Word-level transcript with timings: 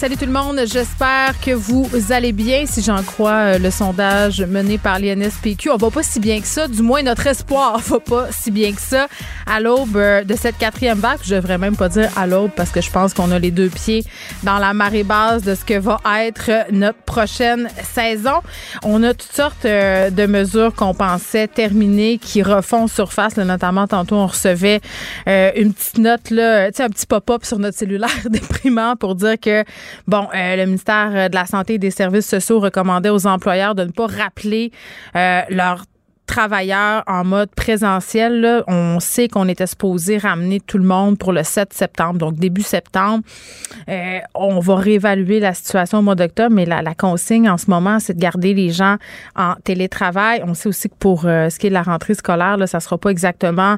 Salut 0.00 0.16
tout 0.16 0.24
le 0.24 0.32
monde, 0.32 0.62
j'espère 0.64 1.38
que 1.42 1.50
vous 1.50 1.86
allez 2.08 2.32
bien. 2.32 2.64
Si 2.64 2.80
j'en 2.80 3.02
crois 3.02 3.32
euh, 3.32 3.58
le 3.58 3.70
sondage 3.70 4.40
mené 4.40 4.78
par 4.78 4.98
l'INSPQ, 4.98 5.68
on 5.68 5.76
va 5.76 5.90
pas 5.90 6.02
si 6.02 6.20
bien 6.20 6.40
que 6.40 6.46
ça. 6.46 6.68
Du 6.68 6.80
moins, 6.80 7.02
notre 7.02 7.26
espoir 7.26 7.78
va 7.80 8.00
pas 8.00 8.32
si 8.32 8.50
bien 8.50 8.72
que 8.72 8.80
ça 8.80 9.08
à 9.44 9.60
l'aube 9.60 9.98
euh, 9.98 10.24
de 10.24 10.34
cette 10.36 10.56
quatrième 10.56 11.00
vague. 11.00 11.18
Je 11.22 11.34
devrais 11.34 11.58
même 11.58 11.76
pas 11.76 11.90
dire 11.90 12.08
à 12.16 12.26
l'aube 12.26 12.50
parce 12.56 12.70
que 12.70 12.80
je 12.80 12.90
pense 12.90 13.12
qu'on 13.12 13.30
a 13.30 13.38
les 13.38 13.50
deux 13.50 13.68
pieds 13.68 14.02
dans 14.42 14.56
la 14.56 14.72
marée 14.72 15.02
basse 15.02 15.42
de 15.42 15.54
ce 15.54 15.66
que 15.66 15.78
va 15.78 16.00
être 16.24 16.50
notre 16.72 17.00
prochaine 17.00 17.68
saison. 17.92 18.40
On 18.82 19.02
a 19.02 19.12
toutes 19.12 19.32
sortes 19.34 19.66
euh, 19.66 20.08
de 20.08 20.24
mesures 20.24 20.72
qu'on 20.72 20.94
pensait 20.94 21.46
terminer 21.46 22.16
qui 22.16 22.42
refont 22.42 22.86
surface. 22.86 23.36
notamment, 23.36 23.86
tantôt, 23.86 24.16
on 24.16 24.28
recevait 24.28 24.80
une 25.26 25.74
petite 25.74 25.98
note, 25.98 26.30
là, 26.30 26.68
un 26.68 26.88
petit 26.88 27.04
pop-up 27.04 27.44
sur 27.44 27.58
notre 27.58 27.76
cellulaire 27.76 28.08
déprimant 28.30 28.96
pour 28.96 29.14
dire 29.14 29.38
que 29.38 29.62
Bon, 30.06 30.28
euh, 30.34 30.56
le 30.56 30.66
ministère 30.66 31.30
de 31.30 31.34
la 31.34 31.46
Santé 31.46 31.74
et 31.74 31.78
des 31.78 31.90
Services 31.90 32.28
sociaux 32.28 32.60
recommandait 32.60 33.10
aux 33.10 33.26
employeurs 33.26 33.74
de 33.74 33.84
ne 33.84 33.90
pas 33.90 34.06
rappeler 34.06 34.72
euh, 35.16 35.42
leur 35.50 35.84
travailleurs 36.30 37.02
en 37.08 37.24
mode 37.24 37.50
présentiel. 37.56 38.62
On 38.68 39.00
sait 39.00 39.26
qu'on 39.26 39.48
était 39.48 39.66
supposé 39.66 40.16
ramener 40.16 40.60
tout 40.60 40.78
le 40.78 40.84
monde 40.84 41.18
pour 41.18 41.32
le 41.32 41.42
7 41.42 41.72
septembre, 41.72 42.18
donc 42.18 42.36
début 42.36 42.62
septembre. 42.62 43.24
Euh, 43.88 44.20
on 44.36 44.60
va 44.60 44.76
réévaluer 44.76 45.40
la 45.40 45.54
situation 45.54 45.98
au 45.98 46.02
mois 46.02 46.14
d'octobre, 46.14 46.54
mais 46.54 46.66
la, 46.66 46.94
consigne 46.94 47.50
en 47.50 47.58
ce 47.58 47.68
moment, 47.68 47.98
c'est 47.98 48.14
de 48.14 48.20
garder 48.20 48.54
les 48.54 48.70
gens 48.70 48.96
en 49.34 49.54
télétravail. 49.64 50.42
On 50.46 50.54
sait 50.54 50.68
aussi 50.68 50.88
que 50.88 50.94
pour 51.00 51.24
euh, 51.24 51.50
ce 51.50 51.58
qui 51.58 51.66
est 51.66 51.70
de 51.70 51.74
la 51.74 51.82
rentrée 51.82 52.14
scolaire, 52.14 52.56
là, 52.56 52.68
ça 52.68 52.78
sera 52.78 52.96
pas 52.96 53.10
exactement 53.10 53.76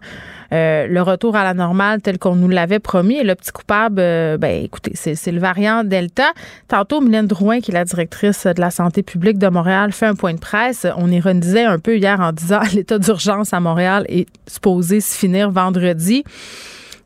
euh, 0.53 0.87
le 0.87 1.03
retour 1.03 1.37
à 1.37 1.45
la 1.45 1.55
normale 1.55 2.03
tel 2.03 2.19
qu'on 2.19 2.37
nous 2.37 2.48
l'avait 2.48 2.81
promis. 2.81 3.17
Et 3.17 3.25
le 3.25 3.35
petit 3.35 3.53
coupable, 3.53 3.97
ben 3.97 4.63
écoutez, 4.63 4.93
c'est 4.95 5.33
le 5.33 5.41
variant 5.41 5.85
Delta. 5.85 6.33
Tantôt, 6.69 7.01
Mylène 7.01 7.27
Drouin, 7.27 7.61
qui 7.61 7.71
est 7.71 7.75
la 7.75 7.87
directrice 7.87 8.47
de 8.47 8.61
la 8.61 8.71
santé 8.71 9.03
publique 9.03 9.39
de 9.39 9.48
Montréal, 9.48 9.93
fait 9.93 10.07
un 10.07 10.15
point 10.15 10.35
de 10.35 10.41
presse. 10.41 10.87
On 10.98 11.11
ironisait 11.11 11.65
un 11.65 11.79
peu 11.79 11.97
hier 11.97 12.21
en 12.21 12.33
l'état 12.75 12.98
d'urgence 12.98 13.53
à 13.53 13.61
Montréal 13.61 14.05
est 14.09 14.29
supposé 14.47 15.01
se 15.01 15.17
finir 15.17 15.51
vendredi. 15.51 16.25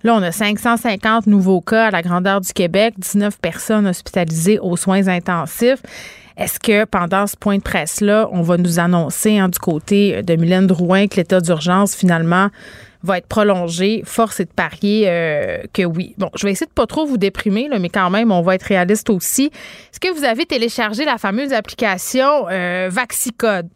Là, 0.04 0.14
on 0.14 0.22
a 0.22 0.30
550 0.30 1.26
nouveaux 1.26 1.60
cas 1.60 1.86
à 1.86 1.90
la 1.90 2.02
grandeur 2.02 2.40
du 2.40 2.52
Québec, 2.52 2.94
19 2.98 3.38
personnes 3.40 3.86
hospitalisées 3.86 4.58
aux 4.58 4.76
soins 4.76 5.08
intensifs. 5.08 5.82
Est-ce 6.36 6.60
que 6.60 6.84
pendant 6.84 7.26
ce 7.26 7.34
point 7.34 7.56
de 7.56 7.62
presse-là, 7.62 8.28
on 8.30 8.42
va 8.42 8.58
nous 8.58 8.78
annoncer 8.78 9.38
hein, 9.38 9.48
du 9.48 9.58
côté 9.58 10.22
de 10.22 10.36
Mylène 10.36 10.66
Drouin 10.66 11.08
que 11.08 11.16
l'état 11.16 11.40
d'urgence, 11.40 11.96
finalement, 11.96 12.50
va 13.02 13.18
être 13.18 13.26
prolongé? 13.26 14.02
Force 14.04 14.40
est 14.40 14.44
de 14.44 14.50
parier 14.50 15.06
euh, 15.08 15.62
que 15.72 15.82
oui. 15.82 16.14
Bon, 16.18 16.30
je 16.36 16.46
vais 16.46 16.52
essayer 16.52 16.66
de 16.66 16.72
pas 16.72 16.86
trop 16.86 17.06
vous 17.06 17.16
déprimer, 17.16 17.68
mais 17.80 17.88
quand 17.88 18.10
même, 18.10 18.30
on 18.30 18.42
va 18.42 18.54
être 18.54 18.64
réaliste 18.64 19.08
aussi. 19.08 19.46
Est-ce 19.46 19.98
que 19.98 20.12
vous 20.14 20.24
avez 20.24 20.44
téléchargé 20.44 21.06
la 21.06 21.16
fameuse 21.16 21.54
application 21.54 22.46
euh, 22.50 22.90
Vaxicode? 22.92 23.68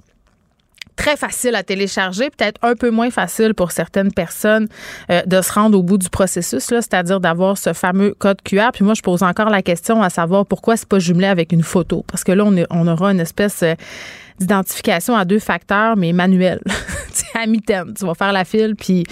Très 1.00 1.16
facile 1.16 1.54
à 1.54 1.62
télécharger, 1.62 2.28
peut-être 2.28 2.58
un 2.62 2.74
peu 2.74 2.90
moins 2.90 3.10
facile 3.10 3.54
pour 3.54 3.72
certaines 3.72 4.12
personnes 4.12 4.68
euh, 5.10 5.22
de 5.24 5.40
se 5.40 5.50
rendre 5.50 5.78
au 5.78 5.82
bout 5.82 5.96
du 5.96 6.10
processus, 6.10 6.62
c'est-à-dire 6.62 7.20
d'avoir 7.20 7.56
ce 7.56 7.72
fameux 7.72 8.14
code 8.18 8.42
QR. 8.42 8.68
Puis 8.74 8.84
moi, 8.84 8.92
je 8.92 9.00
pose 9.00 9.22
encore 9.22 9.48
la 9.48 9.62
question 9.62 10.02
à 10.02 10.10
savoir 10.10 10.44
pourquoi 10.44 10.76
c'est 10.76 10.88
pas 10.88 10.98
jumelé 10.98 11.26
avec 11.26 11.52
une 11.52 11.62
photo, 11.62 12.04
parce 12.06 12.22
que 12.22 12.32
là, 12.32 12.44
on, 12.44 12.54
on 12.68 12.86
aura 12.86 13.12
une 13.12 13.20
espèce 13.20 13.62
euh, 13.62 13.74
d'identification 14.38 15.16
à 15.16 15.24
deux 15.24 15.38
facteurs, 15.38 15.96
mais 15.96 16.12
manuel. 16.12 16.60
à 17.34 17.46
mi-temps. 17.46 17.84
Tu 17.96 18.04
vas 18.04 18.14
faire 18.14 18.32
la 18.32 18.44
file, 18.44 18.74
puis 18.76 19.04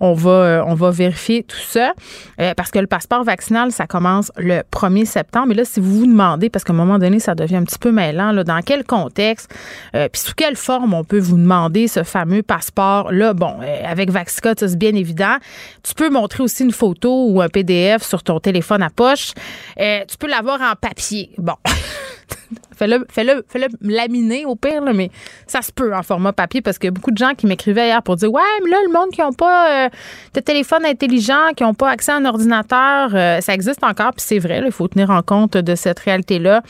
on 0.00 0.14
va, 0.14 0.30
euh, 0.30 0.64
on 0.66 0.74
va 0.74 0.90
vérifier 0.90 1.42
tout 1.42 1.56
ça. 1.56 1.92
Euh, 2.40 2.54
parce 2.54 2.70
que 2.70 2.78
le 2.78 2.86
passeport 2.86 3.24
vaccinal, 3.24 3.72
ça 3.72 3.86
commence 3.86 4.30
le 4.36 4.62
1er 4.72 5.04
septembre. 5.04 5.48
Mais 5.48 5.54
là, 5.54 5.64
si 5.64 5.80
vous 5.80 6.00
vous 6.00 6.06
demandez, 6.06 6.50
parce 6.50 6.64
qu'à 6.64 6.72
un 6.72 6.76
moment 6.76 6.98
donné, 6.98 7.18
ça 7.18 7.34
devient 7.34 7.56
un 7.56 7.64
petit 7.64 7.78
peu 7.78 7.92
mêlant, 7.92 8.32
là, 8.32 8.44
dans 8.44 8.60
quel 8.60 8.84
contexte, 8.84 9.52
euh, 9.94 10.08
puis 10.12 10.20
sous 10.20 10.34
quelle 10.34 10.56
forme 10.56 10.94
on 10.94 11.04
peut 11.04 11.18
vous 11.18 11.36
demander 11.36 11.88
ce 11.88 12.02
fameux 12.02 12.42
passeport-là, 12.42 13.34
bon, 13.34 13.56
avec 13.84 14.10
Vaxica, 14.10 14.54
c'est 14.56 14.78
bien 14.78 14.94
évident. 14.94 15.36
Tu 15.82 15.94
peux 15.94 16.10
montrer 16.10 16.42
aussi 16.42 16.64
une 16.64 16.72
photo 16.72 17.28
ou 17.28 17.40
un 17.40 17.48
PDF 17.48 18.02
sur 18.02 18.22
ton 18.22 18.40
téléphone 18.40 18.82
à 18.82 18.90
poche. 18.90 19.32
tu 19.76 20.16
peux 20.18 20.28
l'avoir 20.28 20.60
en 20.60 20.74
papier. 20.80 21.30
Bon. 21.38 21.54
Fais-le, 22.76 23.06
fais-le, 23.08 23.44
fais-le 23.48 23.68
laminer 23.82 24.44
au 24.46 24.56
pire, 24.56 24.82
mais 24.82 25.10
ça 25.46 25.62
se 25.62 25.70
peut 25.70 25.94
en 25.94 26.02
format 26.02 26.32
papier 26.32 26.60
parce 26.60 26.76
que 26.76 26.88
beaucoup 26.88 27.12
de 27.12 27.16
gens 27.16 27.34
qui 27.36 27.46
m'écrivaient 27.46 27.86
hier 27.86 28.02
pour 28.02 28.16
dire 28.16 28.32
Ouais, 28.32 28.42
mais 28.64 28.70
là, 28.70 28.78
le 28.84 28.92
monde 28.92 29.10
qui 29.12 29.20
n'a 29.20 29.30
pas 29.30 29.84
euh, 29.84 29.88
de 30.34 30.40
téléphone 30.40 30.84
intelligent, 30.84 31.52
qui 31.56 31.62
n'ont 31.62 31.74
pas 31.74 31.90
accès 31.90 32.10
à 32.10 32.16
un 32.16 32.24
ordinateur, 32.24 33.10
euh, 33.14 33.40
ça 33.40 33.54
existe 33.54 33.84
encore, 33.84 34.12
puis 34.12 34.24
c'est 34.26 34.40
vrai, 34.40 34.60
il 34.64 34.72
faut 34.72 34.88
tenir 34.88 35.10
en 35.10 35.22
compte 35.22 35.56
de 35.56 35.74
cette 35.76 36.00
réalité-là. 36.00 36.62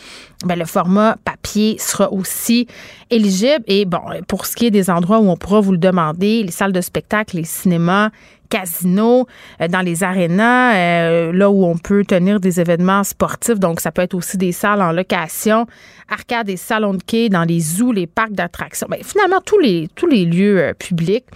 Ben, 0.45 0.59
le 0.59 0.67
format 0.67 1.17
papier 1.25 1.77
sera 1.79 2.13
aussi 2.13 2.67
éligible. 3.11 3.65
Et 3.67 3.87
bon, 3.87 4.01
pour 4.29 4.45
ce 4.45 4.57
qui 4.57 4.67
est 4.67 4.71
des 4.71 4.91
endroits 4.91 5.21
où 5.21 5.31
on 5.31 5.37
pourra 5.37 5.61
vous 5.61 5.73
le 5.73 5.79
demander, 5.79 6.43
les 6.43 6.51
salles 6.51 6.73
de 6.73 6.83
spectacle, 6.83 7.37
les 7.37 7.45
cinémas, 7.45 8.11
casinos, 8.55 9.27
euh, 9.61 9.67
dans 9.67 9.81
les 9.81 10.05
arénas, 10.05 10.77
euh, 10.77 11.33
là 11.33 11.51
où 11.51 11.65
on 11.65 11.77
peut 11.77 12.05
tenir 12.05 12.39
des 12.39 12.61
événements 12.61 13.03
sportifs. 13.03 13.59
Donc, 13.59 13.81
ça 13.81 13.91
peut 13.91 14.03
être 14.03 14.15
aussi 14.15 14.37
des 14.37 14.53
salles 14.53 14.81
en 14.81 14.93
location, 14.93 15.67
arcades 16.09 16.49
et 16.49 16.57
salons 16.57 16.95
de 16.95 17.03
quai, 17.03 17.29
dans 17.29 17.43
les 17.43 17.59
zoos, 17.59 17.91
les 17.91 18.07
parcs 18.07 18.33
d'attractions. 18.33 18.87
Ben, 18.89 19.01
finalement, 19.03 19.41
tous 19.45 19.59
les, 19.59 19.89
tous 19.97 20.07
les 20.07 20.25
lieux 20.25 20.61
euh, 20.61 20.73
publics. 20.73 21.27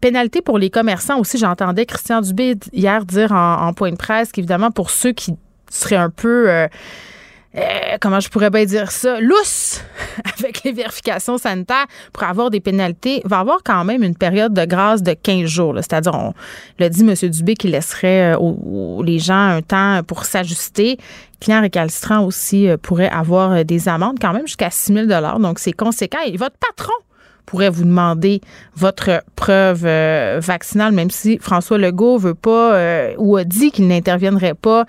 pénalité 0.00 0.42
pour 0.42 0.58
les 0.58 0.70
commerçants 0.70 1.18
aussi. 1.18 1.36
J'entendais 1.36 1.86
Christian 1.86 2.20
Dubé 2.20 2.54
hier 2.72 3.04
dire 3.04 3.32
en, 3.32 3.72
point 3.72 3.90
de 3.90 3.96
presse 3.96 4.30
qu'évidemment, 4.30 4.70
pour 4.70 4.90
ceux 4.90 5.10
qui 5.10 5.34
seraient 5.68 5.96
un 5.96 6.10
peu 6.10 6.68
comment 8.00 8.20
je 8.20 8.28
pourrais 8.28 8.50
bien 8.50 8.64
dire 8.64 8.90
ça, 8.90 9.20
lousse 9.20 9.82
avec 10.38 10.62
les 10.64 10.72
vérifications 10.72 11.38
sanitaires 11.38 11.86
pour 12.12 12.24
avoir 12.24 12.50
des 12.50 12.60
pénalités, 12.60 13.22
va 13.24 13.40
avoir 13.40 13.58
quand 13.64 13.84
même 13.84 14.02
une 14.02 14.16
période 14.16 14.54
de 14.54 14.64
grâce 14.64 15.02
de 15.02 15.12
15 15.12 15.46
jours. 15.46 15.74
C'est-à-dire, 15.76 16.14
on 16.14 16.32
l'a 16.78 16.88
dit 16.88 17.02
M. 17.02 17.14
Dubé 17.30 17.54
qu'il 17.54 17.72
laisserait 17.72 18.34
euh, 18.34 18.38
aux, 18.38 19.02
les 19.02 19.18
gens 19.18 19.34
un 19.34 19.62
temps 19.62 20.00
pour 20.06 20.24
s'ajuster. 20.24 20.98
Clients 21.40 21.60
récalcitrants 21.60 22.24
aussi 22.24 22.68
euh, 22.68 22.76
pourraient 22.76 23.10
avoir 23.10 23.64
des 23.64 23.88
amendes 23.88 24.18
quand 24.20 24.32
même 24.32 24.46
jusqu'à 24.46 24.70
6 24.70 25.06
000 25.06 25.38
Donc, 25.40 25.58
c'est 25.58 25.72
conséquent. 25.72 26.18
Et 26.26 26.36
votre 26.36 26.56
patron 26.56 26.92
pourrait 27.44 27.70
vous 27.70 27.84
demander 27.84 28.40
votre 28.76 29.22
preuve 29.36 29.84
vaccinale, 30.38 30.92
même 30.92 31.10
si 31.10 31.38
François 31.38 31.76
Legault 31.76 32.16
veut 32.16 32.34
pas 32.34 33.10
ou 33.18 33.36
a 33.36 33.42
dit 33.42 33.72
qu'il 33.72 33.88
n'interviendrait 33.88 34.54
pas 34.54 34.86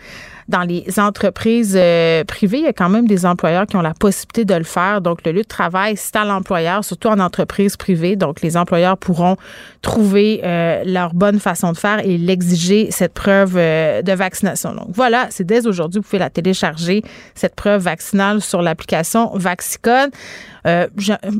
dans 0.47 0.61
les 0.61 0.99
entreprises 0.99 1.75
euh, 1.79 2.23
privées, 2.23 2.59
il 2.59 2.63
y 2.63 2.67
a 2.67 2.73
quand 2.73 2.89
même 2.89 3.07
des 3.07 3.25
employeurs 3.25 3.65
qui 3.65 3.75
ont 3.75 3.81
la 3.81 3.93
possibilité 3.93 4.45
de 4.45 4.55
le 4.55 4.63
faire. 4.63 5.01
Donc, 5.01 5.19
le 5.25 5.31
lieu 5.31 5.41
de 5.41 5.47
travail, 5.47 5.95
c'est 5.97 6.15
à 6.15 6.25
l'employeur, 6.25 6.83
surtout 6.83 7.07
en 7.07 7.19
entreprise 7.19 7.77
privée. 7.77 8.15
Donc, 8.15 8.41
les 8.41 8.57
employeurs 8.57 8.97
pourront 8.97 9.37
trouver 9.81 10.41
euh, 10.43 10.83
leur 10.85 11.13
bonne 11.13 11.39
façon 11.39 11.71
de 11.71 11.77
faire 11.77 11.99
et 12.05 12.17
l'exiger, 12.17 12.89
cette 12.91 13.13
preuve 13.13 13.55
euh, 13.57 14.01
de 14.01 14.11
vaccination. 14.13 14.73
Donc, 14.73 14.87
voilà, 14.89 15.27
c'est 15.29 15.43
dès 15.43 15.67
aujourd'hui, 15.67 15.99
vous 15.99 16.07
pouvez 16.07 16.19
la 16.19 16.29
télécharger, 16.29 17.03
cette 17.35 17.55
preuve 17.55 17.81
vaccinale 17.81 18.41
sur 18.41 18.61
l'application 18.61 19.31
Vaxicode. 19.35 20.11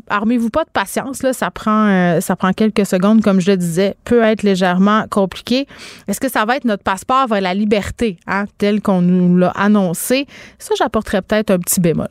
Armez-vous 0.10 0.50
pas 0.50 0.66
de 0.66 0.70
patience, 0.70 1.24
là, 1.24 1.32
ça 1.32 1.50
prend, 1.50 2.20
ça 2.20 2.36
prend 2.36 2.52
quelques 2.52 2.86
secondes, 2.86 3.22
comme 3.22 3.40
je 3.40 3.52
le 3.52 3.58
disais, 3.58 3.96
peut 4.04 4.22
être 4.22 4.44
légèrement 4.44 5.06
compliqué. 5.10 5.66
Est-ce 6.10 6.20
que 6.20 6.30
ça 6.30 6.44
va 6.44 6.58
être 6.58 6.66
notre 6.66 6.84
passeport 6.84 7.28
vers 7.28 7.40
la 7.40 7.54
liberté, 7.54 8.18
hein, 8.28 8.46
tel 8.58 8.82
qu'on 8.82 8.93
nous 9.02 9.38
l'a 9.38 9.50
annoncé? 9.50 10.28
Ça, 10.60 10.74
j'apporterais 10.78 11.22
peut-être 11.22 11.52
un 11.52 11.60
petit 11.60 11.80
bémol. 11.80 12.08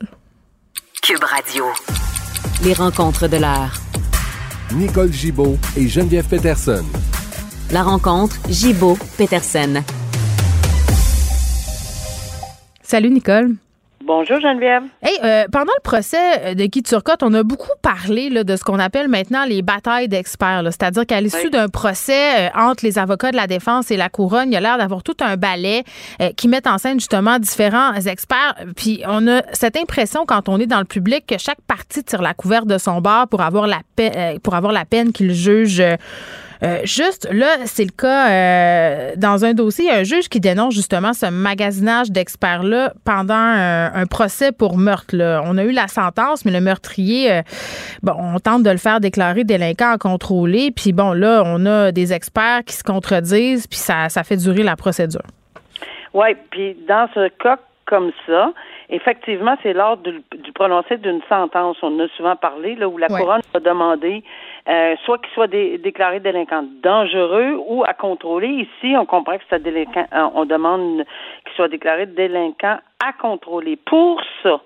Cube 1.01 1.23
Radio. 1.23 1.65
Les 2.63 2.73
rencontres 2.73 3.27
de 3.27 3.37
l'art. 3.37 3.81
Nicole 4.73 5.11
Gibaud 5.11 5.57
et 5.77 5.87
Geneviève 5.87 6.27
Peterson. 6.27 6.83
La 7.71 7.83
rencontre 7.83 8.35
Gibaud-Peterson. 8.49 9.83
Salut 12.83 13.09
Nicole. 13.09 13.55
Bonjour 14.05 14.37
Geneviève. 14.41 14.83
Hey, 15.01 15.17
euh, 15.23 15.45
pendant 15.49 15.71
le 15.77 15.81
procès 15.81 16.55
de 16.55 16.65
Guy 16.65 16.83
Turcotte, 16.83 17.23
on 17.23 17.33
a 17.33 17.43
beaucoup 17.43 17.71
parlé 17.81 18.29
là, 18.29 18.43
de 18.43 18.57
ce 18.57 18.63
qu'on 18.65 18.79
appelle 18.79 19.07
maintenant 19.07 19.45
les 19.45 19.61
batailles 19.61 20.09
d'experts. 20.09 20.61
C'est-à-dire 20.65 21.05
qu'à 21.05 21.21
l'issue 21.21 21.49
d'un 21.49 21.69
procès 21.69 22.47
euh, 22.47 22.49
entre 22.53 22.83
les 22.83 22.99
avocats 22.99 23.31
de 23.31 23.37
la 23.37 23.47
défense 23.47 23.91
et 23.91 23.97
la 23.97 24.09
couronne, 24.09 24.49
il 24.49 24.55
y 24.55 24.57
a 24.57 24.59
l'air 24.59 24.77
d'avoir 24.77 25.03
tout 25.03 25.15
un 25.21 25.37
ballet 25.37 25.85
euh, 26.21 26.31
qui 26.35 26.49
met 26.49 26.67
en 26.67 26.77
scène 26.77 26.99
justement 26.99 27.39
différents 27.39 27.93
experts. 27.93 28.55
Puis 28.75 29.03
on 29.07 29.25
a 29.29 29.41
cette 29.53 29.77
impression 29.77 30.25
quand 30.25 30.49
on 30.49 30.59
est 30.59 30.67
dans 30.67 30.79
le 30.79 30.85
public 30.85 31.25
que 31.25 31.37
chaque 31.37 31.61
partie 31.61 32.03
tire 32.03 32.21
la 32.21 32.33
couverte 32.33 32.67
de 32.67 32.77
son 32.77 32.99
bord 32.99 33.29
pour 33.29 33.39
avoir 33.39 33.67
la, 33.67 33.79
pour 34.43 34.55
avoir 34.55 34.73
la 34.73 34.83
peine 34.83 35.13
qu'il 35.13 35.33
juge 35.33 35.81
Euh, 36.63 36.79
juste, 36.85 37.27
là, 37.29 37.65
c'est 37.65 37.83
le 37.83 37.91
cas 37.91 38.29
euh, 38.29 39.11
dans 39.17 39.43
un 39.43 39.53
dossier, 39.53 39.91
un 39.91 40.03
juge 40.03 40.29
qui 40.29 40.39
dénonce 40.39 40.73
justement 40.73 41.11
ce 41.11 41.25
magasinage 41.25 42.09
d'experts-là 42.09 42.93
pendant 43.03 43.33
un, 43.33 44.05
procès 44.05 44.51
pour 44.51 44.77
meurtre. 44.77 45.15
On 45.45 45.57
a 45.57 45.63
eu 45.63 45.71
la 45.71 45.87
sentence, 45.87 46.45
mais 46.45 46.51
le 46.51 46.61
meurtrier, 46.61 47.31
euh, 47.31 47.41
bon, 48.01 48.13
on 48.17 48.39
tente 48.39 48.63
de 48.63 48.69
le 48.69 48.77
faire 48.77 49.01
déclarer 49.01 49.43
délinquant 49.43 49.91
à 49.91 49.97
contrôler. 49.97 50.71
Puis 50.71 50.93
bon, 50.93 51.11
là, 51.11 51.43
on 51.45 51.65
a 51.65 51.91
des 51.91 52.13
experts 52.13 52.61
qui 52.65 52.75
se 52.75 52.83
contredisent, 52.83 53.67
puis 53.67 53.79
ça, 53.79 54.07
ça 54.07 54.23
fait 54.23 54.37
durer 54.37 54.63
la 54.63 54.77
procédure. 54.77 55.23
Oui, 56.13 56.27
puis 56.51 56.77
dans 56.87 57.09
ce 57.13 57.27
cas 57.41 57.57
comme 57.85 58.11
ça, 58.25 58.53
effectivement, 58.93 59.57
c'est 59.63 59.73
lors 59.73 59.97
du, 59.97 60.21
prononcé 60.53 60.97
d'une 60.97 61.21
sentence, 61.27 61.77
on 61.81 61.99
en 61.99 62.05
a 62.05 62.07
souvent 62.09 62.35
parlé, 62.35 62.75
là, 62.75 62.87
où 62.87 62.97
la 62.97 63.07
couronne 63.07 63.41
a 63.53 63.59
demandé 63.59 64.23
euh, 64.69 64.95
soit 65.03 65.17
qu'il 65.17 65.33
soit 65.33 65.47
déclaré 65.47 66.19
délinquant 66.19 66.63
dangereux 66.81 67.59
ou 67.67 67.83
à 67.83 67.93
contrôler. 67.93 68.47
Ici, 68.47 68.95
on 68.95 69.05
comprend 69.05 69.37
que 69.37 69.43
c'est 69.49 69.61
délinquant, 69.61 70.05
euh, 70.13 70.29
on 70.35 70.45
demande 70.45 71.03
qu'il 71.45 71.55
soit 71.55 71.67
déclaré 71.67 72.05
délinquant 72.05 72.77
à 73.03 73.13
contrôler. 73.13 73.75
Pour 73.75 74.21
ça, 74.43 74.61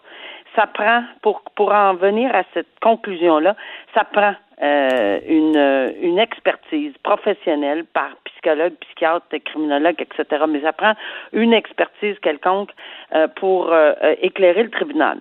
ça 0.55 0.67
prend, 0.67 1.03
pour, 1.21 1.41
pour 1.55 1.71
en 1.71 1.93
venir 1.95 2.29
à 2.35 2.43
cette 2.53 2.79
conclusion-là, 2.81 3.55
ça 3.93 4.03
prend 4.03 4.33
euh, 4.61 5.19
une, 5.27 5.93
une 6.01 6.17
expertise 6.17 6.93
professionnelle 7.03 7.85
par 7.85 8.09
psychologue, 8.25 8.73
psychiatre, 8.81 9.27
criminologue, 9.45 9.97
etc. 9.99 10.45
Mais 10.49 10.61
ça 10.61 10.73
prend 10.73 10.93
une 11.31 11.53
expertise 11.53 12.17
quelconque 12.23 12.71
euh, 13.13 13.27
pour 13.27 13.71
euh, 13.71 13.93
éclairer 14.21 14.63
le 14.63 14.71
tribunal. 14.71 15.19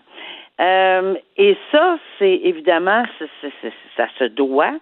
et 0.59 1.57
ça, 1.71 1.99
c'est 2.19 2.41
évidemment, 2.45 3.05
ça 3.97 4.09
se 4.19 4.25
doit. 4.25 4.73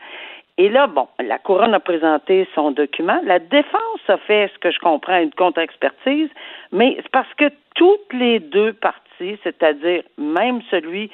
Et 0.56 0.68
là, 0.68 0.86
bon, 0.86 1.08
la 1.18 1.38
couronne 1.38 1.74
a 1.74 1.80
présenté 1.80 2.46
son 2.54 2.70
document. 2.70 3.20
La 3.24 3.40
défense 3.40 4.00
a 4.06 4.18
fait, 4.18 4.52
ce 4.54 4.58
que 4.60 4.70
je 4.70 4.78
comprends, 4.78 5.18
une 5.18 5.32
contre-expertise, 5.32 6.30
mais 6.70 6.94
c'est 6.98 7.10
parce 7.10 7.32
que 7.34 7.50
toutes 7.74 8.12
les 8.12 8.38
deux 8.38 8.72
parties, 8.72 9.36
c'est-à-dire 9.42 10.04
même 10.16 10.62
celui 10.70 11.10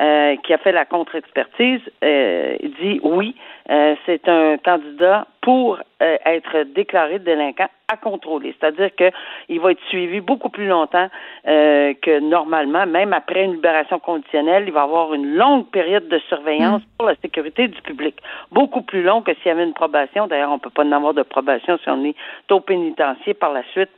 euh, 0.00 0.34
qui 0.42 0.52
a 0.52 0.58
fait 0.58 0.72
la 0.72 0.84
contre-expertise, 0.86 1.80
euh, 2.02 2.56
dit 2.80 2.98
oui, 3.04 3.36
euh, 3.70 3.94
c'est 4.04 4.28
un 4.28 4.56
candidat 4.56 5.28
pour 5.40 5.78
être 6.00 6.64
déclaré 6.74 7.20
délinquant 7.20 7.68
à 7.86 7.96
contrôler. 7.96 8.56
C'est-à-dire 8.58 8.90
qu'il 8.96 9.60
va 9.60 9.70
être 9.70 9.82
suivi 9.88 10.20
beaucoup 10.20 10.48
plus 10.48 10.66
longtemps 10.66 11.08
que 11.44 12.20
normalement, 12.20 12.86
même 12.86 13.12
après 13.12 13.44
une 13.44 13.52
libération 13.52 13.98
conditionnelle, 13.98 14.64
il 14.66 14.72
va 14.72 14.82
avoir 14.82 15.14
une 15.14 15.34
longue 15.34 15.70
période 15.70 16.08
de 16.08 16.18
surveillance 16.28 16.82
pour 16.98 17.08
la 17.08 17.14
sécurité 17.16 17.68
du 17.68 17.80
public. 17.82 18.16
Beaucoup 18.52 18.82
plus 18.82 19.02
long 19.02 19.22
que 19.22 19.32
s'il 19.34 19.46
y 19.46 19.50
avait 19.50 19.64
une 19.64 19.74
probation. 19.74 20.26
D'ailleurs, 20.26 20.50
on 20.50 20.54
ne 20.54 20.60
peut 20.60 20.70
pas 20.70 20.84
en 20.84 20.92
avoir 20.92 21.14
de 21.14 21.22
probation 21.22 21.78
si 21.78 21.88
on 21.88 22.04
est 22.04 22.16
au 22.50 22.60
pénitencier 22.60 23.34
par 23.34 23.52
la 23.52 23.62
suite. 23.72 23.90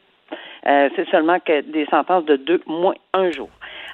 c'est 0.64 1.08
seulement 1.10 1.40
que 1.40 1.62
des 1.62 1.86
sentences 1.86 2.24
de 2.24 2.36
deux 2.36 2.60
moins 2.66 2.94
un 3.14 3.30
jour. 3.30 3.48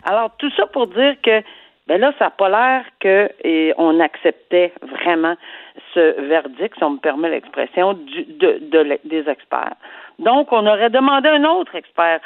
Alors, 0.04 0.30
tout 0.36 0.50
ça 0.56 0.66
pour 0.66 0.86
dire 0.88 1.14
que 1.22 1.42
ben 1.88 2.00
là, 2.00 2.12
ça 2.18 2.26
n'a 2.26 2.30
pas 2.30 2.48
l'air 2.48 2.84
qu'on 3.02 4.00
acceptait 4.00 4.72
vraiment 4.82 5.34
ce 5.94 6.20
verdict, 6.28 6.76
si 6.76 6.84
on 6.84 6.90
me 6.90 6.98
permet 6.98 7.30
l'expression, 7.30 7.94
de, 7.94 8.58
de, 8.60 8.98
des 9.04 9.28
experts. 9.28 9.74
Donc, 10.18 10.52
on 10.52 10.66
aurait 10.66 10.90
demandé 10.90 11.28
un 11.28 11.44
autre 11.44 11.74
expert. 11.74 12.20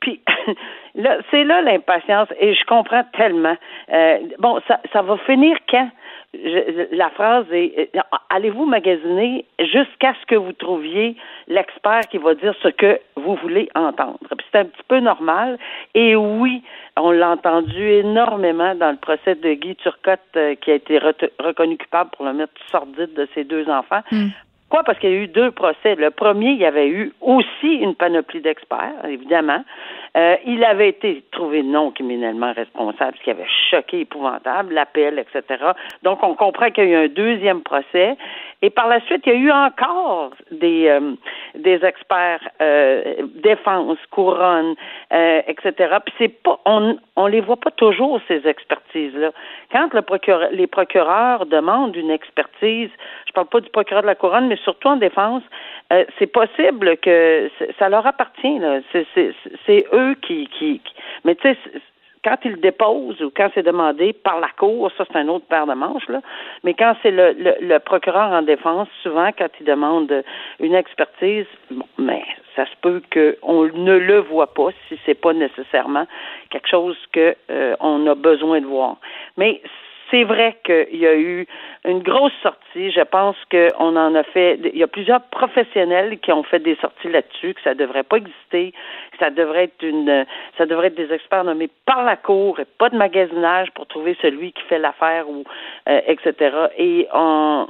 Puis 0.00 0.20
là, 0.94 1.18
c'est 1.30 1.44
là 1.44 1.62
l'impatience 1.62 2.28
et 2.38 2.54
je 2.54 2.64
comprends 2.64 3.04
tellement. 3.16 3.56
Euh, 3.92 4.18
bon, 4.38 4.60
ça, 4.66 4.80
ça 4.92 5.02
va 5.02 5.16
finir 5.18 5.56
quand? 5.68 5.90
la 6.32 7.10
phrase 7.10 7.46
est 7.50 7.90
euh, 7.96 8.00
allez-vous 8.28 8.64
magasiner 8.64 9.44
jusqu'à 9.58 10.14
ce 10.20 10.26
que 10.26 10.36
vous 10.36 10.52
trouviez 10.52 11.16
l'expert 11.48 12.02
qui 12.08 12.18
va 12.18 12.34
dire 12.34 12.54
ce 12.62 12.68
que 12.68 13.00
vous 13.16 13.34
voulez 13.36 13.68
entendre? 13.74 14.18
C'est 14.52 14.58
un 14.58 14.64
petit 14.66 14.82
peu 14.86 15.00
normal. 15.00 15.58
Et 15.94 16.14
oui, 16.14 16.62
on 16.96 17.10
l'a 17.10 17.30
entendu 17.30 17.82
énormément 17.82 18.74
dans 18.76 18.92
le 18.92 18.96
procès 18.96 19.34
de 19.34 19.54
Guy 19.54 19.74
Turcotte 19.76 20.20
euh, 20.36 20.54
qui 20.54 20.70
a 20.70 20.74
été 20.74 20.98
reconnu 20.98 21.76
coupable 21.76 22.10
pour 22.16 22.24
le 22.24 22.32
mettre 22.32 22.52
sordide 22.70 23.12
de 23.14 23.28
ses 23.34 23.44
deux 23.44 23.68
enfants. 23.68 24.02
Hmm. 24.12 24.28
Pourquoi? 24.70 24.84
Parce 24.84 25.00
qu'il 25.00 25.10
y 25.10 25.14
a 25.14 25.16
eu 25.16 25.26
deux 25.26 25.50
procès. 25.50 25.96
Le 25.96 26.12
premier, 26.12 26.50
il 26.50 26.58
y 26.58 26.64
avait 26.64 26.88
eu 26.88 27.12
aussi 27.20 27.74
une 27.74 27.96
panoplie 27.96 28.40
d'experts, 28.40 29.04
évidemment. 29.04 29.64
Euh, 30.16 30.36
il 30.46 30.62
avait 30.62 30.90
été 30.90 31.24
trouvé 31.32 31.64
non 31.64 31.90
criminellement 31.90 32.52
responsable, 32.52 33.16
ce 33.18 33.24
qui 33.24 33.30
avait 33.30 33.46
choqué, 33.70 34.00
épouvantable, 34.02 34.74
l'appel, 34.74 35.18
etc. 35.18 35.64
Donc, 36.04 36.22
on 36.22 36.34
comprend 36.36 36.70
qu'il 36.70 36.84
y 36.84 36.94
a 36.94 37.02
eu 37.02 37.04
un 37.06 37.08
deuxième 37.08 37.62
procès. 37.62 38.16
Et 38.62 38.70
par 38.70 38.88
la 38.88 39.00
suite, 39.06 39.22
il 39.26 39.32
y 39.32 39.36
a 39.36 39.38
eu 39.38 39.50
encore 39.50 40.32
des, 40.50 40.88
euh, 40.88 41.14
des 41.54 41.82
experts 41.84 42.46
euh, 42.60 43.26
défense, 43.42 43.98
couronne, 44.10 44.74
euh, 45.12 45.40
etc. 45.46 45.96
Puis 46.04 46.14
c'est 46.18 46.42
pas, 46.42 46.60
on, 46.66 46.98
on 47.16 47.26
les 47.26 47.40
voit 47.40 47.56
pas 47.56 47.70
toujours 47.70 48.20
ces 48.28 48.46
expertises-là. 48.46 49.30
Quand 49.72 49.94
le 49.94 50.02
procureur, 50.02 50.50
les 50.52 50.66
procureurs 50.66 51.46
demandent 51.46 51.96
une 51.96 52.10
expertise, 52.10 52.90
je 53.26 53.32
parle 53.32 53.46
pas 53.46 53.60
du 53.60 53.70
procureur 53.70 54.02
de 54.02 54.08
la 54.08 54.14
couronne, 54.14 54.48
mais 54.48 54.59
surtout 54.64 54.88
en 54.88 54.96
défense, 54.96 55.42
euh, 55.92 56.04
c'est 56.18 56.26
possible 56.26 56.96
que 56.98 57.50
ça 57.78 57.88
leur 57.88 58.06
appartient. 58.06 58.60
C'est, 58.92 59.86
eux 59.92 60.14
qui, 60.22 60.80
mais 61.24 61.34
tu 61.34 61.48
sais 61.48 61.58
quand 62.22 62.36
il 62.44 62.60
dépose 62.60 63.20
ou 63.22 63.32
quand 63.34 63.50
c'est 63.54 63.62
demandé 63.62 64.12
par 64.12 64.40
la 64.40 64.48
Cour, 64.48 64.90
ça 64.96 65.04
c'est 65.10 65.18
un 65.18 65.28
autre 65.28 65.46
paire 65.46 65.66
de 65.66 65.72
manches. 65.72 66.06
Mais 66.64 66.74
quand 66.74 66.94
c'est 67.02 67.10
le, 67.10 67.34
le, 67.60 67.78
procureur 67.78 68.32
en 68.32 68.42
défense, 68.42 68.88
souvent 69.02 69.30
quand 69.36 69.48
il 69.58 69.64
demande 69.64 70.22
une 70.58 70.74
expertise, 70.74 71.46
mais 71.98 72.22
ça 72.54 72.66
se 72.66 72.76
peut 72.82 73.02
qu'on 73.12 73.64
ne 73.64 73.96
le 73.96 74.18
voit 74.20 74.52
pas 74.52 74.68
si 74.88 74.98
c'est 75.06 75.14
pas 75.14 75.32
nécessairement 75.32 76.06
quelque 76.50 76.68
chose 76.68 76.96
que 77.12 77.34
euh, 77.50 77.74
on 77.80 78.06
a 78.06 78.14
besoin 78.14 78.60
de 78.60 78.66
voir. 78.66 78.96
Mais 79.36 79.62
c'est 80.10 80.24
vrai 80.24 80.56
qu'il 80.64 80.96
y 80.98 81.06
a 81.06 81.14
eu 81.14 81.46
une 81.84 82.02
grosse 82.02 82.32
sortie. 82.42 82.90
Je 82.90 83.02
pense 83.02 83.36
qu'on 83.50 83.96
en 83.96 84.14
a 84.14 84.22
fait. 84.22 84.58
Il 84.72 84.78
y 84.78 84.82
a 84.82 84.86
plusieurs 84.86 85.22
professionnels 85.22 86.18
qui 86.18 86.32
ont 86.32 86.42
fait 86.42 86.58
des 86.58 86.76
sorties 86.76 87.08
là-dessus, 87.08 87.54
que 87.54 87.62
ça 87.62 87.74
devrait 87.74 88.02
pas 88.02 88.16
exister, 88.16 88.72
ça 89.18 89.30
devrait 89.30 89.64
être 89.64 89.82
une, 89.82 90.26
ça 90.58 90.66
devrait 90.66 90.88
être 90.88 90.96
des 90.96 91.12
experts 91.12 91.44
nommés 91.44 91.70
par 91.86 92.04
la 92.04 92.16
cour 92.16 92.60
et 92.60 92.64
pas 92.64 92.88
de 92.88 92.96
magasinage 92.96 93.70
pour 93.72 93.86
trouver 93.86 94.16
celui 94.20 94.52
qui 94.52 94.62
fait 94.62 94.78
l'affaire 94.78 95.28
ou 95.28 95.44
euh, 95.88 96.00
etc. 96.06 96.56
Et 96.76 97.06
on, 97.14 97.66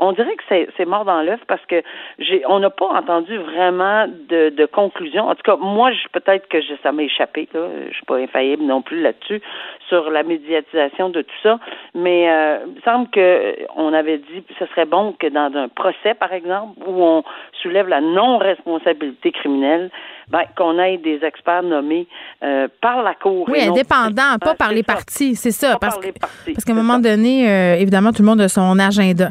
on 0.00 0.12
dirait 0.12 0.36
que 0.36 0.66
c'est 0.76 0.84
mort 0.86 1.04
dans 1.04 1.22
l'œuf 1.22 1.40
parce 1.46 1.64
que 1.66 1.82
j'ai, 2.18 2.42
on 2.46 2.60
n'a 2.60 2.70
pas 2.70 2.86
entendu 2.86 3.36
vraiment 3.38 4.06
de, 4.08 4.50
de 4.50 4.66
conclusion. 4.66 5.28
En 5.28 5.34
tout 5.34 5.42
cas, 5.42 5.56
moi, 5.56 5.90
peut-être 6.12 6.48
que 6.48 6.58
ça 6.82 6.92
m'a 6.92 7.02
échappé. 7.02 7.48
Là. 7.52 7.68
Je 7.88 7.94
suis 7.94 8.06
pas 8.06 8.16
infaillible 8.16 8.64
non 8.64 8.82
plus 8.82 9.00
là-dessus 9.00 9.40
sur 9.88 10.10
la 10.10 10.22
médiatisation 10.22 11.08
de 11.10 11.22
tout 11.22 11.40
ça, 11.42 11.57
mais 11.94 12.30
euh, 12.30 12.58
il 12.66 12.74
me 12.74 12.80
semble 12.82 13.08
que 13.10 13.20
euh, 13.20 13.52
on 13.76 13.92
avait 13.92 14.18
dit 14.18 14.42
que 14.42 14.54
ce 14.58 14.66
serait 14.66 14.86
bon 14.86 15.14
que 15.18 15.26
dans 15.26 15.50
un 15.54 15.68
procès, 15.68 16.14
par 16.14 16.32
exemple, 16.32 16.78
où 16.86 17.02
on 17.02 17.24
soulève 17.62 17.88
la 17.88 18.00
non-responsabilité 18.00 19.32
criminelle, 19.32 19.90
ben, 20.30 20.42
qu'on 20.56 20.78
ait 20.78 20.98
des 20.98 21.20
experts 21.24 21.62
nommés 21.62 22.06
euh, 22.42 22.68
par 22.80 23.02
la 23.02 23.14
Cour. 23.14 23.48
Oui, 23.48 23.62
indépendants, 23.62 24.38
pas 24.40 24.54
par 24.54 24.72
les 24.72 24.82
partis, 24.82 25.34
c'est 25.34 25.50
ça. 25.50 25.76
parce, 25.80 25.98
parce 25.98 26.64
qu'à 26.64 26.72
un 26.72 26.76
moment 26.76 26.98
donné, 26.98 27.48
euh, 27.48 27.76
évidemment, 27.76 28.12
tout 28.12 28.22
le 28.22 28.28
monde 28.28 28.40
a 28.40 28.48
son 28.48 28.78
agenda. 28.78 29.30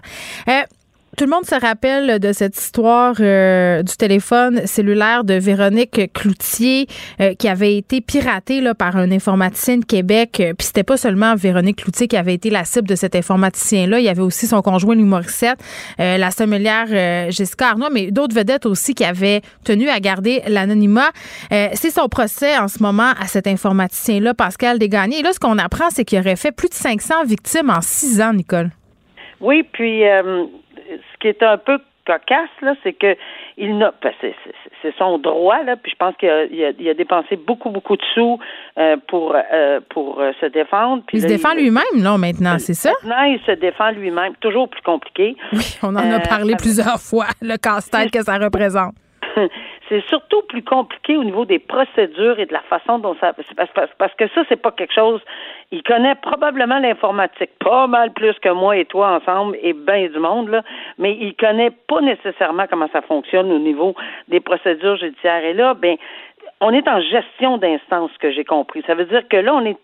Tout 1.18 1.24
le 1.24 1.32
monde 1.32 1.46
se 1.46 1.60
rappelle 1.60 2.20
de 2.20 2.32
cette 2.32 2.56
histoire 2.56 3.16
euh, 3.20 3.82
du 3.82 3.98
téléphone 3.98 4.68
cellulaire 4.68 5.24
de 5.24 5.34
Véronique 5.34 6.14
Cloutier 6.14 6.86
euh, 7.20 7.34
qui 7.34 7.48
avait 7.48 7.76
été 7.76 8.02
piraté 8.02 8.62
là, 8.62 8.76
par 8.76 8.98
un 8.98 9.10
informaticien 9.10 9.78
de 9.78 9.86
Québec. 9.86 10.40
Euh, 10.40 10.54
puis 10.54 10.68
c'était 10.68 10.84
pas 10.84 10.96
seulement 10.96 11.34
Véronique 11.34 11.78
Cloutier 11.78 12.08
qui 12.08 12.18
avait 12.18 12.36
été 12.36 12.52
la 12.52 12.66
cible 12.66 12.88
de 12.88 12.94
cet 12.94 13.16
informaticien-là. 13.16 13.98
Il 13.98 14.06
y 14.06 14.10
avait 14.10 14.22
aussi 14.22 14.46
son 14.46 14.62
conjoint 14.62 14.94
Louis 14.94 15.06
Morissette, 15.06 15.58
la 15.98 16.30
sommelière 16.30 17.32
Jessica 17.32 17.70
Arnois, 17.70 17.90
mais 17.92 18.12
d'autres 18.12 18.36
vedettes 18.36 18.68
aussi 18.68 18.94
qui 18.94 19.04
avaient 19.04 19.42
tenu 19.64 19.90
à 19.90 20.00
garder 20.00 20.44
l'anonymat. 20.48 21.10
c'est 21.50 21.90
son 21.90 22.10
procès 22.10 22.60
en 22.60 22.68
ce 22.68 22.84
moment 22.84 23.14
à 23.20 23.26
cet 23.26 23.48
informaticien-là, 23.48 24.36
Pascal 24.36 24.78
Desgagnés. 24.78 25.20
Et 25.20 25.24
là, 25.24 25.34
ce 25.34 25.40
qu'on 25.40 25.58
apprend, 25.58 25.90
c'est 25.90 26.06
qu'il 26.06 26.20
aurait 26.20 26.36
fait 26.36 26.52
plus 26.52 26.70
de 26.70 26.76
500 26.76 27.24
victimes 27.26 27.72
en 27.72 27.82
six 27.82 28.22
ans, 28.22 28.34
Nicole. 28.34 28.70
Oui, 29.42 29.64
puis 29.72 30.04
ce 31.18 31.20
qui 31.20 31.28
est 31.28 31.44
un 31.44 31.58
peu 31.58 31.80
cocasse, 32.06 32.50
là, 32.62 32.74
c'est 32.84 32.94
que 32.94 33.18
il 33.58 33.78
n'a, 33.78 33.94
ben, 34.02 34.14
c'est 34.82 34.96
son 34.98 35.18
droit, 35.18 35.62
là, 35.64 35.76
puis 35.76 35.92
je 35.92 35.98
pense 35.98 36.16
qu'il 36.16 36.30
a, 36.30 36.94
dépensé 36.94 37.36
beaucoup, 37.36 37.70
beaucoup 37.70 37.98
de 37.98 38.04
sous 38.14 38.40
euh, 38.78 38.96
pour 39.08 39.36
euh, 39.36 39.80
pour 39.90 40.22
euh, 40.22 40.32
se 40.40 40.46
défendre. 40.46 41.04
il 41.12 41.22
se 41.22 41.28
défend 41.28 41.54
lui-même, 41.54 41.84
là, 42.02 42.18
maintenant, 42.18 42.58
c'est 42.60 42.74
ça? 42.74 42.92
Maintenant, 43.04 43.24
il 43.24 43.40
se 43.46 43.52
défend 43.52 43.92
lui-même. 43.92 44.36
Toujours 44.40 44.70
plus 44.70 44.82
compliqué. 44.82 45.36
Oui, 45.52 45.78
on 45.84 45.96
en 45.96 46.12
a 46.12 46.20
parlé 46.20 46.56
plusieurs 46.58 47.00
fois, 47.00 47.28
le 47.42 47.58
casse-tête 47.58 48.12
que 48.12 48.24
ça 48.24 48.38
représente. 48.38 48.94
c'est 49.90 50.04
surtout 50.08 50.42
plus 50.48 50.64
compliqué 50.64 51.18
au 51.18 51.24
niveau 51.24 51.46
des 51.46 51.60
procédures 51.60 52.40
et 52.40 52.46
de 52.46 52.54
la 52.54 52.62
façon 52.62 53.00
dont 53.00 53.16
ça 53.20 53.34
parce, 53.56 54.14
que 54.16 54.28
ça 54.30 54.42
c'est 54.50 54.62
pas 54.62 54.72
quelque 54.72 54.94
chose 54.94 55.22
il 55.72 55.84
connaît 55.84 56.16
probablement 56.16 56.80
l'informatique. 56.80 57.50
Pas 57.60 57.88
mal 57.88 58.12
plus 58.14 58.34
que 58.40 58.50
moi 58.50 58.78
et 58.78 58.86
toi 58.86 59.20
ensemble 59.20 59.58
et 59.62 59.74
bien 59.74 60.08
du 60.08 60.20
monde 60.20 60.50
là. 60.50 60.64
Mais 60.98 61.18
il 61.20 61.36
connaît 61.36 61.72
pas 61.72 62.02
nécessairement 62.02 62.66
comment 62.70 62.88
ça 62.94 63.02
fonctionne 63.02 63.52
au 63.52 63.60
niveau 63.60 63.94
des 64.30 64.40
procédures 64.40 64.96
judiciaires. 64.96 65.44
Et 65.44 65.54
là 65.54 65.74
ben 65.74 65.98
on 66.60 66.74
est 66.74 66.88
en 66.88 67.00
gestion 67.02 67.58
d'instance, 67.58 68.10
que 68.20 68.32
j'ai 68.32 68.44
compris. 68.44 68.84
Ça 68.88 68.96
veut 68.96 69.06
dire 69.06 69.28
que 69.28 69.38
là, 69.38 69.54
on 69.54 69.64
est, 69.64 69.78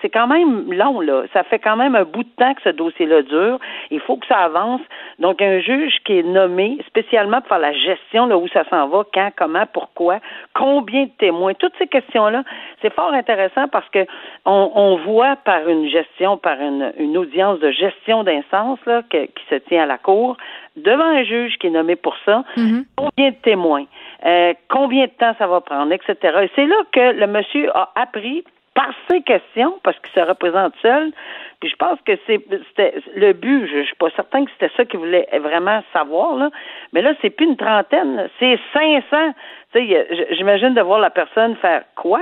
c'est 0.00 0.10
quand 0.10 0.28
même 0.28 0.72
long, 0.72 1.00
là. 1.00 1.24
Ça 1.32 1.42
fait 1.42 1.58
quand 1.58 1.76
même 1.76 1.96
un 1.96 2.04
bout 2.04 2.22
de 2.22 2.28
temps 2.36 2.54
que 2.54 2.62
ce 2.62 2.68
dossier-là 2.68 3.22
dure. 3.22 3.58
Il 3.90 3.98
faut 3.98 4.16
que 4.16 4.26
ça 4.26 4.38
avance. 4.38 4.80
Donc, 5.18 5.42
un 5.42 5.58
juge 5.58 5.96
qui 6.04 6.18
est 6.18 6.22
nommé 6.22 6.78
spécialement 6.86 7.40
pour 7.40 7.48
faire 7.48 7.58
la 7.58 7.72
gestion, 7.72 8.26
là, 8.26 8.38
où 8.38 8.46
ça 8.48 8.64
s'en 8.70 8.86
va, 8.88 9.02
quand, 9.12 9.30
comment, 9.36 9.66
pourquoi, 9.72 10.20
combien 10.54 11.04
de 11.04 11.10
témoins, 11.18 11.54
toutes 11.54 11.74
ces 11.78 11.88
questions-là, 11.88 12.44
c'est 12.80 12.94
fort 12.94 13.12
intéressant 13.12 13.66
parce 13.68 13.88
que 13.88 14.06
on, 14.44 14.96
voit 15.04 15.36
par 15.36 15.68
une 15.68 15.88
gestion, 15.88 16.36
par 16.36 16.60
une, 16.60 16.92
une 16.98 17.16
audience 17.16 17.58
de 17.58 17.70
gestion 17.70 18.22
d'instance, 18.22 18.78
là, 18.86 19.02
qui 19.10 19.44
se 19.50 19.56
tient 19.56 19.82
à 19.82 19.86
la 19.86 19.98
cour, 19.98 20.36
devant 20.76 21.04
un 21.04 21.24
juge 21.24 21.56
qui 21.58 21.68
est 21.68 21.70
nommé 21.70 21.96
pour 21.96 22.16
ça, 22.24 22.44
mm-hmm. 22.56 22.84
combien 22.96 23.30
de 23.30 23.36
témoins, 23.36 23.84
euh, 24.26 24.54
combien 24.68 25.04
de 25.04 25.10
temps 25.10 25.34
ça 25.38 25.46
va 25.46 25.60
prendre, 25.60 25.92
etc. 26.08 26.38
Et 26.42 26.50
c'est 26.54 26.66
là 26.66 26.76
que 26.92 27.12
le 27.18 27.26
monsieur 27.26 27.70
a 27.76 27.90
appris 27.96 28.44
par 28.74 28.90
ses 29.08 29.22
questions, 29.22 29.78
parce 29.84 29.96
qu'il 30.00 30.12
se 30.12 30.26
représente 30.26 30.74
seul, 30.82 31.12
puis 31.60 31.70
je 31.70 31.76
pense 31.76 31.98
que 32.04 32.12
c'était 32.26 32.94
le 33.14 33.32
but, 33.32 33.66
je, 33.68 33.82
je 33.82 33.86
suis 33.86 33.96
pas 33.96 34.10
certain 34.16 34.44
que 34.44 34.50
c'était 34.58 34.72
ça 34.76 34.84
qu'il 34.84 34.98
voulait 34.98 35.28
vraiment 35.40 35.80
savoir, 35.92 36.34
là, 36.34 36.50
mais 36.92 37.00
là, 37.00 37.14
c'est 37.22 37.30
plus 37.30 37.46
une 37.46 37.56
trentaine, 37.56 38.28
c'est 38.40 38.58
500. 38.72 39.32
Tu 39.72 39.78
sais, 39.78 40.26
j'imagine 40.36 40.74
de 40.74 40.80
voir 40.80 40.98
la 40.98 41.10
personne 41.10 41.56
faire 41.56 41.84
quoi. 41.94 42.20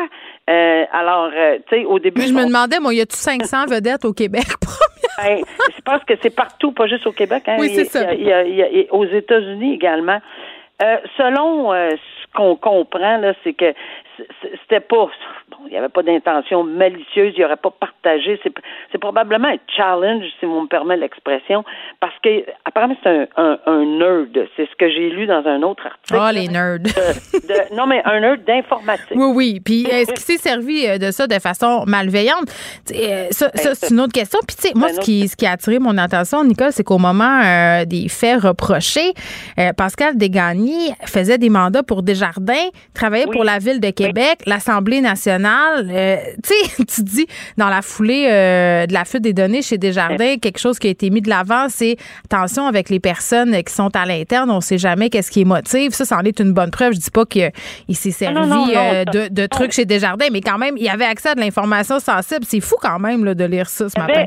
Euh, 0.49 0.85
alors, 0.93 1.31
euh, 1.35 1.59
tu 1.69 1.77
sais, 1.77 1.85
au 1.87 1.99
début... 1.99 2.21
je 2.21 2.35
me 2.35 2.47
demandais, 2.47 2.79
moi, 2.81 2.93
y 2.93 3.01
a-tu 3.01 3.17
500 3.17 3.67
vedettes 3.67 4.05
au 4.05 4.13
Québec, 4.13 4.45
ben, 5.19 5.43
je 5.75 5.81
pense 5.83 6.05
que 6.05 6.15
c'est 6.23 6.35
partout, 6.35 6.73
pas 6.73 6.87
juste 6.87 7.07
au 7.07 7.13
Québec. 7.13 7.45
Hein. 7.47 7.57
Oui, 7.59 7.71
c'est 7.75 7.87
ça. 7.87 8.13
Il 8.13 8.25
y, 8.25 8.33
a, 8.33 8.45
il 8.45 8.55
y 8.55 8.63
a, 8.63 8.95
aux 8.95 9.07
États-Unis 9.07 9.75
également. 9.75 10.21
Euh, 10.83 10.97
selon 11.17 11.73
euh, 11.73 11.91
ce 11.91 12.37
qu'on 12.37 12.57
comprend, 12.57 13.19
là, 13.19 13.35
c'est 13.45 13.53
que 13.53 13.73
c'était 14.63 14.81
pas 14.81 15.09
bon, 15.49 15.59
il 15.67 15.71
n'y 15.71 15.77
avait 15.77 15.89
pas 15.89 16.03
d'intention 16.03 16.65
malicieuse, 16.65 17.33
il 17.37 17.39
n'y 17.39 17.45
aurait 17.45 17.57
pas 17.57 17.71
C'est 18.05 18.99
probablement 18.99 19.49
un 19.49 19.59
challenge, 19.77 20.25
si 20.39 20.47
on 20.47 20.63
me 20.63 20.67
permet 20.67 20.97
l'expression, 20.97 21.65
parce 22.01 22.15
que 22.23 22.45
apparemment 22.65 22.97
c'est 23.03 23.29
un, 23.37 23.59
un, 23.67 23.85
nerd. 23.85 24.49
C'est 24.57 24.69
ce 24.69 24.77
que 24.77 24.89
j'ai 24.89 25.11
lu 25.11 25.27
dans 25.27 25.45
un 25.47 25.63
autre 25.63 25.87
article. 25.87 26.19
Oh, 26.21 26.31
les 26.33 26.49
nerds. 26.49 26.79
non, 27.73 27.87
mais 27.87 28.03
un 28.05 28.21
nerd 28.21 28.45
d'informatique. 28.45 29.17
Oui, 29.17 29.33
oui. 29.35 29.61
Puis 29.65 29.87
est-ce 29.87 30.13
qu'il 30.13 30.39
s'est 30.39 30.49
servi 30.49 30.87
euh, 30.87 30.99
de 30.99 31.11
ça 31.11 31.27
de 31.27 31.39
façon 31.39 31.85
malveillante? 31.87 32.51
Euh, 32.95 33.27
ça, 33.31 33.51
ça 33.55 33.75
c'est 33.75 33.91
une 33.91 34.01
autre 34.01 34.13
question. 34.13 34.39
Puis 34.47 34.57
tu 34.57 34.69
sais, 34.69 34.75
moi, 34.75 34.89
ce 34.91 35.01
qui, 35.01 35.29
ce 35.29 35.37
qui 35.37 35.47
a 35.47 35.53
attiré 35.53 35.79
mon 35.79 35.97
attention, 35.99 36.45
Nicole, 36.45 36.73
c'est 36.73 36.85
qu'au 36.85 36.99
moment 36.99 37.41
euh, 37.45 37.85
des 37.85 38.09
faits 38.09 38.43
reprochés, 38.43 39.13
Pascal 39.77 40.17
Desgagnés 40.17 40.93
faisait 41.07 41.39
des 41.39 41.51
mandats 41.51 41.83
pour 41.83 42.03
Desjardins, 42.03 42.69
travaillait 42.95 43.27
pour 43.27 43.45
la 43.45 43.59
ville 43.59 43.81
de 43.81 43.91
Québec, 43.91 44.41
l'Assemblée 44.47 45.01
nationale. 45.01 45.89
Euh, 45.91 46.17
tu 46.43 46.55
sais, 46.55 46.85
tu 46.95 47.03
dis 47.03 47.27
dans 47.57 47.69
la 47.69 47.83
foulée 47.93 48.29
euh, 48.31 48.87
de 48.87 48.93
la 48.93 49.05
fuite 49.05 49.23
des 49.23 49.33
données 49.33 49.63
chez 49.63 49.79
Desjardins, 49.79 50.37
quelque 50.41 50.59
chose 50.59 50.79
qui 50.79 50.89
a 50.89 50.91
été 50.91 51.11
mis 51.11 51.21
de 51.21 51.29
l'avant, 51.29 51.67
c'est 51.69 51.97
attention 52.25 52.67
avec 52.67 52.89
les 52.89 53.01
personnes 53.01 53.55
qui 53.63 53.73
sont 53.73 53.95
à 53.95 54.07
l'interne, 54.07 54.51
on 54.51 54.61
sait 54.61 54.79
jamais 54.79 55.11
qu'est-ce 55.11 55.31
qui 55.31 55.43
est 55.43 55.47
motive. 55.47 55.91
Ça, 55.91 56.05
ça 56.05 56.17
en 56.17 56.23
est 56.23 56.41
une 56.41 56.53
bonne 56.53 56.71
preuve. 56.71 56.95
Je 56.95 57.01
dis 57.01 57.11
pas 57.11 57.25
qu'il 57.25 57.53
s'est 57.91 58.11
servi 58.11 58.75
euh, 58.75 59.05
de, 59.05 59.47
trucs 59.47 59.73
chez 59.73 59.85
Desjardins, 59.85 60.29
mais 60.33 60.41
quand 60.41 60.59
même, 60.59 60.77
il 60.77 60.89
avait 60.89 61.05
accès 61.05 61.31
à 61.31 61.35
de 61.35 61.41
l'information 61.41 61.99
sensible. 61.99 62.45
C'est 62.45 62.61
fou 62.61 62.77
quand 62.81 62.99
même 62.99 63.25
là, 63.25 63.35
de 63.35 63.45
lire 63.45 63.69
ça 63.69 63.89
ce 63.89 63.99
matin. 63.99 64.25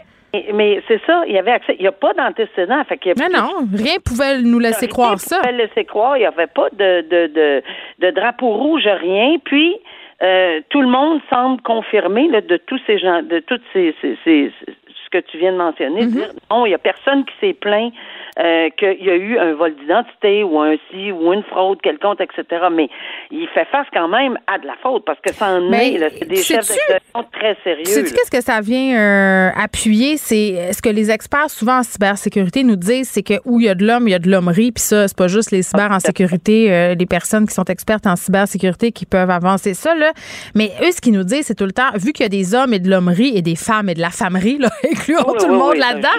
Mais 0.53 0.81
c'est 0.87 0.99
ça, 1.05 1.23
il 1.27 1.33
y 1.33 1.37
avait 1.37 1.51
accès. 1.51 1.75
Il 1.79 1.81
n'y 1.81 1.87
a 1.87 1.91
pas 1.91 2.13
d'antécédent. 2.13 2.83
Fait 2.85 2.99
mais 3.17 3.29
non, 3.29 3.67
rien 3.73 3.95
pouvait 4.03 4.41
nous 4.41 4.59
laisser 4.59 4.87
croire 4.87 5.19
ça. 5.19 5.39
Rien 5.41 5.51
pouvait 5.51 5.67
laisser 5.67 5.85
croire. 5.85 6.17
Il 6.17 6.21
n'y 6.21 6.25
avait 6.25 6.47
pas 6.47 6.67
de, 6.73 7.01
de, 7.01 7.27
de, 7.27 7.63
de 7.99 8.11
drapeau 8.11 8.51
rouge, 8.51 8.83
rien. 8.85 9.37
Puis, 9.43 9.75
euh, 10.23 10.61
tout 10.69 10.81
le 10.81 10.87
monde 10.87 11.19
semble 11.29 11.61
confirmer 11.61 12.29
de 12.41 12.57
tous 12.57 12.79
ces 12.87 12.97
gens, 12.97 13.21
de 13.21 13.39
toutes 13.39 13.63
ces, 13.73 13.93
ces, 14.01 14.17
ces, 14.23 14.51
ce 14.65 15.09
que 15.11 15.17
tu 15.17 15.37
viens 15.37 15.51
de 15.51 15.57
mentionner, 15.57 16.05
mm-hmm. 16.05 16.31
non, 16.51 16.65
il 16.65 16.69
n'y 16.69 16.75
a 16.75 16.79
personne 16.79 17.25
qui 17.25 17.33
s'est 17.41 17.53
plaint 17.53 17.93
euh, 18.37 18.69
qu'il 18.77 19.05
y 19.05 19.09
a 19.09 19.15
eu 19.15 19.37
un 19.37 19.53
vol 19.53 19.75
d'identité 19.75 20.43
ou 20.43 20.59
un 20.59 20.75
si 20.91 21.11
ou 21.11 21.31
une 21.31 21.43
fraude 21.43 21.81
quelconque, 21.81 22.19
etc. 22.21 22.65
Mais 22.71 22.89
il 23.31 23.47
fait 23.53 23.65
face 23.71 23.87
quand 23.93 24.07
même 24.07 24.37
à 24.47 24.57
de 24.57 24.67
la 24.67 24.75
faute 24.81 25.05
parce 25.05 25.19
que 25.21 25.33
ça 25.33 25.53
en 25.53 25.71
est. 25.71 25.97
C'est 26.19 26.27
des 26.27 26.35
chefs 26.35 26.67
d'accusation 26.67 27.25
très 27.31 27.57
sérieux. 27.63 27.85
Sais-tu 27.85 28.13
qu'est-ce 28.13 28.31
que 28.31 28.43
ça 28.43 28.61
vient 28.61 28.97
euh, 28.97 29.49
appuyer? 29.55 30.17
C'est 30.17 30.73
ce 30.73 30.81
que 30.81 30.89
les 30.89 31.11
experts 31.11 31.49
souvent 31.49 31.79
en 31.79 31.83
cybersécurité 31.83 32.63
nous 32.63 32.75
disent, 32.75 33.09
c'est 33.09 33.23
que 33.23 33.35
où 33.45 33.59
il 33.59 33.67
y 33.67 33.69
a 33.69 33.75
de 33.75 33.85
l'homme, 33.85 34.07
il 34.07 34.11
y 34.11 34.15
a 34.15 34.19
de 34.19 34.29
l'hommerie. 34.29 34.71
Puis 34.71 34.83
ça, 34.83 35.07
c'est 35.07 35.17
pas 35.17 35.27
juste 35.27 35.51
les 35.51 35.61
cyber 35.61 35.91
en 35.91 35.99
sécurité, 35.99 36.73
euh, 36.73 36.95
les 36.95 37.05
personnes 37.05 37.47
qui 37.47 37.53
sont 37.53 37.65
expertes 37.65 38.07
en 38.07 38.15
cybersécurité 38.15 38.91
qui 38.91 39.05
peuvent 39.05 39.29
avancer 39.29 39.73
ça. 39.73 39.95
Là. 39.95 40.11
Mais 40.55 40.71
eux, 40.81 40.91
ce 40.91 41.01
qu'ils 41.01 41.13
nous 41.13 41.23
disent, 41.23 41.45
c'est 41.45 41.55
tout 41.55 41.65
le 41.65 41.71
temps, 41.71 41.91
vu 41.95 42.11
qu'il 42.11 42.23
y 42.23 42.27
a 42.27 42.29
des 42.29 42.53
hommes 42.53 42.73
et 42.73 42.79
de 42.79 42.89
l'hommerie 42.89 43.31
et 43.35 43.41
des 43.41 43.55
femmes 43.55 43.89
et 43.89 43.93
de 43.93 44.01
la 44.01 44.09
femmerie, 44.09 44.57
là, 44.57 44.69
incluant 44.91 45.23
tout 45.23 45.47
le 45.47 45.57
monde 45.57 45.77
là-dedans, 45.77 46.09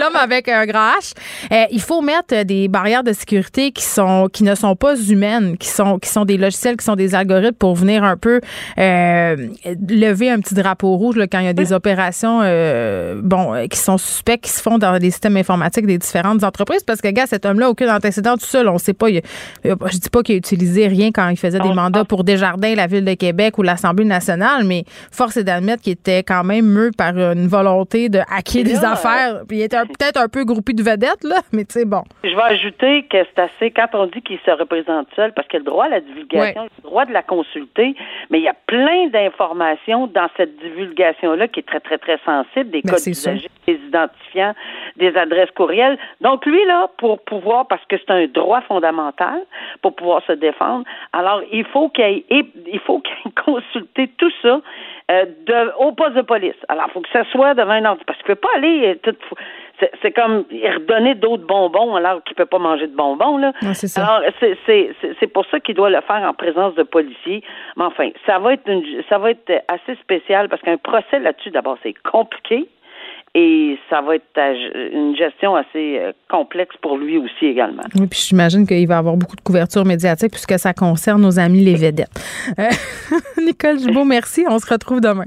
l'homme 0.00 0.16
avec 0.16 0.48
un 0.48 0.64
grand 0.66 0.92
H. 0.98 1.14
Euh, 1.58 1.64
il 1.70 1.80
faut 1.80 2.02
mettre 2.02 2.44
des 2.44 2.68
barrières 2.68 3.02
de 3.02 3.12
sécurité 3.12 3.72
qui 3.72 3.82
sont 3.82 4.28
qui 4.32 4.44
ne 4.44 4.54
sont 4.54 4.76
pas 4.76 4.96
humaines, 4.96 5.56
qui 5.56 5.68
sont 5.68 5.98
qui 5.98 6.08
sont 6.08 6.24
des 6.24 6.36
logiciels, 6.36 6.76
qui 6.76 6.84
sont 6.84 6.94
des 6.94 7.14
algorithmes 7.14 7.56
pour 7.56 7.74
venir 7.74 8.04
un 8.04 8.16
peu 8.16 8.40
euh, 8.78 9.48
lever 9.88 10.30
un 10.30 10.38
petit 10.40 10.54
drapeau 10.54 10.96
rouge 10.96 11.16
là, 11.16 11.26
quand 11.26 11.40
il 11.40 11.46
y 11.46 11.48
a 11.48 11.52
des 11.52 11.72
opérations 11.72 12.40
euh, 12.42 13.20
bon 13.22 13.66
qui 13.68 13.78
sont 13.78 13.98
suspects 13.98 14.40
qui 14.40 14.50
se 14.50 14.60
font 14.60 14.78
dans 14.78 14.92
les 14.92 15.10
systèmes 15.10 15.36
informatiques 15.36 15.86
des 15.86 15.98
différentes 15.98 16.44
entreprises. 16.44 16.84
Parce 16.84 17.00
que 17.00 17.08
gars 17.08 17.26
cet 17.26 17.46
homme-là 17.46 17.70
aucun 17.70 17.94
antécédent 17.94 18.36
tout 18.36 18.46
seul, 18.46 18.68
on 18.68 18.78
sait 18.78 18.94
pas 18.94 19.10
il, 19.10 19.22
je 19.64 19.98
dis 19.98 20.10
pas 20.10 20.22
qu'il 20.22 20.34
a 20.34 20.38
utilisé 20.38 20.86
rien 20.86 21.10
quand 21.12 21.28
il 21.28 21.36
faisait 21.36 21.60
des 21.60 21.72
mandats 21.72 22.04
pour 22.04 22.24
Desjardins, 22.24 22.74
la 22.74 22.86
ville 22.86 23.04
de 23.04 23.14
Québec 23.14 23.58
ou 23.58 23.62
l'Assemblée 23.62 24.04
nationale, 24.04 24.64
mais 24.64 24.84
force 25.10 25.36
est 25.36 25.44
d'admettre 25.44 25.82
qu'il 25.82 25.94
était 25.94 26.22
quand 26.22 26.44
même 26.44 26.66
mieux 26.66 26.90
par 26.96 27.16
une 27.16 27.48
volonté 27.48 28.08
de 28.08 28.20
hacker 28.30 28.64
des 28.64 28.84
affaires. 28.84 29.42
Puis 29.48 29.58
il 29.58 29.62
était 29.62 29.78
peut-être 29.78 30.20
un 30.20 30.28
peu 30.28 30.44
groupé 30.44 30.72
de 30.72 30.82
vedettes 30.82 31.24
là, 31.24 31.40
mais 31.52 31.64
tu 31.64 31.74
sais, 31.74 31.84
bon. 31.84 32.02
Je 32.24 32.34
vais 32.34 32.42
ajouter 32.42 33.04
que 33.04 33.18
c'est 33.24 33.38
assez, 33.38 33.70
quand 33.70 33.88
on 33.94 34.06
dit 34.06 34.22
qu'il 34.22 34.38
se 34.44 34.50
représente 34.50 35.08
seul, 35.14 35.32
parce 35.32 35.48
qu'il 35.48 35.58
a 35.58 35.60
le 35.60 35.64
droit 35.64 35.86
à 35.86 35.88
la 35.88 36.00
divulgation, 36.00 36.62
il 36.62 36.66
a 36.66 36.70
le 36.82 36.82
droit 36.82 37.04
de 37.06 37.12
la 37.12 37.22
consulter, 37.22 37.94
mais 38.30 38.38
il 38.38 38.44
y 38.44 38.48
a 38.48 38.56
plein 38.66 39.08
d'informations 39.08 40.06
dans 40.06 40.28
cette 40.36 40.56
divulgation-là 40.58 41.48
qui 41.48 41.60
est 41.60 41.66
très, 41.66 41.80
très, 41.80 41.98
très 41.98 42.18
sensible, 42.24 42.70
des 42.70 42.82
ben, 42.82 42.92
codes 42.92 43.04
d'usagers, 43.04 43.50
des 43.66 43.74
identifiants, 43.74 44.54
des 44.96 45.16
adresses 45.16 45.50
courriels. 45.52 45.98
Donc, 46.20 46.46
lui, 46.46 46.64
là, 46.66 46.88
pour 46.98 47.22
pouvoir, 47.24 47.66
parce 47.66 47.84
que 47.86 47.96
c'est 47.96 48.10
un 48.10 48.26
droit 48.26 48.60
fondamental, 48.62 49.40
pour 49.82 49.94
pouvoir 49.94 50.22
se 50.26 50.32
défendre, 50.32 50.84
alors 51.12 51.42
il 51.52 51.64
faut 51.64 51.88
qu'il 51.88 52.24
il 52.30 52.80
faut 52.80 53.00
qu'il 53.00 54.08
tout 54.18 54.32
ça 54.42 54.60
euh, 55.10 55.24
de, 55.46 55.72
au 55.78 55.92
poste 55.92 56.16
de 56.16 56.22
police. 56.22 56.54
Alors, 56.68 56.84
il 56.88 56.92
faut 56.92 57.00
que 57.00 57.08
ça 57.12 57.24
soit 57.32 57.54
devant 57.54 57.70
un 57.70 57.84
ordre, 57.86 58.02
parce 58.06 58.18
qu'il 58.18 58.30
ne 58.30 58.34
peut 58.34 58.40
pas 58.40 58.56
aller 58.56 58.98
tout 59.02 59.16
c'est 60.02 60.12
comme 60.12 60.44
redonner 60.50 61.14
d'autres 61.14 61.46
bonbons 61.46 61.94
alors 61.96 62.22
qu'il 62.24 62.34
peut 62.34 62.46
pas 62.46 62.58
manger 62.58 62.86
de 62.86 62.96
bonbons 62.96 63.38
là. 63.38 63.52
Alors 63.96 64.22
c'est 64.42 65.32
pour 65.32 65.46
ça 65.46 65.60
qu'il 65.60 65.74
doit 65.74 65.90
le 65.90 66.00
faire 66.00 66.22
en 66.28 66.34
présence 66.34 66.74
de 66.74 66.82
policiers. 66.82 67.42
Mais 67.76 67.84
enfin, 67.84 68.10
ça 68.26 68.38
va 68.38 68.54
être 68.54 68.68
une, 68.68 68.84
ça 69.08 69.18
va 69.18 69.30
être 69.30 69.64
assez 69.68 69.94
spécial 70.00 70.48
parce 70.48 70.62
qu'un 70.62 70.78
procès 70.78 71.18
là-dessus 71.20 71.50
d'abord 71.50 71.78
c'est 71.82 71.94
compliqué 72.10 72.68
et 73.34 73.78
ça 73.90 74.00
va 74.00 74.16
être 74.16 74.24
une 74.92 75.14
gestion 75.16 75.54
assez 75.54 75.98
euh, 75.98 76.12
complexe 76.30 76.74
pour 76.80 76.96
lui 76.96 77.18
aussi 77.18 77.46
également. 77.46 77.82
Oui, 77.94 78.06
puis 78.06 78.20
j'imagine 78.20 78.66
qu'il 78.66 78.88
va 78.88 78.98
avoir 78.98 79.16
beaucoup 79.16 79.36
de 79.36 79.40
couverture 79.40 79.84
médiatique 79.84 80.32
puisque 80.32 80.58
ça 80.58 80.72
concerne 80.72 81.22
nos 81.22 81.38
amis 81.38 81.60
les 81.60 81.74
vedettes. 81.74 82.08
Euh, 82.58 82.68
Nicole 83.42 83.78
Gibault, 83.78 84.04
merci. 84.04 84.44
On 84.48 84.58
se 84.58 84.72
retrouve 84.72 85.00
demain. 85.00 85.26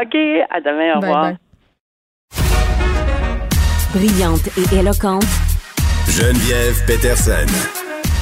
OK, 0.00 0.14
à 0.50 0.60
demain. 0.60 0.96
Au 0.96 1.00
revoir. 1.00 1.32
Brillante 3.92 4.48
et 4.56 4.76
éloquente, 4.76 5.24
Geneviève 6.08 6.80
Peterson. 6.86 7.46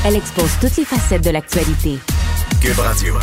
Elle 0.07 0.17
expose 0.17 0.51
toutes 0.63 0.75
les 0.79 0.85
facettes 0.87 1.23
de 1.23 1.29
l'actualité. 1.29 1.99
Cube 2.63 2.79
Radio. 2.79 3.15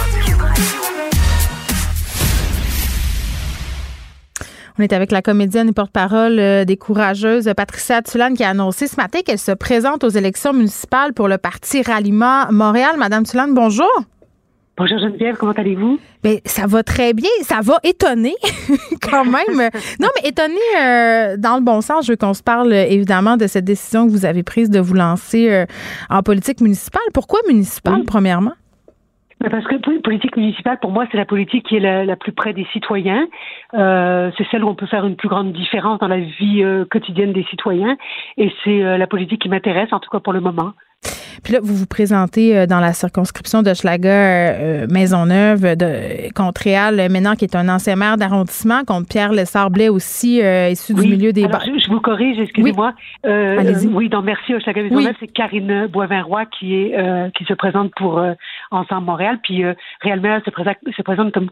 On 4.78 4.84
est 4.84 4.94
avec 4.94 5.12
la 5.12 5.24
comédienne 5.24 5.70
et 5.70 5.74
porte-parole 5.74 6.38
euh, 6.38 6.66
des 6.66 6.78
courageuses, 6.78 7.50
Patricia 7.58 8.04
Tulane, 8.04 8.36
qui 8.36 8.44
a 8.44 8.50
annoncé 8.50 8.88
ce 8.88 8.98
matin 8.98 9.22
qu'elle 9.26 9.40
se 9.40 9.52
présente 9.52 10.04
aux 10.04 10.10
élections 10.10 10.54
municipales 10.54 11.14
pour 11.14 11.28
le 11.28 11.40
parti 11.40 11.82
Ralliement 11.82 12.52
Montréal. 12.52 12.96
Madame 13.00 13.24
Tulane, 13.24 13.56
bonjour. 13.56 13.90
Bonjour 14.78 15.00
Geneviève, 15.00 15.38
comment 15.38 15.54
allez-vous? 15.54 16.00
Bien, 16.22 16.36
ça 16.44 16.68
va 16.68 16.84
très 16.84 17.14
bien. 17.14 17.30
Ça 17.44 17.62
va 17.64 17.76
étonner 17.86 18.34
quand 19.02 19.24
même. 19.36 19.70
non, 20.02 20.10
mais 20.16 20.30
étonner 20.30 20.56
euh, 20.82 21.38
dans 21.38 21.56
le 21.56 21.64
bon 21.64 21.80
sens. 21.80 22.06
Je 22.06 22.12
veux 22.12 22.18
qu'on 22.18 22.34
se 22.34 22.44
parle 22.44 22.74
euh, 22.74 22.86
évidemment 22.86 23.38
de 23.38 23.48
cette 23.48 23.64
décision 23.64 24.06
que 24.06 24.12
vous 24.12 24.26
avez 24.26 24.44
prise 24.44 24.70
de 24.70 24.82
vous 24.82 24.94
lancer 24.94 25.50
euh, 25.50 25.66
en 26.10 26.24
politique 26.24 26.60
municipale. 26.60 27.04
Pourquoi 27.14 27.40
municipale, 27.48 28.04
premièrement? 28.06 28.52
Parce 29.40 29.66
que 29.68 29.76
politique 30.00 30.38
municipale, 30.38 30.80
pour 30.80 30.92
moi, 30.92 31.06
c'est 31.12 31.18
la 31.18 31.26
politique 31.26 31.68
qui 31.68 31.76
est 31.76 32.06
la, 32.06 32.16
plus 32.16 32.32
près 32.32 32.54
des 32.54 32.66
citoyens. 32.72 33.28
Euh, 33.74 34.32
c'est 34.38 34.48
celle 34.50 34.64
où 34.64 34.70
on 34.70 34.76
peut 34.76 34.86
faire 34.86 35.06
une 35.06 35.16
plus 35.16 35.28
grande 35.28 35.52
différence 35.52 36.00
dans 36.00 36.08
la 36.08 36.20
vie 36.20 36.64
euh, 36.64 36.86
quotidienne 36.86 37.34
des 37.34 37.44
citoyens. 37.46 37.98
Et 38.38 38.52
c'est 38.64 38.82
euh, 38.82 38.98
la 38.98 39.08
politique 39.08 39.42
qui 39.42 39.50
m'intéresse, 39.50 39.92
en 39.92 40.00
tout 40.00 40.10
cas 40.10 40.20
pour 40.20 40.34
le 40.34 40.40
moment. 40.40 40.74
Puis 41.44 41.54
là, 41.54 41.60
vous 41.62 41.76
vous 41.76 41.86
présentez 41.86 42.58
euh, 42.58 42.66
dans 42.66 42.80
la 42.80 42.92
circonscription 42.94 43.62
de 43.62 43.74
Schlager 43.74 44.10
euh, 44.10 44.88
Maisonneuve 44.90 45.76
de, 45.76 46.34
contre 46.34 46.62
Réal 46.64 46.96
maintenant 47.12 47.36
qui 47.36 47.46
est 47.46 47.56
un 47.56 47.70
ancien 47.70 47.96
maire 47.96 48.18
d'arrondissement, 48.18 48.84
contre 48.84 49.08
Pierre 49.08 49.32
Lessard-Blais 49.32 49.90
aussi, 49.90 50.42
euh, 50.42 50.70
issu 50.70 50.96
du 50.96 51.02
milieu 51.02 51.34
des... 51.34 51.46
Alors, 51.46 51.62
je, 51.62 51.80
je, 51.80 51.90
vous 51.90 52.00
corrige, 52.00 52.40
excusez-moi. 52.40 52.94
Oui, 53.24 53.30
euh, 53.30 53.74
oui 53.92 54.10
dans 54.10 54.24
Merci 54.24 54.54
Schlager 54.60 54.84
Maisonneuve, 54.84 55.14
c'est 55.20 55.28
Karine 55.28 55.88
Boivin-Roy 55.88 56.46
qui, 56.48 56.74
est, 56.76 57.32
qui 57.38 57.46
se 57.46 57.54
présente 57.54 57.92
pour 57.96 58.24
Ensemble 58.72 59.06
Montréal, 59.06 59.40
puis 59.44 59.64
Réal 60.02 60.20
Maire 60.22 60.42
se 60.44 60.50
présente, 60.50 60.78
se 60.96 61.02
présente 61.02 61.34
comme 61.34 61.50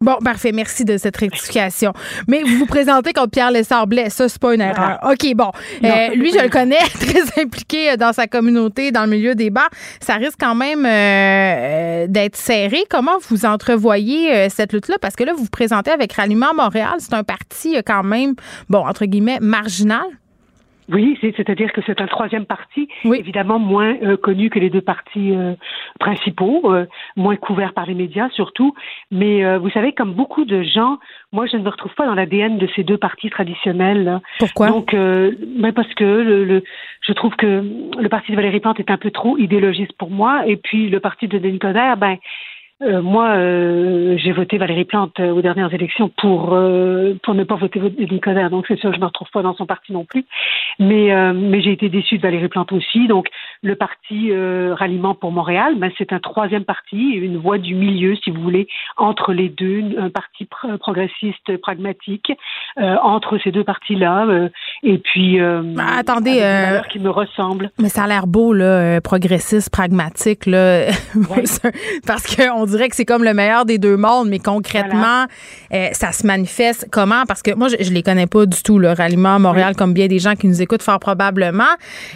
Bon, 0.00 0.16
parfait. 0.24 0.52
Merci 0.52 0.84
de 0.84 0.96
cette 0.96 1.16
rectification. 1.16 1.92
Mais 2.26 2.42
vous 2.42 2.56
vous 2.58 2.66
présentez 2.66 3.12
comme 3.12 3.28
Pierre 3.28 3.50
Lessard-Blais. 3.50 4.08
Ça, 4.08 4.28
c'est 4.28 4.40
pas 4.40 4.54
une 4.54 4.62
erreur. 4.62 4.98
OK, 5.04 5.34
bon. 5.34 5.50
Euh, 5.84 6.14
lui, 6.14 6.32
je 6.32 6.42
le 6.42 6.48
connais, 6.48 6.78
très 6.94 7.42
impliqué 7.42 7.90
euh, 7.90 7.96
dans 7.96 8.12
sa 8.12 8.26
communauté, 8.26 8.92
dans 8.92 9.04
le 9.04 9.10
milieu 9.10 9.34
des 9.34 9.50
bars. 9.50 9.68
Ça 10.00 10.14
risque 10.14 10.38
quand 10.40 10.54
même 10.54 10.86
euh, 10.86 12.06
d'être 12.08 12.36
serré. 12.36 12.84
Comment 12.88 13.18
vous 13.28 13.44
entrevoyez 13.44 14.48
cette 14.48 14.72
lutte-là? 14.72 14.96
Parce 15.00 15.16
que 15.16 15.24
là, 15.24 15.32
vous 15.34 15.44
vous 15.44 15.50
présentez 15.50 15.90
avec 15.90 16.12
Ralliement 16.14 16.54
Montréal. 16.54 16.94
C'est 16.98 17.14
un 17.14 17.24
parti 17.24 17.76
quand 17.84 18.02
même, 18.02 18.34
bon, 18.70 18.86
entre 18.86 19.04
guillemets, 19.04 19.38
marginal. 19.40 20.06
Oui, 20.90 21.16
c'est-à-dire 21.20 21.72
que 21.72 21.80
c'est 21.86 22.00
un 22.00 22.06
troisième 22.06 22.44
parti, 22.44 22.88
évidemment 23.04 23.58
moins 23.58 23.96
euh, 24.02 24.16
connu 24.16 24.50
que 24.50 24.58
les 24.58 24.68
deux 24.68 24.80
partis 24.80 25.34
euh, 25.34 25.54
principaux, 26.00 26.72
euh, 26.72 26.86
moins 27.16 27.36
couvert 27.36 27.72
par 27.72 27.86
les 27.86 27.94
médias 27.94 28.28
surtout. 28.30 28.74
Mais 29.10 29.58
vous 29.58 29.70
savez, 29.70 29.92
comme 29.92 30.12
beaucoup 30.12 30.44
de 30.44 30.62
gens, 30.62 30.98
moi 31.32 31.46
je 31.46 31.56
ne 31.56 31.62
me 31.62 31.68
retrouve 31.68 31.94
pas 31.94 32.06
dans 32.06 32.14
l'ADN 32.14 32.58
de 32.58 32.68
ces 32.74 32.82
deux 32.82 32.98
partis 32.98 33.30
traditionnels. 33.30 34.20
Pourquoi? 34.38 34.68
Donc, 34.68 34.94
ben 34.94 35.72
parce 35.74 35.92
que 35.94 36.04
le, 36.04 36.62
je 37.06 37.12
trouve 37.12 37.34
que 37.36 37.64
le 37.98 38.08
parti 38.08 38.32
de 38.32 38.36
Valérie 38.36 38.60
Plante 38.60 38.80
est 38.80 38.90
un 38.90 38.96
peu 38.96 39.10
trop 39.10 39.38
idéologiste 39.38 39.92
pour 39.92 40.10
moi, 40.10 40.46
et 40.46 40.56
puis 40.56 40.88
le 40.88 41.00
parti 41.00 41.28
de 41.28 41.38
Denis 41.38 41.58
Coderre, 41.58 41.96
ben 41.96 42.16
euh, 42.82 43.00
moi, 43.00 43.36
euh, 43.36 44.16
j'ai 44.18 44.32
voté 44.32 44.58
Valérie 44.58 44.84
Plante 44.84 45.20
euh, 45.20 45.30
aux 45.30 45.42
dernières 45.42 45.72
élections 45.72 46.08
pour 46.08 46.56
pour 47.22 47.34
ne 47.34 47.44
pas 47.44 47.54
voter 47.54 47.80
Nicolas. 48.10 48.48
Donc 48.48 48.64
c'est 48.68 48.78
sûr, 48.78 48.92
je 48.92 48.98
me 48.98 49.04
retrouve 49.04 49.28
pas 49.32 49.42
dans 49.42 49.54
son 49.54 49.66
parti 49.66 49.92
non 49.92 50.04
plus. 50.04 50.24
Mais 50.78 51.10
mais 51.32 51.60
j'ai 51.62 51.72
été 51.72 51.88
déçue 51.88 52.16
de 52.16 52.22
Valérie 52.22 52.48
Plante 52.48 52.72
aussi. 52.72 53.06
Donc 53.06 53.28
le 53.62 53.76
parti 53.76 54.32
Ralliement 54.32 55.14
pour 55.14 55.32
Montréal, 55.32 55.74
ben, 55.76 55.90
c'est 55.98 56.12
un 56.12 56.18
troisième 56.18 56.64
parti, 56.64 56.96
une 56.96 57.36
voie 57.36 57.58
du 57.58 57.74
milieu, 57.74 58.16
si 58.16 58.30
vous 58.30 58.40
voulez, 58.40 58.66
entre 58.96 59.32
les 59.32 59.48
deux, 59.48 59.82
un 59.98 60.10
parti 60.10 60.48
progressiste 60.80 61.56
pragmatique 61.58 62.32
entre 62.76 63.38
ces 63.42 63.52
deux 63.52 63.64
partis-là. 63.64 64.48
et 64.82 64.98
puis 64.98 65.38
bah, 65.40 65.84
attendez, 65.98 66.42
qui 66.90 66.98
me 66.98 67.10
ressemble. 67.10 67.70
Mais 67.78 67.88
ça 67.88 68.04
a 68.04 68.06
l'air 68.06 68.26
beau 68.26 68.52
là, 68.52 69.00
progressiste, 69.00 69.70
pragmatique 69.70 70.46
là, 70.46 70.86
parce 72.06 72.36
qu'on 72.36 72.66
dirait 72.72 72.88
que 72.88 72.96
c'est 72.96 73.04
comme 73.04 73.24
le 73.24 73.34
meilleur 73.34 73.64
des 73.64 73.78
deux 73.78 73.96
mondes, 73.96 74.28
mais 74.28 74.38
concrètement, 74.38 75.26
euh, 75.72 75.88
ça 75.92 76.12
se 76.12 76.26
manifeste 76.26 76.88
comment? 76.90 77.24
Parce 77.26 77.42
que 77.42 77.54
moi, 77.54 77.68
je, 77.68 77.76
ne 77.76 77.94
les 77.94 78.02
connais 78.02 78.26
pas 78.26 78.46
du 78.46 78.62
tout, 78.62 78.78
le 78.78 78.92
ralliement 78.92 79.38
Montréal, 79.38 79.76
comme 79.76 79.92
bien 79.92 80.08
des 80.08 80.18
gens 80.18 80.34
qui 80.34 80.48
nous 80.48 80.60
écoutent 80.60 80.82
fort 80.82 80.98
probablement. 80.98 81.64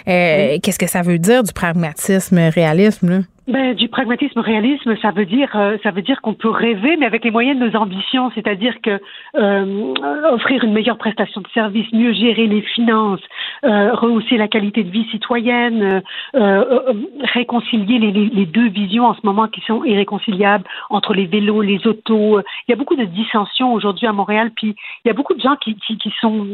Euh, 0.09 0.59
qu'est-ce 0.63 0.79
que 0.79 0.89
ça 0.89 1.03
veut 1.03 1.19
dire 1.19 1.43
du 1.43 1.53
pragmatisme, 1.53 2.39
réalisme? 2.55 3.09
Là? 3.09 3.19
Ben, 3.49 3.75
du 3.75 3.89
pragmatisme 3.89 4.41
réalisme, 4.41 4.97
ça 5.01 5.13
veut 5.13 5.25
dire 5.25 5.55
euh, 5.55 5.77
ça 5.85 5.93
veut 5.93 6.03
dire 6.03 6.21
qu'on 6.21 6.35
peut 6.35 6.51
rêver, 6.51 6.97
mais 6.97 7.07
avec 7.07 7.23
les 7.23 7.31
moyens 7.31 7.57
de 7.61 7.69
nos 7.69 7.77
ambitions, 7.77 8.33
c'est-à-dire 8.35 8.75
que 8.83 9.01
euh, 9.37 9.95
offrir 10.33 10.65
une 10.65 10.73
meilleure 10.73 10.99
prestation 10.99 11.43
de 11.43 11.49
service, 11.55 11.87
mieux 11.93 12.13
gérer 12.13 12.49
les 12.49 12.63
finances, 12.63 13.21
euh, 13.63 13.95
rehausser 13.95 14.37
la 14.37 14.49
qualité 14.49 14.83
de 14.83 14.91
vie 14.91 15.07
citoyenne, 15.13 16.03
euh, 16.35 16.93
réconcilier 17.23 18.01
les, 18.01 18.11
les, 18.11 18.47
deux 18.47 18.69
visions 18.69 19.07
en 19.07 19.15
ce 19.15 19.21
moment 19.23 19.47
qui 19.47 19.61
sont 19.61 19.85
irréconciliables 19.85 20.65
entre 20.91 21.15
les 21.15 21.27
vélos, 21.27 21.63
les 21.63 21.87
autos. 21.87 22.41
Il 22.67 22.71
y 22.71 22.73
a 22.73 22.77
beaucoup 22.77 22.97
de 22.97 23.05
dissensions 23.05 23.73
aujourd'hui 23.73 24.09
à 24.09 24.13
Montréal, 24.13 24.51
puis 24.57 24.75
il 25.05 25.09
y 25.09 25.11
a 25.13 25.15
beaucoup 25.15 25.35
de 25.35 25.41
gens 25.41 25.55
qui, 25.55 25.77
qui, 25.77 25.99
qui 25.99 26.13
sont 26.21 26.45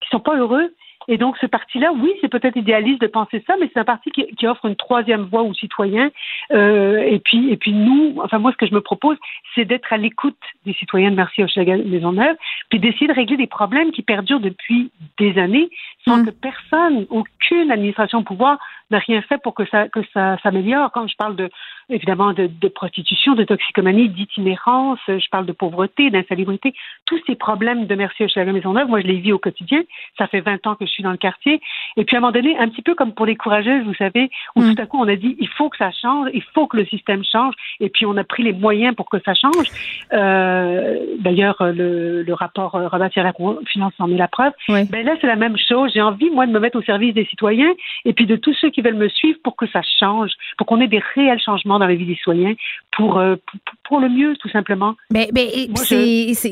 qui 0.00 0.08
sont 0.10 0.20
pas 0.20 0.36
heureux 0.36 0.72
et 1.10 1.18
donc, 1.18 1.36
ce 1.38 1.46
parti-là, 1.46 1.92
oui, 1.92 2.12
c'est 2.20 2.28
peut-être 2.28 2.56
idéaliste 2.56 3.00
de 3.00 3.08
penser 3.08 3.42
ça, 3.44 3.56
mais 3.60 3.68
c'est 3.72 3.80
un 3.80 3.84
parti 3.84 4.12
qui, 4.12 4.46
offre 4.46 4.66
une 4.66 4.76
troisième 4.76 5.22
voie 5.22 5.42
aux 5.42 5.52
citoyens. 5.52 6.08
Euh, 6.52 7.00
et 7.00 7.18
puis, 7.18 7.50
et 7.50 7.56
puis 7.56 7.72
nous, 7.72 8.14
enfin 8.22 8.38
moi, 8.38 8.52
ce 8.52 8.56
que 8.56 8.66
je 8.66 8.72
me 8.72 8.80
propose, 8.80 9.16
c'est 9.56 9.64
d'être 9.64 9.92
à 9.92 9.96
l'écoute 9.96 10.38
des 10.64 10.72
citoyens 10.74 11.10
de 11.10 11.16
Merci 11.16 11.42
Hochelaga 11.42 11.78
Maisonneuve, 11.78 12.36
puis 12.68 12.78
d'essayer 12.78 13.08
de 13.08 13.12
régler 13.12 13.36
des 13.36 13.48
problèmes 13.48 13.90
qui 13.90 14.02
perdurent 14.02 14.38
depuis 14.38 14.92
des 15.18 15.36
années, 15.36 15.68
sans 16.04 16.18
mmh. 16.18 16.26
que 16.26 16.30
personne, 16.30 17.06
aucune 17.10 17.70
administration 17.70 18.18
au 18.18 18.22
pouvoir 18.22 18.58
n'a 18.90 18.98
rien 18.98 19.22
fait 19.22 19.38
pour 19.38 19.54
que 19.54 19.64
ça 19.66 19.88
que 19.88 20.00
ça 20.12 20.36
s'améliore. 20.42 20.90
Quand 20.92 21.06
je 21.06 21.16
parle 21.16 21.36
de 21.36 21.48
évidemment 21.88 22.32
de, 22.32 22.46
de 22.46 22.68
prostitution, 22.68 23.34
de 23.34 23.44
toxicomanie, 23.44 24.08
d'itinérance, 24.08 24.98
je 25.08 25.28
parle 25.30 25.46
de 25.46 25.52
pauvreté, 25.52 26.10
d'insalubrité, 26.10 26.74
tous 27.04 27.20
ces 27.26 27.34
problèmes 27.34 27.86
de 27.86 27.94
Merci 27.94 28.28
chez 28.28 28.44
la 28.44 28.52
Maisonneuve, 28.52 28.88
moi 28.88 29.00
je 29.00 29.06
les 29.06 29.18
vis 29.18 29.32
au 29.32 29.38
quotidien. 29.38 29.82
Ça 30.18 30.26
fait 30.26 30.40
20 30.40 30.66
ans 30.66 30.74
que 30.74 30.86
je 30.86 30.90
suis 30.90 31.02
dans 31.02 31.10
le 31.10 31.16
quartier. 31.16 31.60
Et 31.96 32.04
puis 32.04 32.16
à 32.16 32.18
un 32.18 32.22
moment 32.22 32.32
donné, 32.32 32.56
un 32.58 32.68
petit 32.68 32.82
peu 32.82 32.94
comme 32.94 33.12
pour 33.12 33.26
les 33.26 33.36
courageuses, 33.36 33.84
vous 33.84 33.94
savez, 33.94 34.30
où 34.56 34.62
mm. 34.62 34.74
tout 34.74 34.82
à 34.82 34.86
coup 34.86 34.98
on 34.98 35.08
a 35.08 35.16
dit 35.16 35.36
il 35.38 35.48
faut 35.48 35.68
que 35.68 35.76
ça 35.76 35.90
change, 35.90 36.30
il 36.32 36.42
faut 36.54 36.66
que 36.66 36.76
le 36.76 36.86
système 36.86 37.22
change, 37.24 37.54
et 37.80 37.88
puis 37.90 38.06
on 38.06 38.16
a 38.16 38.24
pris 38.24 38.42
les 38.42 38.52
moyens 38.52 38.94
pour 38.94 39.08
que 39.08 39.18
ça 39.24 39.34
change. 39.34 39.68
Euh, 40.12 40.98
D'ailleurs, 41.18 41.56
le, 41.60 42.22
le, 42.22 42.34
rapport 42.34 42.74
euh, 42.74 42.88
la 43.16 43.32
confiance 43.32 43.92
en 43.98 44.10
est 44.10 44.16
la 44.16 44.28
preuve. 44.28 44.52
Ben 44.68 45.04
là, 45.04 45.14
c'est 45.20 45.26
la 45.26 45.36
même 45.36 45.56
chose. 45.58 45.89
J'ai 45.92 46.00
envie, 46.00 46.30
moi, 46.30 46.46
de 46.46 46.52
me 46.52 46.60
mettre 46.60 46.78
au 46.78 46.82
service 46.82 47.14
des 47.14 47.26
citoyens 47.26 47.72
et 48.04 48.12
puis 48.12 48.26
de 48.26 48.36
tous 48.36 48.54
ceux 48.60 48.70
qui 48.70 48.80
veulent 48.80 48.94
me 48.94 49.08
suivre 49.08 49.38
pour 49.42 49.56
que 49.56 49.66
ça 49.68 49.80
change, 49.98 50.30
pour 50.56 50.66
qu'on 50.66 50.80
ait 50.80 50.88
des 50.88 51.02
réels 51.14 51.40
changements 51.40 51.78
dans 51.78 51.86
la 51.86 51.94
vie 51.94 52.06
des 52.06 52.14
citoyens, 52.14 52.54
pour, 52.96 53.18
euh, 53.18 53.36
pour, 53.84 54.00
le 54.00 54.08
mieux, 54.08 54.36
tout 54.36 54.48
simplement. 54.48 54.94
Mais, 55.12 55.28
mais 55.34 55.68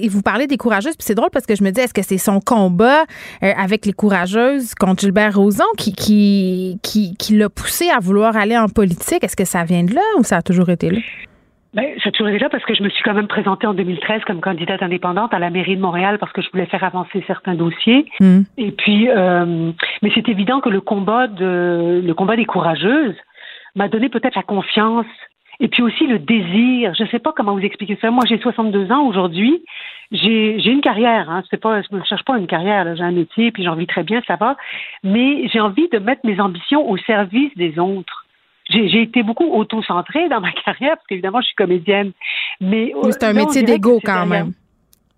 vous 0.09 0.23
parlez 0.23 0.47
des 0.47 0.57
courageuses, 0.57 0.97
puis 0.97 1.05
c'est 1.05 1.15
drôle 1.15 1.31
parce 1.33 1.47
que 1.47 1.55
je 1.55 1.63
me 1.63 1.71
dis, 1.71 1.81
est-ce 1.81 1.95
que 1.95 2.03
c'est 2.03 2.19
son 2.19 2.41
combat 2.41 3.03
euh, 3.43 3.53
avec 3.57 3.87
les 3.87 3.93
courageuses 3.93 4.75
contre 4.75 5.03
Gilbert 5.03 5.35
Rozon 5.37 5.65
qui, 5.77 5.93
qui, 5.93 6.79
qui, 6.83 7.17
qui 7.17 7.37
l'a 7.37 7.49
poussé 7.49 7.89
à 7.91 7.99
vouloir 8.01 8.37
aller 8.37 8.57
en 8.57 8.69
politique? 8.69 9.23
Est-ce 9.23 9.37
que 9.37 9.45
ça 9.45 9.65
vient 9.65 9.85
de 9.85 9.95
là 9.95 10.03
ou 10.19 10.25
ça 10.25 10.39
a 10.39 10.43
toujours 10.43 10.71
été 10.71 10.91
là? 10.91 10.99
Ben, 11.75 11.85
ça 12.03 12.09
a 12.09 12.13
toujours 12.13 12.29
été 12.29 12.39
là 12.39 12.49
parce 12.49 12.65
que 12.65 12.75
je 12.75 12.83
me 12.83 12.89
suis 12.89 13.03
quand 13.03 13.13
même 13.13 13.29
présentée 13.29 13.67
en 13.67 13.75
2013 13.75 14.23
comme 14.25 14.41
candidate 14.41 14.83
indépendante 14.83 15.35
à 15.35 15.39
la 15.39 15.51
mairie 15.51 15.77
de 15.77 15.83
Montréal 15.83 16.19
parce 16.19 16.33
que 16.33 16.41
je 16.41 16.51
voulais 16.51 16.67
faire 16.67 16.83
avancer 16.83 17.23
certains 17.27 17.55
dossiers. 17.55 18.07
Hmm. 18.21 18.43
Et 18.57 18.73
puis, 18.73 19.09
euh, 19.11 19.73
mais 20.03 20.11
c'est 20.15 20.29
évident 20.29 20.61
que 20.61 20.71
le 20.71 20.81
combat 20.81 21.27
de 21.27 22.01
le 22.03 22.15
combat 22.15 22.37
des 22.37 22.47
courageuses 22.47 23.17
m'a 23.75 23.89
donné 23.89 24.09
peut-être 24.09 24.35
la 24.35 24.43
confiance 24.43 25.07
et 25.61 25.69
puis 25.69 25.83
aussi 25.83 26.07
le 26.07 26.19
désir. 26.19 26.95
Je 26.97 27.03
ne 27.03 27.09
sais 27.09 27.19
pas 27.19 27.33
comment 27.37 27.55
vous 27.55 27.65
expliquer 27.65 27.99
ça. 28.01 28.11
Moi, 28.11 28.25
j'ai 28.27 28.39
62 28.39 28.91
ans 28.91 29.07
aujourd'hui. 29.07 29.63
J'ai, 30.11 30.59
j'ai 30.61 30.71
une 30.71 30.81
carrière. 30.81 31.29
Hein. 31.29 31.43
C'est 31.51 31.61
pas, 31.61 31.83
je 31.83 31.95
ne 31.95 32.03
cherche 32.05 32.25
pas 32.25 32.39
une 32.39 32.47
carrière. 32.47 32.97
J'ai 32.97 33.03
un 33.03 33.13
métier, 33.13 33.51
puis 33.51 33.65
j'en 33.65 33.75
vis 33.75 33.87
très 33.87 34.05
bien, 34.05 34.23
ça 34.27 34.37
va. 34.37 34.57
Mais 35.05 35.49
j'ai 35.49 35.61
envie 35.61 35.89
de 35.89 35.99
mettre 35.99 36.23
mes 36.25 36.41
ambitions 36.41 36.89
au 36.89 36.97
service 36.97 37.55
des 37.57 37.79
autres 37.79 38.25
j'ai 38.69 39.03
été 39.03 39.23
beaucoup 39.23 39.47
auto-centrée 39.47 40.29
dans 40.29 40.41
ma 40.41 40.53
carrière, 40.65 40.97
parce 40.97 41.07
qu'évidemment, 41.09 41.41
je 41.41 41.47
suis 41.47 41.57
comédienne. 41.57 42.13
Mais, 42.61 42.93
c'est 43.11 43.25
un 43.25 43.33
métier 43.33 43.63
d'ego 43.63 44.01
quand 44.05 44.27
même. 44.27 44.53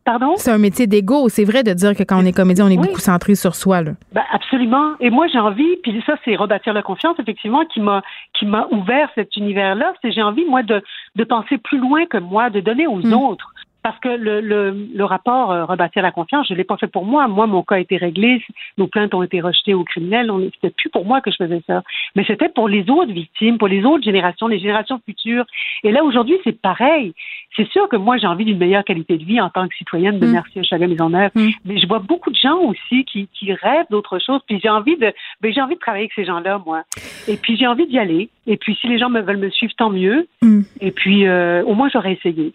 Pardon? 0.04 0.34
C'est 0.36 0.50
un 0.50 0.58
métier 0.58 0.86
d'ego. 0.86 1.28
C'est 1.28 1.44
vrai 1.44 1.62
de 1.62 1.72
dire 1.72 1.94
que 1.94 2.02
quand 2.02 2.20
on 2.20 2.24
est 2.24 2.32
comédien, 2.32 2.66
on 2.66 2.70
est 2.70 2.78
beaucoup 2.78 3.00
centré 3.00 3.34
sur 3.34 3.54
soi. 3.54 3.82
Là. 3.82 3.92
Ben, 4.12 4.24
absolument. 4.32 4.94
Et 4.98 5.10
moi, 5.10 5.26
j'ai 5.28 5.38
envie, 5.38 5.76
puis 5.82 6.02
ça, 6.06 6.16
c'est 6.24 6.36
rebâtir 6.36 6.72
la 6.72 6.82
confiance, 6.82 7.18
effectivement, 7.18 7.64
qui 7.66 7.80
m'a 7.80 8.02
qui 8.38 8.46
m'a 8.46 8.66
ouvert 8.70 9.10
cet 9.14 9.36
univers-là. 9.36 9.92
C'est 10.00 10.10
j'ai 10.10 10.22
envie, 10.22 10.44
moi, 10.46 10.62
de, 10.62 10.82
de 11.16 11.24
penser 11.24 11.58
plus 11.58 11.78
loin 11.78 12.06
que 12.06 12.16
moi, 12.16 12.48
de 12.48 12.60
donner 12.60 12.86
aux 12.86 13.00
hmm. 13.00 13.12
autres 13.12 13.52
parce 13.82 13.98
que 14.00 14.08
le, 14.08 14.40
le, 14.40 14.88
le 14.94 15.04
rapport 15.04 15.50
euh, 15.50 15.64
rebâtir 15.64 16.02
la 16.02 16.10
confiance, 16.10 16.46
je 16.48 16.54
l'ai 16.54 16.64
pas 16.64 16.76
fait 16.76 16.86
pour 16.86 17.04
moi. 17.04 17.28
Moi, 17.28 17.46
mon 17.46 17.62
cas 17.62 17.76
a 17.76 17.78
été 17.78 17.96
réglé, 17.96 18.42
nos 18.76 18.86
plaintes 18.86 19.14
ont 19.14 19.22
été 19.22 19.40
rejetées 19.40 19.74
aux 19.74 19.84
criminels. 19.84 20.30
C'était 20.54 20.74
plus 20.74 20.90
pour 20.90 21.04
moi 21.04 21.20
que 21.20 21.30
je 21.30 21.36
faisais 21.36 21.62
ça, 21.66 21.82
mais 22.14 22.24
c'était 22.26 22.48
pour 22.48 22.68
les 22.68 22.88
autres 22.90 23.12
victimes, 23.12 23.58
pour 23.58 23.68
les 23.68 23.84
autres 23.84 24.04
générations, 24.04 24.48
les 24.48 24.58
générations 24.58 25.00
futures. 25.04 25.44
Et 25.82 25.92
là, 25.92 26.04
aujourd'hui, 26.04 26.36
c'est 26.44 26.60
pareil. 26.60 27.14
C'est 27.56 27.68
sûr 27.70 27.88
que 27.88 27.96
moi, 27.96 28.18
j'ai 28.18 28.26
envie 28.26 28.44
d'une 28.44 28.58
meilleure 28.58 28.84
qualité 28.84 29.16
de 29.16 29.24
vie 29.24 29.40
en 29.40 29.50
tant 29.50 29.66
que 29.66 29.74
citoyenne 29.74 30.18
de 30.18 30.26
mm. 30.26 30.32
Merci 30.32 30.74
à 30.74 30.78
mise 30.78 31.00
en 31.00 31.12
œuvre, 31.14 31.32
mm. 31.34 31.48
mais 31.64 31.78
je 31.78 31.86
vois 31.86 31.98
beaucoup 31.98 32.30
de 32.30 32.36
gens 32.36 32.58
aussi 32.58 33.04
qui, 33.04 33.28
qui 33.32 33.52
rêvent 33.52 33.86
d'autre 33.90 34.18
chose. 34.18 34.40
Puis 34.46 34.60
j'ai 34.62 34.68
envie 34.68 34.96
de, 34.96 35.12
ben, 35.40 35.52
j'ai 35.52 35.60
envie 35.60 35.74
de 35.74 35.80
travailler 35.80 36.04
avec 36.04 36.12
ces 36.14 36.24
gens-là, 36.24 36.60
moi. 36.64 36.82
Et 37.28 37.36
puis 37.36 37.56
j'ai 37.56 37.66
envie 37.66 37.86
d'y 37.86 37.98
aller. 37.98 38.28
Et 38.46 38.56
puis 38.56 38.76
si 38.80 38.88
les 38.88 38.98
gens 38.98 39.10
me 39.10 39.20
veulent 39.20 39.38
me 39.38 39.50
suivre, 39.50 39.72
tant 39.76 39.90
mieux. 39.90 40.28
Mm. 40.42 40.62
Et 40.80 40.90
puis 40.90 41.26
euh, 41.26 41.62
au 41.64 41.74
moins 41.74 41.88
j'aurais 41.88 42.12
essayé 42.12 42.52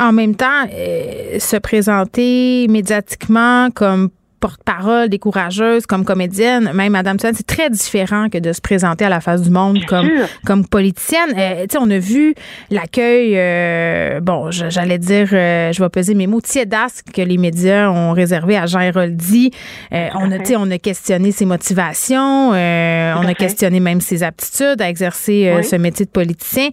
en 0.00 0.12
même 0.12 0.34
temps, 0.34 0.66
euh, 0.72 1.38
se 1.38 1.56
présenter 1.56 2.66
médiatiquement 2.68 3.70
comme 3.70 4.08
porte-parole 4.40 5.08
des 5.08 5.18
courageuses, 5.18 5.86
comme 5.86 6.04
comédienne, 6.04 6.70
même 6.74 6.92
Madame 6.92 7.18
Tulane, 7.18 7.34
c'est 7.36 7.46
très 7.46 7.68
différent 7.68 8.28
que 8.28 8.38
de 8.38 8.52
se 8.52 8.60
présenter 8.60 9.04
à 9.04 9.08
la 9.08 9.20
face 9.20 9.42
du 9.42 9.50
monde 9.50 9.84
comme, 9.86 10.08
comme 10.46 10.66
politicienne. 10.66 11.34
Euh, 11.36 11.62
tu 11.62 11.72
sais, 11.72 11.78
on 11.80 11.90
a 11.90 11.98
vu 11.98 12.34
l'accueil, 12.70 13.34
euh, 13.36 14.20
bon, 14.20 14.50
j'allais 14.50 14.98
dire, 14.98 15.28
euh, 15.32 15.72
je 15.72 15.82
vais 15.82 15.88
peser 15.90 16.14
mes 16.14 16.26
mots, 16.26 16.40
tiédasque 16.40 17.06
que 17.12 17.20
les 17.20 17.36
médias 17.36 17.90
ont 17.90 18.12
réservé 18.12 18.56
à 18.56 18.66
Jean 18.66 18.80
Héroldi. 18.80 19.50
on, 19.92 20.32
a, 20.32 20.38
on 20.56 20.70
a 20.70 20.78
questionné 20.78 21.32
ses 21.32 21.44
motivations, 21.44 22.50
on 22.50 22.52
a 22.52 23.34
questionné 23.34 23.78
même 23.80 24.00
ses 24.00 24.22
aptitudes 24.22 24.80
à 24.80 24.88
exercer 24.88 25.52
ce 25.62 25.76
métier 25.76 26.06
de 26.06 26.10
politicien. 26.10 26.68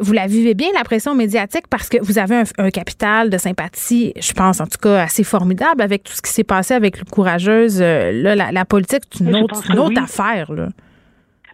vous 0.00 0.12
la 0.12 0.26
vivez 0.26 0.54
bien, 0.54 0.68
la 0.74 0.84
pression 0.84 1.14
médiatique, 1.14 1.66
parce 1.70 1.88
que 1.88 1.98
vous 2.02 2.18
avez 2.18 2.36
un, 2.36 2.44
un 2.58 2.70
capital 2.70 3.30
de 3.30 3.38
sympathie, 3.38 4.12
je 4.20 4.32
pense 4.32 4.60
en 4.60 4.66
tout 4.66 4.78
cas 4.82 5.02
assez 5.02 5.22
formidable 5.22 5.82
avec 5.82 6.02
tout 6.02 6.12
ce 6.12 6.22
qui 6.22 6.32
s'est 6.32 6.44
passé 6.44 6.74
avec 6.74 6.87
le 6.96 7.10
courageuse. 7.10 7.80
là, 7.80 8.34
la, 8.34 8.64
politique, 8.64 9.02
c'est 9.10 9.24
une, 9.24 9.36
autre, 9.36 10.02
affaire. 10.02 10.52
Là. 10.52 10.68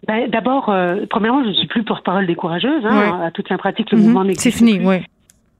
Ben, 0.07 0.29
D'abord, 0.29 0.69
euh, 0.69 1.05
premièrement, 1.09 1.43
je 1.43 1.49
ne 1.49 1.53
suis 1.53 1.67
plus 1.67 1.83
porte-parole 1.83 2.27
des 2.27 2.35
courageuses. 2.35 2.85
Hein, 2.85 3.21
À 3.25 3.31
toute 3.31 3.47
fin 3.47 3.57
pratique, 3.57 3.91
le 3.91 3.97
mhm. 3.97 4.03
mouvement 4.03 4.23
n'existe 4.23 4.43
C'est 4.43 4.51
fini, 4.51 4.79
oui. 4.85 4.97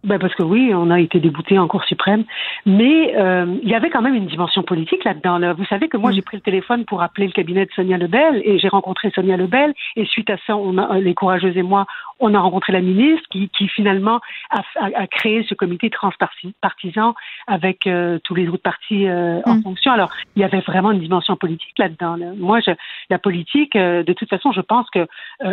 Ben 0.06 0.20
parce 0.20 0.36
que 0.36 0.44
oui, 0.44 0.72
on 0.74 0.92
a 0.92 1.00
été 1.00 1.20
débouté 1.20 1.58
en 1.58 1.68
Cour 1.68 1.84
suprême, 1.84 2.26
mais 2.66 3.16
euh, 3.18 3.58
il 3.64 3.70
y 3.70 3.74
avait 3.74 3.90
quand 3.90 4.04
même 4.04 4.14
une 4.14 4.28
dimension 4.28 4.62
politique 4.62 5.04
là-dedans. 5.04 5.40
Là. 5.40 5.54
Vous 5.54 5.66
savez 5.66 5.88
que 5.88 5.98
moi, 5.98 6.12
mm. 6.12 6.14
j'ai 6.14 6.22
pris 6.22 6.38
le 6.38 6.42
téléphone 6.42 6.86
pour 6.86 7.02
appeler 7.02 7.26
le 7.26 7.34
cabinet 7.34 7.66
de 7.66 7.72
Sonia 7.72 7.98
Lebel 7.98 8.40
et 8.46 8.60
j'ai 8.60 8.68
rencontré 8.68 9.10
Sonia 9.10 9.36
Lebel. 9.36 9.74
Et 9.96 10.06
suite 10.06 10.30
à 10.30 10.38
ça, 10.46 10.56
on 10.56 10.78
a, 10.78 11.00
les 11.00 11.16
courageuses 11.16 11.58
et 11.58 11.64
moi, 11.64 11.88
on 12.20 12.36
a 12.36 12.40
rencontré 12.40 12.72
la 12.72 12.82
ministre 12.82 13.28
qui, 13.32 13.50
qui 13.50 13.68
finalement 13.68 14.20
a, 14.52 14.62
a, 14.80 15.08
créé 15.08 15.44
ce 15.50 15.56
comité 15.56 15.90
transpartisan 15.90 17.16
avec 17.48 17.88
euh, 17.88 18.20
tous 18.24 18.36
les 18.36 18.48
autres 18.48 18.62
partis 18.62 19.08
euh, 19.08 19.42
en 19.46 19.56
mm. 19.56 19.64
fonction. 19.64 19.92
Alors, 19.92 20.12
il 20.36 20.42
y 20.44 20.46
avait 20.46 20.62
vraiment 20.62 20.92
une 20.92 21.00
dimension 21.00 21.36
politique 21.36 21.80
là-dedans. 21.80 22.16
Là. 22.16 22.28
Moi, 22.38 22.60
je, 22.60 22.72
la 23.10 23.18
politique, 23.18 23.76
euh, 23.76 24.04
de 24.04 24.14
toute 24.14 24.30
façon, 24.30 24.52
je 24.52 24.62
pense 24.62 24.88
que 24.92 25.08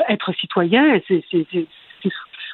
être 0.08 0.32
citoyen, 0.34 1.00
c'est 1.08 1.24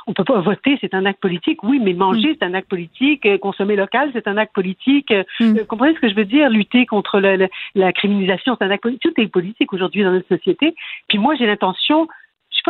on 0.09 0.15
peut 0.15 0.25
pas 0.25 0.41
voter, 0.41 0.79
c'est 0.81 0.95
un 0.95 1.05
acte 1.05 1.21
politique. 1.21 1.63
Oui, 1.63 1.81
mais 1.83 1.93
manger, 1.93 2.37
c'est 2.39 2.45
un 2.45 2.55
acte 2.55 2.69
politique. 2.69 3.27
Euh, 3.27 3.37
consommer 3.37 3.77
local, 3.77 4.11
c'est 4.15 4.27
un 4.27 4.39
acte 4.39 4.55
politique. 4.55 5.11
Euh, 5.11 5.23
mm. 5.39 5.59
Vous 5.59 5.65
comprenez 5.67 5.95
ce 5.95 6.01
que 6.01 6.09
je 6.09 6.15
veux 6.15 6.25
dire? 6.25 6.49
Lutter 6.49 6.87
contre 6.87 7.21
la 7.21 7.93
criminalisation, 7.93 8.57
c'est 8.59 8.65
un 8.65 8.71
acte 8.71 8.83
politique. 8.83 9.03
Tout 9.03 9.21
est 9.21 9.27
politique 9.29 9.73
aujourd'hui 9.73 10.03
dans 10.03 10.13
notre 10.13 10.29
société. 10.29 10.75
Puis 11.09 11.19
moi, 11.19 11.35
j'ai 11.35 11.47
l'intention 11.47 12.09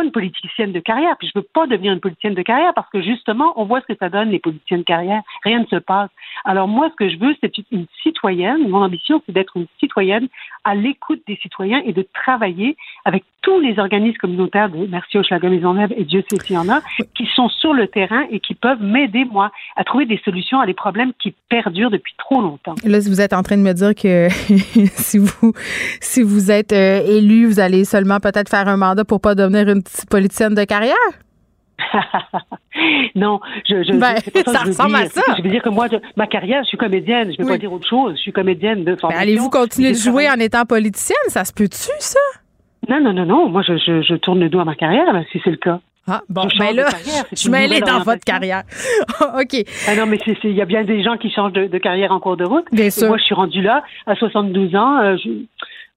une 0.03 0.11
politicienne 0.11 0.71
de 0.71 0.79
carrière, 0.79 1.15
puis 1.17 1.29
je 1.33 1.39
veux 1.39 1.45
pas 1.53 1.67
devenir 1.67 1.93
une 1.93 1.99
politicienne 1.99 2.33
de 2.33 2.41
carrière 2.41 2.73
parce 2.73 2.89
que 2.89 3.01
justement, 3.01 3.53
on 3.55 3.65
voit 3.65 3.81
ce 3.81 3.93
que 3.93 3.97
ça 3.99 4.09
donne 4.09 4.29
les 4.29 4.39
politiciennes 4.39 4.81
de 4.81 4.85
carrière. 4.85 5.21
Rien 5.43 5.59
ne 5.59 5.65
se 5.65 5.77
passe. 5.77 6.09
Alors 6.45 6.67
moi, 6.67 6.89
ce 6.89 6.95
que 6.95 7.09
je 7.09 7.17
veux, 7.17 7.35
c'est 7.41 7.51
une 7.71 7.85
citoyenne. 8.03 8.67
Mon 8.69 8.81
ambition, 8.81 9.21
c'est 9.25 9.31
d'être 9.31 9.57
une 9.57 9.67
citoyenne 9.79 10.27
à 10.63 10.75
l'écoute 10.75 11.21
des 11.27 11.37
citoyens 11.37 11.81
et 11.85 11.93
de 11.93 12.05
travailler 12.13 12.75
avec 13.05 13.23
tous 13.41 13.59
les 13.59 13.79
organismes 13.79 14.17
communautaires 14.17 14.69
de 14.69 14.85
Merci 14.87 15.17
Maison 15.17 15.49
Maisonneuve 15.49 15.93
et 15.95 16.03
Dieu 16.03 16.23
sait 16.29 16.37
s'il 16.43 16.55
y 16.55 16.59
en 16.59 16.69
a, 16.69 16.81
qui 17.15 17.25
sont 17.33 17.47
sur 17.49 17.73
le 17.73 17.87
terrain 17.87 18.25
et 18.31 18.39
qui 18.39 18.53
peuvent 18.53 18.81
m'aider, 18.81 19.25
moi, 19.25 19.51
à 19.75 19.83
trouver 19.83 20.05
des 20.05 20.19
solutions 20.25 20.59
à 20.59 20.65
des 20.65 20.73
problèmes 20.73 21.13
qui 21.21 21.33
perdurent 21.49 21.89
depuis 21.89 22.13
trop 22.17 22.41
longtemps. 22.41 22.75
Là, 22.83 22.99
vous 22.99 23.21
êtes 23.21 23.33
en 23.33 23.41
train 23.41 23.57
de 23.57 23.61
me 23.61 23.73
dire 23.73 23.95
que 23.95 24.27
si 24.95 25.17
vous 25.17 25.53
si 26.01 26.21
vous 26.21 26.51
êtes 26.51 26.73
euh, 26.73 27.01
élu, 27.05 27.45
vous 27.45 27.59
allez 27.59 27.85
seulement 27.85 28.19
peut-être 28.19 28.49
faire 28.49 28.67
un 28.67 28.77
mandat 28.77 29.05
pour 29.05 29.21
pas 29.21 29.35
devenir 29.35 29.69
une 29.69 29.83
politicienne 30.09 30.55
de 30.55 30.63
carrière? 30.63 30.95
non, 33.15 33.39
je, 33.67 33.83
je, 33.83 33.97
ben, 33.97 34.15
ça, 34.45 34.63
ressemble 34.63 34.95
à 34.95 35.05
ça. 35.07 35.21
Je 35.37 35.43
veux 35.43 35.49
dire 35.49 35.61
que 35.61 35.69
moi, 35.69 35.87
ma 36.15 36.27
carrière, 36.27 36.63
je 36.63 36.69
suis 36.69 36.77
comédienne. 36.77 37.31
Je 37.31 37.41
ne 37.41 37.47
vais 37.47 37.53
pas 37.53 37.57
dire 37.57 37.71
autre 37.71 37.87
chose. 37.87 38.15
Je 38.15 38.21
suis 38.21 38.31
comédienne 38.33 38.83
de 38.83 38.95
formation. 38.95 39.21
Allez-vous 39.21 39.49
continuer 39.49 39.91
de 39.91 39.97
jouer 39.97 40.29
en 40.29 40.39
étant 40.39 40.65
politicienne? 40.65 41.17
Ça 41.27 41.45
se 41.45 41.53
peut-tu, 41.53 41.91
ça? 41.99 42.19
Non, 42.87 43.01
non, 43.01 43.13
non, 43.13 43.25
non. 43.25 43.49
Moi, 43.49 43.61
je, 43.61 43.77
je, 43.77 44.15
tourne 44.15 44.39
le 44.39 44.49
dos 44.49 44.59
à 44.59 44.65
ma 44.65 44.75
carrière, 44.75 45.13
si 45.31 45.39
c'est 45.43 45.51
le 45.51 45.57
cas. 45.57 45.79
Ah, 46.07 46.21
bon, 46.27 46.47
ben 46.57 46.75
là, 46.75 46.87
je 47.31 47.35
suis 47.35 47.49
mêlée 47.51 47.81
dans 47.81 47.99
votre 47.99 48.23
carrière. 48.23 48.63
OK. 49.21 49.63
Ah 49.87 49.95
non, 49.95 50.07
mais 50.07 50.17
il 50.43 50.53
y 50.53 50.61
a 50.61 50.65
bien 50.65 50.83
des 50.83 51.03
gens 51.03 51.17
qui 51.17 51.29
changent 51.29 51.53
de, 51.53 51.77
carrière 51.77 52.11
en 52.11 52.19
cours 52.19 52.35
de 52.35 52.45
route. 52.45 52.65
Bien 52.71 52.89
sûr. 52.89 53.09
Moi, 53.09 53.17
je 53.17 53.23
suis 53.23 53.35
rendue 53.35 53.61
là 53.61 53.83
à 54.07 54.15
72 54.15 54.75
ans. 54.75 54.97
Euh, 55.01 55.17
je, 55.23 55.29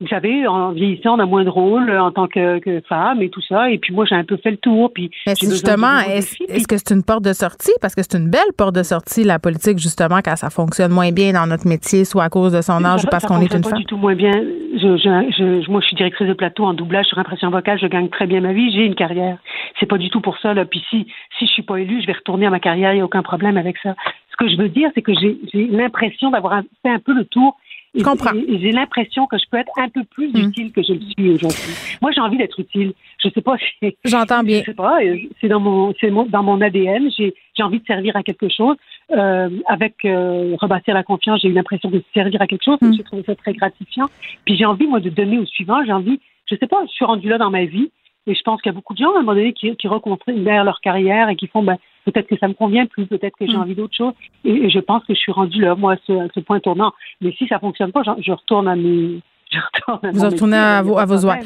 vous 0.02 0.08
savez, 0.08 0.46
en 0.46 0.72
vieillissant, 0.72 1.16
on 1.16 1.18
a 1.20 1.26
moins 1.26 1.44
de 1.44 1.48
rôle 1.48 1.90
en 1.96 2.10
tant 2.10 2.26
que, 2.26 2.60
femme 2.88 3.22
et 3.22 3.30
tout 3.30 3.40
ça. 3.40 3.70
Et 3.70 3.78
puis 3.78 3.94
moi, 3.94 4.04
j'ai 4.04 4.16
un 4.16 4.24
peu 4.24 4.36
fait 4.36 4.50
le 4.50 4.56
tour. 4.56 4.92
Puis 4.92 5.10
justement, 5.26 6.00
est-ce 6.00 6.66
que 6.66 6.76
c'est 6.76 6.90
une 6.90 7.04
porte 7.04 7.22
de 7.24 7.32
sortie? 7.32 7.72
Parce 7.80 7.94
que 7.94 8.02
c'est 8.02 8.18
une 8.18 8.28
belle 8.28 8.52
porte 8.56 8.74
de 8.74 8.82
sortie, 8.82 9.24
la 9.24 9.38
politique, 9.38 9.78
justement, 9.78 10.18
quand 10.24 10.36
ça 10.36 10.50
fonctionne 10.50 10.92
moins 10.92 11.12
bien 11.12 11.32
dans 11.32 11.46
notre 11.46 11.66
métier, 11.66 12.04
soit 12.04 12.24
à 12.24 12.28
cause 12.28 12.52
de 12.52 12.60
son 12.60 12.84
âge 12.84 13.04
ou 13.04 13.08
parce 13.08 13.24
qu'on 13.24 13.40
est 13.40 13.54
une 13.54 13.62
pas 13.62 13.70
femme. 13.70 13.78
du 13.78 13.84
tout 13.84 13.96
moins 13.96 14.14
bien. 14.14 14.32
Je, 14.32 15.70
moi, 15.70 15.80
je 15.80 15.86
suis 15.86 15.96
directrice 15.96 16.28
de 16.28 16.34
plateau 16.34 16.64
en 16.64 16.74
doublage 16.74 17.06
sur 17.06 17.18
impression 17.18 17.50
vocale. 17.50 17.78
Je 17.80 17.86
gagne 17.86 18.08
très 18.08 18.26
bien 18.26 18.40
ma 18.40 18.52
vie. 18.52 18.72
J'ai 18.72 18.84
une 18.84 18.94
carrière. 18.94 19.38
C'est 19.78 19.86
pas 19.86 19.98
du 19.98 20.10
tout 20.10 20.20
pour 20.20 20.38
ça. 20.38 20.54
Là. 20.54 20.64
Puis 20.64 20.82
si, 20.90 21.06
si 21.38 21.46
je 21.46 21.52
suis 21.52 21.62
pas 21.62 21.76
élue, 21.76 22.00
je 22.00 22.06
vais 22.06 22.12
retourner 22.12 22.46
à 22.46 22.50
ma 22.50 22.60
carrière. 22.60 22.92
Il 22.92 22.96
n'y 22.96 23.02
a 23.02 23.04
aucun 23.04 23.22
problème 23.22 23.56
avec 23.56 23.76
ça. 23.82 23.94
Ce 24.30 24.36
que 24.36 24.48
je 24.50 24.56
veux 24.56 24.68
dire, 24.68 24.90
c'est 24.94 25.02
que 25.02 25.12
j'ai 25.14 25.38
l'impression 25.70 26.30
d'avoir 26.30 26.62
fait 26.82 26.90
un 26.90 26.98
peu 26.98 27.12
le 27.12 27.24
tour 27.24 27.56
je 27.94 28.02
comprends. 28.02 28.32
J'ai 28.48 28.72
l'impression 28.72 29.26
que 29.26 29.36
je 29.36 29.44
peux 29.50 29.58
être 29.58 29.72
un 29.76 29.88
peu 29.88 30.02
plus 30.04 30.32
hmm. 30.32 30.48
utile 30.48 30.72
que 30.72 30.82
je 30.82 30.94
le 30.94 31.00
suis 31.00 31.30
aujourd'hui. 31.30 31.98
Moi, 32.00 32.10
j'ai 32.12 32.20
envie 32.20 32.38
d'être 32.38 32.58
utile. 32.58 32.94
Je 33.22 33.28
sais 33.28 33.42
pas 33.42 33.56
si. 33.82 33.96
J'entends 34.04 34.42
bien. 34.42 34.60
Je 34.60 34.64
sais 34.66 34.74
pas. 34.74 34.98
C'est 35.40 35.48
dans 35.48 35.60
mon, 35.60 35.94
c'est 36.00 36.10
dans 36.10 36.42
mon 36.42 36.60
ADN. 36.60 37.10
J'ai, 37.16 37.34
j'ai 37.56 37.62
envie 37.62 37.80
de 37.80 37.86
servir 37.86 38.16
à 38.16 38.22
quelque 38.22 38.48
chose. 38.48 38.76
Euh, 39.10 39.50
avec 39.66 40.04
euh, 40.04 40.56
rebâtir 40.58 40.94
la 40.94 41.02
confiance, 41.02 41.40
j'ai 41.42 41.48
eu 41.48 41.52
l'impression 41.52 41.90
de 41.90 42.02
servir 42.14 42.40
à 42.40 42.46
quelque 42.46 42.64
chose. 42.64 42.78
Mm. 42.80 42.94
J'ai 42.96 43.02
trouvé 43.02 43.22
ça 43.24 43.34
très 43.34 43.52
gratifiant. 43.52 44.08
Puis 44.46 44.56
j'ai 44.56 44.64
envie 44.64 44.86
moi 44.86 45.00
de 45.00 45.10
donner 45.10 45.38
au 45.38 45.46
suivant. 45.46 45.84
J'ai 45.84 45.92
envie. 45.92 46.18
Je 46.50 46.56
sais 46.56 46.66
pas. 46.66 46.82
Je 46.86 46.92
suis 46.92 47.04
rendue 47.04 47.28
là 47.28 47.38
dans 47.38 47.50
ma 47.50 47.64
vie. 47.64 47.90
Et 48.26 48.34
je 48.34 48.42
pense 48.42 48.62
qu'il 48.62 48.70
y 48.70 48.74
a 48.74 48.76
beaucoup 48.76 48.94
de 48.94 48.98
gens, 48.98 49.12
à 49.14 49.18
un 49.18 49.22
moment 49.22 49.34
donné, 49.34 49.52
qui, 49.52 49.74
qui 49.76 49.88
derrière 50.28 50.64
leur 50.64 50.80
carrière 50.80 51.28
et 51.28 51.34
qui 51.34 51.48
font, 51.48 51.62
ben, 51.64 51.76
peut-être 52.04 52.26
que 52.26 52.38
ça 52.38 52.48
me 52.48 52.54
convient 52.54 52.86
plus, 52.86 53.06
peut-être 53.06 53.36
que 53.36 53.46
j'ai 53.46 53.56
mm. 53.56 53.60
envie 53.60 53.74
d'autre 53.74 53.96
chose. 53.96 54.12
Et, 54.44 54.70
je 54.70 54.78
pense 54.78 55.04
que 55.04 55.14
je 55.14 55.18
suis 55.18 55.32
rendue 55.32 55.60
là, 55.60 55.74
moi, 55.74 55.94
à 55.94 55.96
ce, 56.06 56.28
ce 56.34 56.40
point 56.40 56.60
tournant. 56.60 56.92
Mais 57.20 57.32
si 57.32 57.46
ça 57.46 57.58
fonctionne 57.58 57.92
pas, 57.92 58.02
je, 58.02 58.10
je 58.22 58.32
retourne 58.32 58.68
à 58.68 58.76
mes, 58.76 59.20
vous 60.12 60.24
retournez 60.24 60.56
à 60.56 60.82
vos, 60.82 60.98
à 60.98 61.04
vos 61.04 61.24
oies. 61.24 61.38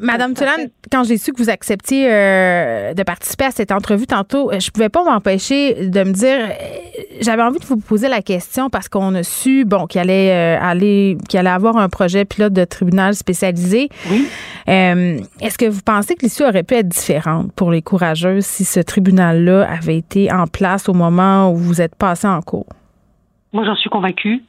Madame 0.00 0.34
Tulane, 0.34 0.68
quand 0.90 1.04
j'ai 1.04 1.18
su 1.18 1.32
que 1.32 1.42
vous 1.42 1.50
acceptiez 1.50 2.08
euh, 2.10 2.94
de 2.94 3.02
participer 3.02 3.44
à 3.46 3.50
cette 3.50 3.72
entrevue 3.72 4.06
tantôt, 4.06 4.50
euh, 4.50 4.60
je 4.60 4.70
pouvais 4.70 4.88
pas 4.88 5.04
m'empêcher 5.04 5.88
de 5.88 6.04
me 6.04 6.12
dire, 6.12 6.38
euh, 6.38 7.02
j'avais 7.20 7.42
envie 7.42 7.58
de 7.58 7.64
vous 7.64 7.76
poser 7.76 8.08
la 8.08 8.22
question 8.22 8.70
parce 8.70 8.88
qu'on 8.88 9.14
a 9.14 9.22
su, 9.22 9.64
bon, 9.64 9.86
qu'il 9.86 10.00
allait 10.00 10.30
aller, 10.56 11.18
qu'il 11.28 11.38
allait 11.38 11.50
avoir 11.50 11.76
un 11.76 11.88
projet 11.88 12.24
pilote 12.24 12.52
de 12.52 12.64
tribunal 12.64 13.14
spécialisé. 13.14 13.88
Oui. 14.10 14.26
Est-ce 14.66 15.56
que 15.58 15.66
vous 15.66 15.80
pensez 15.82 16.14
que 16.14 16.22
l'issue 16.22 16.44
aurait 16.44 16.62
pu 16.62 16.74
être 16.74 16.88
différente 16.88 17.52
pour 17.52 17.70
les 17.70 17.82
courageuses 17.82 18.44
si 18.44 18.64
ce 18.64 18.80
tribunal-là 18.80 19.66
avait 19.70 19.96
été 19.96 20.32
en 20.32 20.46
place 20.46 20.88
au 20.88 20.94
moment 20.94 21.50
où 21.52 21.56
vous 21.56 21.80
êtes 21.80 21.94
passé 21.94 22.26
en 22.26 22.42
cours? 22.42 22.66
Moi, 23.52 23.64
j'en 23.64 23.76
suis 23.76 23.88
convaincue. 23.88 24.42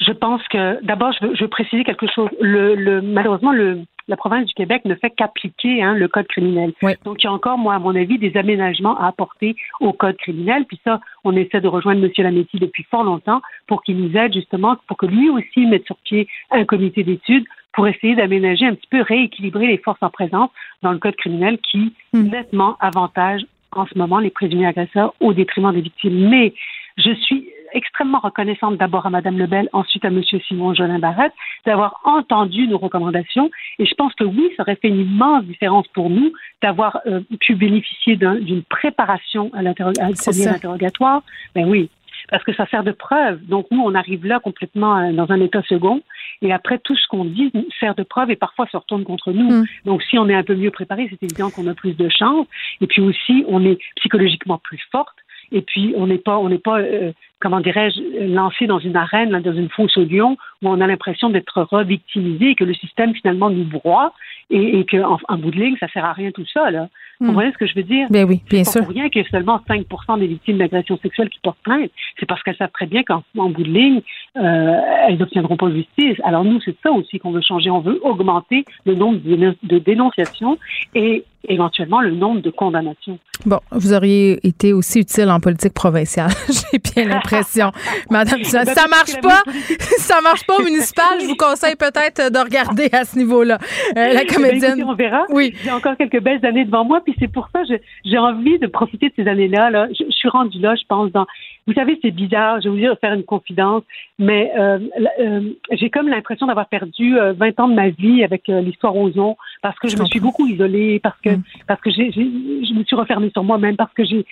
Je 0.00 0.12
pense 0.12 0.42
que, 0.48 0.84
d'abord, 0.84 1.12
je 1.12 1.26
veux, 1.26 1.34
je 1.34 1.44
veux 1.44 1.48
préciser 1.48 1.84
quelque 1.84 2.06
chose. 2.06 2.28
Le, 2.40 2.74
le, 2.74 3.00
malheureusement, 3.00 3.52
le, 3.52 3.80
la 4.08 4.16
province 4.16 4.46
du 4.46 4.54
Québec 4.54 4.84
ne 4.84 4.94
fait 4.94 5.10
qu'appliquer 5.10 5.82
hein, 5.82 5.94
le 5.94 6.08
code 6.08 6.26
criminel. 6.28 6.72
Donc, 7.04 7.22
il 7.22 7.24
y 7.24 7.26
a 7.26 7.32
encore, 7.32 7.58
moi, 7.58 7.74
à 7.74 7.78
mon 7.78 7.94
avis, 7.94 8.18
des 8.18 8.36
aménagements 8.36 8.98
à 8.98 9.08
apporter 9.08 9.56
au 9.80 9.92
code 9.92 10.16
criminel. 10.16 10.64
Puis 10.66 10.80
ça, 10.84 11.00
on 11.24 11.34
essaie 11.36 11.60
de 11.60 11.68
rejoindre 11.68 12.04
M. 12.04 12.10
Lametti 12.18 12.58
depuis 12.58 12.84
fort 12.84 13.04
longtemps 13.04 13.40
pour 13.66 13.82
qu'il 13.82 13.96
nous 13.96 14.16
aide 14.16 14.32
justement, 14.32 14.76
pour 14.86 14.96
que 14.96 15.06
lui 15.06 15.28
aussi 15.30 15.66
mette 15.66 15.86
sur 15.86 15.96
pied 15.96 16.28
un 16.50 16.64
comité 16.64 17.02
d'études 17.02 17.44
pour 17.72 17.86
essayer 17.86 18.14
d'aménager 18.14 18.64
un 18.64 18.74
petit 18.74 18.88
peu, 18.90 19.02
rééquilibrer 19.02 19.66
les 19.66 19.78
forces 19.78 20.02
en 20.02 20.08
présence 20.08 20.50
dans 20.82 20.92
le 20.92 20.98
code 20.98 21.16
criminel 21.16 21.58
qui 21.58 21.92
hmm. 22.12 22.30
nettement 22.30 22.76
avantage 22.80 23.42
en 23.72 23.86
ce 23.86 23.98
moment 23.98 24.18
les 24.18 24.30
présumés 24.30 24.66
agresseurs 24.66 25.14
au 25.20 25.34
détriment 25.34 25.72
des 25.72 25.82
victimes. 25.82 26.28
Mais 26.28 26.54
je 26.96 27.12
suis 27.14 27.50
extrêmement 27.76 28.18
reconnaissante 28.18 28.78
d'abord 28.78 29.06
à 29.06 29.10
Mme 29.10 29.38
Lebel, 29.38 29.68
ensuite 29.72 30.04
à 30.04 30.08
M. 30.08 30.22
Simon 30.48 30.74
Jolin 30.74 30.98
Barrette, 30.98 31.34
d'avoir 31.66 32.00
entendu 32.04 32.66
nos 32.66 32.78
recommandations. 32.78 33.50
Et 33.78 33.86
je 33.86 33.94
pense 33.94 34.14
que 34.14 34.24
oui, 34.24 34.50
ça 34.56 34.62
aurait 34.62 34.76
fait 34.76 34.88
une 34.88 35.00
immense 35.00 35.44
différence 35.44 35.86
pour 35.88 36.08
nous 36.10 36.32
d'avoir 36.62 37.00
euh, 37.06 37.20
pu 37.40 37.54
bénéficier 37.54 38.16
d'une 38.16 38.62
préparation 38.62 39.50
à, 39.52 39.60
à 39.60 39.74
premier 39.74 40.48
interrogatoire. 40.48 41.22
Ben 41.54 41.68
oui, 41.68 41.90
parce 42.30 42.42
que 42.44 42.54
ça 42.54 42.66
sert 42.66 42.82
de 42.82 42.92
preuve. 42.92 43.44
Donc 43.44 43.66
nous, 43.70 43.82
on 43.82 43.94
arrive 43.94 44.24
là 44.24 44.40
complètement 44.40 44.98
euh, 44.98 45.12
dans 45.12 45.30
un 45.30 45.40
état 45.40 45.62
second, 45.68 46.02
et 46.40 46.52
après 46.52 46.78
tout 46.78 46.96
ce 46.96 47.06
qu'on 47.08 47.26
dit 47.26 47.52
sert 47.78 47.94
de 47.94 48.02
preuve 48.02 48.30
et 48.30 48.36
parfois 48.36 48.66
se 48.72 48.76
retourne 48.76 49.04
contre 49.04 49.32
nous. 49.32 49.50
Mm. 49.50 49.64
Donc 49.84 50.02
si 50.02 50.18
on 50.18 50.28
est 50.28 50.34
un 50.34 50.44
peu 50.44 50.54
mieux 50.54 50.70
préparé, 50.70 51.08
c'est 51.10 51.22
évident 51.22 51.50
qu'on 51.50 51.66
a 51.66 51.74
plus 51.74 51.94
de 51.94 52.08
chance, 52.08 52.46
et 52.80 52.86
puis 52.86 53.02
aussi 53.02 53.44
on 53.48 53.64
est 53.64 53.78
psychologiquement 53.96 54.58
plus 54.58 54.80
forte 54.90 55.16
et 55.52 55.62
puis 55.62 55.94
on 55.96 56.06
n'est 56.06 56.18
pas 56.18 56.38
on 56.38 56.48
n'est 56.48 56.58
pas 56.58 56.80
euh, 56.80 57.12
comment 57.40 57.60
dirais-je, 57.60 58.32
lancé 58.32 58.66
dans 58.66 58.78
une 58.78 58.96
arène, 58.96 59.30
dans 59.30 59.54
une 59.54 59.68
fosse 59.68 59.96
au 59.96 60.04
lion, 60.04 60.36
où 60.62 60.68
on 60.68 60.80
a 60.80 60.86
l'impression 60.86 61.30
d'être 61.30 61.62
revictimisé 61.62 62.50
et 62.50 62.54
que 62.54 62.64
le 62.64 62.74
système 62.74 63.14
finalement 63.14 63.50
nous 63.50 63.64
broie 63.64 64.12
et, 64.50 64.80
et 64.80 64.86
qu'en 64.86 65.18
en, 65.28 65.36
bout 65.36 65.50
de 65.50 65.56
ligne, 65.56 65.76
ça 65.78 65.88
sert 65.88 66.04
à 66.04 66.12
rien 66.12 66.30
tout 66.30 66.46
ça. 66.52 66.70
Là. 66.70 66.88
Vous 67.20 67.26
hmm. 67.26 67.28
comprenez 67.28 67.52
ce 67.52 67.58
que 67.58 67.66
je 67.66 67.74
veux 67.74 67.82
dire? 67.82 68.06
Ben 68.10 68.24
oui, 68.24 68.42
bien 68.48 68.64
sûr. 68.64 68.82
pour 68.82 68.90
rien 68.90 69.08
qu'il 69.08 69.22
y 69.22 69.24
ait 69.24 69.28
seulement 69.30 69.60
5 69.66 69.86
des 70.18 70.26
victimes 70.26 70.58
d'agressions 70.58 70.98
sexuelles 70.98 71.30
qui 71.30 71.40
portent 71.42 71.58
plainte. 71.62 71.90
C'est 72.18 72.26
parce 72.26 72.42
qu'elles 72.42 72.56
savent 72.56 72.72
très 72.72 72.86
bien 72.86 73.02
qu'en 73.02 73.22
bout 73.34 73.62
de 73.62 73.70
ligne, 73.70 74.00
euh, 74.36 74.74
elles 75.08 75.18
n'obtiendront 75.18 75.56
pas 75.56 75.70
justice. 75.70 76.18
Alors 76.24 76.44
nous, 76.44 76.60
c'est 76.64 76.76
ça 76.82 76.90
aussi 76.92 77.18
qu'on 77.18 77.32
veut 77.32 77.42
changer. 77.42 77.70
On 77.70 77.80
veut 77.80 78.00
augmenter 78.02 78.64
le 78.84 78.94
nombre 78.94 79.18
de 79.18 79.78
dénonciations 79.78 80.58
et 80.94 81.24
éventuellement 81.48 82.00
le 82.00 82.10
nombre 82.10 82.40
de 82.40 82.50
condamnations. 82.50 83.18
Bon, 83.44 83.60
vous 83.70 83.92
auriez 83.92 84.46
été 84.46 84.72
aussi 84.72 85.00
utile 85.00 85.30
en 85.30 85.40
politique 85.40 85.74
provinciale, 85.74 86.30
j'ai 86.48 86.78
bien 86.78 87.04
l'impression. 87.04 87.20
Madame, 88.10 88.44
ça, 88.44 88.64
ça 88.64 88.86
marche 88.88 89.20
pas, 89.20 89.42
ça 89.98 90.20
marche 90.20 90.46
pas 90.46 90.56
au 90.58 90.62
municipal, 90.62 91.20
je 91.20 91.26
vous 91.26 91.36
conseille 91.36 91.76
peut-être 91.76 92.32
de 92.32 92.38
regarder 92.38 92.88
à 92.92 93.04
ce 93.04 93.18
niveau-là. 93.18 93.58
Euh, 93.96 94.12
la 94.12 94.24
comédienne. 94.24 94.82
on 94.84 94.94
verra. 94.94 95.24
Oui. 95.30 95.54
J'ai 95.62 95.70
encore 95.70 95.96
quelques 95.96 96.20
belles 96.20 96.44
années 96.44 96.64
devant 96.64 96.84
moi, 96.84 97.00
puis 97.04 97.14
c'est 97.18 97.30
pour 97.30 97.48
ça 97.52 97.62
que 97.62 97.74
j'ai 98.04 98.18
envie 98.18 98.58
de 98.58 98.66
profiter 98.66 99.08
de 99.08 99.14
ces 99.16 99.28
années-là. 99.28 99.70
Là. 99.70 99.88
Je, 99.98 100.04
je, 100.04 100.16
suis 100.16 100.28
rendue 100.28 100.60
là, 100.60 100.74
je 100.76 100.84
pense, 100.88 101.10
dans 101.12 101.26
vous 101.66 101.74
savez, 101.74 101.98
c'est 102.00 102.12
bizarre, 102.12 102.60
je 102.60 102.68
vais 102.68 102.70
vous 102.70 102.80
dire, 102.80 102.96
faire 103.00 103.12
une 103.12 103.24
confidence, 103.24 103.82
mais 104.20 104.52
euh, 104.56 104.78
euh, 105.18 105.40
j'ai 105.72 105.90
comme 105.90 106.08
l'impression 106.08 106.46
d'avoir 106.46 106.68
perdu 106.68 107.16
20 107.16 107.18
euh, 107.18 107.52
ans 107.58 107.68
de 107.68 107.74
ma 107.74 107.88
vie 107.88 108.22
avec 108.22 108.46
l'histoire 108.46 108.96
Ozon 108.96 109.36
parce 109.62 109.76
que 109.80 109.88
je, 109.88 109.98
me 109.98 110.04
suis 110.04 110.20
beaucoup 110.20 110.46
isolée, 110.46 111.00
parce 111.00 111.20
que, 111.20 111.30
mm. 111.30 111.42
parce 111.66 111.80
que 111.80 111.90
j'ai, 111.90 112.12
je 112.12 112.72
me 112.72 112.84
suis 112.84 112.94
refermée 112.94 113.30
sur 113.30 113.42
moi-même, 113.42 113.76
parce 113.76 113.92
que 113.94 114.04
j'ai 114.04 114.24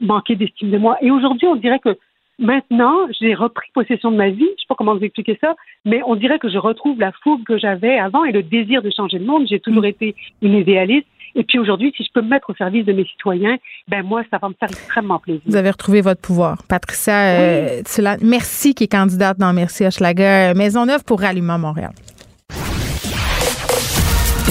manqué 0.00 0.34
d'estime 0.34 0.70
de 0.70 0.78
moi. 0.78 0.96
Et 1.02 1.10
aujourd'hui, 1.10 1.46
on 1.46 1.56
dirait 1.56 1.78
que 1.78 1.98
maintenant, 2.38 2.96
j'ai 3.20 3.34
repris 3.34 3.68
possession 3.74 4.10
de 4.10 4.16
ma 4.16 4.30
vie. 4.30 4.48
Je 4.56 4.62
sais 4.62 4.66
pas 4.68 4.74
comment 4.76 4.96
vous 4.96 5.04
expliquer 5.04 5.38
ça, 5.40 5.54
mais 5.84 6.00
on 6.06 6.16
dirait 6.16 6.38
que 6.38 6.48
je 6.48 6.58
retrouve 6.58 6.98
la 7.00 7.12
fougue 7.22 7.44
que 7.44 7.58
j'avais 7.58 7.98
avant 7.98 8.24
et 8.24 8.32
le 8.32 8.42
désir 8.42 8.82
de 8.82 8.90
changer 8.90 9.18
le 9.18 9.26
monde. 9.26 9.46
J'ai 9.48 9.60
toujours 9.60 9.82
mm. 9.82 9.86
été 9.86 10.14
une 10.42 10.54
idéaliste. 10.54 11.06
Et 11.34 11.44
puis 11.44 11.58
aujourd'hui, 11.58 11.92
si 11.96 12.02
je 12.02 12.08
peux 12.12 12.22
me 12.22 12.28
mettre 12.28 12.50
au 12.50 12.54
service 12.54 12.84
de 12.84 12.92
mes 12.92 13.04
citoyens, 13.04 13.58
ben 13.86 14.02
moi, 14.02 14.22
ça 14.30 14.38
va 14.38 14.48
me 14.48 14.54
faire 14.58 14.70
extrêmement 14.70 15.18
plaisir. 15.18 15.42
Vous 15.46 15.56
avez 15.56 15.70
retrouvé 15.70 16.00
votre 16.00 16.20
pouvoir. 16.20 16.62
Patricia 16.68 17.12
euh, 17.14 17.82
merci, 18.22 18.74
qui 18.74 18.84
est 18.84 18.88
candidate 18.88 19.38
dans 19.38 19.52
Merci 19.52 19.86
Hochelaga, 19.86 20.54
Maisonneuve 20.54 21.04
pour 21.04 21.20
Rallument 21.20 21.58
Montréal. 21.58 21.92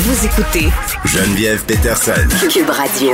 Vous 0.08 0.26
écoutez 0.26 0.70
Geneviève 1.04 1.66
Peterson. 1.66 2.14
Cube 2.50 2.70
Radio. 2.70 3.12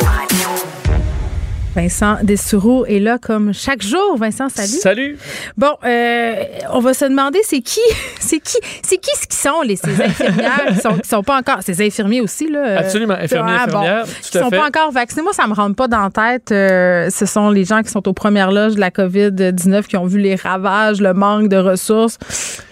Vincent 1.75 2.17
Dessoureau 2.21 2.85
est 2.85 2.99
là 2.99 3.17
comme 3.17 3.51
chaque 3.51 3.81
jour. 3.81 4.15
Vincent, 4.17 4.47
salut. 4.49 4.67
Salut. 4.67 5.17
Bon, 5.57 5.75
euh, 5.83 6.35
on 6.71 6.79
va 6.79 6.93
se 6.93 7.05
demander 7.05 7.39
c'est 7.43 7.61
qui, 7.61 7.79
c'est 8.19 8.39
qui, 8.39 8.57
c'est 8.83 8.97
qui 8.97 9.09
ce 9.15 9.25
qui 9.25 9.35
sont 9.35 9.61
les 9.63 9.75
ces 9.75 9.99
infirmières 9.99 10.67
qui 10.69 10.79
sont, 10.79 10.97
sont 11.03 11.23
pas 11.23 11.37
encore 11.37 11.59
ces 11.61 11.83
infirmiers 11.83 12.21
aussi 12.21 12.47
là. 12.49 12.77
Absolument, 12.79 13.15
infirmiers, 13.15 13.55
ah, 13.57 13.63
infirmières. 13.63 14.05
qui 14.21 14.37
sont 14.37 14.49
pas 14.51 14.67
encore 14.67 14.91
vaccinés. 14.91 15.23
Moi, 15.23 15.33
ça 15.33 15.47
me 15.47 15.53
rentre 15.53 15.75
pas 15.75 15.87
dans 15.87 16.03
la 16.03 16.09
tête. 16.11 16.51
Euh, 16.51 17.09
ce 17.09 17.25
sont 17.25 17.49
les 17.49 17.65
gens 17.65 17.81
qui 17.81 17.89
sont 17.89 18.07
aux 18.07 18.13
premières 18.13 18.51
loges 18.51 18.75
de 18.75 18.79
la 18.79 18.91
COVID 18.91 19.31
19 19.31 19.87
qui 19.87 19.97
ont 19.97 20.05
vu 20.05 20.19
les 20.19 20.35
ravages, 20.35 21.01
le 21.01 21.13
manque 21.13 21.49
de 21.49 21.57
ressources. 21.57 22.19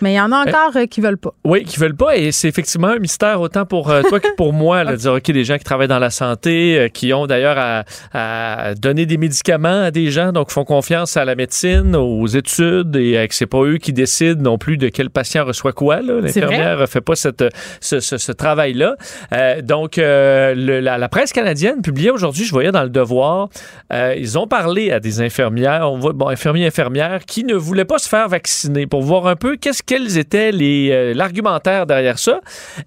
Mais 0.01 0.13
il 0.13 0.15
y 0.17 0.21
en 0.21 0.31
a 0.31 0.45
encore 0.47 0.75
euh, 0.75 0.85
qui 0.85 1.01
veulent 1.01 1.17
pas. 1.17 1.33
Oui, 1.43 1.63
qui 1.63 1.79
veulent 1.79 1.95
pas 1.95 2.17
et 2.17 2.31
c'est 2.31 2.47
effectivement 2.47 2.89
un 2.89 2.99
mystère 2.99 3.41
autant 3.41 3.65
pour 3.65 3.85
toi 3.85 4.19
que 4.19 4.35
pour 4.35 4.53
moi 4.53 4.83
là, 4.83 4.91
de 4.91 4.97
dire 4.97 5.13
ok, 5.13 5.31
des 5.31 5.43
gens 5.43 5.57
qui 5.57 5.63
travaillent 5.63 5.87
dans 5.87 5.99
la 5.99 6.11
santé, 6.11 6.91
qui 6.93 7.13
ont 7.13 7.25
d'ailleurs 7.25 7.57
à, 7.57 7.83
à 8.13 8.75
donner 8.75 8.90
donner 8.91 9.05
des 9.05 9.17
médicaments 9.17 9.83
à 9.83 9.91
des 9.91 10.11
gens, 10.11 10.33
donc 10.33 10.51
font 10.51 10.65
confiance 10.65 11.15
à 11.15 11.23
la 11.23 11.35
médecine, 11.35 11.95
aux 11.95 12.27
études, 12.27 12.93
et 12.97 13.25
que 13.25 13.33
c'est 13.33 13.45
pas 13.45 13.63
eux 13.63 13.77
qui 13.77 13.93
décident 13.93 14.41
non 14.41 14.57
plus 14.57 14.75
de 14.75 14.89
quel 14.89 15.09
patient 15.09 15.45
reçoit 15.45 15.71
quoi. 15.71 16.01
L'infirmière 16.01 16.89
fait 16.89 16.99
pas 16.99 17.15
cette, 17.15 17.45
ce, 17.79 18.01
ce, 18.01 18.31
travail-là. 18.33 18.97
Euh, 19.33 19.61
donc, 19.61 19.97
euh, 19.97 20.53
le, 20.55 20.81
la, 20.81 20.97
la, 20.97 21.07
presse 21.07 21.31
canadienne 21.31 21.81
publiait 21.81 22.09
aujourd'hui, 22.09 22.43
je 22.43 22.51
voyais 22.51 22.73
dans 22.73 22.83
le 22.83 22.89
Devoir, 22.89 23.47
euh, 23.93 24.13
ils 24.17 24.37
ont 24.37 24.45
parlé 24.45 24.91
à 24.91 24.99
des 24.99 25.21
infirmières, 25.21 25.89
on 25.89 25.97
voit, 25.97 26.11
bon, 26.11 26.27
infirmiers, 26.27 26.67
infirmières, 26.67 27.23
qui 27.25 27.45
ne 27.45 27.55
voulaient 27.55 27.85
pas 27.85 27.97
se 27.97 28.09
faire 28.09 28.27
vacciner 28.27 28.87
pour 28.87 29.03
voir 29.03 29.27
un 29.27 29.37
peu 29.37 29.55
qu'est-ce 29.55 29.83
quels 29.83 30.17
étaient 30.17 30.51
les 30.51 30.89
euh, 30.91 31.13
l'argumentaire 31.13 31.85
derrière 31.85 32.19
ça. 32.19 32.41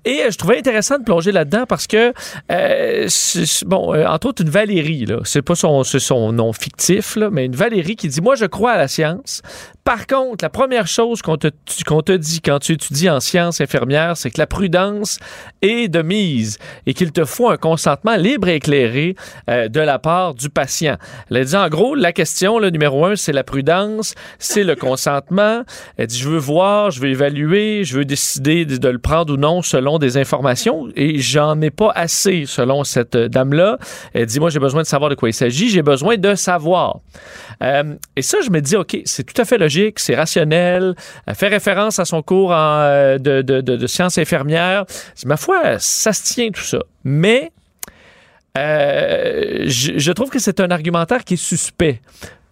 Et 0.05 0.21
je 0.29 0.37
trouvais 0.37 0.59
intéressant 0.59 0.99
de 0.99 1.05
plonger 1.05 1.33
là-dedans 1.33 1.65
parce 1.67 1.87
que, 1.87 2.13
bon, 3.65 3.95
entre 4.07 4.29
autres, 4.29 4.43
une 4.43 4.51
Valérie, 4.51 5.07
là, 5.07 5.21
c'est 5.25 5.41
pas 5.41 5.55
son 5.55 5.83
son 5.99 6.33
nom 6.33 6.53
fictif, 6.53 7.17
là, 7.17 7.31
mais 7.31 7.47
une 7.47 7.57
Valérie 7.57 7.97
qui 7.97 8.09
dit 8.09 8.21
Moi, 8.21 8.35
je 8.35 8.47
crois 8.47 8.73
à 8.73 8.79
la 8.79 8.89
science. 8.89 9.43
Par 9.85 10.07
contre, 10.07 10.43
la 10.43 10.49
première 10.49 10.87
chose 10.87 11.21
qu'on 11.21 11.37
te, 11.37 11.49
qu'on 11.87 12.01
te 12.01 12.13
dit 12.13 12.41
quand 12.41 12.59
tu 12.59 12.73
étudies 12.73 13.11
en 13.11 13.21
sciences 13.21 13.61
infirmières, 13.61 14.17
c'est 14.17 14.31
que 14.31 14.39
la 14.39 14.47
prudence 14.47 15.19
est 15.61 15.89
de 15.89 16.01
mise 16.01 16.59
et 16.87 16.95
qu'il 16.95 17.13
te 17.13 17.27
faut 17.27 17.51
un 17.51 17.59
consentement 17.59 18.17
libre 18.17 18.49
et 18.49 18.55
éclairé 18.55 19.15
euh, 19.51 19.69
de 19.69 19.81
la 19.81 19.99
part 19.99 20.33
du 20.35 20.49
patient. 20.49 20.97
Elle 21.31 21.45
dit 21.45 21.55
en 21.55 21.69
gros, 21.69 21.95
la 21.95 22.13
question, 22.13 22.59
le 22.59 22.71
numéro 22.71 23.05
un, 23.05 23.15
c'est 23.15 23.35
la 23.35 23.45
prudence, 23.45 24.15
c'est 24.39 24.65
le 24.65 24.75
consentement. 24.75 25.65
Elle 25.99 26.07
dit 26.07 26.19
Je 26.19 26.31
veux 26.31 26.39
voir, 26.39 26.91
je 26.91 27.03
veux 27.03 27.11
évaluer, 27.11 27.85
je 27.85 27.99
veux 27.99 28.07
décider 28.07 28.65
de, 28.65 28.79
de 28.79 28.89
le 28.89 28.99
prendre 28.99 29.35
ou 29.35 29.37
non 29.37 29.61
selon 29.61 29.99
des 29.99 30.17
informations 30.17 30.89
et 30.97 31.19
j'en 31.19 31.61
ai 31.61 31.71
pas 31.71 31.93
assez 31.95 32.47
selon 32.47 32.85
cette 32.85 33.19
dame-là. 33.19 33.77
Elle 34.15 34.25
dit 34.25 34.41
Moi, 34.41 34.49
j'ai 34.49 34.61
besoin 34.61 34.81
de 34.81 34.87
savoir 34.87 35.11
de 35.11 35.15
quoi 35.15 35.29
il 35.29 35.35
s'agit, 35.35 35.69
j'ai 35.69 35.83
besoin 35.83 36.17
de 36.17 36.35
savoir. 36.35 37.01
Euh, 37.63 37.95
et 38.17 38.23
ça, 38.23 38.39
je 38.45 38.51
me 38.51 38.61
dis, 38.61 38.77
OK, 38.77 38.97
c'est 39.05 39.25
tout 39.25 39.41
à 39.41 39.45
fait 39.45 39.59
logique, 39.59 39.74
c'est 39.97 40.15
rationnel. 40.15 40.95
Elle 41.27 41.35
fait 41.35 41.49
référence 41.49 41.99
à 41.99 42.05
son 42.05 42.23
cours 42.23 42.51
en, 42.51 42.81
euh, 42.81 43.19
de, 43.19 43.43
de, 43.43 43.61
de, 43.61 43.87
sciences 43.87 44.19
infirmières. 44.19 44.85
Ma 45.25 45.37
foi, 45.37 45.79
ça 45.79 46.13
se 46.13 46.23
tient 46.35 46.51
tout 46.51 46.63
ça. 46.63 46.79
Mais 47.05 47.53
euh, 48.57 49.65
je, 49.67 49.99
je, 49.99 50.13
trouve 50.13 50.31
que 50.31 50.39
c'est 50.39 50.61
un 50.61 50.71
argumentaire 50.71 51.25
qui 51.25 51.35
est 51.35 51.39
suspect. 51.39 52.01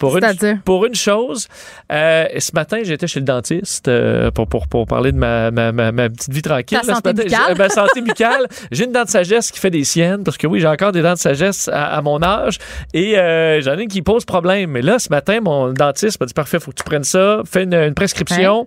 Pour 0.03 0.19
une, 0.19 0.61
pour 0.65 0.85
une 0.85 0.97
chose, 0.97 1.47
euh, 1.93 2.27
ce 2.37 2.51
matin, 2.55 2.79
j'étais 2.83 3.07
chez 3.07 3.21
le 3.21 3.25
dentiste 3.25 3.87
euh, 3.87 4.33
pour, 4.33 4.49
pour, 4.49 4.67
pour 4.67 4.85
parler 4.85 5.13
de 5.13 5.17
ma, 5.17 5.53
ma, 5.53 5.71
ma, 5.71 6.11
petite 6.11 6.33
vie 6.33 6.43
tranquille. 6.43 6.81
Ta 6.85 6.95
santé 6.95 7.13
buccale. 7.13 7.57
Ma 7.57 7.69
santé 7.69 8.01
buccale. 8.01 8.49
j'ai 8.73 8.87
une 8.87 8.91
dent 8.91 9.05
de 9.05 9.09
sagesse 9.09 9.53
qui 9.53 9.61
fait 9.61 9.71
des 9.71 9.85
siennes, 9.85 10.25
parce 10.25 10.37
que 10.37 10.49
oui, 10.49 10.59
j'ai 10.59 10.67
encore 10.67 10.91
des 10.91 11.03
dents 11.03 11.13
de 11.13 11.19
sagesse 11.19 11.71
à, 11.73 12.03
mon 12.03 12.21
âge, 12.21 12.59
et 12.93 13.17
euh, 13.17 13.61
j'en 13.61 13.79
ai 13.79 13.83
une 13.83 13.89
qui 13.89 14.03
pose 14.03 14.25
problème. 14.25 14.73
Mais 14.73 14.83
là, 14.83 14.99
ce 14.99 15.09
matin, 15.09 15.39
mon 15.41 15.73
dentiste 15.73 16.19
m'a 16.19 16.27
dit, 16.27 16.35
parfait, 16.35 16.59
faut 16.59 16.73
que 16.73 16.79
tu 16.79 16.85
prennes 16.85 17.05
ça, 17.05 17.43
fais 17.49 17.63
une, 17.63 17.95
prescription, 17.95 18.67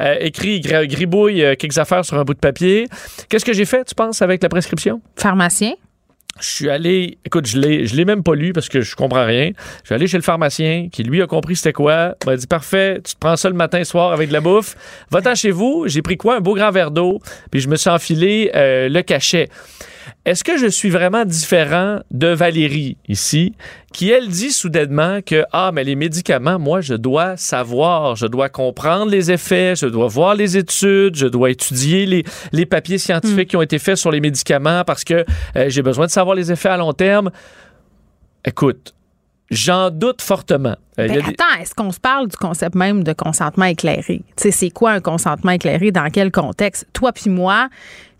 euh, 0.00 0.14
écris, 0.20 0.60
gribouille 0.60 1.56
quelques 1.58 1.78
affaires 1.78 2.04
sur 2.04 2.16
un 2.16 2.22
bout 2.22 2.34
de 2.34 2.38
papier. 2.38 2.86
Qu'est-ce 3.28 3.44
que 3.44 3.54
j'ai 3.54 3.64
fait, 3.64 3.84
tu 3.86 3.96
penses, 3.96 4.22
avec 4.22 4.40
la 4.40 4.48
prescription? 4.48 5.00
Pharmacien. 5.16 5.72
Je 6.40 6.46
suis 6.46 6.68
allé, 6.68 7.18
écoute, 7.24 7.46
je 7.46 7.58
l'ai, 7.58 7.86
je 7.86 7.96
l'ai 7.96 8.04
même 8.04 8.22
pas 8.22 8.34
lu 8.34 8.52
parce 8.52 8.68
que 8.68 8.82
je 8.82 8.94
comprends 8.94 9.24
rien. 9.24 9.52
Je 9.82 9.86
suis 9.86 9.94
allé 9.94 10.06
chez 10.06 10.18
le 10.18 10.22
pharmacien 10.22 10.88
qui 10.92 11.02
lui 11.02 11.22
a 11.22 11.26
compris 11.26 11.56
c'était 11.56 11.72
quoi. 11.72 12.14
Il 12.22 12.30
m'a 12.30 12.36
dit 12.36 12.46
parfait, 12.46 13.00
tu 13.04 13.14
te 13.14 13.18
prends 13.18 13.36
ça 13.36 13.48
le 13.48 13.54
matin 13.54 13.82
soir 13.84 14.12
avec 14.12 14.28
de 14.28 14.34
la 14.34 14.40
bouffe. 14.40 14.76
Va-t'en 15.10 15.34
chez 15.34 15.50
vous. 15.50 15.84
J'ai 15.86 16.02
pris 16.02 16.16
quoi? 16.16 16.36
Un 16.36 16.40
beau 16.40 16.54
grand 16.54 16.70
verre 16.70 16.90
d'eau, 16.90 17.20
puis 17.50 17.60
je 17.60 17.68
me 17.68 17.76
suis 17.76 17.90
enfilé 17.90 18.50
euh, 18.54 18.88
le 18.88 19.02
cachet. 19.02 19.48
Est-ce 20.26 20.42
que 20.42 20.58
je 20.58 20.66
suis 20.66 20.90
vraiment 20.90 21.24
différent 21.24 22.00
de 22.10 22.26
Valérie 22.26 22.96
ici, 23.06 23.54
qui 23.92 24.10
elle 24.10 24.26
dit 24.26 24.50
soudainement 24.50 25.20
que 25.24 25.44
ah 25.52 25.70
mais 25.72 25.84
les 25.84 25.94
médicaments, 25.94 26.58
moi 26.58 26.80
je 26.80 26.94
dois 26.94 27.36
savoir, 27.36 28.16
je 28.16 28.26
dois 28.26 28.48
comprendre 28.48 29.08
les 29.08 29.30
effets, 29.30 29.76
je 29.76 29.86
dois 29.86 30.08
voir 30.08 30.34
les 30.34 30.56
études, 30.56 31.14
je 31.14 31.28
dois 31.28 31.50
étudier 31.50 32.06
les, 32.06 32.24
les 32.50 32.66
papiers 32.66 32.98
scientifiques 32.98 33.46
hmm. 33.46 33.50
qui 33.50 33.56
ont 33.56 33.62
été 33.62 33.78
faits 33.78 33.98
sur 33.98 34.10
les 34.10 34.20
médicaments 34.20 34.82
parce 34.84 35.04
que 35.04 35.24
euh, 35.54 35.66
j'ai 35.68 35.82
besoin 35.82 36.06
de 36.06 36.10
savoir 36.10 36.34
les 36.34 36.50
effets 36.50 36.70
à 36.70 36.76
long 36.76 36.92
terme. 36.92 37.30
Écoute, 38.44 38.95
J'en 39.50 39.90
doute 39.90 40.22
fortement. 40.22 40.76
Euh, 40.98 41.06
ben, 41.08 41.18
attends, 41.20 41.60
est-ce 41.60 41.74
qu'on 41.74 41.92
se 41.92 42.00
parle 42.00 42.26
du 42.26 42.36
concept 42.36 42.74
même 42.74 43.04
de 43.04 43.12
consentement 43.12 43.66
éclairé? 43.66 44.22
Tu 44.36 44.42
sais, 44.42 44.50
c'est 44.50 44.70
quoi 44.70 44.92
un 44.92 45.00
consentement 45.00 45.52
éclairé? 45.52 45.92
Dans 45.92 46.08
quel 46.10 46.32
contexte? 46.32 46.86
Toi 46.92 47.12
puis 47.12 47.30
moi, 47.30 47.68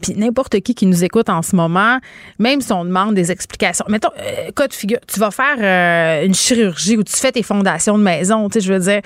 puis 0.00 0.14
n'importe 0.14 0.60
qui 0.60 0.74
qui 0.74 0.86
nous 0.86 1.02
écoute 1.02 1.28
en 1.28 1.42
ce 1.42 1.56
moment, 1.56 1.98
même 2.38 2.60
si 2.60 2.72
on 2.72 2.84
demande 2.84 3.14
des 3.14 3.32
explications. 3.32 3.86
Mettons, 3.88 4.10
euh, 4.18 4.50
cas 4.54 4.68
de 4.68 4.74
figure, 4.74 4.98
tu 5.06 5.18
vas 5.18 5.30
faire 5.30 5.56
euh, 5.58 6.26
une 6.26 6.34
chirurgie 6.34 6.96
ou 6.96 7.02
tu 7.02 7.16
fais 7.16 7.32
tes 7.32 7.42
fondations 7.42 7.98
de 7.98 8.02
maison, 8.02 8.48
tu 8.48 8.60
sais, 8.60 8.66
je 8.66 8.72
veux 8.72 8.78
dire, 8.80 9.00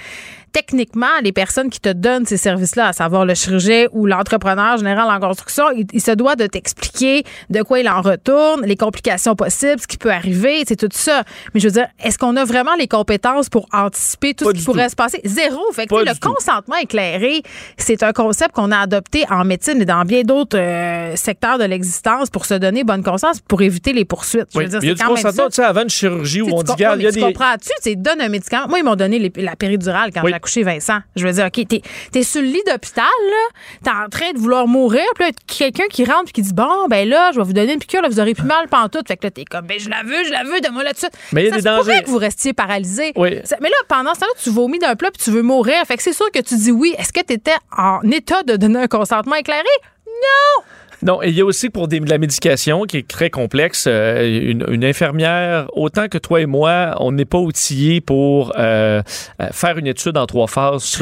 techniquement, 0.52 1.06
les 1.22 1.32
personnes 1.32 1.70
qui 1.70 1.80
te 1.80 1.88
donnent 1.88 2.26
ces 2.26 2.36
services-là, 2.36 2.88
à 2.88 2.92
savoir 2.92 3.24
le 3.24 3.34
chirurgien 3.34 3.86
ou 3.92 4.06
l'entrepreneur 4.06 4.76
général 4.78 5.08
en 5.10 5.20
construction, 5.20 5.64
il, 5.92 6.00
se 6.00 6.10
doit 6.12 6.36
de 6.36 6.46
t'expliquer 6.46 7.24
de 7.50 7.62
quoi 7.62 7.80
il 7.80 7.88
en 7.88 8.00
retourne, 8.00 8.64
les 8.64 8.76
complications 8.76 9.34
possibles, 9.36 9.80
ce 9.80 9.86
qui 9.86 9.96
peut 9.98 10.10
arriver, 10.10 10.62
c'est 10.66 10.76
tout 10.76 10.88
ça. 10.92 11.22
Mais 11.54 11.60
je 11.60 11.68
veux 11.68 11.72
dire, 11.72 11.86
est-ce 12.02 12.18
qu'on 12.18 12.36
a 12.36 12.44
vraiment 12.44 12.74
les 12.74 12.88
compétences 12.88 13.48
pour 13.48 13.68
anticiper 13.72 14.34
tout 14.34 14.44
ce 14.46 14.52
qui 14.54 14.64
pourrait 14.64 14.88
se 14.88 14.96
passer? 14.96 15.20
Zéro. 15.24 15.60
Fait 15.72 15.86
que 15.86 15.94
le 15.94 16.18
consentement 16.20 16.76
éclairé, 16.76 17.42
c'est 17.76 18.02
un 18.02 18.12
concept 18.12 18.52
qu'on 18.54 18.70
a 18.72 18.78
adopté 18.78 19.24
en 19.30 19.44
médecine 19.44 19.80
et 19.80 19.84
dans 19.84 20.04
bien 20.04 20.22
d'autres 20.22 20.58
euh, 20.58 20.70
euh, 21.10 21.16
secteur 21.16 21.58
de 21.58 21.64
l'existence 21.64 22.30
pour 22.30 22.46
se 22.46 22.54
donner 22.54 22.84
bonne 22.84 23.02
conscience, 23.02 23.40
pour 23.40 23.62
éviter 23.62 23.92
les 23.92 24.04
poursuites. 24.04 24.46
Je 24.52 24.58
Oui. 24.58 24.64
veux 24.64 24.70
dire, 24.70 24.80
Il 24.82 24.88
y 24.88 24.90
a 24.90 24.94
du 24.94 25.02
consentement, 25.04 25.46
tu 25.48 25.54
sais, 25.56 25.64
avant 25.64 25.82
une 25.82 25.90
chirurgie 25.90 26.42
où 26.42 26.48
on 26.52 26.62
dit, 26.62 26.72
il 26.78 26.82
y 26.82 26.84
a 26.84 26.96
des. 27.10 27.20
comprends-tu? 27.20 27.68
Tu 27.82 27.90
sais, 27.90 27.96
donne 27.96 28.20
un 28.20 28.28
médicament. 28.28 28.68
Moi, 28.68 28.78
ils 28.78 28.84
m'ont 28.84 28.96
donné 28.96 29.18
les- 29.18 29.32
la 29.42 29.56
péridurale 29.56 30.10
quand 30.12 30.22
Oui. 30.22 30.32
Accouché 30.40 30.62
Vincent. 30.62 30.98
Je 31.16 31.26
veux 31.26 31.32
dire, 31.32 31.46
OK, 31.46 31.66
t'es 31.68 31.82
es 32.14 32.22
sur 32.22 32.40
le 32.40 32.48
lit 32.48 32.62
d'hôpital, 32.66 33.04
là, 33.04 33.58
t'es 33.84 33.90
en 33.90 34.08
train 34.08 34.32
de 34.32 34.38
vouloir 34.38 34.66
mourir, 34.66 35.04
puis 35.14 35.24
là, 35.26 35.30
quelqu'un 35.46 35.84
qui 35.90 36.04
rentre 36.04 36.24
puis 36.24 36.32
qui 36.32 36.42
dit, 36.42 36.52
bon, 36.54 36.86
ben 36.88 37.08
là, 37.08 37.30
je 37.32 37.38
vais 37.38 37.44
vous 37.44 37.52
donner 37.52 37.74
une 37.74 37.78
piqûre, 37.78 38.02
là, 38.02 38.08
vous 38.08 38.20
aurez 38.20 38.34
plus 38.34 38.44
mal 38.46 38.68
pantoute. 38.68 39.06
Fait 39.08 39.16
que 39.16 39.26
là, 39.26 39.30
t'es 39.30 39.44
comme, 39.44 39.66
ben 39.66 39.78
je 39.78 39.88
la 39.90 40.02
veux, 40.02 40.24
je 40.24 40.30
la 40.32 40.44
veux, 40.44 40.60
donne-moi 40.60 40.82
là-dessus. 40.84 41.06
Mais 41.32 41.42
il 41.42 41.44
y 41.44 41.48
a 41.48 41.50
Ça 41.52 41.56
des 41.58 41.62
dangers. 41.62 42.02
que 42.04 42.10
vous 42.10 42.18
restiez 42.18 42.52
paralysé. 42.52 43.12
Oui. 43.16 43.38
Mais 43.60 43.68
là, 43.68 43.76
pendant 43.88 44.14
ce 44.14 44.20
temps-là, 44.20 44.32
tu 44.42 44.50
vomis 44.50 44.78
d'un 44.78 44.96
plat 44.96 45.10
puis 45.10 45.22
tu 45.22 45.30
veux 45.30 45.42
mourir. 45.42 45.76
Fait 45.86 45.96
que 45.96 46.02
c'est 46.02 46.12
sûr 46.12 46.30
que 46.30 46.40
tu 46.40 46.54
dis 46.56 46.70
oui. 46.72 46.94
Est-ce 46.98 47.12
que 47.12 47.20
tu 47.24 47.34
étais 47.34 47.54
en 47.76 48.00
état 48.10 48.42
de 48.42 48.56
donner 48.56 48.80
un 48.80 48.86
consentement 48.88 49.36
éclairé? 49.36 49.62
Non! 50.06 50.64
Non, 51.02 51.22
et 51.22 51.28
il 51.28 51.34
y 51.34 51.40
a 51.40 51.44
aussi 51.44 51.70
pour 51.70 51.88
des- 51.88 52.00
de 52.00 52.10
la 52.10 52.18
médication 52.18 52.84
qui 52.84 52.98
est 52.98 53.08
très 53.08 53.30
complexe, 53.30 53.84
euh, 53.88 54.50
une, 54.50 54.64
une 54.70 54.84
infirmière, 54.84 55.66
autant 55.74 56.08
que 56.08 56.18
toi 56.18 56.40
et 56.40 56.46
moi, 56.46 56.94
on 57.00 57.12
n'est 57.12 57.24
pas 57.24 57.38
outillés 57.38 58.00
pour 58.00 58.52
euh, 58.58 59.02
euh, 59.40 59.46
faire 59.52 59.78
une 59.78 59.86
étude 59.86 60.16
en 60.16 60.26
trois 60.26 60.46
phases 60.46 60.82
sur 60.82 61.00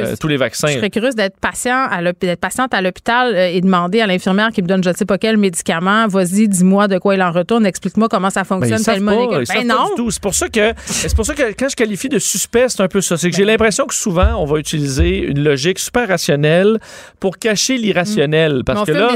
euh, 0.00 0.14
tous 0.20 0.28
les 0.28 0.36
vaccins. 0.36 0.68
Je 0.68 0.74
serais 0.74 0.90
curieuse 0.90 1.14
d'être 1.14 1.38
patient 1.40 1.86
à 1.90 2.02
l'hôp- 2.02 2.20
d'être 2.20 2.40
patiente 2.40 2.74
à 2.74 2.80
l'hôpital 2.82 3.36
et 3.36 3.60
demander 3.60 4.00
à 4.00 4.06
l'infirmière 4.06 4.50
qui 4.50 4.62
me 4.62 4.66
donne 4.68 4.82
je 4.82 4.90
ne 4.90 4.94
sais 4.94 5.04
pas 5.06 5.18
quel 5.18 5.36
médicament, 5.36 6.06
vas-y, 6.08 6.48
dis-moi 6.48 6.88
de 6.88 6.98
quoi 6.98 7.14
il 7.14 7.22
en 7.22 7.30
retourne, 7.32 7.66
explique-moi 7.66 8.08
comment 8.08 8.30
ça 8.30 8.40
Ben, 8.40 8.46
fonctionne 8.46 8.78
savent 8.78 8.94
tellement 8.96 9.28
pas, 9.28 9.38
Ben 9.38 9.44
pas 9.46 9.64
non. 9.64 10.10
C'est 10.10 10.22
pour 10.22 10.34
ça 10.34 10.48
que 10.48 10.72
c'est 10.84 11.14
pour 11.14 11.24
ça 11.24 11.34
que 11.34 11.42
quand 11.58 11.68
je 11.68 11.76
qualifie 11.76 12.08
de 12.08 12.18
suspect, 12.18 12.66
c'est 12.68 12.82
un 12.82 12.88
peu 12.88 13.00
ça. 13.00 13.16
C'est 13.16 13.30
que 13.30 13.36
j'ai 13.36 13.44
l'impression 13.44 13.86
que 13.86 13.94
souvent 13.94 14.34
on 14.40 14.44
va 14.44 14.58
utiliser 14.58 15.18
une 15.18 15.42
logique 15.42 15.78
super 15.78 16.08
rationnelle 16.08 16.78
pour 17.20 17.38
cacher 17.38 17.76
l'irrationnel. 17.78 18.62
Parce 18.64 18.80
on 18.80 18.84
que 18.84 18.92
là, 18.92 19.08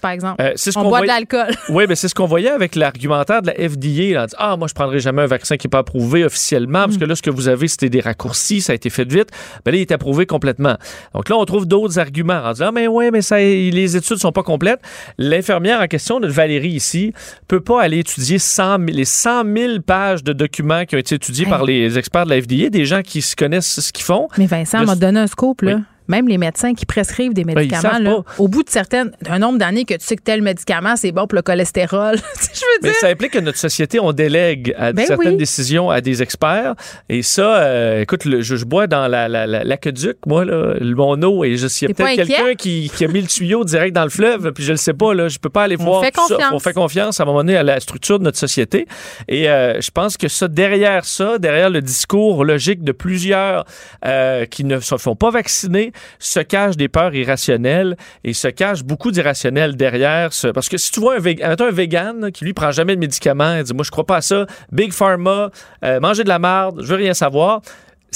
par 0.00 0.10
exemple. 0.12 0.40
euh, 0.42 0.52
c'est 0.56 0.72
ce 0.72 0.78
on 0.78 0.82
qu'on 0.82 0.88
boit 0.88 1.00
de 1.02 1.06
l'alcool. 1.06 1.48
Oui, 1.68 1.84
mais 1.88 1.94
c'est 1.94 2.08
ce 2.08 2.14
qu'on 2.14 2.26
voyait 2.26 2.50
avec 2.50 2.74
l'argumentaire 2.74 3.42
de 3.42 3.48
la 3.48 3.54
FDA. 3.54 4.14
Là, 4.14 4.22
en 4.22 4.26
disant, 4.26 4.36
ah, 4.38 4.56
moi, 4.56 4.68
je 4.68 4.74
prendrai 4.74 5.00
jamais 5.00 5.22
un 5.22 5.26
vaccin 5.26 5.56
qui 5.56 5.66
n'est 5.66 5.70
pas 5.70 5.78
approuvé 5.78 6.24
officiellement, 6.24 6.80
Mm. 6.80 6.84
parce 6.86 6.96
que 6.98 7.04
là, 7.04 7.14
ce 7.16 7.22
que 7.22 7.30
vous 7.30 7.48
avez, 7.48 7.68
c'était 7.68 7.88
des 7.88 8.00
raccourcis, 8.00 8.60
ça 8.60 8.72
a 8.72 8.74
été 8.74 8.90
fait 8.90 9.10
vite. 9.10 9.28
Ben 9.64 9.72
là, 9.72 9.78
il 9.78 9.80
est 9.80 9.92
approuvé 9.92 10.26
complètement. 10.26 10.76
Donc 11.14 11.28
là, 11.28 11.36
on 11.36 11.44
trouve 11.44 11.66
d'autres 11.66 11.98
arguments 11.98 12.42
en 12.44 12.52
disant, 12.52 12.66
ah, 12.68 12.72
mais 12.72 12.86
oui, 12.88 13.10
mais 13.12 13.22
ça, 13.22 13.38
les 13.38 13.96
études 13.96 14.18
sont 14.18 14.32
pas 14.32 14.42
complètes. 14.42 14.80
L'infirmière 15.18 15.80
en 15.80 15.86
question, 15.86 16.20
notre 16.20 16.34
Valérie 16.34 16.70
ici, 16.70 17.12
peut 17.48 17.60
pas 17.60 17.82
aller 17.82 17.98
étudier 17.98 18.38
100 18.38 18.78
000 18.78 18.84
les 18.88 19.04
100 19.04 19.42
000 19.56 19.80
pages 19.80 20.22
de 20.24 20.32
documents 20.32 20.84
qui 20.84 20.94
ont 20.96 20.98
été 20.98 21.14
étudiés 21.16 21.44
Hey. 21.44 21.50
par 21.50 21.64
les 21.64 21.98
experts 21.98 22.24
de 22.26 22.30
la 22.30 22.40
FDA, 22.40 22.68
des 22.70 22.84
gens 22.84 23.02
qui 23.02 23.20
se 23.22 23.34
connaissent 23.36 23.80
ce 23.80 23.92
qu'ils 23.92 24.04
font. 24.04 24.28
Mais 24.38 24.46
Vincent 24.46 24.84
m'a 24.84 24.94
donné 24.96 25.20
un 25.20 25.26
scoop, 25.26 25.62
là. 25.62 25.74
Oui. 25.76 25.82
Même 26.08 26.28
les 26.28 26.38
médecins 26.38 26.74
qui 26.74 26.84
prescrivent 26.86 27.32
des 27.32 27.44
Ben, 27.44 27.54
médicaments, 27.54 27.98
là, 27.98 28.18
au 28.38 28.48
bout 28.48 28.62
de 28.62 28.68
certaines, 28.70 29.12
d'un 29.22 29.38
nombre 29.38 29.58
d'années 29.58 29.84
que 29.84 29.94
tu 29.94 30.04
sais 30.04 30.16
que 30.16 30.22
tel 30.22 30.42
médicament, 30.42 30.96
c'est 30.96 31.12
bon 31.12 31.26
pour 31.26 31.36
le 31.36 31.42
cholestérol. 31.42 32.16
Je 32.54 32.60
veux 32.60 32.78
Mais 32.82 32.92
ça 32.92 33.08
implique 33.08 33.32
que 33.32 33.38
notre 33.38 33.58
société, 33.58 33.98
on 34.00 34.12
délègue 34.12 34.74
à 34.78 34.92
Ben 34.92 35.06
certaines 35.06 35.32
oui. 35.32 35.36
décisions 35.36 35.90
à 35.90 36.00
des 36.00 36.22
experts. 36.22 36.74
Et 37.08 37.22
ça, 37.22 37.56
euh, 37.56 38.02
écoute, 38.02 38.24
le- 38.24 38.42
je, 38.42 38.56
je 38.56 38.64
bois 38.64 38.86
dans 38.86 39.08
la, 39.08 39.28
la, 39.28 39.46
la- 39.46 39.64
l'aqueduc, 39.64 40.16
moi, 40.26 40.44
là, 40.44 40.74
le- 40.78 40.94
mon 40.94 41.20
eau, 41.22 41.44
et 41.44 41.56
je 41.56 41.66
pas 41.86 42.04
peut-être 42.04 42.16
quelqu'un 42.16 42.54
qui, 42.54 42.90
qui 42.94 43.04
a 43.04 43.08
mis 43.08 43.20
le 43.20 43.26
tuyau 43.26 43.64
direct 43.64 43.94
dans 43.94 44.04
le 44.04 44.10
fleuve, 44.10 44.52
puis 44.52 44.62
je 44.64 44.72
le 44.72 44.76
sais 44.76 44.92
pas, 44.94 45.14
là, 45.14 45.28
je 45.28 45.38
peux 45.38 45.48
pas 45.50 45.62
aller 45.64 45.76
On 45.80 45.84
voir 45.84 46.02
fait 46.04 46.14
ça. 46.28 46.50
On 46.52 46.58
fait 46.58 46.72
confiance 46.74 47.18
à 47.20 47.22
un 47.22 47.26
moment 47.26 47.38
donné 47.38 47.56
à 47.56 47.62
la 47.62 47.80
structure 47.80 48.18
de 48.18 48.24
notre 48.24 48.38
société. 48.38 48.86
Et 49.28 49.48
euh, 49.48 49.80
je 49.80 49.90
pense 49.90 50.16
que 50.16 50.28
ça, 50.28 50.48
derrière 50.48 51.04
ça, 51.04 51.38
derrière 51.38 51.70
le 51.70 51.80
discours 51.80 52.44
logique 52.44 52.82
de 52.84 52.92
plusieurs 52.92 53.64
euh, 54.04 54.44
qui 54.46 54.64
ne 54.64 54.80
se 54.80 54.96
font 54.98 55.16
pas 55.16 55.30
vacciner, 55.30 55.92
se 56.18 56.40
cachent 56.40 56.76
des 56.76 56.88
peurs 56.88 57.14
irrationnelles 57.14 57.96
et 58.22 58.32
se 58.32 58.48
cache 58.48 58.82
beaucoup 58.82 59.10
d'irrationnel 59.10 59.76
derrière. 59.76 60.32
Ce, 60.32 60.48
parce 60.48 60.68
que 60.68 60.76
si 60.76 60.90
tu 60.90 61.00
vois 61.00 61.16
un, 61.16 61.70
vegan 61.70 62.30
qui 62.32 62.44
lui 62.44 62.52
prend 62.52 62.70
jamais 62.70 62.94
de 62.94 63.00
médicaments, 63.00 63.56
il 63.56 63.64
dit 63.64 63.74
moi 63.74 63.84
je 63.84 63.90
crois 63.90 64.06
pas 64.06 64.16
à 64.16 64.20
ça, 64.20 64.46
Big 64.72 64.92
Pharma, 64.92 65.50
euh, 65.84 66.00
manger 66.00 66.24
de 66.24 66.28
la 66.28 66.38
marde, 66.38 66.82
je 66.82 66.86
veux 66.86 66.96
rien 66.96 67.14
savoir. 67.14 67.62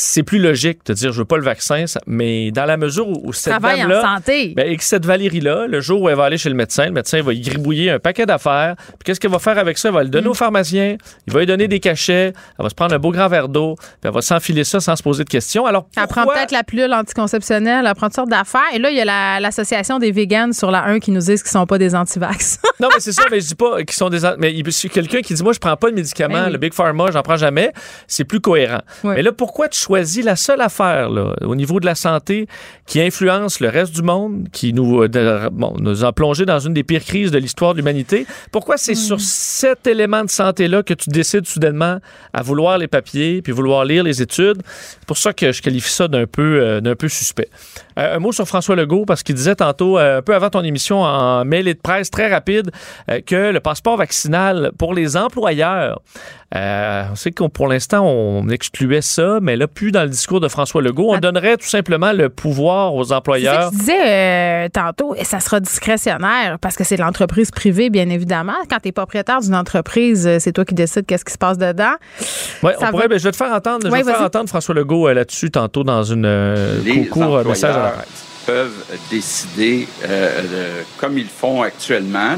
C'est 0.00 0.22
plus 0.22 0.38
logique 0.38 0.78
de 0.86 0.92
dire 0.94 1.10
je 1.12 1.18
veux 1.18 1.24
pas 1.24 1.36
le 1.38 1.42
vaccin, 1.42 1.84
mais 2.06 2.52
dans 2.52 2.64
la 2.66 2.76
mesure 2.76 3.08
où, 3.08 3.32
cette 3.32 3.50
Travaille 3.50 3.82
en 3.82 3.88
dame-là, 3.88 4.02
santé. 4.16 4.52
ben, 4.56 4.70
et 4.70 4.76
que 4.76 4.84
cette 4.84 5.04
Valérie-là, 5.04 5.66
le 5.66 5.80
jour 5.80 6.02
où 6.02 6.08
elle 6.08 6.14
va 6.14 6.24
aller 6.26 6.38
chez 6.38 6.48
le 6.48 6.54
médecin, 6.54 6.84
le 6.86 6.92
médecin 6.92 7.20
va 7.20 7.32
y 7.32 7.40
gribouiller 7.40 7.90
un 7.90 7.98
paquet 7.98 8.24
d'affaires. 8.24 8.76
Puis 8.76 8.96
qu'est-ce 9.04 9.18
qu'elle 9.18 9.32
va 9.32 9.40
faire 9.40 9.58
avec 9.58 9.76
ça? 9.76 9.88
Elle 9.88 9.94
va 9.96 10.02
le 10.04 10.08
donner 10.08 10.28
Mm. 10.28 10.30
au 10.30 10.34
pharmacien, 10.34 10.96
il 11.26 11.32
va 11.32 11.40
lui 11.40 11.46
donner 11.46 11.66
des 11.66 11.80
cachets, 11.80 12.32
elle 12.58 12.62
va 12.62 12.68
se 12.68 12.74
prendre 12.76 12.94
un 12.94 12.98
beau 13.00 13.10
grand 13.10 13.26
verre 13.28 13.48
d'eau, 13.48 13.74
puis 13.76 13.86
elle 14.04 14.12
va 14.12 14.22
s'enfiler 14.22 14.62
ça 14.62 14.78
sans 14.78 14.94
se 14.94 15.02
poser 15.02 15.24
de 15.24 15.28
questions. 15.28 15.66
Alors, 15.66 15.88
Elle 15.96 16.06
prend 16.06 16.22
pourquoi- 16.22 16.34
peut-être 16.36 16.52
la 16.52 16.62
pilule 16.62 16.92
anticonceptionnelle, 16.94 17.84
elle 17.88 17.94
prend 17.94 18.06
toutes 18.06 18.14
sortes 18.16 18.30
d'affaires. 18.30 18.60
Et 18.74 18.78
là, 18.78 18.90
il 18.90 18.96
y 18.96 19.00
a 19.00 19.04
la- 19.04 19.40
l'association 19.40 19.98
des 19.98 20.12
vegans 20.12 20.52
sur 20.52 20.70
la 20.70 20.84
1 20.84 21.00
qui 21.00 21.10
nous 21.10 21.20
disent 21.20 21.42
qu'ils 21.42 21.50
sont 21.50 21.66
pas 21.66 21.78
des 21.78 21.94
antivax. 21.94 22.60
Non, 22.80 22.86
mais 22.94 23.00
c'est 23.00 23.10
ça, 23.10 23.24
mais 23.28 23.40
je 23.40 23.48
dis 23.48 23.54
pas 23.56 23.78
qu'ils 23.82 23.90
sont 23.96 24.08
des. 24.08 24.20
Mais 24.38 24.52
il 24.54 24.58
y 24.64 24.70
a 24.70 24.88
quelqu'un 24.88 25.20
qui 25.20 25.34
dit 25.34 25.42
Moi, 25.42 25.52
je 25.52 25.58
prends 25.58 25.76
pas 25.76 25.90
de 25.90 25.96
médicaments, 25.96 26.34
Ben 26.34 26.46
oui. 26.46 26.52
le 26.52 26.58
Big 26.58 26.72
Pharma, 26.72 27.10
j'en 27.10 27.22
prends 27.22 27.36
jamais. 27.36 27.72
C'est 28.06 28.22
plus 28.22 28.38
cohérent. 28.40 28.82
Mais 29.02 29.20
là, 29.22 29.32
pourquoi 29.32 29.66
tu 29.68 29.80
choisis 29.88 30.22
la 30.22 30.36
seule 30.36 30.60
affaire, 30.60 31.08
là, 31.08 31.34
au 31.40 31.54
niveau 31.54 31.80
de 31.80 31.86
la 31.86 31.94
santé, 31.94 32.46
qui 32.86 33.00
influence 33.00 33.58
le 33.60 33.68
reste 33.70 33.94
du 33.94 34.02
monde, 34.02 34.48
qui 34.52 34.74
nous, 34.74 35.02
euh, 35.02 35.08
de- 35.08 35.48
bon, 35.50 35.74
nous 35.80 36.04
a 36.04 36.12
plongé 36.12 36.44
dans 36.44 36.58
une 36.58 36.74
des 36.74 36.84
pires 36.84 37.02
crises 37.04 37.30
de 37.30 37.38
l'histoire 37.38 37.72
de 37.72 37.78
l'humanité? 37.78 38.26
Pourquoi 38.52 38.76
c'est 38.76 38.94
sur 38.94 39.18
cet 39.20 39.86
élément 39.86 40.22
de 40.24 40.30
santé-là 40.30 40.82
que 40.82 40.92
tu 40.92 41.08
décides 41.08 41.46
soudainement 41.46 41.98
à 42.34 42.42
vouloir 42.42 42.76
les 42.76 42.86
papiers 42.88 43.40
puis 43.40 43.50
vouloir 43.52 43.86
lire 43.86 44.02
les 44.04 44.20
études? 44.20 44.58
C'est 44.66 45.06
pour 45.06 45.16
ça 45.16 45.32
que 45.32 45.52
je 45.52 45.62
qualifie 45.62 45.90
ça 45.90 46.06
d'un 46.06 46.26
peu, 46.26 46.60
euh, 46.60 46.80
d'un 46.82 46.94
peu 46.94 47.08
suspect. 47.08 47.48
Euh, 47.98 48.16
un 48.16 48.18
mot 48.18 48.32
sur 48.32 48.46
François 48.46 48.76
Legault, 48.76 49.04
parce 49.04 49.22
qu'il 49.22 49.34
disait 49.34 49.54
tantôt, 49.56 49.98
euh, 49.98 50.18
un 50.18 50.22
peu 50.22 50.34
avant 50.34 50.50
ton 50.50 50.62
émission, 50.62 51.02
en 51.02 51.44
mêlée 51.44 51.74
de 51.74 51.80
presse 51.80 52.10
très 52.10 52.28
rapide, 52.32 52.70
euh, 53.10 53.20
que 53.24 53.50
le 53.50 53.60
passeport 53.60 53.96
vaccinal 53.96 54.70
pour 54.78 54.94
les 54.94 55.16
employeurs, 55.16 56.00
euh, 56.54 57.02
on 57.12 57.14
sait 57.16 57.30
qu'on 57.32 57.48
pour 57.50 57.66
l'instant, 57.68 58.06
on 58.06 58.48
excluait 58.48 59.02
ça, 59.02 59.38
mais 59.42 59.56
là, 59.56 59.66
plus 59.66 59.90
dans 59.92 60.02
le 60.04 60.08
discours 60.08 60.40
de 60.40 60.48
François 60.48 60.80
Legault, 60.80 61.10
on 61.10 61.14
Ah. 61.16 61.20
donnerait 61.20 61.56
tout 61.56 61.66
simplement 61.66 62.12
le 62.12 62.28
pouvoir 62.28 62.94
aux 62.94 63.12
employeurs. 63.12 63.70
que 63.70 63.74
je 63.74 63.78
disais 63.80 64.08
euh, 64.64 64.68
tantôt, 64.72 65.14
et 65.16 65.24
ça 65.24 65.40
sera 65.40 65.60
discrétionnaire 65.60 66.58
parce 66.60 66.76
que 66.76 66.84
c'est 66.84 66.96
de 66.96 67.02
l'entreprise 67.02 67.50
privée, 67.50 67.90
bien 67.90 68.08
évidemment. 68.10 68.54
Quand 68.70 68.78
tu 68.82 68.88
es 68.88 68.92
propriétaire 68.92 69.40
d'une 69.40 69.54
entreprise, 69.54 70.26
euh, 70.26 70.36
c'est 70.38 70.52
toi 70.52 70.64
qui 70.64 70.74
décides 70.74 71.04
qu'est-ce 71.06 71.24
qui 71.24 71.32
se 71.32 71.38
passe 71.38 71.58
dedans. 71.58 71.94
Ouais, 72.62 72.74
on 72.80 72.86
pourrait, 72.90 73.02
va- 73.04 73.08
ben, 73.08 73.18
je 73.18 73.24
vais 73.24 73.32
te 73.32 73.36
faire 73.36 73.52
entendre, 73.52 73.80
je 73.86 73.90
vais 73.90 74.02
te 74.02 74.06
faire 74.10 74.22
entendre 74.22 74.48
François 74.48 74.74
Legault 74.74 75.08
euh, 75.08 75.14
là-dessus 75.14 75.50
tantôt 75.50 75.84
dans 75.84 76.02
une 76.04 76.24
euh, 76.24 76.80
euh, 76.86 77.44
message 77.44 77.74
à 77.76 77.82
la 77.82 77.87
peuvent 78.48 78.98
décider, 79.10 79.86
euh, 80.04 80.82
comme 80.96 81.18
ils 81.18 81.28
font 81.28 81.60
actuellement, 81.60 82.34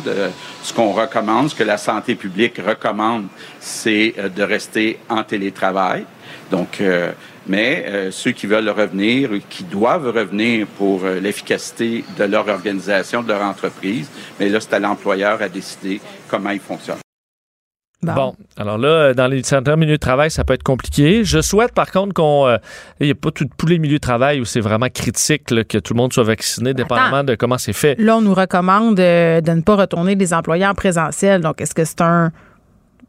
ce 0.61 0.75
qu'on 0.75 0.91
recommande, 0.91 1.51
ce 1.51 1.55
que 1.55 1.63
la 1.63 1.79
santé 1.79 2.17
publique 2.17 2.61
recommande, 2.67 3.27
c'est 3.61 4.15
euh, 4.19 4.29
de 4.29 4.43
rester 4.43 4.99
en 5.09 5.23
télétravail. 5.23 6.05
Donc, 6.51 6.81
euh, 6.81 7.13
mais 7.47 8.11
ceux 8.11 8.33
qui 8.33 8.47
veulent 8.47 8.69
revenir, 8.69 9.31
qui 9.49 9.63
doivent 9.63 10.09
revenir 10.09 10.67
pour 10.67 11.05
l'efficacité 11.05 12.05
de 12.19 12.25
leur 12.25 12.47
organisation, 12.49 13.23
de 13.23 13.29
leur 13.29 13.43
entreprise, 13.43 14.09
mais 14.39 14.49
là, 14.49 14.61
c'est 14.61 14.75
à 14.75 14.79
l'employeur 14.79 15.41
à 15.41 15.49
décider 15.49 16.01
comment 16.29 16.51
il 16.51 16.61
fonctionne. 16.61 16.99
Bon, 18.03 18.35
alors 18.57 18.79
là, 18.79 19.13
dans 19.13 19.27
les 19.27 19.43
certains 19.43 19.77
milieux 19.77 19.93
de 19.93 19.97
travail, 20.01 20.31
ça 20.31 20.43
peut 20.43 20.55
être 20.55 20.63
compliqué. 20.63 21.23
Je 21.23 21.41
souhaite 21.43 21.73
par 21.75 21.91
contre 21.91 22.15
qu'on. 22.15 22.47
euh, 22.47 22.57
Il 22.99 23.07
n'y 23.07 23.13
a 23.13 23.15
pas 23.15 23.31
tout- 23.31 23.45
tous 23.59 23.67
les 23.67 23.79
milieux 23.79 23.97
de 23.99 24.01
travail 24.01 24.41
où 24.41 24.47
c'est 24.47 24.61
vraiment 24.61 24.89
critique 24.89 25.51
là, 25.51 25.65
que 25.65 25.77
tout 25.77 25.93
le 25.93 25.99
monde 25.99 26.13
soit 26.13 26.25
vacciné, 26.25 26.73
dépendamment 26.73 27.25
de 27.25 27.35
comment 27.35 27.59
c'est 27.59 27.75
fait. 27.75 27.97
Là, 27.99 28.17
on 28.17 28.23
nous 28.23 28.33
recommande 28.35 28.99
euh, 29.01 29.43
de 29.43 29.51
ne 29.53 29.61
pas 29.61 29.77
retourner 29.77 30.15
les 30.15 30.33
employés 30.33 30.67
en 30.67 30.75
présentiel. 30.75 31.43
Donc, 31.43 31.61
est-ce 31.61 31.75
que 31.75 31.85
c'est 31.85 32.01
un, 32.01 32.33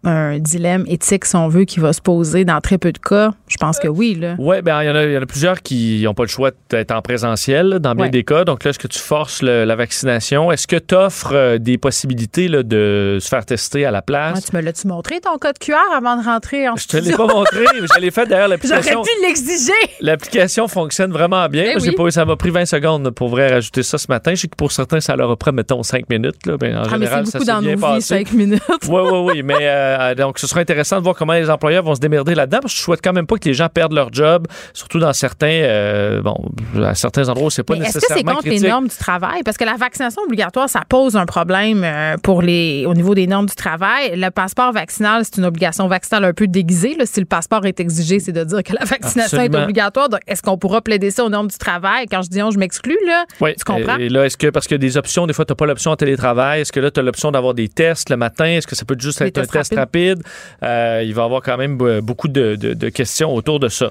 un 0.04 0.40
dilemme 0.40 0.84
éthique, 0.88 1.26
si 1.26 1.36
on 1.36 1.48
veut, 1.48 1.66
qui 1.66 1.80
va 1.80 1.94
se 1.94 2.02
poser 2.02 2.44
dans 2.46 2.60
très 2.62 2.78
peu 2.78 2.92
de 2.92 2.98
cas? 2.98 3.32
Je 3.48 3.58
pense 3.58 3.78
que 3.80 3.88
oui. 3.88 4.16
Là. 4.16 4.36
Oui, 4.40 4.62
ben 4.64 4.82
il 4.82 4.88
y, 4.88 4.90
en 4.90 4.96
a- 4.96 5.04
il 5.06 5.12
y 5.12 5.18
en 5.18 5.22
a 5.22 5.26
plusieurs 5.26 5.62
qui 5.62 6.02
n'ont 6.04 6.14
pas 6.14 6.24
le 6.24 6.30
choix 6.30 6.52
d'être 6.70 6.92
en 6.92 7.02
présentiel 7.02 7.68
là, 7.68 7.80
dans 7.80 7.94
bien 7.94 8.06
Ouais. 8.06 8.10
des 8.12 8.24
cas. 8.24 8.44
Donc 8.44 8.64
là, 8.64 8.70
est-ce 8.72 8.80
que 8.80 8.88
tu 8.88 9.00
forces 9.00 9.42
le- 9.44 9.64
la 9.66 9.76
vaccination? 9.76 10.52
Est-ce 10.52 10.66
que 10.68 10.76
tu 10.78 10.96
offres 10.96 11.58
des 11.58 11.78
possibilités 11.78 12.48
là, 12.48 12.64
de 12.64 13.18
se 13.22 13.28
faire 13.28 13.46
tester 13.46 13.86
à 13.86 13.92
la 13.92 14.02
place? 14.02 14.36
Ouais, 14.36 14.42
tu 14.50 14.56
me 14.56 14.62
l'as-tu 14.62 14.88
montré, 14.88 15.20
ton 15.20 15.38
code 15.38 15.60
QR, 15.60 15.76
avant 15.96 16.18
de 16.18 16.24
rentrer 16.26 16.68
en 16.68 16.76
Je 16.76 16.88
te 16.88 16.98
l'ai 16.98 17.12
pas 17.12 17.28
montré, 17.28 17.66
mais 17.80 17.88
je 17.96 18.02
l'ai 18.02 18.12
fait 18.12 18.26
derrière 18.26 18.48
J'aurais 18.64 18.70
l'application. 18.78 19.02
dû 19.04 19.10
l'exiger. 19.28 19.72
L'application 20.00 20.68
fonctionne 20.68 21.12
vraiment 21.12 21.48
bien. 21.48 21.74
Oui. 21.80 21.92
pas 21.92 22.10
ça 22.12 22.26
m'a 22.26 22.36
pris 22.36 22.50
20 22.50 22.66
secondes 22.66 23.10
pour 23.12 23.30
vrai 23.30 23.50
rajouter 23.50 23.84
ça 23.84 23.98
ce 23.98 24.08
matin. 24.10 24.32
Je 24.34 24.42
sais 24.42 24.48
que 24.48 24.56
pour 24.56 24.72
certains, 24.72 25.00
ça 25.00 25.16
leur 25.16 25.30
a 25.30 25.36
pris, 25.38 25.52
mettons, 25.52 25.84
5 25.84 26.10
minutes. 26.10 26.46
Là. 26.48 26.58
Ben, 26.58 26.76
en 26.78 26.84
Ah, 26.92 26.98
mais 26.98 27.06
c'est 27.06 27.12
ça 27.12 27.18
beaucoup 27.22 27.32
s'est 27.40 27.46
dans 27.52 27.60
bien 27.62 27.72
nos 27.72 27.78
vies, 27.78 27.82
passé. 27.82 28.02
cinq 28.02 28.34
minutes. 28.34 28.62
Oui, 28.88 29.02
oui, 29.04 29.20
oui. 29.34 29.44
Mais 29.44 29.56
euh, 29.62 29.91
Euh, 30.00 30.16
donc, 30.16 30.40
ce 30.40 30.48
sera 30.48 30.60
intéressant 30.60 30.98
de 30.98 31.04
voir 31.04 31.16
comment 31.16 31.34
les 31.34 31.50
employeurs 31.50 31.84
vont 31.84 31.96
se 31.96 32.00
démerder 32.00 32.36
là-dedans, 32.36 32.60
parce 32.62 32.74
que 32.74 32.78
je 32.80 32.84
souhaite 32.84 33.02
quand 33.04 33.14
même 33.14 33.28
pas 33.28 33.38
que 33.38 33.46
les 33.46 33.54
gens 33.54 33.70
perdent 33.70 33.94
leur 33.94 34.12
job, 34.14 34.48
surtout 34.74 35.00
dans 35.00 35.14
certains, 35.14 35.48
euh, 35.48 36.22
bon, 36.22 36.36
à 36.84 36.96
certains 36.96 37.28
endroits 37.30 37.48
où 37.48 37.50
c'est 37.50 37.64
pas 37.64 37.74
Mais 37.76 37.82
Est-ce 37.86 37.94
que 37.94 37.98
nécessairement 37.98 38.32
c'est 38.32 38.36
contre 38.36 38.46
critique. 38.46 38.64
les 38.64 38.70
normes 38.70 38.88
du 38.88 38.96
travail? 38.96 39.42
Parce 39.44 39.58
que 39.58 39.66
la 39.66 39.76
vaccination 39.76 40.22
obligatoire, 40.24 40.70
ça 40.70 40.82
pose 40.88 41.16
un 41.16 41.26
problème 41.26 41.84
euh, 41.84 42.16
pour 42.22 42.42
les, 42.42 42.86
au 42.86 42.94
niveau 42.94 43.16
des 43.16 43.28
normes 43.28 43.46
du 43.48 43.56
travail. 43.56 44.14
Le 44.16 44.30
passeport 44.30 44.72
vaccinal, 44.72 45.24
c'est 45.26 45.38
une 45.38 45.46
obligation 45.46 45.88
vaccinale 45.88 46.26
un 46.26 46.34
peu 46.34 46.48
déguisée. 46.48 46.96
là. 46.98 47.06
Si 47.06 47.20
le 47.20 47.26
passeport 47.26 47.66
est 47.66 47.80
exigé, 47.80 48.20
c'est 48.20 48.32
de 48.32 48.44
dire 48.44 48.64
que 48.64 48.74
la 48.74 48.86
vaccination 48.86 49.38
Absolument. 49.38 49.60
est 49.60 49.64
obligatoire. 49.64 50.10
Donc, 50.10 50.22
est-ce 50.28 50.42
qu'on 50.42 50.58
pourra 50.58 50.82
plaider 50.82 51.12
ça 51.12 51.24
aux 51.24 51.30
normes 51.30 51.48
du 51.48 51.58
travail? 51.58 52.06
Quand 52.10 52.22
je 52.22 52.30
dis 52.30 52.42
on, 52.42 52.52
je 52.52 52.58
m'exclus, 52.58 52.98
là. 53.06 53.26
Oui. 53.39 53.54
Tu 53.58 53.64
comprends? 53.64 53.98
Et 53.98 54.10
là, 54.10 54.26
est-ce 54.26 54.38
que, 54.38 54.48
parce 54.48 54.68
que 54.68 54.76
des 54.76 54.98
options, 54.98 55.28
des 55.28 55.34
fois, 55.34 55.46
tu 55.46 55.52
n'as 55.52 55.56
pas 55.56 55.66
l'option 55.66 55.92
en 55.92 55.96
télétravail, 55.96 56.62
est-ce 56.62 56.72
que 56.72 56.80
là, 56.80 56.92
tu 56.92 57.00
as 57.00 57.04
l'option 57.04 57.32
d'avoir 57.32 57.54
des 57.54 57.68
tests 57.68 58.10
le 58.10 58.18
matin? 58.18 58.46
Est-ce 58.46 58.68
que 58.68 58.76
ça 58.76 58.86
peut 58.86 58.96
juste 58.98 59.22
être 59.22 59.38
un 59.38 59.46
test 59.46 59.74
Euh, 60.64 61.02
il 61.06 61.14
va 61.14 61.22
y 61.22 61.26
avoir 61.26 61.42
quand 61.42 61.58
même 61.58 61.78
be- 61.78 62.02
beaucoup 62.02 62.28
de 62.28 62.90
questions 62.90 63.34
autour 63.34 63.60
de 63.60 63.68
ça. 63.68 63.90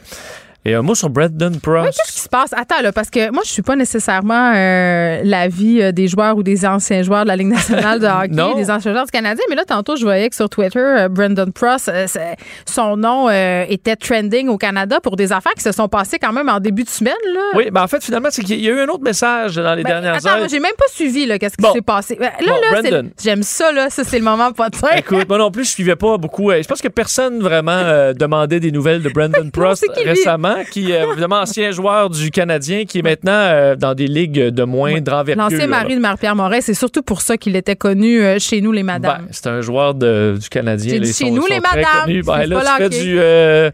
Et 0.66 0.74
un 0.74 0.82
mot 0.82 0.94
sur 0.94 1.08
Brandon 1.08 1.52
Prost. 1.62 1.86
Qu'est-ce 1.96 2.12
qui 2.12 2.20
se 2.20 2.28
passe? 2.28 2.52
Attends, 2.52 2.82
là, 2.82 2.92
parce 2.92 3.08
que 3.08 3.30
moi, 3.32 3.42
je 3.46 3.50
suis 3.50 3.62
pas 3.62 3.76
nécessairement 3.76 4.52
euh, 4.54 5.20
l'avis 5.24 5.80
euh, 5.80 5.90
des 5.90 6.06
joueurs 6.06 6.36
ou 6.36 6.42
des 6.42 6.66
anciens 6.66 7.02
joueurs 7.02 7.22
de 7.22 7.28
la 7.28 7.36
Ligue 7.36 7.46
nationale 7.48 7.98
de 7.98 8.06
hockey, 8.24 8.28
Non. 8.34 8.54
des 8.56 8.70
anciens 8.70 8.92
joueurs 8.92 9.06
du 9.06 9.11
Canadien. 9.11 9.42
Mais 9.48 9.56
là, 9.56 9.64
tantôt, 9.64 9.96
je 9.96 10.02
voyais 10.04 10.28
que 10.28 10.36
sur 10.36 10.50
Twitter, 10.50 10.78
euh, 10.78 11.08
Brandon 11.08 11.46
euh, 11.62 12.04
c'est- 12.06 12.36
son 12.66 12.98
nom 12.98 13.30
était 13.30 13.96
trending 13.96 14.48
au 14.48 14.58
Canada 14.58 15.00
pour 15.02 15.16
des 15.16 15.32
affaires 15.32 15.54
qui 15.54 15.62
se 15.62 15.72
sont 15.72 15.88
passées 15.88 16.18
quand 16.18 16.32
même 16.32 16.50
en 16.50 16.61
début 16.61 16.84
de 16.84 16.90
semaine. 16.90 17.14
Là. 17.32 17.40
Oui, 17.54 17.70
ben 17.72 17.82
en 17.82 17.88
fait, 17.88 18.04
finalement, 18.04 18.28
c'est 18.30 18.42
qu'il 18.42 18.61
y 18.62 18.68
a 18.68 18.72
eu 18.72 18.80
un 18.80 18.88
autre 18.88 19.02
message 19.02 19.56
dans 19.56 19.74
les 19.74 19.82
Ben, 19.82 19.90
dernières 19.92 20.16
attends, 20.16 20.28
heures. 20.28 20.38
moi, 20.40 20.46
j'ai 20.48 20.61
même 20.61 20.74
pas 20.76 20.84
suivi 20.92 21.24
là, 21.24 21.38
qu'est-ce 21.38 21.56
qui 21.56 21.62
Bon. 21.62 21.72
s'est 21.72 21.80
passé. 21.80 22.16
Ben, 22.20 22.32
Là, 22.44 22.52
Bon, 22.52 22.80
là, 22.90 23.02
j'aime 23.22 23.42
ça, 23.42 23.72
là. 23.72 23.88
Ça, 23.88 24.04
c'est 24.04 24.18
le 24.18 24.24
moment 24.24 24.52
pas 24.52 24.68
de 24.68 24.76
faire. 24.76 24.96
Écoute, 24.98 25.26
moi 25.26 25.38
non 25.38 25.50
plus, 25.50 25.64
je 25.64 25.70
suivais 25.70 25.96
pas 25.96 26.18
beaucoup. 26.18 26.50
Je 26.52 26.66
pense 26.68 26.82
que 26.82 26.88
personne 26.88 27.40
vraiment 27.40 28.12
demandait 28.14 28.61
des 28.61 28.72
nouvelles 28.72 29.02
de 29.02 29.08
Brandon 29.14 29.48
Prost 29.50 29.86
c'est 30.14 30.20
récemment, 30.55 30.70
qui 30.70 30.90
est 30.92 31.03
évidemment 31.03 31.40
ancien 31.40 31.70
joueur 31.70 32.11
du 32.11 32.30
Canadien, 32.30 32.84
qui 32.84 32.98
est 32.98 33.03
maintenant 33.03 33.32
euh, 33.32 33.76
dans 33.76 33.94
des 33.94 34.07
ligues 34.07 34.48
de 34.48 34.62
moindre 34.64 35.12
envergure. 35.12 35.42
L'ancien 35.42 35.66
mari 35.66 35.94
de 35.96 36.01
Marie-Pierre 36.01 36.36
Moret, 36.36 36.61
c'est 36.61 36.74
surtout 36.74 37.03
pour 37.03 37.20
ça 37.22 37.36
qu'il 37.36 37.57
était 37.57 37.76
connu 37.76 38.22
euh, 38.22 38.38
chez 38.38 38.61
nous, 38.61 38.72
les 38.72 38.82
madames. 38.82 39.22
Ben, 39.22 39.28
c'est 39.30 39.46
un 39.46 39.61
joueur 39.61 39.94
de- 39.94 40.36
du 40.40 40.48
Canadien. 40.48 40.92
Dit 40.94 41.09
ils 41.09 41.14
chez 41.14 41.26
sont- 41.26 41.30
nous, 41.34 41.46
les 41.46 41.61
madames. 41.61 41.84
Ben, 42.07 42.22
C'est 42.40 42.46
là, 42.46 42.61
tu 42.78 42.82
fais, 42.82 42.88
du, 42.88 43.16
euh, 43.18 43.70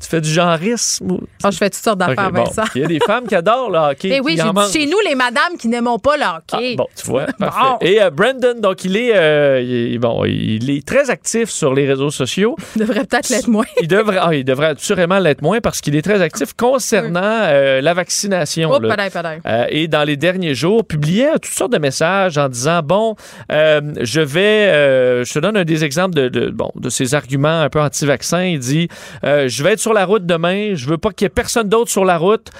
tu 0.00 0.08
fais 0.08 0.20
du 0.20 0.30
genrisme. 0.30 1.18
Ah, 1.42 1.50
je 1.50 1.56
fais 1.58 1.70
toutes 1.70 1.82
sortes 1.82 1.98
d'affaires, 1.98 2.26
Ok, 2.28 2.34
bon. 2.34 2.44
Vincent. 2.44 2.62
Il 2.74 2.82
y 2.82 2.84
a 2.84 2.88
des 2.88 3.00
femmes 3.00 3.26
qui 3.26 3.34
adorent 3.34 3.70
le 3.70 3.78
hockey. 3.78 4.10
Eh 4.14 4.20
oui, 4.20 4.34
qui 4.36 4.42
en 4.42 4.52
j'ai 4.54 4.66
dit 4.66 4.72
chez 4.84 4.86
nous, 4.90 4.98
les 5.08 5.14
madames 5.14 5.56
qui 5.58 5.68
n'aiment 5.68 5.88
pas 6.02 6.16
le 6.16 6.22
Ah, 6.24 6.40
hockey. 6.52 6.76
bon, 6.76 6.86
tu 6.96 7.06
vois, 7.06 7.26
parfait. 7.38 7.60
Bon. 7.62 7.78
Et 7.86 8.02
euh, 8.02 8.10
Brandon, 8.10 8.54
donc 8.60 8.84
il 8.84 8.96
est, 8.96 9.14
euh, 9.14 9.60
il 9.62 9.94
est- 9.94 9.98
bon, 9.98 10.24
il 10.24 10.70
est 10.70 10.86
très 10.86 11.10
actif 11.10 11.50
sur 11.50 11.74
les 11.74 11.86
réseaux 11.86 12.10
sociaux. 12.10 12.56
Il 12.76 12.80
devrait 12.80 13.04
peut-être 13.04 13.28
l'être 13.28 13.48
moins. 13.48 13.64
Il 13.80 13.88
devrait, 13.88 14.18
ah, 14.20 14.34
il 14.34 14.44
devrait 14.44 14.68
assurément 14.76 15.18
l'être 15.18 15.42
moins 15.42 15.60
parce 15.60 15.80
qu'il 15.80 15.96
est 15.96 16.02
très 16.02 16.19
actif 16.20 16.52
concernant 16.54 17.20
euh, 17.22 17.80
la 17.80 17.94
vaccination. 17.94 18.70
Oh, 18.72 18.78
là. 18.78 18.88
padaille, 18.88 19.10
padaille. 19.10 19.40
Euh, 19.46 19.66
et 19.68 19.88
dans 19.88 20.04
les 20.04 20.16
derniers 20.16 20.54
jours, 20.54 20.84
publiait 20.84 21.32
toutes 21.34 21.46
sortes 21.46 21.72
de 21.72 21.78
messages 21.78 22.38
en 22.38 22.48
disant 22.48 22.82
bon, 22.82 23.16
euh, 23.52 23.80
je 24.00 24.20
vais, 24.20 25.24
je 25.24 25.32
te 25.32 25.38
donne 25.38 25.56
un 25.56 25.64
des 25.64 25.84
exemples 25.84 26.14
de, 26.14 26.28
de, 26.28 26.50
bon 26.50 26.70
de 26.76 26.88
ses 26.88 27.14
arguments 27.14 27.60
un 27.60 27.68
peu 27.68 27.80
anti-vaccin. 27.80 28.44
Il 28.44 28.58
dit, 28.58 28.88
je 29.22 29.62
vais 29.62 29.72
être 29.72 29.80
sur 29.80 29.92
la 29.92 30.04
route 30.04 30.26
demain, 30.26 30.74
je 30.74 30.86
veux 30.86 30.98
pas 30.98 31.10
qu'il 31.10 31.24
y 31.24 31.26
ait 31.26 31.30
personne 31.30 31.68
d'autre 31.68 31.90
sur 31.90 32.04
la 32.04 32.18
route 32.18 32.50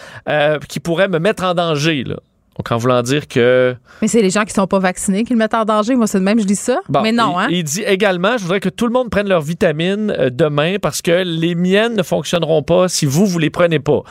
qui 0.68 0.80
pourrait 0.80 1.08
me 1.08 1.18
mettre 1.18 1.44
en 1.44 1.54
danger 1.54 2.04
là. 2.04 2.16
Donc 2.60 2.72
en 2.72 2.76
voulant 2.76 3.00
dire 3.00 3.26
que 3.26 3.74
Mais 4.02 4.08
c'est 4.08 4.20
les 4.20 4.28
gens 4.28 4.44
qui 4.44 4.52
sont 4.52 4.66
pas 4.66 4.78
vaccinés 4.78 5.24
qui 5.24 5.32
le 5.32 5.38
mettent 5.38 5.54
en 5.54 5.64
danger. 5.64 5.94
Moi, 5.94 6.06
c'est 6.06 6.18
de 6.18 6.24
même, 6.24 6.38
je 6.38 6.44
dis 6.44 6.56
ça. 6.56 6.78
Bon, 6.90 7.00
mais 7.00 7.10
non, 7.10 7.32
il, 7.38 7.42
hein? 7.42 7.46
il 7.48 7.64
dit 7.64 7.82
également, 7.86 8.36
je 8.36 8.42
voudrais 8.42 8.60
que 8.60 8.68
tout 8.68 8.86
le 8.86 8.92
monde 8.92 9.08
prenne 9.08 9.30
leurs 9.30 9.40
vitamines 9.40 10.14
euh, 10.18 10.28
demain 10.28 10.76
parce 10.78 11.00
que 11.00 11.22
les 11.24 11.54
miennes 11.54 11.94
ne 11.94 12.02
fonctionneront 12.02 12.62
pas 12.62 12.88
si 12.88 13.06
vous, 13.06 13.24
vous 13.24 13.38
les 13.38 13.48
prenez 13.48 13.78
pas. 13.78 14.02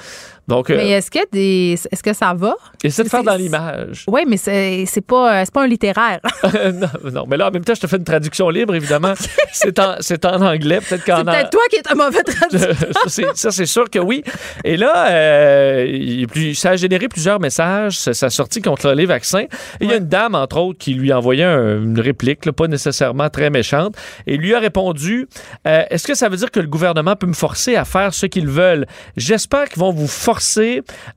Donc, 0.50 0.70
euh, 0.70 0.76
Mais 0.78 0.90
est-ce 0.90 1.12
que 1.12 1.20
des, 1.32 1.74
est-ce 1.92 2.02
que 2.04 2.12
ça 2.14 2.34
va? 2.34 2.56
essaie 2.84 3.04
de 3.04 3.10
faire 3.10 3.24
dans 3.24 3.36
l'image. 3.36 4.04
Oui, 4.08 4.22
mais 4.28 4.38
c'est 4.38 4.84
c'est 4.88 5.02
pas, 5.06 5.42
euh, 5.42 5.42
c'est 5.46 5.54
pas 5.54 5.64
un 5.64 5.68
littéraire. 5.68 6.20
non, 6.74 7.12
non, 7.12 7.26
mais 7.30 7.38
là, 7.38 7.48
en 7.50 7.52
même 7.52 7.64
temps, 7.64 7.76
je 7.76 7.82
te 7.82 7.88
fais 7.88 7.98
une 7.98 8.04
traduction 8.04 8.50
libre, 8.50 8.74
évidemment. 8.74 9.14
c'est 9.54 9.78
en, 9.80 9.98
c'est 10.00 10.26
en 10.26 10.42
anglais, 10.42 10.80
peut-être 10.82 11.06
qu'en 11.06 11.18
c'est 11.18 11.24
peut-être 11.26 11.50
toi 11.52 11.62
qui 11.70 11.76
es 11.76 11.84
un 11.92 11.96
mauvais 11.96 12.24
traducteur. 12.24 12.76
ça, 12.94 13.00
c'est- 13.10 13.36
ça, 13.36 13.52
c'est 13.52 13.66
sûr 13.68 13.88
que 13.92 14.00
oui. 14.00 14.24
Et 14.64 14.76
là, 14.76 15.08
euh, 15.12 16.26
plus- 16.26 16.56
ça 16.56 16.72
a 16.72 16.76
généré 16.78 17.08
plusieurs 17.10 17.40
messages. 17.40 17.98
Ça, 18.00 18.26
a 18.26 18.30
sorti 18.32 18.60
contre 18.62 18.92
les 18.94 19.06
vaccins. 19.06 19.44
Et 19.44 19.48
il 19.82 19.90
y 19.90 19.94
a 19.94 19.98
une 19.98 20.08
dame, 20.08 20.34
entre 20.34 20.58
autres, 20.58 20.80
qui 20.80 20.96
lui 20.96 21.12
a 21.12 21.18
envoyé 21.20 21.44
un- 21.44 21.84
une 21.84 22.00
réplique, 22.00 22.46
là, 22.46 22.54
pas 22.54 22.68
nécessairement 22.68 23.30
très 23.30 23.52
méchante, 23.52 23.96
et 24.26 24.36
lui 24.38 24.56
a 24.56 24.60
répondu 24.60 25.28
euh, 25.68 25.84
Est-ce 25.92 26.08
que 26.08 26.16
ça 26.16 26.28
veut 26.28 26.38
dire 26.38 26.50
que 26.50 26.60
le 26.60 26.68
gouvernement 26.68 27.16
peut 27.16 27.28
me 27.28 27.34
forcer 27.34 27.76
à 27.76 27.86
faire 27.86 28.14
ce 28.16 28.26
qu'ils 28.26 28.48
veulent? 28.48 28.88
J'espère 29.16 29.66
qu'ils 29.70 29.80
vont 29.80 29.92
vous 29.92 30.08
forcer 30.08 30.39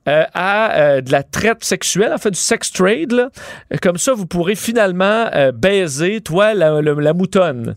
euh, 0.07 0.23
à 0.33 0.73
euh, 0.77 1.01
de 1.01 1.11
la 1.11 1.23
traite 1.23 1.63
sexuelle, 1.63 2.11
en 2.13 2.17
fait, 2.17 2.31
du 2.31 2.39
sex 2.39 2.71
trade. 2.71 3.11
là. 3.11 3.29
Comme 3.81 3.97
ça, 3.97 4.13
vous 4.13 4.25
pourrez 4.25 4.55
finalement 4.55 5.27
euh, 5.33 5.51
baiser, 5.51 6.21
toi, 6.21 6.53
la, 6.53 6.81
la- 6.81 6.93
la 6.93 7.13
moutonne. 7.13 7.75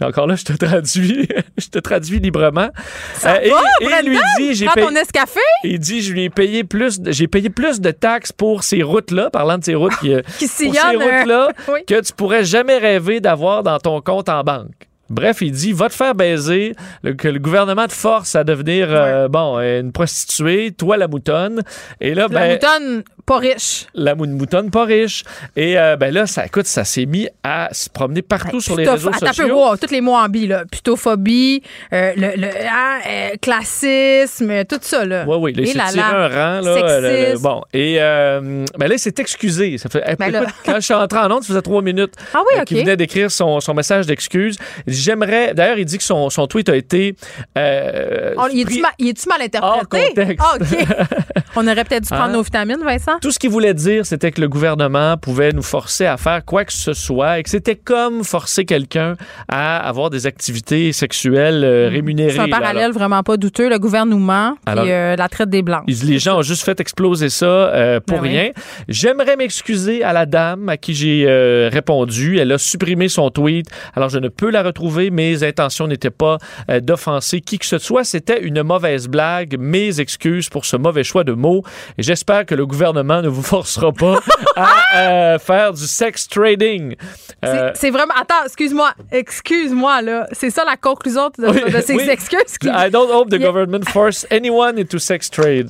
Encore 0.00 0.28
là, 0.28 0.36
je 0.36 0.44
te 0.44 0.52
traduis, 0.52 1.28
je 1.58 1.66
te 1.66 1.78
traduis 1.80 2.20
librement. 2.20 2.68
Ça 3.14 3.34
Euh, 3.34 3.40
et, 3.42 3.50
va, 3.88 4.00
lui 4.02 4.16
dit, 4.38 4.54
j'ai 4.54 4.66
payé, 4.68 4.86
ton 4.86 4.94
escafé 4.94 5.40
il 5.64 5.80
dit, 5.80 6.02
je 6.02 6.12
lui 6.12 6.22
ai 6.24 6.30
payé 6.30 6.62
plus, 6.62 7.00
de- 7.00 7.10
j'ai 7.10 7.26
payé 7.26 7.50
plus 7.50 7.80
de 7.80 7.90
taxes 7.90 8.30
pour 8.30 8.62
ces 8.62 8.84
routes-là, 8.84 9.28
parlant 9.30 9.58
de 9.58 9.64
ces 9.64 9.74
routes 9.74 9.96
qui, 9.98 10.14
euh, 10.14 10.22
qui 10.38 10.46
pour 10.46 10.56
ces 10.56 10.70
sillonne. 10.70 11.02
routes-là, 11.02 11.48
oui. 11.72 11.80
que 11.84 12.00
tu 12.00 12.12
pourrais 12.12 12.44
jamais 12.44 12.78
rêver 12.78 13.18
d'avoir 13.20 13.64
dans 13.64 13.78
ton 13.80 14.00
compte 14.00 14.28
en 14.28 14.44
banque. 14.44 14.87
Bref, 15.10 15.38
il 15.40 15.52
dit, 15.52 15.72
va 15.72 15.88
te 15.88 15.94
faire 15.94 16.14
baiser, 16.14 16.74
le- 17.02 17.14
que 17.14 17.28
le 17.28 17.38
gouvernement 17.38 17.86
te 17.86 17.92
force 17.92 18.36
à 18.36 18.44
devenir, 18.44 18.88
euh, 18.90 19.28
bon, 19.28 19.58
une 19.58 19.90
prostituée, 19.92 20.72
toi 20.72 20.96
la 20.96 21.08
moutonne. 21.08 21.62
Et 22.00 22.14
là, 22.14 22.26
La 22.30 22.40
ben, 22.40 22.52
moutonne, 22.52 23.02
pas 23.28 23.38
riche. 23.38 23.86
la 23.94 24.14
mou- 24.14 24.26
moutonne 24.26 24.70
pas 24.70 24.84
riche. 24.84 25.22
Et 25.54 25.78
euh, 25.78 25.96
ben 25.96 26.12
là, 26.12 26.26
ça, 26.26 26.44
écoute, 26.46 26.66
ça 26.66 26.84
s'est 26.84 27.06
mis 27.06 27.28
à 27.44 27.68
se 27.72 27.88
promener 27.90 28.22
partout 28.22 28.60
sur 28.60 28.74
les 28.76 28.88
réseaux 28.88 29.10
peu, 29.10 29.26
sociaux. 29.26 29.54
wow, 29.54 29.76
tous 29.76 29.90
les 29.90 30.00
mots 30.00 30.16
en 30.16 30.28
bi, 30.28 30.46
là. 30.46 30.64
Putophobie, 30.70 31.62
euh, 31.92 32.12
le, 32.16 32.32
le 32.40 32.48
hein, 32.48 32.98
euh, 33.06 33.28
classisme, 33.40 34.64
tout 34.64 34.78
ça, 34.80 35.04
là. 35.04 35.24
Oui, 35.28 35.36
oui, 35.54 35.72
là 35.74 35.84
là. 35.94 36.06
un 36.08 36.28
rang. 36.28 36.60
Là, 36.64 37.00
le- 37.00 37.32
le- 37.34 37.38
bon, 37.38 37.62
et 37.72 37.96
euh, 38.00 38.64
ben 38.78 38.88
là, 38.88 38.94
il 38.94 38.98
s'est 38.98 39.14
excusé. 39.18 39.76
Ça 39.78 39.88
fait, 39.88 40.02
Ben 40.18 40.34
écoute, 40.34 40.48
quand 40.64 40.74
je 40.76 40.80
suis 40.80 40.94
entré 40.94 41.18
en 41.18 41.30
onde, 41.30 41.42
ça 41.42 41.48
faisait 41.48 41.62
trois 41.62 41.82
minutes 41.82 42.14
Ah 42.34 42.40
oui, 42.56 42.64
qu'il 42.64 42.78
venait 42.78 42.96
d'écrire 42.96 43.30
son, 43.30 43.60
son 43.60 43.74
message 43.74 44.06
d'excuse. 44.06 44.56
J'aimerais... 44.86 45.54
D'ailleurs, 45.54 45.78
il 45.78 45.84
dit 45.84 45.98
que 45.98 46.04
son, 46.04 46.30
son 46.30 46.46
tweet 46.46 46.68
a 46.70 46.76
été... 46.76 47.14
il 47.56 48.60
est-tu 48.60 48.80
mal, 48.80 48.92
est-tu 48.98 49.28
mal 49.28 49.42
interprété? 49.42 49.60
Hors 49.60 49.88
contexte. 49.88 50.40
Ah, 50.40 50.56
OK. 50.60 51.38
On 51.56 51.66
aurait 51.66 51.84
peut-être 51.84 52.04
dû 52.04 52.08
prendre 52.08 52.24
Hein? 52.24 52.32
nos 52.32 52.42
vitamines, 52.42 52.82
Vincent. 52.84 53.17
Tout 53.20 53.32
ce 53.32 53.38
qu'il 53.40 53.50
voulait 53.50 53.74
dire, 53.74 54.06
c'était 54.06 54.30
que 54.30 54.40
le 54.40 54.48
gouvernement 54.48 55.16
pouvait 55.16 55.50
nous 55.52 55.62
forcer 55.62 56.06
à 56.06 56.16
faire 56.16 56.44
quoi 56.44 56.64
que 56.64 56.72
ce 56.72 56.92
soit 56.92 57.40
et 57.40 57.42
que 57.42 57.50
c'était 57.50 57.74
comme 57.74 58.22
forcer 58.22 58.64
quelqu'un 58.64 59.16
à 59.48 59.78
avoir 59.88 60.08
des 60.10 60.26
activités 60.26 60.92
sexuelles 60.92 61.64
euh, 61.64 61.88
rémunérées. 61.90 62.32
Mm. 62.32 62.36
C'est 62.36 62.40
un 62.40 62.48
parallèle 62.48 62.92
vraiment 62.92 63.24
pas 63.24 63.36
douteux. 63.36 63.68
Le 63.68 63.78
gouvernement 63.80 64.54
Alors- 64.66 64.84
euh, 64.86 65.16
la 65.16 65.28
traite 65.28 65.50
des 65.50 65.62
Blancs. 65.62 65.82
Les 65.88 66.20
gens 66.20 66.38
ont 66.38 66.42
juste 66.42 66.64
fait 66.64 66.78
exploser 66.80 67.28
ça 67.28 67.46
euh, 67.46 67.98
pour 67.98 68.18
Ben 68.18 68.22
oui. 68.22 68.28
rien. 68.28 68.50
J'aimerais 68.86 69.34
m'excuser 69.36 70.04
à 70.04 70.12
la 70.12 70.24
dame 70.24 70.68
à 70.68 70.76
qui 70.76 70.94
j'ai 70.94 71.26
répondu. 71.72 72.38
Elle 72.38 72.52
a 72.52 72.58
supprimé 72.58 73.08
son 73.08 73.30
tweet. 73.30 73.66
Alors, 73.96 74.10
je 74.10 74.18
ne 74.18 74.28
peux 74.28 74.50
la 74.50 74.62
retrouver. 74.62 75.10
Mes 75.10 75.42
intentions 75.42 75.88
n'étaient 75.88 76.10
pas 76.10 76.38
d'offenser 76.82 77.40
qui 77.40 77.58
que 77.58 77.66
ce 77.66 77.78
soit. 77.78 78.04
C'était 78.04 78.40
une 78.42 78.62
mauvaise 78.62 79.08
blague. 79.08 79.56
Mes 79.58 80.00
excuses 80.00 80.48
pour 80.48 80.64
ce 80.64 80.76
mauvais 80.76 81.02
choix 81.04 81.24
de 81.24 81.32
mots. 81.32 81.62
Et 81.98 82.02
j'espère 82.02 82.46
que 82.46 82.54
le 82.54 82.66
gouvernement 82.66 83.07
ne 83.22 83.28
vous 83.28 83.42
forcera 83.42 83.92
pas 83.92 84.20
à 84.56 84.98
euh, 85.34 85.38
faire 85.38 85.72
du 85.72 85.86
sex 85.86 86.28
trading. 86.28 86.94
C'est- 87.42 87.48
Euh, 87.48 87.70
C'est 87.74 87.90
vraiment. 87.90 88.14
Attends, 88.14 88.44
excuse-moi. 88.44 88.92
Excuse-moi, 89.12 90.02
là. 90.02 90.26
C'est 90.32 90.50
ça 90.50 90.64
la 90.64 90.76
conclusion 90.76 91.30
de, 91.38 91.46
Oui, 91.48 91.72
de 91.72 91.80
ces 91.80 91.94
oui. 91.94 92.08
excuses. 92.08 92.58
Qui... 92.58 92.68
I 92.68 92.90
don't 92.90 93.10
hope 93.10 93.28
the 93.30 93.34
Yeah. 93.40 93.46
government 93.46 93.84
force 93.88 94.26
anyone 94.30 94.78
into 94.78 94.98
sex 94.98 95.30
trade. 95.30 95.68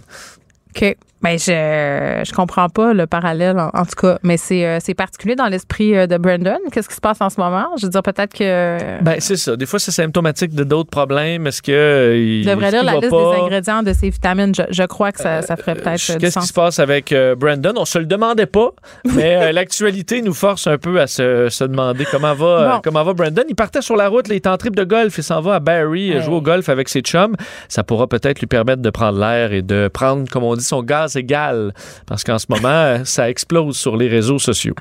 OK. 0.74 0.96
Ben, 1.22 1.38
je, 1.38 2.22
je 2.24 2.32
comprends 2.32 2.68
pas 2.68 2.92
le 2.92 3.06
parallèle, 3.06 3.58
en, 3.58 3.70
en 3.74 3.84
tout 3.84 3.96
cas. 4.00 4.18
Mais 4.22 4.36
c'est 4.36 4.64
euh, 4.64 4.78
c'est 4.80 4.94
particulier 4.94 5.34
dans 5.34 5.46
l'esprit 5.46 5.96
euh, 5.96 6.06
de 6.06 6.16
Brandon. 6.16 6.58
Qu'est-ce 6.72 6.88
qui 6.88 6.94
se 6.94 7.00
passe 7.00 7.20
en 7.20 7.28
ce 7.28 7.40
moment? 7.40 7.66
Je 7.76 7.86
veux 7.86 7.90
dire, 7.90 8.02
peut-être 8.02 8.32
que. 8.34 9.02
Ben, 9.02 9.16
c'est 9.18 9.36
ça. 9.36 9.56
Des 9.56 9.66
fois, 9.66 9.78
c'est 9.78 9.90
symptomatique 9.90 10.54
de 10.54 10.62
d'autres 10.64 10.90
problèmes. 10.90 11.46
Est-ce 11.46 11.60
que. 11.62 11.72
euh, 11.72 12.16
il- 12.16 12.48
est-ce 12.48 12.58
lire 12.70 12.84
la 12.84 12.94
liste 12.96 13.10
pas? 13.10 13.16
des 13.34 13.40
ingrédients 13.42 13.82
de 13.82 13.92
ces 13.92 14.10
vitamines. 14.10 14.54
Je, 14.54 14.62
je 14.70 14.82
crois 14.84 15.10
que 15.12 15.20
ça, 15.20 15.42
ça 15.42 15.56
ferait 15.56 15.74
peut-être 15.74 16.10
euh, 16.10 16.16
Qu'est-ce 16.18 16.38
qui 16.38 16.46
se 16.46 16.52
passe 16.52 16.78
avec 16.78 17.12
euh, 17.12 17.34
Brandon? 17.34 17.72
On 17.76 17.84
se 17.84 17.98
le 17.98 18.06
demandait 18.06 18.46
pas, 18.46 18.70
mais 19.04 19.36
euh, 19.36 19.52
l'actualité 19.58 20.22
nous 20.22 20.34
force 20.34 20.66
un 20.66 20.78
peu 20.78 21.00
à 21.00 21.06
se, 21.06 21.48
se 21.48 21.64
demander 21.64 22.04
comment 22.10 22.34
va, 22.34 22.46
euh, 22.46 22.68
Bon. 22.74 22.80
comment 22.84 23.02
va 23.04 23.12
Brandon. 23.14 23.42
Il 23.48 23.54
partait 23.56 23.82
sur 23.82 23.96
la 23.96 24.08
route, 24.08 24.28
là, 24.28 24.34
il 24.34 24.36
est 24.36 24.46
en 24.46 24.56
trip 24.56 24.76
de 24.76 24.84
golf, 24.84 25.16
il 25.18 25.24
s'en 25.24 25.40
va 25.40 25.56
à 25.56 25.60
euh, 25.70 25.86
Ouais. 25.88 26.22
jouer 26.22 26.34
au 26.36 26.42
golf 26.42 26.68
avec 26.68 26.88
ses 26.88 27.00
chums. 27.00 27.34
Ça 27.68 27.82
pourra 27.82 28.06
peut-être 28.06 28.38
lui 28.40 28.46
permettre 28.46 28.82
de 28.82 28.90
prendre 28.90 29.18
l'air 29.18 29.52
et 29.52 29.62
de 29.62 29.88
prendre, 29.92 30.28
comme 30.30 30.44
on 30.44 30.54
dit, 30.54 30.64
son 30.64 30.82
gaz 30.82 31.07
égale. 31.16 31.72
Parce 32.06 32.24
qu'en 32.24 32.38
ce 32.38 32.46
moment, 32.48 33.04
ça 33.04 33.28
explose 33.30 33.76
sur 33.76 33.96
les 33.96 34.08
réseaux 34.08 34.38
sociaux. 34.38 34.74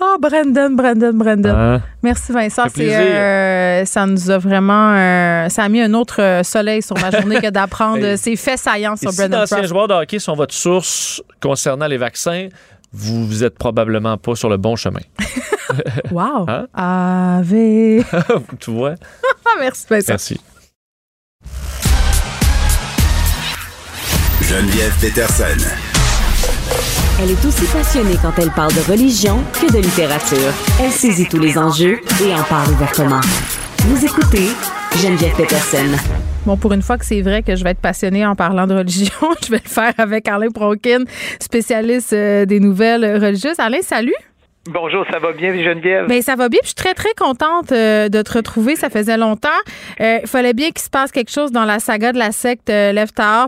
Oh, 0.00 0.16
Brandon, 0.20 0.70
Brandon, 0.70 1.12
Brandon. 1.14 1.54
Hein? 1.54 1.82
Merci 2.02 2.32
Vincent. 2.32 2.64
Euh, 2.78 3.84
ça 3.84 4.06
nous 4.06 4.30
a 4.30 4.38
vraiment. 4.38 4.92
Euh, 4.94 5.48
ça 5.48 5.64
a 5.64 5.68
mis 5.68 5.80
un 5.80 5.94
autre 5.94 6.40
soleil 6.44 6.82
sur 6.82 6.96
ma 6.98 7.10
journée 7.10 7.40
que 7.40 7.50
d'apprendre 7.50 8.16
ces 8.16 8.36
faits 8.36 8.58
saillants 8.58 8.96
sur 8.96 9.12
Brandon. 9.12 9.44
Si 9.46 9.54
d'anciens 9.54 9.66
joueurs 9.66 9.88
de 9.88 9.94
hockey 9.94 10.18
sont 10.18 10.34
votre 10.34 10.54
source 10.54 11.22
concernant 11.40 11.86
les 11.86 11.98
vaccins, 11.98 12.48
vous, 12.92 13.26
vous 13.26 13.44
êtes 13.44 13.58
probablement 13.58 14.18
pas 14.18 14.34
sur 14.34 14.48
le 14.48 14.58
bon 14.58 14.76
chemin. 14.76 15.00
wow! 16.10 16.46
Hein? 16.48 16.66
Ave. 16.74 18.04
tu 18.60 18.70
vois? 18.70 18.94
Merci, 19.58 19.86
Vincent. 19.88 20.12
Merci. 20.12 20.40
Geneviève 24.52 24.94
Peterson. 25.00 25.66
Elle 27.18 27.30
est 27.30 27.44
aussi 27.46 27.64
passionnée 27.72 28.18
quand 28.20 28.38
elle 28.38 28.50
parle 28.50 28.74
de 28.74 28.82
religion 28.82 29.42
que 29.54 29.72
de 29.72 29.78
littérature. 29.78 30.52
Elle 30.78 30.90
saisit 30.90 31.26
tous 31.26 31.38
les 31.38 31.56
enjeux 31.56 32.00
et 32.22 32.34
en 32.34 32.42
parle 32.42 32.70
ouvertement. 32.72 33.22
Vous 33.78 34.04
écoutez 34.04 34.48
Geneviève 35.02 35.34
Peterson. 35.36 35.96
Bon, 36.44 36.58
pour 36.58 36.74
une 36.74 36.82
fois 36.82 36.98
que 36.98 37.06
c'est 37.06 37.22
vrai 37.22 37.42
que 37.42 37.56
je 37.56 37.64
vais 37.64 37.70
être 37.70 37.80
passionnée 37.80 38.26
en 38.26 38.36
parlant 38.36 38.66
de 38.66 38.74
religion, 38.74 39.14
je 39.42 39.52
vais 39.52 39.62
le 39.64 39.70
faire 39.70 39.94
avec 39.96 40.28
Alain 40.28 40.50
Pronkin, 40.50 41.04
spécialiste 41.40 42.12
euh, 42.12 42.44
des 42.44 42.60
nouvelles 42.60 43.24
religieuses. 43.24 43.58
Alain, 43.58 43.80
salut. 43.80 44.12
Bonjour, 44.70 45.04
ça 45.10 45.18
va 45.18 45.32
bien, 45.32 45.52
Geneviève? 45.54 46.06
Bien, 46.06 46.20
ça 46.20 46.36
va 46.36 46.48
bien. 46.48 46.60
je 46.62 46.68
suis 46.68 46.76
très, 46.76 46.94
très 46.94 47.12
contente 47.18 47.72
euh, 47.72 48.08
de 48.08 48.22
te 48.22 48.32
retrouver. 48.32 48.76
Ça 48.76 48.90
faisait 48.90 49.16
longtemps. 49.16 49.48
Euh, 50.00 50.18
il 50.22 50.28
fallait 50.28 50.54
bien 50.54 50.68
qu'il 50.68 50.78
se 50.78 50.90
passe 50.90 51.10
quelque 51.10 51.32
chose 51.32 51.50
dans 51.50 51.64
la 51.64 51.80
saga 51.80 52.12
de 52.12 52.18
la 52.18 52.30
secte 52.30 52.70
euh, 52.70 52.92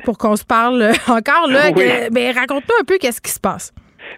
pour 0.05 0.19
qu'on 0.19 0.35
se 0.35 0.45
parle 0.45 0.83
encore. 1.09 1.49
Là, 1.49 1.71
ben, 2.11 2.35
raconte-nous 2.35 2.75
un 2.81 2.85
peu 2.85 2.99
qu'est-ce 3.01 3.21
qui 3.21 3.31
se 3.31 3.39
passe. 3.39 3.73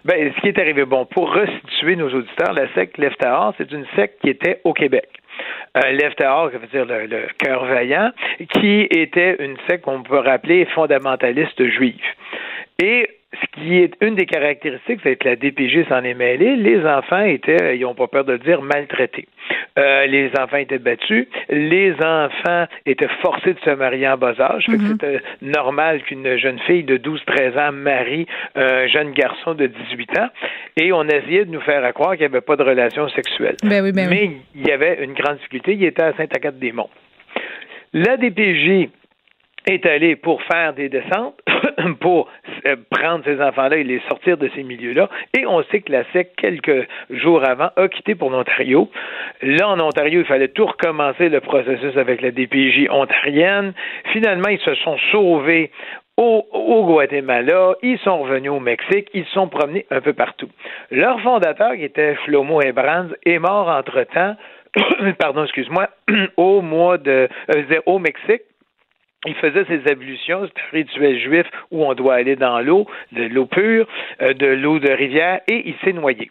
Ben, 0.05 0.33
ce 0.35 0.41
qui 0.41 0.47
est 0.47 0.59
arrivé, 0.59 0.85
bon, 0.85 1.05
pour 1.05 1.31
restituer 1.31 1.95
nos 1.95 2.09
auditeurs, 2.09 2.53
la 2.53 2.73
secte 2.73 2.97
Leftar, 2.97 3.53
c'est 3.59 3.71
une 3.71 3.85
secte 3.95 4.19
qui 4.21 4.29
était 4.29 4.61
au 4.63 4.73
Québec. 4.73 5.07
Euh, 5.77 5.91
Leftar, 5.91 6.49
ça 6.51 6.57
veut 6.57 6.67
dire 6.67 6.85
le, 6.85 7.05
le 7.05 7.27
cœur 7.37 7.65
vaillant, 7.65 8.09
qui 8.55 8.87
était 8.89 9.35
une 9.37 9.57
secte 9.69 9.85
qu'on 9.85 10.01
peut 10.01 10.17
rappeler 10.17 10.65
fondamentaliste 10.73 11.63
juive. 11.67 12.01
Et 12.81 13.07
ce 13.41 13.61
qui 13.61 13.77
est 13.77 13.93
une 14.01 14.15
des 14.15 14.25
caractéristiques, 14.25 14.99
c'est 15.03 15.15
que 15.15 15.27
la 15.27 15.35
DPG 15.35 15.85
s'en 15.89 16.03
est 16.03 16.13
mêlée. 16.13 16.55
Les 16.55 16.85
enfants 16.85 17.23
étaient, 17.23 17.77
ils 17.77 17.81
n'ont 17.81 17.93
pas 17.93 18.07
peur 18.07 18.25
de 18.25 18.33
le 18.33 18.39
dire, 18.39 18.61
maltraités. 18.61 19.27
Euh, 19.77 20.05
les 20.07 20.31
enfants 20.39 20.57
étaient 20.57 20.79
battus. 20.79 21.27
Les 21.49 21.93
enfants 21.93 22.65
étaient 22.85 23.09
forcés 23.21 23.53
de 23.53 23.59
se 23.59 23.69
marier 23.71 24.07
en 24.07 24.17
bas 24.17 24.39
âge. 24.39 24.67
Mm-hmm. 24.67 24.87
C'était 24.91 25.21
normal 25.41 26.01
qu'une 26.03 26.37
jeune 26.37 26.59
fille 26.59 26.83
de 26.83 26.97
12-13 26.97 27.59
ans 27.59 27.71
marie 27.71 28.25
un 28.55 28.87
jeune 28.87 29.11
garçon 29.11 29.53
de 29.53 29.67
18 29.67 30.19
ans. 30.19 30.29
Et 30.77 30.91
on 30.91 31.03
essayait 31.03 31.45
de 31.45 31.51
nous 31.51 31.61
faire 31.61 31.93
croire 31.93 32.11
qu'il 32.11 32.21
n'y 32.21 32.25
avait 32.25 32.41
pas 32.41 32.55
de 32.55 32.63
relation 32.63 33.07
sexuelle. 33.09 33.55
Ben 33.63 33.91
ben 33.91 34.09
Mais 34.09 34.31
il 34.55 34.67
y 34.67 34.71
avait 34.71 35.03
une 35.03 35.13
grande 35.13 35.37
difficulté. 35.37 35.73
Il 35.73 35.83
était 35.83 36.03
à 36.03 36.13
Saint-Agathe-des-Monts. 36.13 36.89
La 37.93 38.17
DPJ 38.17 38.89
est 39.67 39.85
allé 39.85 40.15
pour 40.15 40.41
faire 40.43 40.73
des 40.73 40.89
descentes, 40.89 41.39
pour 41.99 42.29
euh, 42.65 42.75
prendre 42.89 43.23
ces 43.25 43.41
enfants-là 43.41 43.77
et 43.77 43.83
les 43.83 44.01
sortir 44.07 44.37
de 44.37 44.49
ces 44.55 44.63
milieux-là. 44.63 45.09
Et 45.37 45.45
on 45.45 45.61
sait 45.63 45.81
que 45.81 45.91
la 45.91 46.03
SEC, 46.13 46.35
quelques 46.37 46.87
jours 47.09 47.43
avant, 47.47 47.69
a 47.75 47.87
quitté 47.87 48.15
pour 48.15 48.29
l'Ontario. 48.29 48.89
Là, 49.41 49.69
en 49.69 49.79
Ontario, 49.79 50.21
il 50.21 50.25
fallait 50.25 50.47
tout 50.47 50.65
recommencer 50.65 51.29
le 51.29 51.41
processus 51.41 51.95
avec 51.97 52.21
la 52.21 52.31
DPJ 52.31 52.87
ontarienne. 52.89 53.73
Finalement, 54.13 54.49
ils 54.49 54.59
se 54.59 54.73
sont 54.75 54.97
sauvés 55.11 55.71
au, 56.17 56.45
au, 56.51 56.83
Guatemala, 56.85 57.75
ils 57.83 57.99
sont 57.99 58.23
revenus 58.23 58.49
au 58.49 58.59
Mexique, 58.59 59.07
ils 59.13 59.25
sont 59.27 59.47
promenés 59.47 59.85
un 59.91 60.01
peu 60.01 60.13
partout. 60.13 60.49
Leur 60.89 61.21
fondateur, 61.21 61.75
qui 61.75 61.83
était 61.83 62.15
Flomo 62.25 62.59
Ebrands, 62.61 63.09
est 63.23 63.37
mort 63.37 63.67
entre-temps, 63.69 64.35
pardon, 65.19 65.43
excuse-moi, 65.43 65.89
au 66.37 66.61
mois 66.61 66.97
de, 66.97 67.29
euh, 67.55 67.79
au 67.85 67.99
Mexique, 67.99 68.41
il 69.27 69.35
faisait 69.35 69.65
ses 69.65 69.91
ablutions, 69.91 70.47
c'est 70.47 70.61
un 70.61 70.79
rituel 70.79 71.19
juif 71.19 71.45
où 71.71 71.85
on 71.85 71.93
doit 71.93 72.15
aller 72.15 72.35
dans 72.35 72.59
l'eau, 72.59 72.87
de 73.11 73.23
l'eau 73.23 73.45
pure, 73.45 73.87
euh, 74.21 74.33
de 74.33 74.47
l'eau 74.47 74.79
de 74.79 74.91
rivière, 74.91 75.41
et 75.47 75.63
il 75.65 75.75
s'est 75.83 75.93
noyé. 75.93 76.29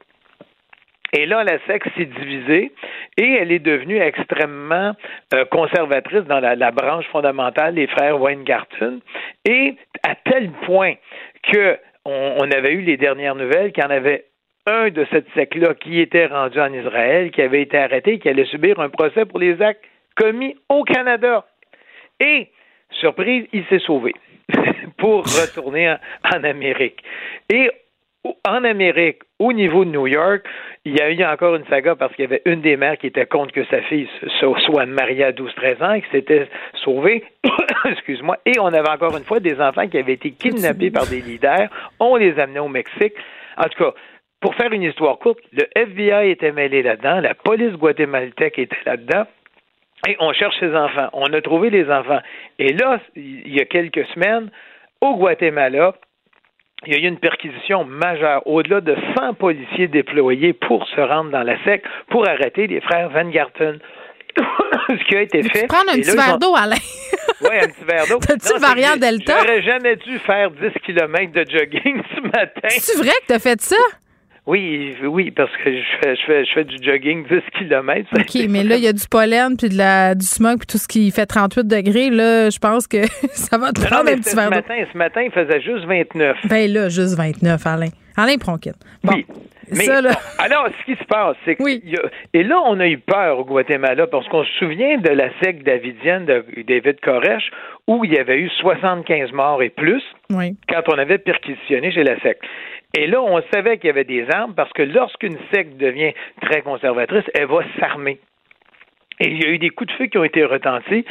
Et 1.12 1.24
là, 1.26 1.44
la 1.44 1.58
secte 1.66 1.88
s'est 1.96 2.06
divisée 2.06 2.72
et 3.16 3.32
elle 3.34 3.52
est 3.52 3.60
devenue 3.60 3.98
extrêmement 3.98 4.92
euh, 5.34 5.44
conservatrice 5.46 6.24
dans 6.24 6.40
la, 6.40 6.70
branche 6.72 7.06
fondamentale 7.06 7.74
des 7.74 7.86
frères 7.86 8.20
Weingarten, 8.20 9.00
et 9.44 9.76
à 10.06 10.14
tel 10.14 10.50
point 10.66 10.94
que 11.42 11.78
on, 12.04 12.50
avait 12.52 12.72
eu 12.72 12.82
les 12.82 12.96
dernières 12.96 13.34
nouvelles 13.34 13.72
qu'il 13.72 13.82
y 13.82 13.86
en 13.86 13.90
avait 13.90 14.26
un 14.66 14.90
de 14.90 15.06
cette 15.10 15.26
secte-là 15.34 15.74
qui 15.74 16.00
était 16.00 16.26
rendu 16.26 16.60
en 16.60 16.72
Israël, 16.72 17.30
qui 17.30 17.42
avait 17.42 17.62
été 17.62 17.78
arrêté, 17.78 18.18
qui 18.18 18.28
allait 18.28 18.44
subir 18.44 18.78
un 18.78 18.88
procès 18.88 19.24
pour 19.24 19.40
les 19.40 19.60
actes 19.60 19.82
commis 20.16 20.56
au 20.68 20.84
Canada. 20.84 21.44
Et 22.20 22.48
Surprise, 22.92 23.46
il 23.52 23.64
s'est 23.66 23.78
sauvé 23.80 24.14
pour 24.98 25.24
retourner 25.24 25.90
en, 25.90 26.44
Amérique. 26.44 27.02
Et 27.50 27.70
en 28.44 28.64
Amérique, 28.64 29.22
au 29.38 29.52
niveau 29.52 29.84
de 29.84 29.90
New 29.90 30.06
York, 30.06 30.44
il 30.84 30.96
y 30.96 31.00
a 31.00 31.10
eu 31.10 31.24
encore 31.24 31.54
une 31.56 31.66
saga 31.66 31.94
parce 31.94 32.14
qu'il 32.14 32.24
y 32.24 32.26
avait 32.26 32.42
une 32.44 32.60
des 32.60 32.76
mères 32.76 32.98
qui 32.98 33.06
était 33.06 33.26
contre 33.26 33.52
que 33.52 33.64
sa 33.66 33.82
fille 33.82 34.08
soit 34.38 34.86
mariée 34.86 35.24
à 35.24 35.32
12-13 35.32 35.84
ans 35.84 35.92
et 35.92 36.02
qui 36.02 36.10
s'était 36.10 36.48
sauvée. 36.84 37.24
Excuse-moi. 37.84 38.38
Et 38.46 38.58
on 38.58 38.66
avait 38.66 38.88
encore 38.88 39.16
une 39.16 39.24
fois 39.24 39.40
des 39.40 39.60
enfants 39.60 39.86
qui 39.88 39.98
avaient 39.98 40.14
été 40.14 40.32
kidnappés 40.32 40.90
par 40.90 41.06
des 41.06 41.20
leaders. 41.20 41.68
On 42.00 42.16
les 42.16 42.38
amenait 42.38 42.60
au 42.60 42.68
Mexique. 42.68 43.14
En 43.56 43.64
tout 43.64 43.84
cas, 43.84 43.94
pour 44.40 44.54
faire 44.54 44.72
une 44.72 44.82
histoire 44.82 45.18
courte, 45.18 45.40
le 45.52 45.66
FBI 45.74 46.30
était 46.30 46.52
mêlé 46.52 46.82
là-dedans, 46.82 47.20
la 47.20 47.34
police 47.34 47.72
guatémaltèque 47.72 48.58
était 48.58 48.76
là-dedans. 48.84 49.24
Et 50.08 50.16
on 50.20 50.32
cherche 50.32 50.54
ses 50.60 50.74
enfants. 50.74 51.08
On 51.12 51.32
a 51.32 51.40
trouvé 51.40 51.70
les 51.70 51.90
enfants. 51.90 52.20
Et 52.58 52.72
là, 52.72 53.00
il 53.16 53.54
y 53.54 53.60
a 53.60 53.64
quelques 53.64 54.06
semaines, 54.14 54.50
au 55.00 55.16
Guatemala, 55.16 55.94
il 56.86 56.92
y 56.92 56.96
a 56.96 57.00
eu 57.00 57.08
une 57.08 57.18
perquisition 57.18 57.84
majeure, 57.84 58.46
au-delà 58.46 58.80
de 58.80 58.96
100 59.16 59.34
policiers 59.34 59.88
déployés 59.88 60.52
pour 60.52 60.86
se 60.88 61.00
rendre 61.00 61.30
dans 61.30 61.42
la 61.42 61.56
SEC, 61.64 61.82
pour 62.10 62.28
arrêter 62.28 62.66
les 62.66 62.80
frères 62.80 63.08
Van 63.10 63.28
Garten. 63.28 63.78
Ce 64.88 65.04
qui 65.08 65.16
a 65.16 65.22
été 65.22 65.42
fait. 65.42 65.66
Prendre 65.66 65.90
un 65.90 65.96
petit 65.96 66.14
verre 66.14 66.38
d'eau, 66.38 66.54
Alain. 66.54 66.76
oui, 67.40 67.56
un 67.56 67.68
petit 67.68 67.84
verre 67.84 68.06
d'eau. 68.06 68.18
T'as-tu 68.18 68.58
variant 68.60 68.96
Delta? 68.96 69.38
J'aurais 69.40 69.62
jamais 69.62 69.96
dû 69.96 70.18
faire 70.20 70.50
10 70.50 70.58
km 70.84 71.32
de 71.32 71.44
jogging 71.50 72.02
ce 72.14 72.20
matin. 72.20 72.68
C'est 72.68 72.98
vrai 72.98 73.12
que 73.22 73.26
t'as 73.26 73.38
fait 73.38 73.60
ça? 73.60 73.76
Oui, 74.46 74.94
oui, 75.02 75.32
parce 75.32 75.50
que 75.56 75.72
je 75.72 75.82
fais, 76.00 76.14
je 76.14 76.22
fais, 76.24 76.44
je 76.44 76.52
fais 76.52 76.64
du 76.64 76.76
jogging 76.80 77.26
10 77.26 77.40
km. 77.58 78.08
OK, 78.14 78.46
mais 78.48 78.62
là, 78.62 78.76
il 78.76 78.84
y 78.84 78.86
a 78.88 78.92
du 78.92 79.06
pollen, 79.10 79.56
puis 79.56 79.68
de 79.68 79.76
la, 79.76 80.14
du 80.14 80.24
smog, 80.24 80.58
puis 80.58 80.66
tout 80.66 80.78
ce 80.78 80.86
qui 80.86 81.10
fait 81.10 81.26
38 81.26 81.66
degrés. 81.66 82.10
Là, 82.10 82.48
je 82.50 82.58
pense 82.58 82.86
que 82.86 83.06
ça 83.32 83.58
va 83.58 83.72
te 83.72 83.84
prendre 83.84 84.08
un 84.08 84.16
petit 84.16 84.36
verre 84.36 84.44
ce 84.44 84.50
matin, 84.50 84.74
ce 84.92 84.98
matin, 84.98 85.22
il 85.22 85.32
faisait 85.32 85.60
juste 85.60 85.84
29. 85.86 86.36
Ben 86.48 86.72
là, 86.72 86.88
juste 86.88 87.16
29, 87.16 87.66
Alain. 87.66 87.88
Alain 88.16 88.38
Pronkin. 88.38 88.72
Bon. 89.02 89.14
Oui. 89.14 89.26
Mais, 89.68 89.88
alors, 90.38 90.68
ce 90.78 90.84
qui 90.84 90.96
se 90.96 91.04
passe, 91.06 91.36
c'est 91.44 91.56
que. 91.56 91.62
Oui. 91.62 91.82
et 92.32 92.44
là, 92.44 92.60
on 92.66 92.78
a 92.78 92.86
eu 92.86 92.98
peur 92.98 93.40
au 93.40 93.44
Guatemala 93.44 94.06
parce 94.06 94.28
qu'on 94.28 94.44
se 94.44 94.52
souvient 94.60 94.98
de 94.98 95.08
la 95.08 95.28
secte 95.42 95.66
davidienne 95.66 96.24
de 96.24 96.44
David 96.62 97.00
Koresh 97.00 97.50
où 97.88 98.04
il 98.04 98.12
y 98.12 98.18
avait 98.18 98.38
eu 98.38 98.48
75 98.60 99.32
morts 99.32 99.62
et 99.62 99.70
plus 99.70 100.02
quand 100.30 100.82
on 100.88 100.98
avait 100.98 101.18
perquisitionné 101.18 101.90
chez 101.92 102.04
la 102.04 102.18
secte. 102.20 102.42
Et 102.94 103.06
là, 103.06 103.20
on 103.20 103.42
savait 103.52 103.78
qu'il 103.78 103.88
y 103.88 103.90
avait 103.90 104.04
des 104.04 104.26
armes 104.30 104.54
parce 104.54 104.72
que 104.72 104.82
lorsqu'une 104.82 105.36
secte 105.52 105.76
devient 105.76 106.12
très 106.42 106.62
conservatrice, 106.62 107.24
elle 107.34 107.46
va 107.46 107.60
s'armer. 107.78 108.20
Et 109.20 109.28
il 109.28 109.42
y 109.42 109.46
a 109.46 109.50
eu 109.50 109.58
des 109.58 109.70
coups 109.70 109.90
de 109.92 109.96
feu 109.96 110.06
qui 110.06 110.18
ont 110.18 110.24
été 110.24 110.44
retentis. 110.44 111.04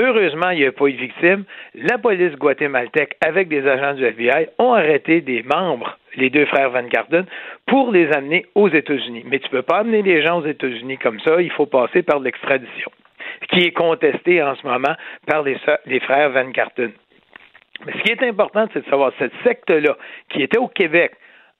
Heureusement, 0.00 0.50
il 0.50 0.60
n'y 0.60 0.66
a 0.66 0.72
pas 0.72 0.86
eu 0.86 0.94
de 0.94 1.00
victimes. 1.00 1.44
La 1.74 1.98
police 1.98 2.34
guatémaltèque, 2.36 3.16
avec 3.20 3.48
des 3.48 3.66
agents 3.66 3.94
du 3.94 4.04
FBI, 4.04 4.48
ont 4.58 4.72
arrêté 4.72 5.20
des 5.20 5.42
membres, 5.42 5.98
les 6.16 6.30
deux 6.30 6.46
frères 6.46 6.70
Van 6.70 6.82
Garden, 6.84 7.26
pour 7.66 7.92
les 7.92 8.10
amener 8.12 8.46
aux 8.54 8.68
États-Unis. 8.68 9.24
Mais 9.26 9.38
tu 9.38 9.46
ne 9.46 9.50
peux 9.50 9.62
pas 9.62 9.78
amener 9.78 10.02
les 10.02 10.22
gens 10.22 10.40
aux 10.40 10.46
États-Unis 10.46 10.96
comme 10.98 11.20
ça, 11.20 11.40
il 11.40 11.50
faut 11.50 11.66
passer 11.66 12.02
par 12.02 12.20
l'extradition, 12.20 12.90
qui 13.50 13.60
est 13.66 13.72
contestée 13.72 14.42
en 14.42 14.54
ce 14.56 14.66
moment 14.66 14.94
par 15.26 15.42
les, 15.42 15.58
frères 16.00 16.30
Van 16.30 16.48
Garden. 16.48 16.92
Mais 17.86 17.92
ce 17.92 17.98
qui 18.02 18.12
est 18.12 18.22
important, 18.22 18.66
c'est 18.72 18.84
de 18.84 18.90
savoir 18.90 19.12
cette 19.18 19.32
secte-là, 19.44 19.96
qui 20.30 20.42
était 20.42 20.58
au 20.58 20.68
Québec 20.68 21.12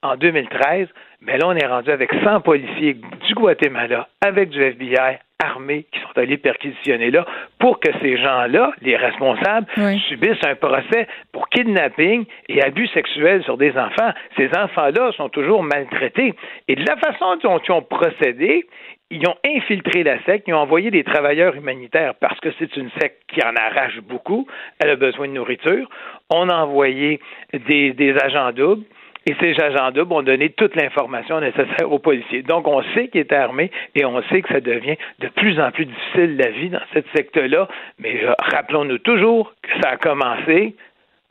en 0.03 0.17
2013, 0.17 0.89
mais 1.21 1.39
là, 1.39 1.47
on 1.47 1.55
est 1.55 1.67
rendu 1.67 1.91
avec 1.91 2.11
100 2.25 2.41
policiers 2.41 2.95
du 2.95 3.35
Guatemala, 3.35 4.09
avec 4.21 4.51
du 4.51 4.61
FBI 4.61 5.19
armés 5.43 5.87
qui 5.93 6.01
sont 6.01 6.17
allés 6.17 6.37
perquisitionner 6.37 7.11
là 7.11 7.27
pour 7.59 7.81
que 7.81 7.91
ces 8.01 8.17
gens-là, 8.17 8.73
les 8.81 8.97
responsables, 8.97 9.67
subissent 10.09 10.45
un 10.45 10.55
procès 10.55 11.09
pour 11.33 11.49
kidnapping 11.49 12.25
et 12.49 12.63
abus 12.63 12.87
sexuels 12.89 13.43
sur 13.45 13.57
des 13.57 13.77
enfants. 13.77 14.13
Ces 14.37 14.51
enfants-là 14.57 15.13
sont 15.17 15.29
toujours 15.29 15.63
maltraités. 15.63 16.35
Et 16.69 16.77
de 16.77 16.85
la 16.87 16.97
façon 16.97 17.37
dont 17.43 17.59
ils 17.59 17.73
ont 17.73 17.83
procédé, 17.83 18.67
ils 19.13 19.29
ont 19.29 19.37
infiltré 19.45 20.03
la 20.03 20.23
secte, 20.25 20.49
ils 20.49 20.55
ont 20.55 20.59
envoyé 20.59 20.91
des 20.91 21.05
travailleurs 21.05 21.55
humanitaires 21.55 22.15
parce 22.19 22.41
que 22.41 22.49
c'est 22.59 22.75
une 22.77 22.91
secte 22.99 23.23
qui 23.29 23.45
en 23.45 23.55
arrache 23.55 24.01
beaucoup, 24.01 24.47
elle 24.79 24.91
a 24.91 24.97
besoin 24.97 25.29
de 25.29 25.35
nourriture. 25.35 25.89
On 26.31 26.49
a 26.49 26.57
envoyé 26.57 27.21
des, 27.53 27.93
des 27.93 28.15
agents 28.17 28.53
doubles. 28.53 28.85
Et 29.25 29.37
ces 29.39 29.55
agents 29.63 29.93
doubles 29.93 30.13
ont 30.15 30.23
donné 30.23 30.49
toute 30.51 30.75
l'information 30.75 31.41
nécessaire 31.41 31.93
aux 31.93 32.01
policiers. 32.01 32.43
Donc, 32.43 32.67
on 32.67 32.83
sait 32.95 33.07
qu'il 33.07 33.21
est 33.21 33.33
armé 33.33 33.71
et 33.95 34.05
on 34.05 34.21
sait 34.25 34.43
que 34.43 34.49
ça 34.49 34.61
devient 34.61 34.97
de 35.21 35.29
plus 35.29 35.61
en 35.61 35.71
plus 35.71 35.85
difficile 35.85 36.37
la 36.37 36.51
vie 36.51 36.71
dans 36.71 36.83
cette 36.93 37.07
secte-là. 37.15 37.69
Mais 38.01 38.21
rappelons-nous 38.53 38.99
toujours 38.99 39.55
que 39.63 39.81
ça 39.81 39.91
a 39.91 39.97
commencé 39.97 40.75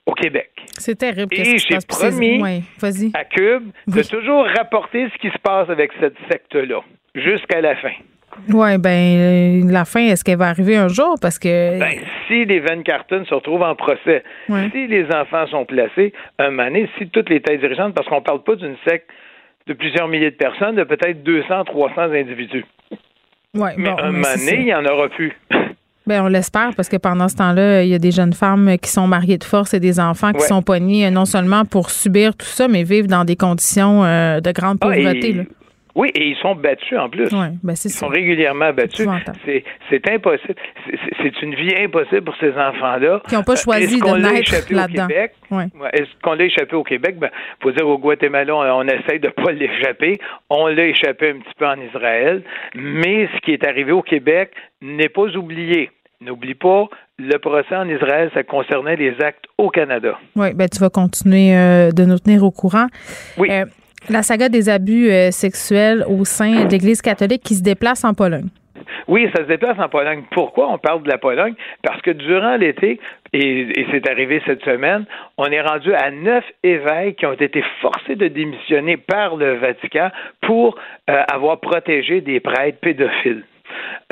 au 0.05 0.13
Québec. 0.13 0.51
C'est 0.77 0.99
terrible. 0.99 1.33
Et 1.33 1.57
j'ai 1.57 1.79
promis 1.85 2.41
à 3.13 3.25
Cube 3.25 3.71
de 3.87 4.09
toujours 4.09 4.45
rapporter 4.45 5.09
ce 5.13 5.17
qui 5.17 5.29
se 5.29 5.39
passe 5.39 5.69
avec 5.69 5.91
cette 5.99 6.15
secte-là 6.31 6.81
jusqu'à 7.15 7.61
la 7.61 7.75
fin. 7.75 7.93
Oui, 8.49 8.77
ben 8.77 9.69
la 9.69 9.85
fin, 9.85 10.01
est-ce 10.01 10.23
qu'elle 10.23 10.37
va 10.37 10.47
arriver 10.47 10.77
un 10.77 10.87
jour? 10.87 11.15
Parce 11.21 11.37
que. 11.37 11.79
Ben, 11.79 11.99
si 12.27 12.45
les 12.45 12.59
Van 12.59 12.81
Carton 12.81 13.25
se 13.25 13.33
retrouvent 13.33 13.63
en 13.63 13.75
procès, 13.75 14.23
si 14.71 14.87
les 14.87 15.05
enfants 15.13 15.47
sont 15.47 15.65
placés, 15.65 16.13
un 16.39 16.51
moment 16.51 16.87
si 16.97 17.07
toutes 17.09 17.29
les 17.29 17.41
têtes 17.41 17.59
dirigeantes, 17.59 17.93
parce 17.93 18.07
qu'on 18.07 18.17
ne 18.17 18.21
parle 18.21 18.43
pas 18.43 18.55
d'une 18.55 18.77
secte 18.87 19.09
de 19.67 19.73
plusieurs 19.73 20.07
milliers 20.07 20.31
de 20.31 20.35
personnes, 20.35 20.75
de 20.75 20.83
peut-être 20.83 21.23
200, 21.23 21.65
300 21.65 22.01
individus. 22.13 22.65
Ouais, 23.53 23.73
mais 23.77 23.89
un 23.89 24.11
moment 24.11 24.27
il 24.47 24.63
n'y 24.63 24.73
en 24.73 24.85
aura 24.85 25.09
plus. 25.09 25.37
Ben, 26.07 26.23
on 26.23 26.27
l'espère 26.29 26.71
parce 26.75 26.89
que 26.89 26.97
pendant 26.97 27.27
ce 27.27 27.35
temps-là, 27.35 27.83
il 27.83 27.89
y 27.89 27.93
a 27.93 27.99
des 27.99 28.09
jeunes 28.09 28.33
femmes 28.33 28.75
qui 28.81 28.89
sont 28.89 29.05
mariées 29.05 29.37
de 29.37 29.43
force 29.43 29.75
et 29.75 29.79
des 29.79 29.99
enfants 29.99 30.33
qui 30.33 30.41
sont 30.41 30.63
poignés 30.63 31.11
non 31.11 31.25
seulement 31.25 31.63
pour 31.63 31.91
subir 31.91 32.35
tout 32.35 32.47
ça, 32.47 32.67
mais 32.67 32.81
vivre 32.81 33.07
dans 33.07 33.23
des 33.23 33.35
conditions 33.35 34.03
euh, 34.03 34.39
de 34.39 34.51
grande 34.51 34.79
ah, 34.81 34.87
pauvreté. 34.87 35.45
Oui, 35.95 36.09
et 36.15 36.29
ils 36.29 36.37
sont 36.37 36.55
battus 36.55 36.97
en 36.97 37.09
plus. 37.09 37.29
Ben, 37.31 37.73
ils 37.73 37.89
sont 37.89 38.07
régulièrement 38.07 38.71
battus. 38.73 39.07
C'est 39.89 40.09
impossible. 40.09 40.55
C'est 41.21 41.41
une 41.41 41.55
vie 41.55 41.73
impossible 41.77 42.23
pour 42.23 42.35
ces 42.37 42.51
enfants-là. 42.51 43.21
Qui 43.27 43.35
n'ont 43.35 43.43
pas 43.43 43.55
choisi 43.55 43.99
de 43.99 44.17
naître 44.17 44.73
là-dedans? 44.73 45.07
Est-ce 45.93 46.09
qu'on 46.21 46.33
l'a 46.33 46.45
échappé 46.45 46.75
au 46.75 46.83
Québec? 46.83 47.17
Ben, 47.19 47.29
faut 47.61 47.71
dire 47.71 47.87
au 47.87 47.97
Guatemala, 47.97 48.55
on, 48.55 48.61
on 48.61 48.87
essaye 48.87 49.19
de 49.19 49.29
pas 49.29 49.51
l'échapper. 49.51 50.19
On 50.49 50.67
l'a 50.67 50.85
échappé 50.85 51.31
un 51.31 51.39
petit 51.39 51.53
peu 51.57 51.67
en 51.67 51.79
Israël. 51.79 52.43
Mais 52.75 53.27
ce 53.35 53.41
qui 53.41 53.51
est 53.51 53.65
arrivé 53.67 53.91
au 53.91 54.01
Québec 54.01 54.51
n'est 54.81 55.09
pas 55.09 55.27
oublié. 55.35 55.91
N'oublie 56.21 56.53
pas, 56.53 56.87
le 57.17 57.37
procès 57.39 57.75
en 57.75 57.89
Israël, 57.89 58.29
ça 58.35 58.43
concernait 58.43 58.95
les 58.95 59.19
actes 59.21 59.45
au 59.57 59.69
Canada. 59.69 60.19
Oui, 60.35 60.53
ben 60.53 60.69
tu 60.69 60.79
vas 60.79 60.91
continuer 60.91 61.55
euh, 61.55 61.91
de 61.91 62.05
nous 62.05 62.19
tenir 62.19 62.43
au 62.43 62.51
courant. 62.51 62.85
Oui. 63.39 63.47
Euh, 63.49 63.65
la 64.09 64.23
saga 64.23 64.49
des 64.49 64.69
abus 64.69 65.09
euh, 65.09 65.31
sexuels 65.31 66.03
au 66.07 66.25
sein 66.25 66.65
de 66.65 66.71
l'Église 66.71 67.01
catholique 67.01 67.43
qui 67.43 67.55
se 67.55 67.63
déplace 67.63 68.03
en 68.03 68.13
Pologne. 68.13 68.47
Oui, 69.07 69.29
ça 69.35 69.43
se 69.43 69.47
déplace 69.47 69.77
en 69.79 69.89
Pologne. 69.89 70.23
Pourquoi 70.31 70.71
on 70.71 70.77
parle 70.77 71.03
de 71.03 71.09
la 71.09 71.17
Pologne? 71.17 71.53
Parce 71.83 72.01
que 72.01 72.11
durant 72.11 72.55
l'été, 72.55 72.99
et, 73.33 73.85
c'est 73.91 74.09
arrivé 74.09 74.41
cette 74.45 74.63
semaine, 74.63 75.05
on 75.37 75.45
est 75.45 75.61
rendu 75.61 75.93
à 75.93 76.11
neuf 76.11 76.43
évêques 76.63 77.17
qui 77.17 77.25
ont 77.25 77.33
été 77.33 77.63
forcés 77.81 78.15
de 78.15 78.27
démissionner 78.27 78.97
par 78.97 79.35
le 79.35 79.55
Vatican 79.55 80.09
pour 80.41 80.77
euh, 81.09 81.23
avoir 81.31 81.59
protégé 81.59 82.21
des 82.21 82.39
prêtres 82.39 82.79
pédophiles. 82.79 83.43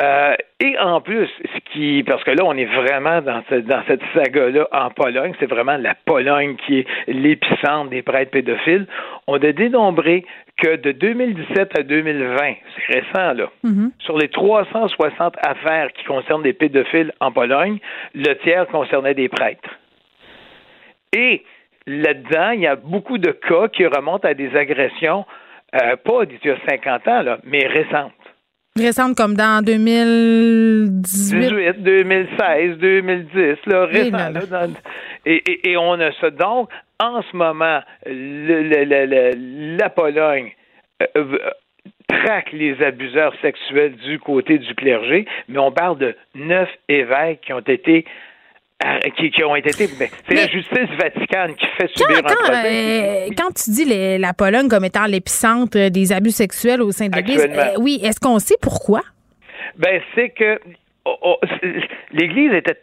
Euh, 0.02 0.36
et 0.60 0.78
en 0.78 1.02
plus, 1.02 1.28
ce 1.44 1.60
qui, 1.72 2.04
parce 2.04 2.24
que 2.24 2.32
là, 2.32 2.44
on 2.44 2.56
est 2.56 2.66
vraiment 2.66 3.22
dans, 3.22 3.42
dans 3.50 3.84
cette 3.88 4.02
saga-là 4.14 4.68
en 4.72 4.90
Pologne, 4.90 5.34
c'est 5.40 5.50
vraiment 5.50 5.78
la 5.78 5.96
Pologne 6.06 6.56
qui 6.66 6.80
est 6.80 6.88
l'épicentre 7.08 7.90
des 7.90 8.02
prêtres 8.02 8.32
pédophiles. 8.32 8.88
On 9.28 9.36
a 9.36 9.52
dénombré 9.52 10.26
que 10.58 10.76
de 10.76 10.92
2017 10.92 11.80
à 11.80 11.84
2020, 11.84 12.38
c'est 12.76 12.94
récent 12.94 13.34
là, 13.34 13.50
mm-hmm. 13.64 13.92
sur 14.00 14.18
les 14.18 14.28
360 14.28 15.36
affaires 15.46 15.92
qui 15.94 16.04
concernent 16.04 16.44
des 16.44 16.54
pédophiles 16.54 17.14
en 17.20 17.32
Pologne, 17.32 17.80
le 18.14 18.34
tiers 18.44 18.68
concernait 18.68 19.14
des 19.14 19.30
prêtres. 19.30 19.70
Et 21.14 21.44
là-dedans, 21.88 22.52
il 22.52 22.62
y 22.62 22.68
a 22.68 22.76
beaucoup 22.76 23.18
de 23.18 23.32
cas 23.32 23.68
qui 23.70 23.86
remontent 23.86 24.28
à 24.28 24.34
des 24.34 24.56
agressions, 24.56 25.26
euh, 25.82 25.96
pas 25.96 26.26
d'il 26.26 26.40
y 26.44 26.50
a 26.50 26.58
50 26.70 27.08
ans, 27.08 27.22
là, 27.22 27.38
mais 27.44 27.66
récentes. 27.68 28.12
Récente 28.78 29.18
comme 29.18 29.36
dans 29.36 29.64
2018. 29.64 31.84
2016, 31.84 32.78
2010, 32.78 33.58
là, 33.66 33.86
récent. 33.86 34.18
et, 35.26 35.76
on 35.78 36.00
a 36.00 36.12
ça. 36.14 36.30
Donc, 36.30 36.70
en 37.00 37.22
ce 37.24 37.36
moment, 37.36 37.82
la 38.06 39.90
Pologne 39.90 40.54
euh, 41.18 41.38
traque 42.08 42.52
les 42.52 42.82
abuseurs 42.84 43.34
sexuels 43.42 43.96
du 43.96 44.20
côté 44.20 44.58
du 44.58 44.76
clergé, 44.76 45.26
mais 45.48 45.60
on 45.60 45.72
parle 45.72 45.98
de 45.98 46.16
neuf 46.36 46.70
évêques 46.88 47.42
qui 47.42 47.54
ont 47.54 47.60
été 47.60 48.06
qui, 49.16 49.44
ont 49.44 49.56
été. 49.56 49.72
c'est 49.72 50.34
la 50.34 50.48
justice 50.48 50.90
vaticane 50.98 51.54
qui 51.56 51.66
fait 51.78 51.90
subir 51.96 52.22
quand, 52.24 52.54
un 52.54 52.66
euh, 52.66 53.28
quand 53.38 53.52
tu 53.52 53.72
dis 53.72 54.18
la 54.18 54.34
Pologne 54.34 54.70
comme 54.70 54.86
étant 54.86 55.06
l'épicentre 55.06 55.90
des 55.90 56.14
abus 56.14 56.32
sexuels 56.32 56.82
au 56.82 56.92
sein 56.92 57.10
de 57.10 57.16
l'Église, 57.16 57.46
euh, 57.50 57.74
oui, 57.80 58.00
est-ce 58.02 58.20
qu'on 58.20 58.40
sait 58.40 58.56
pourquoi? 58.62 59.02
Ben, 59.78 60.02
c'est 60.16 60.30
que 60.30 60.60
oh, 61.06 61.18
oh, 61.22 61.38
l'Église 62.14 62.54
était 62.54 62.80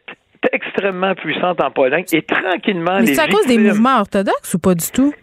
extrêmement 0.53 1.14
puissante 1.14 1.62
en 1.62 1.70
Pologne 1.70 2.05
et 2.12 2.22
tranquillement. 2.22 3.01
Mais 3.01 3.14
c'est 3.14 3.20
à 3.20 3.28
cause 3.28 3.47
des 3.47 3.59
mouvements 3.59 4.01
orthodoxes 4.01 4.55
ou 4.55 4.59
pas 4.59 4.74
du 4.74 4.90
tout? 4.92 5.14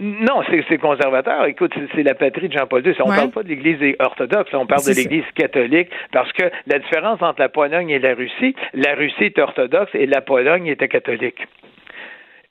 Non, 0.00 0.42
c'est 0.68 0.78
conservateur. 0.78 1.46
Écoute, 1.46 1.72
c'est 1.94 2.02
la 2.02 2.14
patrie 2.14 2.48
de 2.48 2.58
Jean-Paul 2.58 2.84
II. 2.84 2.94
On 3.00 3.12
ne 3.12 3.16
parle 3.16 3.30
pas 3.30 3.42
de 3.44 3.48
l'Église 3.48 3.94
orthodoxe, 4.00 4.52
on 4.52 4.66
parle 4.66 4.84
de 4.84 4.92
l'Église 4.92 5.24
catholique, 5.36 5.88
parce 6.12 6.32
que 6.32 6.50
la 6.66 6.80
différence 6.80 7.22
entre 7.22 7.40
la 7.40 7.48
Pologne 7.48 7.90
et 7.90 8.00
la 8.00 8.14
Russie, 8.14 8.56
la 8.72 8.94
Russie 8.94 9.24
est 9.24 9.38
orthodoxe 9.38 9.94
et 9.94 10.06
la 10.06 10.20
Pologne 10.20 10.66
était 10.66 10.88
catholique. 10.88 11.40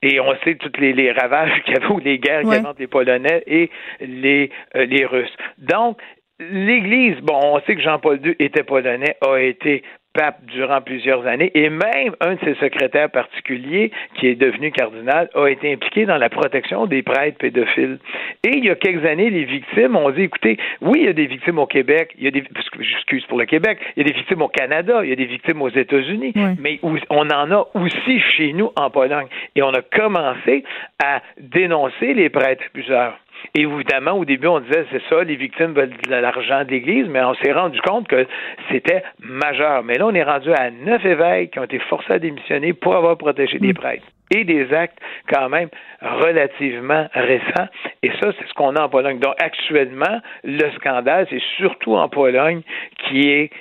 Et 0.01 0.19
on 0.19 0.33
sait 0.43 0.55
tous 0.55 0.71
les, 0.79 1.11
ravages 1.11 1.61
qu'il 1.63 1.73
y 1.73 1.77
avait 1.77 1.87
ou 1.87 1.99
les 1.99 2.17
guerres 2.17 2.41
qu'il 2.41 2.51
y 2.51 2.55
avait 2.55 2.65
entre 2.65 2.79
les 2.79 2.87
Polonais 2.87 3.43
et 3.45 3.69
les, 4.01 4.49
euh, 4.75 4.85
les 4.85 5.05
Russes. 5.05 5.35
Donc, 5.57 5.97
L'Église, 6.39 7.17
bon, 7.21 7.39
on 7.43 7.59
sait 7.61 7.75
que 7.75 7.81
Jean-Paul 7.81 8.19
II 8.25 8.35
était 8.39 8.63
polonais, 8.63 9.15
a 9.21 9.37
été 9.37 9.83
pape 10.13 10.45
durant 10.45 10.81
plusieurs 10.81 11.25
années 11.27 11.51
et 11.55 11.69
même 11.69 12.15
un 12.19 12.35
de 12.35 12.39
ses 12.43 12.55
secrétaires 12.55 13.09
particuliers, 13.09 13.91
qui 14.15 14.27
est 14.27 14.35
devenu 14.35 14.71
cardinal, 14.71 15.29
a 15.33 15.47
été 15.47 15.73
impliqué 15.73 16.05
dans 16.05 16.17
la 16.17 16.29
protection 16.29 16.85
des 16.85 17.01
prêtres 17.01 17.37
pédophiles. 17.37 17.99
Et 18.43 18.57
il 18.57 18.65
y 18.65 18.69
a 18.69 18.75
quelques 18.75 19.05
années, 19.05 19.29
les 19.29 19.45
victimes 19.45 19.95
ont 19.95 20.09
dit, 20.11 20.23
écoutez, 20.23 20.57
oui, 20.81 20.99
il 21.01 21.05
y 21.05 21.09
a 21.09 21.13
des 21.13 21.25
victimes 21.25 21.59
au 21.59 21.65
Québec, 21.65 22.13
il 22.17 22.25
y 22.25 22.27
a 22.27 22.31
des, 22.31 22.43
excuse 22.79 23.25
pour 23.25 23.39
le 23.39 23.45
Québec, 23.45 23.79
il 23.95 24.03
y 24.03 24.05
a 24.05 24.11
des 24.11 24.17
victimes 24.17 24.41
au 24.41 24.47
Canada, 24.47 25.01
il 25.03 25.09
y 25.09 25.13
a 25.13 25.15
des 25.15 25.25
victimes 25.25 25.61
aux 25.61 25.69
États-Unis, 25.69 26.33
mais 26.59 26.79
on 26.83 27.29
en 27.29 27.51
a 27.51 27.67
aussi 27.73 28.19
chez 28.19 28.53
nous 28.53 28.71
en 28.75 28.89
Pologne. 28.89 29.27
Et 29.55 29.63
on 29.63 29.71
a 29.71 29.81
commencé 29.81 30.63
à 31.03 31.21
dénoncer 31.39 32.13
les 32.13 32.29
prêtres 32.29 32.63
abuseurs 32.73 33.17
évidemment, 33.55 34.13
au 34.13 34.25
début, 34.25 34.47
on 34.47 34.59
disait 34.59 34.85
c'est 34.91 35.01
ça, 35.09 35.23
les 35.23 35.35
victimes 35.35 35.73
veulent 35.73 35.89
de 35.89 36.15
l'argent 36.15 36.63
de 36.63 36.69
l'Église, 36.71 37.07
mais 37.07 37.23
on 37.23 37.33
s'est 37.35 37.51
rendu 37.51 37.79
compte 37.81 38.07
que 38.07 38.25
c'était 38.71 39.03
majeur. 39.19 39.83
Mais 39.83 39.95
là, 39.95 40.07
on 40.07 40.13
est 40.13 40.23
rendu 40.23 40.51
à 40.53 40.71
neuf 40.71 41.03
évêques 41.05 41.51
qui 41.51 41.59
ont 41.59 41.63
été 41.63 41.79
forcés 41.79 42.13
à 42.13 42.19
démissionner 42.19 42.73
pour 42.73 42.95
avoir 42.95 43.17
protégé 43.17 43.59
des 43.59 43.73
mm. 43.73 43.75
prêtres 43.75 44.05
et 44.35 44.43
des 44.43 44.73
actes 44.73 44.97
quand 45.31 45.49
même 45.49 45.69
relativement 46.01 47.07
récents. 47.13 47.67
Et 48.01 48.09
ça, 48.21 48.31
c'est 48.37 48.47
ce 48.47 48.53
qu'on 48.53 48.75
a 48.75 48.83
en 48.83 48.89
Pologne. 48.89 49.19
Donc, 49.19 49.35
actuellement, 49.39 50.19
le 50.43 50.71
scandale, 50.77 51.27
c'est 51.29 51.41
surtout 51.57 51.95
en 51.95 52.09
Pologne 52.09 52.61
qui 52.97 53.29
est 53.29 53.51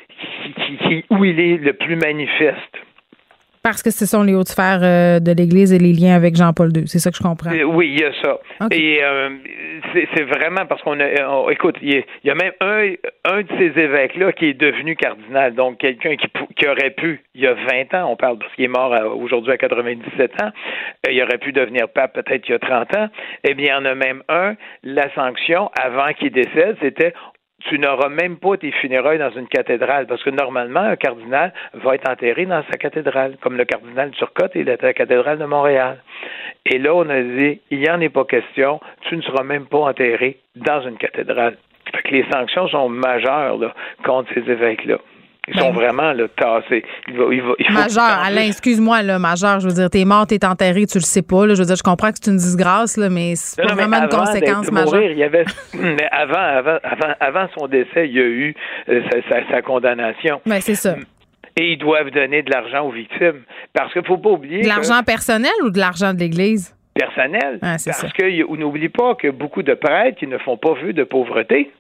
qui, 0.87 1.05
où 1.11 1.24
il 1.24 1.41
est 1.41 1.57
le 1.57 1.72
plus 1.72 1.97
manifeste. 1.97 2.78
Parce 3.63 3.81
que 3.81 3.91
ce 3.91 4.07
sont 4.07 4.25
les 4.25 4.35
hautes 4.35 4.49
sphères 4.49 4.81
euh, 4.83 5.21
de 5.21 5.31
l'Église 5.31 5.73
et 5.73 5.79
les 5.79 5.93
liens 5.93 6.17
avec 6.17 6.35
Jean-Paul 6.35 6.77
II. 6.77 6.89
C'est 6.89 6.99
ça 6.99 7.13
que 7.13 7.17
je 7.17 7.23
comprends. 7.23 7.53
Euh, 7.53 7.63
oui, 7.63 7.93
il 7.95 8.01
y 8.01 8.05
a 8.05 8.13
ça. 8.21 8.41
Et 8.73 8.99
euh, 9.05 9.31
c'est 9.95 10.25
vraiment 10.25 10.67
parce 10.67 10.83
qu'on 10.83 10.99
a. 10.99 11.53
écoute, 11.53 11.77
il 11.81 12.03
y, 12.25 12.31
a 12.31 12.35
même 12.35 12.53
un, 12.61 12.93
un 13.25 13.43
de 13.43 13.49
ces 13.59 13.81
évêques-là 13.81 14.33
qui 14.33 14.47
est 14.47 14.55
devenu 14.55 14.97
cardinal. 14.97 15.55
Donc, 15.55 15.79
quelqu'un 15.79 16.17
qui, 16.17 16.27
qui, 16.57 16.67
aurait 16.67 16.91
pu, 16.91 17.21
il 17.37 17.43
y 17.43 17.47
a 17.47 17.55
20 17.55 17.95
ans, 17.95 18.11
on 18.11 18.17
parle 18.17 18.39
parce 18.39 18.53
qu'il 18.55 18.65
est 18.65 18.69
mort 18.69 18.93
aujourd'hui 19.17 19.53
à 19.53 19.57
97 19.59 20.43
ans, 20.43 20.51
il 21.09 21.23
aurait 21.23 21.39
pu 21.39 21.53
devenir 21.53 21.89
pape 21.89 22.15
peut-être 22.15 22.49
il 22.49 22.53
y 22.53 22.55
a 22.55 22.59
30 22.59 22.97
ans. 22.97 23.09
Eh 23.45 23.55
bien, 23.55 23.79
il 23.79 23.85
y 23.85 23.89
en 23.89 23.91
a 23.91 23.95
même 23.95 24.23
un. 24.29 24.57
La 24.83 25.09
sanction, 25.15 25.71
avant 25.81 26.13
qu'il 26.15 26.33
décède, 26.33 26.77
c'était 26.83 27.15
tu 27.69 27.79
n'auras 27.79 28.09
même 28.09 28.37
pas 28.37 28.57
tes 28.57 28.73
funérailles 28.73 29.19
dans 29.19 29.31
une 29.31 29.49
cathédrale, 29.49 30.07
parce 30.07 30.23
que 30.23 30.31
normalement, 30.31 30.81
un 30.81 30.97
cardinal 30.97 31.53
va 31.75 31.95
être 31.95 32.09
enterré 32.09 32.47
dans 32.47 32.63
sa 32.71 32.79
cathédrale, 32.79 33.37
comme 33.41 33.57
le 33.57 33.65
cardinal 33.65 34.11
Turcotte 34.13 34.57
est 34.57 34.69
à 34.69 34.87
la 34.87 34.95
cathédrale 34.95 35.39
de 35.39 35.45
Montréal. 35.45 35.99
Et 36.67 36.79
là, 36.79 36.95
on 36.95 37.09
a 37.09 37.21
dit, 37.21 37.61
il 37.71 37.81
n'y 37.81 37.91
en 37.91 38.01
est 38.01 38.09
pas 38.09 38.25
question, 38.25 38.81
tu 39.03 39.17
ne 39.17 39.23
seras 39.23 39.43
même 39.43 39.67
pas 39.67 39.79
enterré 39.79 40.39
dans 40.57 40.81
une 40.83 40.97
cathédrale. 40.97 41.57
Les 42.11 42.25
sanctions 42.33 42.69
sont 42.69 42.89
majeures 42.89 43.75
contre 44.05 44.33
ces 44.35 44.51
évêques-là. 44.51 44.99
Ils 45.55 45.61
sont 45.61 45.71
ben. 45.71 45.75
vraiment 45.75 46.13
là, 46.13 46.25
tassés. 46.37 46.85
majeur, 47.71 48.03
Alain, 48.03 48.47
excuse-moi, 48.47 49.03
là, 49.03 49.19
majeur, 49.19 49.61
je 49.61 49.69
veux 49.69 49.75
dire, 49.75 49.91
t'es 49.91 50.05
mort, 50.05 50.27
t'es 50.27 50.45
enterré, 50.45 50.87
tu 50.87 50.99
le 50.99 51.03
sais 51.03 51.23
pas. 51.23 51.47
Là, 51.47 51.55
je 51.55 51.61
veux 51.61 51.67
dire, 51.67 51.77
je 51.77 51.83
comprends 51.83 52.11
que 52.11 52.19
c'est 52.23 52.31
une 52.31 52.37
disgrâce, 52.37 52.97
là, 52.97 53.09
mais 53.11 53.35
c'est 53.37 53.63
pas 53.63 53.75
vraiment 53.75 54.03
une 54.03 54.09
conséquence 54.09 54.71
majeure. 54.71 55.03
il 55.03 55.19
y 55.19 55.25
avait, 55.25 55.45
mais 55.75 56.09
avant, 56.11 56.35
avant, 56.35 56.79
avant, 56.83 57.15
avant, 57.21 57.49
son 57.59 57.67
décès, 57.67 58.09
il 58.09 58.13
y 58.13 58.21
a 58.21 58.25
eu 58.25 58.55
euh, 58.89 59.03
sa, 59.51 59.63
condamnation. 59.63 60.41
Ben, 60.47 60.61
c'est 60.61 60.75
ça. 60.75 60.97
Et 61.57 61.73
ils 61.73 61.79
doivent 61.79 62.11
donner 62.11 62.43
de 62.43 62.51
l'argent 62.51 62.87
aux 62.87 62.93
victimes. 62.93 63.43
Parce 63.75 63.93
qu'il 63.93 64.05
faut 64.07 64.19
pas 64.19 64.31
oublier. 64.31 64.63
De 64.63 64.69
l'argent 64.69 65.03
personnel 65.03 65.53
ou 65.65 65.71
de 65.71 65.79
l'argent 65.79 66.15
de 66.15 66.21
l'Église? 66.21 66.75
Personnel. 66.95 67.59
parce 67.61 67.85
que 67.85 68.57
n'oublie 68.57 68.89
pas 68.89 69.15
que 69.15 69.29
beaucoup 69.29 69.63
de 69.63 69.75
prêtres, 69.75 70.19
ils 70.23 70.29
ne 70.29 70.39
font 70.39 70.57
pas 70.57 70.75
vu 70.75 70.93
de 70.93 71.05
pauvreté. 71.05 71.71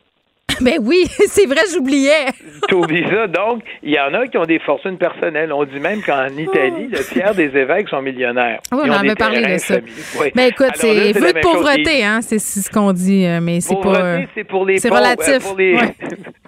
Ben 0.62 0.78
oui, 0.80 1.04
c'est 1.26 1.46
vrai, 1.46 1.62
j'oubliais. 1.72 2.26
oublies 2.72 3.04
ça. 3.10 3.26
Donc, 3.26 3.62
il 3.82 3.90
y 3.90 3.98
en 3.98 4.14
a 4.14 4.26
qui 4.26 4.38
ont 4.38 4.44
des 4.44 4.58
fortunes 4.60 4.96
personnelles. 4.96 5.52
On 5.52 5.64
dit 5.64 5.80
même 5.80 6.02
qu'en 6.02 6.28
Italie, 6.28 6.88
le 6.90 6.98
tiers 7.12 7.34
des 7.34 7.56
évêques 7.56 7.88
sont 7.88 8.02
millionnaires. 8.02 8.60
Oui, 8.72 8.80
on 8.84 8.90
en 8.90 8.98
avait 8.98 9.14
parlé 9.14 9.42
de 9.42 9.58
ça. 9.58 9.76
Oui. 10.20 10.30
Ben 10.34 10.48
écoute, 10.48 10.72
c'est 10.74 11.12
vœu 11.12 11.32
de 11.32 11.40
pauvreté, 11.40 12.04
hein, 12.04 12.20
c'est 12.22 12.38
ce 12.38 12.70
qu'on 12.70 12.92
dit, 12.92 13.26
euh, 13.26 13.40
mais 13.40 13.60
c'est 13.60 13.80
pas. 13.80 14.00
Euh, 14.00 14.22
c'est 14.34 14.44
pour 14.44 14.64
les 14.64 14.80
pauvres. 14.80 14.96
relatif. 14.96 15.42
Pour 15.42 15.56
les... 15.56 15.76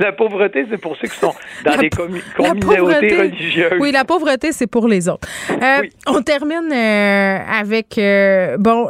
la 0.00 0.12
pauvreté, 0.12 0.66
c'est 0.70 0.80
pour 0.80 0.96
ceux 0.96 1.08
qui 1.08 1.16
sont 1.16 1.34
dans 1.64 1.76
les 1.76 1.90
communautés 1.90 3.16
religieuses. 3.16 3.72
Oui, 3.80 3.92
la 3.92 4.04
pauvreté, 4.04 4.52
c'est 4.52 4.66
pour 4.66 4.88
les 4.88 5.08
autres. 5.08 5.28
Euh, 5.50 5.82
on 6.06 6.22
termine 6.22 6.72
euh, 6.72 7.38
avec, 7.60 7.98
euh, 7.98 8.56
bon, 8.58 8.88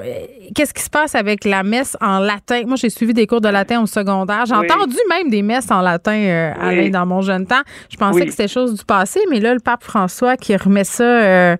qu'est-ce 0.55 0.73
qui 0.73 0.83
se 0.83 0.91
passe 0.91 1.15
avec 1.15 1.45
la 1.45 1.63
messe 1.63 1.97
en 2.01 2.21
latin? 2.21 2.63
Moi, 2.67 2.77
j'ai 2.77 2.91
suivi 2.91 3.13
des 3.13 3.27
cours 3.27 3.41
de 3.41 3.49
latin 3.49 3.83
au 3.83 3.87
secondaire. 3.87 4.47
J'ai 4.47 4.55
entendu 4.55 4.97
même 5.09 5.31
des 5.31 5.43
messes 5.43 5.71
en 5.71 5.81
latin, 5.81 6.53
Alain, 6.61 6.91
dans 6.91 7.07
mon 7.07 7.21
jeune 7.21 7.47
temps. 7.47 7.63
Je 7.91 7.97
pensais 7.97 8.25
que 8.25 8.31
c'était 8.31 8.49
chose 8.49 8.79
du 8.79 8.85
passé, 8.85 9.21
mais 9.31 9.41
là, 9.41 9.53
le 9.55 9.61
pape 9.61 9.83
François 9.83 10.37
qui 10.37 10.57
remet 10.57 10.85
ça 10.85 11.57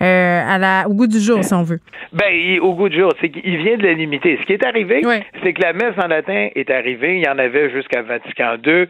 à 0.00 0.58
la, 0.58 0.84
au 0.88 0.94
goût 0.94 1.06
du 1.06 1.20
jour, 1.20 1.42
si 1.42 1.54
on 1.54 1.62
veut. 1.62 1.80
Ben, 2.12 2.60
au 2.60 2.74
goût 2.74 2.90
du 2.90 2.98
jour, 2.98 3.14
c'est 3.20 3.30
qu'il 3.30 3.56
vient 3.56 3.78
de 3.78 3.84
la 3.84 3.94
limiter. 3.94 4.38
Ce 4.40 4.46
qui 4.46 4.52
est 4.52 4.64
arrivé, 4.64 5.02
c'est 5.42 5.52
que 5.54 5.62
la 5.62 5.72
messe 5.72 5.94
en 5.96 6.08
latin 6.08 6.48
est 6.54 6.70
arrivée. 6.70 7.16
Il 7.16 7.24
y 7.24 7.28
en 7.28 7.38
avait 7.38 7.70
jusqu'à 7.70 8.02
Vatican 8.02 8.56
II. 8.64 8.81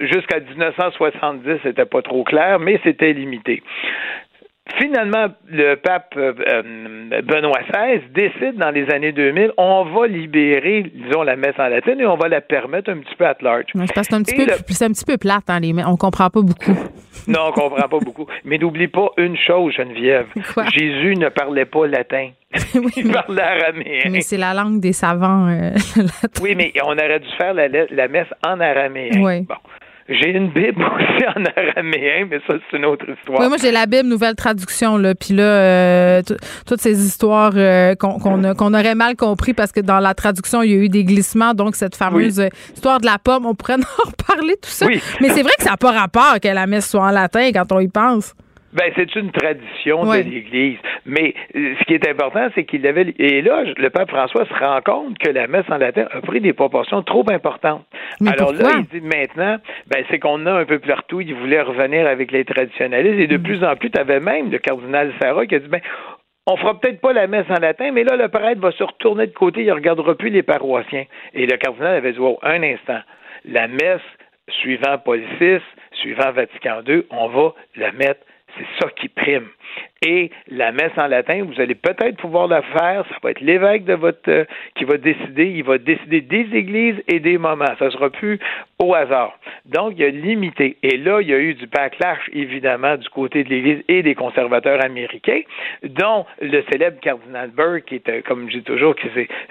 Jusqu'à 0.00 0.40
1970, 0.40 1.60
c'était 1.62 1.84
pas 1.84 2.02
trop 2.02 2.24
clair, 2.24 2.58
mais 2.58 2.80
c'était 2.84 3.12
limité. 3.12 3.62
Finalement, 4.78 5.26
le 5.46 5.74
pape 5.74 6.14
euh, 6.16 6.32
euh, 6.48 7.22
Benoît 7.22 7.60
XVI 7.70 8.00
décide 8.14 8.56
dans 8.56 8.70
les 8.70 8.90
années 8.90 9.12
2000, 9.12 9.52
on 9.58 9.84
va 9.84 10.06
libérer, 10.06 10.90
disons, 10.94 11.22
la 11.22 11.36
messe 11.36 11.54
en 11.58 11.68
latin 11.68 11.98
et 11.98 12.06
on 12.06 12.16
va 12.16 12.28
la 12.28 12.40
permettre 12.40 12.90
un 12.90 12.98
petit 12.98 13.14
peu 13.14 13.26
à 13.26 13.36
large. 13.42 13.66
c'est 13.74 14.14
un 14.14 14.22
petit 14.22 14.34
peu, 14.34 14.50
un 14.50 14.90
petit 14.90 15.04
peu 15.04 15.18
plate, 15.18 15.44
hein, 15.48 15.60
les 15.60 15.74
on 15.86 15.96
comprend 15.96 16.30
pas 16.30 16.40
beaucoup. 16.40 16.72
non, 17.28 17.40
on 17.48 17.52
comprend 17.52 17.88
pas 17.88 17.98
beaucoup. 17.98 18.26
Mais 18.44 18.56
n'oublie 18.56 18.88
pas 18.88 19.10
une 19.18 19.36
chose, 19.36 19.74
Geneviève. 19.74 20.28
Jésus 20.72 21.14
ne 21.16 21.28
parlait 21.28 21.66
pas 21.66 21.86
latin. 21.86 22.30
il 22.96 23.12
parlait 23.12 23.42
araméen. 23.42 24.10
Mais 24.10 24.22
c'est 24.22 24.38
la 24.38 24.54
langue 24.54 24.80
des 24.80 24.94
savants. 24.94 25.48
Euh, 25.48 25.72
oui, 26.42 26.54
mais 26.56 26.72
on 26.82 26.92
aurait 26.92 27.20
dû 27.20 27.28
faire 27.36 27.52
la, 27.52 27.68
la 27.68 28.08
messe 28.08 28.28
en 28.46 28.58
araméen. 28.60 29.20
Oui. 29.20 29.42
Bon. 29.42 29.56
J'ai 30.08 30.30
une 30.36 30.50
Bible 30.50 30.82
aussi 30.94 31.26
en 31.26 31.44
araméen, 31.44 32.26
mais 32.30 32.38
ça, 32.46 32.54
c'est 32.70 32.76
une 32.76 32.84
autre 32.84 33.06
histoire. 33.08 33.40
Oui, 33.40 33.48
moi, 33.48 33.56
j'ai 33.60 33.70
la 33.70 33.86
Bible, 33.86 34.08
nouvelle 34.08 34.34
traduction, 34.34 34.98
là. 34.98 35.14
Puis 35.14 35.34
là, 35.34 35.42
euh, 35.42 36.22
toutes 36.66 36.80
ces 36.80 37.06
histoires 37.06 37.52
euh, 37.56 37.94
qu'on 37.94 38.74
aurait 38.74 38.94
mal 38.94 39.16
compris 39.16 39.54
parce 39.54 39.72
que 39.72 39.80
dans 39.80 40.00
la 40.00 40.12
traduction, 40.14 40.62
il 40.62 40.70
y 40.70 40.74
a 40.74 40.76
eu 40.76 40.88
des 40.90 41.04
glissements. 41.04 41.54
Donc, 41.54 41.74
cette 41.74 41.96
fameuse 41.96 42.42
histoire 42.74 43.00
de 43.00 43.06
la 43.06 43.18
pomme, 43.18 43.46
on 43.46 43.54
pourrait 43.54 43.74
en 44.04 44.10
reparler, 44.10 44.56
tout 44.60 44.70
ça. 44.70 44.86
Mais 44.86 45.30
c'est 45.30 45.42
vrai 45.42 45.52
que 45.56 45.64
ça 45.64 45.70
n'a 45.70 45.76
pas 45.78 45.92
rapport 45.92 46.38
que 46.40 46.48
la 46.48 46.66
messe 46.66 46.90
soit 46.90 47.02
en 47.02 47.10
latin 47.10 47.50
quand 47.52 47.72
on 47.72 47.80
y 47.80 47.88
pense. 47.88 48.34
Ben, 48.74 48.92
c'est 48.96 49.14
une 49.14 49.30
tradition 49.30 50.04
de 50.04 50.16
l'Église. 50.16 50.78
Mais 51.06 51.34
euh, 51.54 51.74
ce 51.78 51.84
qui 51.84 51.94
est 51.94 52.08
important, 52.08 52.48
c'est 52.54 52.64
qu'il 52.64 52.86
avait. 52.86 53.14
Et 53.18 53.40
là, 53.40 53.62
le 53.76 53.90
pape 53.90 54.10
François 54.10 54.44
se 54.46 54.54
rend 54.54 54.80
compte 54.82 55.16
que 55.18 55.30
la 55.30 55.46
messe 55.46 55.66
en 55.70 55.78
latin 55.78 56.06
a 56.10 56.20
pris 56.20 56.40
des 56.40 56.52
proportions 56.52 57.02
trop 57.02 57.24
importantes. 57.30 57.86
Alors 58.26 58.52
là, 58.52 58.70
il 58.78 59.00
dit 59.00 59.06
maintenant, 59.06 59.58
ben, 59.86 60.04
c'est 60.10 60.18
qu'on 60.18 60.44
a 60.46 60.52
un 60.52 60.64
peu 60.64 60.80
partout. 60.80 61.20
Il 61.20 61.34
voulait 61.34 61.60
revenir 61.60 62.06
avec 62.06 62.32
les 62.32 62.44
traditionnalistes. 62.44 63.20
Et 63.20 63.26
de 63.28 63.36
mm. 63.36 63.42
plus 63.42 63.64
en 63.64 63.76
plus, 63.76 63.90
tu 63.90 64.00
avais 64.00 64.20
même 64.20 64.50
le 64.50 64.58
cardinal 64.58 65.12
Sarah 65.20 65.46
qui 65.46 65.54
a 65.54 65.60
dit, 65.60 65.68
ben, 65.68 65.80
on 66.46 66.56
fera 66.56 66.78
peut-être 66.78 67.00
pas 67.00 67.12
la 67.12 67.26
messe 67.26 67.46
en 67.48 67.60
latin, 67.60 67.90
mais 67.92 68.04
là, 68.04 68.16
le 68.16 68.28
prêtre 68.28 68.60
va 68.60 68.72
se 68.72 68.82
retourner 68.82 69.26
de 69.26 69.32
côté, 69.32 69.62
il 69.62 69.72
regardera 69.72 70.14
plus 70.14 70.30
les 70.30 70.42
paroissiens. 70.42 71.04
Et 71.32 71.46
le 71.46 71.56
cardinal 71.56 71.94
avait 71.94 72.12
dit, 72.12 72.18
wow, 72.18 72.38
un 72.42 72.62
instant, 72.62 73.00
la 73.44 73.68
messe, 73.68 74.02
suivant 74.48 74.98
Paul 74.98 75.22
VI, 75.40 75.58
suivant 75.92 76.32
Vatican 76.32 76.82
II, 76.86 77.04
on 77.10 77.28
va 77.28 77.54
la 77.76 77.92
mettre 77.92 78.20
c'est 78.56 78.84
ça 78.84 78.90
qui 78.90 79.08
prime. 79.08 79.48
Et 80.06 80.30
la 80.48 80.70
messe 80.70 80.92
en 80.98 81.06
latin, 81.06 81.44
vous 81.44 81.60
allez 81.60 81.74
peut-être 81.74 82.16
pouvoir 82.18 82.46
la 82.46 82.60
faire. 82.60 83.06
Ça 83.08 83.16
va 83.22 83.30
être 83.30 83.40
l'évêque 83.40 83.84
de 83.84 83.94
votre 83.94 84.28
euh, 84.28 84.44
qui 84.74 84.84
va 84.84 84.98
décider. 84.98 85.46
Il 85.46 85.64
va 85.64 85.78
décider 85.78 86.20
des 86.20 86.46
églises 86.52 87.02
et 87.08 87.20
des 87.20 87.38
moments. 87.38 87.74
Ça 87.78 87.90
sera 87.90 88.10
plus 88.10 88.38
au 88.78 88.94
hasard. 88.94 89.38
Donc, 89.64 89.94
il 89.96 90.00
y 90.00 90.04
a 90.04 90.10
limité. 90.10 90.76
Et 90.82 90.98
là, 90.98 91.20
il 91.22 91.28
y 91.28 91.32
a 91.32 91.38
eu 91.38 91.54
du 91.54 91.66
backlash, 91.66 92.18
évidemment, 92.34 92.96
du 92.96 93.08
côté 93.08 93.44
de 93.44 93.48
l'Église 93.48 93.82
et 93.88 94.02
des 94.02 94.14
conservateurs 94.14 94.84
américains, 94.84 95.40
dont 95.82 96.26
le 96.40 96.62
célèbre 96.70 97.00
cardinal 97.00 97.50
Burke, 97.50 97.84
qui 97.86 97.94
est, 97.94 98.08
euh, 98.10 98.20
comme 98.26 98.50
je 98.50 98.58
dis 98.58 98.64
toujours, 98.64 98.94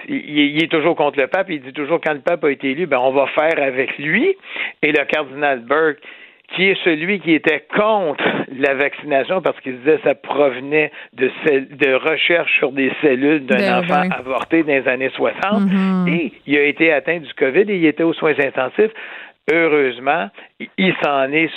il, 0.08 0.62
est 0.62 0.70
toujours 0.70 0.94
contre 0.94 1.18
le 1.18 1.26
pape. 1.26 1.50
Il 1.50 1.62
dit 1.62 1.72
toujours 1.72 2.00
quand 2.00 2.14
le 2.14 2.20
pape 2.20 2.44
a 2.44 2.50
été 2.50 2.70
élu, 2.70 2.86
ben 2.86 2.98
on 2.98 3.10
va 3.10 3.26
faire 3.26 3.60
avec 3.60 3.98
lui. 3.98 4.36
Et 4.82 4.92
le 4.92 5.04
cardinal 5.04 5.60
Burke 5.60 5.98
qui 6.54 6.64
est 6.64 6.78
celui 6.84 7.20
qui 7.20 7.32
était 7.32 7.64
contre 7.74 8.24
la 8.56 8.74
vaccination 8.74 9.42
parce 9.42 9.58
qu'il 9.60 9.78
disait 9.78 9.96
que 9.96 10.08
ça 10.08 10.14
provenait 10.14 10.92
de, 11.12 11.30
de 11.74 11.94
recherches 11.94 12.56
sur 12.58 12.72
des 12.72 12.92
cellules 13.02 13.44
d'un 13.46 13.56
ben 13.56 13.78
enfant 13.78 14.08
avorté 14.10 14.62
dans 14.62 14.72
les 14.72 14.88
années 14.88 15.10
60. 15.14 15.34
Mm-hmm. 15.42 16.08
Et 16.14 16.32
il 16.46 16.56
a 16.56 16.62
été 16.64 16.92
atteint 16.92 17.18
du 17.18 17.32
COVID 17.34 17.70
et 17.70 17.76
il 17.76 17.86
était 17.86 18.02
aux 18.02 18.14
soins 18.14 18.34
intensifs. 18.38 18.92
Heureusement, 19.52 20.28
il 20.78 20.94
s'en 21.02 21.30
est 21.30 21.50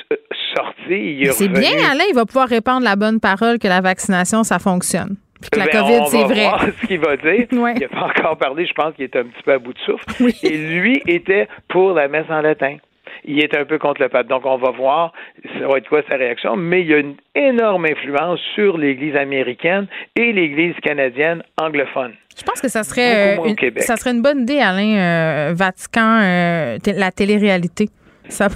sorti. 0.56 1.26
C'est 1.32 1.48
bien, 1.48 1.72
Alain, 1.90 2.04
il 2.10 2.16
va 2.16 2.26
pouvoir 2.26 2.50
répandre 2.50 2.84
la 2.84 2.98
bonne 2.98 3.20
parole 3.20 3.60
que 3.60 3.68
la 3.68 3.80
vaccination, 3.80 4.44
ça 4.44 4.60
fonctionne. 4.60 5.16
Puis 5.40 5.52
que 5.52 5.60
la 5.60 5.66
ben, 5.68 5.82
COVID, 5.82 6.08
c'est 6.08 6.24
vrai. 6.24 6.48
Voir 6.50 6.66
ce 6.66 6.88
qu'il 6.88 7.00
va 7.00 7.16
dire. 7.16 7.46
Il 7.52 7.80
n'a 7.80 7.88
pas 7.88 8.08
encore 8.08 8.38
parlé, 8.38 8.66
je 8.66 8.74
pense 8.74 8.94
qu'il 8.96 9.06
est 9.06 9.16
un 9.16 9.24
petit 9.24 9.44
peu 9.44 9.54
à 9.54 9.60
bout 9.60 9.72
de 9.72 9.80
souffle. 9.80 10.06
Et 10.44 10.58
lui 10.58 11.02
était 11.06 11.48
pour 11.70 11.94
la 11.94 12.08
messe 12.08 12.26
en 12.30 12.42
latin 12.42 12.78
il 13.26 13.40
est 13.40 13.56
un 13.56 13.66
peu 13.66 13.78
contre 13.78 14.02
le 14.02 14.10
pape. 14.10 14.28
Donc, 14.28 14.46
on 14.46 14.58
va 14.58 14.72
voir, 14.72 15.14
ça 15.60 15.68
va 15.68 15.78
être 15.78 15.90
quoi 15.90 16.02
sa 16.10 16.16
réaction, 16.16 16.56
mais 16.56 16.82
il 16.82 16.88
y 16.88 16.94
a 16.94 16.98
une 16.98 17.16
énorme 17.36 17.86
influence 17.86 18.40
sur 18.56 18.78
l'Église 18.78 19.16
américaine 19.16 19.88
et 20.16 20.32
l'Église 20.34 20.76
canadienne 20.82 21.44
anglophone. 21.58 22.14
Je 22.38 22.44
pense 22.44 22.62
que 22.62 22.68
ça 22.68 22.84
serait, 22.84 23.38
euh, 23.38 23.46
une, 23.46 23.80
ça 23.80 23.96
serait 23.96 24.12
une 24.12 24.22
bonne 24.22 24.42
idée, 24.42 24.60
Alain, 24.60 24.98
euh, 24.98 25.54
Vatican, 25.56 26.20
euh, 26.22 26.78
la 26.86 27.12
télé-réalité. 27.12 27.90
Ça, 28.30 28.48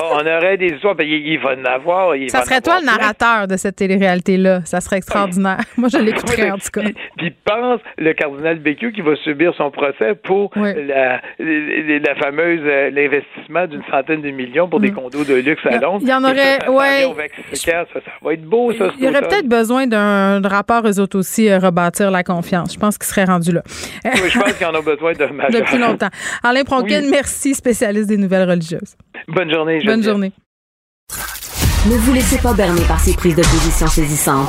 On 0.00 0.20
aurait 0.20 0.56
des 0.56 0.68
histoires. 0.68 0.94
Ben, 0.94 1.06
il, 1.06 1.38
va 1.38 1.54
en 1.54 1.64
avoir. 1.64 2.14
ça 2.28 2.42
serait 2.42 2.60
toi 2.60 2.80
le 2.80 2.86
narrateur 2.86 3.46
de 3.46 3.56
cette 3.56 3.76
télé-réalité-là. 3.76 4.60
Ça 4.64 4.80
serait 4.80 4.98
extraordinaire. 4.98 5.60
Moi, 5.76 5.88
je 5.88 5.98
l'écouterais 5.98 6.50
en 6.50 6.58
tout 6.58 6.70
cas. 6.72 6.82
Puis, 7.16 7.34
pense 7.44 7.80
le 7.98 8.12
cardinal 8.14 8.58
Bécu 8.58 8.92
qui 8.92 9.02
va 9.02 9.16
subir 9.16 9.54
son 9.56 9.70
procès 9.70 10.14
pour 10.14 10.50
la, 10.56 11.20
la, 11.38 12.14
fameuse 12.16 12.60
euh, 12.64 12.90
l'investissement 12.90 13.66
d'une 13.66 13.82
centaine 13.90 14.22
de 14.22 14.30
millions 14.30 14.68
pour 14.68 14.80
des 14.80 14.90
mm. 14.90 14.94
condos 14.94 15.24
de 15.24 15.34
luxe 15.34 15.64
à 15.66 15.78
Londres. 15.78 16.00
Il 16.02 16.08
y 16.08 16.14
en 16.14 16.24
aurait. 16.24 16.68
Ouais. 16.68 17.28
Ça, 17.52 17.84
ça, 17.92 18.00
va 18.22 18.32
être 18.32 18.44
beau, 18.44 18.72
ça. 18.72 18.92
Il 18.98 19.04
y 19.04 19.08
aurait 19.08 19.22
peut-être 19.22 19.48
besoin 19.48 19.86
d'un 19.86 20.40
rapport, 20.48 20.86
eux 20.86 21.00
autres 21.00 21.18
aussi, 21.18 21.48
euh, 21.48 21.58
rebâtir 21.58 22.10
la 22.10 22.22
confiance. 22.22 22.72
Je 22.72 22.78
pense 22.78 22.98
qu'ils 22.98 23.06
seraient 23.06 23.24
rendus 23.24 23.52
là. 23.52 23.62
oui, 24.04 24.30
je 24.30 24.38
pense 24.38 24.52
qu'ils 24.54 24.66
en 24.66 24.74
ont 24.74 24.82
besoin 24.82 25.12
de 25.12 25.24
Depuis 25.50 25.78
longtemps. 25.78 26.08
Alain 26.42 26.64
Pronkin, 26.64 27.02
merci, 27.10 27.54
spécialiste 27.54 28.08
des 28.08 28.16
nouvelles 28.16 28.44
religieuse. 28.54 28.96
Bonne 29.28 29.50
journée. 29.50 29.80
Bonne 29.84 30.02
journée. 30.02 30.32
Ne 31.86 31.96
vous 31.96 32.12
laissez 32.12 32.38
pas 32.38 32.54
berner 32.54 32.80
par 32.88 32.98
ces 32.98 33.14
prises 33.14 33.36
de 33.36 33.42
position 33.42 33.86
saisissantes. 33.86 34.48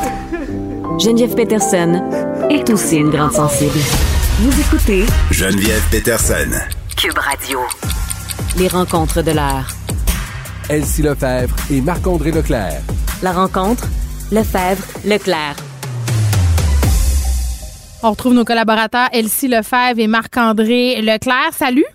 Geneviève 1.00 1.36
Peterson 1.36 2.02
est 2.50 2.70
aussi 2.70 2.98
une 2.98 3.10
grande 3.10 3.34
sensible. 3.34 3.78
Vous 4.40 4.62
écoutez 4.62 5.06
Geneviève 5.32 5.84
Peterson. 5.92 6.52
Cube 6.96 7.18
Radio. 7.18 7.60
Les 8.58 8.70
rencontres 8.70 9.22
de 9.22 9.32
l'heure. 9.32 9.68
Elsie 10.70 11.02
Lefebvre 11.02 11.56
et 11.70 11.82
Marc-André 11.82 12.32
Leclerc. 12.32 12.82
La 13.22 13.34
rencontre, 13.34 13.88
Lefebvre, 14.32 14.84
Leclerc. 15.06 15.56
On 18.02 18.12
retrouve 18.12 18.34
nos 18.34 18.46
collaborateurs 18.46 19.10
Elsie 19.12 19.48
Lefebvre 19.48 20.00
et 20.00 20.08
Marc-André 20.08 21.02
Leclerc. 21.02 21.54
Salut. 21.54 21.86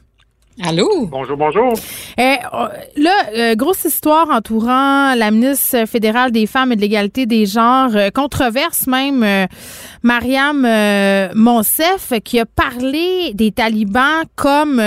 Allô? 0.62 1.07
Bonjour, 1.07 1.36
bonjour. 1.36 1.72
Eh, 2.18 2.36
oh, 2.53 2.66
là, 2.96 3.12
euh, 3.34 3.55
grosse 3.55 3.84
histoire 3.84 4.28
entourant 4.30 5.14
la 5.14 5.30
ministre 5.30 5.86
fédérale 5.86 6.32
des 6.32 6.46
femmes 6.46 6.72
et 6.72 6.76
de 6.76 6.80
l'égalité 6.80 7.24
des 7.24 7.46
genres, 7.46 7.94
euh, 7.94 8.11
controverse 8.11 8.86
même, 8.86 9.22
euh, 9.22 9.46
Mariam 10.03 10.66
Monsef, 11.34 12.12
qui 12.24 12.40
a 12.40 12.46
parlé 12.46 13.32
des 13.34 13.53
talibans 13.53 14.24
comme 14.34 14.82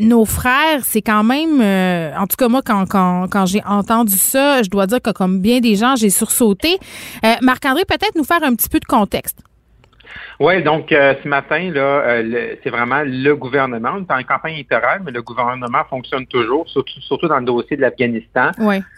nos 0.00 0.24
frères. 0.24 0.80
C'est 0.82 1.02
quand 1.02 1.22
même, 1.22 1.60
en 1.60 2.26
tout 2.26 2.36
cas 2.36 2.48
moi, 2.48 2.62
quand, 2.64 2.86
quand, 2.86 3.28
quand 3.30 3.46
j'ai 3.46 3.62
entendu 3.66 4.16
ça, 4.16 4.62
je 4.62 4.68
dois 4.68 4.86
dire 4.86 5.00
que 5.00 5.10
comme 5.10 5.40
bien 5.40 5.60
des 5.60 5.76
gens, 5.76 5.96
j'ai 5.96 6.10
sursauté. 6.10 6.78
Marc-André, 7.42 7.84
peut-être 7.84 8.16
nous 8.16 8.24
faire 8.24 8.42
un 8.42 8.54
petit 8.54 8.68
peu 8.68 8.80
de 8.80 8.86
contexte. 8.86 9.38
Oui, 10.40 10.62
donc 10.62 10.92
euh, 10.92 11.14
ce 11.20 11.26
matin, 11.26 11.70
là, 11.72 11.80
euh, 11.80 12.54
c'est 12.62 12.70
vraiment 12.70 13.02
le 13.04 13.34
gouvernement. 13.34 13.94
On 13.96 14.02
est 14.02 14.20
en 14.20 14.22
campagne 14.22 14.54
électorale, 14.54 15.02
mais 15.04 15.10
le 15.10 15.20
gouvernement 15.20 15.82
fonctionne 15.90 16.26
toujours, 16.26 16.68
surtout, 16.68 17.00
surtout 17.00 17.26
dans 17.26 17.40
le 17.40 17.44
dossier 17.44 17.76
de 17.76 17.82
l'Afghanistan. 17.82 18.52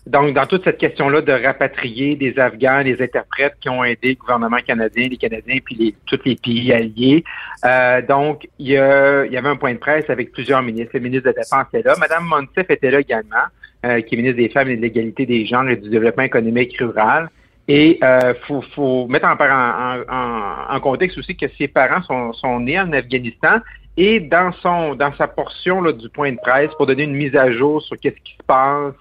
Donc, 0.06 0.34
dans 0.34 0.44
toute 0.44 0.64
cette 0.64 0.76
question-là 0.76 1.22
de 1.22 1.32
rapatrier 1.32 2.14
des 2.16 2.38
Afghans, 2.38 2.84
des 2.84 3.00
interprètes 3.00 3.54
qui 3.58 3.70
ont 3.70 3.82
aidé 3.82 4.10
le 4.10 4.14
gouvernement 4.16 4.58
canadien, 4.58 5.08
les 5.08 5.16
Canadiens, 5.16 5.58
puis 5.64 5.74
les, 5.76 5.94
tous 6.04 6.20
les 6.26 6.36
pays 6.36 6.74
alliés. 6.74 7.24
Euh, 7.64 8.02
donc, 8.02 8.46
il 8.58 8.68
y, 8.68 8.76
a, 8.76 9.24
il 9.24 9.32
y 9.32 9.36
avait 9.38 9.48
un 9.48 9.56
point 9.56 9.72
de 9.72 9.78
presse 9.78 10.10
avec 10.10 10.32
plusieurs 10.32 10.60
ministres. 10.62 10.90
Le 10.92 11.00
ministre 11.00 11.30
de 11.30 11.34
la 11.34 11.42
Défense 11.42 11.66
était 11.72 11.88
là. 11.88 11.94
Madame 11.98 12.24
Monsef 12.24 12.68
était 12.68 12.90
là 12.90 13.00
également, 13.00 13.46
qui 13.82 14.14
est 14.14 14.16
ministre 14.16 14.36
des 14.36 14.50
Femmes 14.50 14.68
et 14.68 14.76
de 14.76 14.82
l'égalité 14.82 15.24
des 15.24 15.46
genres 15.46 15.66
et 15.70 15.76
du 15.76 15.88
développement 15.88 16.24
économique 16.24 16.76
rural. 16.78 17.30
Et 17.72 18.00
euh, 18.02 18.34
faut, 18.48 18.62
faut 18.74 19.06
mettre 19.06 19.26
en, 19.28 19.36
en, 19.38 20.74
en, 20.74 20.80
contexte 20.80 21.16
aussi 21.18 21.36
que 21.36 21.46
ses 21.56 21.68
parents 21.68 22.02
sont, 22.02 22.32
sont, 22.32 22.58
nés 22.58 22.80
en 22.80 22.92
Afghanistan 22.92 23.60
et 23.96 24.18
dans 24.18 24.50
son 24.60 24.96
dans 24.96 25.14
sa 25.14 25.28
portion 25.28 25.80
là, 25.80 25.92
du 25.92 26.08
point 26.08 26.32
de 26.32 26.38
presse 26.38 26.70
pour 26.76 26.86
donner 26.86 27.04
une 27.04 27.14
mise 27.14 27.36
à 27.36 27.52
jour 27.52 27.80
sur 27.80 27.96
qu'est-ce 27.96 28.20
qui 28.24 28.32
se 28.32 28.42
passe 28.44 28.94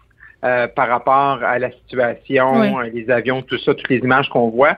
euh, 0.44 0.68
par 0.68 0.88
rapport 0.88 1.44
à 1.44 1.58
la 1.58 1.72
situation, 1.72 2.78
les 2.82 3.10
avions, 3.10 3.42
tout 3.42 3.58
ça, 3.58 3.74
toutes 3.74 3.90
les 3.90 3.98
images 3.98 4.30
qu'on 4.30 4.50
voit. 4.50 4.78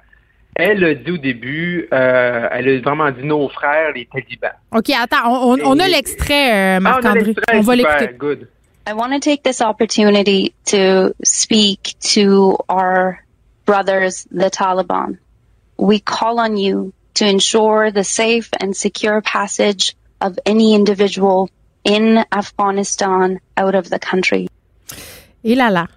Elle 0.56 0.86
a 0.86 0.94
dit 0.94 1.12
au 1.12 1.18
début, 1.18 1.90
euh, 1.92 2.48
elle 2.50 2.70
a 2.70 2.80
vraiment 2.80 3.12
dit 3.12 3.26
nos 3.26 3.50
frères, 3.50 3.92
les 3.94 4.06
talibans. 4.06 4.54
OK, 4.74 4.90
attends, 4.90 5.50
on, 5.50 5.58
on, 5.66 5.80
a 5.80 5.88
l'extrait, 5.90 6.78
euh, 6.78 6.80
Marc-André. 6.80 7.36
on, 7.54 7.58
on 7.58 7.62
va 7.62 7.76
l'écouter. 7.76 8.10
Good. 8.18 8.48
I 8.88 8.94
want 8.94 9.12
to 9.12 9.20
take 9.20 9.44
this 9.44 9.60
opportunity 9.60 10.54
to 10.68 11.14
speak 11.24 11.96
to 12.16 12.58
our 12.70 13.20
brothers, 13.72 14.28
the 14.30 14.50
Taliban. 14.52 15.18
We 15.78 16.02
call 16.02 16.42
on 16.42 16.58
you 16.58 16.92
to 17.14 17.24
ensure 17.26 17.90
the 17.90 18.04
safe 18.04 18.50
and 18.60 18.76
secure 18.76 19.22
passage 19.22 19.96
of 20.20 20.38
any 20.46 20.76
individual 20.76 21.50
in 21.86 22.26
Afghanistan 22.34 23.40
out 23.56 23.76
of 23.76 23.90
the 23.90 23.98
country. 23.98 24.50
Et 25.46 25.56
là 25.56 25.70
là. 25.70 25.88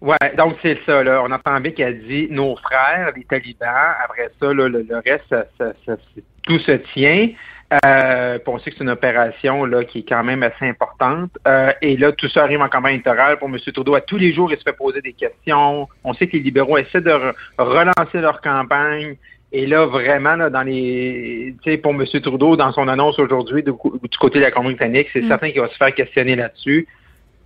Ouais, 0.00 0.34
donc 0.36 0.56
c'est 0.62 0.78
ça. 0.84 1.04
Là. 1.04 1.22
On 1.22 1.30
entend 1.30 1.60
bien 1.60 1.70
qu'elle 1.70 2.06
dit 2.08 2.26
nos 2.28 2.56
frères, 2.56 3.12
les 3.14 3.24
talibans. 3.24 3.94
Après 4.04 4.30
ça, 4.40 4.52
là, 4.52 4.68
le, 4.68 4.82
le, 4.82 4.96
reste, 4.96 5.28
ça, 5.30 5.44
ça, 5.56 5.72
ça, 5.86 5.96
tout 6.42 6.58
se 6.58 6.72
tient. 6.92 7.28
Euh, 7.84 8.38
on 8.46 8.58
sait 8.58 8.70
que 8.70 8.76
c'est 8.76 8.84
une 8.84 8.90
opération 8.90 9.64
là, 9.64 9.84
qui 9.84 10.00
est 10.00 10.08
quand 10.08 10.22
même 10.22 10.42
assez 10.42 10.66
importante. 10.66 11.30
Euh, 11.46 11.72
et 11.82 11.96
là, 11.96 12.12
tout 12.12 12.28
ça 12.28 12.42
arrive 12.42 12.60
en 12.60 12.68
campagne 12.68 12.94
électorale 12.94 13.38
pour 13.38 13.48
M. 13.48 13.58
Trudeau. 13.58 13.94
À 13.94 14.00
tous 14.00 14.18
les 14.18 14.32
jours, 14.32 14.52
il 14.52 14.58
se 14.58 14.62
fait 14.62 14.76
poser 14.76 15.00
des 15.00 15.12
questions. 15.12 15.88
On 16.04 16.12
sait 16.14 16.26
que 16.26 16.36
les 16.36 16.42
libéraux 16.42 16.78
essaient 16.78 17.00
de 17.00 17.12
relancer 17.58 18.20
leur 18.20 18.40
campagne. 18.40 19.16
Et 19.52 19.66
là, 19.66 19.86
vraiment, 19.86 20.36
là, 20.36 20.50
dans 20.50 20.62
les, 20.62 21.54
tu 21.62 21.70
sais, 21.70 21.78
pour 21.78 21.92
M. 21.92 22.04
Trudeau, 22.04 22.56
dans 22.56 22.72
son 22.72 22.88
annonce 22.88 23.18
aujourd'hui 23.18 23.62
du, 23.62 23.72
côté 24.18 24.38
de 24.38 24.44
la 24.44 24.50
Commune 24.50 24.72
britannique, 24.72 25.08
c'est 25.12 25.22
mm. 25.22 25.28
certain 25.28 25.50
qu'il 25.50 25.60
va 25.60 25.68
se 25.68 25.76
faire 25.76 25.94
questionner 25.94 26.36
là-dessus 26.36 26.86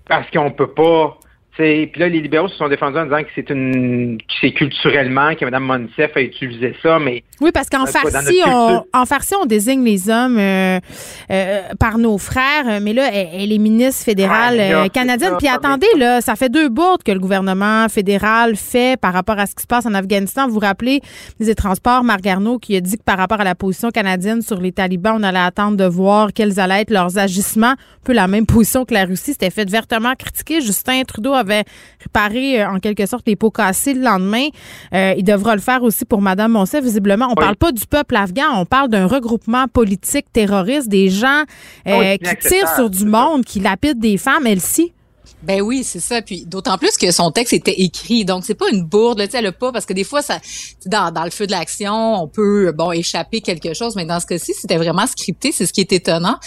parce 0.09 0.29
qu'on 0.31 0.51
peut 0.51 0.71
pas 0.71 1.19
puis 1.59 2.01
là, 2.01 2.09
les 2.09 2.21
libéraux 2.21 2.49
se 2.49 2.57
sont 2.57 2.69
défendus 2.69 2.99
en 2.99 3.05
disant 3.05 3.23
que 3.23 3.31
c'est 3.35 3.51
une, 3.51 4.19
c'est 4.41 4.53
culturellement 4.53 5.35
que 5.35 5.45
Mme 5.45 5.65
Monsef 5.65 6.17
a 6.17 6.21
utilisé 6.21 6.75
ça, 6.83 6.99
mais 7.01 7.25
oui, 7.41 7.53
parce 7.53 7.69
qu'en 7.69 7.87
farci, 7.87 8.41
on, 8.47 8.85
en 8.93 9.07
farci, 9.07 9.35
on 9.41 9.47
désigne 9.47 9.85
les 9.85 10.11
hommes 10.11 10.39
euh, 10.39 10.81
euh, 11.31 11.61
par 11.79 11.99
nos 11.99 12.19
frères, 12.19 12.81
mais 12.83 12.93
là, 12.93 13.11
elle, 13.13 13.53
est 13.53 13.59
ministre 13.59 14.05
fédérale 14.05 14.59
euh, 14.59 14.89
canadienne. 14.89 15.35
Puis 15.39 15.47
attendez, 15.47 15.87
là, 15.97 16.21
ça 16.21 16.35
fait 16.35 16.49
deux 16.49 16.69
bourdes 16.69 17.05
que 17.05 17.13
le 17.13 17.21
gouvernement 17.21 17.89
fédéral 17.89 18.57
fait 18.57 19.01
par 19.01 19.13
rapport 19.13 19.39
à 19.39 19.47
ce 19.47 19.55
qui 19.55 19.63
se 19.63 19.69
passe 19.69 19.87
en 19.87 19.95
Afghanistan. 19.95 20.49
Vous 20.49 20.55
vous 20.55 20.61
rappelez 20.61 21.01
des 21.39 21.55
Transports, 21.55 22.03
Marc 22.03 22.23
Garneau, 22.23 22.59
qui 22.59 22.77
a 22.77 22.81
dit 22.81 22.99
que 22.99 23.05
par 23.05 23.19
rapport 23.19 23.41
à 23.41 23.45
la 23.45 23.55
position 23.55 23.91
canadienne 23.91 24.43
sur 24.43 24.61
les 24.61 24.73
talibans, 24.73 25.17
on 25.19 25.23
allait 25.23 25.39
attendre 25.39 25.77
de 25.77 25.85
voir 25.85 26.33
quels 26.33 26.59
allaient 26.59 26.83
être 26.83 26.91
leurs 26.91 27.19
agissements. 27.19 27.67
Un 27.69 27.77
peu 28.05 28.13
la 28.15 28.27
même 28.27 28.47
position 28.47 28.85
que 28.85 28.95
la 28.95 29.05
Russie. 29.05 29.33
C'était 29.33 29.51
fait 29.51 29.69
vertement 29.69 30.15
critiquer. 30.17 30.61
Justin 30.61 31.03
Trudeau 31.05 31.35
avait 31.35 31.48
avait 31.51 31.65
réparé 32.01 32.61
euh, 32.61 32.71
en 32.71 32.79
quelque 32.79 33.07
sorte 33.07 33.27
les 33.27 33.37
pots 33.37 33.51
cassés 33.51 33.95
le 33.95 34.03
lendemain. 34.03 34.49
Euh, 34.95 35.15
il 35.17 35.25
devra 35.25 35.55
le 35.55 35.61
faire 35.61 35.83
aussi 35.83 36.05
pour 36.05 36.21
Mme 36.21 36.53
Monsef, 36.53 36.83
visiblement. 36.83 37.27
On 37.27 37.31
ne 37.31 37.35
parle 37.35 37.57
pas 37.57 37.73
du 37.73 37.87
peuple 37.87 38.17
afghan, 38.17 38.45
on 38.57 38.65
parle 38.65 38.89
d'un 38.89 39.07
regroupement 39.07 39.67
politique 39.69 40.27
terroriste, 40.33 40.89
des 40.89 41.11
gens 41.11 41.45
euh, 41.87 42.17
qui 42.17 42.49
tirent 42.49 42.75
sur 42.75 42.91
du 42.91 43.05
monde, 43.05 43.45
qui 43.45 43.61
lapident 43.61 44.01
des 44.01 44.19
femmes, 44.19 44.47
elle-ci. 44.47 44.93
Ben 45.43 45.61
oui, 45.61 45.85
c'est 45.85 46.01
ça. 46.01 46.21
Puis 46.21 46.45
d'autant 46.47 46.79
plus 46.79 46.97
que 46.97 47.13
son 47.13 47.31
texte 47.31 47.53
était 47.53 47.81
écrit, 47.81 48.25
donc 48.25 48.45
c'est 48.45 48.55
pas 48.55 48.69
une 48.73 48.83
bourde. 48.83 49.23
Tu 49.25 49.31
sais, 49.31 49.39
elle 49.39 49.53
pas 49.53 49.71
parce 49.71 49.87
que 49.87 49.93
des 49.93 50.03
fois, 50.03 50.21
ça, 50.21 50.41
dans, 50.87 51.13
dans 51.13 51.23
le 51.23 51.31
feu 51.31 51.47
de 51.47 51.53
l'action, 51.53 52.23
on 52.23 52.27
peut 52.27 52.73
bon 52.73 52.91
échapper 52.91 53.41
quelque 53.41 53.73
chose, 53.73 53.95
mais 53.95 54.05
dans 54.05 54.19
ce 54.19 54.27
cas-ci, 54.27 54.53
c'était 54.55 54.77
vraiment 54.77 55.07
scripté. 55.07 55.53
C'est 55.53 55.67
ce 55.67 55.73
qui 55.73 55.81
est 55.81 55.93
étonnant. 55.93 56.39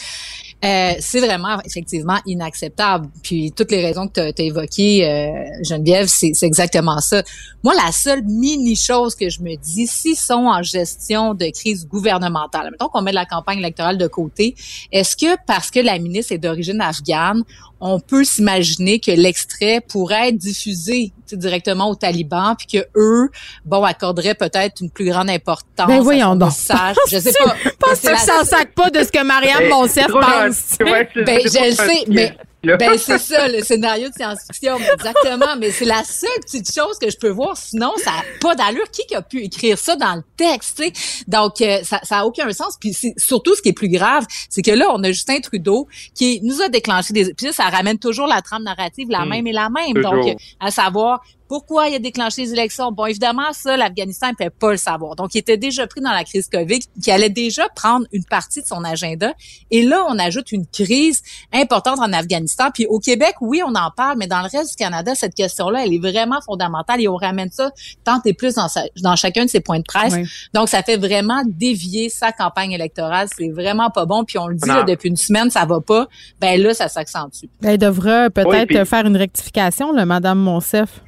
Euh, 0.64 0.94
c'est 1.00 1.20
vraiment 1.20 1.60
effectivement 1.66 2.20
inacceptable. 2.26 3.10
Puis 3.24 3.52
toutes 3.52 3.72
les 3.72 3.84
raisons 3.84 4.08
que 4.08 4.32
tu 4.32 4.42
as, 4.42 4.46
évoquées, 4.46 5.08
euh, 5.08 5.64
Geneviève, 5.64 6.08
c'est 6.08 6.34
exactement 6.44 7.00
ça. 7.00 7.24
Moi, 7.64 7.74
la 7.74 7.92
seule 7.92 8.24
mini 8.24 8.76
chose 8.76 9.16
que 9.16 9.30
je 9.30 9.42
me 9.42 9.56
dis, 9.56 9.88
s'ils 9.88 10.16
sont 10.16 10.46
en 10.46 10.62
gestion 10.62 11.34
de 11.34 11.48
crise 11.52 11.88
gouvernementale, 11.88 12.70
mettons 12.72 12.90
qu'on 12.90 13.02
met 13.02 13.12
la 13.12 13.26
campagne 13.26 13.58
électorale 13.58 13.98
de 13.98 14.08
côté, 14.08 14.56
est-ce 14.92 15.16
que 15.16 15.36
parce 15.48 15.72
que 15.72 15.80
la 15.80 15.98
ministre 15.98 16.34
est 16.34 16.38
d'origine 16.38 16.80
afghane, 16.82 17.44
on 17.82 18.00
peut 18.00 18.24
s'imaginer 18.24 19.00
que 19.00 19.12
l'extrait 19.12 19.82
pourrait 19.82 20.30
être 20.30 20.38
diffusé 20.38 21.12
directement 21.32 21.90
aux 21.90 21.96
talibans, 21.96 22.56
puis 22.58 22.68
que 22.68 22.86
eux, 22.96 23.30
bon, 23.66 23.84
accorderaient 23.84 24.36
peut-être 24.36 24.82
une 24.82 24.90
plus 24.90 25.06
grande 25.06 25.30
importance 25.30 25.88
ben 25.88 26.02
voyons 26.02 26.36
donc. 26.36 26.52
Je 27.12 27.18
sais 27.18 27.32
pas. 27.44 27.56
Pense 27.80 28.00
que 28.00 28.18
ça 28.18 28.44
sac 28.46 28.74
pas 28.76 28.90
de 28.90 29.04
ce 29.04 29.12
que 29.12 29.24
Marianne 29.24 29.70
Monsef 29.70 30.08
pense. 30.08 30.78
ben, 30.80 31.08
je 31.16 31.70
le 31.70 31.74
sais, 31.74 32.04
mais 32.08 32.36
ben, 32.64 32.98
c'est 32.98 33.18
ça, 33.18 33.48
le 33.48 33.62
scénario 33.64 34.10
de 34.10 34.14
science-fiction, 34.14 34.78
exactement. 34.94 35.56
mais 35.60 35.72
c'est 35.72 35.86
la 35.86 36.04
seule 36.04 36.30
petite 36.42 36.72
chose 36.72 36.98
que 37.00 37.10
je 37.10 37.18
peux 37.18 37.30
voir. 37.30 37.58
Sinon, 37.58 37.92
ça 37.98 38.12
n'a 38.12 38.24
pas 38.40 38.56
d'allure. 38.56 38.86
Qui 38.92 39.16
a 39.16 39.22
pu 39.22 39.44
écrire 39.44 39.78
ça 39.78 39.96
dans 39.96 40.16
le 40.16 40.24
texte, 40.38 40.84
Donc, 41.28 41.62
euh, 41.62 41.80
ça 41.84 42.00
n'a 42.10 42.26
aucun 42.26 42.52
sens. 42.52 42.78
Puis 42.80 42.96
surtout, 43.18 43.56
ce 43.56 43.62
qui 43.62 43.70
est 43.70 43.74
plus 43.74 43.90
grave, 43.90 44.26
c'est 44.50 44.62
que 44.62 44.72
là, 44.72 44.88
on 44.94 45.04
a 45.04 45.12
Justin 45.12 45.40
Trudeau 45.40 45.88
qui 46.14 46.40
nous 46.44 46.62
a 46.62 46.70
déclenché 46.70 47.14
des... 47.14 47.34
Puis 47.34 47.54
ça 47.54 47.66
ramène 47.66 47.98
toujours 47.98 48.28
la 48.28 48.42
trame 48.42 48.64
narrative 48.64 49.10
la 49.10 49.26
hmm. 49.26 49.30
même 49.30 49.48
et 49.48 49.54
la 49.54 49.70
même. 49.70 50.02
Donc, 50.02 50.36
à 50.60 50.72
savoir, 50.72 51.22
pourquoi 51.52 51.90
il 51.90 51.96
a 51.96 52.00
déclenché 52.00 52.44
les 52.44 52.54
élections? 52.54 52.94
Bon, 52.94 53.08
évidemment, 53.08 53.52
ça, 53.52 53.76
l'Afghanistan 53.76 54.30
ne 54.30 54.36
pouvait 54.36 54.50
pas 54.52 54.72
le 54.72 54.78
savoir. 54.78 55.18
Donc, 55.18 55.36
il 55.36 55.40
était 55.40 55.58
déjà 55.58 55.86
pris 55.86 56.00
dans 56.00 56.14
la 56.14 56.24
crise 56.24 56.48
COVID, 56.48 56.80
qui 57.04 57.12
allait 57.12 57.30
déjà 57.30 57.68
prendre 57.76 58.06
une 58.14 58.24
partie 58.24 58.62
de 58.62 58.66
son 58.66 58.86
agenda. 58.86 59.34
Et 59.70 59.84
là, 59.84 60.06
on 60.08 60.18
ajoute 60.18 60.54
une 60.54 60.66
crise 60.66 61.22
importante 61.52 62.00
en 62.00 62.14
Afghanistan. 62.14 62.70
Puis 62.74 62.86
au 62.86 63.00
Québec, 63.00 63.36
oui, 63.42 63.62
on 63.68 63.76
en 63.76 63.92
parle, 63.92 64.18
mais 64.18 64.28
dans 64.28 64.40
le 64.40 64.48
reste 64.50 64.70
du 64.70 64.76
Canada, 64.78 65.14
cette 65.14 65.36
question-là, 65.36 65.84
elle 65.84 65.94
est 65.94 66.00
vraiment 66.00 66.40
fondamentale 66.40 67.02
et 67.02 67.10
on 67.10 67.18
ramène 67.18 67.52
ça 67.52 67.70
tant 68.06 68.22
et 68.24 68.34
plus 68.34 68.56
dans, 68.56 68.68
dans 69.04 69.18
chacun 69.18 69.44
de 69.44 69.50
ses 69.50 69.60
points 69.60 69.80
de 69.80 69.84
presse. 69.84 70.16
Donc, 70.54 70.70
ça 70.70 70.82
fait 70.84 70.96
vraiment 70.96 71.44
dévier 71.46 72.08
sa 72.08 72.32
campagne 72.32 72.72
électorale. 72.72 73.28
C'est 73.38 73.50
vraiment 73.50 73.90
pas 73.90 74.06
bon. 74.06 74.24
Puis 74.24 74.38
on 74.38 74.48
le 74.48 74.56
dit 74.56 74.70
là, 74.70 74.84
depuis 74.84 75.10
une 75.10 75.18
semaine, 75.18 75.50
ça 75.50 75.66
va 75.66 75.82
pas. 75.82 76.08
Ben 76.40 76.62
là, 76.62 76.74
ça 76.74 76.88
s'accentue. 76.88 77.48
Ben, 77.60 77.72
elle 77.72 77.78
devrait 77.78 78.30
peut-être 78.30 78.86
faire 78.86 79.06
une 79.06 79.18
rectification, 79.18 79.92
là, 79.92 80.06
Madame 80.06 80.40
Monsef. 80.40 81.02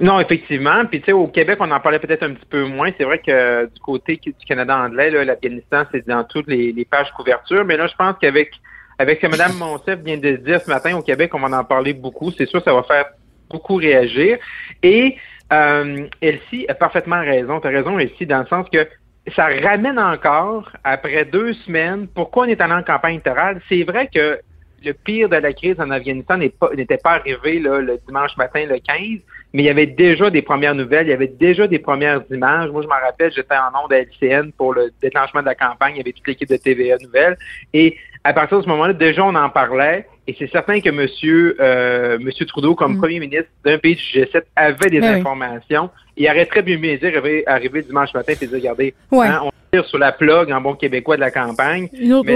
Non, 0.00 0.18
effectivement. 0.18 0.86
Puis 0.86 1.00
tu 1.00 1.06
sais, 1.06 1.12
au 1.12 1.26
Québec, 1.26 1.58
on 1.60 1.70
en 1.70 1.78
parlait 1.78 1.98
peut-être 1.98 2.22
un 2.22 2.32
petit 2.32 2.46
peu 2.48 2.64
moins. 2.64 2.90
C'est 2.96 3.04
vrai 3.04 3.18
que 3.18 3.66
du 3.66 3.80
côté 3.80 4.18
du 4.24 4.32
Canada 4.46 4.78
anglais, 4.78 5.10
l'Afghanistan, 5.24 5.84
c'est 5.92 6.06
dans 6.08 6.24
toutes 6.24 6.46
les, 6.46 6.86
pages 6.90 7.10
couverture. 7.12 7.64
Mais 7.66 7.76
là, 7.76 7.86
je 7.86 7.94
pense 7.94 8.16
qu'avec 8.18 8.50
avec 8.98 9.20
ce 9.20 9.26
que 9.26 9.30
Mme 9.30 9.56
Monsef 9.58 9.98
vient 10.00 10.16
de 10.16 10.36
dire 10.36 10.60
ce 10.60 10.70
matin 10.70 10.96
au 10.96 11.02
Québec, 11.02 11.34
on 11.34 11.40
va 11.40 11.58
en 11.58 11.64
parler 11.64 11.92
beaucoup. 11.92 12.30
C'est 12.30 12.46
sûr, 12.46 12.62
ça 12.62 12.72
va 12.72 12.82
faire 12.82 13.06
beaucoup 13.50 13.76
réagir. 13.76 14.38
Et 14.82 15.16
euh, 15.52 16.06
Elsie 16.20 16.66
a 16.68 16.74
parfaitement 16.74 17.20
raison. 17.20 17.60
Tu 17.60 17.68
as 17.68 17.70
raison, 17.70 17.98
Elsie, 17.98 18.26
dans 18.26 18.40
le 18.40 18.46
sens 18.46 18.66
que 18.70 18.86
ça 19.34 19.48
ramène 19.62 19.98
encore, 19.98 20.70
après 20.82 21.26
deux 21.26 21.52
semaines, 21.52 22.08
pourquoi 22.08 22.44
on 22.44 22.48
est 22.48 22.60
allé 22.60 22.72
en 22.72 22.82
campagne 22.82 23.14
électorale. 23.14 23.60
C'est 23.68 23.82
vrai 23.84 24.08
que 24.12 24.38
le 24.82 24.92
pire 24.92 25.28
de 25.28 25.36
la 25.36 25.52
crise 25.52 25.78
en 25.78 25.90
Afghanistan 25.90 26.38
n'était 26.38 26.98
pas, 26.98 27.12
arrivé 27.12 27.58
le 27.58 27.98
dimanche 28.06 28.34
matin, 28.38 28.64
le 28.66 28.78
15, 28.78 29.20
mais 29.52 29.62
il 29.62 29.66
y 29.66 29.70
avait 29.70 29.86
déjà 29.86 30.30
des 30.30 30.42
premières 30.42 30.74
nouvelles, 30.74 31.06
il 31.06 31.10
y 31.10 31.14
avait 31.14 31.26
déjà 31.26 31.66
des 31.66 31.78
premières 31.78 32.22
images. 32.30 32.70
Moi, 32.70 32.82
je 32.82 32.86
m'en 32.86 33.00
rappelle, 33.00 33.32
j'étais 33.32 33.54
en 33.54 33.84
ondes 33.84 33.92
à 33.92 33.98
LCN 33.98 34.52
pour 34.56 34.74
le 34.74 34.92
déclenchement 35.02 35.40
de 35.40 35.46
la 35.46 35.54
campagne, 35.54 35.94
il 35.94 35.98
y 35.98 36.00
avait 36.00 36.12
toute 36.12 36.26
l'équipe 36.26 36.48
de 36.48 36.56
TVA 36.56 36.96
Nouvelles. 37.00 37.36
Et 37.74 37.96
à 38.22 38.32
partir 38.32 38.58
de 38.58 38.62
ce 38.62 38.68
moment-là, 38.68 38.92
déjà, 38.92 39.24
on 39.24 39.34
en 39.34 39.50
parlait. 39.50 40.06
Et 40.26 40.36
c'est 40.38 40.50
certain 40.50 40.80
que 40.80 40.90
Monsieur, 40.90 41.56
euh, 41.58 42.18
Monsieur 42.20 42.46
Trudeau, 42.46 42.76
comme 42.76 42.94
mm. 42.94 42.98
premier 42.98 43.18
ministre 43.18 43.48
d'un 43.64 43.78
pays 43.78 43.96
du 43.96 44.02
G7, 44.02 44.42
avait 44.54 44.90
des 44.90 45.00
ben 45.00 45.16
informations. 45.16 45.90
Il 46.16 46.28
aurait 46.28 46.46
très 46.46 46.62
bien 46.62 46.78
mieux 46.78 46.98
dire 46.98 47.20
arriver, 47.46 47.82
dimanche 47.82 48.14
matin 48.14 48.34
et 48.40 48.46
dire, 48.46 48.50
regardez, 48.52 48.94
hein, 49.12 49.40
on 49.42 49.50
tire 49.72 49.84
sur 49.86 49.98
la 49.98 50.12
plug 50.12 50.52
en 50.52 50.60
bon 50.60 50.74
québécois 50.74 51.16
de 51.16 51.20
la 51.20 51.30
campagne. 51.32 51.88
Une 51.98 52.12
autre, 52.12 52.30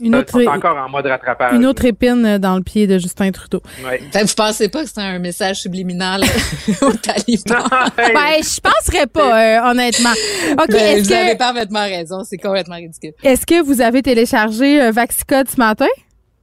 une 0.00 0.16
autre, 0.16 0.42
encore 0.46 0.76
en 0.76 0.88
mode 0.88 1.06
rattrapage. 1.06 1.54
Une 1.54 1.66
autre 1.66 1.84
épine 1.84 2.38
dans 2.38 2.56
le 2.56 2.62
pied 2.62 2.86
de 2.86 2.98
Justin 2.98 3.30
Trudeau. 3.30 3.62
Ouais. 3.84 4.00
Vous 4.12 4.34
pensez 4.34 4.68
pas 4.68 4.84
que 4.84 4.88
c'est 4.88 5.00
un 5.00 5.18
message 5.18 5.60
subliminal 5.60 6.22
au 6.82 6.92
talibans? 6.92 7.68
ben, 7.96 8.42
je 8.42 8.60
penserais 8.60 9.06
pas, 9.06 9.40
euh, 9.40 9.70
honnêtement. 9.70 10.10
OK, 10.52 10.68
ben, 10.68 11.02
vous 11.02 11.12
avez 11.12 11.36
parfaitement 11.36 11.84
raison. 11.84 12.24
C'est 12.24 12.38
complètement 12.38 12.76
ridicule. 12.76 13.12
Est-ce 13.22 13.46
que 13.46 13.62
vous 13.62 13.80
avez 13.80 14.02
téléchargé 14.02 14.80
euh, 14.82 14.90
Vaxicode 14.90 15.48
ce 15.48 15.56
matin? 15.56 15.86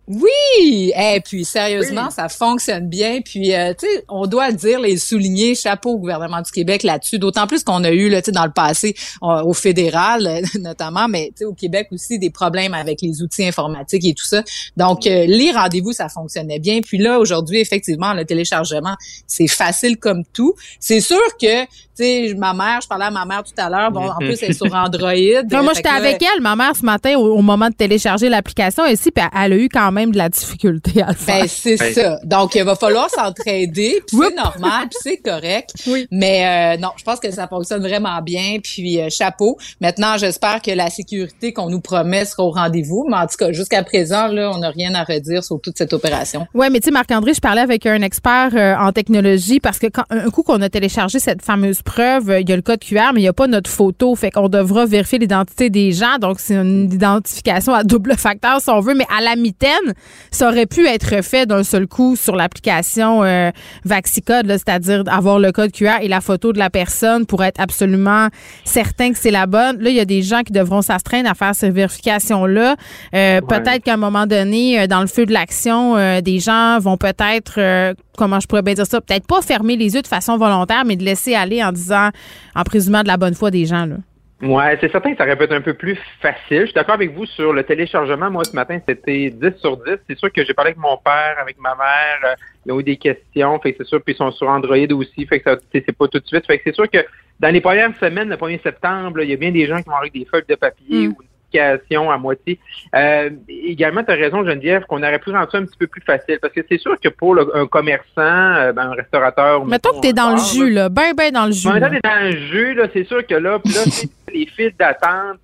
Oui, 0.07 0.93
et 0.95 1.19
puis 1.19 1.43
sérieusement, 1.43 2.09
ça 2.09 2.29
fonctionne 2.29 2.87
bien. 2.87 3.19
Puis 3.19 3.53
euh, 3.53 3.73
tu 3.77 3.85
sais, 3.85 4.05
on 4.07 4.25
doit 4.25 4.53
dire 4.53 4.79
les 4.79 4.95
souligner, 4.95 5.53
chapeau 5.53 5.91
au 5.91 5.97
gouvernement 5.97 6.41
du 6.41 6.49
Québec 6.49 6.83
là-dessus. 6.83 7.19
D'autant 7.19 7.45
plus 7.45 7.63
qu'on 7.65 7.83
a 7.83 7.91
eu 7.91 8.07
là, 8.07 8.21
tu 8.21 8.27
sais, 8.27 8.31
dans 8.31 8.45
le 8.45 8.51
passé 8.51 8.95
au 9.21 9.53
fédéral 9.53 10.41
notamment, 10.61 11.09
mais 11.09 11.27
tu 11.31 11.39
sais, 11.39 11.45
au 11.45 11.53
Québec 11.53 11.89
aussi 11.91 12.19
des 12.19 12.29
problèmes 12.29 12.73
avec 12.73 13.01
les 13.01 13.21
outils 13.21 13.45
informatiques 13.45 14.05
et 14.05 14.13
tout 14.13 14.23
ça. 14.23 14.43
Donc 14.77 15.05
euh, 15.05 15.25
les 15.27 15.51
rendez-vous, 15.51 15.91
ça 15.91 16.07
fonctionnait 16.07 16.59
bien. 16.59 16.79
Puis 16.79 16.99
là, 16.99 17.19
aujourd'hui, 17.19 17.59
effectivement, 17.59 18.13
le 18.13 18.23
téléchargement, 18.23 18.95
c'est 19.27 19.47
facile 19.47 19.97
comme 19.97 20.23
tout. 20.33 20.55
C'est 20.79 21.01
sûr 21.01 21.19
que 21.39 21.65
tu 21.97 22.03
sais, 22.03 22.33
ma 22.37 22.53
mère, 22.53 22.79
je 22.81 22.87
parlais 22.87 23.05
à 23.05 23.11
ma 23.11 23.25
mère 23.25 23.43
tout 23.43 23.53
à 23.57 23.69
l'heure. 23.69 23.91
Bon, 23.91 24.07
en 24.07 24.17
plus, 24.17 24.37
elle 24.43 24.51
est 24.51 24.53
sur 24.53 24.71
Android. 24.73 25.11
moi, 25.51 25.73
j'étais 25.75 25.89
avec 25.89 26.21
elle, 26.21 26.41
ma 26.41 26.55
mère, 26.55 26.75
ce 26.75 26.85
matin, 26.85 27.15
au, 27.17 27.41
moment 27.41 27.69
de 27.69 27.73
télécharger 27.73 28.29
l'application 28.29 28.85
ici, 28.85 29.09
puis 29.09 29.23
elle 29.33 29.53
a 29.53 29.57
eu 29.57 29.67
quand 29.67 29.91
même 29.91 29.96
de 30.05 30.17
la 30.17 30.29
difficulté 30.29 31.01
à 31.01 31.09
le 31.09 31.13
faire. 31.15 31.41
Ben, 31.41 31.47
c'est 31.47 31.77
ça. 31.93 32.19
Donc, 32.23 32.55
il 32.55 32.63
va 32.63 32.75
falloir 32.75 33.09
s'entraider, 33.09 34.01
puis 34.07 34.17
c'est 34.21 34.35
normal, 34.35 34.87
puis 34.89 34.99
c'est 35.01 35.17
correct. 35.17 35.73
Oui. 35.87 36.07
Mais 36.11 36.75
euh, 36.75 36.81
non, 36.81 36.89
je 36.97 37.03
pense 37.03 37.19
que 37.19 37.31
ça 37.31 37.47
fonctionne 37.47 37.81
vraiment 37.81 38.21
bien, 38.21 38.57
puis 38.63 39.01
euh, 39.01 39.09
chapeau. 39.09 39.57
Maintenant, 39.81 40.17
j'espère 40.17 40.61
que 40.61 40.71
la 40.71 40.89
sécurité 40.89 41.53
qu'on 41.53 41.69
nous 41.69 41.81
promet 41.81 42.25
sera 42.25 42.43
au 42.43 42.51
rendez-vous. 42.51 43.05
Mais 43.09 43.17
en 43.17 43.27
tout 43.27 43.37
cas, 43.37 43.51
jusqu'à 43.51 43.83
présent, 43.83 44.27
là, 44.27 44.51
on 44.53 44.59
n'a 44.59 44.69
rien 44.69 44.93
à 44.95 45.03
redire 45.03 45.43
sur 45.43 45.59
toute 45.61 45.77
cette 45.77 45.93
opération. 45.93 46.47
Oui, 46.53 46.67
mais 46.71 46.79
tu 46.79 46.85
sais, 46.85 46.91
Marc-André, 46.91 47.33
je 47.33 47.41
parlais 47.41 47.61
avec 47.61 47.85
un 47.85 48.01
expert 48.01 48.51
euh, 48.53 48.75
en 48.75 48.91
technologie 48.91 49.59
parce 49.59 49.79
que 49.79 49.87
quand 49.87 50.03
un 50.09 50.29
coup 50.29 50.43
qu'on 50.43 50.61
a 50.61 50.69
téléchargé 50.69 51.19
cette 51.19 51.41
fameuse 51.41 51.81
preuve, 51.81 52.37
il 52.39 52.49
y 52.49 52.53
a 52.53 52.55
le 52.55 52.61
code 52.61 52.79
QR, 52.79 53.11
mais 53.13 53.21
il 53.21 53.23
n'y 53.23 53.27
a 53.27 53.33
pas 53.33 53.47
notre 53.47 53.69
photo. 53.69 54.15
Fait 54.15 54.31
qu'on 54.31 54.49
devra 54.49 54.85
vérifier 54.85 55.19
l'identité 55.19 55.69
des 55.69 55.91
gens. 55.91 56.17
Donc, 56.19 56.39
c'est 56.39 56.55
une 56.55 56.91
identification 56.91 57.73
à 57.73 57.83
double 57.83 58.15
facteur, 58.17 58.61
si 58.61 58.69
on 58.69 58.79
veut. 58.79 58.93
Mais 58.93 59.05
à 59.15 59.21
la 59.21 59.35
mitaine, 59.35 59.86
ça 60.31 60.49
aurait 60.49 60.65
pu 60.65 60.87
être 60.87 61.23
fait 61.23 61.45
d'un 61.45 61.63
seul 61.63 61.87
coup 61.87 62.15
sur 62.15 62.35
l'application 62.35 63.23
euh, 63.23 63.51
Vaxicode, 63.85 64.47
c'est-à-dire 64.47 65.03
avoir 65.07 65.39
le 65.39 65.51
code 65.51 65.71
QR 65.71 65.97
et 66.01 66.07
la 66.07 66.21
photo 66.21 66.53
de 66.53 66.59
la 66.59 66.69
personne 66.69 67.25
pour 67.25 67.43
être 67.43 67.59
absolument 67.59 68.27
certain 68.65 69.11
que 69.11 69.17
c'est 69.17 69.31
la 69.31 69.45
bonne. 69.45 69.79
Là, 69.79 69.89
il 69.89 69.95
y 69.95 69.99
a 69.99 70.05
des 70.05 70.21
gens 70.21 70.41
qui 70.43 70.53
devront 70.53 70.81
s'astreindre 70.81 71.29
à 71.29 71.33
faire 71.33 71.55
ces 71.55 71.69
vérifications-là. 71.69 72.75
Euh, 73.13 73.41
peut-être 73.41 73.83
qu'à 73.83 73.93
un 73.93 73.97
moment 73.97 74.25
donné, 74.25 74.79
euh, 74.81 74.87
dans 74.87 75.01
le 75.01 75.07
feu 75.07 75.25
de 75.25 75.33
l'action, 75.33 75.95
des 76.21 76.39
gens 76.39 76.79
vont 76.79 76.97
peut-être 76.97 77.93
comment 78.17 78.39
je 78.39 78.47
pourrais 78.47 78.63
bien 78.63 78.73
dire 78.73 78.85
ça, 78.85 78.99
peut-être 78.99 79.27
pas 79.27 79.41
fermer 79.41 79.77
les 79.77 79.93
yeux 79.93 80.01
de 80.01 80.07
façon 80.07 80.37
volontaire, 80.37 80.83
mais 80.85 80.95
de 80.95 81.03
laisser 81.03 81.35
aller 81.35 81.63
en 81.63 81.71
disant, 81.71 82.09
en 82.55 82.63
présumant 82.63 83.03
de 83.03 83.07
la 83.07 83.17
bonne 83.17 83.35
foi 83.35 83.51
des 83.51 83.65
gens. 83.65 83.85
Là. 83.85 83.95
Ouais, 84.41 84.77
c'est 84.79 84.91
certain 84.91 85.11
que 85.11 85.17
ça 85.17 85.23
aurait 85.23 85.35
pu 85.35 85.45
être 85.45 85.53
un 85.53 85.61
peu 85.61 85.73
plus 85.73 85.97
facile. 86.21 86.61
Je 86.61 86.65
suis 86.65 86.73
d'accord 86.73 86.93
avec 86.93 87.11
vous 87.11 87.25
sur 87.25 87.53
le 87.53 87.63
téléchargement. 87.63 88.29
Moi, 88.29 88.43
ce 88.43 88.55
matin, 88.55 88.79
c'était 88.87 89.31
10 89.31 89.57
sur 89.59 89.77
10. 89.77 89.97
C'est 90.07 90.17
sûr 90.17 90.31
que 90.31 90.45
j'ai 90.45 90.53
parlé 90.53 90.69
avec 90.69 90.77
mon 90.77 90.95
père, 90.97 91.37
avec 91.41 91.57
ma 91.59 91.75
mère. 91.75 92.19
Euh, 92.23 92.35
ils 92.65 92.71
ont 92.71 92.79
eu 92.79 92.83
des 92.83 92.97
questions. 92.97 93.59
Fait 93.59 93.71
que 93.71 93.79
c'est 93.79 93.89
sûr, 93.89 93.99
puis 94.03 94.13
ils 94.13 94.17
sont 94.17 94.31
sur 94.31 94.47
Android 94.47 94.77
aussi. 94.91 95.25
Fait 95.25 95.39
que 95.39 95.49
ça, 95.49 95.59
c'est 95.71 95.91
pas 95.91 96.07
tout 96.07 96.19
de 96.19 96.27
suite. 96.27 96.45
Fait 96.45 96.59
que 96.59 96.65
c'est 96.65 96.75
sûr 96.75 96.87
que 96.87 96.99
dans 97.39 97.49
les 97.49 97.61
premières 97.61 97.95
semaines, 97.97 98.29
le 98.29 98.35
1er 98.35 98.61
septembre, 98.61 99.21
il 99.21 99.29
y 99.31 99.33
a 99.33 99.37
bien 99.37 99.51
des 99.51 99.65
gens 99.65 99.81
qui 99.81 99.89
vont 99.89 99.95
avec 99.95 100.13
des 100.13 100.25
feuilles 100.25 100.43
de 100.47 100.55
papier 100.55 101.07
mm. 101.07 101.11
ou 101.11 101.17
à 101.55 102.17
moitié. 102.17 102.59
Euh, 102.95 103.29
également, 103.47 104.03
tu 104.03 104.11
as 104.11 104.15
raison, 104.15 104.45
Geneviève, 104.45 104.83
qu'on 104.87 104.97
aurait 104.97 105.19
pu 105.19 105.31
rendre 105.31 105.51
ça 105.51 105.57
un 105.57 105.65
petit 105.65 105.77
peu 105.77 105.87
plus 105.87 106.01
facile. 106.01 106.39
Parce 106.41 106.53
que 106.53 106.61
c'est 106.69 106.77
sûr 106.77 106.99
que 106.99 107.09
pour 107.09 107.37
un 107.53 107.67
commerçant, 107.67 108.05
euh, 108.17 108.73
ben, 108.73 108.91
un 108.91 108.93
restaurateur... 108.93 109.65
Mettons 109.65 109.93
que 109.93 110.01
tu 110.01 110.07
es 110.09 110.13
dans 110.13 110.31
le 110.31 110.37
jus, 110.37 110.71
là. 110.71 110.89
Ben, 110.89 111.13
ben 111.15 111.31
dans 111.31 111.45
le 111.45 111.51
jus. 111.51 111.67
Mettons 111.69 111.89
que 111.89 111.95
tu 111.95 112.01
dans 112.03 112.25
le 112.25 112.37
jus, 112.37 112.73
là, 112.73 112.87
c'est 112.93 113.05
sûr 113.05 113.25
que 113.25 113.35
là, 113.35 113.59
là 113.63 113.81
les 114.33 114.45
files 114.45 114.73
d'attente, 114.77 115.39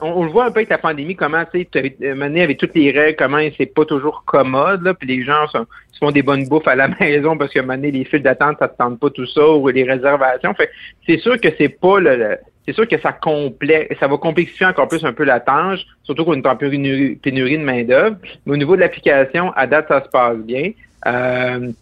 on, 0.00 0.24
le 0.24 0.30
voit 0.30 0.44
un 0.44 0.50
peu 0.50 0.58
avec 0.58 0.68
la 0.68 0.78
pandémie, 0.78 1.16
comment, 1.16 1.44
tu 1.52 1.66
sais, 1.72 1.96
mené 2.14 2.42
avec 2.42 2.58
toutes 2.58 2.74
les 2.74 2.90
règles, 2.90 3.16
comment 3.16 3.38
c'est 3.56 3.66
pas 3.66 3.84
toujours 3.84 4.22
commode, 4.26 4.82
là, 4.82 4.94
puis 4.94 5.08
les 5.08 5.24
gens 5.24 5.46
se 5.48 5.58
font 5.98 6.10
des 6.10 6.22
bonnes 6.22 6.46
bouffes 6.46 6.68
à 6.68 6.76
la 6.76 6.88
maison 7.00 7.36
parce 7.36 7.52
que, 7.52 7.60
mené 7.60 7.90
les 7.90 8.04
files 8.04 8.22
d'attente, 8.22 8.58
ça 8.58 8.68
te 8.68 8.76
tente 8.76 9.00
pas 9.00 9.10
tout 9.10 9.26
ça, 9.26 9.48
ou 9.48 9.66
les 9.68 9.84
réservations. 9.84 10.54
Fait 10.54 10.70
c'est 11.06 11.18
sûr 11.18 11.40
que 11.40 11.48
c'est 11.58 11.68
pas 11.68 12.00
le 12.00 12.38
c'est 12.68 12.74
sûr 12.74 12.86
que 12.86 13.00
ça 13.00 13.18
ça 13.98 14.06
va 14.08 14.18
complexifier 14.18 14.66
encore 14.66 14.88
plus 14.88 15.02
un 15.02 15.14
peu 15.14 15.24
la 15.24 15.40
tâche, 15.40 15.86
surtout 16.02 16.26
qu'on 16.26 16.34
est 16.34 16.46
en 16.46 16.54
pénurie, 16.54 17.18
de 17.24 17.64
main-d'œuvre. 17.64 18.16
Mais 18.44 18.52
au 18.52 18.56
niveau 18.58 18.76
de 18.76 18.82
l'application, 18.82 19.52
à 19.52 19.66
date, 19.66 19.88
ça 19.88 20.04
se 20.04 20.10
passe 20.10 20.36
bien. 20.36 20.72
Euh, 21.06 21.72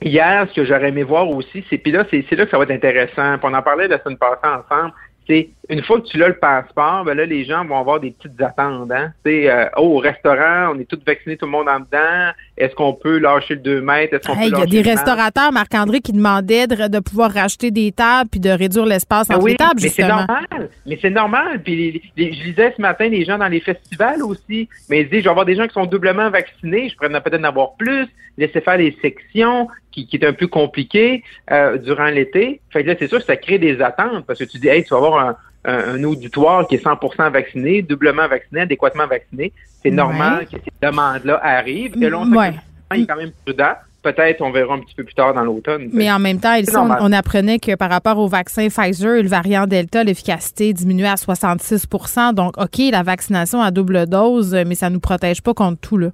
hier, 0.00 0.46
ce 0.48 0.54
que 0.54 0.64
j'aurais 0.64 0.88
aimé 0.88 1.02
voir 1.02 1.28
aussi, 1.28 1.62
c'est 1.68 1.76
puis 1.76 1.92
là, 1.92 2.06
c'est 2.10 2.30
là 2.32 2.46
que 2.46 2.50
ça 2.50 2.56
va 2.56 2.64
être 2.64 2.70
intéressant. 2.70 3.36
on 3.42 3.52
en 3.52 3.60
parlait 3.60 3.86
la 3.86 4.00
semaine 4.02 4.16
passée 4.16 4.46
ensemble 4.46 4.94
une 5.70 5.82
fois 5.84 6.00
que 6.00 6.06
tu 6.06 6.22
as 6.22 6.28
le 6.28 6.34
passeport, 6.34 7.04
ben 7.04 7.16
là, 7.16 7.24
les 7.24 7.44
gens 7.44 7.64
vont 7.64 7.78
avoir 7.78 8.00
des 8.00 8.10
petites 8.10 8.40
attentes. 8.42 8.90
Hein? 8.90 9.12
Euh, 9.26 9.66
oh, 9.76 9.82
au 9.82 9.98
restaurant, 9.98 10.74
on 10.74 10.78
est 10.80 10.84
tous 10.84 10.98
vaccinés, 11.06 11.36
tout 11.36 11.46
le 11.46 11.52
monde 11.52 11.68
en 11.68 11.78
dedans. 11.78 12.32
Est-ce 12.56 12.74
qu'on 12.74 12.92
peut 12.92 13.18
lâcher 13.18 13.54
le 13.54 13.60
2 13.60 13.80
mètres? 13.80 14.18
Il 14.42 14.48
y 14.48 14.54
a 14.54 14.66
des 14.66 14.82
restaurateurs, 14.82 15.52
Marc-André, 15.52 16.00
qui 16.00 16.12
demandaient 16.12 16.66
de, 16.66 16.98
pouvoir 16.98 17.32
racheter 17.32 17.70
des 17.70 17.92
tables 17.92 18.28
puis 18.28 18.40
de 18.40 18.50
réduire 18.50 18.84
l'espace 18.84 19.28
ben 19.28 19.36
entre 19.36 19.46
les 19.46 19.54
tables, 19.54 19.78
justement. 19.80 20.26
Mais 20.26 20.26
c'est 20.26 20.50
normal. 20.50 20.70
Mais 20.86 20.98
c'est 21.00 21.10
normal. 21.10 21.62
Puis 21.62 22.02
je 22.16 22.22
lisais 22.22 22.74
ce 22.76 22.82
matin 22.82 23.08
les 23.08 23.24
gens 23.24 23.38
dans 23.38 23.48
les 23.48 23.60
festivals 23.60 24.22
aussi. 24.24 24.68
Mais 24.88 25.02
ils 25.02 25.08
disent, 25.08 25.20
je 25.20 25.24
vais 25.24 25.30
avoir 25.30 25.46
des 25.46 25.54
gens 25.54 25.68
qui 25.68 25.74
sont 25.74 25.86
doublement 25.86 26.30
vaccinés. 26.30 26.88
Je 26.88 26.96
pourrais 26.96 27.08
peut-être 27.08 27.40
en 27.40 27.44
avoir 27.44 27.74
plus. 27.74 28.08
Laisser 28.36 28.60
faire 28.60 28.78
les 28.78 28.96
sections 29.02 29.68
qui, 29.92 30.06
qui 30.06 30.16
est 30.16 30.26
un 30.26 30.32
peu 30.32 30.46
compliqué 30.46 31.22
euh, 31.50 31.78
durant 31.78 32.06
l'été. 32.06 32.60
Fait 32.70 32.82
que 32.82 32.88
là, 32.88 32.94
c'est 32.98 33.08
sûr 33.08 33.18
que 33.18 33.24
ça 33.24 33.36
crée 33.36 33.58
des 33.58 33.80
attentes 33.80 34.24
parce 34.26 34.38
que 34.38 34.44
tu 34.44 34.58
dis, 34.58 34.68
hey, 34.68 34.82
tu 34.82 34.90
vas 34.90 34.96
avoir 34.96 35.28
un, 35.28 35.36
un, 35.64 36.02
auditoire 36.04 36.66
qui 36.66 36.76
est 36.76 36.84
100% 36.84 37.30
vacciné, 37.30 37.82
doublement 37.82 38.26
vacciné, 38.28 38.62
adéquatement 38.62 39.06
vacciné. 39.06 39.52
C'est 39.82 39.90
normal 39.90 40.46
que 40.46 40.56
ces 40.56 40.86
demandes-là 40.86 41.40
arrivent. 41.42 42.02
Et 42.02 42.10
là, 42.10 42.18
on 42.18 42.32
ouais. 42.32 42.54
est 42.92 43.06
quand 43.06 43.16
même 43.16 43.32
prudent. 43.44 43.72
Peut-être 44.02 44.40
on 44.40 44.50
verra 44.50 44.74
un 44.74 44.78
petit 44.78 44.94
peu 44.94 45.04
plus 45.04 45.14
tard 45.14 45.34
dans 45.34 45.42
l'automne. 45.42 45.90
Mais 45.92 46.10
en 46.10 46.18
même 46.18 46.40
temps, 46.40 46.56
on, 46.74 46.90
on, 47.00 47.12
apprenait 47.12 47.58
que 47.58 47.74
par 47.74 47.90
rapport 47.90 48.16
au 48.16 48.28
vaccin 48.28 48.68
Pfizer, 48.68 49.22
le 49.22 49.28
variant 49.28 49.66
Delta, 49.66 50.02
l'efficacité 50.02 50.72
diminuait 50.72 51.08
à 51.08 51.16
66% 51.16 52.32
Donc, 52.32 52.56
OK, 52.56 52.78
la 52.90 53.02
vaccination 53.02 53.60
à 53.60 53.70
double 53.70 54.06
dose, 54.06 54.56
mais 54.66 54.74
ça 54.74 54.88
ne 54.88 54.94
nous 54.94 55.00
protège 55.00 55.42
pas 55.42 55.52
contre 55.52 55.80
tout. 55.80 55.98
Là. 55.98 56.12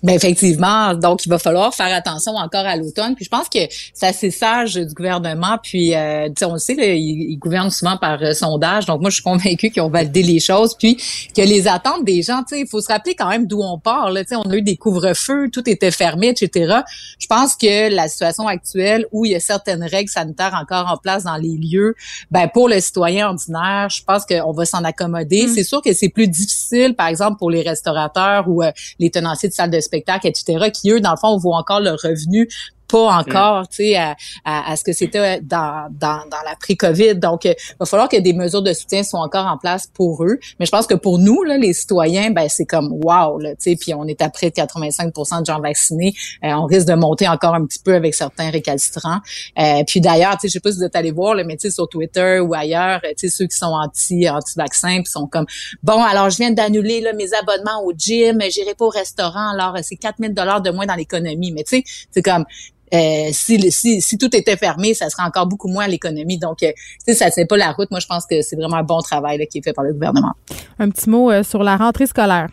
Ben 0.00 0.14
effectivement, 0.14 0.94
donc 0.94 1.26
il 1.26 1.28
va 1.28 1.40
falloir 1.40 1.74
faire 1.74 1.92
attention 1.92 2.36
encore 2.36 2.64
à 2.64 2.76
l'automne. 2.76 3.16
Puis 3.16 3.24
je 3.24 3.30
pense 3.30 3.48
que 3.48 3.58
c'est 3.92 4.06
assez 4.06 4.30
sage 4.30 4.74
du 4.74 4.94
gouvernement. 4.94 5.58
Puis 5.60 5.92
euh, 5.94 6.28
on 6.42 6.52
le 6.52 6.58
sait, 6.58 6.74
là, 6.74 6.86
il, 6.86 7.36
gouverne 7.36 7.70
souvent 7.70 7.96
par 7.96 8.22
euh, 8.22 8.32
sondage. 8.32 8.86
Donc 8.86 9.00
moi 9.00 9.10
je 9.10 9.14
suis 9.14 9.24
convaincue 9.24 9.70
qu'ils 9.70 9.82
ont 9.82 9.90
validé 9.90 10.22
les 10.22 10.38
choses. 10.38 10.76
Puis 10.78 10.96
que 10.96 11.42
les 11.42 11.66
attentes 11.66 12.04
des 12.04 12.22
gens, 12.22 12.42
tu 12.48 12.54
sais, 12.54 12.60
il 12.60 12.68
faut 12.68 12.80
se 12.80 12.86
rappeler 12.86 13.16
quand 13.16 13.28
même 13.28 13.46
d'où 13.48 13.60
on 13.60 13.78
part. 13.78 14.12
Là, 14.12 14.22
on 14.32 14.48
a 14.50 14.54
eu 14.54 14.62
des 14.62 14.76
couvre-feux, 14.76 15.50
tout 15.50 15.68
était 15.68 15.90
fermé, 15.90 16.28
etc. 16.28 16.76
Je 17.18 17.26
pense 17.26 17.56
que 17.56 17.92
la 17.92 18.08
situation 18.08 18.46
actuelle 18.46 19.04
où 19.10 19.24
il 19.24 19.32
y 19.32 19.34
a 19.34 19.40
certaines 19.40 19.82
règles 19.82 20.10
sanitaires 20.10 20.56
encore 20.60 20.86
en 20.88 20.96
place 20.96 21.24
dans 21.24 21.36
les 21.36 21.56
lieux, 21.56 21.96
ben 22.30 22.46
pour 22.46 22.68
le 22.68 22.78
citoyen 22.80 23.30
ordinaire, 23.30 23.88
je 23.90 24.02
pense 24.04 24.24
qu'on 24.24 24.52
va 24.52 24.64
s'en 24.64 24.84
accommoder. 24.84 25.46
Mm. 25.46 25.54
C'est 25.54 25.64
sûr 25.64 25.82
que 25.82 25.92
c'est 25.92 26.08
plus 26.08 26.28
difficile, 26.28 26.94
par 26.94 27.08
exemple 27.08 27.38
pour 27.38 27.50
les 27.50 27.62
restaurateurs 27.62 28.48
ou 28.48 28.62
euh, 28.62 28.70
les 29.00 29.10
tenanciers 29.10 29.48
de 29.48 29.54
salles 29.54 29.70
de 29.70 29.80
spectacles, 29.88 30.28
etc., 30.28 30.70
qui, 30.72 30.90
eux, 30.90 31.00
dans 31.00 31.10
le 31.10 31.16
fond, 31.16 31.36
voient 31.36 31.58
encore 31.58 31.80
le 31.80 31.90
revenu 31.90 32.48
pas 32.88 33.18
encore, 33.18 33.68
tu 33.68 33.76
sais, 33.76 33.96
à, 33.96 34.16
à, 34.44 34.76
ce 34.76 34.82
que 34.82 34.92
c'était 34.92 35.40
dans, 35.40 35.88
dans, 35.90 36.24
dans 36.30 36.42
la 36.44 36.56
pré-COVID. 36.58 37.16
Donc, 37.16 37.44
il 37.44 37.54
va 37.78 37.86
falloir 37.86 38.08
que 38.08 38.16
des 38.16 38.32
mesures 38.32 38.62
de 38.62 38.72
soutien 38.72 39.02
soient 39.02 39.20
encore 39.20 39.46
en 39.46 39.58
place 39.58 39.86
pour 39.86 40.24
eux. 40.24 40.38
Mais 40.58 40.66
je 40.66 40.70
pense 40.70 40.86
que 40.86 40.94
pour 40.94 41.18
nous, 41.18 41.42
là, 41.44 41.58
les 41.58 41.72
citoyens, 41.74 42.30
ben 42.30 42.48
c'est 42.48 42.64
comme 42.64 42.90
wow, 42.92 43.40
tu 43.40 43.48
sais, 43.58 43.76
puis 43.76 43.94
on 43.94 44.04
est 44.06 44.22
à 44.22 44.30
près 44.30 44.50
de 44.50 44.54
85% 44.54 45.40
de 45.40 45.46
gens 45.46 45.60
vaccinés. 45.60 46.14
Euh, 46.44 46.52
on 46.52 46.64
risque 46.64 46.86
de 46.86 46.94
monter 46.94 47.28
encore 47.28 47.54
un 47.54 47.64
petit 47.66 47.78
peu 47.78 47.94
avec 47.94 48.14
certains 48.14 48.50
récalcitrants. 48.50 49.18
Euh, 49.58 49.82
puis 49.86 50.00
d'ailleurs, 50.00 50.32
tu 50.32 50.42
sais, 50.42 50.48
je 50.48 50.52
sais 50.54 50.60
pas 50.60 50.72
si 50.72 50.78
vous 50.78 50.84
êtes 50.84 50.96
allé 50.96 51.10
voir, 51.10 51.36
mais 51.44 51.56
tu 51.56 51.68
sais, 51.68 51.70
sur 51.70 51.88
Twitter 51.88 52.40
ou 52.40 52.54
ailleurs, 52.54 53.00
tu 53.02 53.12
sais, 53.16 53.28
ceux 53.28 53.46
qui 53.46 53.56
sont 53.56 53.66
anti 53.66 54.28
anti 54.28 54.54
vaccins, 54.56 55.02
puis 55.02 55.10
sont 55.10 55.26
comme 55.26 55.46
bon, 55.82 56.02
alors 56.02 56.30
je 56.30 56.38
viens 56.38 56.50
d'annuler 56.50 57.00
là 57.00 57.12
mes 57.12 57.32
abonnements 57.34 57.84
au 57.84 57.92
gym, 57.96 58.40
j'irai 58.50 58.74
pas 58.74 58.86
au 58.86 58.90
restaurant, 58.90 59.52
alors 59.52 59.76
c'est 59.82 59.96
4000 59.96 60.32
dollars 60.32 60.62
de 60.62 60.70
moins 60.70 60.86
dans 60.86 60.94
l'économie. 60.94 61.52
Mais 61.52 61.64
tu 61.64 61.78
sais, 61.78 61.84
c'est 62.10 62.22
comme 62.22 62.44
euh, 62.92 63.28
si, 63.32 63.70
si, 63.70 64.00
si, 64.00 64.18
tout 64.18 64.34
était 64.34 64.56
fermé, 64.56 64.94
ça 64.94 65.08
serait 65.10 65.24
encore 65.24 65.46
beaucoup 65.46 65.68
moins 65.68 65.84
à 65.84 65.88
l'économie. 65.88 66.38
Donc, 66.38 66.62
euh, 66.62 66.72
ça 67.12 67.30
c'est 67.30 67.46
pas 67.46 67.56
la 67.56 67.72
route. 67.72 67.90
Moi, 67.90 68.00
je 68.00 68.06
pense 68.06 68.26
que 68.26 68.42
c'est 68.42 68.56
vraiment 68.56 68.76
un 68.76 68.82
bon 68.82 69.00
travail 69.00 69.38
là, 69.38 69.46
qui 69.46 69.58
est 69.58 69.62
fait 69.62 69.72
par 69.72 69.84
le 69.84 69.92
gouvernement. 69.92 70.34
Un 70.78 70.90
petit 70.90 71.08
mot 71.08 71.30
euh, 71.30 71.42
sur 71.42 71.62
la 71.62 71.76
rentrée 71.76 72.06
scolaire. 72.06 72.48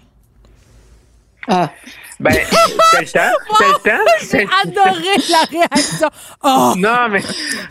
Ah. 1.47 1.71
Ben, 2.19 2.31
c'est 2.91 3.01
le 3.01 3.07
temps. 3.07 3.19
C'est 4.21 4.41
le 4.43 4.49
temps. 4.49 4.51
J'ai 4.63 4.69
adoré 4.69 5.15
la 5.29 5.59
réaction. 5.59 6.07
Oh! 6.43 6.73
Non, 6.77 7.09
mais, 7.11 7.21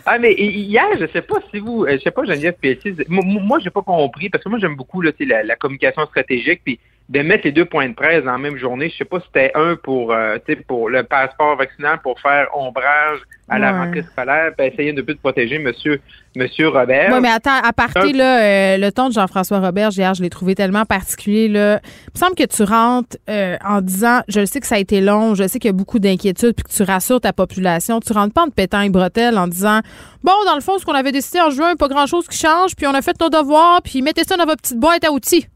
ah, 0.05 0.19
mais 0.19 0.33
hier, 0.33 0.85
je 0.99 1.07
sais 1.11 1.23
pas 1.23 1.37
si 1.51 1.59
vous, 1.59 1.85
je 1.89 1.97
sais 1.97 2.11
pas, 2.11 2.25
Geneviève 2.25 2.53
Pelletier, 2.61 2.95
moi, 3.07 3.23
moi 3.25 3.59
j'ai 3.59 3.71
pas 3.71 3.81
compris, 3.81 4.29
parce 4.29 4.43
que 4.43 4.49
moi, 4.49 4.59
j'aime 4.59 4.75
beaucoup, 4.75 5.01
là, 5.01 5.11
la, 5.19 5.43
la 5.43 5.55
communication 5.55 6.05
stratégique, 6.05 6.61
puis 6.63 6.79
de 7.09 7.21
mettre 7.21 7.45
les 7.45 7.51
deux 7.51 7.65
points 7.65 7.87
de 7.87 7.93
presse 7.93 8.25
en 8.27 8.39
même 8.39 8.57
journée. 8.57 8.89
Je 8.89 8.97
sais 8.97 9.05
pas 9.05 9.19
si 9.19 9.27
c'était 9.27 9.51
un 9.53 9.75
pour, 9.75 10.11
euh, 10.11 10.37
pour 10.67 10.89
le 10.89 11.03
passeport 11.03 11.55
vaccinal 11.55 11.99
pour 12.01 12.19
faire 12.19 12.47
ombrage 12.55 13.19
à 13.47 13.59
la 13.59 13.71
rentrée 13.73 14.01
scolaire, 14.01 14.53
puis 14.57 14.65
essayer 14.65 14.91
de 14.91 15.03
plus 15.03 15.13
de 15.13 15.19
protéger 15.19 15.59
Monsieur 15.59 16.01
Monsieur 16.35 16.69
Robert. 16.69 17.11
Oui, 17.13 17.19
mais 17.21 17.29
attends, 17.29 17.61
à 17.63 17.71
partir 17.73 18.15
là, 18.15 18.41
euh, 18.41 18.77
le 18.77 18.91
ton 18.91 19.09
de 19.09 19.13
Jean-François 19.13 19.59
Robert 19.59 19.91
hier, 19.91 20.15
je 20.15 20.23
l'ai 20.23 20.31
trouvé 20.31 20.55
tellement 20.55 20.83
particulier 20.83 21.47
là. 21.47 21.79
Il 22.07 22.11
me 22.15 22.19
semble 22.19 22.35
que 22.35 22.43
tu 22.43 22.63
rentres 22.63 23.17
euh, 23.29 23.55
en 23.63 23.81
disant, 23.81 24.21
je 24.27 24.43
sais 24.45 24.59
que 24.59 24.65
ça 24.65 24.75
a 24.75 24.79
été 24.79 24.99
long, 24.99 25.35
je 25.35 25.47
sais 25.47 25.59
qu'il 25.59 25.69
y 25.69 25.73
a 25.73 25.77
beaucoup 25.77 25.99
d'inquiétudes, 25.99 26.55
puis 26.55 26.63
que 26.63 26.75
tu 26.75 26.81
rassures 26.81 27.21
ta 27.21 27.33
population. 27.33 27.99
Tu 27.99 28.13
rentres 28.13 28.33
pas 28.33 28.43
en 28.43 28.47
te 28.47 28.55
pétant 28.55 28.81
les 28.81 28.89
bretelles 28.89 29.37
en 29.37 29.47
disant, 29.47 29.81
bon, 30.23 30.33
dans 30.47 30.55
le 30.55 30.61
fond, 30.61 30.79
ce 30.79 30.85
qu'on 30.85 30.93
avait 30.93 31.11
décidé 31.11 31.39
en 31.39 31.51
juin, 31.51 31.75
pas 31.75 31.87
grand 31.87 32.07
chose 32.07 32.27
qui 32.27 32.39
change, 32.39 32.75
puis 32.75 32.87
on 32.87 32.95
a 32.95 33.03
fait 33.03 33.19
nos 33.21 33.29
devoirs, 33.29 33.81
puis 33.83 34.01
mettez 34.01 34.23
ça 34.23 34.37
dans 34.37 34.45
votre 34.45 34.63
petite 34.63 34.79
boîte 34.79 35.03
à 35.03 35.11
outils. 35.11 35.47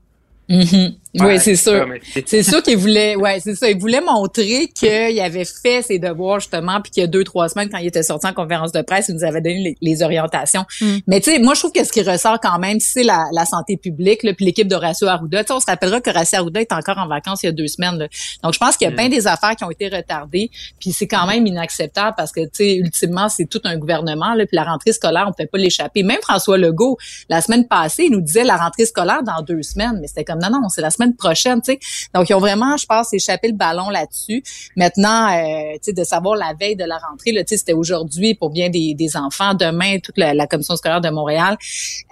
Oui, 1.15 1.39
c'est 1.39 1.55
sûr. 1.55 1.87
C'est 2.25 2.43
sûr 2.43 2.61
qu'il 2.61 2.77
voulait, 2.77 3.15
ouais, 3.15 3.39
c'est 3.39 3.55
ça. 3.55 3.69
Il 3.69 3.79
voulait 3.79 4.01
montrer 4.01 4.67
qu'il 4.67 5.19
avait 5.19 5.45
fait 5.45 5.81
ses 5.81 5.97
devoirs 5.97 6.39
justement, 6.39 6.81
puis 6.81 6.91
qu'il 6.91 7.01
y 7.01 7.03
a 7.03 7.07
deux 7.07 7.23
trois 7.23 7.49
semaines 7.49 7.69
quand 7.69 7.79
il 7.79 7.87
était 7.87 8.03
sorti 8.03 8.27
en 8.27 8.33
conférence 8.33 8.71
de 8.71 8.81
presse, 8.81 9.07
il 9.09 9.15
nous 9.15 9.23
avait 9.23 9.41
donné 9.41 9.75
les, 9.81 10.03
orientations. 10.03 10.65
Mm. 10.79 10.97
Mais 11.07 11.19
tu 11.19 11.31
sais, 11.31 11.39
moi 11.39 11.55
je 11.55 11.61
trouve 11.61 11.71
que 11.71 11.83
ce 11.83 11.91
qui 11.91 12.03
ressort 12.03 12.39
quand 12.39 12.59
même, 12.59 12.79
c'est 12.79 13.03
la, 13.03 13.25
la, 13.33 13.45
santé 13.45 13.75
publique, 13.75 14.23
là, 14.23 14.33
puis 14.33 14.45
l'équipe 14.45 14.67
d'Horacio 14.67 15.07
Arruda. 15.07 15.43
sais, 15.43 15.51
on 15.51 15.59
se 15.59 15.65
rappellera 15.65 15.99
que 15.99 16.09
Horacio 16.09 16.39
Arruda 16.39 16.61
est 16.61 16.71
encore 16.71 16.99
en 16.99 17.07
vacances 17.07 17.41
il 17.43 17.47
y 17.47 17.49
a 17.49 17.53
deux 17.53 17.67
semaines. 17.67 17.97
Là. 17.97 18.07
Donc 18.43 18.53
je 18.53 18.59
pense 18.59 18.77
qu'il 18.77 18.85
y 18.85 18.87
a 18.87 18.93
mm. 18.93 18.97
bien 18.97 19.09
des 19.09 19.25
affaires 19.25 19.55
qui 19.55 19.63
ont 19.63 19.71
été 19.71 19.89
retardées, 19.89 20.51
puis 20.79 20.91
c'est 20.91 21.07
quand 21.07 21.25
même 21.25 21.45
inacceptable 21.47 22.13
parce 22.15 22.31
que 22.31 22.41
tu 22.41 22.49
sais, 22.53 22.75
ultimement 22.75 23.29
c'est 23.29 23.45
tout 23.45 23.61
un 23.63 23.77
gouvernement, 23.77 24.35
là, 24.35 24.45
puis 24.45 24.55
la 24.55 24.63
rentrée 24.63 24.93
scolaire 24.93 25.25
on 25.27 25.33
peut 25.33 25.49
pas 25.51 25.57
l'échapper. 25.57 26.03
Même 26.03 26.21
François 26.21 26.57
Legault 26.57 26.97
la 27.29 27.41
semaine 27.41 27.67
passée, 27.67 28.03
il 28.05 28.11
nous 28.11 28.21
disait 28.21 28.43
la 28.43 28.57
rentrée 28.57 28.85
scolaire 28.85 29.23
dans 29.23 29.41
deux 29.41 29.63
semaines, 29.63 29.97
mais 29.99 30.07
c'était 30.07 30.23
comme 30.23 30.39
non 30.39 30.51
non, 30.51 30.69
c'est 30.69 30.81
la 30.81 30.91
semaine 30.99 31.15
prochaine, 31.15 31.61
tu 31.61 31.73
sais. 31.73 31.79
Donc, 32.13 32.29
ils 32.29 32.33
ont 32.33 32.39
vraiment, 32.39 32.77
je 32.77 32.85
pense, 32.85 33.13
échappé 33.13 33.47
le 33.47 33.55
ballon 33.55 33.89
là-dessus. 33.89 34.43
Maintenant, 34.75 35.27
euh, 35.29 35.73
tu 35.73 35.79
sais, 35.83 35.93
de 35.93 36.03
savoir 36.03 36.35
la 36.35 36.53
veille 36.59 36.75
de 36.75 36.85
la 36.85 36.97
rentrée, 36.97 37.31
là, 37.31 37.43
tu 37.43 37.49
sais, 37.49 37.57
c'était 37.57 37.73
aujourd'hui 37.73 38.35
pour 38.35 38.49
bien 38.49 38.69
des, 38.69 38.93
des, 38.93 39.17
enfants, 39.17 39.53
demain, 39.53 39.99
toute 39.99 40.17
la, 40.17 40.47
commission 40.47 40.75
scolaire 40.75 41.01
de 41.01 41.09
Montréal. 41.09 41.57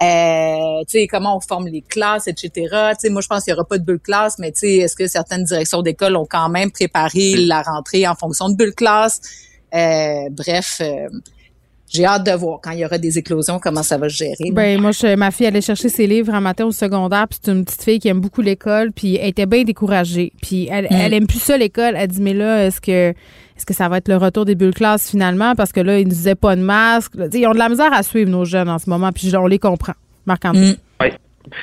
Euh, 0.02 0.84
tu 0.88 1.00
sais, 1.00 1.06
comment 1.06 1.36
on 1.36 1.40
forme 1.40 1.68
les 1.68 1.82
classes, 1.82 2.26
etc. 2.26 2.50
Tu 2.52 2.68
sais, 2.98 3.08
moi, 3.10 3.22
je 3.22 3.28
pense 3.28 3.44
qu'il 3.44 3.52
y 3.52 3.54
aura 3.54 3.64
pas 3.64 3.78
de 3.78 3.84
bulle 3.84 4.00
classe, 4.00 4.38
mais 4.38 4.52
tu 4.52 4.60
sais, 4.60 4.76
est-ce 4.76 4.96
que 4.96 5.06
certaines 5.06 5.44
directions 5.44 5.82
d'école 5.82 6.16
ont 6.16 6.26
quand 6.28 6.48
même 6.48 6.70
préparé 6.70 7.36
la 7.36 7.62
rentrée 7.62 8.06
en 8.06 8.14
fonction 8.14 8.48
de 8.48 8.56
bulle 8.56 8.74
classe? 8.74 9.20
Euh, 9.74 10.28
bref, 10.30 10.78
euh, 10.80 11.08
j'ai 11.90 12.04
hâte 12.04 12.24
de 12.24 12.32
voir 12.32 12.60
quand 12.62 12.70
il 12.72 12.80
y 12.80 12.84
aura 12.84 12.98
des 12.98 13.18
éclosions 13.18 13.58
comment 13.58 13.82
ça 13.82 13.98
va 13.98 14.08
se 14.08 14.16
gérer. 14.16 14.50
Ben 14.52 14.80
moi 14.80 14.92
je, 14.92 15.14
ma 15.16 15.30
fille 15.30 15.46
allait 15.46 15.60
chercher 15.60 15.88
ses 15.88 16.06
livres 16.06 16.34
un 16.34 16.40
matin 16.40 16.66
au 16.66 16.72
secondaire 16.72 17.26
puis 17.28 17.38
c'est 17.42 17.50
une 17.50 17.64
petite 17.64 17.82
fille 17.82 17.98
qui 17.98 18.08
aime 18.08 18.20
beaucoup 18.20 18.42
l'école 18.42 18.92
puis 18.92 19.16
elle 19.16 19.28
était 19.28 19.46
bien 19.46 19.64
découragée 19.64 20.32
puis 20.42 20.68
elle, 20.70 20.84
mm. 20.84 20.88
elle 20.90 21.14
aime 21.14 21.26
plus 21.26 21.42
ça 21.42 21.56
l'école. 21.56 21.94
Elle 21.96 22.08
dit 22.08 22.22
mais 22.22 22.34
là 22.34 22.66
est-ce 22.66 22.80
que 22.80 23.10
est-ce 23.10 23.66
que 23.66 23.74
ça 23.74 23.88
va 23.88 23.98
être 23.98 24.08
le 24.08 24.16
retour 24.16 24.44
des 24.44 24.54
bulles 24.54 24.74
classes 24.74 25.10
finalement? 25.10 25.54
Parce 25.54 25.72
que 25.72 25.80
là 25.80 25.98
ils 25.98 26.04
nous 26.04 26.14
disaient 26.14 26.34
pas 26.34 26.56
de 26.56 26.62
masque. 26.62 27.14
Ils 27.32 27.46
ont 27.46 27.52
de 27.52 27.58
la 27.58 27.68
misère 27.68 27.92
à 27.92 28.02
suivre 28.02 28.30
nos 28.30 28.44
jeunes 28.44 28.68
en 28.68 28.78
ce 28.78 28.88
moment 28.88 29.10
puis 29.12 29.34
on 29.36 29.46
les 29.46 29.58
comprend. 29.58 29.94
Marc 30.26 30.44
André. 30.44 30.72
Mm. 30.72 30.76
Oui. 31.00 31.08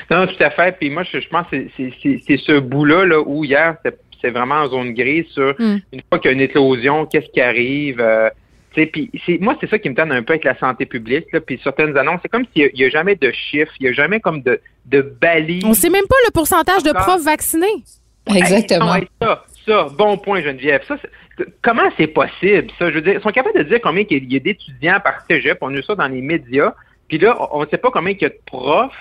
Non, 0.09 0.27
tout 0.27 0.43
à 0.43 0.49
fait. 0.49 0.77
Puis 0.79 0.89
moi, 0.89 1.03
je, 1.03 1.27
pense 1.29 1.47
que 1.51 1.57
c'est 1.77 2.37
ce 2.37 2.59
bout-là 2.59 3.05
là, 3.05 3.21
où 3.21 3.43
hier, 3.43 3.77
c'est 4.21 4.29
vraiment 4.31 4.55
en 4.55 4.67
zone 4.67 4.93
grise 4.93 5.27
sur 5.27 5.53
mm. 5.57 5.77
une 5.93 6.01
fois 6.09 6.19
qu'il 6.19 6.31
y 6.31 6.33
a 6.33 6.37
une 6.37 6.41
éclosion, 6.41 7.05
qu'est-ce 7.05 7.29
qui 7.31 7.41
arrive, 7.41 7.99
euh, 7.99 8.29
puis 8.75 9.09
moi, 9.39 9.55
c'est 9.61 9.69
ça 9.69 9.79
qui 9.79 9.89
me 9.89 9.95
donne 9.95 10.11
un 10.11 10.23
peu 10.23 10.33
avec 10.33 10.43
la 10.43 10.57
santé 10.57 10.85
publique, 10.85 11.25
là, 11.31 11.39
puis 11.39 11.59
certaines 11.63 11.97
annonces, 11.97 12.19
c'est 12.21 12.29
comme 12.29 12.45
s'il 12.53 12.71
n'y 12.73 12.83
a, 12.83 12.89
jamais 12.89 13.15
de 13.15 13.31
chiffres, 13.31 13.71
il 13.79 13.83
n'y 13.83 13.89
a 13.89 13.93
jamais 13.93 14.19
comme 14.19 14.41
de, 14.41 14.59
de 14.85 15.01
balises. 15.01 15.63
On 15.65 15.73
sait 15.73 15.89
même 15.89 16.07
pas 16.07 16.15
le 16.25 16.31
pourcentage 16.31 16.83
de 16.83 16.91
profs 16.91 17.23
vaccinés. 17.23 17.83
Exactement. 18.27 18.95
ça, 19.21 19.45
ça, 19.65 19.87
bon 19.97 20.17
point, 20.17 20.41
Geneviève. 20.41 20.81
Ça, 20.87 20.97
comment 21.61 21.89
c'est 21.97 22.07
possible, 22.07 22.67
ça? 22.77 22.89
Je 22.89 22.95
veux 22.95 23.01
dire, 23.01 23.13
ils 23.13 23.21
sont 23.21 23.31
capables 23.31 23.57
de 23.57 23.63
dire 23.63 23.79
combien 23.81 24.03
il 24.09 24.31
y 24.31 24.35
a 24.35 24.39
d'étudiants 24.39 24.99
par 25.03 25.25
cégep, 25.29 25.57
on 25.61 25.73
a 25.73 25.77
eu 25.77 25.83
ça 25.83 25.95
dans 25.95 26.07
les 26.07 26.21
médias, 26.21 26.73
puis 27.07 27.17
là, 27.17 27.37
on 27.51 27.61
ne 27.61 27.67
sait 27.67 27.77
pas 27.77 27.91
combien 27.91 28.13
il 28.13 28.21
y 28.21 28.25
a 28.25 28.29
de 28.29 28.39
profs. 28.45 28.91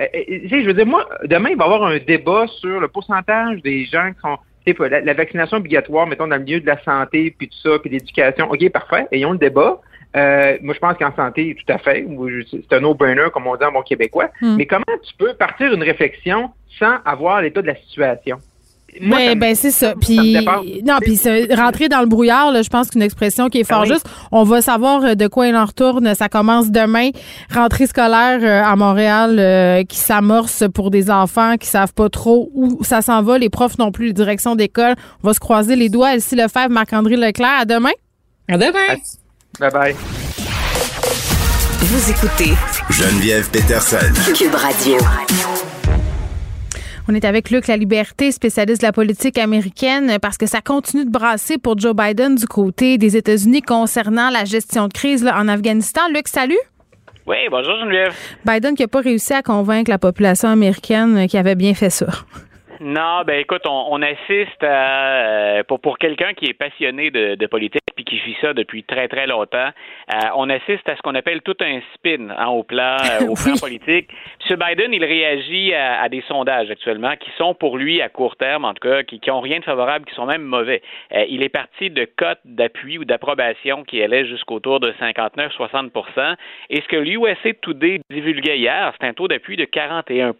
Euh, 0.00 0.06
euh, 0.14 0.40
je 0.48 0.66
veux 0.66 0.74
dire, 0.74 0.86
moi, 0.86 1.08
demain, 1.24 1.50
il 1.50 1.56
va 1.56 1.64
y 1.64 1.66
avoir 1.66 1.84
un 1.84 1.98
débat 1.98 2.46
sur 2.60 2.80
le 2.80 2.88
pourcentage 2.88 3.62
des 3.62 3.84
gens 3.86 4.12
qui 4.12 4.20
sont 4.20 4.38
la, 4.66 5.00
la, 5.00 5.14
vaccination 5.14 5.58
obligatoire, 5.58 6.06
mettons, 6.06 6.26
dans 6.26 6.36
le 6.36 6.42
milieu 6.42 6.60
de 6.60 6.66
la 6.66 6.82
santé, 6.82 7.34
puis 7.36 7.48
tout 7.48 7.58
ça, 7.62 7.78
puis 7.78 7.90
l'éducation, 7.90 8.50
OK, 8.50 8.68
parfait, 8.70 9.06
ayons 9.12 9.32
le 9.32 9.38
débat. 9.38 9.80
Euh, 10.16 10.58
moi, 10.62 10.74
je 10.74 10.78
pense 10.78 10.96
qu'en 10.96 11.14
santé, 11.14 11.56
tout 11.56 11.72
à 11.72 11.78
fait, 11.78 12.06
c'est 12.50 12.76
un 12.76 12.80
no-brainer, 12.80 13.26
comme 13.32 13.46
on 13.46 13.56
dit 13.56 13.64
en 13.64 13.72
bon 13.72 13.82
québécois. 13.82 14.30
Hmm. 14.40 14.56
Mais 14.56 14.66
comment 14.66 14.84
tu 15.02 15.14
peux 15.18 15.34
partir 15.34 15.72
une 15.72 15.82
réflexion 15.82 16.50
sans 16.78 16.98
avoir 17.04 17.42
l'état 17.42 17.62
de 17.62 17.66
la 17.66 17.76
situation? 17.76 18.38
Moi, 19.00 19.34
ben, 19.34 19.54
c'est 19.54 19.70
ça. 19.70 19.94
Puis 20.00 20.46
non, 20.84 20.98
puis 21.00 21.20
rentrer 21.54 21.88
dans 21.88 22.00
le 22.00 22.06
brouillard, 22.06 22.52
là, 22.52 22.62
je 22.62 22.68
pense 22.68 22.90
qu'une 22.90 23.02
expression 23.02 23.48
qui 23.48 23.60
est 23.60 23.64
fort 23.64 23.82
ben 23.82 23.94
juste. 23.94 24.06
On 24.32 24.44
va 24.44 24.62
savoir 24.62 25.04
euh, 25.04 25.14
de 25.14 25.26
quoi 25.26 25.48
il 25.48 25.56
en 25.56 25.64
retourne. 25.64 26.14
Ça 26.14 26.28
commence 26.28 26.70
demain. 26.70 27.10
Rentrée 27.52 27.86
scolaire 27.86 28.40
euh, 28.42 28.62
à 28.62 28.76
Montréal 28.76 29.36
euh, 29.38 29.82
qui 29.84 29.98
s'amorce 29.98 30.64
pour 30.72 30.90
des 30.90 31.10
enfants 31.10 31.56
qui 31.56 31.68
savent 31.68 31.92
pas 31.92 32.08
trop 32.08 32.50
où 32.54 32.84
ça 32.84 33.02
s'en 33.02 33.22
va. 33.22 33.38
Les 33.38 33.48
profs 33.48 33.78
non 33.78 33.90
plus, 33.90 34.06
les 34.06 34.12
directions 34.12 34.54
d'école. 34.54 34.94
On 35.22 35.28
va 35.28 35.34
se 35.34 35.40
croiser 35.40 35.76
les 35.76 35.88
doigts. 35.88 36.14
Elsie 36.14 36.36
Lefebvre, 36.36 36.70
Marc-André 36.70 37.16
Leclerc. 37.16 37.60
À 37.60 37.64
demain. 37.64 37.92
À 38.48 38.56
demain. 38.56 39.00
Bye 39.58 39.70
bye. 39.70 39.94
Vous 41.80 42.10
écoutez 42.10 42.54
Geneviève 42.90 43.48
Peterson. 43.50 44.12
Cube 44.34 44.54
Radio. 44.54 44.96
On 47.06 47.14
est 47.14 47.26
avec 47.26 47.50
Luc 47.50 47.66
La 47.66 47.76
Liberté, 47.76 48.32
spécialiste 48.32 48.80
de 48.80 48.86
la 48.86 48.92
politique 48.92 49.36
américaine, 49.36 50.16
parce 50.22 50.38
que 50.38 50.46
ça 50.46 50.62
continue 50.62 51.04
de 51.04 51.10
brasser 51.10 51.58
pour 51.58 51.78
Joe 51.78 51.94
Biden 51.94 52.34
du 52.34 52.46
côté 52.46 52.96
des 52.96 53.18
États-Unis 53.18 53.60
concernant 53.60 54.30
la 54.30 54.46
gestion 54.46 54.88
de 54.88 54.92
crise 54.92 55.26
en 55.26 55.46
Afghanistan. 55.48 56.00
Luc, 56.14 56.28
salut. 56.28 56.58
Oui, 57.26 57.36
bonjour 57.50 57.76
Geneviève. 57.78 58.14
Biden 58.46 58.74
qui 58.74 58.82
n'a 58.82 58.88
pas 58.88 59.00
réussi 59.00 59.34
à 59.34 59.42
convaincre 59.42 59.90
la 59.90 59.98
population 59.98 60.48
américaine 60.48 61.26
qu'il 61.28 61.38
avait 61.38 61.54
bien 61.56 61.74
fait 61.74 61.90
ça. 61.90 62.06
Non, 62.80 63.22
ben 63.24 63.38
écoute, 63.38 63.62
on, 63.66 64.02
assiste 64.02 64.62
à 64.62 65.58
euh, 65.58 65.62
pour 65.64 65.80
pour 65.80 65.96
quelqu'un 65.98 66.34
qui 66.34 66.46
est 66.46 66.54
passionné 66.54 67.10
de, 67.10 67.46
politique 67.46 67.82
puis 67.94 68.04
qui 68.04 68.18
vit 68.18 68.36
ça 68.40 68.52
depuis 68.52 68.82
très 68.82 69.06
très 69.06 69.28
longtemps, 69.28 69.68
euh, 70.12 70.18
on 70.34 70.50
assiste 70.50 70.88
à 70.88 70.96
ce 70.96 71.02
qu'on 71.02 71.14
appelle 71.14 71.40
tout 71.42 71.56
un 71.60 71.80
spin 71.94 72.30
hein, 72.36 72.48
au 72.48 72.64
plan 72.64 72.96
euh, 73.20 73.28
au 73.28 73.34
plan 73.34 73.54
politique. 73.60 74.10
M. 74.50 74.56
Biden, 74.56 74.92
il 74.92 75.04
réagit 75.04 75.72
à, 75.74 76.08
des 76.08 76.22
sondages 76.26 76.70
actuellement 76.70 77.14
qui 77.16 77.30
sont 77.38 77.54
pour 77.54 77.78
lui 77.78 78.02
à 78.02 78.08
court 78.08 78.36
terme, 78.36 78.64
en 78.64 78.74
tout 78.74 78.88
cas, 78.88 79.04
qui, 79.04 79.20
qui 79.20 79.30
ont 79.30 79.40
rien 79.40 79.60
de 79.60 79.64
favorable, 79.64 80.04
qui 80.06 80.14
sont 80.14 80.26
même 80.26 80.42
mauvais. 80.42 80.82
il 81.28 81.42
est 81.42 81.48
parti 81.48 81.90
de 81.90 82.06
cotes 82.16 82.40
d'appui 82.44 82.98
ou 82.98 83.04
d'approbation 83.04 83.84
qui 83.84 84.02
allaient 84.02 84.26
jusqu'autour 84.26 84.80
de 84.80 84.92
59-60% 85.00 86.34
et 86.70 86.80
ce 86.80 86.88
que 86.88 86.96
l'USA 86.96 87.54
Today 87.62 88.00
divulguait 88.10 88.58
hier, 88.58 88.92
c'est 89.00 89.06
un 89.06 89.14
taux 89.14 89.28
d'appui 89.28 89.56
de 89.56 89.64
41 89.64 90.34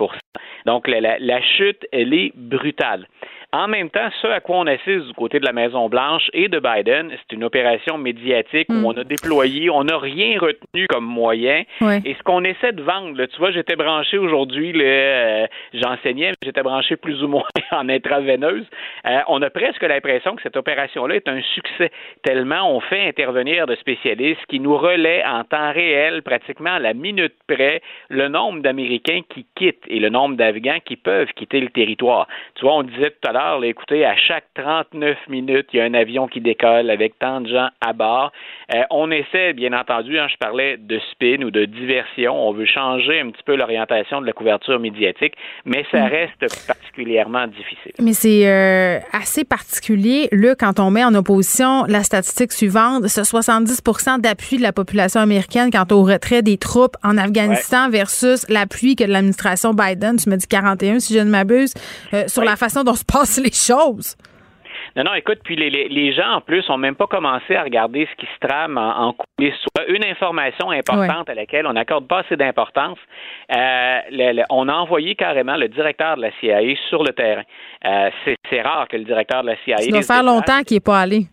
Donc 0.65 0.89
la, 0.89 1.19
la 1.19 1.43
chute, 1.43 1.87
elle 1.93 2.15
est 2.15 2.33
brutale. 2.35 3.07
En 3.55 3.69
même 3.69 3.89
temps, 3.89 4.09
ce 4.21 4.27
à 4.27 4.41
quoi 4.41 4.57
on 4.57 4.67
assiste 4.67 5.07
du 5.07 5.13
côté 5.13 5.39
de 5.39 5.45
la 5.45 5.53
Maison-Blanche 5.53 6.29
et 6.33 6.49
de 6.49 6.59
Biden, 6.59 7.13
c'est 7.13 7.37
une 7.37 7.45
opération 7.45 7.97
médiatique 7.99 8.67
où 8.69 8.73
mm. 8.73 8.85
on 8.85 8.97
a 8.97 9.05
déployé, 9.05 9.71
on 9.71 9.85
n'a 9.85 9.97
rien 9.97 10.41
retenu 10.41 10.89
comme 10.89 11.05
moyen. 11.05 11.63
Et 12.05 12.15
ce 12.15 12.23
qu'on 12.25 12.43
essaie 12.43 12.73
de 12.73 12.83
vendre, 12.83 13.25
tu 13.27 13.39
vois, 13.39 13.53
j'étais 13.53 13.77
branché 13.77 14.19
aujourd'hui, 14.19 14.73
euh, 14.75 15.47
j'enseignais, 15.73 16.33
j'étais 16.43 16.65
branché 16.65 16.97
plus 16.97 17.23
ou 17.23 17.29
moins 17.29 17.45
en 17.71 17.89
intraveineuse. 17.89 18.67
Euh, 19.07 19.21
on 19.29 19.41
a 19.41 19.51
presque 19.51 19.83
l'impression 19.83 20.35
que 20.35 20.43
cette 20.43 20.57
opération-là 20.57 21.15
est 21.15 21.29
un 21.29 21.41
succès, 21.55 21.93
tellement 22.25 22.75
on 22.75 22.81
fait 22.81 23.07
intervenir 23.07 23.69
de 23.69 23.77
spécialistes 23.77 24.45
qui 24.49 24.59
nous 24.59 24.77
relaient 24.77 25.23
en 25.25 25.45
temps 25.45 25.71
réel, 25.73 26.23
pratiquement 26.23 26.75
à 26.75 26.79
la 26.81 26.93
minute 26.93 27.35
près, 27.47 27.83
le 28.09 28.27
nombre 28.27 28.63
d'Américains 28.63 29.21
qui 29.29 29.47
quittent 29.55 29.85
et 29.87 30.01
le 30.01 30.09
nombre 30.09 30.35
d'Afghans 30.35 30.81
qui 30.85 30.97
peuvent 30.97 31.33
quitter 31.37 31.61
le 31.61 31.69
territoire. 31.69 32.27
Tu 32.57 32.65
vois, 32.65 32.75
on 32.79 32.83
disait 32.83 33.11
tout 33.11 33.29
à 33.29 33.33
l'heure, 33.33 33.44
écoutez, 33.63 34.05
à 34.05 34.17
chaque 34.17 34.47
39 34.55 35.17
minutes, 35.29 35.67
il 35.73 35.79
y 35.79 35.81
a 35.81 35.85
un 35.85 35.95
avion 35.95 36.27
qui 36.29 36.41
décolle 36.41 36.91
avec 36.91 37.19
tant 37.19 37.41
de 37.41 37.49
gens 37.49 37.69
à 37.81 37.93
bord. 37.93 38.33
Euh, 38.75 38.83
on 38.91 39.11
essaie, 39.11 39.53
bien 39.53 39.73
entendu, 39.73 40.19
hein, 40.19 40.27
je 40.31 40.37
parlais 40.39 40.77
de 40.79 40.99
spin 41.11 41.43
ou 41.43 41.51
de 41.51 41.65
diversion, 41.65 42.35
on 42.35 42.53
veut 42.53 42.67
changer 42.67 43.21
un 43.21 43.31
petit 43.31 43.43
peu 43.45 43.57
l'orientation 43.57 44.21
de 44.21 44.27
la 44.27 44.33
couverture 44.33 44.81
médiatique, 44.81 45.35
mais 45.65 45.85
ça 45.91 46.07
mm. 46.07 46.11
reste 46.11 46.67
particulièrement 46.67 47.47
difficile. 47.47 47.93
Mais 48.01 48.15
c'est 48.15 48.49
euh, 48.49 48.99
assez 49.13 49.45
particulier, 49.45 50.29
là, 50.33 50.55
quand 50.59 50.81
on 50.81 50.91
met 50.91 51.05
en 51.05 51.15
opposition 51.15 51.85
la 51.89 52.03
statistique 52.03 52.53
suivante, 52.53 53.07
ce 53.09 53.25
70 53.25 53.83
d'appui 54.21 54.57
de 54.57 54.63
la 54.63 54.73
population 54.73 55.21
américaine 55.21 55.71
quant 55.71 55.87
au 55.91 56.03
retrait 56.03 56.43
des 56.43 56.57
troupes 56.57 56.97
en 57.03 57.19
Afghanistan 57.19 57.91
versus 57.91 58.49
l'appui 58.49 58.97
que 58.97 59.05
l'administration 59.05 59.75
Biden, 59.75 60.17
tu 60.17 60.31
me 60.31 60.37
dis 60.37 60.47
41 60.47 61.01
si 61.01 61.15
je 61.15 61.19
ne 61.19 61.31
m'abuse, 61.31 61.75
euh, 62.15 62.25
sur 62.27 62.43
la 62.43 62.57
façon 62.57 62.85
dont 62.85 62.95
se 62.95 63.05
passe 63.05 63.34
les 63.43 63.53
choses. 63.53 64.17
Non, 64.97 65.03
non, 65.05 65.15
écoute, 65.15 65.39
puis 65.43 65.57
les, 65.57 65.71
les, 65.71 66.13
gens, 66.13 66.35
en 66.35 66.41
plus, 66.41 66.69
ont 66.71 66.77
même 66.77 66.95
pas 66.95 67.09
commencé 67.09 67.57
à 67.57 67.65
regarder 67.65 68.07
ce 68.11 68.17
qui 68.17 68.27
se 68.33 68.47
trame 68.47 68.79
en, 68.79 69.09
en 69.09 69.13
coulisses. 69.13 69.55
Une 69.89 70.05
information 70.05 70.71
importante 70.71 71.29
à 71.29 71.35
laquelle 71.35 71.67
on 71.67 71.73
n'accorde 71.73 72.07
pas 72.07 72.21
assez 72.21 72.37
d'importance, 72.37 72.99
euh, 73.53 73.99
on 74.51 74.69
a 74.69 74.73
envoyé 74.73 75.17
carrément 75.17 75.57
le 75.57 75.69
directeur 75.69 76.17
de 76.17 76.23
la 76.23 76.31
CIA 76.41 76.77
sur 76.89 77.03
le 77.03 77.13
terrain. 77.13 77.43
Euh, 77.85 78.11
c'est 78.51 78.63
rare 78.63 78.87
que 78.89 78.97
le 78.97 79.05
directeur 79.05 79.43
de 79.43 79.49
la 79.49 79.57
CIA... 79.65 79.79
Ça 79.79 79.91
doit 79.91 80.03
faire 80.03 80.23
longtemps 80.23 80.63
qu'il 80.63 80.77
n'est 80.77 80.81
pas 80.81 81.01
allé. 81.01 81.27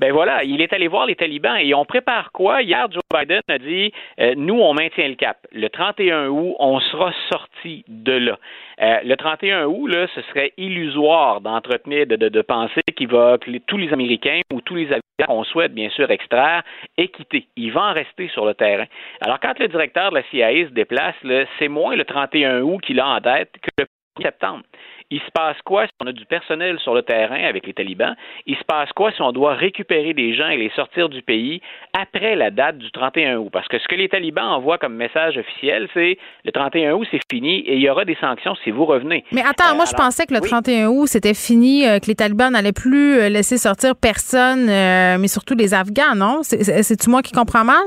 Ben 0.00 0.12
voilà, 0.12 0.44
il 0.44 0.60
est 0.60 0.72
allé 0.72 0.86
voir 0.86 1.06
les 1.06 1.16
talibans 1.16 1.58
et 1.58 1.74
on 1.74 1.84
prépare 1.84 2.30
quoi? 2.32 2.62
Hier, 2.62 2.86
Joe 2.90 3.02
Biden 3.12 3.40
a 3.48 3.58
dit 3.58 3.92
euh, 4.20 4.34
nous, 4.36 4.60
on 4.60 4.72
maintient 4.72 5.08
le 5.08 5.16
cap. 5.16 5.38
Le 5.52 5.68
31 5.68 6.28
août, 6.28 6.54
on 6.60 6.78
sera 6.78 7.12
sorti 7.28 7.84
de 7.88 8.12
là. 8.12 8.38
Euh, 8.80 9.00
le 9.04 9.16
31 9.16 9.66
août, 9.66 9.88
là, 9.88 10.06
ce 10.14 10.22
serait 10.22 10.52
illusoire 10.56 11.40
d'entretenir, 11.40 12.06
de, 12.06 12.16
de, 12.16 12.42
penser 12.42 12.80
qu'il 12.96 13.08
va 13.08 13.38
que 13.38 13.50
tous 13.66 13.76
les 13.76 13.92
Américains 13.92 14.40
ou 14.52 14.60
tous 14.60 14.76
les 14.76 14.86
avions 14.86 15.02
qu'on 15.26 15.42
souhaite 15.42 15.74
bien 15.74 15.90
sûr 15.90 16.08
extraire 16.10 16.62
aient 16.96 17.08
quitté. 17.08 17.48
Il 17.56 17.72
va 17.72 17.90
en 17.90 17.92
rester 17.92 18.28
sur 18.28 18.46
le 18.46 18.54
terrain. 18.54 18.86
Alors 19.20 19.40
quand 19.40 19.58
le 19.58 19.66
directeur 19.66 20.10
de 20.10 20.16
la 20.16 20.22
CIA 20.30 20.68
se 20.68 20.72
déplace, 20.72 21.16
c'est 21.58 21.68
moins 21.68 21.96
le 21.96 22.04
31 22.04 22.60
août 22.60 22.80
qu'il 22.82 23.00
a 23.00 23.08
en 23.08 23.20
tête 23.20 23.50
que 23.60 23.70
le 23.78 23.84
1er 23.84 24.22
septembre. 24.22 24.62
Il 25.10 25.20
se 25.20 25.30
passe 25.32 25.56
quoi 25.64 25.86
si 25.86 25.92
on 26.02 26.06
a 26.06 26.12
du 26.12 26.26
personnel 26.26 26.78
sur 26.80 26.94
le 26.94 27.02
terrain 27.02 27.42
avec 27.42 27.66
les 27.66 27.72
talibans? 27.72 28.14
Il 28.46 28.56
se 28.56 28.64
passe 28.64 28.90
quoi 28.92 29.10
si 29.12 29.22
on 29.22 29.32
doit 29.32 29.54
récupérer 29.54 30.12
des 30.12 30.34
gens 30.34 30.48
et 30.48 30.58
les 30.58 30.70
sortir 30.76 31.08
du 31.08 31.22
pays 31.22 31.62
après 31.98 32.36
la 32.36 32.50
date 32.50 32.76
du 32.76 32.90
31 32.90 33.38
août? 33.38 33.48
Parce 33.50 33.66
que 33.68 33.78
ce 33.78 33.88
que 33.88 33.94
les 33.94 34.10
talibans 34.10 34.44
envoient 34.44 34.76
comme 34.76 34.94
message 34.94 35.38
officiel, 35.38 35.88
c'est 35.94 36.18
le 36.44 36.52
31 36.52 36.92
août, 36.92 37.06
c'est 37.10 37.20
fini 37.30 37.60
et 37.60 37.76
il 37.76 37.80
y 37.80 37.88
aura 37.88 38.04
des 38.04 38.16
sanctions 38.20 38.54
si 38.64 38.70
vous 38.70 38.84
revenez. 38.84 39.24
Mais 39.32 39.40
attends, 39.40 39.74
moi, 39.74 39.86
je 39.86 39.94
euh, 39.94 39.96
pensais 39.96 40.26
que 40.26 40.34
le 40.34 40.40
31 40.40 40.88
août, 40.88 41.06
c'était 41.06 41.32
fini, 41.32 41.86
euh, 41.86 42.00
que 42.00 42.06
les 42.06 42.14
talibans 42.14 42.52
n'allaient 42.52 42.72
plus 42.72 43.18
euh, 43.18 43.28
laisser 43.30 43.56
sortir 43.56 43.94
personne, 43.96 44.66
mais 44.66 45.28
surtout 45.28 45.54
les 45.54 45.72
Afghans, 45.72 46.14
non? 46.16 46.42
C'est-tu 46.42 47.08
moi 47.08 47.22
qui 47.22 47.32
comprends 47.32 47.64
mal? 47.64 47.82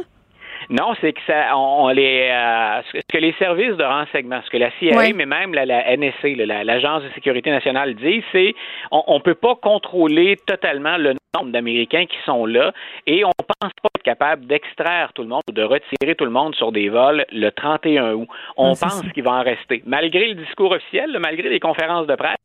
Non, 0.72 0.94
c'est 1.02 1.12
que 1.12 1.20
ça, 1.28 1.58
on, 1.58 1.90
les, 1.90 2.30
euh, 2.32 2.82
ce 2.94 3.00
que 3.12 3.18
les 3.18 3.34
services 3.34 3.76
de 3.76 3.84
renseignement, 3.84 4.42
ce 4.46 4.50
que 4.50 4.56
la 4.56 4.72
CIA, 4.80 5.14
mais 5.14 5.26
même 5.26 5.54
la, 5.54 5.66
la 5.66 5.98
NSC, 5.98 6.38
l'Agence 6.38 7.04
de 7.04 7.10
sécurité 7.10 7.52
nationale, 7.52 7.94
dit, 7.96 8.24
c'est 8.32 8.56
on, 8.90 9.16
ne 9.16 9.20
peut 9.20 9.36
pas 9.36 9.56
contrôler 9.56 10.38
totalement 10.46 10.96
le 10.96 11.16
nombre 11.36 11.52
d'Américains 11.52 12.06
qui 12.06 12.16
sont 12.26 12.46
là 12.46 12.72
et 13.06 13.26
on 13.26 13.32
pense 13.32 13.72
pas 13.84 13.90
être 13.98 14.04
capable 14.04 14.46
d'extraire 14.48 15.12
tout 15.14 15.24
le 15.24 15.28
monde 15.28 15.42
ou 15.50 15.52
de 15.52 15.62
retirer 15.62 16.16
tout 16.16 16.26
le 16.26 16.32
monde 16.32 16.56
sur 16.56 16.72
des 16.72 16.88
vols 16.88 17.26
le 17.34 17.50
31 17.50 18.14
août. 18.14 18.28
On 18.56 18.70
pense 18.70 19.02
qu'il 19.14 19.24
va 19.24 19.32
en 19.32 19.44
rester. 19.44 19.84
Malgré 19.86 20.30
le 20.30 20.36
discours 20.36 20.72
officiel, 20.72 21.18
malgré 21.20 21.50
les 21.50 21.60
conférences 21.60 22.08
de 22.08 22.16
presse, 22.16 22.38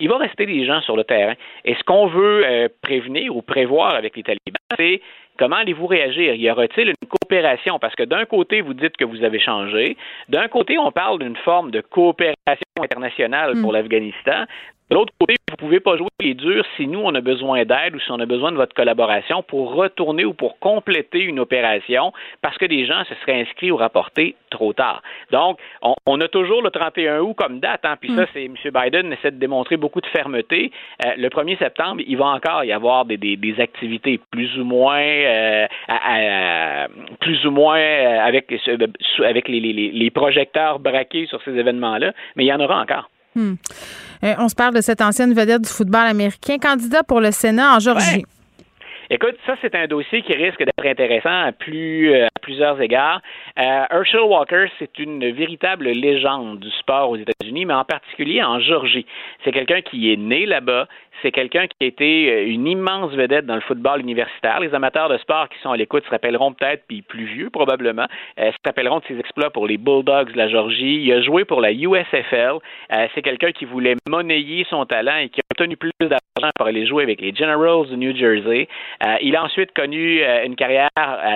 il 0.00 0.08
va 0.08 0.18
rester 0.18 0.46
des 0.46 0.64
gens 0.64 0.80
sur 0.82 0.96
le 0.96 1.04
terrain. 1.04 1.34
Et 1.64 1.74
ce 1.74 1.82
qu'on 1.84 2.06
veut 2.06 2.46
euh, 2.46 2.68
prévenir 2.82 3.34
ou 3.34 3.42
prévoir 3.42 3.94
avec 3.94 4.16
les 4.16 4.22
talibans, 4.22 4.56
c'est 4.76 5.00
Comment 5.36 5.56
allez-vous 5.56 5.88
réagir? 5.88 6.34
Y 6.34 6.48
aura-t-il 6.48 6.88
une 6.90 7.08
coopération? 7.08 7.80
Parce 7.80 7.96
que 7.96 8.04
d'un 8.04 8.24
côté, 8.24 8.60
vous 8.60 8.72
dites 8.72 8.96
que 8.96 9.04
vous 9.04 9.24
avez 9.24 9.40
changé. 9.40 9.96
D'un 10.28 10.46
côté, 10.46 10.78
on 10.78 10.92
parle 10.92 11.18
d'une 11.18 11.34
forme 11.36 11.72
de 11.72 11.80
coopération 11.80 12.36
internationale 12.80 13.60
pour 13.60 13.72
hmm. 13.72 13.74
l'Afghanistan. 13.74 14.44
De 14.90 14.96
l'autre 14.96 15.14
côté, 15.18 15.36
vous 15.48 15.54
ne 15.54 15.56
pouvez 15.56 15.80
pas 15.80 15.96
jouer 15.96 16.08
les 16.20 16.34
durs 16.34 16.64
si 16.76 16.86
nous, 16.86 17.00
on 17.00 17.14
a 17.14 17.22
besoin 17.22 17.64
d'aide 17.64 17.94
ou 17.94 18.00
si 18.00 18.10
on 18.10 18.20
a 18.20 18.26
besoin 18.26 18.52
de 18.52 18.56
votre 18.56 18.74
collaboration 18.74 19.42
pour 19.42 19.72
retourner 19.74 20.26
ou 20.26 20.34
pour 20.34 20.58
compléter 20.58 21.20
une 21.20 21.40
opération 21.40 22.12
parce 22.42 22.58
que 22.58 22.66
des 22.66 22.84
gens 22.84 23.02
se 23.04 23.14
seraient 23.14 23.40
inscrits 23.40 23.70
ou 23.70 23.76
rapportés 23.76 24.36
trop 24.50 24.74
tard. 24.74 25.02
Donc, 25.30 25.58
on, 26.04 26.20
a 26.20 26.28
toujours 26.28 26.60
le 26.60 26.70
31 26.70 27.20
août 27.20 27.34
comme 27.34 27.60
date, 27.60 27.80
hein, 27.84 27.96
puis 27.98 28.14
ça, 28.14 28.22
mm. 28.22 28.26
c'est 28.34 28.44
M. 28.44 28.54
Biden 28.74 29.12
essaie 29.14 29.30
de 29.30 29.38
démontrer 29.38 29.78
beaucoup 29.78 30.02
de 30.02 30.06
fermeté. 30.08 30.70
Euh, 31.06 31.12
le 31.16 31.28
1er 31.28 31.58
septembre, 31.58 32.02
il 32.06 32.18
va 32.18 32.26
encore 32.26 32.62
y 32.64 32.72
avoir 32.72 33.06
des, 33.06 33.54
activités 33.58 34.20
plus 34.30 34.58
ou 34.58 34.64
moins, 34.64 35.00
euh, 35.00 35.66
plus 37.20 37.46
ou 37.46 37.50
moins 37.50 37.78
euh, 37.78 38.20
avec, 38.20 38.50
les 38.50 40.10
projecteurs 40.10 40.78
braqués 40.78 41.26
sur 41.26 41.40
ces 41.42 41.52
événements-là, 41.52 42.12
mais 42.36 42.44
il 42.44 42.48
y 42.48 42.52
en 42.52 42.60
aura 42.60 42.82
encore. 42.82 43.08
Hmm. 43.34 43.54
Euh, 44.22 44.34
on 44.38 44.48
se 44.48 44.54
parle 44.54 44.74
de 44.74 44.80
cette 44.80 45.00
ancienne 45.00 45.34
vedette 45.34 45.62
du 45.62 45.68
football 45.68 46.06
américain, 46.06 46.58
candidat 46.58 47.02
pour 47.02 47.20
le 47.20 47.30
Sénat 47.32 47.76
en 47.76 47.80
Georgie. 47.80 48.24
Écoute, 49.14 49.36
ça, 49.46 49.54
c'est 49.62 49.76
un 49.76 49.86
dossier 49.86 50.22
qui 50.22 50.32
risque 50.32 50.58
d'être 50.58 50.84
intéressant 50.84 51.44
à, 51.46 51.52
plus, 51.52 52.12
euh, 52.12 52.26
à 52.26 52.40
plusieurs 52.42 52.80
égards. 52.80 53.20
Euh, 53.56 53.84
Herschel 53.88 54.22
Walker, 54.22 54.66
c'est 54.80 54.98
une 54.98 55.30
véritable 55.30 55.88
légende 55.88 56.58
du 56.58 56.68
sport 56.72 57.10
aux 57.10 57.16
États-Unis, 57.16 57.64
mais 57.64 57.74
en 57.74 57.84
particulier 57.84 58.42
en 58.42 58.58
Georgie. 58.58 59.06
C'est 59.44 59.52
quelqu'un 59.52 59.82
qui 59.82 60.12
est 60.12 60.16
né 60.16 60.46
là-bas, 60.46 60.88
c'est 61.22 61.30
quelqu'un 61.30 61.68
qui 61.68 61.76
a 61.82 61.86
été 61.86 62.28
euh, 62.28 62.46
une 62.48 62.66
immense 62.66 63.12
vedette 63.12 63.46
dans 63.46 63.54
le 63.54 63.60
football 63.60 64.00
universitaire. 64.00 64.58
Les 64.58 64.74
amateurs 64.74 65.08
de 65.08 65.18
sport 65.18 65.48
qui 65.48 65.60
sont 65.60 65.70
à 65.70 65.76
l'écoute 65.76 66.04
se 66.04 66.10
rappelleront 66.10 66.52
peut-être, 66.52 66.82
puis 66.88 67.02
plus 67.02 67.26
vieux 67.26 67.50
probablement, 67.50 68.06
euh, 68.40 68.50
se 68.50 68.58
rappelleront 68.64 68.98
de 68.98 69.04
ses 69.06 69.20
exploits 69.20 69.50
pour 69.50 69.68
les 69.68 69.78
Bulldogs 69.78 70.32
de 70.32 70.36
la 70.36 70.48
Georgie. 70.48 71.04
Il 71.04 71.12
a 71.12 71.22
joué 71.22 71.44
pour 71.44 71.60
la 71.60 71.72
USFL. 71.72 72.58
C'est 73.14 73.22
quelqu'un 73.22 73.52
qui 73.52 73.64
voulait 73.64 73.94
monnayer 74.08 74.66
son 74.68 74.84
talent 74.86 75.18
et 75.18 75.28
qui 75.28 75.40
a 75.40 75.44
obtenu 75.52 75.76
plus 75.76 75.92
d'argent 76.00 76.18
pour 76.56 76.66
aller 76.66 76.84
jouer 76.84 77.04
avec 77.04 77.20
les 77.20 77.32
Generals 77.32 77.88
de 77.88 77.94
New 77.94 78.14
Jersey. 78.16 78.66
il 79.22 79.36
a 79.36 79.44
ensuite 79.44 79.72
connu 79.72 80.20
une 80.44 80.56
carrière 80.56 80.90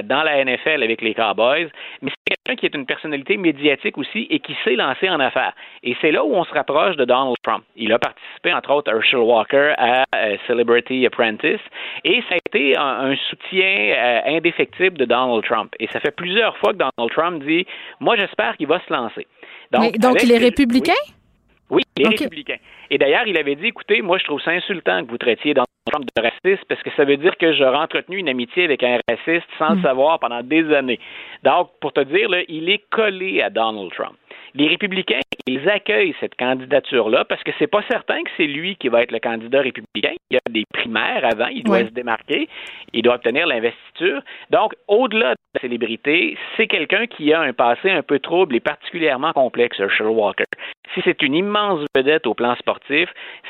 dans 0.05 0.25
la 0.25 0.45
NFL 0.45 0.83
avec 0.83 1.03
les 1.03 1.15
Cowboys. 1.15 1.69
Mais 2.03 2.11
c'est 2.11 2.35
quelqu'un 2.35 2.61
qui 2.61 2.67
est 2.67 2.75
une 2.75 2.85
personnalité 2.87 3.37
médiatique 3.37 3.97
aussi 3.97 4.27
et 4.29 4.41
qui 4.41 4.57
s'est 4.65 4.75
lancé 4.75 5.09
en 5.09 5.21
affaires. 5.21 5.53
Et 5.85 5.97
c'est 6.01 6.11
là 6.11 6.25
où 6.25 6.35
on 6.35 6.45
se 6.45 6.53
rapproche 6.53 6.97
de 6.97 7.05
Donald 7.05 7.37
Trump. 7.45 7.63
Il 7.77 7.93
a 7.93 7.99
participé, 8.01 8.53
entre 8.53 8.73
autres, 8.73 8.91
Herschel 8.93 9.21
Walker 9.21 9.75
à 9.79 10.05
euh, 10.17 10.37
Celebrity 10.49 11.07
Apprentice 11.07 11.61
et 12.05 12.21
ça 12.29 12.35
a 12.35 12.39
été 12.39 12.77
un, 12.77 13.15
soutien 13.31 13.95
euh, 13.97 14.21
indéfectible 14.27 14.99
de 14.99 15.05
Donald 15.05 15.45
Trump. 15.45 15.73
Et 15.79 15.87
ça 15.93 16.01
fait 16.01 16.15
plusieurs 16.15 16.57
fois 16.59 16.73
que 16.73 16.79
Donald 16.79 17.13
Trump 17.13 17.45
dit 17.45 17.67
Moi, 18.01 18.17
j'espère 18.17 18.57
qu'il 18.57 18.67
va 18.67 18.81
se 18.81 18.93
lancer. 18.93 19.27
Donc, 19.71 19.97
donc 19.99 20.23
il 20.23 20.33
est 20.33 20.39
républicain? 20.39 20.93
Oui. 21.07 21.18
Il 21.71 22.07
est 22.07 22.09
républicain. 22.09 22.57
Et 22.91 22.99
d'ailleurs, 22.99 23.27
il 23.27 23.39
avait 23.39 23.57
dit, 23.57 23.67
écoutez, 23.67 24.03
moi, 24.03 24.19
je 24.19 24.25
trouve 24.25 24.41
ça 24.41 24.53
insultant 24.53 25.05
que 25.05 25.11
vous 25.11 25.19
traitiez 25.19 25.55
Donald 25.55 25.69
Trump 25.91 26.05
de 26.05 26.23
raciste 26.23 26.65
parce 26.69 26.83
que 26.83 26.91
ça 26.97 27.05
veut 27.05 27.17
dire 27.17 27.37
que 27.37 27.53
j'aurais 27.53 27.79
entretenu 27.79 28.19
une 28.19 28.29
amitié 28.29 28.65
avec 28.65 28.83
un 28.83 28.99
raciste 29.09 29.47
sans 29.59 29.71
le 29.71 29.77
hmm. 29.77 29.83
savoir 29.83 30.19
pendant 30.21 30.43
des 30.43 30.73
années. 30.75 31.01
Donc, 31.45 31.71
pour 31.81 31.93
te 31.93 32.01
dire, 32.01 32.29
là, 32.29 32.43
il 32.49 32.69
est 32.71 32.85
collé 32.91 33.43
à 33.43 33.51
Donald 33.51 33.91
Trump. 33.93 34.15
Les 34.55 34.67
républicains, 34.67 35.21
ils 35.47 35.69
accueillent 35.69 36.15
cette 36.21 36.35
candidature-là 36.37 37.25
parce 37.25 37.43
que 37.43 37.51
c'est 37.59 37.67
pas 37.67 37.83
certain 37.89 38.23
que 38.23 38.31
c'est 38.37 38.47
lui 38.47 38.77
qui 38.77 38.89
va 38.89 39.03
être 39.03 39.13
le 39.13 39.19
candidat 39.19 39.61
républicain. 39.61 40.15
Il 40.31 40.35
y 40.35 40.37
a 40.37 40.51
des 40.51 40.65
primaires 40.73 41.25
avant, 41.25 41.49
il 41.49 41.63
doit 41.65 41.81
se 41.81 41.91
démarquer, 41.91 42.49
il 42.93 43.03
doit 43.03 43.17
obtenir 43.17 43.47
l'investiture. 43.47 44.23
Donc, 44.51 44.75
au-delà 44.89 45.35
de 45.35 45.41
la 45.55 45.61
célébrité, 45.61 46.37
c'est 46.57 46.67
quelqu'un 46.67 47.07
qui 47.07 47.33
a 47.33 47.41
un 47.41 47.53
passé 47.53 47.91
un 47.91 48.03
peu 48.03 48.19
trouble 48.19 48.57
et 48.57 48.61
particulièrement 48.61 49.33
complexe, 49.33 49.79
Herschel 49.79 50.09
Walker. 50.09 50.45
Si 50.95 51.01
c'est 51.05 51.23
une 51.23 51.35
immense 51.35 51.81
vedette 51.95 52.27
au 52.27 52.35
plan 52.35 52.55
sportif, 52.57 53.09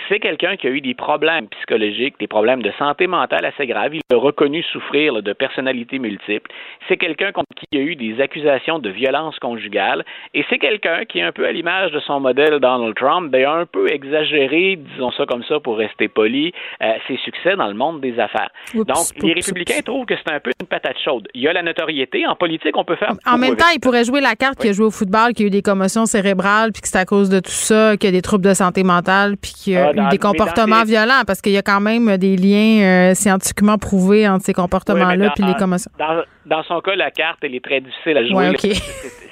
c'est 0.08 0.18
quelqu'un 0.18 0.56
qui 0.56 0.66
a 0.66 0.70
eu 0.70 0.80
des 0.80 0.94
problèmes 0.94 1.48
psychologiques, 1.48 2.18
des 2.18 2.26
problèmes 2.26 2.62
de 2.62 2.72
santé 2.78 3.06
mentale 3.06 3.44
assez 3.44 3.66
graves. 3.66 3.94
Il 3.94 4.00
a 4.12 4.18
reconnu 4.18 4.62
souffrir 4.62 5.22
de 5.22 5.32
personnalités 5.32 5.98
multiples. 5.98 6.50
C'est 6.88 6.96
quelqu'un 6.96 7.32
contre 7.32 7.48
qui 7.56 7.68
il 7.72 7.78
y 7.78 7.82
a 7.82 7.84
eu 7.84 7.96
des 7.96 8.20
accusations 8.20 8.78
de 8.78 8.88
violence 8.88 9.38
conjugale. 9.38 10.04
Et 10.32 10.44
c'est 10.48 10.58
quelqu'un 10.58 11.04
qui 11.04 11.18
est 11.18 11.22
un 11.22 11.32
peu 11.32 11.46
à 11.46 11.52
l'image 11.52 11.92
de 11.92 12.00
son 12.00 12.20
modèle 12.20 12.58
Donald 12.60 12.94
Trump, 12.94 13.30
ben, 13.30 13.46
un 13.46 13.66
peu 13.66 13.92
exagéré, 13.92 14.76
disons 14.76 15.10
ça 15.12 15.26
comme 15.26 15.44
ça 15.44 15.60
pour 15.60 15.76
rester 15.76 16.08
poli, 16.08 16.52
euh, 16.82 16.92
ses 17.06 17.18
succès 17.18 17.56
dans 17.56 17.66
le 17.66 17.74
monde 17.74 18.00
des 18.00 18.18
affaires. 18.18 18.50
Donc, 18.74 18.86
les 19.22 19.34
républicains 19.34 19.80
trouvent 19.84 20.06
que 20.06 20.14
c'est 20.16 20.32
un 20.32 20.40
peu 20.40 20.50
une 20.60 20.66
patate 20.66 20.96
chaude. 21.04 21.28
Il 21.34 21.42
y 21.42 21.48
a 21.48 21.52
la 21.52 21.62
notoriété. 21.62 22.26
En 22.26 22.36
politique, 22.36 22.76
on 22.76 22.84
peut 22.84 22.96
faire. 22.96 23.12
En 23.26 23.38
même 23.38 23.56
temps, 23.56 23.70
il 23.74 23.80
pourrait 23.80 24.04
jouer 24.04 24.20
la 24.20 24.34
carte 24.34 24.58
qui 24.58 24.68
a 24.68 24.72
joué 24.72 24.86
au 24.86 24.90
football, 24.90 25.34
qui 25.34 25.44
a 25.44 25.46
eu 25.46 25.50
des 25.50 25.62
commotions 25.62 26.06
cérébrales, 26.06 26.72
puis 26.72 26.80
que 26.80 26.88
c'est 26.88 26.98
à 26.98 27.04
cause 27.04 27.27
de 27.28 27.40
tout 27.40 27.50
ça, 27.50 27.96
qu'il 27.96 28.08
y 28.08 28.12
a 28.12 28.12
des 28.12 28.22
troubles 28.22 28.44
de 28.44 28.54
santé 28.54 28.82
mentale, 28.82 29.36
puis 29.36 29.52
qu'il 29.52 29.72
y 29.74 29.76
a 29.76 29.92
ah, 29.96 30.06
eu 30.06 30.08
des 30.10 30.18
comportements 30.18 30.84
violents, 30.84 31.22
parce 31.26 31.40
qu'il 31.40 31.52
y 31.52 31.58
a 31.58 31.62
quand 31.62 31.80
même 31.80 32.16
des 32.16 32.36
liens 32.36 32.82
euh, 32.82 33.14
scientifiquement 33.14 33.78
prouvés 33.78 34.28
entre 34.28 34.44
ces 34.44 34.54
comportements-là 34.54 35.32
puis 35.34 35.44
les 35.44 35.54
commotions. 35.54 35.90
Dans, 35.98 36.22
son 36.66 36.80
cas, 36.80 36.96
la 36.96 37.10
carte, 37.10 37.38
elle 37.42 37.54
est 37.54 37.64
très 37.64 37.80
difficile 37.80 38.16
à 38.16 38.24
jouer. 38.24 38.52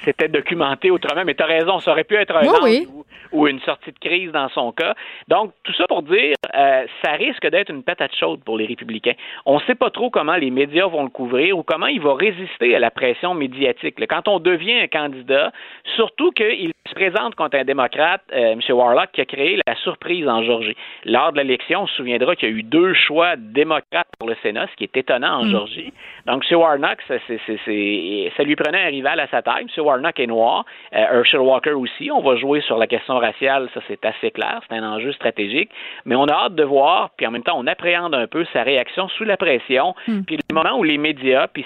C'était 0.05 0.29
documenté 0.29 0.89
autrement, 0.89 1.23
mais 1.25 1.35
tu 1.35 1.43
as 1.43 1.47
raison, 1.47 1.79
ça 1.79 1.91
aurait 1.91 2.05
pu 2.05 2.15
être 2.15 2.33
un 2.35 2.47
oui, 2.63 2.87
Ou, 3.33 3.47
une 3.47 3.59
sortie 3.61 3.91
de 3.91 3.99
crise 3.99 4.31
dans 4.31 4.47
son 4.49 4.71
cas. 4.71 4.95
Donc, 5.27 5.51
tout 5.63 5.73
ça 5.73 5.85
pour 5.87 6.01
dire, 6.01 6.35
euh, 6.55 6.85
ça 7.03 7.11
risque 7.13 7.45
d'être 7.47 7.69
une 7.69 7.83
patate 7.83 8.15
chaude 8.15 8.41
pour 8.45 8.57
les 8.57 8.65
républicains. 8.65 9.15
On 9.45 9.55
ne 9.55 9.61
sait 9.65 9.75
pas 9.75 9.89
trop 9.89 10.09
comment 10.09 10.37
les 10.37 10.49
médias 10.49 10.87
vont 10.87 11.03
le 11.03 11.09
couvrir 11.09 11.57
ou 11.57 11.63
comment 11.63 11.87
il 11.87 11.99
va 11.99 12.15
résister 12.15 12.73
à 12.73 12.79
la 12.79 12.89
pression 12.89 13.33
médiatique. 13.33 13.95
Quand 14.07 14.29
on 14.29 14.39
devient 14.39 14.79
un 14.79 14.87
candidat, 14.87 15.51
surtout 15.97 16.31
qu'il 16.31 16.71
se 16.87 16.93
présente 16.93 17.35
contre 17.35 17.57
un 17.57 17.65
démocrate, 17.65 18.21
euh, 18.31 18.53
M. 18.53 18.61
Warlock, 18.69 19.11
qui 19.11 19.21
a 19.21 19.25
créé 19.25 19.59
la 19.67 19.75
surprise 19.75 20.27
en 20.27 20.43
Georgie. 20.43 20.75
Lors 21.03 21.33
de 21.33 21.37
l'élection, 21.37 21.81
on 21.81 21.87
se 21.87 21.95
souviendra 21.95 22.35
qu'il 22.35 22.49
y 22.49 22.51
a 22.53 22.55
eu 22.55 22.63
deux 22.63 22.93
choix 22.93 23.35
démocrates 23.35 24.07
pour 24.17 24.29
le 24.29 24.35
Sénat, 24.41 24.67
ce 24.71 24.75
qui 24.77 24.83
est 24.85 24.97
étonnant 24.97 25.41
en 25.41 25.45
mm. 25.45 25.51
Georgie. 25.51 25.93
Donc, 26.27 26.43
M. 26.51 26.57
Warnock, 26.59 26.99
ça, 27.07 27.15
ça 27.25 28.43
lui 28.43 28.55
prenait 28.57 28.83
un 28.83 28.89
rival 28.89 29.19
à 29.19 29.27
sa 29.27 29.41
taille. 29.41 29.65
M. 29.77 29.83
Warnock 29.85 30.19
est 30.19 30.27
noir. 30.27 30.65
Euh, 30.93 31.19
Herschel 31.19 31.39
Walker 31.39 31.71
aussi. 31.71 32.11
On 32.11 32.19
va 32.19 32.35
jouer 32.35 32.59
sur 32.61 32.77
la 32.77 32.85
question 32.85 33.17
raciale, 33.17 33.69
ça 33.73 33.79
c'est 33.87 34.03
assez 34.05 34.31
clair. 34.31 34.59
C'est 34.67 34.75
un 34.75 34.83
enjeu 34.83 35.13
stratégique. 35.13 35.69
Mais 36.05 36.15
on 36.15 36.25
a 36.25 36.33
hâte 36.33 36.55
de 36.55 36.63
voir, 36.63 37.11
puis 37.15 37.25
en 37.25 37.31
même 37.31 37.43
temps, 37.43 37.57
on 37.57 37.65
appréhende 37.65 38.13
un 38.13 38.27
peu 38.27 38.45
sa 38.51 38.63
réaction 38.63 39.07
sous 39.09 39.23
la 39.23 39.37
pression. 39.37 39.95
Mm. 40.07 40.21
Puis 40.23 40.37
le 40.37 40.53
moment 40.53 40.77
où 40.77 40.83
les 40.83 40.97
médias, 40.97 41.47
puis 41.47 41.65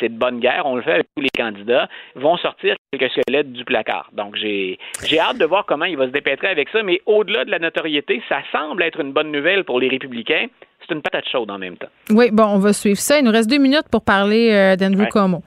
c'est 0.00 0.08
de 0.08 0.18
bonne 0.18 0.40
guerre, 0.40 0.62
on 0.64 0.76
le 0.76 0.82
fait 0.82 0.92
avec 0.92 1.06
tous 1.14 1.22
les 1.22 1.30
candidats, 1.36 1.88
vont 2.14 2.38
sortir 2.38 2.76
quelques 2.90 3.12
squelettes 3.12 3.52
du 3.52 3.64
placard. 3.64 4.08
Donc, 4.12 4.36
j'ai 4.36 4.78
hâte 5.20 5.36
de 5.36 5.44
voir 5.44 5.66
comment 5.66 5.84
il 5.84 5.98
va 5.98 6.06
se 6.06 6.12
dépêtrer 6.12 6.48
avec 6.48 6.70
ça, 6.70 6.82
mais 6.82 7.02
au-delà 7.04 7.44
de 7.44 7.50
la 7.50 7.58
notoriété, 7.58 8.22
ça 8.28 8.38
semble 8.52 8.82
être 8.82 9.00
une 9.00 9.12
bonne 9.12 9.30
nouvelle 9.30 9.64
pour 9.64 9.78
les 9.78 9.88
républicains. 9.88 10.46
C'est 10.88 10.94
une 10.94 11.02
patate 11.02 11.28
chaude 11.30 11.50
en 11.50 11.58
même 11.58 11.76
temps. 11.76 11.88
Oui, 12.10 12.30
bon, 12.32 12.44
on 12.44 12.58
va 12.58 12.72
suivre 12.72 12.98
ça. 12.98 13.18
Il 13.18 13.24
nous 13.24 13.30
reste 13.30 13.50
deux 13.50 13.58
minutes 13.58 13.88
pour 13.90 14.02
parler 14.02 14.50
euh, 14.52 14.76
d'Andrew 14.76 15.06
Cuomo. 15.10 15.42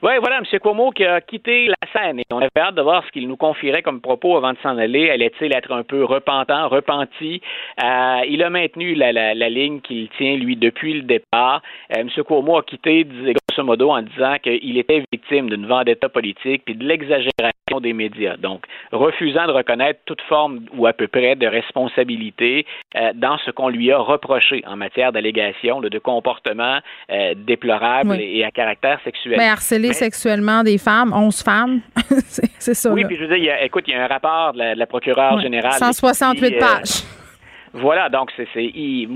Oui, 0.00 0.12
voilà, 0.20 0.38
M. 0.38 0.60
Cuomo 0.60 0.90
qui 0.92 1.04
a 1.04 1.20
quitté 1.20 1.66
la 1.66 1.74
scène 1.92 2.20
et 2.20 2.24
on 2.30 2.38
avait 2.38 2.50
hâte 2.56 2.76
de 2.76 2.82
voir 2.82 3.04
ce 3.04 3.10
qu'il 3.10 3.26
nous 3.26 3.36
confierait 3.36 3.82
comme 3.82 4.00
propos 4.00 4.36
avant 4.36 4.52
de 4.52 4.58
s'en 4.62 4.78
aller. 4.78 5.10
Allait-il 5.10 5.52
être 5.52 5.72
un 5.72 5.82
peu 5.82 6.04
repentant, 6.04 6.68
repenti? 6.68 7.40
Euh, 7.82 8.20
il 8.28 8.42
a 8.44 8.50
maintenu 8.50 8.94
la, 8.94 9.12
la, 9.12 9.34
la 9.34 9.48
ligne 9.48 9.80
qu'il 9.80 10.08
tient, 10.16 10.36
lui, 10.36 10.54
depuis 10.54 10.94
le 10.94 11.02
départ. 11.02 11.62
Euh, 11.96 12.00
M. 12.02 12.08
Cuomo 12.24 12.58
a 12.58 12.62
quitté, 12.62 13.06
grosso 13.58 13.64
modo, 13.64 13.90
en 13.90 14.02
disant 14.02 14.36
qu'il 14.42 14.78
était 14.78 15.02
victime 15.12 15.50
d'une 15.50 15.66
vendetta 15.66 16.08
politique 16.08 16.62
puis 16.64 16.74
de 16.74 16.84
l'exagération 16.84 17.80
des 17.80 17.92
médias. 17.92 18.36
Donc, 18.36 18.64
refusant 18.92 19.46
de 19.46 19.52
reconnaître 19.52 20.00
toute 20.06 20.22
forme 20.22 20.60
ou 20.76 20.86
à 20.86 20.92
peu 20.92 21.08
près 21.08 21.36
de 21.36 21.46
responsabilité 21.46 22.66
euh, 22.96 23.12
dans 23.14 23.38
ce 23.38 23.50
qu'on 23.50 23.68
lui 23.68 23.92
a 23.92 23.98
reproché 23.98 24.62
en 24.66 24.76
matière 24.76 25.12
d'allégations 25.12 25.80
de 25.80 25.98
comportements 25.98 26.78
euh, 27.10 27.34
déplorables 27.36 28.20
et, 28.20 28.44
à 28.44 28.50
caractère 28.50 29.00
sexuel. 29.04 29.36
Mais 29.38 29.48
harceler 29.48 29.92
sexuellement 29.92 30.62
des 30.62 30.78
femmes, 30.78 31.12
11 31.12 31.42
femmes, 31.42 31.80
c'est 32.58 32.74
ça. 32.74 32.92
Oui, 32.92 33.04
puis 33.04 33.16
je 33.16 33.24
veux 33.24 33.38
dire, 33.38 33.54
écoute, 33.62 33.84
il 33.86 33.94
y 33.94 33.96
a 33.96 34.04
un 34.04 34.06
rapport 34.06 34.52
de 34.52 34.78
la, 34.78 34.86
procureure 34.86 35.40
générale. 35.40 35.72
168 35.72 36.54
euh, 36.54 36.58
pages. 36.58 37.04
Voilà, 37.74 38.08
donc 38.08 38.32
c'est, 38.36 38.46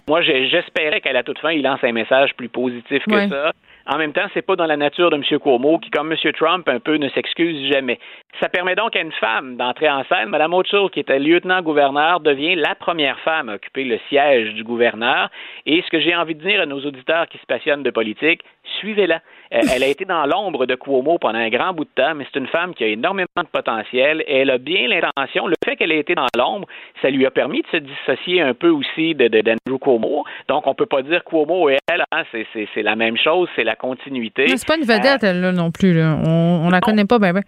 moi 0.07 0.21
j'espérais 0.21 1.01
qu'à 1.01 1.13
la 1.13 1.23
toute 1.23 1.39
fin, 1.39 1.51
il 1.51 1.63
lance 1.63 1.81
un 1.83 1.93
message 1.93 2.35
plus 2.37 2.49
positif 2.49 3.03
que 3.09 3.29
ça. 3.29 3.53
En 3.87 3.99
même 3.99 4.13
temps, 4.13 4.27
c'est 4.33 4.43
pas 4.43 4.57
dans 4.57 4.67
la 4.67 4.77
nature 4.77 5.11
de 5.11 5.17
M. 5.17 5.39
Cuomo, 5.41 5.79
qui, 5.79 5.91
comme 5.91 6.13
M. 6.13 6.33
Trump, 6.33 6.69
un 6.69 6.79
peu 6.79 6.97
ne 6.97 7.09
s'excuse 7.09 7.71
jamais. 7.73 7.99
Ça 8.41 8.49
permet 8.49 8.75
donc 8.75 8.95
à 8.97 9.01
une 9.01 9.13
femme 9.13 9.57
d'entrer 9.57 9.91
en 9.91 10.05
scène. 10.05 10.29
Mme 10.29 10.55
O'Toole, 10.55 10.91
qui 10.91 11.01
était 11.01 11.19
lieutenant-gouverneur, 11.19 12.21
devient 12.21 12.55
la 12.55 12.75
première 12.75 13.19
femme 13.21 13.49
à 13.49 13.55
occuper 13.55 13.85
le 13.85 13.99
siège 14.09 14.55
du 14.55 14.65
gouverneur. 14.65 15.31
Et 15.67 15.83
ce 15.83 15.91
que 15.91 16.01
j'ai 16.01 16.15
envie 16.15 16.35
de 16.35 16.43
dire 16.43 16.61
à 16.61 16.67
nos 16.67 16.81
auditeurs 16.81 17.29
qui 17.29 17.39
se 17.39 17.47
passionnent 17.47 17.83
de 17.83 17.91
politique, 17.91 18.43
suivez-la. 18.81 19.17
Euh, 19.53 19.61
elle 19.75 19.83
a 19.83 19.87
été 19.87 20.05
dans 20.05 20.25
l'ombre 20.27 20.67
de 20.67 20.75
Cuomo 20.75 21.19
pendant 21.19 21.39
un 21.39 21.49
grand 21.49 21.73
bout 21.73 21.85
de 21.85 21.91
temps, 21.95 22.15
mais 22.15 22.27
c'est 22.33 22.39
une 22.39 22.47
femme 22.47 22.75
qui 22.75 22.85
a 22.85 22.89
énormément 22.89 23.27
de 23.37 23.47
potentiel 23.53 24.23
et 24.27 24.39
elle 24.39 24.51
a 24.51 24.59
bien 24.59 24.89
l'intention. 24.89 25.47
Le 25.47 25.55
fait 25.65 25.77
qu'elle 25.77 25.93
ait 25.93 26.01
été 26.01 26.15
dans 26.15 26.27
l'ombre, 26.37 26.67
ça 27.01 27.11
lui 27.11 27.27
a 27.27 27.31
permis 27.31 27.63
de 27.63 27.67
se 27.69 27.77
dissocier 27.79 28.41
un 28.41 28.55
peu 28.55 28.69
aussi 28.69 29.15
de, 29.15 29.29
d'Andrew 29.29 29.79
Cuomo. 29.79 30.25
Donc, 30.49 30.67
on 30.67 30.75
peut 30.75 30.87
pas 30.87 31.03
dire 31.03 31.25
Cuomo 31.25 31.69
et 31.69 31.79
elle, 31.91 32.05
hein, 32.13 32.23
c'est, 32.33 32.83
la 32.83 32.97
même 32.97 33.17
chose, 33.17 33.49
c'est 33.57 33.65
la 33.65 33.77
continuité. 33.77 34.49
c'est 34.49 34.67
pas 34.67 34.77
une 34.77 34.83
vedette, 34.83 35.23
elle, 35.23 35.41
là, 35.41 35.53
non 35.53 35.71
plus. 35.71 36.03
On, 36.03 36.67
on 36.67 36.71
la 36.71 36.81
connaît 36.81 37.05
pas, 37.05 37.19
ben, 37.19 37.33
ben. 37.33 37.43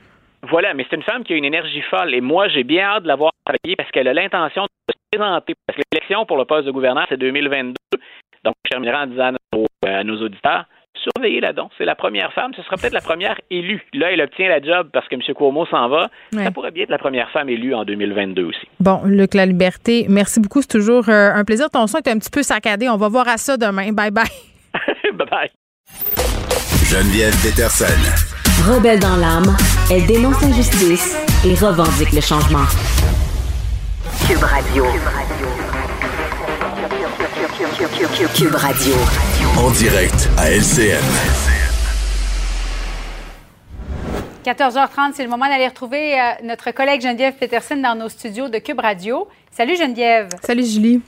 Voilà, 0.51 0.75
mais 0.75 0.85
c'est 0.89 0.97
une 0.97 1.03
femme 1.03 1.25
qui 1.25 1.33
a 1.33 1.37
une 1.37 1.45
énergie 1.45 1.81
folle 1.83 2.15
et 2.15 2.21
moi, 2.21 2.49
j'ai 2.49 2.65
bien 2.65 2.85
hâte 2.85 3.05
de 3.05 3.09
la 3.09 3.17
voir 3.17 3.33
travailler 3.47 3.77
parce 3.77 3.91
qu'elle 3.91 4.09
a 4.09 4.13
l'intention 4.13 4.65
de 4.65 4.93
se 4.93 4.99
présenter. 5.11 5.55
Parce 5.67 5.79
que 5.79 5.83
l'élection 5.93 6.27
pour 6.27 6.37
le 6.37 6.45
poste 6.45 6.67
de 6.67 6.71
gouverneur, 6.71 7.07
c'est 7.09 7.17
2022. 7.17 7.75
Donc, 8.45 8.55
je 8.67 8.71
terminerai 8.71 8.97
en 8.97 9.07
disant 9.07 9.33
à 9.87 10.05
nos 10.05 10.21
auditeurs, 10.21 10.67
surveillez-la 10.95 11.53
donc. 11.53 11.71
C'est 11.79 11.85
la 11.85 11.95
première 11.95 12.33
femme. 12.33 12.53
Ce 12.57 12.63
sera 12.63 12.77
peut-être 12.77 12.93
la 12.93 13.01
première 13.01 13.41
élue. 13.51 13.83
Là, 13.93 14.13
elle 14.13 14.21
obtient 14.21 14.49
la 14.49 14.61
job 14.61 14.89
parce 14.93 15.09
que 15.09 15.15
M. 15.15 15.21
Cuomo 15.35 15.67
s'en 15.67 15.89
va. 15.89 16.11
Ça 16.33 16.51
pourrait 16.51 16.71
bien 16.71 16.85
être 16.85 16.91
la 16.91 16.99
première 16.99 17.31
femme 17.31 17.49
élue 17.49 17.75
en 17.75 17.85
2022 17.85 18.45
aussi. 18.45 18.67
Bon, 18.81 19.01
Luc 19.05 19.35
La 19.35 19.47
Liberté, 19.47 20.07
merci 20.09 20.41
beaucoup. 20.41 20.63
C'est 20.63 20.69
toujours 20.69 21.09
euh, 21.09 21.33
un 21.35 21.45
plaisir. 21.45 21.71
Ton 21.71 21.87
son 21.87 21.99
est 21.99 22.09
un 22.09 22.19
petit 22.19 22.31
peu 22.31 22.43
saccadé. 22.43 22.89
On 22.89 22.97
va 22.97 23.09
voir 23.09 23.29
à 23.29 23.37
ça 23.37 23.57
demain. 23.57 23.93
Bye 23.93 24.11
bye. 24.11 24.25
bye 25.13 25.27
bye. 25.31 25.51
Geneviève 26.85 27.35
Peterson. 27.43 28.35
Rebelle 28.63 29.01
dans 29.01 29.17
l'âme, 29.17 29.57
elle 29.91 30.07
dénonce 30.07 30.41
l'injustice 30.41 31.17
et 31.45 31.55
revendique 31.55 32.13
le 32.13 32.21
changement. 32.21 32.65
Cube 34.27 34.43
Radio. 34.43 34.85
Cube 34.85 35.03
Radio. 35.05 35.64
En 39.57 39.71
direct 39.71 40.29
à 40.37 40.51
LCN. 40.51 40.99
14h30, 44.45 45.13
c'est 45.15 45.23
le 45.23 45.29
moment 45.29 45.47
d'aller 45.47 45.69
retrouver 45.69 46.21
euh, 46.21 46.33
notre 46.43 46.73
collègue 46.73 47.01
Geneviève 47.01 47.35
Peterson 47.35 47.77
dans 47.77 47.95
nos 47.95 48.09
studios 48.09 48.49
de 48.49 48.59
Cube 48.59 48.81
Radio. 48.81 49.29
Salut 49.53 49.77
Geneviève. 49.77 50.31
Salut 50.43 50.65
Julie. 50.67 51.01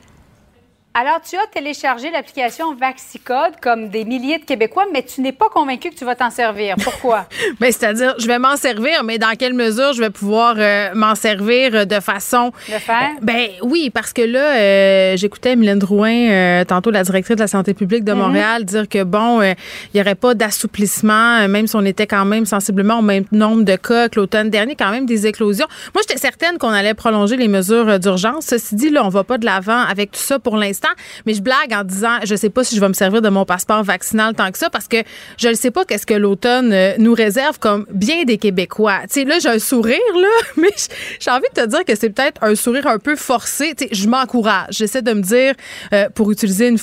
Alors, 0.98 1.20
tu 1.20 1.36
as 1.36 1.46
téléchargé 1.52 2.10
l'application 2.10 2.74
Vaxicode 2.74 3.60
comme 3.60 3.90
des 3.90 4.06
milliers 4.06 4.38
de 4.38 4.46
Québécois, 4.46 4.86
mais 4.94 5.02
tu 5.02 5.20
n'es 5.20 5.32
pas 5.32 5.50
convaincu 5.50 5.90
que 5.90 5.94
tu 5.94 6.06
vas 6.06 6.14
t'en 6.14 6.30
servir. 6.30 6.76
Pourquoi? 6.82 7.26
Bien, 7.60 7.70
c'est-à-dire, 7.70 8.14
je 8.18 8.26
vais 8.26 8.38
m'en 8.38 8.56
servir, 8.56 9.04
mais 9.04 9.18
dans 9.18 9.36
quelle 9.38 9.52
mesure 9.52 9.92
je 9.92 10.00
vais 10.00 10.08
pouvoir 10.08 10.54
euh, 10.56 10.94
m'en 10.94 11.14
servir 11.14 11.86
de 11.86 12.00
façon. 12.00 12.50
Le 12.72 12.78
faire? 12.78 13.10
Euh, 13.10 13.20
ben 13.20 13.48
oui, 13.60 13.90
parce 13.90 14.14
que 14.14 14.22
là, 14.22 14.56
euh, 14.56 15.16
j'écoutais 15.18 15.54
Mylène 15.54 15.80
Drouin, 15.80 16.64
tantôt 16.64 16.90
la 16.90 17.02
directrice 17.02 17.36
de 17.36 17.42
la 17.42 17.46
santé 17.46 17.74
publique 17.74 18.04
de 18.04 18.14
mhm. 18.14 18.18
Montréal, 18.18 18.64
dire 18.64 18.88
que 18.88 19.04
bon, 19.04 19.42
il 19.42 19.54
n'y 19.94 20.00
aurait 20.00 20.14
pas 20.14 20.32
d'assouplissement, 20.32 21.46
même 21.46 21.66
si 21.66 21.76
on 21.76 21.84
était 21.84 22.06
quand 22.06 22.24
même 22.24 22.46
sensiblement 22.46 23.00
au 23.00 23.02
même 23.02 23.24
nombre 23.32 23.64
de 23.64 23.76
cas 23.76 24.08
que 24.08 24.18
l'automne 24.18 24.48
dernier, 24.48 24.76
quand 24.76 24.92
même 24.92 25.04
des 25.04 25.26
éclosions. 25.26 25.66
Moi, 25.94 26.02
j'étais 26.08 26.18
certaine 26.18 26.56
qu'on 26.56 26.70
allait 26.70 26.94
prolonger 26.94 27.36
les 27.36 27.48
mesures 27.48 28.00
d'urgence. 28.00 28.46
Ceci 28.46 28.76
dit, 28.76 28.88
là, 28.88 29.04
on 29.04 29.10
va 29.10 29.24
pas 29.24 29.36
de 29.36 29.44
l'avant 29.44 29.82
avec 29.82 30.12
tout 30.12 30.20
ça 30.20 30.38
pour 30.38 30.56
l'instant. 30.56 30.85
Mais 31.26 31.34
je 31.34 31.42
blague 31.42 31.72
en 31.72 31.84
disant, 31.84 32.18
je 32.24 32.34
sais 32.34 32.50
pas 32.50 32.64
si 32.64 32.76
je 32.76 32.80
vais 32.80 32.88
me 32.88 32.94
servir 32.94 33.22
de 33.22 33.28
mon 33.28 33.44
passeport 33.44 33.82
vaccinal 33.82 34.34
tant 34.34 34.50
que 34.50 34.58
ça 34.58 34.70
parce 34.70 34.88
que 34.88 34.98
je 35.38 35.48
ne 35.48 35.54
sais 35.54 35.70
pas 35.70 35.84
qu'est-ce 35.84 36.06
que 36.06 36.14
l'automne 36.14 36.72
euh, 36.72 36.94
nous 36.98 37.14
réserve 37.14 37.58
comme 37.58 37.86
bien 37.90 38.24
des 38.24 38.38
Québécois. 38.38 39.00
Tu 39.02 39.20
sais, 39.20 39.24
là, 39.24 39.38
j'ai 39.38 39.48
un 39.48 39.58
sourire, 39.58 39.98
là, 40.14 40.28
mais 40.56 40.72
j'ai 41.20 41.30
envie 41.30 41.46
de 41.54 41.62
te 41.62 41.66
dire 41.66 41.84
que 41.84 41.94
c'est 41.94 42.10
peut-être 42.10 42.42
un 42.42 42.54
sourire 42.54 42.86
un 42.86 42.98
peu 42.98 43.16
forcé. 43.16 43.74
Tu 43.76 43.84
sais, 43.84 43.94
je 43.94 44.08
m'encourage. 44.08 44.68
J'essaie 44.70 45.02
de 45.02 45.12
me 45.12 45.22
dire, 45.22 45.54
euh, 45.92 46.08
pour 46.14 46.30
utiliser 46.30 46.68
une, 46.68 46.78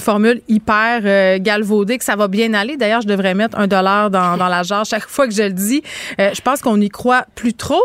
formule 0.00 0.40
hyper 0.48 1.00
euh, 1.04 1.38
galvaudée, 1.40 1.98
que 1.98 2.04
ça 2.04 2.16
va 2.16 2.28
bien 2.28 2.54
aller. 2.54 2.76
D'ailleurs, 2.76 3.02
je 3.02 3.08
devrais 3.08 3.34
mettre 3.34 3.58
un 3.58 3.66
dollar 3.66 4.10
dans, 4.10 4.36
la 4.36 4.62
jarre 4.62 4.84
chaque 4.84 5.08
fois 5.08 5.26
que 5.26 5.34
je 5.34 5.42
le 5.42 5.52
dis. 5.52 5.82
je 6.18 6.40
pense 6.40 6.60
qu'on 6.60 6.80
y 6.80 6.88
croit 6.88 7.24
plus 7.34 7.54
trop 7.54 7.82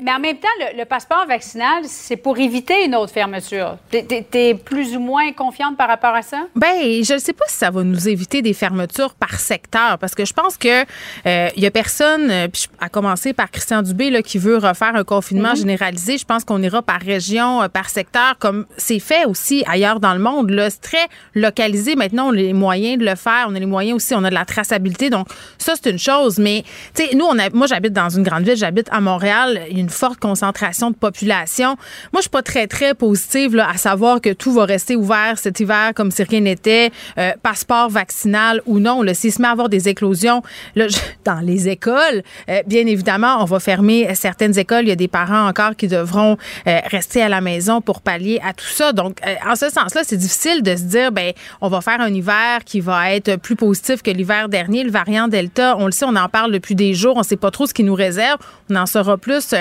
mais 0.00 0.12
en 0.12 0.18
même 0.18 0.36
temps, 0.36 0.48
le, 0.76 0.84
passeport 0.84 1.26
vaccinal, 1.26 1.84
c'est 1.84 2.16
pour 2.16 2.38
éviter 2.38 2.84
une 2.84 2.94
autre 2.94 3.12
fermeture. 3.12 3.76
Tu 3.90 3.98
es, 3.98 4.54
plus 4.54 4.96
ou 4.96 5.00
moins 5.00 5.32
confiante 5.32 5.76
par 5.76 5.88
rapport 5.88 6.14
à 6.14 6.22
ça? 6.22 6.46
Ben, 6.56 7.02
je 7.04 7.14
ne 7.14 7.18
sais 7.18 7.32
pas 7.32 7.44
si 7.48 7.56
ça 7.56 7.70
va 7.70 7.82
nous 7.84 8.08
éviter 8.08 8.42
des 8.42 8.52
fermetures 8.52 9.14
par 9.14 9.38
secteur, 9.38 9.98
parce 9.98 10.14
que 10.14 10.24
je 10.24 10.32
pense 10.32 10.56
que 10.56 10.82
il 10.82 10.86
euh, 11.26 11.48
y 11.56 11.66
a 11.66 11.70
personne, 11.70 12.30
euh, 12.30 12.48
à 12.80 12.88
commencer 12.88 13.32
par 13.32 13.50
Christian 13.50 13.82
Dubé, 13.82 14.10
là, 14.10 14.22
qui 14.22 14.38
veut 14.38 14.56
refaire 14.56 14.96
un 14.96 15.04
confinement 15.04 15.52
mm-hmm. 15.52 15.58
généralisé. 15.58 16.18
Je 16.18 16.24
pense 16.24 16.44
qu'on 16.44 16.62
ira 16.62 16.82
par 16.82 17.00
région, 17.00 17.62
euh, 17.62 17.68
par 17.68 17.90
secteur, 17.90 18.36
comme 18.38 18.66
c'est 18.76 18.98
fait 18.98 19.24
aussi 19.24 19.62
ailleurs 19.66 20.00
dans 20.00 20.14
le 20.14 20.20
monde. 20.20 20.50
C'est 20.70 20.80
très 20.80 21.08
localisé. 21.34 21.94
Maintenant, 21.94 22.28
on 22.28 22.32
a 22.32 22.36
les 22.36 22.52
moyens 22.52 22.98
de 22.98 23.04
le 23.04 23.14
faire. 23.14 23.46
On 23.48 23.54
a 23.54 23.58
les 23.58 23.66
moyens 23.66 23.96
aussi, 23.96 24.14
on 24.14 24.24
a 24.24 24.30
de 24.30 24.34
la 24.34 24.44
traçabilité. 24.44 25.10
Donc, 25.10 25.28
ça, 25.58 25.74
c'est 25.80 25.90
une 25.90 25.98
chose. 25.98 26.38
Mais, 26.38 26.64
tu 26.94 27.04
sais, 27.04 27.14
nous, 27.14 27.24
on 27.24 27.38
a, 27.38 27.50
moi, 27.50 27.66
j'habite 27.66 27.92
dans 27.92 28.08
une 28.08 28.22
grande 28.22 28.44
ville, 28.44 28.56
j'habite 28.56 28.88
à 28.90 29.00
Montréal 29.00 29.59
une 29.70 29.90
forte 29.90 30.18
concentration 30.18 30.90
de 30.90 30.96
population. 30.96 31.76
Moi, 32.12 32.16
je 32.16 32.22
suis 32.22 32.30
pas 32.30 32.42
très, 32.42 32.66
très 32.66 32.94
positive 32.94 33.56
là, 33.56 33.68
à 33.68 33.76
savoir 33.76 34.20
que 34.20 34.32
tout 34.32 34.52
va 34.52 34.64
rester 34.64 34.96
ouvert 34.96 35.38
cet 35.38 35.60
hiver 35.60 35.92
comme 35.94 36.10
si 36.10 36.22
rien 36.22 36.40
n'était, 36.40 36.90
euh, 37.18 37.32
passeport 37.42 37.90
vaccinal 37.90 38.62
ou 38.66 38.78
non. 38.78 39.02
S'il 39.14 39.32
se 39.32 39.40
met 39.40 39.48
à 39.48 39.50
avoir 39.50 39.68
des 39.68 39.88
éclosions 39.88 40.42
là, 40.76 40.86
dans 41.24 41.40
les 41.40 41.68
écoles, 41.68 42.22
euh, 42.48 42.62
bien 42.66 42.86
évidemment, 42.86 43.38
on 43.40 43.44
va 43.44 43.60
fermer 43.60 44.14
certaines 44.14 44.58
écoles. 44.58 44.82
Il 44.82 44.88
y 44.88 44.92
a 44.92 44.96
des 44.96 45.08
parents 45.08 45.48
encore 45.48 45.76
qui 45.76 45.88
devront 45.88 46.36
euh, 46.66 46.78
rester 46.90 47.22
à 47.22 47.28
la 47.28 47.40
maison 47.40 47.80
pour 47.80 48.00
pallier 48.00 48.40
à 48.44 48.52
tout 48.52 48.66
ça. 48.66 48.92
Donc, 48.92 49.18
en 49.46 49.56
ce 49.56 49.68
sens-là, 49.68 50.02
c'est 50.04 50.16
difficile 50.16 50.62
de 50.62 50.76
se 50.76 50.82
dire, 50.82 51.12
ben, 51.12 51.32
on 51.60 51.68
va 51.68 51.80
faire 51.80 52.00
un 52.00 52.12
hiver 52.12 52.64
qui 52.64 52.80
va 52.80 53.12
être 53.12 53.36
plus 53.36 53.56
positif 53.56 54.02
que 54.02 54.10
l'hiver 54.10 54.48
dernier. 54.48 54.84
Le 54.84 54.90
variant 54.90 55.28
Delta, 55.28 55.76
on 55.78 55.86
le 55.86 55.92
sait, 55.92 56.04
on 56.06 56.16
en 56.16 56.28
parle 56.28 56.52
depuis 56.52 56.74
des 56.74 56.94
jours. 56.94 57.16
On 57.16 57.22
sait 57.22 57.36
pas 57.36 57.50
trop 57.50 57.66
ce 57.66 57.74
qui 57.74 57.84
nous 57.84 57.94
réserve. 57.94 58.38
On 58.70 58.76
en 58.76 58.86
saura 58.86 59.16
plus 59.16 59.40
juste 59.40 59.56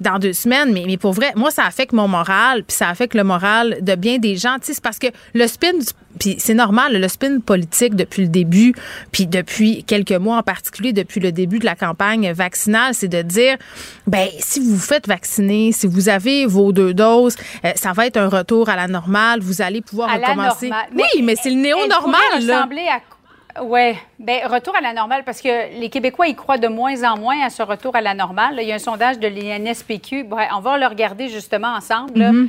dans 0.00 0.18
deux 0.18 0.32
semaines. 0.32 0.72
Mais, 0.72 0.84
mais 0.86 0.96
pour 0.96 1.12
vrai, 1.12 1.32
moi, 1.36 1.50
ça 1.50 1.64
affecte 1.64 1.92
mon 1.92 2.08
moral, 2.08 2.64
puis 2.64 2.76
ça 2.76 2.88
affecte 2.88 3.14
le 3.14 3.24
moral 3.24 3.78
de 3.80 3.94
bien 3.94 4.18
des 4.18 4.36
gens. 4.36 4.56
C'est 4.60 4.80
parce 4.80 4.98
que 4.98 5.08
le 5.34 5.46
spin 5.46 5.72
puis 6.18 6.36
c'est 6.38 6.52
normal, 6.54 7.00
le 7.00 7.08
spin 7.08 7.40
politique 7.40 7.94
depuis 7.94 8.22
le 8.22 8.28
début, 8.28 8.74
puis 9.12 9.26
depuis 9.26 9.82
quelques 9.82 10.12
mois 10.12 10.36
en 10.36 10.42
particulier, 10.42 10.92
depuis 10.92 11.20
le 11.20 11.32
début 11.32 11.58
de 11.58 11.64
la 11.64 11.74
campagne 11.74 12.32
vaccinale, 12.32 12.92
c'est 12.92 13.08
de 13.08 13.22
dire, 13.22 13.56
ben 14.06 14.28
si 14.38 14.60
vous 14.60 14.76
vous 14.76 14.78
faites 14.78 15.08
vacciner, 15.08 15.72
si 15.72 15.86
vous 15.86 16.10
avez 16.10 16.44
vos 16.44 16.70
deux 16.70 16.92
doses, 16.92 17.36
ça 17.76 17.92
va 17.92 18.06
être 18.06 18.18
un 18.18 18.28
retour 18.28 18.68
à 18.68 18.76
la 18.76 18.88
normale. 18.88 19.40
Vous 19.40 19.62
allez 19.62 19.80
pouvoir 19.80 20.10
recommencer. 20.12 20.70
oui, 20.94 21.22
mais 21.22 21.34
c'est 21.34 21.50
le 21.50 21.56
néo-normal. 21.56 22.20
ressembler 22.36 22.88
à 22.88 23.00
oui, 23.60 23.94
ben 24.18 24.46
retour 24.46 24.74
à 24.76 24.80
la 24.80 24.92
normale, 24.92 25.24
parce 25.24 25.40
que 25.40 25.78
les 25.78 25.90
Québécois, 25.90 26.26
ils 26.26 26.36
croient 26.36 26.58
de 26.58 26.68
moins 26.68 27.02
en 27.04 27.18
moins 27.18 27.44
à 27.44 27.50
ce 27.50 27.62
retour 27.62 27.94
à 27.94 28.00
la 28.00 28.14
normale. 28.14 28.58
il 28.60 28.66
y 28.66 28.72
a 28.72 28.76
un 28.76 28.78
sondage 28.78 29.18
de 29.18 29.28
l'INSPQ. 29.28 30.26
on 30.54 30.60
va 30.60 30.78
le 30.78 30.86
regarder 30.86 31.28
justement 31.28 31.74
ensemble. 31.74 32.20
Mm-hmm. 32.20 32.48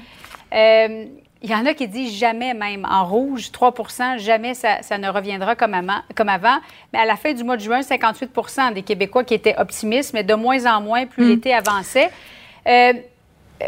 Euh, 0.54 1.06
il 1.42 1.50
y 1.50 1.56
en 1.56 1.66
a 1.66 1.74
qui 1.74 1.90
disent 1.90 2.18
jamais 2.18 2.54
même 2.54 2.88
en 2.90 3.04
rouge, 3.06 3.50
3% 3.52 4.18
jamais 4.18 4.54
ça, 4.54 4.80
ne 4.98 5.10
reviendra 5.10 5.56
comme, 5.56 5.76
comme, 6.16 6.30
avant. 6.30 6.58
Mais 6.94 7.00
à 7.00 7.06
la 7.06 7.18
fin 7.18 7.34
du 7.34 7.44
mois 7.44 7.58
de 7.58 7.62
juin, 7.62 7.82
58% 7.82 8.74
des 8.74 8.84
Québécois 8.84 9.26
qui 9.26 9.34
étaient 9.34 9.56
optimistes, 9.58 10.14
mais 10.14 10.24
de 10.24 10.36
moins 10.36 10.66
en 10.66 10.80
moins 10.80 11.06
plus 11.06 11.26
mm. 11.26 11.30
l'été 11.30 11.54
avançait. 11.54 12.10
Euh, 12.68 12.94
euh 13.62 13.66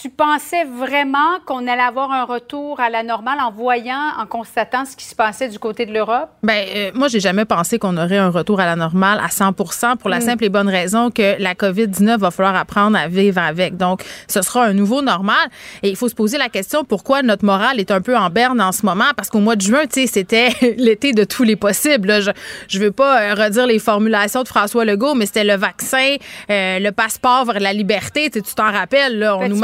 tu 0.00 0.10
pensais 0.10 0.64
vraiment 0.64 1.38
qu'on 1.46 1.66
allait 1.66 1.82
avoir 1.82 2.10
un 2.10 2.24
retour 2.24 2.80
à 2.80 2.90
la 2.90 3.02
normale 3.02 3.38
en 3.40 3.50
voyant, 3.50 4.10
en 4.18 4.26
constatant 4.26 4.84
ce 4.84 4.96
qui 4.96 5.04
se 5.04 5.14
passait 5.14 5.48
du 5.48 5.58
côté 5.58 5.86
de 5.86 5.92
l'Europe? 5.92 6.30
Bien, 6.42 6.64
euh, 6.74 6.90
moi, 6.94 7.08
j'ai 7.08 7.20
jamais 7.20 7.44
pensé 7.44 7.78
qu'on 7.78 7.96
aurait 7.96 8.18
un 8.18 8.30
retour 8.30 8.60
à 8.60 8.66
la 8.66 8.76
normale 8.76 9.20
à 9.22 9.28
100% 9.28 9.96
pour 9.96 10.10
la 10.10 10.18
hmm. 10.18 10.22
simple 10.22 10.44
et 10.44 10.48
bonne 10.48 10.68
raison 10.68 11.10
que 11.10 11.40
la 11.40 11.54
COVID-19 11.54 12.18
va 12.18 12.30
falloir 12.30 12.56
apprendre 12.56 12.98
à 12.98 13.08
vivre 13.08 13.40
avec. 13.40 13.76
Donc, 13.76 14.02
ce 14.26 14.42
sera 14.42 14.64
un 14.64 14.72
nouveau 14.72 15.00
normal. 15.00 15.48
Et 15.82 15.90
il 15.90 15.96
faut 15.96 16.08
se 16.08 16.14
poser 16.14 16.38
la 16.38 16.48
question 16.48 16.84
pourquoi 16.84 17.22
notre 17.22 17.44
morale 17.44 17.78
est 17.78 17.90
un 17.90 18.00
peu 18.00 18.16
en 18.16 18.30
berne 18.30 18.60
en 18.60 18.72
ce 18.72 18.84
moment? 18.84 19.12
Parce 19.16 19.30
qu'au 19.30 19.40
mois 19.40 19.56
de 19.56 19.62
juin, 19.62 19.82
tu 19.82 20.02
sais, 20.02 20.06
c'était 20.06 20.50
l'été 20.76 21.12
de 21.12 21.24
tous 21.24 21.44
les 21.44 21.56
possibles. 21.56 22.20
Je, 22.20 22.30
je 22.68 22.78
veux 22.78 22.92
pas 22.92 23.20
euh, 23.20 23.34
redire 23.34 23.66
les 23.66 23.78
formulations 23.78 24.42
de 24.42 24.48
François 24.48 24.84
Legault, 24.84 25.14
mais 25.14 25.26
c'était 25.26 25.44
le 25.44 25.56
vaccin, 25.56 26.16
euh, 26.50 26.78
le 26.80 26.90
passeport 26.90 27.44
vers 27.44 27.60
la 27.60 27.72
liberté. 27.72 28.30
Tu 28.30 28.42
t'en 28.42 28.72
rappelles, 28.72 29.18
là, 29.18 29.36
on 29.36 29.48
nous 29.48 29.60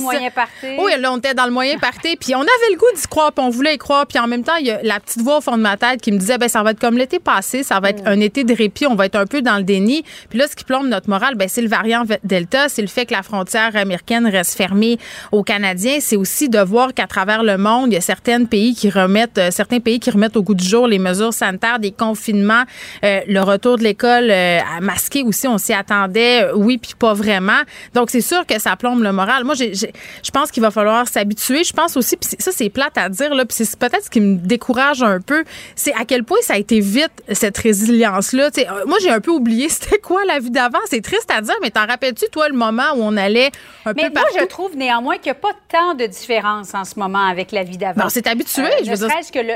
Moyen 0.00 0.30
party. 0.30 0.76
Oui, 0.78 0.92
là, 0.98 1.12
on 1.12 1.18
était 1.18 1.34
dans 1.34 1.46
le 1.46 1.50
moyen 1.50 1.78
party. 1.78 2.16
Puis 2.16 2.34
on 2.34 2.40
avait 2.40 2.70
le 2.72 2.76
goût 2.76 2.86
d'y 2.94 3.06
croire, 3.06 3.32
puis 3.32 3.44
on 3.44 3.50
voulait 3.50 3.74
y 3.74 3.78
croire. 3.78 4.06
Puis 4.06 4.18
en 4.18 4.26
même 4.26 4.44
temps, 4.44 4.56
il 4.56 4.66
y 4.66 4.70
a 4.70 4.80
la 4.82 5.00
petite 5.00 5.22
voix 5.22 5.38
au 5.38 5.40
fond 5.40 5.56
de 5.56 5.62
ma 5.62 5.76
tête 5.76 6.00
qui 6.00 6.12
me 6.12 6.18
disait, 6.18 6.38
ben 6.38 6.48
ça 6.48 6.62
va 6.62 6.72
être 6.72 6.80
comme 6.80 6.96
l'été 6.96 7.18
passé, 7.18 7.62
ça 7.62 7.80
va 7.80 7.90
être 7.90 8.04
mm. 8.04 8.08
un 8.08 8.20
été 8.20 8.44
de 8.44 8.54
répit, 8.54 8.86
on 8.86 8.94
va 8.94 9.06
être 9.06 9.16
un 9.16 9.26
peu 9.26 9.42
dans 9.42 9.56
le 9.56 9.62
déni. 9.62 10.04
Puis 10.30 10.38
là, 10.38 10.46
ce 10.48 10.56
qui 10.56 10.64
plombe 10.64 10.86
notre 10.88 11.08
morale, 11.08 11.34
ben 11.34 11.48
c'est 11.48 11.62
le 11.62 11.68
variant 11.68 12.04
Delta, 12.22 12.68
c'est 12.68 12.82
le 12.82 12.88
fait 12.88 13.06
que 13.06 13.12
la 13.12 13.22
frontière 13.22 13.76
américaine 13.76 14.26
reste 14.26 14.56
fermée 14.56 14.98
aux 15.32 15.42
Canadiens. 15.42 15.98
C'est 16.00 16.16
aussi 16.16 16.48
de 16.48 16.58
voir 16.58 16.94
qu'à 16.94 17.06
travers 17.06 17.42
le 17.42 17.56
monde, 17.56 17.88
il 17.92 17.94
y 17.94 17.98
a 17.98 18.00
certains 18.00 18.44
pays 18.44 18.74
qui 18.74 18.90
remettent, 18.90 19.38
euh, 19.38 19.50
certains 19.50 19.80
pays 19.80 20.00
qui 20.00 20.10
remettent 20.10 20.36
au 20.36 20.42
goût 20.42 20.54
du 20.54 20.64
jour 20.66 20.86
les 20.86 20.98
mesures 20.98 21.32
sanitaires, 21.32 21.78
des 21.78 21.92
confinements, 21.92 22.64
euh, 23.04 23.20
le 23.26 23.40
retour 23.40 23.78
de 23.78 23.84
l'école 23.84 24.30
euh, 24.30 24.58
à 24.76 24.80
masquer 24.80 25.22
aussi, 25.22 25.46
on 25.46 25.58
s'y 25.58 25.72
attendait, 25.72 26.50
oui, 26.54 26.78
puis 26.78 26.92
pas 26.98 27.14
vraiment. 27.14 27.60
Donc 27.94 28.10
c'est 28.10 28.20
sûr 28.20 28.46
que 28.46 28.60
ça 28.60 28.76
plombe 28.76 29.02
le 29.02 29.12
moral. 29.12 29.44
Moi, 29.44 29.54
je 29.72 30.30
pense 30.30 30.50
qu'il 30.50 30.62
va 30.62 30.70
falloir 30.70 31.08
s'habituer. 31.08 31.64
Je 31.64 31.72
pense 31.72 31.96
aussi, 31.96 32.16
puis 32.16 32.30
ça 32.38 32.50
c'est 32.52 32.68
plate 32.68 32.96
à 32.98 33.08
dire 33.08 33.34
là, 33.34 33.44
puis 33.44 33.56
c'est 33.64 33.78
peut-être 33.78 34.04
ce 34.04 34.10
qui 34.10 34.20
me 34.20 34.36
décourage 34.36 35.02
un 35.02 35.20
peu, 35.20 35.44
c'est 35.76 35.94
à 35.94 36.04
quel 36.04 36.24
point 36.24 36.38
ça 36.42 36.54
a 36.54 36.58
été 36.58 36.80
vite 36.80 37.12
cette 37.32 37.56
résilience 37.58 38.32
là. 38.32 38.50
Euh, 38.58 38.84
moi 38.86 38.98
j'ai 39.00 39.10
un 39.10 39.20
peu 39.20 39.30
oublié 39.30 39.68
c'était 39.74 39.98
quoi 39.98 40.24
la 40.24 40.38
vie 40.38 40.50
d'avant. 40.50 40.78
C'est 40.86 41.02
triste 41.02 41.30
à 41.30 41.40
dire, 41.40 41.54
mais 41.62 41.70
t'en 41.70 41.86
rappelles-tu 41.86 42.26
toi 42.30 42.48
le 42.48 42.56
moment 42.56 42.92
où 42.96 43.02
on 43.02 43.16
allait 43.16 43.50
un 43.84 43.92
mais 43.94 44.04
peu 44.04 44.10
partout? 44.10 44.32
moi 44.32 44.42
je 44.42 44.46
trouve 44.46 44.76
néanmoins 44.76 45.16
qu'il 45.16 45.32
n'y 45.32 45.38
a 45.38 45.40
pas 45.40 45.52
tant 45.68 45.94
de 45.94 46.06
différence 46.06 46.74
en 46.74 46.84
ce 46.84 46.98
moment 46.98 47.26
avec 47.26 47.52
la 47.52 47.62
vie 47.62 47.78
d'avant. 47.78 48.08
C'est 48.08 48.26
habitué. 48.26 48.62
Euh, 48.62 48.84
je 48.84 48.90
veux 48.90 48.96
dire. 48.96 49.08
que 49.32 49.38
le 49.38 49.54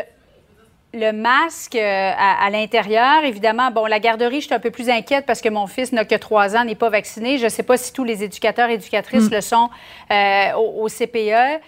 le 0.95 1.13
masque 1.13 1.75
euh, 1.75 2.13
à, 2.17 2.49
l'intérieur, 2.51 3.23
évidemment, 3.25 3.71
bon, 3.71 3.85
la 3.87 4.01
garderie, 4.01 4.41
je 4.41 4.47
suis 4.47 4.55
un 4.55 4.59
peu 4.59 4.71
plus 4.71 4.89
inquiète 4.89 5.27
parce 5.27 5.41
que 5.41 5.49
mon 5.49 5.67
fils 5.67 5.93
n'a 5.93 6.05
que 6.05 6.15
trois 6.15 6.57
ans, 6.57 6.65
n'est 6.65 6.75
pas 6.75 6.89
vacciné. 6.89 7.37
Je 7.39 7.45
ne 7.45 7.49
sais 7.51 7.63
pas 7.63 7.77
si 7.77 7.93
tous 7.93 8.05
les 8.05 8.25
éducateurs 8.25 8.71
et 8.71 8.75
éducatrices 8.75 9.31
mm. 9.31 9.35
le 9.35 9.41
sont 9.41 9.71
euh, 10.11 10.53
au, 10.55 10.89
CPE. 10.89 11.61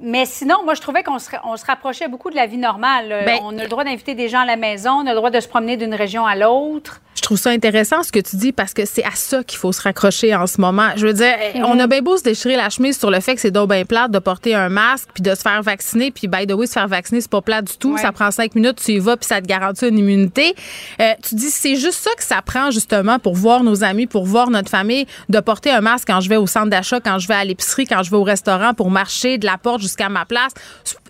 Mais 0.00 0.26
sinon, 0.26 0.64
moi, 0.64 0.74
je 0.74 0.82
trouvais 0.82 1.02
qu'on 1.02 1.18
se, 1.18 1.30
on 1.44 1.56
se 1.56 1.64
rapprochait 1.64 2.08
beaucoup 2.08 2.28
de 2.28 2.36
la 2.36 2.46
vie 2.46 2.58
normale. 2.58 3.22
Ben 3.24 3.38
on 3.42 3.56
a 3.58 3.62
le 3.62 3.68
droit 3.68 3.84
d'inviter 3.84 4.14
des 4.14 4.28
gens 4.28 4.40
à 4.40 4.44
la 4.46 4.56
maison, 4.56 4.90
on 4.90 5.06
a 5.06 5.10
le 5.10 5.16
droit 5.16 5.30
de 5.30 5.40
se 5.40 5.48
promener 5.48 5.78
d'une 5.78 5.94
région 5.94 6.26
à 6.26 6.36
l'autre. 6.36 7.00
Je 7.14 7.20
trouve 7.20 7.38
ça 7.38 7.50
intéressant 7.50 8.02
ce 8.02 8.10
que 8.10 8.20
tu 8.20 8.36
dis 8.36 8.52
parce 8.52 8.72
que 8.72 8.86
c'est 8.86 9.04
à 9.04 9.10
ça 9.14 9.44
qu'il 9.44 9.58
faut 9.58 9.72
se 9.72 9.82
raccrocher 9.82 10.34
en 10.34 10.46
ce 10.46 10.60
moment. 10.60 10.88
Je 10.96 11.06
veux 11.06 11.12
dire, 11.12 11.34
mhm. 11.54 11.64
on 11.64 11.78
a 11.78 11.86
bien 11.86 12.00
beau 12.00 12.16
se 12.16 12.22
déchirer 12.22 12.56
la 12.56 12.70
chemise 12.70 12.98
sur 12.98 13.10
le 13.10 13.20
fait 13.20 13.34
que 13.34 13.40
c'est 13.40 13.50
donc 13.50 13.70
bien 13.70 13.84
plate 13.84 14.10
de 14.10 14.18
porter 14.18 14.54
un 14.54 14.70
masque 14.70 15.08
puis 15.12 15.22
de 15.22 15.34
se 15.34 15.42
faire 15.42 15.62
vacciner. 15.62 16.10
Puis, 16.10 16.26
by 16.26 16.46
the 16.46 16.52
way, 16.52 16.66
se 16.66 16.72
faire 16.72 16.88
vacciner, 16.88 17.20
c'est 17.20 17.30
pas 17.30 17.42
plate 17.42 17.66
du 17.66 17.76
tout. 17.76 17.98
Ça 17.98 18.12
prend 18.12 18.30
cinq 18.30 18.54
minutes, 18.54 18.80
tu 18.82 18.92
y 18.92 18.98
vas 18.98 19.16
puis 19.16 19.26
ça 19.26 19.40
te 19.40 19.46
garantit 19.46 19.88
une 19.88 19.98
immunité. 19.98 20.54
Euh, 21.00 21.12
tu 21.22 21.34
dis, 21.34 21.50
c'est 21.50 21.76
juste 21.76 21.98
ça 21.98 22.10
que 22.16 22.24
ça 22.24 22.40
prend 22.40 22.70
justement 22.70 23.18
pour 23.18 23.34
voir 23.34 23.62
nos 23.62 23.84
amis, 23.84 24.06
pour 24.06 24.24
voir 24.24 24.50
notre 24.50 24.70
famille, 24.70 25.06
de 25.28 25.40
porter 25.40 25.70
un 25.70 25.80
masque 25.80 26.08
quand 26.08 26.20
je 26.20 26.28
vais 26.28 26.36
au 26.36 26.46
centre 26.46 26.70
d'achat, 26.70 27.00
quand 27.00 27.18
je 27.18 27.28
vais 27.28 27.34
à 27.34 27.44
l'épicerie, 27.44 27.86
quand 27.86 28.02
je 28.02 28.10
vais 28.10 28.16
au 28.16 28.24
restaurant, 28.24 28.72
pour 28.72 28.90
marcher 28.90 29.36
de 29.36 29.44
la 29.44 29.58
porte 29.58 29.82
jusqu'à 29.82 30.08
ma 30.08 30.24
place. 30.24 30.52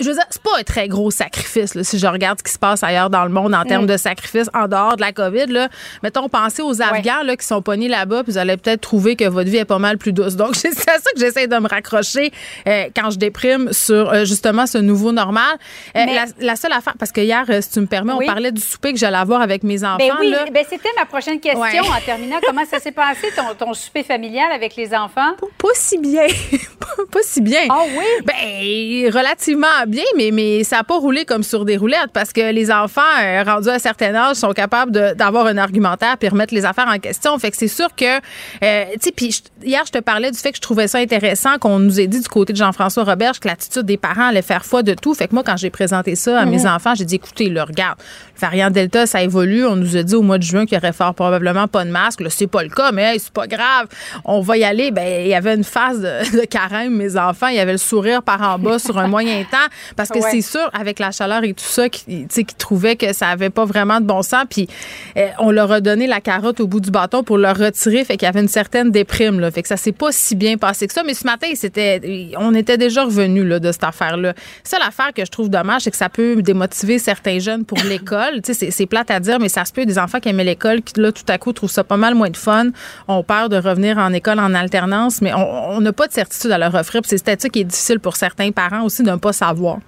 Je 0.01 0.07
veux 0.07 0.15
dire, 0.15 0.25
c'est 0.31 0.43
pas 0.43 0.59
un 0.59 0.63
très 0.63 0.89
gros 0.89 1.11
sacrifice 1.11 1.75
là, 1.75 1.85
si 1.85 1.99
je 1.99 2.07
regarde 2.07 2.39
ce 2.39 2.45
qui 2.45 2.53
se 2.53 2.59
passe 2.59 2.83
ailleurs 2.83 3.11
dans 3.11 3.25
le 3.25 3.31
monde 3.31 3.55
en 3.55 3.65
termes 3.65 3.85
mm. 3.85 3.89
de 3.89 3.97
sacrifice 3.97 4.51
en 4.53 4.67
dehors 4.67 4.97
de 4.97 5.01
la 5.01 5.13
COVID. 5.13 5.47
Là 5.47 5.69
mettons, 6.03 6.29
pensez 6.29 6.63
aux 6.63 6.81
Afghans 6.81 7.23
là, 7.25 7.37
qui 7.37 7.47
sont 7.47 7.63
pognés 7.63 7.89
là-bas, 7.89 8.23
puis 8.25 8.33
vous 8.33 8.39
allez 8.39 8.57
peut-être 8.57 8.81
trouver 8.81 9.17
que 9.17 9.25
votre 9.25 9.49
vie 9.51 9.59
est 9.59 9.65
pas 9.65 9.79
mal 9.79 9.99
plus 9.99 10.13
douce. 10.13 10.37
Donc, 10.37 10.57
c'est 10.57 10.89
à 10.89 10.99
ça 10.99 11.11
que 11.15 11.21
j'essaie 11.21 11.47
de 11.47 11.57
me 11.57 11.69
raccrocher 11.69 12.33
euh, 12.67 12.85
quand 12.95 13.11
je 13.11 13.19
déprime 13.19 13.73
sur 13.73 14.13
euh, 14.13 14.25
justement 14.25 14.67
ce 14.67 14.79
nouveau 14.79 15.13
normal. 15.13 15.57
Euh, 15.97 16.05
la, 16.41 16.57
seule 16.57 16.73
affaire, 16.73 16.95
parce 16.99 17.13
que 17.13 17.21
hier, 17.21 17.45
si 17.61 17.71
tu 17.71 17.81
me 17.81 17.87
permets, 17.87 18.13
on 18.13 18.27
parlait 18.27 18.53
du 18.53 18.61
souper 18.61 18.93
que 18.93 18.99
j'allais 18.99 19.17
avoir 19.17 19.41
avec 19.41 19.63
mes 19.63 19.85
enfants. 19.85 19.99
Ben 19.99 20.13
oui, 20.21 20.35
ben 20.53 20.65
c'était 20.69 20.91
ma 20.97 21.07
prochaine 21.07 21.41
question 21.41 21.63
en 21.63 22.01
terminant. 22.05 22.37
Comment 22.47 22.65
ça 22.65 22.79
s'est 22.79 22.93
passé, 22.93 23.29
ton, 23.59 23.75
souper 23.75 24.03
familial 24.03 24.53
avec 24.53 24.77
les 24.77 24.95
enfants? 24.95 25.33
Pas, 25.59 25.69
si 25.75 25.99
bien. 25.99 26.27
pas, 27.11 27.21
si 27.23 27.41
bien. 27.41 27.63
Ah 27.71 27.85
oui? 27.97 28.05
Ben, 28.25 29.11
relativement 29.13 29.67
bien, 29.87 30.05
mais, 30.17 30.31
mais 30.31 30.65
ça 30.65 30.77
n'a 30.77 30.85
pas 30.85 30.97
roulé 30.97 31.25
comme 31.25 31.43
sur 31.43 31.65
des 31.65 31.77
roulettes 31.77 32.11
parce 32.13 32.33
que 32.33 32.53
les 32.53 32.71
enfants, 32.71 33.01
rendus 33.45 33.69
à 33.69 33.75
un 33.75 33.79
certain 33.79 34.15
âge, 34.15 34.37
sont 34.37 34.53
capables 34.53 34.93
d'avoir 35.15 35.47
un 35.47 35.59
argumentaire 35.83 36.17
puis 36.19 36.29
remettre 36.29 36.55
les 36.55 36.65
affaires 36.65 36.89
en 36.89 36.99
question. 36.99 37.39
Fait 37.39 37.51
que 37.51 37.57
c'est 37.57 37.69
sûr 37.69 37.95
que, 37.95 38.19
euh, 38.19 38.85
tu 38.95 38.99
sais, 39.01 39.13
puis 39.13 39.43
hier, 39.63 39.83
je 39.87 39.93
te 39.93 39.99
parlais 39.99 40.31
du 40.31 40.39
fait 40.39 40.51
que 40.51 40.57
je 40.57 40.63
trouvais 40.63 40.89
ça 40.89 40.99
intéressant 40.99 41.59
qu'on 41.59 41.79
nous 41.79 42.01
ait 42.01 42.07
dit 42.07 42.21
du 42.21 42.29
côté 42.29 42.53
de 42.53 42.59
Jean-François 42.59 43.05
Roberge 43.05 43.41
que 43.41 43.49
l'attitude 43.49 43.83
des 43.83 43.97
parents 43.97 44.29
allait 44.29 44.43
faire 44.43 44.65
foi 44.65 44.83
de 44.83 44.95
tout. 44.95 45.15
Fait 45.15 45.29
que 45.29 45.35
moi, 45.35 45.43
quand 45.45 45.57
j'ai 45.57 45.71
présenté 45.71 46.15
ça 46.17 46.41
à 46.41 46.45
mes 46.45 46.61
mhm. 46.61 46.67
enfants, 46.67 46.95
j'ai 46.95 47.05
dit, 47.05 47.17
écoutez, 47.17 47.49
le 47.49 47.63
regarde, 47.63 47.99
variant 48.43 48.71
Delta, 48.71 49.07
ça 49.07 49.23
évolue. 49.23 49.65
On 49.65 49.77
nous 49.77 49.97
a 49.97 50.03
dit 50.03 50.17
au 50.17 50.23
mois 50.23 50.37
de 50.37 50.43
juin 50.43 50.67
qu'il 50.67 50.75
y 50.75 50.79
aurait 50.79 50.93
fort 50.93 51.15
probablement 51.15 51.69
pas 51.69 51.85
de 51.85 51.91
masque. 51.91 52.21
Là, 52.21 52.29
c'est 52.29 52.49
pas 52.49 52.65
le 52.65 52.69
cas, 52.69 52.91
mais 52.91 53.19
c'est 53.21 53.33
pas 53.33 53.47
grave. 53.47 53.87
On 54.25 54.41
va 54.41 54.57
y 54.57 54.65
aller. 54.65 54.91
Ben, 54.91 55.23
il 55.23 55.29
y 55.29 55.35
avait 55.35 55.55
une 55.55 55.63
phase 55.65 56.01
de, 56.33 56.45
carême, 56.45 56.97
mes 56.97 57.17
enfants. 57.17 57.47
Il 57.47 57.55
y 57.55 57.61
avait 57.61 57.73
le 57.73 57.79
sourire 57.79 58.23
par 58.23 58.43
en 58.43 58.59
bas 58.59 58.81
sur 58.81 58.99
un 58.99 59.07
moyen 59.07 59.45
temps. 59.51 59.69
Parce 59.97 60.09
que 60.09 60.21
c'est 60.21 60.41
sûr, 60.41 60.69
avec 60.73 60.99
la 60.99 61.13
chaleur 61.13 61.45
et 61.45 61.55
tout 61.55 61.65
ça, 61.65 61.89
qui, 61.89 62.27
qui 62.27 62.45
trouvaient 62.59 62.97
que 62.97 63.13
ça 63.13 63.29
avait 63.29 63.51
pas 63.51 63.65
vraiment 63.65 64.01
de 64.01 64.07
bon 64.07 64.23
sens. 64.23 64.45
Puis, 64.51 64.69
euh, 65.17 65.29
on 65.39 65.53
leur 65.53 65.71
a 65.71 65.81
donné 65.81 66.09
la 66.09 66.21
carotte 66.21 66.59
au 66.59 66.67
bout 66.67 66.81
du 66.81 66.91
bâton 66.91 67.23
pour 67.23 67.39
le 67.39 67.49
retirer. 67.49 68.05
Fait 68.05 68.17
qu'il 68.17 68.27
y 68.27 68.29
avait 68.29 68.41
une 68.41 68.49
certaine 68.49 68.91
déprime. 68.91 69.39
Là. 69.39 69.53
Fait 69.53 69.63
que 69.63 69.69
ça 69.69 69.77
s'est 69.77 69.93
pas 69.93 70.11
si 70.11 70.35
bien 70.35 70.57
passé 70.57 70.89
que 70.89 70.93
ça. 70.93 71.05
Mais 71.05 71.15
ce 71.15 71.25
matin, 71.25 71.49
c'était, 71.55 72.33
on 72.39 72.55
était 72.57 72.77
déjà 72.77 73.05
revenu 73.05 73.45
là, 73.45 73.61
de 73.61 73.71
cette 73.71 73.85
affaire-là. 73.85 74.35
Ça, 74.65 74.79
l'affaire 74.81 75.13
que 75.15 75.25
je 75.25 75.31
trouve 75.31 75.49
dommage, 75.49 75.83
c'est 75.83 75.93
que 75.93 75.97
ça 75.97 76.09
peut 76.09 76.43
démotiver 76.43 76.99
certains 76.99 77.39
jeunes 77.39 77.65
pour 77.65 77.79
l'école. 77.89 78.32
C'est, 78.43 78.71
c'est 78.71 78.87
plate 78.87 79.11
à 79.11 79.21
dire, 79.21 79.39
mais 79.39 79.49
ça 79.49 79.65
se 79.65 79.73
peut 79.73 79.87
des 79.87 79.99
enfants 79.99 80.21
qui 80.21 80.29
aimaient 80.29 80.45
l'école 80.45 80.83
qui, 80.83 81.01
là, 81.01 81.13
tout 81.13 81.25
à 81.29 81.39
coup, 81.39 81.53
trouvent 81.53 81.71
ça 81.71 81.85
pas 81.85 81.97
mal 81.97 82.15
moins 82.15 82.31
de 82.31 82.37
fun. 82.37 82.71
ont 83.09 83.23
peur 83.23 83.49
de 83.49 83.57
revenir 83.57 83.99
en 83.99 84.13
école 84.13 84.39
en 84.39 84.55
alternance, 84.55 85.21
mais 85.21 85.33
on 85.35 85.81
n'a 85.81 85.93
pas 85.93 86.07
de 86.07 86.13
certitude 86.13 86.51
à 86.51 86.59
leur 86.59 86.75
offrir. 86.75 87.03
c'est 87.05 87.23
peut-être 87.23 87.43
ça 87.43 87.49
qui 87.49 87.61
est 87.61 87.65
difficile 87.65 88.01
pour 88.01 88.17
certains 88.17 88.51
parents 88.53 88.83
aussi 88.83 89.03
de 89.03 89.11
ne 89.11 89.17
pas 89.17 89.33
savoir. 89.33 89.79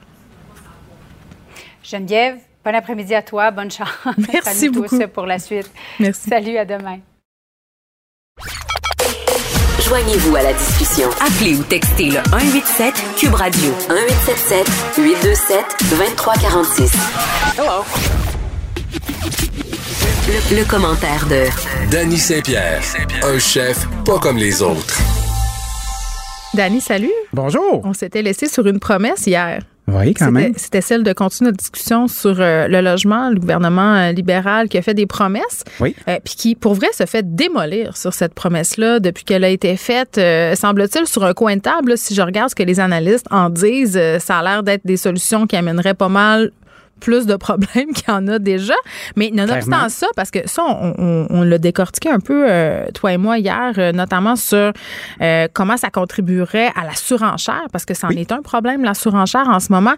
Geneviève, 1.82 2.38
Bon 2.64 2.74
après-midi 2.74 3.14
à 3.14 3.22
toi. 3.22 3.50
Bonne 3.50 3.70
chance. 3.70 3.88
Merci 4.32 4.70
beaucoup. 4.70 4.98
Tous 4.98 5.06
pour 5.08 5.26
la 5.26 5.38
suite. 5.38 5.70
Merci. 6.00 6.30
Salut, 6.30 6.56
à 6.56 6.64
demain. 6.64 6.98
Joignez-vous 9.80 10.34
à 10.36 10.42
la 10.42 10.52
discussion. 10.54 11.10
Appelez 11.20 11.56
ou 11.56 11.62
textez 11.62 12.06
le 12.06 12.20
187 12.30 12.94
Cube 13.18 13.34
Radio 13.34 13.70
1877 13.90 14.66
827 14.96 15.64
2346. 15.90 16.92
Hello. 17.58 17.84
Le, 19.24 20.56
le, 20.56 20.64
commentaire 20.68 21.26
de 21.28 21.44
Danny 21.90 22.18
Saint-Pierre, 22.18 22.82
un 23.22 23.38
chef 23.38 23.86
pas 24.04 24.18
comme 24.18 24.36
les 24.36 24.60
autres. 24.60 25.00
Danny, 26.52 26.82
salut. 26.82 27.10
Bonjour. 27.32 27.80
On 27.84 27.94
s'était 27.94 28.20
laissé 28.20 28.48
sur 28.48 28.66
une 28.66 28.80
promesse 28.80 29.26
hier. 29.26 29.62
Oui, 29.88 30.12
quand 30.12 30.30
même. 30.30 30.52
C'était 30.56 30.82
celle 30.82 31.02
de 31.02 31.12
continuer 31.14 31.50
notre 31.50 31.58
discussion 31.58 32.06
sur 32.06 32.36
euh, 32.38 32.68
le 32.68 32.82
logement, 32.82 33.30
le 33.30 33.38
gouvernement 33.38 33.94
euh, 33.94 34.12
libéral 34.12 34.68
qui 34.68 34.76
a 34.76 34.82
fait 34.82 34.94
des 34.94 35.06
promesses, 35.06 35.64
oui. 35.80 35.94
Euh, 36.08 36.18
puis 36.22 36.34
qui, 36.34 36.54
pour 36.54 36.74
vrai, 36.74 36.88
se 36.92 37.06
fait 37.06 37.34
démolir 37.34 37.96
sur 37.96 38.12
cette 38.12 38.34
promesse-là 38.34 39.00
depuis 39.00 39.24
qu'elle 39.24 39.44
a 39.44 39.48
été 39.48 39.76
faite, 39.76 40.20
semble-t-il, 40.54 41.06
sur 41.06 41.24
un 41.24 41.32
coin 41.32 41.56
de 41.56 41.62
table. 41.62 41.96
si 41.96 42.14
je 42.14 42.20
regarde 42.20 42.50
ce 42.50 42.54
que 42.54 42.62
les 42.62 42.78
analystes 42.78 43.26
en 43.30 43.48
disent, 43.48 44.00
ça 44.18 44.38
a 44.38 44.42
l'air 44.42 44.62
d'être 44.62 44.84
des 44.84 44.98
solutions 44.98 45.46
qui 45.46 45.56
amèneraient 45.56 45.94
pas 45.94 46.10
mal 46.10 46.50
plus 47.00 47.26
de 47.26 47.36
problèmes 47.36 47.92
qu'il 47.94 48.08
y 48.08 48.10
en 48.10 48.26
a 48.28 48.38
déjà. 48.38 48.74
Mais 49.16 49.30
nonobstant 49.32 49.88
ça, 49.88 50.06
parce 50.16 50.30
que 50.30 50.40
ça, 50.46 50.62
on, 50.66 51.26
on, 51.30 51.42
l'a 51.42 51.58
décortiqué 51.58 52.08
un 52.08 52.20
peu, 52.20 52.46
euh, 52.48 52.86
toi 52.94 53.12
et 53.12 53.16
moi, 53.16 53.38
hier, 53.38 53.72
euh, 53.78 53.92
notamment 53.92 54.36
sur 54.36 54.72
euh, 55.20 55.48
comment 55.52 55.76
ça 55.76 55.90
contribuerait 55.90 56.70
à 56.74 56.84
la 56.84 56.94
surenchère, 56.94 57.64
parce 57.72 57.84
que 57.84 57.94
ça 57.94 58.08
en 58.08 58.10
est 58.10 58.32
un 58.32 58.42
problème, 58.42 58.84
la 58.84 58.94
surenchère 58.94 59.48
en 59.48 59.60
ce 59.60 59.72
moment. 59.72 59.94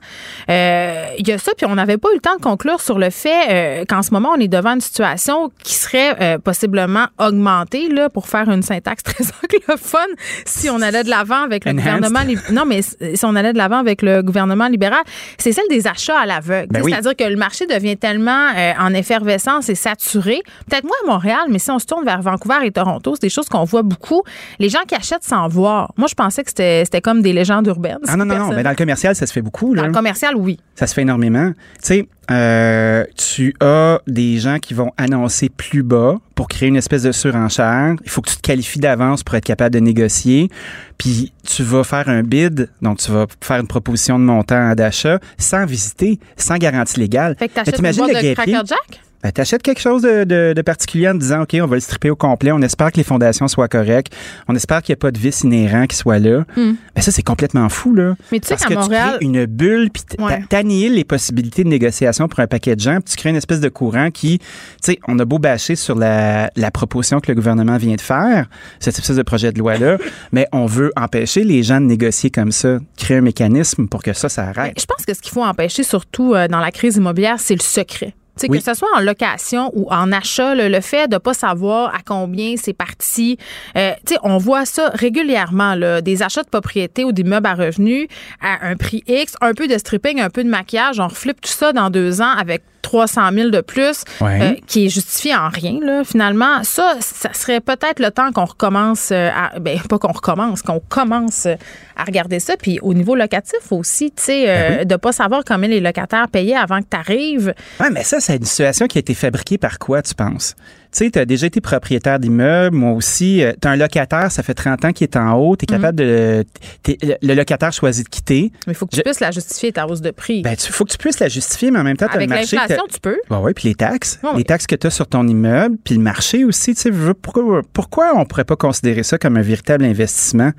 Il 0.49 1.27
y 1.27 1.33
a 1.33 1.39
ça, 1.39 1.53
puis 1.57 1.67
on 1.67 1.75
n'avait 1.75 1.99
pas 1.99 2.09
eu 2.11 2.17
le 2.17 2.21
temps 2.21 2.37
de 2.37 2.43
conclure 2.43 2.81
sur 2.81 2.99
le 2.99 3.11
fait 3.11 3.85
qu'en 3.89 4.03
ce 4.03 4.13
moment, 4.13 4.31
on 4.37 4.41
est 4.41 4.49
devant 4.49 4.75
une 4.75 4.81
situation 4.81 5.51
qui 5.63 5.75
serait 5.75 6.39
possiblement 6.39 7.07
augmentée, 7.19 7.89
là, 7.89 8.09
pour 8.09 8.29
faire 8.29 8.49
une 8.51 8.63
syntaxe 8.63 9.03
très 9.05 9.25
anglophone, 9.25 10.11
si 10.45 10.71
on 10.71 10.81
allait 10.81 11.05
de 11.05 11.11
l'avant 11.11 11.43
avec 11.43 11.65
le 11.65 11.73
gouvernement... 11.73 12.21
Non, 12.51 12.65
mais 12.67 12.83
si 12.83 13.25
on 13.25 13.35
allait 13.35 13.53
de 13.53 13.59
l'avant 13.59 13.79
avec 13.79 14.03
le 14.03 14.23
gouvernement 14.23 14.69
libéral, 14.69 15.03
c'est 15.39 15.53
celle 15.53 15.69
des 15.69 15.87
achats 15.87 16.19
à 16.19 16.27
l'aveugle. 16.27 16.69
Ben 16.71 16.83
c'est-à-dire 16.91 17.17
que 17.17 17.25
le 17.25 17.37
marché 17.37 17.67
devient 17.67 17.97
tellement 17.97 18.51
euh, 18.57 18.73
en 18.79 18.93
effervescence 18.95 19.69
et 19.69 19.75
saturé. 19.75 20.43
Peut-être 20.69 20.85
moins 20.85 20.97
à 21.05 21.13
Montréal, 21.13 21.47
mais 21.51 21.59
si 21.59 21.71
on 21.71 21.79
se 21.79 21.87
tourne 21.87 22.05
vers 22.05 22.23
Vancouver 22.23 22.65
et 22.65 22.71
Toronto, 22.71 23.15
c'est 23.15 23.23
des 23.23 23.29
choses 23.29 23.49
qu'on 23.49 23.65
voit 23.65 23.83
beaucoup. 23.83 24.23
Les 24.59 24.69
gens 24.69 24.83
qui 24.87 24.95
achètent 24.95 25.25
sans 25.25 25.49
voir. 25.49 25.93
Moi, 25.97 26.09
je 26.09 26.15
pensais 26.15 26.43
que 26.45 26.51
c'était 26.51 27.01
comme 27.03 27.23
des 27.23 27.33
légendes 27.33 27.67
urbaines. 27.67 27.99
Ah 28.09 28.17
non, 28.17 28.25
non, 28.25 28.39
non. 28.39 28.49
Mais 28.53 28.63
dans 28.63 28.71
le 28.71 28.77
commercial, 28.77 29.15
ça 29.15 29.27
se 29.27 29.33
fait 29.33 29.43
beaucoup. 29.43 29.75
Là. 29.75 29.83
Dans 29.83 29.89
le 29.89 29.95
commercial, 29.95 30.35
oui. 30.37 30.59
Ça 30.75 30.87
se 30.87 30.95
fait 30.95 31.03
énormément. 31.03 31.53
Tu 31.53 31.57
sais, 31.81 32.09
euh, 32.31 33.05
tu 33.17 33.55
as 33.61 34.01
des 34.07 34.39
gens 34.39 34.59
qui 34.59 34.75
vont 34.75 34.93
annoncer 34.97 35.49
plus 35.49 35.83
bas 35.83 36.17
pour 36.35 36.49
créer 36.49 36.69
une 36.69 36.77
espèce 36.77 37.03
de 37.03 37.13
surenchère. 37.13 37.95
Il 38.05 38.11
faut 38.11 38.21
que 38.21 38.31
tu 38.31 38.37
te 38.37 38.43
qualifies 38.43 38.81
d'avance 38.81 39.23
pour 39.23 39.35
être 39.37 39.45
capable 39.45 39.75
de 39.75 39.81
négocier. 39.81 40.51
Puis 40.99 41.33
tu 41.47 41.63
vas 41.63 41.85
faire 41.85 42.09
un 42.09 42.23
bid, 42.23 42.69
donc 42.83 42.99
tu 42.99 43.11
vas 43.11 43.27
faire 43.41 43.61
une 43.61 43.67
proposition 43.67 44.19
de 44.19 44.25
montant 44.25 44.75
d'achat 44.75 45.19
sans 45.39 45.67
visiter, 45.67 46.19
sans 46.37 46.57
garantie 46.57 47.01
légale. 47.01 47.37
Fait 47.39 47.49
que 47.49 47.55
t'achètes 47.55 47.79
une 47.79 47.93
boîte 47.93 48.11
de 48.11 48.35
Cracker 48.35 48.63
Jack? 48.67 49.01
Ben, 49.27 49.33
tu 49.33 49.41
achètes 49.41 49.63
quelque 49.65 49.81
chose 49.81 50.03
de, 50.03 50.63
particulier 50.63 51.09
en 51.09 51.15
disant, 51.15 51.43
OK, 51.43 51.57
on 51.61 51.67
va 51.67 51.75
le 51.75 51.81
stripper 51.81 52.11
au 52.11 52.15
complet. 52.15 52.53
On 52.53 52.63
espère 52.63 52.93
que 52.93 52.97
les 52.97 53.03
fondations 53.03 53.49
soient 53.49 53.67
correctes. 53.67 54.15
On 54.47 54.55
espère 54.55 54.83
qu'il 54.83 54.93
n'y 54.93 54.99
a 54.99 55.01
pas 55.01 55.11
de 55.11 55.19
vice 55.19 55.41
inhérent 55.41 55.89
qui 55.89 55.97
soit 55.97 56.21
là. 56.21 56.45
Mais 56.57 56.63
hmm. 56.63 56.77
ben, 56.95 57.03
ça, 57.03 57.11
c'est 57.11 57.25
complètement 57.25 57.69
fou, 57.69 57.93
là. 57.93 58.15
Mais 58.31 58.39
tu 58.39 58.47
sais 58.47 58.55
Parce 58.55 58.67
que 58.67 58.75
Montréal... 58.75 59.15
tu 59.15 59.17
crées 59.17 59.27
une 59.27 59.47
bulle, 59.47 59.91
puis 59.91 60.05
t'annihiles 60.49 60.95
les 60.95 61.03
possibilités 61.03 61.65
de 61.65 61.69
négociation 61.69 62.29
pour 62.29 62.39
un 62.39 62.47
paquet 62.47 62.77
de 62.77 62.81
gens, 62.81 63.01
puis 63.01 63.15
tu 63.15 63.17
crées 63.17 63.31
une 63.31 63.37
espèce 63.37 63.59
de 63.59 63.69
courant 63.69 64.13
qui, 64.13 64.39
tu 64.39 64.47
sais, 64.81 64.99
on 65.09 65.19
a 65.19 65.25
beau 65.25 65.41
bâcher 65.41 65.75
sur 65.75 65.97
la, 65.97 66.51
proposition 66.73 67.19
que 67.19 67.27
le 67.27 67.35
gouvernement 67.35 67.79
vient 67.79 67.97
de 67.97 68.01
faire, 68.01 68.47
cette 68.79 68.97
espèce 68.97 69.17
de 69.17 69.23
projet 69.23 69.51
de 69.51 69.59
loi-là, 69.59 69.99
mais 70.33 70.47
on 70.53 70.67
veut 70.67 70.93
empêcher 70.95 71.43
les 71.43 71.65
gens 71.65 71.81
de 71.81 71.87
négocier 71.87 72.31
comme 72.31 72.53
ça, 72.53 72.79
créer 72.97 73.17
un 73.17 73.23
mécanisme 73.23 73.89
pour 73.89 74.05
que 74.05 74.13
ça, 74.13 74.29
ça 74.29 74.45
arrête. 74.45 74.79
je 74.79 74.87
pense 74.87 75.05
que 75.05 75.15
ce 75.15 75.21
qu'il 75.21 75.33
faut 75.33 75.43
empêcher, 75.43 75.83
surtout 75.83 76.35
euh, 76.35 76.47
dans 76.47 76.61
la 76.61 76.71
crise 76.71 76.95
immobilière, 76.95 77.41
c'est 77.41 77.57
le 77.57 77.61
secret. 77.61 78.15
Que 78.39 78.61
ce 78.61 78.75
soit 78.75 78.89
en 78.97 79.01
location 79.01 79.71
ou 79.75 79.91
en 79.91 80.13
achat, 80.13 80.55
le, 80.55 80.81
fait 80.81 81.09
de 81.09 81.15
ne 81.15 81.19
pas 81.19 81.33
savoir 81.33 81.95
à 81.95 81.99
combien 82.05 82.57
c'est 82.57 82.75
parti. 82.75 83.39
Euh, 83.77 83.93
on 84.23 84.37
voit 84.37 84.67
ça 84.67 84.91
régulièrement, 84.93 85.75
là, 85.75 86.03
des 86.03 86.23
achats 86.23 86.43
de 86.43 86.49
propriété 86.49 87.05
ou 87.05 87.13
d'immeubles 87.13 87.47
à 87.47 87.55
revenus 87.55 88.09
à 88.43 88.67
un 88.67 88.77
prix 88.77 89.03
X, 89.07 89.37
un 89.41 89.55
peu 89.55 89.69
de 89.69 89.79
stripping, 89.79 90.21
un 90.21 90.31
peu 90.31 90.45
de 90.45 90.51
maquillage. 90.51 91.01
On 91.01 91.09
reflippe 91.09 91.41
tout 91.41 91.51
ça 91.51 91.73
dans 91.73 91.89
deux 91.89 92.21
ans 92.21 92.33
avec 92.37 92.63
300 92.87 93.33
000 93.33 93.51
de 93.51 93.61
plus, 93.61 94.05
euh, 94.23 94.55
qui 94.69 94.87
est 94.87 94.89
justifié 94.89 95.35
en 95.35 95.49
rien, 95.49 95.81
là, 95.83 96.05
finalement. 96.05 96.63
Ça, 96.63 96.95
ça 97.01 97.33
serait 97.33 97.61
peut-être 97.61 97.99
le 97.99 98.13
temps 98.13 98.31
qu'on 98.31 98.45
recommence, 98.45 99.11
euh, 99.11 99.29
à, 99.35 99.59
ben, 99.59 99.81
pas 99.89 99.99
qu'on 99.99 100.13
recommence, 100.13 100.63
qu'on 100.63 100.81
commence 100.89 101.47
à 101.47 102.05
regarder 102.05 102.39
ça. 102.39 102.57
Puis 102.57 102.79
au 102.83 102.95
niveau 102.95 103.17
locatif 103.17 103.73
aussi, 103.73 104.13
tu 104.13 104.23
sais, 104.23 104.47
ben 104.47 104.85
de 104.87 104.95
pas 104.95 105.11
savoir 105.11 105.43
combien 105.45 105.69
les 105.69 105.81
locataires 105.81 106.29
payaient 106.29 106.55
avant 106.55 106.79
que 106.79 106.87
tu 106.89 106.97
arrives. 106.97 107.55
Oui, 107.81 107.87
mais 107.91 108.05
ça, 108.05 108.21
c'est 108.21 108.37
une 108.37 108.45
situation 108.45 108.87
qui 108.87 108.99
a 108.99 109.01
été 109.01 109.15
fabriquée 109.15 109.59
par 109.59 109.81
quoi, 109.81 110.01
tu 110.03 110.15
penses? 110.15 110.55
Tu 110.97 111.05
sais, 111.05 111.11
tu 111.11 111.19
as 111.19 111.27
déjà 111.27 111.47
été 111.47 111.61
propriétaire 111.61 112.19
d'immeuble, 112.19 112.75
moi 112.75 112.93
aussi. 112.93 113.43
Euh, 113.43 113.53
tu 113.61 113.69
as 113.69 113.73
un 113.73 113.77
locataire, 113.77 114.33
ça 114.33 114.43
fait 114.43 114.55
30 114.55 114.87
ans 114.87 114.93
qu'il 114.93 115.05
est 115.05 115.17
en 115.17 115.35
haut, 115.35 115.55
tu 115.55 115.67
es 115.69 115.75
mhm. 115.75 115.83
capable 115.83 115.99
de. 115.99 116.45
le 116.87 117.35
locataire 117.35 117.71
choisit 117.71 118.07
de 118.07 118.09
quitter. 118.09 118.51
Mais 118.67 118.73
il 118.73 118.77
faut 118.77 118.87
que 118.87 118.97
tu 118.97 119.03
puisses 119.03 119.21
la 119.21 119.31
justifier, 119.31 119.73
ta 119.73 119.87
hause 119.87 120.01
de 120.01 120.11
prix. 120.11 120.41
Ben, 120.41 120.53
il 120.55 120.73
faut 120.73 120.87
que 120.87 120.93
tu 120.93 120.97
puisses 120.97 121.21
la 121.21 121.29
justifier, 121.29 121.71
mais 121.71 121.81
en 121.81 121.85
même 121.85 121.99
temps, 121.99 122.07
tu 122.11 122.17
as 122.17 122.21
le 122.21 122.27
marché. 122.27 122.57
Avec 122.57 122.71
l'inflation, 122.71 122.87
tu 122.91 123.01
peux. 123.01 123.19
Ben 123.29 123.41
oui, 123.43 123.53
puis 123.53 123.69
les 123.69 123.75
taxes. 123.75 124.19
les 124.39 124.45
taxes 124.45 124.67
que 124.67 124.75
tu 124.75 124.87
as 124.87 124.91
sur 124.91 125.07
ton 125.07 125.29
immeuble, 125.29 125.77
puis 125.85 125.97
le 125.97 126.01
marché 126.01 126.45
aussi. 126.45 126.75
Tu 126.75 126.81
sais, 126.81 126.91
pourquoi, 127.21 127.61
pourquoi 127.75 128.15
on 128.17 128.25
pourrait 128.25 128.45
pas 128.45 128.57
considérer 128.57 129.03
ça 129.03 129.19
comme 129.19 129.37
un 129.37 129.43
véritable 129.43 129.85
investissement? 129.85 130.53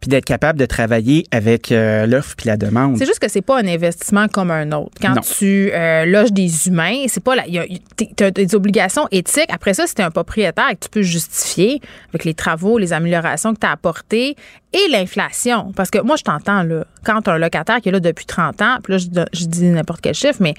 Puis 0.00 0.08
d'être 0.08 0.24
capable 0.24 0.58
de 0.58 0.66
travailler 0.66 1.26
avec 1.30 1.70
euh, 1.72 2.06
l'offre 2.06 2.34
puis 2.36 2.46
la 2.46 2.56
demande. 2.56 2.96
C'est 2.96 3.06
juste 3.06 3.18
que 3.18 3.28
c'est 3.28 3.42
pas 3.42 3.58
un 3.60 3.66
investissement 3.66 4.28
comme 4.28 4.50
un 4.50 4.72
autre. 4.72 4.92
Quand 5.00 5.20
tu 5.20 5.70
euh, 5.72 6.06
loges 6.06 6.32
des 6.32 6.68
humains, 6.68 7.04
c'est 7.08 7.22
pas 7.22 7.34
tu 7.36 8.24
as 8.24 8.30
des 8.30 8.54
obligations 8.54 9.06
éthiques. 9.10 9.50
Après 9.52 9.74
ça, 9.74 9.84
c'est 9.86 10.00
un 10.00 10.10
propriétaire 10.10 10.70
que 10.70 10.84
tu 10.84 10.88
peux 10.88 11.02
justifier 11.02 11.80
avec 12.08 12.24
les 12.24 12.34
travaux, 12.34 12.78
les 12.78 12.92
améliorations 12.92 13.54
que 13.54 13.60
tu 13.60 13.66
as 13.66 13.72
apportées 13.72 14.36
et 14.72 14.88
l'inflation. 14.88 15.72
Parce 15.74 15.90
que 15.90 16.00
moi, 16.00 16.16
je 16.16 16.22
t'entends, 16.22 16.62
là, 16.62 16.84
quand 17.04 17.22
tu 17.22 17.30
as 17.30 17.32
un 17.32 17.38
locataire 17.38 17.80
qui 17.80 17.88
est 17.88 17.92
là 17.92 17.98
depuis 17.98 18.26
30 18.26 18.62
ans, 18.62 18.76
puis 18.82 18.92
là, 18.92 18.98
je, 19.32 19.46
dis 19.46 19.64
n'importe 19.64 20.00
quel 20.00 20.14
chiffre, 20.14 20.38
mais 20.40 20.54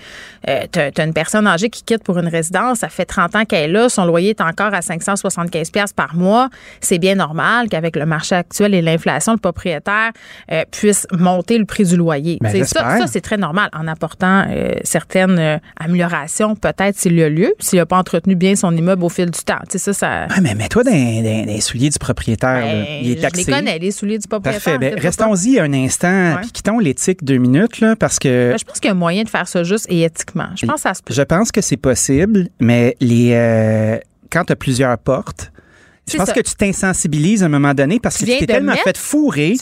euh, 0.49 0.65
tu 0.71 0.79
as, 0.79 1.03
une 1.03 1.13
personne 1.13 1.47
âgée 1.47 1.69
qui 1.69 1.83
quitte 1.83 2.03
pour 2.03 2.17
une 2.17 2.27
résidence, 2.27 2.79
ça 2.79 2.89
fait 2.89 3.05
30 3.05 3.35
ans 3.35 3.45
qu'elle 3.45 3.69
est 3.69 3.73
là, 3.73 3.89
son 3.89 4.05
loyer 4.05 4.31
est 4.31 4.41
encore 4.41 4.73
à 4.73 4.81
575$ 4.81 5.93
par 5.93 6.15
mois. 6.15 6.49
C'est 6.81 6.99
bien 6.99 7.15
normal 7.15 7.69
qu'avec 7.69 7.95
le 7.95 8.05
marché 8.05 8.35
actuel 8.35 8.73
et 8.73 8.81
l'inflation, 8.81 9.30
le 9.33 9.39
propriétaire 9.39 10.11
euh, 10.51 10.63
puisse 10.71 11.07
monter 11.11 11.57
le 11.57 11.65
prix 11.65 11.85
du 11.85 11.97
loyer. 11.97 12.37
Ben, 12.41 12.63
ça, 12.63 12.99
ça 12.99 13.07
c'est 13.07 13.21
très 13.21 13.37
normal 13.37 13.69
en 13.73 13.87
apportant 13.87 14.45
euh, 14.49 14.73
certaines 14.83 15.59
améliorations, 15.79 16.55
peut-être 16.55 16.97
s'il 16.97 17.13
y 17.13 17.23
a 17.23 17.29
lieu, 17.29 17.53
s'il 17.59 17.79
n'a 17.79 17.85
pas 17.85 17.97
entretenu 17.97 18.35
bien 18.35 18.55
son 18.55 18.75
immeuble 18.75 19.03
au 19.03 19.09
fil 19.09 19.29
du 19.29 19.39
temps. 19.39 19.59
ça, 19.67 19.93
ça... 19.93 20.27
mais 20.41 20.55
mets-toi 20.55 20.83
dans, 20.83 20.91
les 20.91 21.61
souliers 21.61 21.89
du 21.89 21.99
propriétaire. 21.99 22.63
Ben, 22.63 22.85
Il 23.01 23.11
est 23.11 23.21
taxé. 23.21 23.43
Je 23.43 23.47
les 23.47 23.53
connais, 23.53 23.79
les 23.79 24.17
du 24.17 24.27
Parfait. 24.27 24.77
Ben, 24.77 24.97
restons-y 24.97 25.59
un 25.59 25.73
instant, 25.73 26.37
puis 26.41 26.51
quittons 26.51 26.79
l'éthique 26.79 27.23
deux 27.23 27.37
minutes, 27.37 27.79
là, 27.79 27.95
parce 27.95 28.19
que. 28.19 28.55
Je 28.57 28.63
pense 28.63 28.79
qu'il 28.79 28.89
y 28.89 28.91
a 28.91 28.95
un 28.95 28.97
moyen 28.97 29.23
de 29.23 29.29
faire 29.29 29.47
ça 29.47 29.63
juste 29.63 29.85
et 29.89 30.03
éthiquement. 30.03 30.49
Je 30.55 30.65
pense 30.65 30.81
ça 30.81 30.93
Je 31.09 31.21
pense 31.21 31.51
que 31.51 31.61
c'est 31.61 31.77
possible, 31.77 32.47
mais 32.59 32.95
les 32.99 33.31
euh, 33.33 33.97
quand 34.31 34.45
tu 34.45 34.53
as 34.53 34.55
plusieurs 34.55 34.97
portes, 34.97 35.51
je 36.09 36.17
pense 36.17 36.31
que 36.31 36.39
tu 36.41 36.55
t'insensibilises 36.55 37.43
à 37.43 37.45
un 37.45 37.49
moment 37.49 37.73
donné 37.73 37.99
parce 37.99 38.17
que 38.17 38.25
tu 38.25 38.37
t'es 38.37 38.45
tellement 38.45 38.75
fait 38.75 38.97
fourrer 38.97 39.55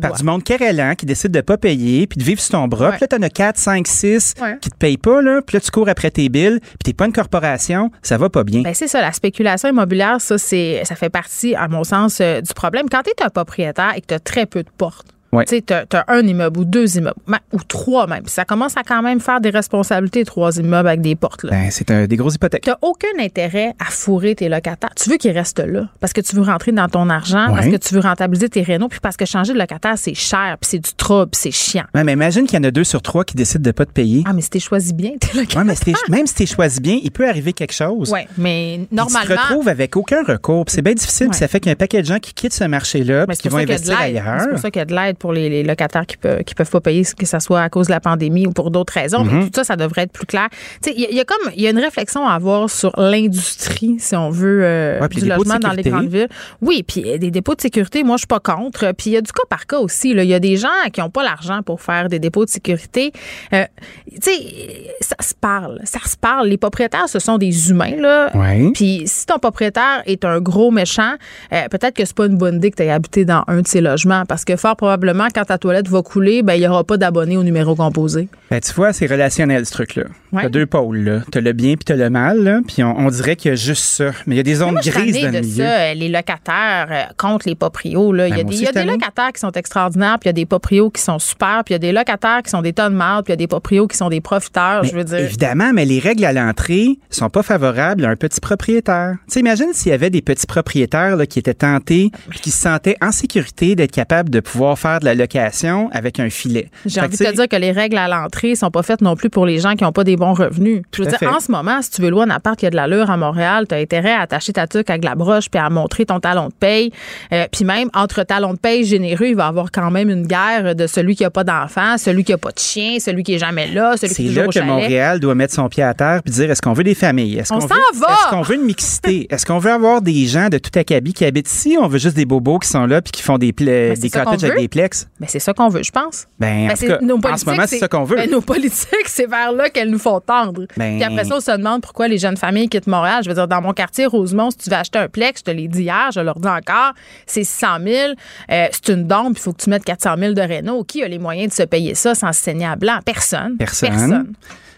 par 0.00 0.14
du 0.14 0.24
monde 0.24 0.44
querellant 0.44 0.94
qui 0.94 1.06
décide 1.06 1.32
de 1.32 1.40
pas 1.40 1.56
payer 1.56 2.06
puis 2.06 2.18
de 2.18 2.24
vivre 2.24 2.40
sur 2.40 2.52
ton 2.52 2.68
bras. 2.68 2.92
Puis 2.92 3.00
là, 3.02 3.08
tu 3.08 3.16
en 3.16 3.22
as 3.22 3.30
4, 3.30 3.58
5, 3.58 3.86
6 3.86 4.34
qui 4.60 4.70
te 4.70 4.76
payent 4.76 4.98
pas. 4.98 5.22
Là, 5.22 5.40
puis 5.42 5.56
là, 5.56 5.60
tu 5.60 5.70
cours 5.70 5.88
après 5.88 6.10
tes 6.10 6.28
billes 6.28 6.60
puis 6.60 6.78
t'es 6.84 6.92
pas 6.92 7.06
une 7.06 7.12
corporation. 7.12 7.90
Ça 8.02 8.18
va 8.18 8.30
pas 8.30 8.44
bien. 8.44 8.62
Ben, 8.62 8.74
c'est 8.74 8.88
ça. 8.88 9.00
La 9.00 9.12
spéculation 9.12 9.68
immobilière, 9.68 10.20
ça, 10.20 10.38
c'est, 10.38 10.82
ça 10.84 10.94
fait 10.94 11.10
partie, 11.10 11.54
à 11.54 11.68
mon 11.68 11.84
sens, 11.84 12.18
euh, 12.20 12.40
du 12.40 12.52
problème. 12.54 12.88
Quand 12.90 13.02
tu 13.02 13.10
es 13.10 13.24
un 13.24 13.30
propriétaire 13.30 13.92
et 13.96 14.00
que 14.00 14.06
tu 14.06 14.14
as 14.14 14.20
très 14.20 14.46
peu 14.46 14.62
de 14.62 14.70
portes, 14.76 15.15
tu 15.32 15.44
sais, 15.46 15.62
tu 15.62 15.72
as, 15.72 16.04
un 16.08 16.26
immeuble 16.26 16.60
ou 16.60 16.64
deux 16.64 16.96
immeubles, 16.96 17.16
ou 17.52 17.58
trois 17.62 18.06
même. 18.06 18.24
Ça 18.26 18.44
commence 18.44 18.76
à 18.76 18.82
quand 18.82 19.02
même 19.02 19.20
faire 19.20 19.40
des 19.40 19.50
responsabilités, 19.50 20.24
trois 20.24 20.56
immeubles 20.56 20.88
avec 20.88 21.00
des 21.00 21.14
portes. 21.14 21.46
Ben, 21.46 21.70
c'est 21.70 21.90
des 21.90 22.16
grosses 22.16 22.36
hypothèques. 22.36 22.62
Tu 22.62 22.70
n'as 22.70 22.78
aucun 22.82 23.08
intérêt 23.18 23.74
à 23.78 23.86
fourrer 23.86 24.34
tes 24.34 24.48
locataires. 24.48 24.94
Tu 24.94 25.10
veux 25.10 25.16
qu'ils 25.16 25.32
restent 25.32 25.60
là 25.60 25.88
parce 26.00 26.12
que 26.12 26.20
tu 26.20 26.36
veux 26.36 26.42
rentrer 26.42 26.72
dans 26.72 26.88
ton 26.88 27.08
argent, 27.10 27.46
parce 27.48 27.66
que 27.66 27.76
tu 27.76 27.94
veux 27.94 28.00
rentabiliser 28.00 28.48
tes 28.48 28.62
rénaux, 28.62 28.88
puis 28.88 29.00
parce 29.00 29.16
que 29.16 29.24
changer 29.24 29.52
de 29.52 29.58
locataire, 29.58 29.94
c'est 29.96 30.14
cher, 30.14 30.56
puis 30.60 30.70
c'est 30.70 30.78
du 30.78 30.92
trouble, 30.94 31.30
puis 31.30 31.40
c'est 31.42 31.50
chiant. 31.50 31.84
Ouais, 31.94 32.04
mais 32.04 32.12
imagine 32.12 32.46
qu'il 32.46 32.58
y 32.58 32.60
en 32.60 32.64
a 32.64 32.70
deux 32.70 32.84
sur 32.84 33.02
trois 33.02 33.24
qui 33.24 33.34
décident 33.34 33.62
de 33.62 33.72
pas 33.72 33.86
te 33.86 33.92
payer. 33.92 34.24
Ah, 34.26 34.32
mais 34.32 34.42
si 34.42 34.50
tu 34.50 34.60
choisi 34.60 34.92
bien, 34.92 35.12
tes 35.20 35.36
locataires. 35.36 35.64
Ouais, 35.64 35.74
mais 36.08 36.16
même 36.16 36.26
si 36.26 36.34
tu 36.34 36.46
choisi 36.46 36.80
bien, 36.80 36.98
il 37.02 37.10
peut 37.10 37.28
arriver 37.28 37.52
quelque 37.52 37.74
chose. 37.74 38.10
Oui, 38.12 38.20
mais 38.38 38.80
normalement. 38.90 39.20
tu 39.20 39.26
te 39.26 39.40
retrouves 39.40 39.68
avec 39.68 39.96
aucun 39.96 40.22
recours. 40.22 40.64
C'est 40.68 40.82
bien 40.82 40.94
difficile, 40.94 41.32
ça 41.32 41.48
fait 41.48 41.60
qu'il 41.60 41.68
y 41.68 41.70
a 41.70 41.74
un 41.74 41.76
paquet 41.76 42.00
de 42.00 42.06
gens 42.06 42.18
qui 42.18 42.34
quittent 42.34 42.54
ce 42.54 42.64
marché-là, 42.64 43.26
puis 43.26 43.36
qui 43.36 43.48
vont 43.48 43.58
investir 43.58 43.98
ailleurs. 43.98 44.40
C'est 44.40 44.50
pour 44.50 44.58
ça 44.58 44.70
qu'il 44.70 44.80
y 44.80 44.82
a 44.82 44.86
de 44.86 44.94
l'aide 44.94 45.15
pour 45.16 45.32
les 45.32 45.62
locataires 45.62 46.06
qui 46.06 46.16
peuvent, 46.16 46.44
qui 46.44 46.54
peuvent 46.54 46.70
pas 46.70 46.80
payer, 46.80 47.02
que 47.18 47.26
ce 47.26 47.38
soit 47.38 47.62
à 47.62 47.68
cause 47.68 47.86
de 47.86 47.92
la 47.92 48.00
pandémie 48.00 48.46
ou 48.46 48.52
pour 48.52 48.70
d'autres 48.70 48.92
raisons. 48.92 49.24
Mhm. 49.24 49.46
Tout 49.46 49.50
ça, 49.54 49.64
ça 49.64 49.76
devrait 49.76 50.02
être 50.02 50.12
plus 50.12 50.26
clair. 50.26 50.48
Il 50.86 51.14
y, 51.14 51.20
a 51.20 51.24
comme 51.24 51.52
il 51.54 51.62
y 51.62 51.66
a 51.66 51.70
une 51.70 51.78
réflexion 51.78 52.26
à 52.26 52.34
avoir 52.34 52.70
sur 52.70 52.92
l'industrie, 52.98 53.96
si 53.98 54.16
on 54.16 54.30
veut, 54.30 54.60
euh, 54.62 55.06
du 55.08 55.26
logement 55.26 55.58
dans 55.58 55.72
les 55.72 55.82
grandes 55.82 56.08
villes. 56.08 56.28
Oui, 56.60 56.82
puis 56.82 57.18
des 57.18 57.30
dépôts 57.30 57.54
de 57.54 57.60
sécurité, 57.60 58.04
moi, 58.04 58.16
je 58.16 58.20
suis 58.20 58.26
pas 58.26 58.40
contre. 58.40 58.92
Puis 58.92 59.10
il 59.10 59.12
y 59.12 59.16
a 59.16 59.20
du 59.20 59.32
cas 59.32 59.44
par 59.48 59.66
cas 59.66 59.78
aussi. 59.78 60.10
Il 60.10 60.24
y 60.24 60.34
a 60.34 60.40
des 60.40 60.56
gens 60.56 60.68
qui 60.92 61.00
ont 61.02 61.10
pas 61.10 61.22
l'argent 61.22 61.62
pour 61.62 61.80
faire 61.80 62.08
des 62.08 62.18
dépôts 62.18 62.44
de 62.44 62.50
sécurité. 62.50 63.12
Euh, 63.52 63.64
tu 64.10 64.18
sais, 64.22 64.94
ça 65.00 65.16
se 65.20 65.34
parle. 65.34 65.80
Ça 65.84 66.00
se 66.04 66.16
parle. 66.16 66.48
Les 66.48 66.58
propriétaires, 66.58 67.08
ce 67.08 67.18
sont 67.18 67.38
des 67.38 67.70
humains. 67.70 67.96
Là. 67.96 68.30
Puis 68.74 69.02
si 69.06 69.26
ton 69.26 69.38
propriétaire 69.38 70.02
est 70.06 70.24
un 70.24 70.40
gros 70.40 70.70
méchant, 70.70 71.14
euh, 71.52 71.68
peut-être 71.68 71.94
que 71.94 72.04
c'est 72.04 72.16
pas 72.16 72.26
une 72.26 72.38
bonne 72.38 72.56
idée 72.56 72.70
que 72.70 72.76
tu 72.76 72.82
aies 72.82 72.90
habité 72.90 73.24
dans 73.24 73.44
un 73.46 73.62
de 73.62 73.66
ces 73.66 73.80
logements 73.80 74.24
parce 74.26 74.44
que 74.44 74.56
fort 74.56 74.76
probablement 74.76 75.05
probablement, 75.06 75.28
quand 75.34 75.44
ta 75.44 75.58
toilette 75.58 75.88
va 75.88 76.02
couler, 76.02 76.42
ben, 76.42 76.54
il 76.54 76.60
n'y 76.60 76.68
aura 76.68 76.84
pas 76.84 76.96
d'abonnés 76.96 77.36
au 77.36 77.42
numéro 77.42 77.74
composé. 77.74 78.28
Ben, 78.50 78.60
tu 78.60 78.72
vois, 78.72 78.92
c'est 78.92 79.06
relationnel, 79.06 79.66
ce 79.66 79.72
truc-là. 79.72 80.04
Tu 80.32 80.44
as 80.44 80.48
deux 80.48 80.66
pôles, 80.66 80.98
là. 80.98 81.20
T'as 81.30 81.40
le 81.40 81.52
bien 81.52 81.74
puis 81.74 81.84
t'as 81.84 81.96
le 81.96 82.10
mal, 82.10 82.42
là. 82.42 82.60
Puis 82.66 82.82
on, 82.82 83.08
dirait 83.08 83.36
qu'il 83.36 83.50
y 83.50 83.52
a 83.52 83.54
juste 83.54 83.84
ça. 83.84 84.10
Mais 84.26 84.34
il 84.34 84.38
y 84.38 84.40
a 84.40 84.42
des 84.42 84.56
zones 84.56 84.74
grises 84.74 85.20
dans 85.20 85.32
le 85.32 85.40
milieu. 85.40 85.64
Ça, 85.64 85.94
les 85.94 86.08
locataires 86.08 86.88
euh, 86.90 87.02
contre 87.16 87.48
les 87.48 87.54
proprios, 87.54 88.12
là. 88.12 88.28
Il 88.28 88.36
y 88.36 88.40
a, 88.40 88.44
ben, 88.44 88.50
des, 88.50 88.62
y 88.62 88.66
a 88.66 88.72
des 88.72 88.84
locataires 88.84 89.32
qui 89.32 89.40
sont 89.40 89.52
extraordinaires, 89.52 90.18
puis 90.20 90.26
il 90.26 90.28
y 90.28 90.30
a 90.30 90.34
des 90.34 90.46
proprios 90.46 90.90
qui 90.90 91.00
sont 91.00 91.18
super, 91.18 91.62
puis 91.64 91.72
il 91.72 91.76
y 91.76 91.76
a 91.76 91.78
des 91.78 91.92
locataires 91.92 92.42
qui 92.42 92.50
sont 92.50 92.62
des 92.62 92.72
tonnes 92.72 92.92
de 92.92 92.98
mal, 92.98 93.22
puis 93.22 93.30
il 93.30 93.32
y 93.32 93.34
a 93.34 93.36
des 93.36 93.46
proprios 93.46 93.86
qui 93.86 93.96
sont 93.96 94.08
des 94.08 94.20
profiteurs, 94.20 94.84
je 94.84 94.92
veux 94.92 95.04
dire. 95.04 95.18
Évidemment, 95.18 95.72
mais 95.72 95.84
les 95.84 95.98
règles 95.98 96.24
à 96.24 96.32
l'entrée 96.32 96.98
sont 97.10 97.30
pas 97.30 97.42
favorables 97.42 98.04
à 98.04 98.10
un 98.10 98.16
petit 98.16 98.40
propriétaire. 98.40 99.16
Tu 99.30 99.38
imagine 99.38 99.68
s'il 99.72 99.90
y 99.90 99.94
avait 99.94 100.10
des 100.10 100.22
petits 100.22 100.46
propriétaires 100.46 101.16
là, 101.16 101.26
qui 101.26 101.38
étaient 101.38 101.54
tentés, 101.54 102.10
puis 102.28 102.40
qui 102.40 102.50
se 102.50 102.60
sentaient 102.60 102.96
en 103.00 103.12
sécurité 103.12 103.74
d'être 103.74 103.92
capables 103.92 104.30
de 104.30 104.40
pouvoir 104.40 104.78
faire 104.78 104.95
de 105.00 105.04
la 105.04 105.14
location 105.14 105.88
avec 105.92 106.20
un 106.20 106.30
filet. 106.30 106.70
J'ai 106.84 107.00
envie 107.00 107.16
de 107.16 107.24
te 107.24 107.34
dire 107.34 107.48
que 107.48 107.56
les 107.56 107.72
règles 107.72 107.98
à 107.98 108.08
l'entrée 108.08 108.54
sont 108.54 108.70
pas 108.70 108.82
faites 108.82 109.00
non 109.00 109.16
plus 109.16 109.30
pour 109.30 109.46
les 109.46 109.58
gens 109.58 109.74
qui 109.74 109.84
n'ont 109.84 109.92
pas 109.92 110.04
des 110.04 110.16
bons 110.16 110.34
revenus. 110.34 110.82
Je 110.94 111.02
veux 111.02 111.08
dire, 111.08 111.18
en 111.34 111.40
ce 111.40 111.50
moment, 111.50 111.82
si 111.82 111.90
tu 111.90 112.02
veux 112.02 112.10
louer 112.10 112.24
un 112.24 112.30
appart 112.30 112.58
qui 112.58 112.66
a 112.66 112.70
de 112.70 112.76
l'allure 112.76 113.10
à 113.10 113.16
Montréal, 113.16 113.66
tu 113.68 113.74
as 113.74 113.78
intérêt 113.78 114.12
à 114.12 114.20
attacher 114.20 114.52
ta 114.52 114.66
tuque 114.66 114.90
avec 114.90 115.04
la 115.04 115.14
broche 115.14 115.48
puis 115.50 115.60
à 115.60 115.68
montrer 115.70 116.06
ton 116.06 116.20
talon 116.20 116.48
de 116.48 116.54
paye. 116.54 116.90
Euh, 117.32 117.46
puis 117.50 117.64
même, 117.64 117.88
entre 117.94 118.22
talon 118.22 118.54
de 118.54 118.58
paye 118.58 118.84
généreux, 118.84 119.26
il 119.26 119.36
va 119.36 119.44
y 119.44 119.48
avoir 119.48 119.70
quand 119.70 119.90
même 119.90 120.10
une 120.10 120.26
guerre 120.26 120.74
de 120.74 120.86
celui 120.86 121.16
qui 121.16 121.24
a 121.24 121.30
pas 121.30 121.44
d'enfant, 121.44 121.98
celui 121.98 122.24
qui 122.24 122.32
a 122.32 122.38
pas 122.38 122.50
de 122.50 122.58
chien, 122.58 122.98
celui 122.98 123.22
qui 123.22 123.34
est 123.34 123.38
jamais 123.38 123.68
là, 123.68 123.96
celui 123.96 124.14
qui 124.14 124.28
est 124.28 124.32
là 124.32 124.48
que 124.48 124.60
Montréal 124.60 125.20
doit 125.20 125.34
mettre 125.34 125.54
son 125.54 125.68
pied 125.68 125.82
à 125.82 125.94
terre 125.94 126.22
puis 126.22 126.32
dire 126.32 126.50
est-ce 126.50 126.62
qu'on 126.62 126.72
veut 126.72 126.84
des 126.84 126.94
familles? 126.94 127.38
Est-ce 127.38 127.52
qu'on 127.52 127.58
veut, 127.58 127.66
Est-ce 127.66 128.30
qu'on 128.30 128.42
veut 128.42 128.56
une 128.56 128.64
mixité? 128.64 129.26
est-ce 129.30 129.46
qu'on 129.46 129.58
veut 129.58 129.70
avoir 129.70 130.02
des 130.02 130.26
gens 130.26 130.48
de 130.48 130.58
tout 130.58 130.76
acabit 130.78 131.12
qui 131.12 131.24
habitent? 131.24 131.50
Ici? 131.50 131.76
On 131.80 131.88
veut 131.88 131.98
juste 131.98 132.16
des 132.16 132.24
bobos 132.24 132.58
qui 132.58 132.68
sont 132.68 132.86
là 132.86 133.00
puis 133.02 133.12
qui 133.12 133.22
font 133.22 133.38
des, 133.38 133.52
ben, 133.52 133.94
des 133.94 134.10
cottages 134.10 134.44
avec 134.44 134.58
des 134.58 134.68
plex? 134.86 135.08
Ben, 135.20 135.26
c'est 135.28 135.38
ça 135.38 135.52
qu'on 135.52 135.68
veut, 135.68 135.82
je 135.82 135.90
pense. 135.90 136.26
Ben, 136.38 136.68
ben 136.68 136.72
en, 136.72 137.36
ce 137.36 137.44
moment, 137.44 137.64
c'est 137.66 137.78
ça 137.78 137.88
qu'on 137.88 138.04
veut. 138.04 138.16
Ben, 138.16 138.30
nos 138.30 138.40
politiques, 138.52 139.06
c'est 139.06 139.26
vers 139.26 139.52
là 139.52 139.70
qu'elles 139.70 139.90
nous 139.90 139.98
font 139.98 140.20
tendre. 140.20 140.66
Puis 140.66 141.02
après 141.02 141.24
ça, 141.24 141.36
on 141.36 141.40
se 141.40 141.50
demande 141.50 141.82
pourquoi 141.82 142.08
les 142.08 142.18
jeunes 142.18 142.36
familles 142.36 142.68
quittent 142.68 142.86
Montréal. 142.86 143.22
Je 143.24 143.28
veux 143.28 143.34
dire, 143.34 143.48
dans 143.48 143.60
mon 143.60 143.72
quartier, 143.72 144.06
Rosemont, 144.06 144.50
si 144.50 144.58
tu 144.58 144.70
veux 144.70 144.76
acheter 144.76 144.98
un 144.98 145.08
plex, 145.08 145.40
je 145.40 145.44
te 145.44 145.50
l'ai 145.50 145.68
dit 145.68 145.82
hier, 145.82 146.10
je 146.12 146.20
leur 146.20 146.38
dis 146.38 146.48
encore, 146.48 146.92
c'est 147.26 147.44
600 147.44 147.66
000. 147.84 148.12
Euh, 148.50 148.66
c'est 148.70 148.92
une 148.92 149.06
dompe, 149.06 149.36
il 149.36 149.40
faut 149.40 149.52
que 149.52 149.62
tu 149.62 149.70
mettes 149.70 149.84
400 149.84 150.14
000 150.18 150.32
de 150.34 150.42
Renault. 150.42 150.84
Qui 150.84 151.02
a 151.02 151.08
les 151.08 151.18
moyens 151.18 151.50
de 151.50 151.54
se 151.54 151.62
payer 151.62 151.94
ça 151.94 152.14
sans 152.14 152.32
se 152.32 152.42
saigner 152.42 152.66
à 152.66 152.76
blanc? 152.76 153.00
Personne. 153.04 153.56
Personne. 153.56 154.32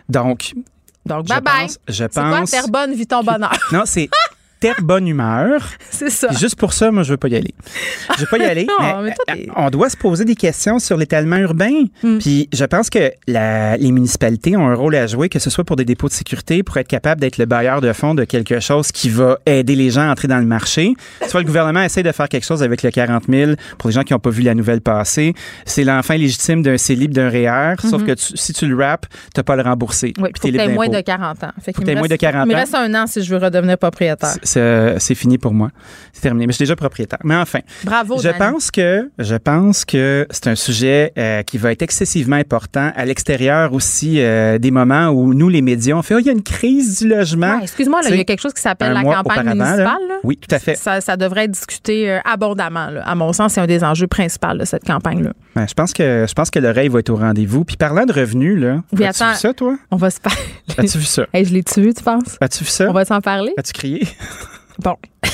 Donc, 0.08 0.54
donc, 1.08 1.26
bye 1.26 1.40
bye. 1.40 1.66
je 1.88 2.04
pense. 2.04 2.14
C'est 2.14 2.20
quoi, 2.20 2.42
terre 2.44 2.68
bonne, 2.68 2.94
vit 2.94 3.06
ton 3.06 3.22
bonheur? 3.22 3.56
Non, 3.72 3.82
c'est 3.84 4.08
terre 4.60 4.76
bonne 4.82 5.06
humeur. 5.06 5.62
C'est 5.90 6.10
ça. 6.10 6.28
juste 6.32 6.56
pour 6.56 6.72
ça, 6.72 6.90
moi, 6.90 7.02
je 7.02 7.10
veux 7.10 7.16
pas 7.16 7.28
y 7.28 7.36
aller. 7.36 7.54
Je 8.16 8.20
veux 8.20 8.26
pas 8.26 8.38
y 8.38 8.44
aller. 8.44 8.66
mais, 8.80 9.14
euh, 9.30 9.52
on 9.56 9.70
doit 9.70 9.90
se 9.90 9.96
poser 9.96 10.24
des 10.24 10.34
questions 10.34 10.78
sur 10.78 10.96
l'étalement 10.96 11.36
urbain. 11.36 11.84
Hmm. 12.02 12.18
Puis 12.18 12.48
je 12.52 12.64
pense 12.64 12.90
que 12.90 13.12
les 13.26 13.92
municipalités 13.92 14.56
ont 14.56 14.68
un 14.68 14.74
rôle 14.74 14.94
à 14.94 15.06
jouer, 15.06 15.28
que 15.28 15.38
ce 15.38 15.50
soit 15.50 15.64
pour 15.64 15.76
des 15.76 15.84
dépôts 15.84 16.08
de 16.08 16.12
sécurité, 16.12 16.62
pour 16.62 16.76
être 16.76 16.88
capable 16.88 17.20
d'être 17.20 17.38
le 17.38 17.46
bailleur 17.46 17.80
de 17.80 17.92
fonds 17.92 18.14
de 18.14 18.24
quelque 18.24 18.60
chose 18.60 18.92
qui 18.92 19.08
va 19.08 19.38
aider 19.46 19.74
les 19.74 19.90
gens 19.90 20.08
à 20.08 20.12
entrer 20.12 20.28
dans 20.28 20.38
le 20.38 20.46
marché. 20.46 20.94
Soit 21.26 21.40
le 21.40 21.46
gouvernement 21.46 21.82
essaie 21.82 22.02
de 22.02 22.12
faire 22.12 22.28
quelque 22.28 22.46
chose 22.46 22.62
avec 22.62 22.82
le 22.82 22.90
40 22.90 23.24
000 23.28 23.52
pour 23.78 23.88
les 23.88 23.94
gens 23.94 24.02
qui 24.02 24.12
n'ont 24.12 24.18
pas 24.18 24.30
vu 24.30 24.42
la 24.42 24.54
nouvelle 24.54 24.80
passer. 24.80 25.34
C'est 25.64 25.84
l'enfant 25.84 26.14
légitime 26.14 26.62
d'un 26.62 26.78
CELIB, 26.78 27.12
d'un 27.12 27.28
REER, 27.28 27.74
sauf 27.80 28.02
mhm. 28.02 28.06
que 28.06 28.12
si 28.16 28.52
tu 28.52 28.66
le 28.66 28.76
rappes, 28.76 29.06
tu 29.34 29.38
n'as 29.38 29.44
pas 29.44 29.56
le 29.56 29.62
rembourser. 29.62 30.12
Oui, 30.18 30.30
puis 30.32 30.52
tu 30.52 30.68
moins 30.68 30.88
de 30.88 31.00
40 31.00 31.44
ans. 31.44 31.52
Fait 31.60 31.72
il 31.78 31.96
moins 31.96 32.08
de 32.08 32.16
40 32.16 32.42
ans. 32.42 32.44
Il 32.46 32.52
me 32.52 32.54
reste 32.54 32.74
un 32.74 32.94
an 32.94 33.06
si 33.06 33.22
je 33.22 33.34
veux 33.34 33.42
redevenir 33.42 33.78
propriétaire 33.78 34.34
c'est 34.48 35.14
fini 35.14 35.38
pour 35.38 35.52
moi. 35.52 35.70
C'est 36.12 36.22
terminé. 36.22 36.46
Mais 36.46 36.52
je 36.52 36.56
suis 36.56 36.64
déjà 36.64 36.76
propriétaire. 36.76 37.18
Mais 37.24 37.36
enfin. 37.36 37.60
Bravo. 37.84 38.18
Je 38.20 38.30
pense 38.30 38.70
que 38.70 39.10
je 39.18 39.34
pense 39.36 39.84
que 39.84 40.26
c'est 40.30 40.48
un 40.48 40.54
sujet 40.54 41.12
euh, 41.18 41.42
qui 41.42 41.58
va 41.58 41.72
être 41.72 41.82
excessivement 41.82 42.36
important 42.36 42.92
à 42.94 43.04
l'extérieur 43.04 43.72
aussi 43.72 44.20
euh, 44.20 44.58
des 44.58 44.70
moments 44.70 45.08
où 45.08 45.34
nous 45.34 45.48
les 45.48 45.62
médias 45.62 45.94
on 45.94 46.02
fait 46.02 46.14
oh, 46.14 46.18
il 46.18 46.26
y 46.26 46.28
a 46.28 46.32
une 46.32 46.42
crise 46.42 47.00
du 47.00 47.08
logement. 47.08 47.60
Excuse-moi, 47.60 48.00
il 48.08 48.16
y 48.16 48.20
a 48.20 48.24
quelque 48.24 48.40
chose 48.40 48.54
qui 48.54 48.62
s'appelle 48.62 48.92
la 48.92 49.02
campagne 49.02 49.46
municipale. 49.46 49.98
Oui, 50.24 50.36
tout 50.36 50.54
à 50.54 50.58
fait. 50.58 50.76
Ça, 50.76 51.16
devrait 51.16 51.44
être 51.44 51.52
discuté 51.52 52.10
euh, 52.10 52.18
abondamment. 52.24 52.88
À 53.04 53.14
mon 53.14 53.32
sens, 53.32 53.54
c'est 53.54 53.60
un 53.60 53.66
des 53.66 53.82
enjeux 53.82 54.06
principaux 54.06 54.54
de 54.54 54.64
cette 54.64 54.84
campagne 54.84 55.24
là. 55.24 55.66
je 55.66 55.74
pense 55.74 55.92
que 55.92 56.26
je 56.28 56.32
pense 56.34 56.50
que 56.50 56.58
l'oreille 56.58 56.88
va 56.88 57.00
être 57.00 57.10
au 57.10 57.16
rendez-vous. 57.16 57.64
Puis 57.64 57.76
parlant 57.76 58.04
de 58.04 58.12
revenus 58.12 58.60
là, 58.60 58.82
as-tu 58.92 59.24
vu 59.24 59.34
ça 59.34 59.54
toi? 59.54 59.78
On 59.90 59.96
va 59.96 60.10
se 60.10 60.20
parler. 60.20 60.38
As-tu 60.76 60.98
vu 60.98 61.04
ça? 61.04 61.26
Je 61.34 61.52
l'ai-tu 61.52 61.80
vu, 61.80 61.94
tu 61.94 62.02
penses? 62.02 62.36
As-tu 62.40 62.64
vu 62.64 62.70
ça? 62.70 62.88
On 62.88 62.92
va 62.92 63.04
s'en 63.04 63.20
parler? 63.20 63.52
As-tu 63.56 63.72
crié? 63.72 64.06
Bon. 64.78 64.96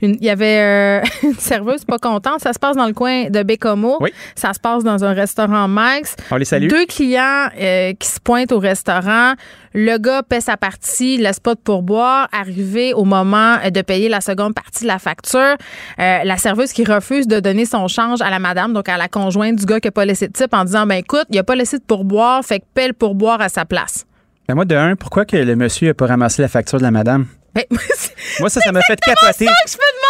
Il 0.00 0.22
y 0.22 0.30
avait 0.30 0.60
euh, 0.60 1.06
une 1.22 1.34
serveuse 1.34 1.84
pas 1.84 1.98
contente. 1.98 2.40
Ça 2.40 2.52
se 2.52 2.58
passe 2.58 2.76
dans 2.76 2.86
le 2.86 2.92
coin 2.92 3.30
de 3.30 3.42
Bécomo. 3.42 3.98
Oui. 4.00 4.10
Ça 4.34 4.52
se 4.52 4.60
passe 4.60 4.84
dans 4.84 5.04
un 5.04 5.12
restaurant 5.12 5.68
Max. 5.68 6.16
On 6.30 6.36
les 6.36 6.44
salue. 6.44 6.68
Deux 6.68 6.86
clients 6.86 7.48
euh, 7.60 7.92
qui 7.98 8.08
se 8.08 8.20
pointent 8.20 8.52
au 8.52 8.58
restaurant. 8.58 9.34
Le 9.74 9.98
gars 9.98 10.22
paie 10.22 10.40
sa 10.40 10.56
partie, 10.56 11.18
laisse 11.18 11.40
pas 11.40 11.54
de 11.54 11.60
pourboire. 11.60 12.28
Arrivé 12.32 12.94
au 12.94 13.04
moment 13.04 13.56
euh, 13.64 13.70
de 13.70 13.82
payer 13.82 14.08
la 14.08 14.20
seconde 14.20 14.54
partie 14.54 14.84
de 14.84 14.88
la 14.88 14.98
facture, 14.98 15.56
la 15.98 16.36
serveuse 16.36 16.72
qui 16.72 16.84
refuse 16.84 17.26
de 17.26 17.40
donner 17.40 17.64
son 17.64 17.88
change 17.88 18.20
à 18.20 18.30
la 18.30 18.38
madame, 18.38 18.72
donc 18.72 18.88
à 18.88 18.96
la 18.96 19.08
conjointe 19.08 19.56
du 19.56 19.66
gars 19.66 19.80
qui 19.80 19.88
a 19.88 19.92
pas 19.92 20.04
laissé 20.04 20.28
de 20.28 20.32
type, 20.32 20.54
en 20.54 20.64
disant 20.64 20.86
ben 20.86 20.96
écoute, 20.96 21.26
il 21.30 21.38
a 21.38 21.44
pas 21.44 21.54
laissé 21.54 21.78
de 21.78 21.82
pourboire, 21.82 22.44
fait 22.44 22.60
que 22.60 22.64
paie 22.74 22.88
le 22.88 22.92
pourboire 22.92 23.40
à 23.40 23.48
sa 23.48 23.64
place. 23.64 24.06
Ben 24.48 24.54
moi, 24.54 24.64
de 24.64 24.74
un, 24.74 24.96
pourquoi 24.96 25.24
que 25.24 25.36
le 25.36 25.56
monsieur 25.56 25.90
a 25.90 25.94
pas 25.94 26.06
ramassé 26.06 26.40
la 26.42 26.48
facture 26.48 26.78
de 26.78 26.84
la 26.84 26.90
madame? 26.90 27.26
Moi, 28.40 28.50
ça, 28.50 28.60
ça 28.60 28.72
m'a 28.72 28.80
fait 28.82 28.98
capoter. 29.00 29.46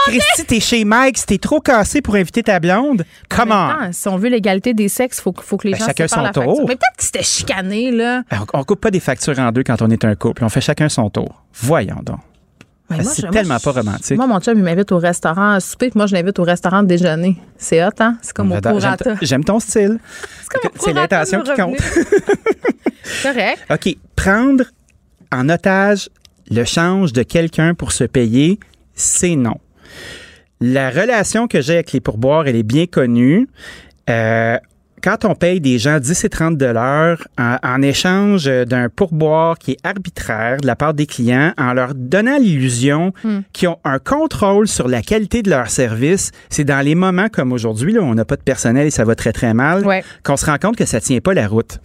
Christy, 0.07 0.45
t'es 0.47 0.61
chez 0.61 0.85
Mike, 0.85 1.25
t'es 1.27 1.39
trop 1.39 1.61
cassé 1.61 2.03
pour 2.03 2.15
inviter 2.15 2.43
ta 2.43 2.61
blonde. 2.61 3.05
Comment? 3.29 3.93
Si 3.93 4.09
on 4.09 4.17
veut 4.17 4.29
l'égalité 4.29 4.75
des 4.75 4.89
sexes, 4.89 5.19
il 5.19 5.23
faut, 5.23 5.35
faut, 5.41 5.57
que 5.57 5.67
les 5.67 5.73
ben, 5.73 5.81
gens 5.81 5.87
chacun 5.87 6.09
son 6.09 6.29
tour. 6.31 6.65
Mais 6.69 6.77
peut-être 6.77 6.97
que 6.97 7.05
c'était 7.05 7.23
chicané, 7.23 7.91
là. 7.91 8.23
Ben, 8.31 8.45
on, 8.53 8.65
coupe 8.65 8.81
pas 8.81 8.91
des 8.91 9.01
factures 9.01 9.39
en 9.39 9.53
deux 9.53 9.63
quand 9.63 9.81
on 9.83 9.91
est 9.91 10.05
un 10.05 10.15
couple. 10.15 10.45
On 10.45 10.49
fait 10.49 10.61
chacun 10.61 10.89
son 10.89 11.11
tour. 11.11 11.43
Voyons 11.55 12.01
donc. 12.03 12.21
Ben, 12.91 13.03
c'est 13.05 13.31
tellement 13.31 13.59
pas 13.59 13.73
romantique. 13.73 14.17
Moi, 14.17 14.27
mon 14.27 14.41
chum, 14.41 14.57
il 14.57 14.65
m'invite 14.65 14.93
au 14.93 14.99
restaurant 14.99 15.53
à 15.53 15.61
souper, 15.61 15.91
puis 15.91 15.99
moi, 15.99 16.07
je 16.07 16.15
l'invite 16.15 16.39
au 16.39 16.43
restaurant 16.43 16.83
de 16.83 16.89
déjeuner. 16.89 17.37
C'est 17.59 17.85
hot, 17.85 17.91
hein? 18.01 18.17
C'est 18.23 18.33
comme 18.33 18.51
au 18.51 18.61
prorata. 18.61 19.15
J'aime 19.21 19.45
ton 19.45 19.61
style. 19.61 19.99
C'est 20.81 20.95
l'intention 20.95 21.43
qui 21.43 21.53
compte. 21.53 21.77
Correct. 23.23 23.59
OK. 23.71 23.97
Prendre 24.17 24.65
en 25.31 25.49
otage 25.51 26.09
le 26.51 26.65
change 26.65 27.13
de 27.13 27.23
quelqu'un 27.23 27.75
pour 27.75 27.93
se 27.93 28.05
payer, 28.05 28.59
c'est 28.95 29.37
non. 29.37 29.59
La 30.61 30.91
relation 30.91 31.47
que 31.47 31.61
j'ai 31.61 31.75
avec 31.75 31.93
les 31.93 32.01
pourboires, 32.01 32.49
elle 32.49 32.57
est 32.57 32.65
bien 32.65 32.87
connue. 32.87 33.49
Euh, 34.11 34.59
quand 35.03 35.25
on 35.25 35.35
paye 35.35 35.61
des 35.61 35.79
gens 35.79 36.01
10 36.01 36.25
et 36.25 36.29
30 36.29 36.57
dollars 36.57 37.19
en, 37.39 37.83
échange 37.83 38.47
d'un 38.47 38.89
pourboire 38.89 39.57
qui 39.59 39.73
est 39.73 39.79
arbitraire 39.85 40.59
de 40.61 40.67
la 40.67 40.75
part 40.75 40.95
des 40.95 41.07
clients, 41.07 41.53
en 41.57 41.73
leur 41.73 41.95
donnant 41.95 42.39
l'illusion 42.39 43.13
hmm. 43.23 43.41
qu'ils 43.53 43.69
ont 43.69 43.79
un 43.85 43.99
contrôle 43.99 44.67
sur 44.67 44.89
la 44.89 45.03
qualité 45.03 45.43
de 45.43 45.51
leur 45.51 45.71
service, 45.71 46.33
c'est 46.51 46.65
dans 46.65 46.81
les 46.81 46.97
moments 46.97 47.29
comme 47.29 47.53
aujourd'hui, 47.53 47.97
où 47.97 48.03
on 48.03 48.15
n'a 48.15 48.25
pas 48.25 48.37
de 48.37 48.43
personnel 48.43 48.87
et 48.87 48.91
ça 48.91 49.05
va 49.05 49.15
très, 49.15 49.33
très 49.33 49.55
mal, 49.55 49.85
qu'on 50.25 50.37
se 50.37 50.47
rend 50.47 50.59
compte 50.59 50.77
que 50.77 50.85
ça 50.85 51.01
tient 51.01 51.21
pas 51.21 51.35
la 51.35 51.47
route. 51.47 51.79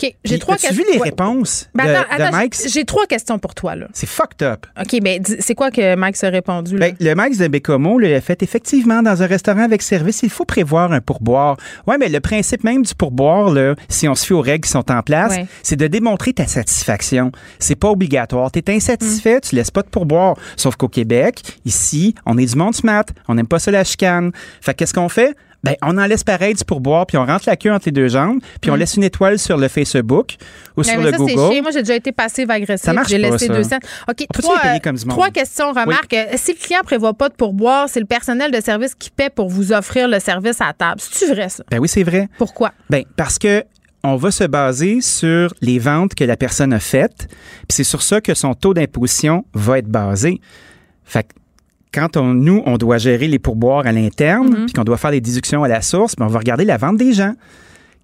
OK, 0.00 0.14
j'ai 0.24 0.38
trois 0.38 0.56
questions. 0.56 0.70
Tu 0.70 0.76
vu 0.76 0.84
les 0.92 1.02
réponses 1.02 1.68
ben, 1.74 1.86
de, 1.86 2.30
Mike? 2.30 2.54
J'ai 2.68 2.84
trois 2.84 3.06
questions 3.06 3.38
pour 3.38 3.54
toi. 3.54 3.74
là. 3.74 3.88
C'est 3.92 4.08
fucked 4.08 4.42
up. 4.42 4.66
OK, 4.80 4.98
mais 5.02 5.20
c'est 5.40 5.54
quoi 5.54 5.70
que 5.70 5.96
Mike 5.96 6.22
a 6.22 6.28
répondu? 6.28 6.76
Ben, 6.76 6.94
le 7.00 7.14
Mike 7.14 7.36
de 7.38 7.48
Bécomo 7.48 7.98
l'a 7.98 8.20
fait 8.20 8.42
effectivement 8.42 9.02
dans 9.02 9.22
un 9.22 9.26
restaurant 9.26 9.62
avec 9.62 9.82
service. 9.82 10.20
Il 10.22 10.30
faut 10.30 10.44
prévoir 10.44 10.92
un 10.92 11.00
pourboire. 11.00 11.56
Oui, 11.86 11.96
mais 11.98 12.08
le 12.08 12.20
principe 12.20 12.64
même 12.64 12.82
du 12.82 12.94
pourboire, 12.94 13.50
là, 13.50 13.74
si 13.88 14.08
on 14.08 14.14
se 14.14 14.26
fie 14.26 14.32
aux 14.32 14.40
règles 14.40 14.64
qui 14.64 14.70
sont 14.70 14.90
en 14.90 15.02
place, 15.02 15.34
c'est 15.62 15.76
de 15.76 15.86
démontrer 15.86 16.32
ta 16.32 16.46
satisfaction. 16.46 17.32
C'est 17.58 17.76
pas 17.76 17.90
obligatoire. 17.90 18.52
Tu 18.52 18.60
es 18.60 18.70
insatisfait, 18.70 19.38
mm. 19.38 19.40
tu 19.40 19.56
laisses 19.56 19.70
pas 19.70 19.82
de 19.82 19.88
pourboire. 19.88 20.36
Sauf 20.56 20.76
qu'au 20.76 20.88
Québec, 20.88 21.42
ici, 21.64 22.14
on 22.26 22.38
est 22.38 22.46
du 22.46 22.56
monde 22.56 22.74
smart. 22.74 23.04
On 23.28 23.34
n'aime 23.34 23.48
pas 23.48 23.58
ça 23.58 23.70
la 23.70 23.84
chicane. 23.84 24.32
Fait 24.60 24.74
qu'est-ce 24.74 24.94
qu'on 24.94 25.08
fait? 25.08 25.34
Ben, 25.64 25.74
on 25.82 25.98
en 25.98 26.06
laisse 26.06 26.24
pareil 26.24 26.54
du 26.54 26.64
pourboire, 26.64 27.06
puis 27.06 27.16
on 27.16 27.26
rentre 27.26 27.44
la 27.46 27.56
queue 27.56 27.72
entre 27.72 27.86
les 27.86 27.92
deux 27.92 28.08
jambes, 28.08 28.40
puis 28.60 28.70
on 28.70 28.76
mm. 28.76 28.78
laisse 28.78 28.94
une 28.96 29.04
étoile 29.04 29.38
sur 29.38 29.56
le 29.56 29.68
Facebook 29.68 30.36
ou 30.76 30.82
sur 30.82 31.00
le 31.00 31.10
Google. 31.12 31.62
Moi, 31.62 31.70
j'ai 31.72 31.82
déjà 31.82 31.96
été 31.96 32.12
passive 32.12 32.50
agressive. 32.50 32.94
J'ai 33.08 33.18
laissé 33.18 33.48
deux 33.48 33.64
cents. 33.64 33.78
OK, 34.08 34.26
trois, 34.32 34.60
trois 35.08 35.30
questions. 35.30 35.70
Remarque, 35.70 36.16
si 36.36 36.52
le 36.52 36.58
client 36.58 36.80
prévoit 36.84 37.14
pas 37.14 37.28
de 37.28 37.34
pourboire, 37.34 37.88
c'est 37.88 38.00
le 38.00 38.06
personnel 38.06 38.50
de 38.50 38.60
service 38.60 38.94
qui 38.94 39.10
paie 39.10 39.30
pour 39.30 39.48
vous 39.48 39.72
offrir 39.72 40.08
le 40.08 40.20
service 40.20 40.60
à 40.60 40.72
table. 40.72 41.00
C'est-tu 41.00 41.32
vrai, 41.32 41.48
ça? 41.48 41.64
Ben 41.70 41.78
oui, 41.78 41.88
c'est 41.88 42.04
vrai. 42.04 42.28
Pourquoi? 42.38 42.72
Ben, 42.88 43.04
parce 43.16 43.38
que 43.38 43.64
on 44.04 44.16
va 44.16 44.30
se 44.30 44.44
baser 44.44 45.00
sur 45.00 45.52
les 45.60 45.78
ventes 45.78 46.14
que 46.14 46.24
la 46.24 46.36
personne 46.36 46.72
a 46.72 46.78
faites, 46.78 47.26
puis 47.28 47.70
c'est 47.70 47.84
sur 47.84 48.02
ça 48.02 48.20
que 48.20 48.32
son 48.32 48.54
taux 48.54 48.72
d'imposition 48.72 49.44
va 49.54 49.78
être 49.78 49.88
basé. 49.88 50.40
Fait 51.04 51.24
que 51.24 51.28
quand 51.92 52.16
on, 52.16 52.34
nous, 52.34 52.62
on 52.66 52.76
doit 52.76 52.98
gérer 52.98 53.28
les 53.28 53.38
pourboires 53.38 53.86
à 53.86 53.92
l'interne, 53.92 54.48
mm-hmm. 54.48 54.64
puis 54.66 54.72
qu'on 54.74 54.84
doit 54.84 54.96
faire 54.96 55.10
des 55.10 55.20
déductions 55.20 55.64
à 55.64 55.68
la 55.68 55.82
source, 55.82 56.16
ben, 56.16 56.26
on 56.26 56.28
va 56.28 56.38
regarder 56.38 56.64
la 56.64 56.76
vente 56.76 56.96
des 56.96 57.12
gens. 57.12 57.34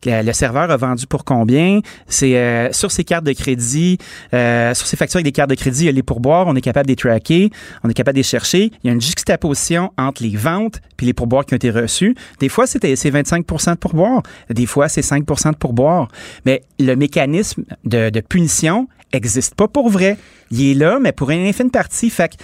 le 0.05 0.33
serveur 0.33 0.71
a 0.71 0.77
vendu 0.77 1.07
pour 1.07 1.25
combien? 1.25 1.81
C'est 2.07 2.37
euh, 2.37 2.73
sur 2.73 2.91
ses 2.91 3.05
cartes 3.05 3.25
de 3.25 3.33
crédit, 3.33 3.99
euh, 4.33 4.75
sur 4.75 4.87
ses 4.87 4.97
factures 4.97 5.19
avec 5.19 5.27
des 5.27 5.33
cartes 5.33 5.51
de 5.51 5.55
crédit, 5.55 5.83
il 5.83 5.87
y 5.87 5.89
a 5.89 5.93
les 5.93 6.03
pourboires, 6.03 6.47
on 6.47 6.57
est 6.57 6.61
capable 6.61 6.87
de 6.87 6.93
les 6.93 6.97
tracker, 6.97 7.51
on 7.83 7.89
est 7.89 7.95
capable 7.95 8.17
de 8.17 8.21
les 8.21 8.25
chercher. 8.25 8.71
Il 8.83 8.87
y 8.87 8.91
a 8.91 8.93
une 8.93 9.01
juxtaposition 9.01 9.93
entre 9.99 10.23
les 10.23 10.37
ventes 10.37 10.81
puis 10.97 11.07
les 11.07 11.15
pourboires 11.15 11.45
qui 11.45 11.55
ont 11.55 11.57
été 11.57 11.71
reçus. 11.71 12.15
Des 12.41 12.49
fois, 12.49 12.67
c'est 12.67 12.81
25% 12.81 13.73
de 13.73 13.77
pourboires, 13.77 14.23
des 14.51 14.67
fois, 14.67 14.89
c'est 14.89 15.03
5% 15.03 15.53
de 15.53 15.57
pourboires. 15.57 16.09
Mais 16.47 16.63
le 16.79 16.95
mécanisme 16.95 17.65
de, 17.85 18.11
de 18.11 18.21
punition 18.21 18.89
n'existe 19.13 19.55
pas 19.55 19.69
pour 19.69 19.89
vrai. 19.89 20.17
Il 20.51 20.71
est 20.71 20.75
là, 20.75 20.99
mais 21.01 21.13
pour 21.13 21.31
une 21.31 21.47
infime 21.47 21.71
partie. 21.71 22.11
Fait 22.11 22.29
que, 22.29 22.35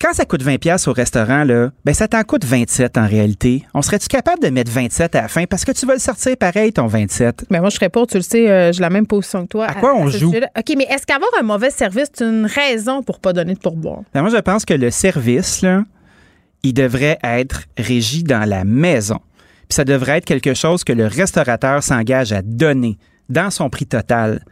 quand 0.00 0.12
ça 0.12 0.24
coûte 0.24 0.42
20 0.42 0.58
pièces 0.58 0.86
au 0.86 0.92
restaurant 0.92 1.44
là, 1.44 1.70
ben 1.84 1.94
ça 1.94 2.08
t'en 2.08 2.22
coûte 2.22 2.44
27 2.44 2.98
en 2.98 3.06
réalité. 3.06 3.64
On 3.74 3.82
serait-tu 3.82 4.08
capable 4.08 4.42
de 4.42 4.48
mettre 4.48 4.70
27 4.70 5.14
à 5.14 5.22
la 5.22 5.28
fin? 5.28 5.44
Parce 5.44 5.64
que 5.64 5.72
tu 5.72 5.86
vas 5.86 5.94
le 5.94 5.98
sortir 5.98 6.36
pareil 6.36 6.72
ton 6.72 6.86
27 6.86 7.46
Mais 7.50 7.56
ben, 7.56 7.60
moi 7.60 7.70
je 7.70 7.76
serais 7.76 7.88
pas, 7.88 8.06
tu 8.06 8.16
le 8.16 8.22
sais, 8.22 8.48
euh, 8.48 8.72
j'ai 8.72 8.80
la 8.80 8.90
même 8.90 9.06
position 9.06 9.42
que 9.42 9.48
toi. 9.48 9.66
À, 9.66 9.74
quoi 9.74 9.94
on 9.94 10.08
joue? 10.08 10.30
OK, 10.30 10.74
mais 10.76 10.86
est-ce 10.90 11.06
qu'avoir 11.06 11.30
un 11.40 11.42
mauvais 11.42 11.70
service 11.70 12.08
c'est 12.12 12.24
une 12.24 12.46
raison 12.46 13.02
pour 13.02 13.20
pas 13.20 13.32
donner 13.32 13.54
de 13.54 13.58
pourboire? 13.58 14.02
Ben, 14.14 14.22
moi 14.22 14.30
je 14.30 14.38
pense 14.38 14.64
que 14.64 14.74
le 14.74 14.90
service 14.90 15.62
là, 15.62 15.82
il 16.62 16.74
devrait 16.74 17.18
être 17.22 17.64
régi 17.76 18.22
dans 18.22 18.48
la 18.48 18.64
maison. 18.64 19.18
Puis 19.68 19.74
ça 19.74 19.84
devrait 19.84 20.18
être 20.18 20.24
quelque 20.24 20.54
chose 20.54 20.84
que 20.84 20.92
le 20.92 21.06
restaurateur 21.06 21.82
s'engage 21.82 22.32
à 22.32 22.42
donner 22.42 22.98
dans 23.28 23.50
son 23.50 23.68
prix 23.68 23.86
total 23.86 24.42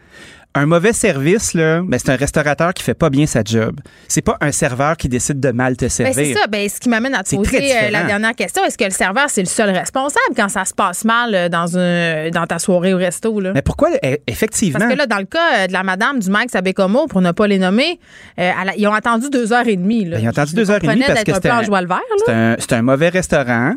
un 0.57 0.65
mauvais 0.65 0.95
service, 0.95 1.53
là, 1.53 1.83
ben, 1.85 1.99
c'est 1.99 2.11
un 2.11 2.17
restaurateur 2.17 2.73
qui 2.73 2.83
fait 2.83 2.95
pas 2.95 3.11
bien 3.11 3.27
sa 3.27 3.43
job. 3.45 3.79
C'est 4.09 4.23
pas 4.23 4.39
un 4.41 4.53
serveur 4.53 4.97
qui 4.97 5.09
décide 5.09 5.39
de 5.39 5.51
mal 5.51 5.77
te 5.77 5.85
ben, 5.85 5.91
servir. 5.91 6.15
c'est 6.15 6.33
ça. 6.33 6.47
Ben, 6.47 6.67
ce 6.69 6.81
qui 6.81 6.89
m'amène 6.89 7.15
à 7.15 7.23
te 7.23 7.37
poser 7.37 7.77
euh, 7.77 7.91
la 7.91 8.05
dernière 8.05 8.35
question. 8.35 8.65
Est-ce 8.65 8.79
que 8.79 8.85
le 8.85 8.91
serveur, 8.91 9.27
c'est 9.29 9.43
le 9.43 9.49
seul 9.49 9.69
responsable 9.69 10.35
quand 10.35 10.49
ça 10.49 10.65
se 10.65 10.73
passe 10.73 11.05
mal 11.05 11.35
euh, 11.35 11.49
dans, 11.51 11.77
un, 11.77 12.31
dans 12.31 12.47
ta 12.47 12.59
soirée 12.59 12.95
au 12.95 12.97
resto? 12.97 13.39
Là? 13.39 13.53
Mais 13.55 13.61
pourquoi, 13.61 13.91
e, 14.03 14.17
effectivement? 14.27 14.79
Parce 14.79 14.93
que 14.93 14.97
là, 14.97 15.07
dans 15.07 15.19
le 15.19 15.27
cas 15.27 15.65
euh, 15.65 15.67
de 15.67 15.73
la 15.75 15.83
madame 15.83 16.21
du 16.21 16.31
Max 16.31 16.55
à 16.55 16.63
Bécomo, 16.63 17.07
pour 17.07 17.21
ne 17.21 17.33
pas 17.33 17.47
les 17.47 17.59
nommer, 17.59 18.01
ils 18.39 18.89
ont 18.89 18.95
attendu 18.95 19.29
deux 19.29 19.53
heures 19.53 19.69
et 19.69 19.77
demie. 19.77 20.07
Là. 20.07 20.17
Ben, 20.17 20.23
ils 20.23 20.27
ont 20.27 20.31
attendu 20.31 20.55
deux 20.55 20.71
heures 20.71 20.83
et 20.83 20.87
demie 20.87 21.03
parce 21.07 21.23
que 21.23 21.35
c'était 21.35 21.51
un, 21.51 22.57
un, 22.71 22.83
mauvais 22.83 23.11
restaurant 23.11 23.75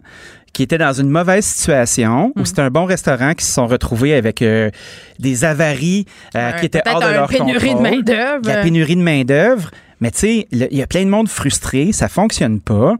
qui 0.54 0.64
étaient 0.64 0.78
dans 0.78 0.94
une 0.94 1.10
mauvaise 1.10 1.46
situation, 1.46 2.34
ou 2.36 2.42
hmm. 2.42 2.46
c'était 2.46 2.62
un 2.62 2.70
bon 2.70 2.86
restaurant 2.86 3.34
qui 3.34 3.46
se 3.46 3.54
sont 3.54 3.68
retrouvés 3.68 4.14
avec 4.14 4.42
euh, 4.42 4.70
des 5.20 5.46
avaries 5.46 6.06
euh, 6.36 6.52
qui 6.54 6.66
étaient 6.66 6.82
hors 6.86 7.02
de 7.02 7.08
leur 7.08 7.28
pénurie 7.28 7.76
de 7.76 7.80
main-d'œuvre. 7.80 8.48
La 8.48 8.62
pénurie 8.62 8.96
de 8.96 9.02
main-d'œuvre. 9.02 9.72
Mais 10.02 10.12
tu 10.12 10.20
sais, 10.20 10.48
il 10.52 10.68
y 10.72 10.82
a 10.82 10.88
plein 10.88 11.04
de 11.04 11.10
monde 11.10 11.28
frustré, 11.28 11.92
ça 11.92 12.08
fonctionne 12.08 12.60
pas. 12.62 12.96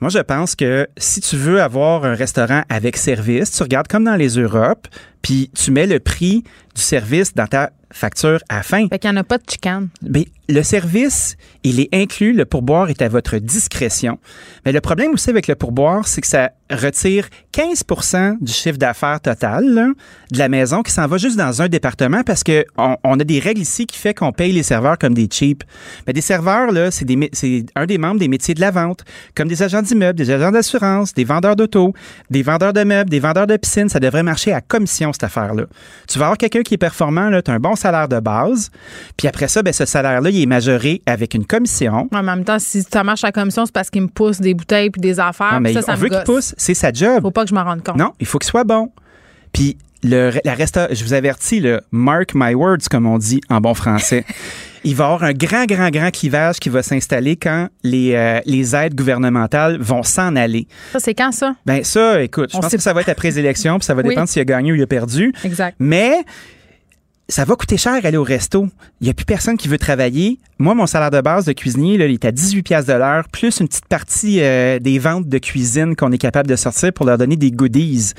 Moi, 0.00 0.10
je 0.10 0.18
pense 0.18 0.54
que 0.54 0.88
si 0.96 1.20
tu 1.20 1.36
veux 1.36 1.60
avoir 1.60 2.04
un 2.04 2.14
restaurant 2.14 2.62
avec 2.68 2.96
service, 2.96 3.50
tu 3.50 3.62
regardes 3.62 3.88
comme 3.88 4.04
dans 4.04 4.16
les 4.16 4.38
Europes, 4.38 4.88
puis 5.22 5.50
tu 5.54 5.70
mets 5.70 5.86
le 5.86 6.00
prix 6.00 6.44
du 6.74 6.82
service 6.82 7.34
dans 7.34 7.46
ta 7.46 7.70
facture 7.90 8.40
à 8.48 8.56
la 8.56 8.62
fin. 8.62 8.88
Fait 8.88 8.98
qu'il 8.98 9.10
n'y 9.10 9.16
en 9.16 9.20
a 9.20 9.24
pas 9.24 9.38
de 9.38 9.44
chicane. 9.48 9.88
Mais 10.02 10.28
le 10.48 10.62
service, 10.62 11.36
il 11.64 11.80
est 11.80 11.88
inclus, 11.92 12.32
le 12.32 12.44
pourboire 12.44 12.90
est 12.90 13.02
à 13.02 13.08
votre 13.08 13.38
discrétion. 13.38 14.18
Mais 14.64 14.72
le 14.72 14.80
problème 14.80 15.12
aussi 15.12 15.30
avec 15.30 15.46
le 15.46 15.54
pourboire, 15.54 16.06
c'est 16.06 16.20
que 16.20 16.26
ça 16.26 16.50
retire 16.70 17.28
15% 17.54 18.38
du 18.40 18.52
chiffre 18.52 18.78
d'affaires 18.78 19.20
total 19.20 19.94
de 20.30 20.38
la 20.38 20.48
maison 20.48 20.82
qui 20.82 20.92
s'en 20.92 21.06
va 21.06 21.16
juste 21.16 21.36
dans 21.36 21.62
un 21.62 21.68
département 21.68 22.22
parce 22.22 22.44
que 22.44 22.64
on, 22.76 23.18
a 23.18 23.24
des 23.24 23.40
règles 23.40 23.62
ici 23.62 23.86
qui 23.86 23.98
fait 23.98 24.12
qu'on 24.12 24.32
paye 24.32 24.52
les 24.52 24.62
serveurs 24.62 24.98
comme 24.98 25.14
des 25.14 25.28
cheap. 25.30 25.64
Mais 26.06 26.12
des 26.12 26.20
serveurs 26.20 26.37
là, 26.42 26.90
c'est 26.90 27.06
un 27.74 27.86
des 27.86 27.98
membres 27.98 28.20
des 28.20 28.28
métiers 28.28 28.54
de 28.54 28.60
la 28.60 28.70
vente, 28.70 29.04
comme 29.34 29.48
des 29.48 29.62
agents 29.62 29.82
d'immeubles, 29.82 30.18
des 30.18 30.30
agents 30.30 30.50
d'assurance, 30.50 31.14
des 31.14 31.24
vendeurs 31.24 31.56
d'auto, 31.56 31.92
des 32.30 32.42
vendeurs 32.42 32.72
de 32.72 32.84
meubles, 32.84 33.10
des 33.10 33.20
vendeurs 33.20 33.46
de 33.46 33.56
piscines, 33.56 33.88
ça 33.88 34.00
devrait 34.00 34.22
marcher 34.22 34.52
à 34.52 34.60
commission 34.60 35.12
cette 35.12 35.24
affaire 35.24 35.54
là. 35.54 35.64
Tu 36.08 36.18
vas 36.18 36.26
avoir 36.26 36.38
quelqu'un 36.38 36.62
qui 36.62 36.74
est 36.74 36.78
performant 36.78 37.30
tu 37.42 37.50
as 37.50 37.54
un 37.54 37.60
bon 37.60 37.76
salaire 37.76 38.08
de 38.08 38.20
base, 38.20 38.70
puis 39.16 39.28
après 39.28 39.48
ça 39.48 39.62
ben 39.62 39.72
ce 39.72 39.84
salaire 39.84 40.20
là, 40.20 40.30
il 40.30 40.42
est 40.42 40.46
majoré 40.46 41.02
avec 41.06 41.34
une 41.34 41.46
commission. 41.46 42.08
En 42.12 42.22
même 42.22 42.44
temps, 42.44 42.58
si 42.58 42.82
ça 42.82 43.04
marche 43.04 43.24
à 43.24 43.32
commission, 43.32 43.66
c'est 43.66 43.72
parce 43.72 43.90
qu'il 43.90 44.02
me 44.02 44.08
pousse 44.08 44.40
des 44.40 44.54
bouteilles 44.54 44.90
puis 44.90 45.00
des 45.00 45.20
affaires, 45.20 45.60
mais 45.60 45.72
ça, 45.72 45.82
ça 45.82 45.94
veut 45.94 46.08
qu'il 46.08 46.22
pousse 46.24 46.54
c'est 46.56 46.74
sa 46.74 46.92
job. 46.92 47.22
Faut 47.22 47.30
pas 47.30 47.44
que 47.44 47.50
je 47.50 47.54
m'en 47.54 47.64
rende 47.64 47.82
compte. 47.82 47.96
Non, 47.96 48.12
il 48.20 48.26
faut 48.26 48.38
qu'il 48.38 48.48
soit 48.48 48.64
bon. 48.64 48.90
Puis 49.52 49.78
le, 50.02 50.32
la 50.44 50.54
resta, 50.54 50.92
je 50.92 51.04
vous 51.04 51.12
avertis, 51.12 51.60
le 51.60 51.80
mark 51.90 52.32
my 52.34 52.54
words, 52.54 52.88
comme 52.90 53.06
on 53.06 53.18
dit 53.18 53.40
en 53.48 53.60
bon 53.60 53.74
français. 53.74 54.24
il 54.84 54.94
va 54.94 55.04
y 55.04 55.06
avoir 55.06 55.24
un 55.24 55.32
grand, 55.32 55.66
grand, 55.66 55.90
grand 55.90 56.10
clivage 56.10 56.58
qui 56.58 56.68
va 56.68 56.82
s'installer 56.82 57.36
quand 57.36 57.68
les, 57.82 58.14
euh, 58.14 58.40
les 58.46 58.74
aides 58.74 58.94
gouvernementales 58.94 59.78
vont 59.80 60.02
s'en 60.02 60.36
aller. 60.36 60.66
Ça, 60.92 61.00
c'est 61.00 61.14
quand 61.14 61.32
ça? 61.32 61.54
Ben 61.66 61.84
ça, 61.84 62.22
écoute, 62.22 62.50
je 62.52 62.58
pense 62.58 62.72
que 62.72 62.80
ça 62.80 62.92
va 62.92 63.00
être 63.00 63.08
après 63.08 63.28
les 63.28 63.38
élections, 63.38 63.78
puis 63.78 63.86
ça 63.86 63.94
va 63.94 64.02
dépendre 64.02 64.28
s'il 64.28 64.40
a 64.42 64.44
gagné 64.44 64.72
ou 64.72 64.74
il 64.74 64.82
a 64.82 64.86
perdu. 64.86 65.32
Exact. 65.44 65.76
Mais 65.78 66.24
ça 67.30 67.44
va 67.44 67.56
coûter 67.56 67.76
cher 67.76 68.04
aller 68.04 68.16
au 68.16 68.22
resto. 68.22 68.68
Il 69.00 69.04
n'y 69.04 69.10
a 69.10 69.14
plus 69.14 69.26
personne 69.26 69.58
qui 69.58 69.68
veut 69.68 69.76
travailler. 69.76 70.38
Moi, 70.58 70.74
mon 70.74 70.86
salaire 70.86 71.10
de 71.10 71.20
base 71.20 71.44
de 71.44 71.52
cuisinier, 71.52 71.98
là, 71.98 72.06
il 72.06 72.14
est 72.14 72.24
à 72.24 72.32
18 72.32 72.62
pièces 72.62 72.86
de 72.86 72.94
l'heure, 72.94 73.28
plus 73.28 73.60
une 73.60 73.68
petite 73.68 73.86
partie 73.86 74.40
euh, 74.40 74.78
des 74.78 74.98
ventes 74.98 75.28
de 75.28 75.38
cuisine 75.38 75.94
qu'on 75.94 76.10
est 76.10 76.18
capable 76.18 76.48
de 76.48 76.56
sortir 76.56 76.90
pour 76.92 77.04
leur 77.04 77.18
donner 77.18 77.36
des 77.36 77.50
goodies. 77.50 78.14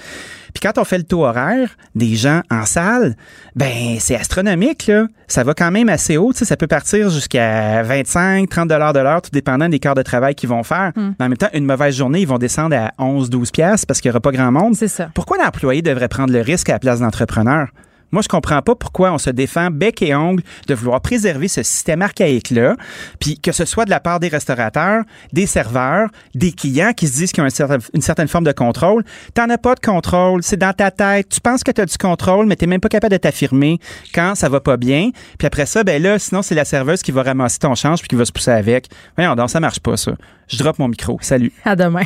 Puis 0.53 0.61
quand 0.61 0.77
on 0.77 0.84
fait 0.84 0.99
le 0.99 1.03
taux 1.03 1.26
horaire 1.26 1.76
des 1.95 2.15
gens 2.15 2.41
en 2.52 2.65
salle, 2.65 3.15
ben 3.56 3.98
c'est 3.99 4.15
astronomique 4.15 4.88
là. 4.88 5.07
Ça 5.27 5.44
va 5.44 5.53
quand 5.53 5.72
même 5.72 5.90
assez 5.90 6.18
haut, 6.18 6.31
ça 6.34 6.57
peut 6.57 6.68
partir 6.68 7.10
jusqu'à 7.10 7.84
25, 7.84 8.49
30 8.49 8.68
dollars 8.68 8.94
de 8.94 8.99
l'heure 8.99 9.22
tout 9.22 9.30
dépendant 9.31 9.69
des 9.69 9.80
quarts 9.80 9.95
de 9.95 10.02
travail 10.02 10.34
qu'ils 10.36 10.49
vont 10.49 10.64
faire. 10.64 10.91
Hmm. 10.95 11.14
Mais 11.19 11.26
en 11.26 11.30
même 11.30 11.38
temps, 11.38 11.49
une 11.53 11.65
mauvaise 11.65 11.95
journée, 11.95 12.22
ils 12.22 12.27
vont 12.27 12.40
descendre 12.40 12.76
à 12.76 12.94
11, 12.99 13.30
12 13.30 13.52
pièces 13.52 13.86
parce 13.86 14.02
qu'il 14.02 14.10
n'y 14.10 14.14
aura 14.14 14.22
pas 14.22 14.31
grand 14.31 14.52
monde. 14.52 14.76
C'est 14.76 14.88
ça. 14.88 15.10
Pourquoi 15.14 15.38
l'employé 15.38 15.81
devrait 15.81 16.07
prendre 16.07 16.34
le 16.34 16.41
risque 16.41 16.69
à 16.69 16.73
la 16.73 16.80
place 16.80 16.99
d'entrepreneur? 16.99 17.68
Moi, 18.11 18.22
je 18.22 18.27
comprends 18.27 18.61
pas 18.61 18.76
pourquoi 18.76 19.11
on 19.11 19.18
se 19.18 19.30
défend 19.30 19.69
bec 19.72 20.02
et 20.02 20.15
ongle 20.15 20.44
de 20.68 20.73
vouloir 20.73 21.02
préserver 21.02 21.48
ce 21.48 21.64
système 21.64 22.02
archaïque-là, 22.02 22.76
puis 23.19 23.40
que 23.40 23.52
ce 23.52 23.65
soit 23.65 23.86
de 23.86 23.90
la 23.90 23.99
part 23.99 24.19
des 24.19 24.27
restaurateurs, 24.27 25.03
des 25.34 25.45
serveurs, 25.45 26.10
des 26.36 26.52
clients 26.52 26.94
qui 26.94 27.07
se 27.07 27.14
disent 27.14 27.31
qu'ils 27.31 27.44
ont 27.44 27.48
une 27.94 28.02
certaine, 28.02 28.27
forme 28.27 28.44
de 28.44 28.52
contrôle. 28.52 29.03
T'en 29.34 29.49
as 29.49 29.57
pas 29.57 29.76
de 29.76 29.80
contrôle, 29.80 30.44
c'est 30.44 30.57
dans 30.57 30.73
ta 30.73 30.91
tête. 30.91 31.30
Tu 31.30 31.41
penses 31.41 31.64
que 31.64 31.72
tu 31.72 31.81
as 31.81 31.86
du 31.86 31.98
contrôle, 31.98 32.45
mais 32.45 32.56
t'es 32.56 32.68
même 32.68 32.81
pas 32.81 32.90
capable 32.90 33.14
de 33.14 33.18
t'affirmer 33.18 33.80
quand 34.14 34.36
ça 34.36 34.49
va 34.49 34.60
pas 34.60 34.77
bien. 34.77 35.10
Puis 35.38 35.48
après 35.48 35.65
ça, 35.65 35.84
ben 35.84 36.02
là, 36.02 36.19
sinon, 36.19 36.41
c'est 36.41 36.56
la 36.56 36.65
serveuse 36.65 37.02
qui 37.02 37.11
va 37.11 37.23
ramasser 37.23 37.60
ton 37.60 37.76
change 37.76 37.99
puis 37.99 38.07
qui 38.07 38.15
va 38.15 38.26
se 38.26 38.31
pousser 38.31 38.52
avec. 38.52 38.88
Voyons 39.15 39.36
donc, 39.36 39.49
ça 39.49 39.60
marche 39.60 39.80
pas, 39.80 39.98
ça. 39.98 40.14
Je 40.48 40.57
drop 40.57 40.80
mon 40.80 40.88
micro. 40.88 41.18
Salut. 41.22 41.52
À 41.64 41.76
demain. 41.76 42.06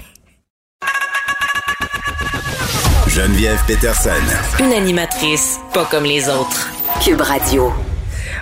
Geneviève 3.14 3.60
Peterson. 3.68 4.10
Une 4.60 4.74
animatrice 4.74 5.60
pas 5.72 5.86
comme 5.86 6.04
les 6.04 6.28
autres. 6.30 6.72
Cube 7.00 7.22
Radio. 7.22 7.72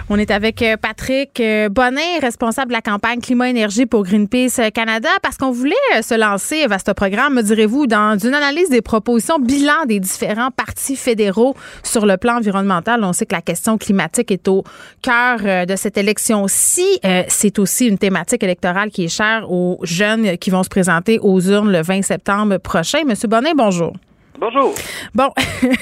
On 0.08 0.18
est 0.18 0.32
avec 0.32 0.62
euh, 0.62 0.78
Patrick 0.78 1.42
euh, 1.42 1.68
Bonnet, 1.68 2.20
responsable 2.22 2.70
de 2.70 2.76
la 2.76 2.82
campagne 2.82 3.20
Climat-Énergie 3.20 3.86
pour 3.86 4.04
Greenpeace 4.04 4.72
Canada, 4.74 5.10
parce 5.22 5.36
qu'on 5.36 5.52
voulait 5.52 5.76
euh, 5.98 6.02
se 6.02 6.14
lancer 6.18 6.66
vers 6.68 6.80
ce 6.80 6.94
programme, 6.94 7.34
me 7.34 7.42
direz-vous, 7.42 7.86
dans 7.86 8.18
une 8.18 8.34
analyse 8.34 8.70
des 8.70 8.82
propositions, 8.82 9.40
bilan 9.40 9.86
des 9.90 10.00
différents 10.00 10.52
partis 10.52 10.96
fédéraux 10.96 11.54
sur 11.84 12.06
le 12.06 12.16
plan 12.16 12.38
environnemental. 12.38 13.04
On 13.04 13.12
sait 13.12 13.26
que 13.26 13.36
la 13.36 13.42
question 13.42 13.78
climatique 13.78 14.32
est 14.32 14.48
au 14.48 14.64
cœur 15.02 15.66
de 15.66 15.76
cette 15.76 15.98
élection-ci. 15.98 17.02
C'est 17.28 17.60
aussi 17.60 17.88
une 17.88 17.98
thématique 17.98 18.42
électorale 18.42 18.90
qui 18.90 19.04
est 19.04 19.14
chère 19.14 19.52
aux 19.52 19.80
jeunes 19.84 20.38
qui 20.38 20.50
vont 20.50 20.64
se 20.64 20.70
présenter 20.70 21.20
aux 21.20 21.42
urnes 21.42 21.74
le 21.74 21.82
20 21.82 22.04
septembre 22.04 22.58
prochain. 22.58 23.00
Monsieur 23.06 23.28
Bonnet, 23.28 23.52
bonjour. 23.54 23.92
Bonjour. 24.40 24.74
Bon, 25.14 25.30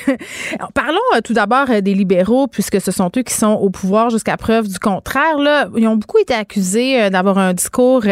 parlons 0.75 0.97
euh, 1.15 1.21
tout 1.23 1.33
d'abord 1.33 1.69
euh, 1.69 1.81
des 1.81 1.93
libéraux, 1.93 2.47
puisque 2.47 2.81
ce 2.81 2.91
sont 2.91 3.09
eux 3.15 3.21
qui 3.21 3.33
sont 3.33 3.53
au 3.53 3.69
pouvoir 3.69 4.09
jusqu'à 4.09 4.37
preuve 4.37 4.67
du 4.67 4.79
contraire. 4.79 5.37
Là, 5.37 5.67
ils 5.77 5.87
ont 5.87 5.95
beaucoup 5.95 6.17
été 6.17 6.33
accusés 6.33 7.01
euh, 7.01 7.09
d'avoir 7.09 7.37
un 7.37 7.53
discours 7.53 8.03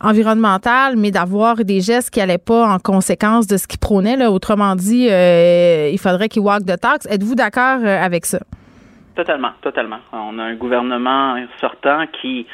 environnemental, 0.00 0.96
mais 0.96 1.10
d'avoir 1.10 1.56
des 1.56 1.80
gestes 1.80 2.10
qui 2.10 2.20
n'allaient 2.20 2.38
pas 2.38 2.66
en 2.66 2.78
conséquence 2.78 3.46
de 3.46 3.56
ce 3.56 3.66
qu'ils 3.66 3.78
prônaient. 3.78 4.16
Là. 4.16 4.30
Autrement 4.30 4.74
dit, 4.74 5.06
il 5.06 5.98
faudrait 5.98 6.28
qu'ils 6.28 6.42
walk 6.42 6.64
de 6.64 6.76
taxe. 6.76 7.06
Êtes-vous 7.10 7.34
d'accord 7.34 7.84
avec 7.84 8.26
ça? 8.26 8.40
Totalement, 9.14 9.52
totalement. 9.62 9.98
On 10.12 10.38
a 10.38 10.42
un 10.42 10.54
gouvernement 10.54 11.36
sortant 11.60 12.06
qui 12.20 12.46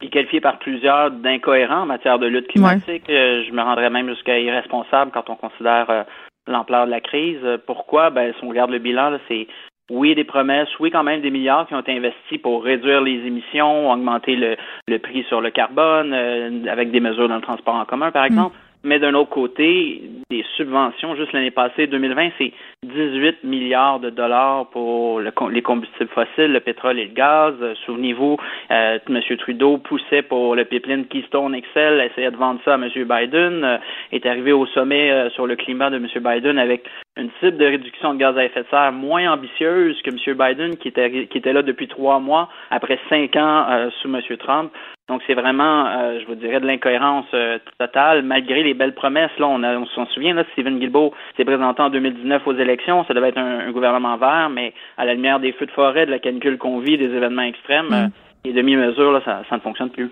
est 0.00 0.08
qualifié 0.08 0.40
par 0.40 0.58
plusieurs 0.58 1.10
d'incohérent 1.10 1.82
en 1.82 1.86
matière 1.86 2.18
de 2.18 2.26
lutte 2.26 2.48
climatique. 2.48 3.04
Je 3.08 3.52
me 3.52 3.62
rendrais 3.62 3.90
même 3.90 4.08
jusqu'à 4.08 4.38
irresponsable 4.38 5.10
quand 5.12 5.28
on 5.28 5.36
considère 5.36 6.06
l'ampleur 6.48 6.86
de 6.86 6.90
la 6.90 7.00
crise. 7.00 7.40
Pourquoi? 7.66 8.10
Ben, 8.10 8.32
si 8.38 8.44
on 8.44 8.48
regarde 8.48 8.70
le 8.70 8.78
bilan, 8.78 9.18
c'est 9.28 9.46
oui, 9.90 10.14
des 10.14 10.24
promesses, 10.24 10.68
oui, 10.80 10.90
quand 10.90 11.02
même 11.02 11.22
des 11.22 11.30
milliards 11.30 11.66
qui 11.66 11.74
ont 11.74 11.80
été 11.80 11.96
investis 11.96 12.38
pour 12.42 12.62
réduire 12.62 13.00
les 13.00 13.26
émissions, 13.26 13.90
augmenter 13.90 14.36
le, 14.36 14.56
le 14.86 14.98
prix 14.98 15.24
sur 15.28 15.40
le 15.40 15.50
carbone, 15.50 16.12
euh, 16.12 16.70
avec 16.70 16.90
des 16.90 17.00
mesures 17.00 17.28
dans 17.28 17.36
le 17.36 17.40
transport 17.40 17.74
en 17.74 17.86
commun, 17.86 18.10
par 18.10 18.30
mm. 18.30 18.50
Mais 18.84 18.98
d'un 19.00 19.14
autre 19.14 19.30
côté, 19.30 20.02
des 20.30 20.44
subventions. 20.56 21.16
Juste 21.16 21.32
l'année 21.32 21.50
passée, 21.50 21.86
2020, 21.88 22.30
c'est 22.38 22.52
18 22.84 23.42
milliards 23.42 23.98
de 23.98 24.10
dollars 24.10 24.68
pour 24.70 25.20
les 25.20 25.62
combustibles 25.62 26.10
fossiles, 26.10 26.52
le 26.52 26.60
pétrole 26.60 26.98
et 26.98 27.06
le 27.06 27.12
gaz. 27.12 27.54
Souvenez-vous, 27.86 28.36
euh, 28.70 28.98
M. 29.08 29.36
Trudeau 29.38 29.78
poussait 29.78 30.22
pour 30.22 30.54
le 30.54 30.64
pipeline 30.64 31.06
Keystone 31.06 31.60
XL, 31.60 32.00
essayait 32.00 32.30
de 32.30 32.36
vendre 32.36 32.60
ça 32.64 32.74
à 32.74 32.76
M. 32.76 32.88
Biden, 32.94 33.64
euh, 33.64 33.78
est 34.12 34.24
arrivé 34.26 34.52
au 34.52 34.66
sommet 34.66 35.10
euh, 35.10 35.30
sur 35.30 35.46
le 35.46 35.56
climat 35.56 35.90
de 35.90 35.96
M. 35.96 36.06
Biden 36.16 36.58
avec 36.58 36.84
une 37.18 37.30
cible 37.40 37.56
de 37.56 37.66
réduction 37.66 38.14
de 38.14 38.18
gaz 38.18 38.36
à 38.38 38.44
effet 38.44 38.62
de 38.62 38.66
serre 38.70 38.92
moins 38.92 39.32
ambitieuse 39.32 40.00
que 40.02 40.10
M. 40.10 40.36
Biden, 40.36 40.76
qui 40.76 40.88
était, 40.88 41.26
qui 41.26 41.38
était 41.38 41.52
là 41.52 41.62
depuis 41.62 41.88
trois 41.88 42.20
mois, 42.20 42.48
après 42.70 42.98
cinq 43.08 43.36
ans 43.36 43.66
euh, 43.68 43.90
sous 44.00 44.08
M. 44.08 44.20
Trump. 44.38 44.72
Donc, 45.08 45.22
c'est 45.26 45.34
vraiment, 45.34 45.86
euh, 45.86 46.20
je 46.20 46.26
vous 46.26 46.34
dirais, 46.34 46.60
de 46.60 46.66
l'incohérence 46.66 47.26
euh, 47.34 47.58
totale, 47.78 48.22
malgré 48.22 48.62
les 48.62 48.74
belles 48.74 48.94
promesses. 48.94 49.30
Là, 49.38 49.48
on, 49.48 49.64
on 49.64 49.86
s'en 49.86 50.06
souvient, 50.06 50.34
là, 50.34 50.44
Stephen 50.52 50.78
Guilbeault 50.78 51.14
s'est 51.36 51.44
présenté 51.44 51.82
en 51.82 51.90
2019 51.90 52.46
aux 52.46 52.54
élections. 52.54 53.04
Ça 53.06 53.14
devait 53.14 53.30
être 53.30 53.38
un, 53.38 53.70
gouvernement 53.72 54.16
vert, 54.16 54.50
mais 54.50 54.72
à 54.96 55.04
la 55.04 55.14
lumière 55.14 55.40
des 55.40 55.52
feux 55.52 55.66
de 55.66 55.70
forêt, 55.70 56.06
de 56.06 56.10
la 56.10 56.18
canicule 56.18 56.58
qu'on 56.58 56.78
vit, 56.78 56.98
des 56.98 57.06
événements 57.06 57.42
extrêmes, 57.42 57.88
mm. 57.88 58.10
et 58.48 58.52
demi-mesures, 58.52 59.12
là, 59.12 59.22
ça, 59.24 59.42
ça 59.48 59.56
ne 59.56 59.60
fonctionne 59.60 59.90
plus. 59.90 60.10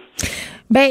Ben 0.71 0.91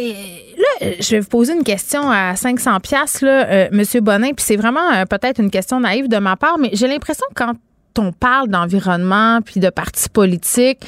là, 0.57 0.87
je 0.99 1.11
vais 1.11 1.19
vous 1.19 1.27
poser 1.27 1.53
une 1.53 1.63
question 1.63 2.09
à 2.09 2.35
500 2.35 2.79
pièces 2.79 3.21
là, 3.21 3.47
euh, 3.49 3.67
Monsieur 3.71 4.01
Bonin, 4.01 4.31
puis 4.33 4.45
c'est 4.45 4.55
vraiment 4.55 4.91
euh, 4.93 5.05
peut-être 5.05 5.39
une 5.39 5.51
question 5.51 5.79
naïve 5.79 6.07
de 6.07 6.17
ma 6.17 6.37
part, 6.37 6.57
mais 6.57 6.69
j'ai 6.73 6.87
l'impression 6.87 7.25
que 7.29 7.43
quand 7.43 7.53
on 7.99 8.11
parle 8.11 8.49
d'environnement 8.49 9.39
puis 9.41 9.59
de 9.59 9.69
partis 9.69 10.09
politiques, 10.09 10.79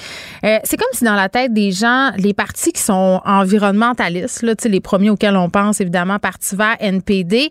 euh, 0.43 0.57
c'est 0.63 0.77
comme 0.77 0.87
si 0.93 1.03
dans 1.03 1.15
la 1.15 1.29
tête 1.29 1.53
des 1.53 1.71
gens, 1.71 2.11
les 2.17 2.33
partis 2.33 2.71
qui 2.71 2.81
sont 2.81 3.21
environnementalistes, 3.25 4.43
là, 4.43 4.53
les 4.65 4.79
premiers 4.79 5.09
auxquels 5.09 5.35
on 5.35 5.49
pense 5.49 5.81
évidemment 5.81 6.19
Parti 6.19 6.55
vert, 6.55 6.75
NPD, 6.79 7.49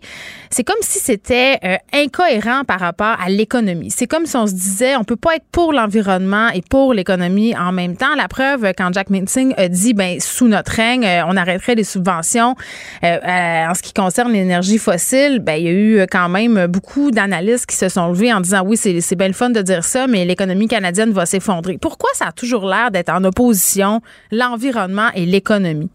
c'est 0.49 0.63
comme 0.63 0.81
si 0.81 0.99
c'était 0.99 1.57
euh, 1.63 1.77
incohérent 1.93 2.63
par 2.63 2.79
rapport 2.79 3.15
à 3.23 3.29
l'économie. 3.29 3.91
C'est 3.91 4.07
comme 4.07 4.25
si 4.25 4.35
on 4.35 4.47
se 4.47 4.53
disait, 4.53 4.95
on 4.95 5.03
peut 5.03 5.15
pas 5.15 5.35
être 5.35 5.45
pour 5.51 5.73
l'environnement 5.73 6.49
et 6.49 6.61
pour 6.61 6.93
l'économie 6.93 7.55
en 7.55 7.71
même 7.71 7.95
temps. 7.95 8.15
La 8.15 8.27
preuve, 8.27 8.71
quand 8.77 8.93
Jack 8.93 9.09
Minsing 9.09 9.53
a 9.57 9.67
dit, 9.67 9.93
ben 9.93 10.19
sous 10.19 10.47
notre 10.47 10.71
règne, 10.71 11.05
euh, 11.05 11.25
on 11.27 11.37
arrêterait 11.37 11.75
les 11.75 11.83
subventions 11.83 12.55
en 13.03 13.73
ce 13.73 13.81
qui 13.81 13.93
concerne 13.93 14.31
l'énergie 14.31 14.77
fossile, 14.77 15.39
ben 15.39 15.53
il 15.53 15.63
y 15.63 15.67
a 15.67 15.71
eu 15.71 16.07
quand 16.09 16.29
même 16.29 16.67
beaucoup 16.67 17.11
d'analystes 17.11 17.65
qui 17.65 17.75
se 17.75 17.89
sont 17.89 18.07
levés 18.07 18.33
en 18.33 18.41
disant, 18.41 18.63
oui, 18.65 18.77
c'est 18.77 19.15
bien 19.15 19.27
le 19.27 19.33
fun 19.33 19.46
de 19.49 19.61
dire 19.61 19.83
ça, 19.83 20.07
mais 20.07 20.25
l'économie 20.25 20.67
canadienne 20.67 21.11
va 21.11 21.25
s'effondrer. 21.25 21.77
Pourquoi 21.81 22.09
ça 22.13 22.27
a 22.27 22.31
toujours 22.31 22.65
l'air 22.65 22.91
d'être 22.91 23.09
en 23.09 23.23
opposition, 23.23 24.01
l'environnement 24.31 25.09
et 25.15 25.25
l'économie? 25.25 25.89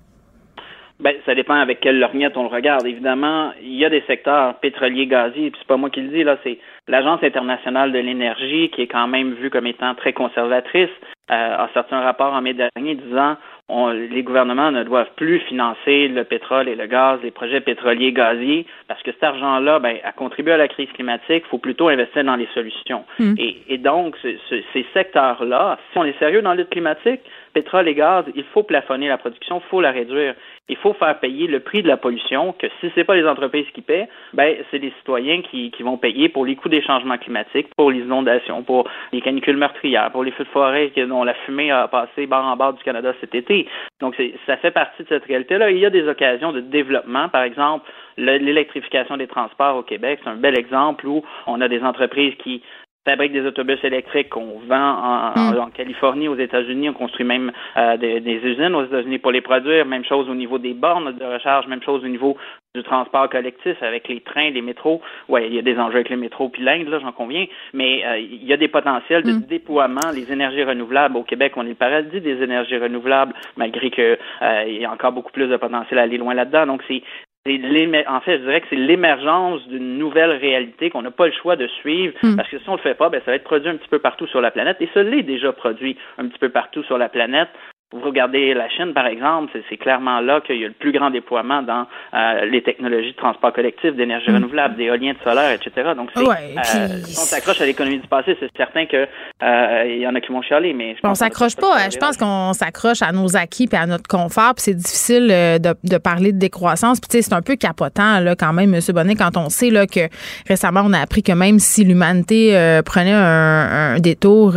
Ben, 1.02 1.16
ça 1.26 1.34
dépend 1.34 1.54
avec 1.54 1.80
quelle 1.80 1.98
lorgnette 1.98 2.36
on 2.36 2.44
le 2.44 2.48
regarde. 2.48 2.86
Évidemment, 2.86 3.52
il 3.60 3.74
y 3.74 3.84
a 3.84 3.90
des 3.90 4.04
secteurs 4.06 4.54
pétroliers, 4.60 5.06
gaziers, 5.06 5.50
puis 5.50 5.58
c'est 5.60 5.66
pas 5.66 5.76
moi 5.76 5.90
qui 5.90 6.00
le 6.00 6.08
dis, 6.08 6.22
là, 6.22 6.38
c'est 6.44 6.58
l'Agence 6.86 7.24
internationale 7.24 7.90
de 7.90 7.98
l'énergie, 7.98 8.70
qui 8.70 8.82
est 8.82 8.86
quand 8.86 9.08
même 9.08 9.34
vue 9.34 9.50
comme 9.50 9.66
étant 9.66 9.96
très 9.96 10.12
conservatrice, 10.12 10.90
euh, 11.32 11.56
a 11.56 11.68
sorti 11.74 11.92
un 11.92 12.02
rapport 12.02 12.32
en 12.32 12.40
mai 12.40 12.54
dernier 12.54 12.94
disant 12.94 13.36
les 13.68 14.22
gouvernements 14.22 14.70
ne 14.70 14.84
doivent 14.84 15.12
plus 15.16 15.40
financer 15.40 16.08
le 16.08 16.24
pétrole 16.24 16.68
et 16.68 16.74
le 16.74 16.86
gaz, 16.86 17.20
les 17.22 17.30
projets 17.30 17.60
pétroliers 17.60 18.12
gaziers, 18.12 18.66
parce 18.88 19.02
que 19.02 19.12
cet 19.12 19.22
argent-là, 19.22 19.78
ben, 19.78 19.96
a 20.04 20.12
contribué 20.12 20.52
à 20.52 20.56
la 20.56 20.68
crise 20.68 20.90
climatique, 20.92 21.44
il 21.46 21.48
faut 21.48 21.58
plutôt 21.58 21.88
investir 21.88 22.24
dans 22.24 22.36
les 22.36 22.48
solutions. 22.54 23.04
Hmm. 23.18 23.34
Et, 23.38 23.78
donc, 23.78 24.16
ces 24.22 24.86
secteurs-là, 24.92 25.78
si 25.92 25.98
on 25.98 26.04
est 26.04 26.18
sérieux 26.18 26.42
dans 26.42 26.50
la 26.50 26.56
lutte 26.56 26.70
climatique, 26.70 27.20
pétrole 27.52 27.88
et 27.88 27.94
gaz, 27.94 28.24
il 28.34 28.44
faut 28.44 28.62
plafonner 28.62 29.08
la 29.08 29.18
production, 29.18 29.62
il 29.64 29.68
faut 29.68 29.80
la 29.80 29.90
réduire. 29.90 30.34
Il 30.68 30.76
faut 30.76 30.92
faire 30.94 31.18
payer 31.18 31.46
le 31.48 31.60
prix 31.60 31.82
de 31.82 31.88
la 31.88 31.96
pollution, 31.96 32.54
que 32.58 32.66
si 32.80 32.90
ce 32.90 33.00
n'est 33.00 33.04
pas 33.04 33.16
les 33.16 33.26
entreprises 33.26 33.66
qui 33.74 33.82
paient, 33.82 34.08
ben, 34.32 34.56
c'est 34.70 34.78
les 34.78 34.92
citoyens 34.98 35.42
qui, 35.42 35.70
qui 35.70 35.82
vont 35.82 35.98
payer 35.98 36.28
pour 36.28 36.46
les 36.46 36.56
coûts 36.56 36.68
des 36.68 36.82
changements 36.82 37.18
climatiques, 37.18 37.68
pour 37.76 37.90
les 37.90 38.00
inondations, 38.00 38.62
pour 38.62 38.88
les 39.12 39.20
canicules 39.20 39.56
meurtrières, 39.56 40.10
pour 40.12 40.24
les 40.24 40.30
feux 40.30 40.44
de 40.44 40.48
forêt 40.48 40.92
dont 40.96 41.24
la 41.24 41.34
fumée 41.34 41.70
a 41.70 41.88
passé 41.88 42.26
barre 42.26 42.46
en 42.46 42.56
barre 42.56 42.74
du 42.74 42.82
Canada 42.82 43.12
cet 43.20 43.34
été. 43.34 43.68
Donc, 44.00 44.16
ça 44.46 44.56
fait 44.56 44.70
partie 44.70 45.02
de 45.02 45.08
cette 45.08 45.24
réalité-là. 45.24 45.70
Il 45.70 45.78
y 45.78 45.86
a 45.86 45.90
des 45.90 46.06
occasions 46.08 46.52
de 46.52 46.60
développement, 46.60 47.28
par 47.28 47.42
exemple, 47.42 47.90
l'électrification 48.16 49.16
des 49.16 49.26
transports 49.26 49.76
au 49.76 49.82
Québec, 49.82 50.20
c'est 50.22 50.30
un 50.30 50.36
bel 50.36 50.58
exemple 50.58 51.06
où 51.06 51.22
on 51.46 51.60
a 51.60 51.68
des 51.68 51.82
entreprises 51.82 52.34
qui 52.42 52.62
fabrique 53.04 53.32
des 53.32 53.44
autobus 53.44 53.78
électriques 53.82 54.30
qu'on 54.30 54.60
vend 54.68 55.34
en, 55.34 55.52
mm. 55.52 55.72
Californie, 55.74 56.28
aux 56.28 56.36
États-Unis. 56.36 56.90
On 56.90 56.94
construit 56.94 57.26
même 57.26 57.52
euh, 57.76 57.96
des, 57.96 58.20
usines 58.20 58.74
aux 58.74 58.84
États-Unis 58.84 59.18
pour 59.18 59.32
les 59.32 59.40
produire. 59.40 59.86
Même 59.86 60.04
chose 60.04 60.28
au 60.28 60.34
niveau 60.34 60.58
des 60.58 60.74
bornes 60.74 61.16
de 61.16 61.24
recharge, 61.24 61.66
même 61.66 61.82
chose 61.82 62.04
au 62.04 62.08
niveau 62.08 62.36
du 62.74 62.82
transport 62.82 63.28
collectif 63.28 63.82
avec 63.82 64.08
les 64.08 64.20
trains, 64.20 64.50
les 64.50 64.62
métros. 64.62 65.02
Oui, 65.28 65.42
il 65.46 65.54
y 65.54 65.58
a 65.58 65.62
des 65.62 65.78
enjeux 65.78 65.96
avec 65.96 66.08
les 66.08 66.16
métros 66.16 66.48
puis 66.48 66.62
l'Inde, 66.62 66.88
là, 66.88 67.00
j'en 67.00 67.12
conviens. 67.12 67.46
Mais 67.74 68.04
euh, 68.04 68.18
il 68.18 68.44
y 68.44 68.52
a 68.52 68.56
des 68.56 68.68
potentiels 68.68 69.22
de 69.24 69.32
mm. 69.32 69.46
déploiement. 69.46 70.10
Les 70.14 70.32
énergies 70.32 70.64
renouvelables 70.64 71.16
au 71.16 71.22
Québec, 71.22 71.52
on 71.56 71.66
est 71.66 71.70
le 71.70 71.74
paradis 71.74 72.20
des 72.20 72.42
énergies 72.42 72.78
renouvelables, 72.78 73.34
malgré 73.56 73.90
que 73.90 74.18
euh, 74.42 74.64
il 74.66 74.80
y 74.80 74.84
a 74.84 74.92
encore 74.92 75.12
beaucoup 75.12 75.32
plus 75.32 75.48
de 75.48 75.56
potentiel 75.56 75.98
à 75.98 76.02
aller 76.02 76.18
loin 76.18 76.34
là-dedans. 76.34 76.66
Donc 76.66 76.82
c'est 76.86 77.02
en 77.44 78.20
fait, 78.20 78.38
je 78.38 78.42
dirais 78.42 78.60
que 78.60 78.68
c'est 78.70 78.76
l'émergence 78.76 79.66
d'une 79.66 79.98
nouvelle 79.98 80.30
réalité 80.30 80.90
qu'on 80.90 81.02
n'a 81.02 81.10
pas 81.10 81.26
le 81.26 81.32
choix 81.32 81.56
de 81.56 81.66
suivre 81.66 82.14
hmm. 82.22 82.36
parce 82.36 82.48
que 82.48 82.58
si 82.58 82.68
on 82.68 82.76
le 82.76 82.80
fait 82.80 82.94
pas, 82.94 83.08
ben, 83.08 83.20
ça 83.24 83.32
va 83.32 83.36
être 83.36 83.44
produit 83.44 83.68
un 83.68 83.76
petit 83.76 83.88
peu 83.88 83.98
partout 83.98 84.26
sur 84.28 84.40
la 84.40 84.52
planète 84.52 84.76
et 84.80 84.88
ça 84.94 85.02
l'est 85.02 85.22
déjà 85.22 85.52
produit 85.52 85.96
un 86.18 86.28
petit 86.28 86.38
peu 86.38 86.50
partout 86.50 86.84
sur 86.84 86.98
la 86.98 87.08
planète. 87.08 87.48
Vous 87.92 88.00
regardez 88.00 88.54
la 88.54 88.70
Chine, 88.70 88.94
par 88.94 89.06
exemple, 89.06 89.52
c'est 89.68 89.76
clairement 89.76 90.20
là 90.20 90.40
qu'il 90.40 90.56
y 90.56 90.64
a 90.64 90.68
le 90.68 90.72
plus 90.72 90.92
grand 90.92 91.10
déploiement 91.10 91.60
dans 91.62 91.86
euh, 92.14 92.46
les 92.46 92.62
technologies 92.62 93.12
de 93.12 93.16
transport 93.16 93.52
collectif, 93.52 93.94
d'énergie 93.94 94.30
mm. 94.30 94.36
renouvelable, 94.36 94.76
d'éolien 94.76 95.12
de 95.12 95.18
solaire, 95.22 95.50
etc. 95.52 95.90
Donc, 95.94 96.08
c'est, 96.14 96.22
euh, 96.22 96.88
si 97.04 97.18
on 97.18 97.24
s'accroche 97.24 97.60
à 97.60 97.66
l'économie 97.66 97.98
du 97.98 98.08
passé, 98.08 98.34
c'est 98.40 98.50
certain 98.56 98.86
qu'il 98.86 99.06
euh, 99.42 99.96
y 99.98 100.06
en 100.06 100.14
a 100.14 100.20
qui 100.22 100.32
vont 100.32 100.40
chialer, 100.40 100.72
mais 100.72 100.94
je 100.96 101.00
pense 101.00 101.10
on 101.10 101.14
s'accroche 101.14 101.56
pas. 101.56 101.90
Je 101.90 101.98
pense 101.98 102.16
qu'on 102.16 102.54
s'accroche 102.54 103.02
à 103.02 103.12
nos 103.12 103.36
acquis 103.36 103.68
et 103.70 103.76
à 103.76 103.86
notre 103.86 104.08
confort, 104.08 104.54
puis 104.54 104.62
c'est 104.62 104.74
difficile 104.74 105.28
de, 105.28 105.74
de, 105.84 105.98
parler 105.98 106.32
de 106.32 106.38
décroissance. 106.38 106.98
Puis 106.98 107.08
tu 107.08 107.16
sais, 107.18 107.22
c'est 107.22 107.34
un 107.34 107.42
peu 107.42 107.56
capotant 107.56 108.20
là 108.20 108.34
quand 108.34 108.54
même, 108.54 108.74
M. 108.74 108.80
Bonnet, 108.94 109.16
quand 109.16 109.36
on 109.36 109.50
sait 109.50 109.70
là 109.70 109.86
que 109.86 110.08
récemment 110.48 110.82
on 110.86 110.94
a 110.94 110.98
appris 111.00 111.22
que 111.22 111.32
même 111.32 111.58
si 111.58 111.84
l'humanité 111.84 112.80
prenait 112.86 113.12
un, 113.12 113.94
un 113.96 113.98
détour 113.98 114.54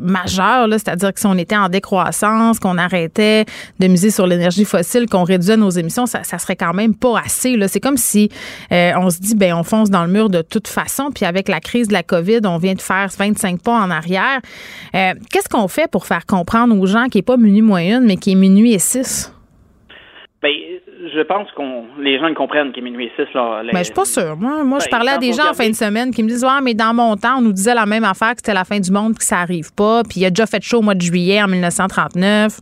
majeur, 0.00 0.68
là, 0.68 0.78
c'est-à-dire 0.78 1.14
que 1.14 1.20
si 1.20 1.26
on 1.26 1.38
était 1.38 1.56
en 1.56 1.70
décroissance 1.70 2.41
qu'on 2.60 2.78
arrêtait 2.78 3.44
de 3.78 3.86
miser 3.86 4.10
sur 4.10 4.26
l'énergie 4.26 4.64
fossile, 4.64 5.08
qu'on 5.08 5.24
réduisait 5.24 5.56
nos 5.56 5.70
émissions, 5.70 6.06
ça, 6.06 6.22
serait 6.22 6.56
quand 6.56 6.74
même 6.74 6.94
pas 6.94 7.18
assez. 7.18 7.56
C'est 7.68 7.80
comme 7.80 7.96
si 7.96 8.28
euh, 8.72 8.92
on 8.96 9.10
se 9.10 9.20
dit, 9.20 9.34
ben 9.34 9.54
on 9.54 9.62
fonce 9.62 9.90
dans 9.90 10.04
le 10.04 10.10
mur 10.10 10.30
de 10.30 10.42
toute 10.42 10.68
façon. 10.68 11.10
Puis 11.14 11.24
avec 11.24 11.48
la 11.48 11.60
crise 11.60 11.88
de 11.88 11.92
la 11.92 12.02
COVID, 12.02 12.40
on 12.44 12.58
vient 12.58 12.74
de 12.74 12.80
faire 12.80 13.08
25 13.16 13.62
pas 13.62 13.72
en 13.72 13.90
arrière. 13.90 14.40
Euh, 14.94 15.12
qu'est-ce 15.30 15.48
qu'on 15.48 15.68
fait 15.68 15.90
pour 15.90 16.06
faire 16.06 16.26
comprendre 16.26 16.78
aux 16.78 16.86
gens 16.86 17.06
qui 17.06 17.18
n'est 17.18 17.22
pas 17.22 17.36
minuit 17.36 17.62
moins 17.62 17.82
une, 17.82 18.04
mais 18.04 18.16
qui 18.16 18.32
est 18.32 18.36
minuit 18.36 18.72
et 18.72 18.78
six? 18.78 19.32
Ben, 20.42 20.50
je 21.02 21.20
pense 21.22 21.50
qu'on 21.52 21.84
les 21.98 22.18
gens 22.18 22.32
comprennent 22.34 22.72
qu'il 22.72 22.82
est 22.82 22.90
minuit 22.90 23.10
6. 23.16 23.34
Là, 23.34 23.62
Mais 23.72 23.80
je 23.80 23.84
suis 23.84 23.94
pas 23.94 24.04
sûre. 24.04 24.36
Moi, 24.36 24.62
moi 24.64 24.78
je 24.78 24.84
ben, 24.84 24.90
parlais 24.90 25.12
à 25.12 25.18
des 25.18 25.32
gens 25.32 25.50
en 25.50 25.54
fin 25.54 25.68
de 25.68 25.74
semaine 25.74 26.12
qui 26.12 26.22
me 26.22 26.28
disent 26.28 26.44
Ouais, 26.44 26.60
mais 26.62 26.74
dans 26.74 26.94
mon 26.94 27.16
temps, 27.16 27.38
on 27.38 27.40
nous 27.40 27.52
disait 27.52 27.74
la 27.74 27.86
même 27.86 28.04
affaire 28.04 28.30
que 28.30 28.38
c'était 28.38 28.54
la 28.54 28.64
fin 28.64 28.78
du 28.78 28.90
monde 28.90 29.16
que 29.16 29.24
ça 29.24 29.38
arrive 29.38 29.72
pas. 29.74 30.02
Puis 30.02 30.20
il 30.20 30.26
a 30.26 30.30
déjà 30.30 30.46
fait 30.46 30.62
chaud 30.62 30.78
au 30.78 30.82
mois 30.82 30.94
de 30.94 31.02
juillet 31.02 31.42
en 31.42 31.48
1939. 31.48 32.60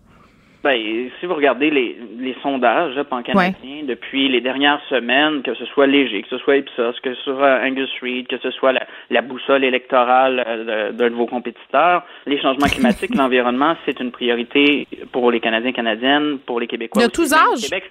Ben, 0.62 1.10
si 1.18 1.26
vous 1.26 1.34
regardez 1.34 1.70
les, 1.70 1.96
les 2.18 2.36
sondages 2.42 3.02
pan-canadiens 3.04 3.84
depuis 3.84 4.28
les 4.28 4.42
dernières 4.42 4.80
semaines, 4.90 5.42
que 5.42 5.54
ce 5.54 5.64
soit 5.64 5.86
Léger, 5.86 6.22
que 6.22 6.28
ce 6.28 6.38
soit 6.38 6.56
Ipsos, 6.56 7.00
que 7.02 7.14
ce 7.14 7.22
soit 7.22 7.60
Angus 7.64 7.90
Reid, 8.02 8.26
que 8.26 8.36
ce 8.38 8.50
soit 8.50 8.72
la, 8.72 8.86
la 9.08 9.22
boussole 9.22 9.64
électorale 9.64 10.44
euh, 10.46 10.92
d'un 10.92 11.08
de 11.08 11.14
vos 11.14 11.26
compétiteurs, 11.26 12.04
les 12.26 12.38
changements 12.40 12.66
climatiques, 12.66 13.14
l'environnement, 13.16 13.74
c'est 13.86 14.00
une 14.00 14.10
priorité 14.10 14.86
pour 15.12 15.30
les 15.30 15.40
Canadiens, 15.40 15.72
Canadiennes, 15.72 16.38
pour 16.40 16.60
les 16.60 16.66
Québécois. 16.66 17.06
De 17.06 17.10
tous 17.10 17.32
âges? 17.32 17.62
Québec, 17.62 17.90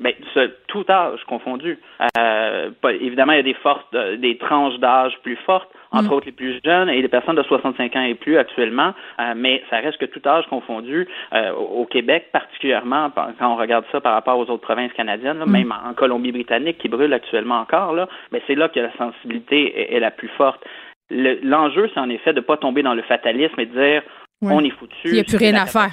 ben, 0.00 0.12
ce, 0.34 0.50
tout 0.66 0.84
âge 0.88 1.20
confondu. 1.28 1.78
Euh, 2.18 2.70
évidemment, 3.00 3.32
il 3.32 3.36
y 3.36 3.40
a 3.40 3.44
des 3.44 3.54
forces, 3.54 3.84
euh, 3.94 4.16
des 4.16 4.38
tranches 4.38 4.78
d'âge 4.78 5.12
plus 5.22 5.36
fortes, 5.46 5.70
entre 5.92 6.10
mm. 6.10 6.12
autres 6.12 6.26
les 6.26 6.32
plus 6.32 6.60
jeunes 6.64 6.88
et 6.88 7.00
les 7.00 7.08
personnes 7.08 7.36
de 7.36 7.42
65 7.42 7.96
ans 7.96 8.02
et 8.02 8.14
plus 8.14 8.38
actuellement, 8.38 8.94
euh, 9.20 9.34
mais 9.36 9.62
ça 9.70 9.78
reste 9.78 9.98
que 9.98 10.06
tout 10.06 10.20
âge 10.26 10.46
confondu 10.48 11.08
euh, 11.32 11.52
au 11.52 11.84
Québec, 11.86 12.26
particulièrement 12.32 13.10
quand 13.14 13.52
on 13.52 13.56
regarde 13.56 13.84
ça 13.92 14.00
par 14.00 14.12
rapport 14.12 14.38
aux 14.38 14.50
autres 14.50 14.62
provinces 14.62 14.92
canadiennes, 14.92 15.42
mm. 15.44 15.50
même 15.50 15.72
en 15.72 15.94
Colombie-Britannique 15.94 16.78
qui 16.78 16.88
brûle 16.88 17.12
actuellement 17.12 17.60
encore, 17.60 17.92
là, 17.92 18.08
mais 18.32 18.42
c'est 18.46 18.54
là 18.54 18.68
que 18.68 18.80
la 18.80 18.92
sensibilité 18.96 19.94
est, 19.94 20.00
la 20.00 20.10
plus 20.10 20.28
forte. 20.36 20.64
L'enjeu, 21.10 21.90
c'est 21.92 22.00
en 22.00 22.10
effet 22.10 22.32
de 22.32 22.40
ne 22.40 22.44
pas 22.44 22.58
tomber 22.58 22.82
dans 22.82 22.94
le 22.94 23.02
fatalisme 23.02 23.58
et 23.60 23.66
de 23.66 23.72
dire 23.72 24.02
on 24.42 24.64
est 24.64 24.70
foutu. 24.70 24.94
Il 25.04 25.12
n'y 25.14 25.20
a 25.20 25.24
plus 25.24 25.36
rien 25.36 25.54
à 25.54 25.66
faire. 25.66 25.90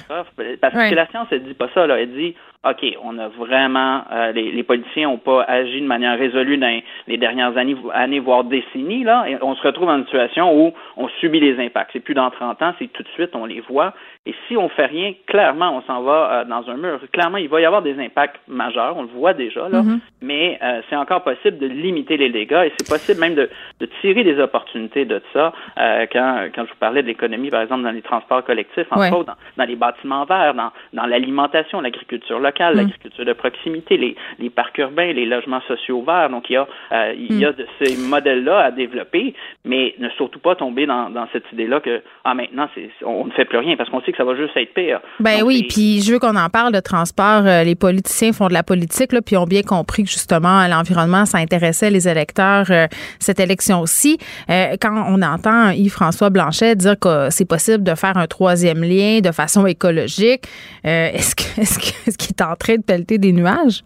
Parce 0.60 0.74
que 0.74 0.94
la 0.94 1.06
science, 1.08 1.28
elle 1.30 1.44
dit 1.44 1.54
pas 1.54 1.68
ça. 1.74 1.86
Là. 1.86 1.98
Elle 1.98 2.12
dit, 2.12 2.34
OK, 2.68 2.84
on 3.04 3.18
a 3.18 3.28
vraiment, 3.28 4.02
euh, 4.12 4.32
les, 4.32 4.50
les, 4.50 4.62
politiciens 4.64 5.08
n'ont 5.08 5.18
pas 5.18 5.42
agi 5.42 5.80
de 5.80 5.86
manière 5.86 6.18
résolue 6.18 6.56
dans 6.56 6.80
les 7.06 7.16
dernières 7.16 7.56
années, 7.56 7.76
années, 7.92 8.18
voire 8.18 8.42
décennies, 8.42 9.04
là, 9.04 9.24
et 9.28 9.36
on 9.40 9.54
se 9.54 9.62
retrouve 9.62 9.86
dans 9.86 9.98
une 9.98 10.04
situation 10.04 10.52
où 10.52 10.72
on 10.96 11.08
subit 11.20 11.38
les 11.38 11.64
impacts. 11.64 11.90
C'est 11.92 12.00
plus 12.00 12.14
dans 12.14 12.30
30 12.30 12.62
ans, 12.62 12.74
c'est 12.78 12.92
tout 12.92 13.04
de 13.04 13.08
suite, 13.10 13.30
on 13.34 13.46
les 13.46 13.60
voit. 13.60 13.94
Et 14.26 14.34
si 14.48 14.56
on 14.56 14.68
fait 14.68 14.86
rien, 14.86 15.14
clairement, 15.28 15.76
on 15.76 15.82
s'en 15.82 16.02
va 16.02 16.30
euh, 16.32 16.44
dans 16.44 16.68
un 16.68 16.76
mur. 16.76 16.98
Clairement, 17.12 17.38
il 17.38 17.48
va 17.48 17.60
y 17.60 17.64
avoir 17.64 17.82
des 17.82 17.98
impacts 18.00 18.40
majeurs, 18.48 18.96
on 18.96 19.02
le 19.02 19.08
voit 19.08 19.34
déjà, 19.34 19.68
là, 19.68 19.82
mm-hmm. 19.82 19.98
mais 20.22 20.58
euh, 20.62 20.80
c'est 20.90 20.96
encore 20.96 21.22
possible 21.22 21.58
de 21.58 21.66
limiter 21.66 22.16
les 22.16 22.30
dégâts 22.30 22.64
et 22.66 22.72
c'est 22.76 22.88
possible 22.88 23.20
même 23.20 23.36
de, 23.36 23.48
de, 23.78 23.86
tirer 24.00 24.24
des 24.24 24.40
opportunités 24.40 25.04
de 25.04 25.22
ça. 25.32 25.52
quand, 25.76 26.48
quand 26.54 26.64
je 26.64 26.70
vous 26.70 26.80
parlais 26.80 27.02
de 27.02 27.06
l'économie, 27.06 27.50
par 27.50 27.62
exemple, 27.62 27.84
dans 27.84 27.92
les 27.92 28.02
transports 28.02 28.44
collectifs, 28.44 28.86
en 28.90 29.08
dans, 29.08 29.24
dans, 29.56 29.64
les 29.64 29.76
bâtiments 29.76 30.24
verts, 30.24 30.54
dans, 30.54 30.72
dans 30.92 31.06
l'alimentation, 31.06 31.80
l'agriculture 31.80 32.40
locale, 32.40 32.55
Mm. 32.60 32.76
l'agriculture 32.76 33.24
de 33.24 33.32
proximité, 33.32 33.96
les, 33.96 34.16
les, 34.38 34.50
parcs 34.50 34.78
urbains, 34.78 35.12
les 35.12 35.26
logements 35.26 35.60
sociaux 35.68 36.02
verts. 36.02 36.30
Donc, 36.30 36.48
il 36.50 36.54
y 36.54 36.56
a, 36.56 36.66
euh, 36.92 37.14
il 37.16 37.38
y 37.38 37.44
a 37.44 37.50
mm. 37.50 37.54
de 37.54 37.66
ces 37.80 37.96
modèles-là 37.96 38.58
à 38.58 38.70
développer, 38.70 39.34
mais 39.64 39.94
ne 39.98 40.08
surtout 40.10 40.38
pas 40.38 40.54
tomber 40.54 40.86
dans, 40.86 41.10
dans 41.10 41.26
cette 41.32 41.44
idée-là 41.52 41.80
que 41.80 42.02
ah, 42.24 42.34
maintenant, 42.34 42.68
on 43.04 43.26
ne 43.26 43.30
fait 43.32 43.44
plus 43.44 43.58
rien 43.58 43.76
parce 43.76 43.90
qu'on 43.90 44.00
sait 44.02 44.12
que 44.12 44.18
ça 44.18 44.24
va 44.24 44.36
juste 44.36 44.56
être 44.56 44.74
pire. 44.74 45.00
Ben 45.20 45.42
oui, 45.44 45.66
puis 45.68 46.00
je 46.02 46.12
veux 46.12 46.18
qu'on 46.18 46.36
en 46.36 46.48
parle 46.48 46.72
de 46.72 46.80
transport. 46.80 47.46
Euh, 47.46 47.64
les 47.64 47.74
politiciens 47.74 48.32
font 48.32 48.48
de 48.48 48.52
la 48.52 48.62
politique, 48.62 49.12
là, 49.12 49.20
puis 49.22 49.36
ont 49.36 49.44
bien 49.44 49.62
compris 49.62 50.04
que 50.04 50.10
justement, 50.10 50.66
l'environnement, 50.66 51.24
ça 51.24 51.38
intéressait 51.38 51.90
les 51.90 52.08
électeurs 52.08 52.66
euh, 52.70 52.86
cette 53.18 53.40
élection 53.40 53.80
aussi. 53.80 54.18
quand 54.48 55.04
on 55.08 55.22
entend 55.22 55.70
Yves-François 55.70 56.30
Blanchet 56.30 56.74
dire 56.76 56.98
que 56.98 57.28
c'est 57.30 57.48
possible 57.48 57.82
de 57.82 57.94
faire 57.94 58.16
un 58.16 58.26
troisième 58.26 58.82
lien 58.82 59.20
de 59.20 59.32
façon 59.32 59.66
écologique, 59.66 60.44
est-ce, 60.84 61.34
que, 61.34 61.42
est-ce, 61.60 61.78
que, 61.78 62.08
est-ce 62.08 62.18
qu'il 62.18 62.35
est 62.36 62.42
en 62.42 62.56
train 62.56 62.76
de 62.76 62.82
pelleter 62.82 63.18
des 63.18 63.32
nuages? 63.32 63.82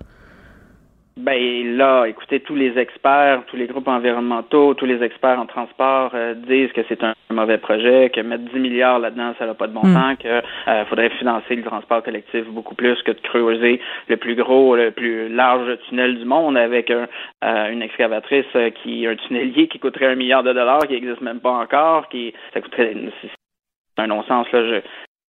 Ben 1.21 1.77
là, 1.77 2.07
écoutez, 2.07 2.41
tous 2.41 2.55
les 2.55 2.79
experts, 2.79 3.43
tous 3.49 3.57
les 3.57 3.67
groupes 3.67 3.89
environnementaux, 3.89 4.73
tous 4.73 4.87
les 4.87 5.03
experts 5.03 5.39
en 5.39 5.45
transport 5.45 6.13
euh, 6.15 6.33
disent 6.35 6.73
que 6.73 6.81
c'est 6.89 7.05
un 7.05 7.15
mauvais 7.29 7.59
projet, 7.59 8.11
que 8.15 8.23
mettre 8.23 8.45
10 8.45 8.59
milliards 8.59 8.99
là-dedans, 8.99 9.35
ça 9.39 9.45
n'a 9.45 9.53
pas 9.53 9.67
de 9.67 9.75
bon 9.75 9.85
hmm. 9.85 9.93
sens, 9.93 10.17
qu'il 10.19 10.31
euh, 10.31 10.85
faudrait 10.87 11.11
financer 11.11 11.57
le 11.57 11.63
transport 11.63 12.03
collectif 12.03 12.47
beaucoup 12.47 12.75
plus 12.75 13.03
que 13.03 13.11
de 13.11 13.21
creuser 13.21 13.81
le 14.09 14.17
plus 14.17 14.35
gros, 14.35 14.77
le 14.77 14.93
plus 14.93 15.29
large 15.29 15.79
tunnel 15.89 16.17
du 16.17 16.25
monde 16.25 16.57
avec 16.57 16.91
un, 16.91 17.07
euh, 17.45 17.71
une 17.71 17.83
excavatrice 17.83 18.47
qui, 18.83 19.07
un 19.07 19.17
tunnelier 19.17 19.69
qui 19.69 19.79
coûterait 19.79 20.07
un 20.07 20.15
milliard 20.15 20.43
de 20.43 20.55
dollars, 20.55 20.87
qui 20.87 20.95
n'existe 20.95 21.21
même 21.21 21.41
pas 21.41 21.53
encore, 21.53 22.09
qui 22.09 22.33
ça 22.55 22.63
coûterait 22.63 22.97
c'est 23.21 24.03
un 24.03 24.07
non-sens 24.07 24.51
là. 24.53 24.65
Je, 24.65 24.81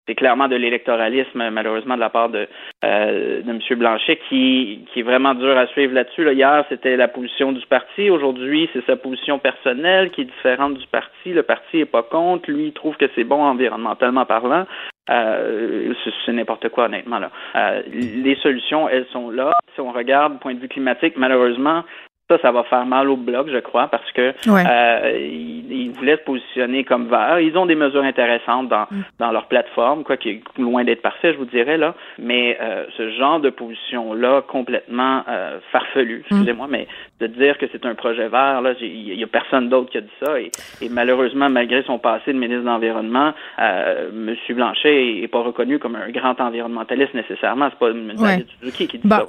c'est 0.07 0.15
clairement 0.15 0.47
de 0.47 0.55
l'électoralisme, 0.55 1.49
malheureusement, 1.51 1.95
de 1.95 1.99
la 1.99 2.09
part 2.09 2.29
de, 2.29 2.47
euh, 2.83 3.41
de 3.41 3.49
M. 3.49 3.59
Blanchet, 3.77 4.19
qui, 4.27 4.85
qui 4.91 4.99
est 5.01 5.03
vraiment 5.03 5.35
dur 5.35 5.57
à 5.57 5.67
suivre 5.67 5.93
là-dessus. 5.93 6.29
Hier, 6.33 6.65
c'était 6.69 6.97
la 6.97 7.07
position 7.07 7.51
du 7.51 7.65
parti. 7.67 8.09
Aujourd'hui, 8.09 8.69
c'est 8.73 8.85
sa 8.85 8.95
position 8.95 9.37
personnelle 9.37 10.09
qui 10.09 10.21
est 10.21 10.25
différente 10.25 10.73
du 10.73 10.87
parti. 10.87 11.33
Le 11.33 11.43
parti 11.43 11.77
n'est 11.77 11.85
pas 11.85 12.03
contre. 12.03 12.49
Lui, 12.49 12.67
il 12.67 12.73
trouve 12.73 12.97
que 12.97 13.05
c'est 13.15 13.23
bon 13.23 13.43
environnementalement 13.43 14.25
parlant. 14.25 14.65
Euh, 15.09 15.93
c'est 16.25 16.33
n'importe 16.33 16.69
quoi, 16.69 16.85
honnêtement. 16.85 17.19
Là. 17.19 17.31
Euh, 17.55 17.81
les 17.91 18.35
solutions, 18.35 18.89
elles 18.89 19.07
sont 19.11 19.29
là. 19.29 19.51
Si 19.75 19.81
on 19.81 19.91
regarde 19.91 20.39
point 20.39 20.53
de 20.53 20.59
vue 20.59 20.67
climatique, 20.67 21.13
malheureusement, 21.17 21.83
ça, 22.31 22.41
ça 22.41 22.51
va 22.51 22.63
faire 22.63 22.85
mal 22.85 23.09
au 23.09 23.17
bloc, 23.17 23.47
je 23.51 23.57
crois, 23.57 23.87
parce 23.87 24.09
que 24.13 24.33
euh, 24.47 25.27
ils, 25.69 25.91
voulaient 25.91 26.17
se 26.17 26.23
positionner 26.23 26.83
comme 26.83 27.07
vert. 27.07 27.39
Ils 27.39 27.57
ont 27.57 27.65
des 27.65 27.75
mesures 27.75 28.03
intéressantes 28.03 28.69
dans, 28.69 28.87
mm. 28.89 29.01
dans 29.19 29.31
leur 29.31 29.47
plateforme, 29.47 30.03
quoi 30.03 30.17
qui 30.17 30.29
est 30.29 30.41
loin 30.57 30.83
d'être 30.83 31.01
parfait, 31.01 31.33
je 31.33 31.37
vous 31.37 31.45
dirais 31.45 31.77
là. 31.77 31.93
Mais 32.17 32.57
euh, 32.61 32.85
ce 32.97 33.11
genre 33.11 33.39
de 33.39 33.49
position-là, 33.49 34.43
complètement 34.47 35.23
euh, 35.27 35.59
farfelu, 35.71 36.17
mm. 36.17 36.19
excusez-moi, 36.19 36.67
mais 36.69 36.87
de 37.19 37.27
dire 37.27 37.57
que 37.57 37.65
c'est 37.71 37.85
un 37.85 37.95
projet 37.95 38.27
vert, 38.29 38.61
là, 38.61 38.73
il 38.79 39.19
y 39.19 39.23
a 39.23 39.27
personne 39.27 39.69
d'autre 39.69 39.91
qui 39.91 39.97
a 39.97 40.01
dit 40.01 40.09
ça. 40.23 40.39
Et, 40.39 40.89
malheureusement, 40.89 41.49
malgré 41.49 41.83
son 41.83 41.99
passé 41.99 42.33
de 42.33 42.37
ministre 42.37 42.63
de 42.63 42.67
l'environnement, 42.67 43.33
M. 43.59 44.35
Blanchet 44.49 45.21
est, 45.21 45.27
pas 45.27 45.41
reconnu 45.41 45.79
comme 45.79 45.95
un 45.95 46.09
grand 46.09 46.39
environnementaliste 46.39 47.13
nécessairement. 47.13 47.69
C'est 47.69 47.79
pas 47.79 47.89
M. 47.91 48.13
Suzuki 48.59 48.87
qui 48.87 48.97
dit 48.97 49.09
ça. 49.09 49.25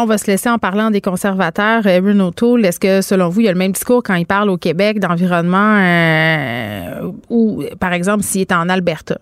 on 0.00 0.04
va 0.04 0.18
se 0.18 0.30
laisser 0.30 0.48
en 0.48 0.58
parlant 0.58 0.90
des 0.90 1.00
conservateurs. 1.00 1.82
Bruno 2.00 2.30
est-ce 2.42 2.80
que 2.80 3.02
selon 3.02 3.28
vous, 3.28 3.40
il 3.40 3.46
y 3.46 3.48
a 3.48 3.52
le 3.52 3.58
même 3.58 3.72
discours 3.72 4.02
quand 4.02 4.14
il 4.14 4.26
parle 4.26 4.50
au 4.50 4.56
Québec 4.56 4.98
d'environnement 4.98 5.76
euh, 5.78 7.10
ou, 7.30 7.64
par 7.80 7.92
exemple, 7.92 8.22
s'il 8.22 8.42
est 8.42 8.52
en 8.52 8.68
Alberta? 8.68 9.16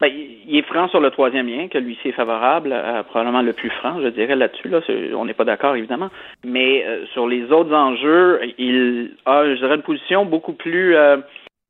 Ben, 0.00 0.10
il 0.48 0.58
est 0.58 0.62
franc 0.62 0.88
sur 0.88 1.00
le 1.00 1.10
troisième 1.10 1.46
lien, 1.46 1.68
que 1.68 1.78
lui-ci 1.78 2.08
est 2.08 2.12
favorable, 2.12 2.72
euh, 2.72 3.04
probablement 3.04 3.42
le 3.42 3.52
plus 3.52 3.70
franc, 3.70 4.00
je 4.02 4.08
dirais, 4.08 4.34
là-dessus. 4.34 4.68
Là, 4.68 4.80
on 5.16 5.24
n'est 5.24 5.34
pas 5.34 5.44
d'accord, 5.44 5.76
évidemment. 5.76 6.08
Mais 6.44 6.84
euh, 6.84 7.06
sur 7.12 7.28
les 7.28 7.44
autres 7.52 7.72
enjeux, 7.72 8.40
il 8.58 9.12
a, 9.26 9.44
je 9.46 9.60
dirais, 9.60 9.76
une 9.76 9.82
position 9.82 10.24
beaucoup 10.24 10.54
plus 10.54 10.96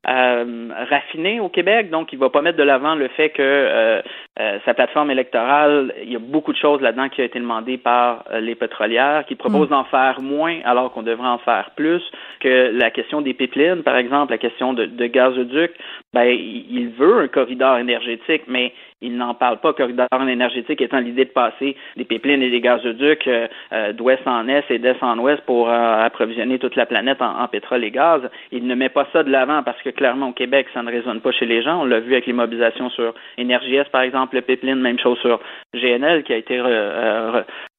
euh, 0.08 0.68
raffiné 0.90 1.38
au 1.38 1.48
Québec, 1.48 1.88
donc 1.90 2.12
il 2.12 2.18
va 2.18 2.28
pas 2.28 2.42
mettre 2.42 2.58
de 2.58 2.64
l'avant 2.64 2.96
le 2.96 3.06
fait 3.08 3.30
que 3.30 3.40
euh, 3.40 4.02
euh, 4.40 4.58
sa 4.64 4.74
plateforme 4.74 5.12
électorale, 5.12 5.94
il 6.02 6.12
y 6.12 6.16
a 6.16 6.18
beaucoup 6.18 6.52
de 6.52 6.58
choses 6.58 6.80
là-dedans 6.80 7.08
qui 7.08 7.20
a 7.20 7.24
été 7.24 7.38
demandé 7.38 7.78
par 7.78 8.24
les 8.40 8.56
pétrolières, 8.56 9.24
qui 9.26 9.36
proposent 9.36 9.68
mm. 9.68 9.72
d'en 9.72 9.84
faire 9.84 10.20
moins 10.20 10.58
alors 10.64 10.92
qu'on 10.92 11.04
devrait 11.04 11.28
en 11.28 11.38
faire 11.38 11.70
plus, 11.76 12.02
que 12.40 12.72
la 12.72 12.90
question 12.90 13.20
des 13.20 13.32
pipelines, 13.32 13.84
par 13.84 13.96
exemple, 13.96 14.32
la 14.32 14.38
question 14.38 14.72
de, 14.72 14.86
de 14.86 15.06
gazoduc, 15.06 15.70
ben 16.12 16.24
il 16.24 16.88
veut 16.98 17.20
un 17.20 17.28
corridor 17.28 17.78
énergétique, 17.78 18.42
mais 18.48 18.72
il 19.02 19.16
n'en 19.16 19.34
parle 19.34 19.58
pas, 19.58 19.72
corridor 19.72 20.06
énergétique 20.28 20.80
étant 20.80 21.00
l'idée 21.00 21.24
de 21.24 21.30
passer 21.30 21.76
des 21.96 22.04
pipelines 22.04 22.42
et 22.42 22.50
des 22.50 22.60
gazoducs 22.60 23.26
euh, 23.26 23.48
euh, 23.72 23.92
d'ouest 23.92 24.26
en 24.26 24.48
est 24.48 24.64
et 24.70 24.78
d'est 24.78 25.02
en 25.02 25.18
ouest 25.18 25.42
pour 25.44 25.68
euh, 25.68 26.04
approvisionner 26.04 26.58
toute 26.58 26.76
la 26.76 26.86
planète 26.86 27.20
en, 27.20 27.46
pétrole 27.48 27.84
et 27.84 27.90
gaz. 27.90 28.22
Il 28.52 28.66
ne 28.66 28.74
met 28.74 28.88
pas 28.88 29.06
ça 29.12 29.22
de 29.22 29.30
l'avant 29.30 29.62
parce 29.62 29.80
que 29.82 29.90
clairement 29.90 30.28
au 30.28 30.32
Québec, 30.32 30.68
ça 30.72 30.82
ne 30.82 30.90
résonne 30.90 31.20
pas 31.20 31.32
chez 31.32 31.46
les 31.46 31.62
gens. 31.62 31.82
On 31.82 31.84
l'a 31.84 32.00
vu 32.00 32.12
avec 32.12 32.26
les 32.26 32.32
mobilisations 32.32 32.88
sur 32.90 33.14
Énergies, 33.36 33.78
par 33.90 34.02
exemple, 34.02 34.36
le 34.36 34.42
pipeline, 34.42 34.80
même 34.80 34.98
chose 34.98 35.18
sur 35.18 35.40
GNL 35.74 36.22
qui 36.22 36.32
a 36.32 36.36
été 36.36 36.60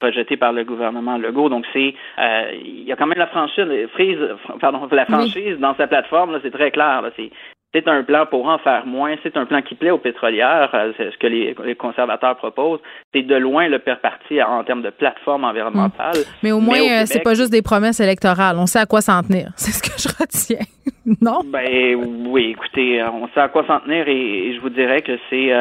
rejeté 0.02 0.38
par 0.38 0.52
le 0.52 0.64
gouvernement 0.64 1.18
Legault. 1.18 1.50
Donc 1.50 1.66
c'est 1.72 1.96
il 2.18 2.84
y 2.84 2.92
a 2.92 2.96
quand 2.96 3.08
même 3.08 3.18
la 3.18 3.28
franchise, 3.28 3.66
frise, 3.94 4.20
pardon, 4.60 4.88
la 4.92 5.06
franchise 5.06 5.58
dans 5.60 5.76
sa 5.76 5.88
plateforme, 5.88 6.40
c'est 6.44 6.52
très 6.52 6.72
clair. 6.72 7.04
C'est 7.16 7.32
c'est 7.74 7.88
un 7.88 8.04
plan 8.04 8.26
pour 8.26 8.48
en 8.48 8.60
faire 8.60 8.86
moins. 8.86 9.16
C'est 9.24 9.36
un 9.36 9.46
plan 9.46 9.62
qui 9.62 9.76
plaît 9.76 9.90
aux 9.90 9.98
pétrolières. 9.98 10.70
Euh, 10.74 10.92
c'est 10.96 11.12
ce 11.12 11.18
que 11.18 11.28
les, 11.28 11.76
conservateurs 11.76 12.38
proposent. 12.38 12.80
C'est 13.14 13.24
de 13.24 13.36
loin 13.36 13.68
le 13.68 13.80
pire 13.80 14.00
parti 14.00 14.42
en 14.42 14.64
termes 14.64 14.84
de 14.84 14.92
plateforme 14.92 15.44
environnementale. 15.44 16.18
Mais 16.44 16.52
au 16.52 16.60
moins, 16.60 16.78
euh, 16.78 17.04
c'est 17.06 17.22
pas 17.22 17.34
juste 17.34 17.52
des 17.52 17.62
promesses 17.62 18.00
électorales. 18.00 18.58
On 18.60 18.68
sait 18.68 18.80
à 18.80 18.86
quoi 18.86 19.02
s'en 19.02 19.22
tenir. 19.24 19.52
C'est 19.56 19.72
ce 19.72 19.82
que 19.82 19.98
je 19.98 20.08
retiens. 20.20 20.66
non? 21.22 21.42
Ben 21.46 21.96
oui, 22.28 22.52
écoutez, 22.52 23.02
euh, 23.02 23.10
on 23.12 23.28
sait 23.30 23.42
à 23.42 23.50
quoi 23.50 23.66
s'en 23.68 23.80
tenir 23.80 24.08
et, 24.08 24.54
je 24.56 24.62
vous 24.62 24.70
dirais 24.70 25.02
que 25.02 25.18
c'est 25.30 25.52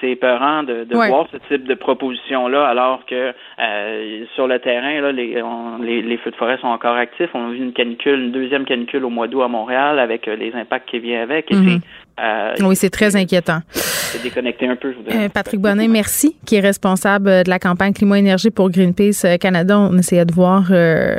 c'est 0.00 0.10
épeurant 0.10 0.62
de, 0.62 0.86
voir 0.92 1.26
ce 1.32 1.38
type 1.48 1.66
de 1.66 1.74
proposition-là 1.74 2.66
alors 2.66 3.06
que 3.06 3.32
sur 4.34 4.46
le 4.46 4.58
terrain, 4.58 5.00
là, 5.00 5.12
les, 5.12 6.02
les, 6.02 6.16
feux 6.18 6.30
de 6.30 6.36
forêt 6.36 6.58
sont 6.58 6.68
encore 6.68 6.96
actifs. 6.96 7.30
On 7.34 7.48
a 7.48 7.52
vu 7.52 7.58
une 7.58 7.72
canicule, 7.72 8.20
une 8.20 8.32
deuxième 8.32 8.64
canicule 8.64 9.04
au 9.04 9.10
mois 9.10 9.28
d'août 9.28 9.42
à 9.42 9.48
Montréal 9.48 9.98
avec 9.98 10.26
les 10.26 10.52
impacts 10.54 10.88
qui 10.88 10.98
viennent 10.98 11.22
avec. 11.22 11.50
Mhm. 11.50 11.80
Euh, 12.20 12.54
oui, 12.60 12.76
c'est 12.76 12.90
très 12.90 13.16
inquiétant. 13.16 13.60
C'est 13.70 14.22
déconnecté 14.22 14.68
un 14.68 14.76
peu. 14.76 14.94
Euh, 15.10 15.28
Patrick 15.28 15.60
Bonnet, 15.60 15.88
merci, 15.88 16.36
qui 16.44 16.56
est 16.56 16.60
responsable 16.60 17.44
de 17.44 17.48
la 17.48 17.58
campagne 17.58 17.92
climat-énergie 17.92 18.50
pour 18.50 18.70
Greenpeace 18.70 19.24
euh, 19.24 19.36
Canada. 19.38 19.78
On 19.78 19.96
essayait 19.96 20.24
de 20.24 20.32
voir, 20.32 20.70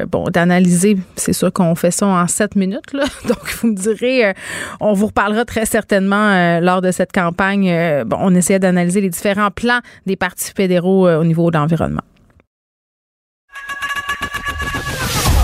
bon, 0.07 0.25
d'analyser. 0.25 0.97
C'est 1.15 1.33
sûr 1.33 1.51
qu'on 1.51 1.75
fait 1.75 1.91
ça 1.91 2.05
en 2.05 2.27
sept 2.27 2.55
minutes, 2.55 2.93
là. 2.93 3.05
Donc, 3.27 3.53
vous 3.61 3.69
me 3.69 3.75
direz, 3.75 4.33
on 4.79 4.93
vous 4.93 5.07
reparlera 5.07 5.45
très 5.45 5.65
certainement 5.65 6.59
lors 6.59 6.81
de 6.81 6.91
cette 6.91 7.11
campagne. 7.11 8.03
bon, 8.05 8.17
on 8.19 8.35
essayait 8.35 8.59
d'analyser 8.59 9.01
les 9.01 9.09
différents 9.09 9.51
plans 9.51 9.79
des 10.05 10.15
partis 10.15 10.51
fédéraux 10.55 11.09
au 11.09 11.23
niveau 11.23 11.49
de 11.49 11.57
l'environnement. 11.57 12.01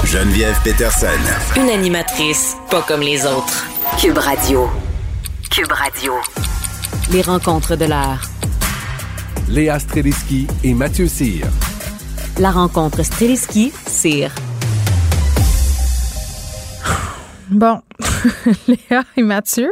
Geneviève 0.06 0.60
Peterson. 0.64 1.08
Une 1.56 1.70
animatrice 1.70 2.56
pas 2.72 2.82
comme 2.82 3.02
les 3.02 3.28
autres. 3.28 3.68
Cube 4.02 4.18
Radio. 4.18 4.68
Cube 5.50 5.72
Radio. 5.72 6.14
Les 7.12 7.24
rencontres 7.24 7.76
de 7.76 7.86
l'heure. 7.86 8.22
Léa 9.48 9.80
Streliski 9.80 10.46
et 10.64 10.76
Mathieu 10.76 11.08
Cyr. 11.08 11.48
La 12.38 12.52
rencontre 12.52 13.02
Streliski-Cyr. 13.02 14.32
Bon, 17.50 17.82
Léa 18.68 19.04
et 19.18 19.24
Mathieu, 19.24 19.72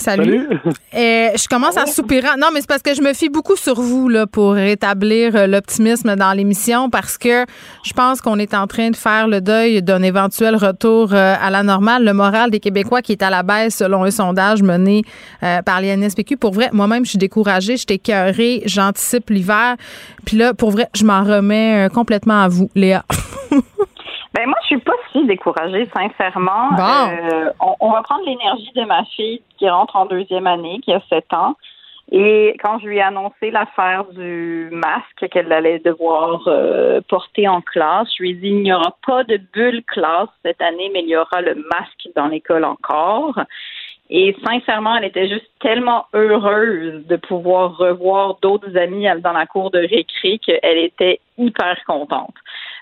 Salut. 0.00 0.48
Euh, 0.94 1.28
je 1.36 1.46
commence 1.46 1.76
à 1.76 1.84
soupirer. 1.84 2.28
Non, 2.38 2.48
mais 2.54 2.60
c'est 2.60 2.66
parce 2.66 2.82
que 2.82 2.94
je 2.94 3.02
me 3.02 3.12
fie 3.12 3.28
beaucoup 3.28 3.56
sur 3.56 3.80
vous 3.80 4.08
là, 4.08 4.26
pour 4.26 4.54
rétablir 4.54 5.36
euh, 5.36 5.46
l'optimisme 5.46 6.16
dans 6.16 6.32
l'émission 6.32 6.88
parce 6.88 7.18
que 7.18 7.44
je 7.84 7.92
pense 7.92 8.22
qu'on 8.22 8.38
est 8.38 8.54
en 8.54 8.66
train 8.66 8.90
de 8.90 8.96
faire 8.96 9.28
le 9.28 9.42
deuil 9.42 9.82
d'un 9.82 10.02
éventuel 10.02 10.56
retour 10.56 11.12
euh, 11.12 11.34
à 11.38 11.50
la 11.50 11.62
normale. 11.62 12.04
Le 12.04 12.14
moral 12.14 12.50
des 12.50 12.60
Québécois 12.60 13.02
qui 13.02 13.12
est 13.12 13.22
à 13.22 13.28
la 13.28 13.42
baisse 13.42 13.76
selon 13.76 14.04
un 14.04 14.10
sondage 14.10 14.62
mené 14.62 15.02
par 15.40 15.80
l'INSPQ. 15.80 16.36
Pour 16.38 16.52
vrai, 16.52 16.70
moi-même, 16.72 17.04
je 17.04 17.10
suis 17.10 17.18
découragée, 17.18 17.76
je 17.76 17.84
suis 17.86 17.96
écœurée, 17.96 18.62
j'anticipe 18.64 19.28
l'hiver. 19.28 19.76
Puis 20.24 20.36
là, 20.36 20.54
pour 20.54 20.70
vrai, 20.70 20.88
je 20.94 21.04
m'en 21.04 21.24
remets 21.24 21.88
complètement 21.92 22.42
à 22.42 22.48
vous, 22.48 22.70
Léa. 22.74 23.04
Ben 24.32 24.46
moi, 24.46 24.56
je 24.62 24.66
suis 24.66 24.78
pas 24.78 24.94
si 25.12 25.24
découragée, 25.26 25.88
sincèrement. 25.92 26.70
Euh, 26.78 27.50
on, 27.80 27.90
va 27.90 28.02
prendre 28.02 28.24
l'énergie 28.24 28.70
de 28.76 28.84
ma 28.84 29.04
fille 29.04 29.42
qui 29.58 29.68
rentre 29.68 29.96
en 29.96 30.06
deuxième 30.06 30.46
année, 30.46 30.78
qui 30.84 30.92
a 30.92 31.00
sept 31.08 31.32
ans. 31.32 31.56
Et 32.12 32.56
quand 32.62 32.78
je 32.80 32.86
lui 32.86 32.98
ai 32.98 33.02
annoncé 33.02 33.50
l'affaire 33.50 34.04
du 34.04 34.68
masque 34.72 35.28
qu'elle 35.30 35.52
allait 35.52 35.78
devoir 35.78 36.42
euh, 36.48 37.00
porter 37.08 37.46
en 37.46 37.60
classe, 37.60 38.08
je 38.16 38.22
lui 38.22 38.30
ai 38.30 38.34
dit 38.34 38.48
il 38.48 38.62
n'y 38.62 38.72
aura 38.72 38.96
pas 39.06 39.22
de 39.24 39.36
bulle 39.52 39.84
classe 39.84 40.28
cette 40.44 40.60
année, 40.60 40.90
mais 40.92 41.02
il 41.02 41.08
y 41.08 41.16
aura 41.16 41.40
le 41.40 41.54
masque 41.54 42.08
dans 42.16 42.26
l'école 42.26 42.64
encore. 42.64 43.38
Et 44.12 44.36
sincèrement, 44.44 44.96
elle 44.96 45.04
était 45.04 45.28
juste 45.28 45.48
tellement 45.60 46.06
heureuse 46.14 47.06
de 47.06 47.16
pouvoir 47.16 47.76
revoir 47.76 48.38
d'autres 48.42 48.76
amis 48.76 49.06
dans 49.20 49.32
la 49.32 49.46
cour 49.46 49.70
de 49.70 49.78
récré 49.78 50.40
qu'elle 50.44 50.78
était 50.78 51.20
hyper 51.38 51.76
contente. 51.86 52.34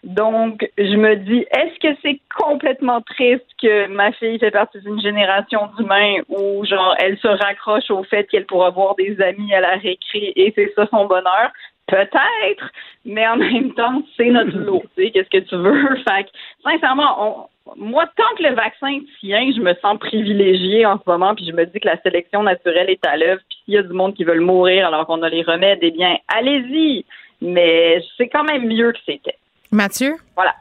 Donc, 0.04 0.68
je 0.78 0.96
me 0.96 1.16
dis, 1.16 1.44
est-ce 1.50 1.78
que 1.80 1.98
c'est 2.02 2.20
complètement 2.38 3.00
triste 3.00 3.46
que 3.60 3.88
ma 3.88 4.12
fille 4.12 4.38
fait 4.38 4.50
partie 4.50 4.80
d'une 4.80 5.00
génération 5.00 5.68
d'humains 5.76 6.18
où, 6.28 6.64
genre, 6.64 6.94
elle 6.98 7.18
se 7.18 7.28
raccroche 7.28 7.90
au 7.90 8.04
fait 8.04 8.24
qu'elle 8.24 8.46
pourra 8.46 8.70
voir 8.70 8.94
des 8.94 9.20
amis 9.20 9.52
à 9.52 9.60
la 9.60 9.76
récré 9.76 10.32
et 10.36 10.52
c'est 10.54 10.72
ça 10.74 10.86
son 10.90 11.06
bonheur? 11.06 11.50
Peut-être, 11.88 12.70
mais 13.04 13.26
en 13.26 13.36
même 13.36 13.72
temps, 13.74 14.02
c'est 14.16 14.30
notre 14.30 14.56
lot. 14.58 14.84
Qu'est-ce 14.96 15.30
que 15.30 15.44
tu 15.44 15.56
veux? 15.56 15.96
Fait 16.08 16.24
que, 16.24 16.30
sincèrement, 16.62 17.48
moi, 17.76 18.06
tant 18.16 18.36
que 18.36 18.42
le 18.44 18.54
vaccin 18.54 19.00
tient, 19.20 19.50
je 19.52 19.60
me 19.60 19.74
sens 19.74 19.98
privilégiée 19.98 20.86
en 20.86 20.98
ce 20.98 21.02
moment, 21.06 21.34
puis 21.34 21.46
je 21.46 21.52
me 21.52 21.66
dis 21.66 21.80
que 21.80 21.88
la 21.88 22.00
sélection 22.02 22.42
naturelle 22.42 22.90
est 22.90 23.04
à 23.04 23.16
l'œuvre, 23.16 23.40
puis 23.48 23.58
s'il 23.64 23.74
y 23.74 23.78
a 23.78 23.82
du 23.82 23.92
monde 23.92 24.14
qui 24.14 24.24
veut 24.24 24.38
mourir 24.38 24.86
alors 24.86 25.06
qu'on 25.06 25.22
a 25.22 25.28
les 25.28 25.42
remèdes, 25.42 25.80
eh 25.82 25.90
bien, 25.90 26.16
allez-y. 26.28 27.04
Mais 27.40 28.02
c'est 28.16 28.28
quand 28.28 28.44
même 28.44 28.66
mieux 28.66 28.92
que 28.92 28.98
c'était. 29.06 29.36
Mathieu? 29.72 30.14
Voilà. 30.34 30.54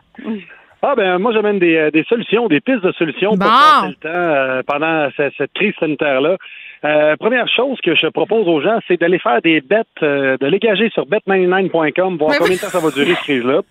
Ah 0.82 0.94
ben 0.96 1.18
moi 1.18 1.34
j'amène 1.34 1.60
des, 1.60 1.76
euh, 1.76 1.92
des 1.92 2.04
solutions, 2.04 2.48
des 2.48 2.62
pistes 2.62 2.84
de 2.84 2.92
solutions 2.94 3.32
pour 3.32 3.48
passer 3.48 3.88
le 3.88 3.96
temps 3.96 4.10
euh, 4.10 4.62
pendant 4.66 5.10
cette, 5.18 5.52
crise 5.54 5.74
sanitaire-là. 5.80 6.38
Euh, 6.86 7.16
première 7.18 7.48
chose 7.48 7.80
que 7.84 7.96
je 7.96 8.08
propose 8.08 8.48
aux 8.48 8.62
gens, 8.62 8.80
c'est 8.88 9.00
d'aller 9.00 9.18
faire 9.18 9.42
des 9.42 9.62
bêtes, 9.62 9.88
de 10.02 10.46
l'égager 10.46 10.92
sur 10.92 11.06
bet99.com, 11.08 12.18
voir 12.18 12.38
combien 12.38 12.56
de 12.56 12.62
temps 12.62 12.68
ça 12.68 12.80
va 12.80 12.92
durer 12.92 13.16
cette 13.16 13.24
crise-là. 13.24 13.62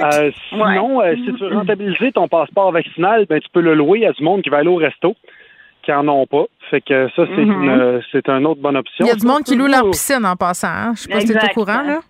sinon, 0.48 1.02
si 1.14 1.24
tu 1.24 1.44
veux 1.44 1.54
rentabiliser 1.54 2.12
ton 2.12 2.26
passeport 2.26 2.72
vaccinal, 2.72 3.26
ben 3.28 3.38
tu 3.38 3.48
peux 3.52 3.60
le 3.60 3.74
louer 3.74 4.06
à 4.06 4.12
du 4.12 4.24
monde 4.24 4.40
qui 4.40 4.48
va 4.48 4.58
aller 4.58 4.68
au 4.68 4.76
resto 4.76 5.14
qui 5.82 5.92
en 5.92 6.08
ont 6.08 6.26
pas. 6.26 6.44
Fait 6.70 6.80
que 6.80 7.08
ça, 7.08 7.24
c'est 7.26 7.42
mm-hmm. 7.42 7.96
une 7.96 8.02
c'est 8.12 8.28
une 8.28 8.46
autre 8.46 8.60
bonne 8.60 8.76
option. 8.76 9.04
Il 9.04 9.08
y 9.08 9.12
a 9.12 9.14
du 9.14 9.26
monde 9.26 9.42
qui 9.42 9.56
loue 9.56 9.66
leur 9.66 9.90
piscine 9.90 10.24
en 10.24 10.36
passant. 10.36 10.68
Hein? 10.68 10.92
Je 10.96 11.02
sais 11.02 11.08
pas 11.08 11.20
si 11.20 11.26
tu 11.26 11.32
es 11.32 11.44
au 11.44 11.54
courant, 11.54 11.82
là. 11.82 12.00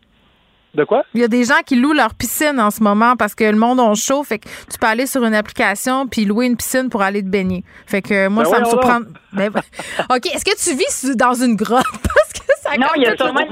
De 0.74 0.84
quoi? 0.84 1.04
Il 1.14 1.20
y 1.20 1.24
a 1.24 1.28
des 1.28 1.44
gens 1.44 1.60
qui 1.66 1.76
louent 1.76 1.92
leur 1.92 2.14
piscine 2.14 2.60
en 2.60 2.70
ce 2.70 2.82
moment 2.82 3.16
parce 3.16 3.34
que 3.34 3.44
le 3.44 3.56
monde 3.56 3.80
on 3.80 3.94
chaud. 3.94 4.22
Fait 4.22 4.38
que 4.38 4.48
tu 4.70 4.78
peux 4.78 4.86
aller 4.86 5.06
sur 5.06 5.24
une 5.24 5.34
application 5.34 6.06
puis 6.06 6.24
louer 6.24 6.46
une 6.46 6.56
piscine 6.56 6.88
pour 6.88 7.02
aller 7.02 7.22
te 7.22 7.28
baigner. 7.28 7.64
Fait 7.86 8.02
que 8.02 8.28
moi, 8.28 8.44
ben 8.44 8.50
ça 8.50 8.60
me 8.60 8.64
surprend. 8.66 9.00
Ben, 9.32 9.50
OK. 10.10 10.26
Est-ce 10.26 10.44
que 10.44 10.56
tu 10.56 10.76
vis 10.76 11.16
dans 11.16 11.34
une 11.34 11.56
grotte? 11.56 11.84
Ça 12.70 12.76
Non, 12.78 12.86
il 12.96 13.02
y 13.02 13.06
a 13.06 13.16
sûrement. 13.16 13.40
Ça, 13.40 13.46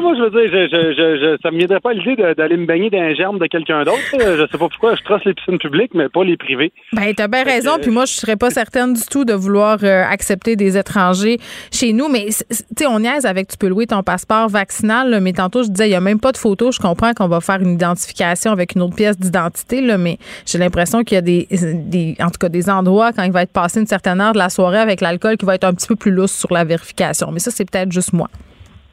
moi, 0.00 0.14
je 0.16 0.22
veux 0.22 0.30
dire, 0.30 0.50
je, 0.50 0.68
je, 0.68 1.16
je, 1.16 1.36
ça 1.42 1.50
me 1.50 1.58
viendrait 1.58 1.80
pas 1.80 1.92
l'idée 1.92 2.16
d'aller 2.34 2.56
me 2.56 2.66
baigner 2.66 2.90
dans 2.90 2.98
un 2.98 3.14
germe 3.14 3.38
de 3.38 3.46
quelqu'un 3.46 3.84
d'autre. 3.84 3.98
Je 4.12 4.46
sais 4.50 4.58
pas 4.58 4.68
pourquoi 4.68 4.94
je 4.96 5.02
trace 5.02 5.24
les 5.24 5.34
piscines 5.34 5.58
publiques, 5.58 5.92
mais 5.94 6.08
pas 6.08 6.24
les 6.24 6.36
privées. 6.36 6.72
Ben, 6.92 7.12
t'as 7.14 7.28
bien 7.28 7.44
raison. 7.44 7.78
Puis 7.80 7.90
moi, 7.90 8.04
je 8.04 8.12
serais 8.12 8.36
pas 8.36 8.50
certaine 8.50 8.94
du 8.94 9.02
tout 9.10 9.24
de 9.24 9.32
vouloir 9.32 9.78
euh, 9.82 10.02
accepter 10.04 10.56
des 10.56 10.76
étrangers 10.76 11.38
chez 11.72 11.92
nous. 11.92 12.08
Mais, 12.08 12.26
tu 12.26 12.56
sais, 12.78 12.86
on 12.86 13.00
niaise 13.00 13.26
avec 13.26 13.48
tu 13.48 13.56
peux 13.56 13.68
louer 13.68 13.86
ton 13.86 14.02
passeport 14.02 14.48
vaccinal. 14.48 15.18
mais 15.20 15.32
tantôt, 15.32 15.62
je 15.62 15.68
disais, 15.68 15.88
il 15.88 15.92
y 15.92 15.96
a 15.96 16.00
même 16.00 16.20
pas 16.20 16.32
de 16.32 16.38
photo. 16.38 16.72
Je 16.72 16.80
comprends 16.80 17.12
qu'on 17.12 17.28
va 17.28 17.40
faire 17.40 17.60
une 17.60 17.74
identification 17.74 18.52
avec 18.52 18.74
une 18.74 18.82
autre 18.82 18.96
pièce 18.96 19.18
d'identité, 19.18 19.80
là, 19.80 19.98
mais 19.98 20.18
j'ai 20.44 20.58
l'impression 20.58 21.04
qu'il 21.04 21.14
y 21.14 21.18
a 21.18 21.22
des, 21.22 21.46
des, 21.50 22.16
en 22.20 22.30
tout 22.30 22.38
cas, 22.40 22.48
des 22.48 22.68
endroits 22.68 23.12
quand 23.12 23.22
il 23.22 23.32
va 23.32 23.42
être 23.42 23.52
passé 23.52 23.80
une 23.80 23.86
certaine 23.86 24.20
heure 24.20 24.32
de 24.32 24.38
la 24.38 24.48
soirée 24.48 24.78
avec 24.78 25.00
l'alcool 25.00 25.36
qui 25.36 25.46
va 25.46 25.54
être 25.54 25.64
un 25.64 25.74
petit 25.74 25.86
peu 25.86 25.96
plus 25.96 26.10
lousse 26.10 26.32
sur 26.32 26.52
la 26.52 26.64
vérification. 26.64 27.30
Mais 27.32 27.38
ça, 27.38 27.50
c'est 27.50 27.68
peut-être 27.70 27.92
juste 27.92 28.12
moi. 28.12 28.28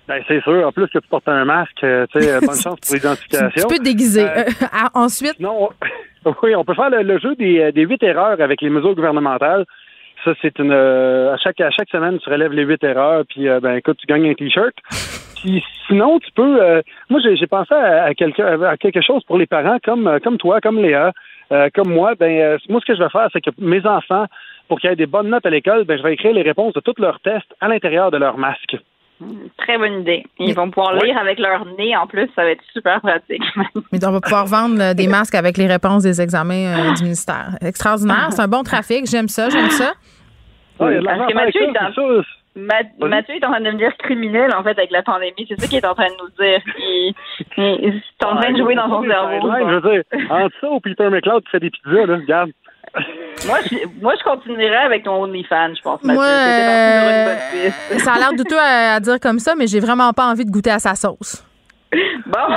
Ben, 0.07 0.21
c'est 0.27 0.41
sûr. 0.43 0.67
En 0.67 0.71
plus 0.71 0.87
que 0.87 0.99
tu 0.99 1.07
portes 1.07 1.27
un 1.29 1.45
masque, 1.45 1.83
euh, 1.83 2.05
tu 2.11 2.21
sais, 2.21 2.31
euh, 2.31 2.39
bonne 2.41 2.55
chance 2.61 2.79
pour 2.79 2.95
l'identification. 2.95 3.67
Tu 3.67 3.75
peux 3.75 3.79
te 3.79 3.83
déguiser. 3.83 4.25
Euh, 4.25 4.43
ensuite? 4.93 5.39
Non, 5.39 5.69
oui, 6.43 6.55
on 6.55 6.65
peut 6.65 6.73
faire 6.73 6.89
le, 6.89 7.19
jeu 7.19 7.35
des, 7.35 7.71
des 7.71 7.83
huit 7.83 8.03
erreurs 8.03 8.41
avec 8.41 8.61
les 8.61 8.69
mesures 8.69 8.95
gouvernementales. 8.95 9.65
Ça, 10.25 10.33
c'est 10.41 10.57
une. 10.59 10.71
à 10.71 11.37
chaque 11.37 11.59
à 11.59 11.69
chaque 11.69 11.89
semaine, 11.89 12.17
tu 12.19 12.29
relèves 12.29 12.53
les 12.53 12.63
huit 12.63 12.81
erreurs, 12.83 13.25
puis 13.27 13.45
ben 13.61 13.75
écoute, 13.75 13.97
tu 13.97 14.07
gagnes 14.07 14.29
un 14.29 14.33
t-shirt. 14.33 14.73
Puis 15.41 15.61
sinon, 15.85 16.17
tu 16.19 16.31
peux. 16.31 16.81
moi, 17.09 17.19
j'ai 17.21 17.47
pensé 17.47 17.73
à, 17.73 18.05
à, 18.05 18.13
quelque, 18.13 18.41
à 18.41 18.77
quelque 18.77 19.01
chose 19.01 19.21
pour 19.25 19.37
les 19.37 19.47
parents, 19.47 19.79
comme 19.83 20.19
comme 20.23 20.37
toi, 20.37 20.61
comme 20.61 20.81
Léa, 20.81 21.11
comme 21.73 21.89
moi. 21.89 22.15
Ben 22.17 22.57
moi, 22.69 22.79
ce 22.79 22.85
que 22.85 22.95
je 22.95 23.03
vais 23.03 23.09
faire, 23.09 23.27
c'est 23.33 23.41
que 23.41 23.49
mes 23.57 23.85
enfants, 23.85 24.27
pour 24.69 24.79
qu'ils 24.79 24.91
aient 24.91 24.95
des 24.95 25.07
bonnes 25.07 25.27
notes 25.27 25.45
à 25.45 25.49
l'école, 25.49 25.83
ben 25.83 25.97
je 25.97 26.03
vais 26.03 26.13
écrire 26.13 26.31
les 26.31 26.41
réponses 26.41 26.73
de 26.73 26.79
tous 26.79 26.95
leurs 26.99 27.19
tests 27.19 27.53
à 27.59 27.67
l'intérieur 27.67 28.09
de 28.09 28.17
leur 28.17 28.37
masque. 28.37 28.77
Très 29.57 29.77
bonne 29.77 30.01
idée. 30.01 30.23
Ils 30.39 30.53
vont 30.53 30.69
pouvoir 30.69 30.93
lire 30.95 31.17
avec 31.17 31.39
leur 31.39 31.65
nez 31.77 31.95
en 31.95 32.07
plus, 32.07 32.29
ça 32.35 32.43
va 32.43 32.51
être 32.51 32.63
super 32.71 33.01
pratique. 33.01 33.43
Mais 33.91 34.05
on 34.05 34.11
va 34.11 34.21
pouvoir 34.21 34.45
vendre 34.45 34.81
euh, 34.81 34.93
des 34.93 35.07
masques 35.07 35.35
avec 35.35 35.57
les 35.57 35.67
réponses 35.67 36.03
des 36.03 36.21
examens 36.21 36.53
euh, 36.53 36.93
du 36.93 37.03
ministère. 37.03 37.57
Extraordinaire, 37.61 38.27
c'est 38.31 38.41
un 38.41 38.47
bon 38.47 38.63
trafic, 38.63 39.05
j'aime 39.05 39.27
ça, 39.27 39.49
j'aime 39.49 39.69
ça. 39.69 39.93
Parce 40.77 40.91
que 40.91 41.33
Mathieu 41.33 41.61
est, 41.61 41.77
en... 41.77 43.07
Mathieu 43.07 43.35
est 43.35 43.45
en 43.45 43.49
train 43.49 43.59
de 43.59 43.65
devenir 43.65 43.95
criminel 43.97 44.53
en 44.55 44.63
fait 44.63 44.77
avec 44.77 44.91
la 44.91 45.03
pandémie. 45.03 45.45
C'est 45.47 45.59
ça 45.59 45.67
qu'il 45.67 45.77
est 45.77 45.85
en 45.85 45.95
train 45.95 46.07
de 46.07 46.17
nous 46.21 46.29
dire. 46.39 46.61
Il, 46.77 48.01
est 48.19 48.25
en 48.25 48.35
train 48.35 48.51
de 48.51 48.57
jouer 48.57 48.75
dans 48.75 48.89
son 48.89 49.03
cerveau. 49.07 49.39
je 49.41 49.75
veux 49.75 49.91
dire, 49.91 50.03
entre 50.29 50.55
ça 50.59 50.69
ou 50.69 50.79
Peter 50.79 51.09
McLeod 51.09 51.43
qui 51.43 51.49
fait 51.51 51.59
des 51.59 51.69
pizzas, 51.69 52.05
là, 52.05 52.15
regarde 52.17 52.51
moi, 53.47 53.57
je, 53.65 54.01
moi, 54.01 54.13
je 54.17 54.23
continuerai 54.23 54.75
avec 54.75 55.03
ton 55.03 55.23
OnlyFans, 55.23 55.73
je 55.75 55.81
pense. 55.81 56.03
Moi, 56.03 56.23
euh, 56.23 57.35
ça 57.97 58.13
a 58.13 58.19
l'air 58.19 58.33
douteux 58.33 58.59
à, 58.59 58.95
à, 58.95 58.99
dire 58.99 59.19
comme 59.19 59.39
ça, 59.39 59.55
mais 59.55 59.67
j'ai 59.67 59.79
vraiment 59.79 60.13
pas 60.13 60.25
envie 60.25 60.45
de 60.45 60.51
goûter 60.51 60.71
à 60.71 60.79
sa 60.79 60.95
sauce. 60.95 61.43
Bon! 62.25 62.39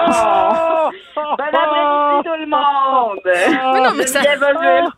Oh! 0.78 0.90
Bon 1.16 1.32
après-midi, 1.32 2.28
tout 2.28 2.40
le 2.40 2.46
monde! 2.46 3.20
Mais 3.24 3.80
non, 3.80 3.94
mais 3.96 4.06
ça... 4.06 4.20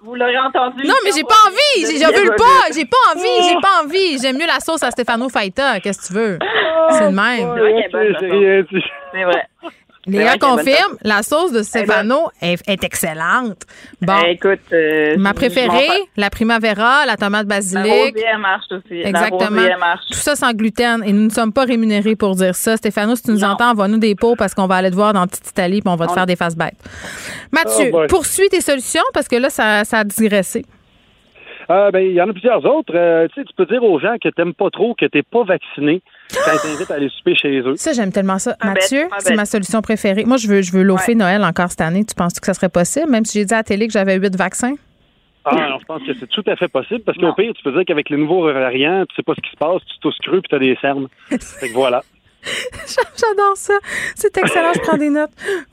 Vous 0.02 0.14
l'aurez 0.14 0.38
entendu. 0.38 0.86
Non, 0.86 0.94
mais 1.02 1.10
j'ai 1.16 1.22
pas 1.22 1.34
envie! 1.46 1.98
J'ai 1.98 2.20
vu 2.20 2.28
pas! 2.36 2.72
J'ai 2.74 2.84
pas 2.84 2.96
envie! 3.14 3.48
J'ai 3.48 3.60
pas 3.60 3.82
envie! 3.82 4.18
J'aime 4.20 4.36
mieux 4.36 4.46
la 4.46 4.60
sauce 4.60 4.82
à 4.82 4.90
Stefano 4.90 5.28
Faita. 5.28 5.80
Qu'est-ce 5.80 6.02
que 6.02 6.06
tu 6.08 6.12
veux? 6.12 6.38
C'est 6.90 7.04
le 7.04 7.10
même. 7.10 7.54
C'est 9.12 9.24
vrai. 9.24 9.48
Léa 10.06 10.38
confirme, 10.38 10.96
la 11.02 11.22
sauce 11.22 11.52
de 11.52 11.62
Stefano 11.62 12.28
est, 12.40 12.84
excellente. 12.84 13.62
Bon. 14.00 14.14
Eh, 14.26 14.32
écoute, 14.32 14.60
euh, 14.72 15.16
ma 15.18 15.34
préférée, 15.34 15.88
la 16.16 16.30
primavera, 16.30 17.04
la 17.04 17.16
tomate 17.16 17.46
basilic. 17.46 18.16
La 18.22 18.38
marche 18.38 18.66
aussi. 18.70 19.00
Exactement. 19.00 19.62
Tout 20.10 20.14
ça 20.14 20.34
sans 20.34 20.52
gluten 20.52 21.02
et 21.04 21.12
nous 21.12 21.24
ne 21.24 21.30
sommes 21.30 21.52
pas 21.52 21.64
rémunérés 21.64 22.16
pour 22.16 22.36
dire 22.36 22.54
ça. 22.54 22.76
Stéphano, 22.76 23.16
si 23.16 23.24
tu 23.24 23.30
nous 23.32 23.44
entends, 23.44 23.70
envoie-nous 23.70 23.98
des 23.98 24.14
pots 24.14 24.36
parce 24.36 24.54
qu'on 24.54 24.66
va 24.66 24.76
aller 24.76 24.90
te 24.90 24.96
voir 24.96 25.12
dans 25.12 25.26
Petite 25.26 25.50
Italie 25.50 25.80
puis 25.80 25.92
on 25.92 25.96
va 25.96 26.06
te 26.06 26.12
faire 26.12 26.26
des 26.26 26.36
faces 26.36 26.56
bêtes. 26.56 26.78
Mathieu, 27.52 27.90
oh 27.92 28.04
poursuis 28.08 28.48
tes 28.48 28.60
solutions 28.60 29.02
parce 29.12 29.28
que 29.28 29.36
là, 29.36 29.50
ça, 29.50 29.84
ça 29.84 29.98
a 29.98 30.04
digressé. 30.04 30.64
Euh, 31.70 31.90
ben, 31.90 32.00
il 32.00 32.12
y 32.12 32.22
en 32.22 32.28
a 32.28 32.32
plusieurs 32.32 32.64
autres. 32.64 32.94
Euh, 32.94 33.28
tu 33.34 33.44
peux 33.56 33.66
dire 33.66 33.82
aux 33.82 33.98
gens 33.98 34.16
que 34.22 34.28
tu 34.28 34.34
n'aimes 34.38 34.54
pas 34.54 34.70
trop, 34.70 34.94
que 34.94 35.04
tu 35.04 35.18
n'es 35.18 35.22
pas 35.22 35.44
vacciné 35.44 36.02
ils 36.30 36.60
t'invitent 36.60 36.90
à 36.90 36.94
aller 36.94 37.08
souper 37.08 37.34
chez 37.34 37.60
eux. 37.60 37.76
Ça, 37.76 37.92
j'aime 37.92 38.12
tellement 38.12 38.38
ça. 38.38 38.56
Mathieu, 38.62 39.08
c'est 39.18 39.34
ma 39.34 39.46
solution 39.46 39.80
préférée. 39.82 40.24
Moi, 40.24 40.36
je 40.36 40.48
veux, 40.48 40.62
je 40.62 40.72
veux 40.72 40.82
lofer 40.82 41.14
Noël 41.14 41.42
encore 41.44 41.70
cette 41.70 41.80
année. 41.80 42.04
Tu 42.04 42.14
penses 42.14 42.38
que 42.38 42.46
ça 42.46 42.54
serait 42.54 42.68
possible, 42.68 43.10
même 43.10 43.24
si 43.24 43.38
j'ai 43.38 43.44
dit 43.44 43.54
à 43.54 43.58
la 43.58 43.64
télé 43.64 43.86
que 43.86 43.92
j'avais 43.92 44.16
huit 44.16 44.36
vaccins? 44.36 44.74
Ah, 45.44 45.54
non, 45.54 45.78
je 45.80 45.84
pense 45.86 46.02
que 46.02 46.12
c'est 46.18 46.26
tout 46.26 46.44
à 46.46 46.56
fait 46.56 46.68
possible 46.68 47.00
parce 47.04 47.16
qu'au 47.16 47.32
pire, 47.32 47.52
tu 47.54 47.62
peux 47.62 47.72
dire 47.72 47.82
qu'avec 47.86 48.10
les 48.10 48.18
nouveaux 48.18 48.52
variants, 48.52 49.04
tu 49.08 49.16
sais 49.16 49.22
pas 49.22 49.34
ce 49.34 49.40
qui 49.40 49.50
se 49.50 49.56
passe, 49.56 49.80
tu 49.86 49.98
tousses 50.00 50.18
cru 50.18 50.42
puis 50.42 50.48
tu 50.50 50.54
as 50.54 50.58
des 50.58 50.76
cernes. 50.80 51.08
fait 51.28 51.68
que 51.68 51.74
voilà. 51.74 52.02
J'adore 52.44 53.56
ça. 53.56 53.74
C'est 54.14 54.36
excellent, 54.36 54.72
je 54.74 54.80
prends 54.80 54.98
des 54.98 55.10
notes. 55.10 55.30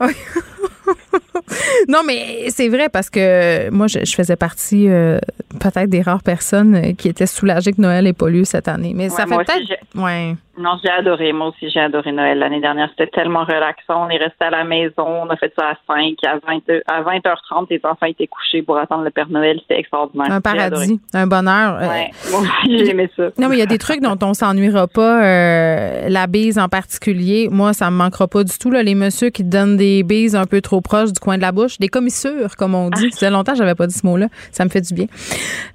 non, 1.88 2.00
mais 2.06 2.50
c'est 2.50 2.68
vrai 2.68 2.88
parce 2.88 3.10
que 3.10 3.70
moi, 3.70 3.86
je, 3.86 3.98
faisais 4.14 4.36
partie, 4.36 4.88
euh, 4.88 5.18
peut-être 5.60 5.88
des 5.88 6.02
rares 6.02 6.22
personnes 6.22 6.94
qui 6.96 7.08
étaient 7.08 7.26
soulagées 7.26 7.72
que 7.72 7.80
Noël 7.80 8.04
n'ait 8.04 8.12
pas 8.12 8.28
lieu 8.28 8.44
cette 8.44 8.68
année. 8.68 8.92
Mais 8.94 9.08
ça 9.08 9.26
fait 9.26 9.36
peut-être. 9.36 9.80
Ouais. 9.94 10.34
Non, 10.58 10.78
j'ai 10.82 10.90
adoré. 10.90 11.32
Moi 11.32 11.48
aussi, 11.48 11.70
j'ai 11.70 11.80
adoré 11.80 12.12
Noël 12.12 12.38
l'année 12.38 12.60
dernière. 12.60 12.88
C'était 12.90 13.10
tellement 13.10 13.44
relaxant. 13.44 14.06
On 14.06 14.08
est 14.08 14.16
resté 14.16 14.44
à 14.46 14.50
la 14.50 14.64
maison. 14.64 15.06
On 15.06 15.28
a 15.28 15.36
fait 15.36 15.52
ça 15.58 15.70
à 15.70 15.74
5. 15.86 16.14
À, 16.24 16.38
20, 16.46 16.80
à 16.86 17.02
20h30, 17.02 17.66
les 17.70 17.80
enfants 17.84 18.06
étaient 18.06 18.26
couchés 18.26 18.62
pour 18.62 18.78
attendre 18.78 19.04
le 19.04 19.10
Père 19.10 19.28
Noël. 19.28 19.58
C'était 19.62 19.80
extraordinaire. 19.80 20.30
Un 20.30 20.40
paradis, 20.40 20.98
un 21.12 21.26
bonheur. 21.26 21.76
Euh, 21.76 21.88
ouais, 21.88 22.10
moi 22.30 22.40
aussi, 22.40 22.78
j'ai 22.78 22.90
aimé 22.90 23.10
ça. 23.16 23.24
Non, 23.38 23.48
mais 23.48 23.56
il 23.56 23.58
y 23.58 23.62
a 23.62 23.66
des 23.66 23.78
trucs 23.78 24.00
dont 24.00 24.16
on 24.22 24.32
s'ennuiera 24.32 24.86
pas. 24.86 25.22
Euh, 25.22 26.08
la 26.08 26.26
bise 26.26 26.58
en 26.58 26.68
particulier. 26.68 27.48
Moi, 27.50 27.74
ça 27.74 27.90
me 27.90 27.96
manquera 27.96 28.26
pas 28.26 28.42
du 28.42 28.56
tout. 28.58 28.70
Là, 28.70 28.82
les 28.82 28.94
messieurs 28.94 29.30
qui 29.30 29.44
donnent 29.44 29.76
des 29.76 30.02
bises 30.04 30.34
un 30.34 30.46
peu 30.46 30.62
trop 30.62 30.80
proches 30.80 31.05
du 31.12 31.20
coin 31.20 31.36
de 31.36 31.42
la 31.42 31.52
bouche. 31.52 31.78
Des 31.78 31.88
commissures, 31.88 32.56
comme 32.56 32.74
on 32.74 32.90
dit. 32.90 33.10
Ça 33.12 33.18
faisait 33.18 33.30
longtemps 33.30 33.52
que 33.52 33.58
j'avais 33.58 33.74
pas 33.74 33.86
dit 33.86 33.94
ce 33.94 34.06
mot-là. 34.06 34.28
Ça 34.50 34.64
me 34.64 34.70
fait 34.70 34.80
du 34.80 34.94
bien. 34.94 35.06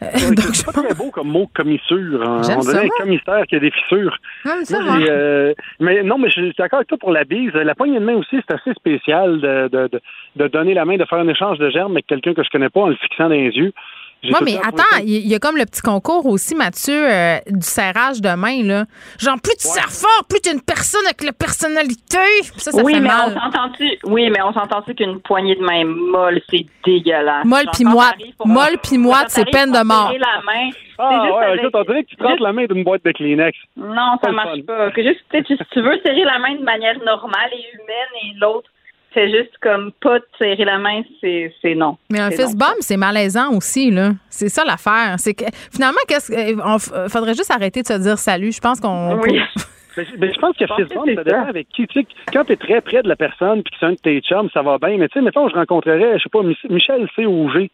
Euh, 0.02 0.08
c'est 0.54 0.66
pas 0.66 0.72
très 0.72 0.94
beau 0.94 1.12
comme 1.12 1.30
mot, 1.30 1.50
commissure. 1.54 2.22
Hein. 2.24 2.42
On 2.58 2.60
dirait 2.62 2.86
un 2.86 3.04
commissaire 3.04 3.44
qui 3.48 3.56
a 3.56 3.60
des 3.60 3.72
fissures. 3.72 4.18
ça, 4.64 4.78
euh, 5.00 5.54
mais 5.80 6.04
non, 6.04 6.18
mais 6.18 6.30
je 6.30 6.42
suis 6.42 6.54
d'accord 6.58 6.78
avec 6.78 6.88
toi 6.88 6.98
pour 6.98 7.12
la 7.12 7.24
bise. 7.24 7.54
La 7.54 7.76
poignée 7.76 8.00
de 8.00 8.06
main 8.06 8.16
aussi, 8.16 8.38
c'est 8.48 8.56
assez 8.56 8.74
spécial 8.74 9.40
de, 9.40 9.68
de, 9.68 10.02
de, 10.36 10.48
donner 10.48 10.74
la 10.74 10.86
main, 10.86 10.98
de 10.98 11.06
faire 11.06 11.20
un 11.20 11.28
échange 11.28 11.58
de 11.58 11.70
germes 11.70 11.94
avec 11.94 12.08
quelqu'un 12.08 12.34
que 12.34 12.44
je 12.44 12.50
connais 12.50 12.70
pas 12.70 12.82
en 12.82 12.88
le 12.88 12.96
fixant 12.96 13.26
dans 13.26 13.36
les 13.36 13.52
yeux. 13.52 13.74
Oui, 14.24 14.36
mais 14.44 14.58
attends, 14.58 14.84
il 15.04 15.28
y 15.28 15.34
a 15.34 15.40
comme 15.40 15.58
le 15.58 15.66
petit 15.66 15.82
concours 15.82 16.26
aussi, 16.28 16.54
Mathieu, 16.54 16.94
euh, 16.94 17.38
du 17.48 17.66
serrage 17.66 18.22
de 18.22 18.34
main, 18.36 18.64
là. 18.64 18.86
Genre, 19.20 19.38
plus 19.42 19.56
tu 19.56 19.68
serres 19.68 19.92
fort, 19.92 20.26
plus 20.30 20.40
tu 20.42 20.50
es 20.50 20.54
une 20.54 20.62
personne 20.62 21.04
avec 21.06 21.24
la 21.24 21.34
personnalité. 21.34 22.20
Ça, 22.58 22.72
ça 22.72 22.84
oui, 22.84 22.94
fait 22.94 23.00
mais 23.00 23.08
mal. 23.08 23.34
on 23.36 23.40
s'entend-tu, 23.40 23.98
oui, 24.04 24.30
mais 24.30 24.42
on 24.44 24.54
s'entend-tu 24.54 24.94
qu'une 24.96 25.20
poignée 25.22 25.56
de 25.56 25.64
main 25.64 25.86
molle, 25.86 26.42
c'est 26.50 26.66
dégueulasse? 26.86 27.46
Molle 27.46 27.66
pis 27.74 27.84
moite. 27.84 28.16
Molle 28.46 28.78
pis 28.84 28.98
moite, 28.98 29.28
c'est 29.30 29.50
peine 29.50 29.72
de 29.72 29.84
mort. 29.84 30.12
la 30.14 30.42
main. 30.46 30.70
Ah, 31.00 31.24
ouais, 31.34 31.58
écoute, 31.58 31.72
on 31.74 31.84
dirait 31.84 32.04
que 32.04 32.10
tu 32.10 32.16
trempes 32.16 32.40
la 32.40 32.54
main 32.54 32.66
d'une 32.66 32.84
boîte 32.84 33.04
de 33.04 33.12
Kleenex. 33.12 33.58
Non, 33.76 34.18
ça 34.24 34.32
marche 34.32 34.62
pas. 34.68 34.92
Que 34.92 35.02
juste, 35.02 35.22
tu, 35.32 35.44
tu 35.44 35.82
veux 35.82 36.00
serrer 36.06 36.24
la 36.24 36.38
main 36.38 36.56
de 36.56 36.64
manière 36.64 36.98
normale 37.04 37.50
et 37.54 37.66
humaine 37.74 38.14
et 38.24 38.40
l'autre 38.40 38.70
c'est 39.14 39.30
juste 39.30 39.58
comme 39.62 39.92
pas 40.02 40.20
de 40.20 40.26
serrer 40.38 40.66
la 40.66 40.78
main, 40.78 41.02
c'est, 41.20 41.76
non. 41.76 41.98
Mais 42.10 42.20
un 42.20 42.32
fist 42.32 42.58
bump, 42.58 42.78
c'est 42.80 42.98
malaisant 42.98 43.52
aussi, 43.52 43.92
là. 43.92 44.12
C'est 44.30 44.50
ça 44.50 44.64
l'affaire. 44.64 45.16
C'est 45.18 45.34
que 45.34 45.46
finalement, 45.72 46.00
qu'est-ce 46.08 46.32
on 46.64 47.10
faudrait 47.10 47.34
juste 47.34 47.52
arrêter 47.52 47.82
de 47.82 47.88
se 47.88 48.00
dire 48.00 48.18
salut. 48.18 48.52
Je 48.52 48.60
pense 48.60 48.80
qu'on. 48.80 49.20
Oui. 49.20 49.40
Mais, 49.98 50.06
je 50.06 50.40
pense 50.40 50.56
que 50.56 50.66
fist 50.66 50.96
bump, 50.96 51.10
ça 51.16 51.24
dépend 51.24 51.48
avec 51.48 51.68
qui. 51.70 51.86
Tu 51.88 52.02
sais, 52.02 52.08
quand 52.32 52.46
t'es 52.46 52.56
très 52.56 52.80
près 52.80 53.04
de 53.04 53.10
la 53.10 53.18
personne 53.18 53.62
puis 53.64 53.72
que 53.72 53.78
c'est 53.80 53.86
un 53.86 53.92
de 53.92 53.96
tes 53.96 54.22
chums, 54.22 54.50
ça 54.54 54.62
va 54.62 54.78
bien. 54.78 54.98
Mais 54.98 55.10
tu 55.10 55.20
sais, 55.20 55.22
mettons, 55.22 55.50
je 55.50 55.56
rencontrerais, 55.56 56.18
je 56.18 56.24
sais 56.24 56.30
pas, 56.30 56.42
Michel 56.70 57.08
C. 57.16 57.26
Auger. 57.26 57.70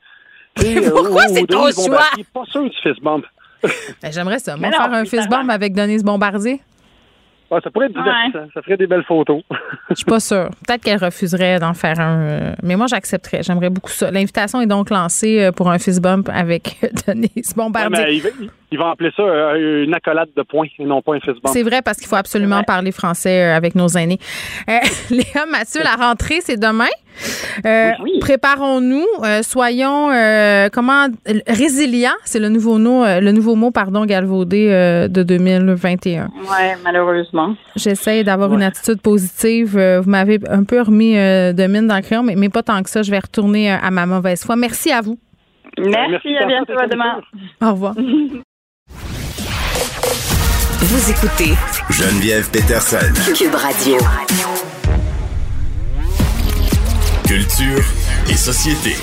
Pourquoi 0.89 1.27
c'est 1.27 1.45
ton 1.45 1.69
choix? 1.71 2.09
Pas 2.33 2.45
sûr 2.45 2.63
du 2.63 2.75
fist 2.81 3.01
bump. 3.03 3.25
Ben, 4.01 4.11
j'aimerais 4.11 4.39
ça. 4.39 4.55
Moi, 4.57 4.71
faire 4.71 4.91
un 4.91 5.05
fist 5.05 5.29
bump 5.29 5.49
avec 5.49 5.73
Denise 5.73 6.03
Bombardier. 6.03 6.61
Ah, 7.49 7.59
ça 7.63 7.71
pourrait 7.71 7.85
être 7.85 7.93
divertissant. 7.93 8.49
Ça 8.53 8.61
ferait 8.61 8.77
des 8.77 8.87
belles 8.87 9.05
photos. 9.05 9.41
Je 9.89 9.95
suis 9.95 10.05
pas 10.05 10.19
sûre. 10.19 10.49
Peut-être 10.65 10.83
qu'elle 10.83 11.03
refuserait 11.03 11.59
d'en 11.59 11.73
faire 11.73 11.99
un. 11.99 12.19
Euh, 12.19 12.53
mais 12.61 12.75
moi, 12.75 12.87
j'accepterais. 12.87 13.41
J'aimerais 13.41 13.69
beaucoup 13.69 13.89
ça. 13.89 14.11
L'invitation 14.11 14.59
est 14.59 14.67
donc 14.67 14.89
lancée 14.89 15.41
euh, 15.41 15.51
pour 15.51 15.69
un 15.69 15.79
fist 15.79 16.01
bump 16.01 16.29
avec 16.33 16.77
Denise 17.07 17.53
Bombardier. 17.55 18.21
il, 18.71 18.77
va, 18.77 18.89
appeler 18.91 19.11
ça 19.15 19.23
euh, 19.23 19.85
une 19.85 19.93
accolade 19.93 20.29
de 20.35 20.41
points 20.43 20.67
et 20.77 20.85
non 20.85 21.01
pas 21.01 21.13
un 21.13 21.19
fist 21.19 21.41
bump. 21.41 21.47
C'est 21.53 21.63
vrai 21.63 21.81
parce 21.81 21.97
qu'il 21.97 22.07
faut 22.07 22.15
absolument 22.17 22.63
parler 22.63 22.91
français 22.91 23.43
avec 23.43 23.75
nos 23.75 23.87
aînés. 23.87 24.19
Léa 25.09 25.45
Mathieu, 25.49 25.81
la 25.83 25.95
rentrée, 25.95 26.41
c'est 26.41 26.59
demain? 26.59 26.85
Préparons-nous, 28.21 29.05
soyons 29.41 30.09
comment 30.71 31.07
résilients, 31.47 32.11
c'est 32.23 32.39
le 32.39 32.49
nouveau 32.49 32.77
mot, 32.77 33.03
le 33.05 33.31
nouveau 33.31 33.55
mot 33.55 33.71
pardon 33.71 34.05
galvaudé 34.05 34.67
de 35.09 35.23
2021. 35.23 36.29
Oui, 36.35 36.47
malheureusement. 36.83 37.55
J'essaie 37.75 38.23
d'avoir 38.23 38.53
une 38.53 38.63
attitude 38.63 39.01
positive. 39.01 39.77
Euh, 39.77 40.01
vous 40.01 40.09
m'avez 40.09 40.39
un 40.49 40.63
peu 40.63 40.81
remis 40.81 41.17
euh, 41.17 41.53
de 41.53 41.67
mine 41.67 41.87
dans 41.87 41.95
le 41.95 42.01
crayon, 42.01 42.23
mais, 42.23 42.35
mais, 42.35 42.49
pas 42.49 42.63
tant 42.63 42.81
que 42.83 42.89
ça. 42.89 43.01
Je 43.01 43.11
vais 43.11 43.19
retourner 43.19 43.71
euh, 43.71 43.77
à 43.81 43.91
ma 43.91 44.05
mauvaise 44.05 44.43
foi. 44.43 44.55
Merci 44.55 44.91
à 44.91 45.01
vous. 45.01 45.17
Merci, 45.77 46.35
à 46.37 46.45
bientôt, 46.45 46.77
à 46.77 46.87
demain. 46.87 47.21
Au 47.61 47.71
revoir. 47.71 47.93
Vous 50.79 51.11
écoutez 51.11 51.53
Geneviève 51.89 52.49
Peterson. 52.49 53.33
Cube 53.35 53.55
Radio. 53.55 53.97
Culture 57.27 57.83
et 58.29 58.37
société. 58.37 58.95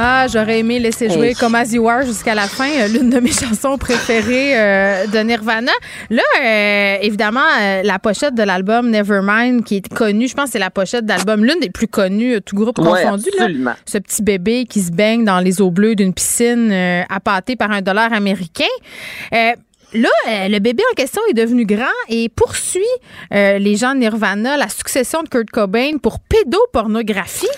Ah, 0.00 0.28
j'aurais 0.32 0.60
aimé 0.60 0.78
laisser 0.78 1.10
jouer 1.10 1.34
comme 1.34 1.56
As 1.56 1.72
You 1.72 1.88
Are 1.88 2.02
jusqu'à 2.02 2.36
la 2.36 2.46
fin, 2.46 2.70
euh, 2.70 2.86
l'une 2.86 3.10
de 3.10 3.18
mes 3.18 3.32
chansons 3.32 3.76
préférées 3.78 4.56
euh, 4.56 5.06
de 5.08 5.18
Nirvana. 5.18 5.72
Là, 6.08 6.22
euh, 6.40 6.98
évidemment, 7.02 7.40
la 7.82 7.98
pochette 7.98 8.36
de 8.36 8.44
l'album 8.44 8.90
Nevermind, 8.90 9.64
qui 9.64 9.78
est 9.78 9.92
connue, 9.92 10.28
je 10.28 10.34
pense 10.34 10.44
que 10.44 10.50
c'est 10.52 10.60
la 10.60 10.70
pochette 10.70 11.04
d'album, 11.04 11.44
l'une 11.44 11.58
des 11.58 11.70
plus 11.70 11.88
connues, 11.88 12.40
tout 12.42 12.54
groupe 12.54 12.76
confondu. 12.76 13.28
Là. 13.40 13.74
Ce 13.86 13.98
petit 13.98 14.22
bébé 14.22 14.66
qui 14.66 14.82
se 14.82 14.92
baigne 14.92 15.24
dans 15.24 15.40
les 15.40 15.60
eaux 15.60 15.72
bleues 15.72 15.96
d'une 15.96 16.14
piscine 16.14 16.72
appâtée 17.10 17.56
par 17.56 17.72
un 17.72 17.82
dollar 17.82 18.12
américain. 18.12 18.64
Là, 19.32 20.10
le 20.26 20.58
bébé 20.60 20.84
en 20.92 20.94
question 20.94 21.22
est 21.28 21.34
devenu 21.34 21.64
grand 21.64 21.86
et 22.08 22.28
poursuit 22.28 22.82
les 23.32 23.74
gens 23.74 23.94
de 23.94 23.98
Nirvana, 23.98 24.56
la 24.56 24.68
succession 24.68 25.24
de 25.24 25.28
Kurt 25.28 25.50
Cobain 25.50 25.98
pour 26.00 26.20
pédopornographie. 26.20 27.48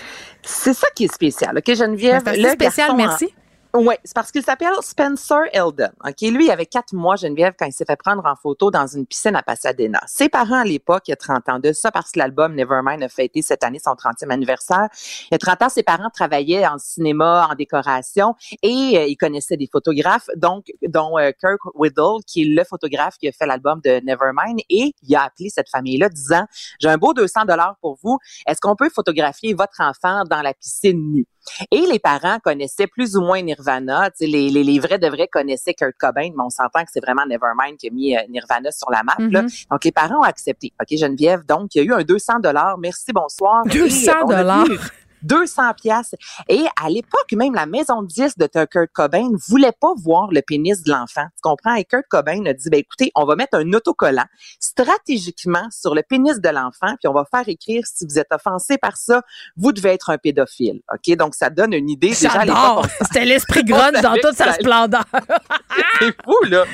C'est 0.43 0.75
ça 0.75 0.89
qui 0.95 1.05
est 1.05 1.13
spécial, 1.13 1.57
OK, 1.57 1.75
Geneviève? 1.75 2.23
C'est 2.25 2.53
spécial, 2.53 2.95
merci. 2.97 3.35
Oui, 3.73 3.95
c'est 4.03 4.15
parce 4.15 4.33
qu'il 4.33 4.43
s'appelle 4.43 4.73
Spencer 4.81 5.43
Eldon. 5.53 5.91
OK, 6.05 6.23
lui, 6.23 6.47
il 6.47 6.51
avait 6.51 6.67
quatre 6.67 6.93
mois, 6.93 7.15
Geneviève, 7.15 7.55
quand 7.57 7.67
il 7.67 7.73
s'est 7.73 7.85
fait 7.85 7.95
prendre 7.95 8.27
en 8.27 8.35
photo 8.35 8.69
dans 8.73 8.89
une 8.89 9.07
piscine 9.07 9.37
à 9.37 9.45
Pasadena. 9.45 10.01
Ses 10.09 10.29
parents, 10.29 10.63
à 10.63 10.65
l'époque, 10.65 11.05
il 11.07 11.13
y 11.13 11.15
a 11.15 11.17
30 11.17 11.49
ans 11.49 11.59
de 11.61 11.73
ça, 11.73 11.93
parce 11.93 12.11
que 12.11 12.19
l'album 12.19 12.57
Nevermind 12.57 13.01
a 13.01 13.09
fêté 13.09 13.43
cette 13.43 13.63
année 13.63 13.79
son 13.79 13.93
30e 13.93 14.31
anniversaire. 14.31 14.89
Il 15.27 15.29
y 15.31 15.35
a 15.37 15.39
30 15.39 15.63
ans, 15.63 15.69
ses 15.69 15.85
parents 15.85 16.11
travaillaient 16.13 16.67
en 16.67 16.79
cinéma, 16.79 17.47
en 17.49 17.55
décoration, 17.55 18.35
et 18.65 18.99
euh, 18.99 19.07
ils 19.07 19.17
connaissaient 19.17 19.57
des 19.57 19.69
photographes, 19.71 20.29
donc, 20.37 20.67
dont 20.89 21.17
euh, 21.17 21.31
Kirk 21.41 21.61
Whittle, 21.75 22.25
qui 22.27 22.43
est 22.43 22.47
le 22.47 22.65
photographe 22.65 23.19
qui 23.19 23.29
a 23.29 23.33
fait 23.33 23.47
l'album 23.47 23.81
de 23.85 24.01
Nevermind, 24.05 24.59
et 24.69 24.95
il 25.01 25.15
a 25.15 25.23
appelé 25.23 25.49
cette 25.49 25.69
famille-là 25.69 26.09
disant, 26.09 26.45
j'ai 26.81 26.89
un 26.89 26.99
beau 26.99 27.15
200 27.15 27.45
dollars 27.45 27.77
pour 27.81 27.99
vous. 28.03 28.19
Est-ce 28.49 28.61
qu'on 28.61 28.75
peut 28.75 28.91
photographier 28.93 29.55
votre 29.55 29.81
enfant 29.81 30.25
dans 30.29 30.43
la 30.43 30.55
piscine 30.55 31.13
nue? 31.13 31.27
Et 31.71 31.81
les 31.91 31.99
parents 31.99 32.39
connaissaient 32.43 32.87
plus 32.87 33.17
ou 33.17 33.23
moins 33.23 33.43
Nirvana. 33.43 34.11
Les, 34.21 34.51
les, 34.51 34.65
les, 34.65 34.79
vrais 34.79 34.99
de 34.99 35.09
vrais 35.09 35.29
connaissaient 35.29 35.75
Kurt 35.75 35.95
Cobain, 35.99 36.31
mais 36.31 36.45
on 36.45 36.51
s'entend 36.51 36.85
que 36.85 36.91
c'est 36.93 37.01
vraiment 37.01 37.27
Nevermind 37.27 37.77
qui 37.77 37.89
a 37.89 37.91
mis 37.91 38.17
euh, 38.17 38.21
Nirvana 38.29 38.71
sur 38.71 38.91
la 38.91 39.03
map. 39.03 39.17
Mm-hmm. 39.19 39.67
Donc, 39.71 39.85
les 39.85 39.93
parents 39.93 40.21
ont 40.21 40.25
accepté. 40.25 40.73
OK, 40.81 40.97
Geneviève, 40.97 41.45
donc, 41.47 41.75
il 41.75 41.79
y 41.79 41.81
a 41.83 41.85
eu 41.85 41.93
un 41.93 42.03
200 42.03 42.41
dollars. 42.41 42.79
Merci, 42.79 43.13
bonsoir. 43.13 43.65
200 43.67 44.25
dollars? 44.27 44.67
200 45.23 45.75
pièces. 45.75 46.15
Et 46.49 46.65
à 46.83 46.89
l'époque, 46.89 47.33
même 47.33 47.55
la 47.55 47.67
maison 47.67 48.03
de 48.03 48.09
10 48.09 48.39
de 48.39 48.47
Kurt 48.47 48.91
Cobain 48.93 49.29
ne 49.31 49.37
voulait 49.49 49.73
pas 49.79 49.93
voir 49.97 50.29
le 50.31 50.43
pénis 50.43 50.83
de 50.83 50.91
l'enfant. 50.91 51.27
Tu 51.37 51.41
comprends? 51.43 51.75
Et 51.75 51.85
Kurt 51.85 52.05
Cobain 52.09 52.45
a 52.47 52.53
dit, 52.53 52.71
ben, 52.71 52.81
écoutez, 52.81 53.11
on 53.15 53.25
va 53.25 53.37
mettre 53.37 53.57
un 53.57 53.73
autocollant 53.73 54.27
stratégiquement 54.59 55.67
sur 55.71 55.95
le 55.95 56.03
pénis 56.03 56.41
de 56.41 56.49
l'enfant, 56.49 56.95
puis 56.99 57.09
on 57.09 57.13
va 57.13 57.25
faire 57.31 57.49
écrire, 57.49 57.85
si 57.87 58.07
vous 58.07 58.19
êtes 58.19 58.33
offensé 58.33 58.79
par 58.79 58.97
ça, 58.97 59.23
vous 59.57 59.73
devez 59.73 59.91
être 59.91 60.11
un 60.11 60.19
pédophile. 60.19 60.81
OK? 60.93 61.17
Donc, 61.17 61.35
ça 61.35 61.51
donne 61.51 61.73
une 61.73 61.91
idée. 61.91 62.09
Déjà, 62.09 62.31
C'était 63.03 63.25
l'esprit 63.25 63.65
grotte 63.65 64.01
dans 64.03 64.15
toute 64.15 64.35
sa 64.35 64.55
splendeur. 64.55 65.05
c'est 65.99 66.15
fou, 66.25 66.37
là. 66.49 66.65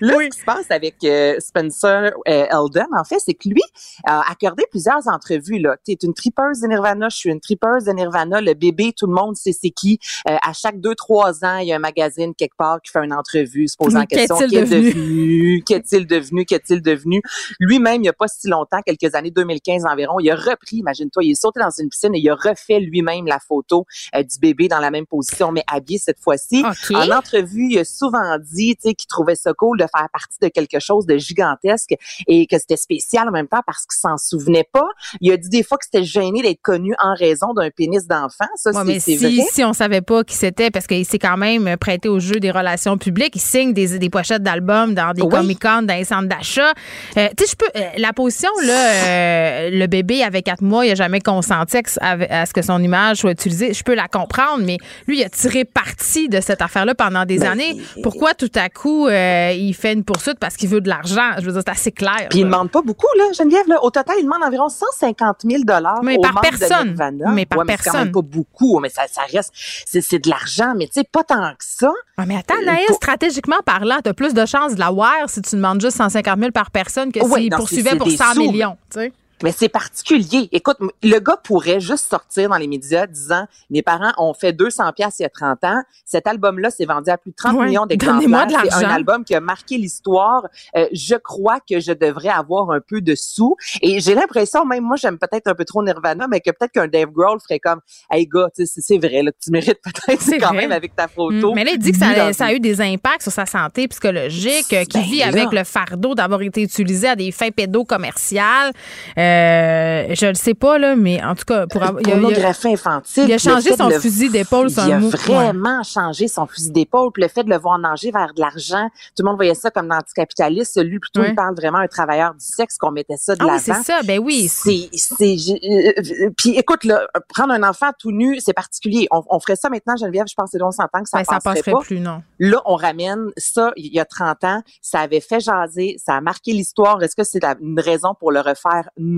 Là, 0.00 0.14
ce 0.14 0.28
qui 0.28 0.38
se 0.38 0.44
passe 0.44 0.70
avec 0.70 0.96
euh, 1.04 1.38
Spencer 1.40 2.12
euh, 2.28 2.46
Eldon, 2.50 2.86
en 2.96 3.04
fait, 3.04 3.18
c'est 3.18 3.34
que 3.34 3.48
lui 3.48 3.62
a 4.04 4.22
accordé 4.30 4.64
plusieurs 4.70 5.06
entrevues. 5.08 5.58
Là, 5.58 5.76
es 5.88 5.92
une 6.02 6.14
tripeuse 6.14 6.60
de 6.60 6.68
Nirvana, 6.68 7.08
je 7.08 7.16
suis 7.16 7.30
une 7.30 7.40
tripeuse 7.40 7.84
de 7.84 7.92
Nirvana. 7.92 8.40
Le 8.40 8.54
bébé, 8.54 8.92
tout 8.96 9.06
le 9.06 9.14
monde 9.14 9.36
sait 9.36 9.52
c'est 9.52 9.70
qui. 9.70 9.98
Euh, 10.28 10.36
à 10.42 10.52
chaque 10.52 10.80
deux 10.80 10.94
trois 10.94 11.44
ans, 11.44 11.58
il 11.58 11.68
y 11.68 11.72
a 11.72 11.76
un 11.76 11.80
magazine 11.80 12.34
quelque 12.34 12.56
part 12.56 12.80
qui 12.82 12.90
fait 12.90 13.04
une 13.04 13.12
entrevue, 13.12 13.68
se 13.68 13.76
posant 13.76 14.00
la 14.00 14.06
question 14.06 14.36
qu'est-il 14.38 14.68
devenu, 14.68 15.62
qu'est-il 15.66 16.06
devenu, 16.06 16.44
qu'est-il 16.44 16.82
devenu? 16.82 17.22
Lui-même, 17.60 17.96
il 17.96 18.02
n'y 18.02 18.08
a 18.08 18.12
pas 18.12 18.28
si 18.28 18.48
longtemps, 18.48 18.80
quelques 18.84 19.14
années, 19.14 19.30
2015 19.30 19.84
environ, 19.86 20.18
il 20.20 20.30
a 20.30 20.36
repris, 20.36 20.78
imagine-toi, 20.78 21.24
il 21.24 21.32
est 21.32 21.40
sauté 21.40 21.60
dans 21.60 21.70
une 21.70 21.88
piscine 21.88 22.14
et 22.14 22.18
il 22.18 22.28
a 22.28 22.34
refait 22.34 22.80
lui-même 22.80 23.26
la 23.26 23.38
photo 23.38 23.86
du 24.14 24.38
bébé 24.40 24.68
dans 24.68 24.80
la 24.80 24.90
même 24.90 25.06
position, 25.06 25.52
mais 25.52 25.64
habillé 25.70 25.98
cette 25.98 26.20
fois-ci. 26.20 26.64
En 26.94 27.10
entrevue, 27.10 27.68
il 27.70 27.78
a 27.78 27.84
souvent 27.84 28.38
dit, 28.38 28.76
tu 28.76 28.88
sais, 28.88 28.94
qu'il 28.94 29.06
trouvait 29.06 29.34
ça 29.34 29.52
cool 29.52 29.78
de 29.78 29.86
faire 29.96 30.08
partie 30.12 30.38
de 30.40 30.48
quelque 30.48 30.78
chose 30.80 31.06
de 31.06 31.16
gigantesque 31.16 31.94
et 32.26 32.46
que 32.46 32.58
c'était 32.58 32.76
spécial 32.76 33.28
en 33.28 33.32
même 33.32 33.48
temps 33.48 33.62
parce 33.66 33.86
qu'il 33.86 33.98
s'en 33.98 34.16
souvenait 34.16 34.68
pas. 34.72 34.88
Il 35.20 35.32
a 35.32 35.36
dit 35.36 35.48
des 35.48 35.62
fois 35.62 35.78
que 35.78 35.84
c'était 35.84 36.04
gêné 36.04 36.42
d'être 36.42 36.62
connu 36.62 36.94
en 36.98 37.14
raison 37.14 37.54
d'un 37.54 37.70
pénis 37.70 38.06
d'enfant. 38.06 38.46
Ça, 38.56 38.72
c'est 38.72 39.00
si, 39.00 39.16
vrai. 39.16 39.46
Si 39.50 39.64
on 39.64 39.72
savait 39.72 40.00
pas 40.00 40.24
qui 40.24 40.34
c'était, 40.34 40.70
parce 40.70 40.86
qu'il 40.86 41.04
s'est 41.04 41.18
quand 41.18 41.36
même 41.36 41.76
prêté 41.76 42.08
au 42.08 42.18
jeu 42.18 42.40
des 42.40 42.50
relations 42.50 42.98
publiques, 42.98 43.36
il 43.36 43.40
signe 43.40 43.72
des, 43.72 43.98
des 43.98 44.10
pochettes 44.10 44.42
d'albums 44.42 44.94
dans 44.94 45.12
des 45.12 45.22
Comic-Con, 45.22 45.82
dans 45.82 45.94
les 45.94 46.04
centres 46.04 46.28
d'achat. 46.28 46.72
Euh, 47.16 47.28
tu 47.36 47.44
sais, 47.44 47.50
je 47.50 47.56
peux. 47.56 47.70
Euh, 47.76 47.88
la 47.98 48.12
position, 48.12 48.50
là, 48.64 48.92
euh, 49.06 49.70
le 49.70 49.86
bébé 49.86 50.22
avait 50.22 50.42
quatre 50.42 50.62
mois, 50.62 50.84
il 50.84 50.90
n'a 50.90 50.94
jamais 50.94 51.20
consenti 51.20 51.78
à, 52.00 52.46
ce 52.46 52.52
que 52.52 52.62
son 52.62 52.82
image 52.82 53.18
soit 53.18 53.32
utilisée. 53.32 53.72
Je 53.72 53.82
peux 53.82 53.94
la 53.94 54.08
comprendre, 54.08 54.62
mais 54.64 54.78
lui, 55.06 55.20
il 55.20 55.24
a 55.24 55.28
tiré 55.28 55.64
parti 55.64 56.28
de 56.28 56.40
cette 56.40 56.62
affaire-là 56.62 56.94
pendant 56.94 57.24
des 57.24 57.42
années. 57.42 57.76
Pourquoi 58.02 58.34
tout 58.34 58.50
à 58.54 58.68
coup, 58.68 59.08
il 59.08 59.73
fait 59.74 59.92
une 59.92 60.04
poursuite 60.04 60.38
parce 60.38 60.56
qu'il 60.56 60.68
veut 60.68 60.80
de 60.80 60.88
l'argent? 60.88 61.32
Je 61.38 61.46
veux 61.46 61.52
dire, 61.52 61.62
c'est 61.64 61.72
assez 61.72 61.92
clair. 61.92 62.26
Puis 62.30 62.40
il 62.40 62.46
ne 62.46 62.50
demande 62.50 62.70
pas 62.70 62.82
beaucoup, 62.82 63.06
là, 63.18 63.24
Geneviève. 63.32 63.68
Là. 63.68 63.82
Au 63.82 63.90
total, 63.90 64.16
il 64.18 64.24
demande 64.24 64.42
environ 64.42 64.68
150 64.68 65.42
000 65.48 65.62
Mais 66.02 66.18
par 66.18 66.40
personne. 66.40 66.96
mais 67.32 67.46
par 67.46 67.64
personne. 67.64 67.92
quand 67.92 67.98
même 67.98 68.12
pas 68.12 68.22
beaucoup, 68.22 68.78
mais 68.80 68.88
ça, 68.88 69.02
ça 69.10 69.22
reste. 69.30 69.52
C'est 69.54 70.18
de 70.18 70.30
l'argent, 70.30 70.74
mais 70.76 70.86
tu 70.86 70.94
sais, 70.94 71.04
pas 71.04 71.24
tant 71.24 71.50
que 71.50 71.64
ça. 71.64 71.92
mais 72.26 72.36
attends, 72.36 72.60
Naïs, 72.64 72.92
stratégiquement 72.92 73.60
parlant, 73.64 73.98
tu 74.02 74.10
as 74.10 74.14
plus 74.14 74.34
de 74.34 74.46
chances 74.46 74.74
de 74.74 74.80
la 74.80 74.90
voir 74.90 75.28
si 75.28 75.42
tu 75.42 75.56
demandes 75.56 75.80
juste 75.80 75.96
150 75.96 76.38
000 76.38 76.50
par 76.52 76.70
personne 76.70 77.12
que 77.12 77.20
s'il 77.20 77.50
poursuivait 77.50 77.96
pour 77.96 78.10
100 78.10 78.34
millions. 78.36 78.76
Tu 78.90 79.00
sais. 79.00 79.12
Mais 79.42 79.52
c'est 79.52 79.68
particulier. 79.68 80.48
Écoute, 80.52 80.76
le 81.02 81.18
gars 81.18 81.36
pourrait 81.42 81.80
juste 81.80 82.08
sortir 82.08 82.48
dans 82.48 82.56
les 82.56 82.66
médias 82.66 83.06
disant 83.06 83.46
mes 83.70 83.82
parents 83.82 84.12
ont 84.18 84.34
fait 84.34 84.52
200 84.52 84.92
pièces 84.92 85.16
il 85.18 85.22
y 85.22 85.26
a 85.26 85.30
30 85.30 85.64
ans. 85.64 85.82
Cet 86.04 86.26
album-là 86.26 86.70
s'est 86.70 86.84
vendu 86.84 87.10
à 87.10 87.18
plus 87.18 87.30
de 87.30 87.36
30 87.36 87.66
millions 87.66 87.86
d'exemplaires. 87.86 88.48
C'est 88.70 88.84
un 88.84 88.90
album 88.90 89.24
qui 89.24 89.34
a 89.34 89.40
marqué 89.40 89.76
l'histoire. 89.76 90.46
Euh, 90.76 90.86
je 90.92 91.16
crois 91.16 91.58
que 91.60 91.80
je 91.80 91.92
devrais 91.92 92.28
avoir 92.28 92.70
un 92.70 92.80
peu 92.80 93.00
de 93.00 93.14
sous. 93.14 93.56
Et 93.82 94.00
j'ai 94.00 94.14
l'impression, 94.14 94.64
même 94.64 94.84
moi, 94.84 94.96
j'aime 94.96 95.18
peut-être 95.18 95.48
un 95.48 95.54
peu 95.54 95.64
trop 95.64 95.82
Nirvana, 95.82 96.26
mais 96.28 96.40
que 96.40 96.50
peut-être 96.50 96.72
qu'un 96.72 96.88
Dave 96.88 97.10
Grohl 97.10 97.38
ferait 97.40 97.58
comme 97.58 97.80
Hey 98.10 98.26
gars, 98.26 98.48
c'est 98.54 98.98
vrai, 98.98 99.22
là, 99.22 99.32
tu 99.42 99.50
mérites 99.50 99.80
peut-être 99.82 100.40
quand 100.40 100.54
même 100.54 100.72
avec 100.72 100.94
ta 100.94 101.08
photo. 101.08 101.52
Mm. 101.52 101.54
Mais 101.54 101.64
là, 101.64 101.70
il 101.72 101.78
dit 101.78 101.92
que 101.92 101.98
ça, 101.98 102.32
ça, 102.32 102.46
a 102.46 102.52
eu 102.52 102.60
des 102.60 102.80
impacts 102.80 103.22
sur 103.22 103.32
sa 103.32 103.46
santé 103.46 103.88
psychologique, 103.88 104.72
euh, 104.72 104.84
qu'il 104.84 105.02
vit 105.02 105.22
avec 105.22 105.52
le 105.52 105.64
fardeau 105.64 106.14
d'avoir 106.14 106.42
été 106.42 106.62
utilisé 106.62 107.08
à 107.08 107.16
des 107.16 107.32
fins 107.32 107.50
pédocommerciales. 107.50 108.72
Euh, 109.18 109.23
euh, 109.24 110.14
je 110.14 110.26
le 110.26 110.34
sais 110.34 110.54
pas, 110.54 110.78
là, 110.78 110.96
mais 110.96 111.22
en 111.22 111.34
tout 111.34 111.44
cas, 111.44 111.66
pour 111.66 111.82
avoir. 111.82 112.02
A, 112.04 112.68
infantile. 112.68 113.24
Il 113.26 113.32
a 113.32 113.38
changé 113.38 113.76
son 113.76 113.90
fusil 113.90 114.30
d'épaule, 114.30 114.68
Il 114.70 114.92
a 114.92 114.98
vraiment 114.98 115.82
changé 115.82 116.28
son 116.28 116.46
fusil 116.46 116.70
d'épaule. 116.70 117.10
le 117.16 117.28
fait 117.28 117.44
de 117.44 117.50
le 117.50 117.58
voir 117.58 117.78
nager 117.78 118.10
vers 118.10 118.34
de 118.34 118.40
l'argent, 118.40 118.88
tout 119.16 119.22
le 119.22 119.26
monde 119.26 119.36
voyait 119.36 119.54
ça 119.54 119.70
comme 119.70 119.88
l'anticapitaliste. 119.88 120.82
Lui, 120.82 120.98
plutôt, 120.98 121.24
il 121.24 121.34
parle 121.34 121.54
vraiment 121.54 121.78
un 121.78 121.86
travailleur 121.86 122.34
du 122.34 122.44
sexe 122.44 122.78
qu'on 122.78 122.90
mettait 122.90 123.16
ça 123.16 123.34
de 123.34 123.42
ah, 123.42 123.46
l'avant. 123.46 123.58
c'est 123.58 123.82
ça, 123.82 124.00
ben 124.04 124.18
oui. 124.18 124.48
C'est, 124.48 124.88
c'est, 124.92 125.36
euh, 125.64 126.30
puis 126.36 126.50
écoute, 126.56 126.84
là, 126.84 127.06
prendre 127.28 127.52
un 127.52 127.62
enfant 127.62 127.90
tout 127.98 128.12
nu, 128.12 128.38
c'est 128.40 128.52
particulier. 128.52 129.08
On, 129.10 129.38
ferait 129.40 129.56
ça 129.56 129.68
maintenant, 129.68 129.96
Geneviève, 129.96 130.26
je 130.28 130.34
pense 130.34 130.46
que 130.46 130.50
c'est 130.52 130.58
longtemps 130.58 130.86
que 131.02 131.08
ça 131.08 131.18
ben, 131.18 131.24
passerait, 131.24 131.40
ça 131.40 131.40
passerait 131.40 131.72
pas. 131.72 131.80
plus, 131.80 132.00
non. 132.00 132.22
Là, 132.38 132.62
on 132.64 132.76
ramène 132.76 133.30
ça 133.36 133.72
il 133.76 133.92
y 133.92 134.00
a 134.00 134.04
30 134.04 134.44
ans. 134.44 134.62
Ça 134.80 135.00
avait 135.00 135.20
fait 135.20 135.40
jaser, 135.40 135.96
ça 136.04 136.14
a 136.14 136.20
marqué 136.20 136.52
l'histoire. 136.52 137.02
Est-ce 137.02 137.16
que 137.16 137.24
c'est 137.24 137.44
une 137.60 137.80
raison 137.80 138.14
pour 138.18 138.32
le 138.32 138.40
refaire? 138.40 138.88
Non 138.96 139.13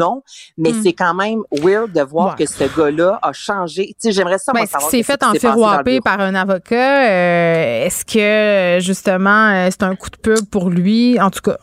mais 0.56 0.72
hmm. 0.72 0.82
c'est 0.82 0.92
quand 0.92 1.14
même 1.14 1.40
weird 1.50 1.92
de 1.92 2.02
voir 2.02 2.36
que 2.36 2.46
ce 2.46 2.64
gars-là 2.64 3.18
a 3.22 3.32
changé. 3.32 3.88
Tu 3.88 3.94
sais, 3.98 4.12
j'aimerais 4.12 4.38
ça, 4.38 4.52
ben, 4.52 4.64
C'est 4.90 5.02
fait 5.02 5.22
en 5.22 5.32
fait 5.32 6.00
par 6.00 6.20
un 6.20 6.34
avocat. 6.34 7.08
Euh, 7.08 7.86
est-ce 7.86 8.04
que, 8.04 8.84
justement, 8.84 9.50
euh, 9.50 9.68
c'est 9.70 9.82
un 9.82 9.94
coup 9.94 10.10
de 10.10 10.16
pub 10.16 10.44
pour 10.46 10.70
lui? 10.70 11.20
En 11.20 11.30
tout 11.30 11.40
cas, 11.40 11.56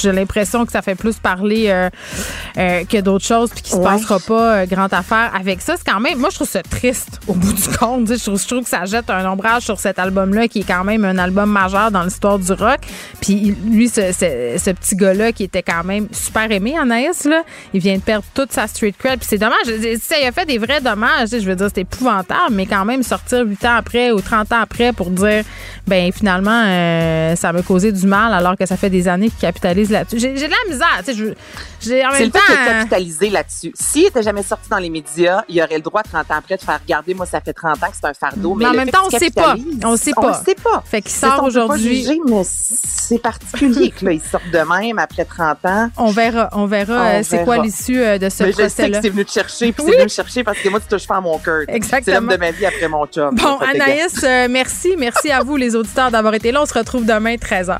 j'ai 0.00 0.12
l'impression 0.12 0.64
que 0.66 0.72
ça 0.72 0.82
fait 0.82 0.94
plus 0.94 1.18
parler 1.18 1.68
euh, 1.68 2.84
que 2.84 3.00
d'autres 3.00 3.24
choses 3.24 3.50
puis 3.50 3.62
qu'il 3.62 3.76
se 3.76 3.82
passera 3.82 4.18
pas 4.18 4.66
grande 4.66 4.94
affaire 4.94 5.32
avec 5.34 5.60
ça. 5.60 5.74
C'est 5.76 5.90
quand 5.90 6.00
même, 6.00 6.18
moi, 6.18 6.30
je 6.30 6.36
trouve 6.36 6.48
ça 6.48 6.62
triste 6.62 7.20
au 7.26 7.34
bout 7.34 7.52
du 7.52 7.68
compte. 7.76 8.08
Je 8.08 8.22
trouve, 8.22 8.40
je 8.40 8.46
trouve 8.46 8.62
que 8.62 8.68
ça 8.68 8.84
jette 8.84 9.10
un 9.10 9.30
ombrage 9.30 9.62
sur 9.62 9.78
cet 9.78 9.98
album-là 9.98 10.48
qui 10.48 10.60
est 10.60 10.66
quand 10.66 10.84
même 10.84 11.04
un 11.04 11.18
album 11.18 11.50
majeur 11.50 11.90
dans 11.90 12.02
l'histoire 12.02 12.38
du 12.38 12.52
rock. 12.52 12.80
Puis 13.20 13.56
lui, 13.64 13.88
ce, 13.88 14.12
ce, 14.12 14.70
petit 14.70 14.96
gars-là 14.96 15.32
qui 15.32 15.44
était 15.44 15.62
quand 15.62 15.84
même 15.84 16.08
super 16.12 16.50
aimé, 16.50 16.76
Anaïs, 16.78 17.24
là, 17.28 17.42
il 17.72 17.80
vient 17.80 17.96
de 17.96 18.02
perdre 18.02 18.24
toute 18.34 18.52
sa 18.52 18.66
street 18.66 18.94
cred. 18.98 19.18
Puis 19.18 19.28
c'est 19.30 19.38
dommage. 19.38 19.66
Ça, 20.00 20.16
il 20.20 20.26
a 20.26 20.32
fait 20.32 20.46
des 20.46 20.58
vrais 20.58 20.80
dommages. 20.80 21.30
Je 21.30 21.38
veux 21.38 21.56
dire, 21.56 21.68
c'est 21.72 21.82
épouvantable, 21.82 22.52
mais 22.52 22.66
quand 22.66 22.84
même 22.84 23.02
sortir 23.02 23.44
8 23.44 23.64
ans 23.64 23.76
après 23.76 24.10
ou 24.10 24.20
30 24.20 24.52
ans 24.52 24.60
après 24.60 24.92
pour 24.92 25.10
dire, 25.10 25.44
ben 25.86 26.12
finalement, 26.12 26.64
euh, 26.66 27.36
ça 27.36 27.52
m'a 27.52 27.62
causé 27.62 27.92
du 27.92 28.06
mal 28.06 28.32
alors 28.32 28.56
que 28.56 28.66
ça 28.66 28.76
fait 28.76 28.90
des 28.90 29.08
années 29.08 29.30
qu'il 29.30 29.38
capitalise 29.38 29.90
là-dessus. 29.90 30.18
J'ai 30.18 30.34
de 30.34 30.40
la 30.40 30.70
misère. 30.70 31.02
Tu 31.04 31.14
sais, 31.14 31.34
c'est 31.80 32.24
le 32.24 32.30
fait 32.30 32.38
de 32.38 32.66
capitaliser 32.66 33.30
là-dessus. 33.30 33.72
S'il 33.74 34.04
n'était 34.04 34.22
jamais 34.22 34.42
sorti 34.42 34.68
dans 34.68 34.78
les 34.78 34.90
médias, 34.90 35.42
il 35.48 35.60
aurait 35.62 35.76
le 35.76 35.82
droit 35.82 36.02
30 36.02 36.30
ans 36.30 36.34
après 36.38 36.56
de 36.56 36.62
faire 36.62 36.80
regarder, 36.80 37.14
moi, 37.14 37.26
ça 37.26 37.40
fait 37.40 37.52
30 37.52 37.82
ans 37.82 37.86
que 37.86 37.96
c'est 38.00 38.06
un 38.08 38.14
fardeau. 38.14 38.54
Mais, 38.54 38.66
en 38.66 38.72
même 38.72 38.90
temps, 38.90 39.04
on 39.10 39.14
ne 39.14 39.18
sait 39.18 39.30
pas. 39.30 39.56
On 39.84 39.96
sait 39.96 40.12
pas. 40.12 40.40
On 40.40 40.44
sait 40.44 40.54
pas. 40.54 40.82
Fait 40.84 41.02
qu'il 41.02 41.12
sort 41.12 41.44
aujourd'hui. 41.44 42.06
mais 42.26 42.42
c'est 42.44 43.18
particulier 43.18 43.90
que 43.90 44.04
là, 44.04 44.12
il 44.12 44.20
sort 44.20 44.40
de 44.52 44.58
même 44.58 44.98
après 44.98 45.24
30 45.24 45.64
ans. 45.64 45.90
On 45.96 46.10
verra. 46.10 46.48
On 46.52 46.66
verra. 46.66 47.17
C'est 47.22 47.44
quoi 47.44 47.58
l'issue 47.58 48.00
euh, 48.00 48.18
de 48.18 48.28
ce 48.28 48.44
procès-là? 48.44 48.68
Je 48.68 48.68
sais 48.68 48.90
que 48.90 49.02
c'est 49.02 49.08
venu 49.10 49.24
te 49.24 49.30
chercher, 49.30 49.72
puis 49.72 49.84
c'est 49.84 49.92
venu 49.92 50.04
me 50.04 50.08
chercher 50.08 50.44
parce 50.44 50.58
que 50.58 50.68
moi, 50.68 50.80
tu 50.80 50.86
touches 50.86 51.06
pas 51.06 51.16
à 51.16 51.20
mon 51.20 51.38
cœur. 51.38 51.62
Exactement. 51.68 52.02
C'est 52.04 52.12
l'homme 52.12 52.28
de 52.28 52.36
ma 52.36 52.50
vie 52.50 52.66
après 52.66 52.88
mon 52.88 53.06
job. 53.10 53.34
Bon, 53.34 53.58
Anaïs, 53.58 54.22
euh, 54.24 54.48
merci. 54.50 54.94
Merci 54.98 55.30
à 55.30 55.42
vous, 55.42 55.56
les 55.56 55.74
auditeurs, 55.76 56.10
d'avoir 56.10 56.34
été 56.34 56.52
là. 56.52 56.62
On 56.62 56.66
se 56.66 56.74
retrouve 56.74 57.04
demain, 57.04 57.34
13h. 57.36 57.78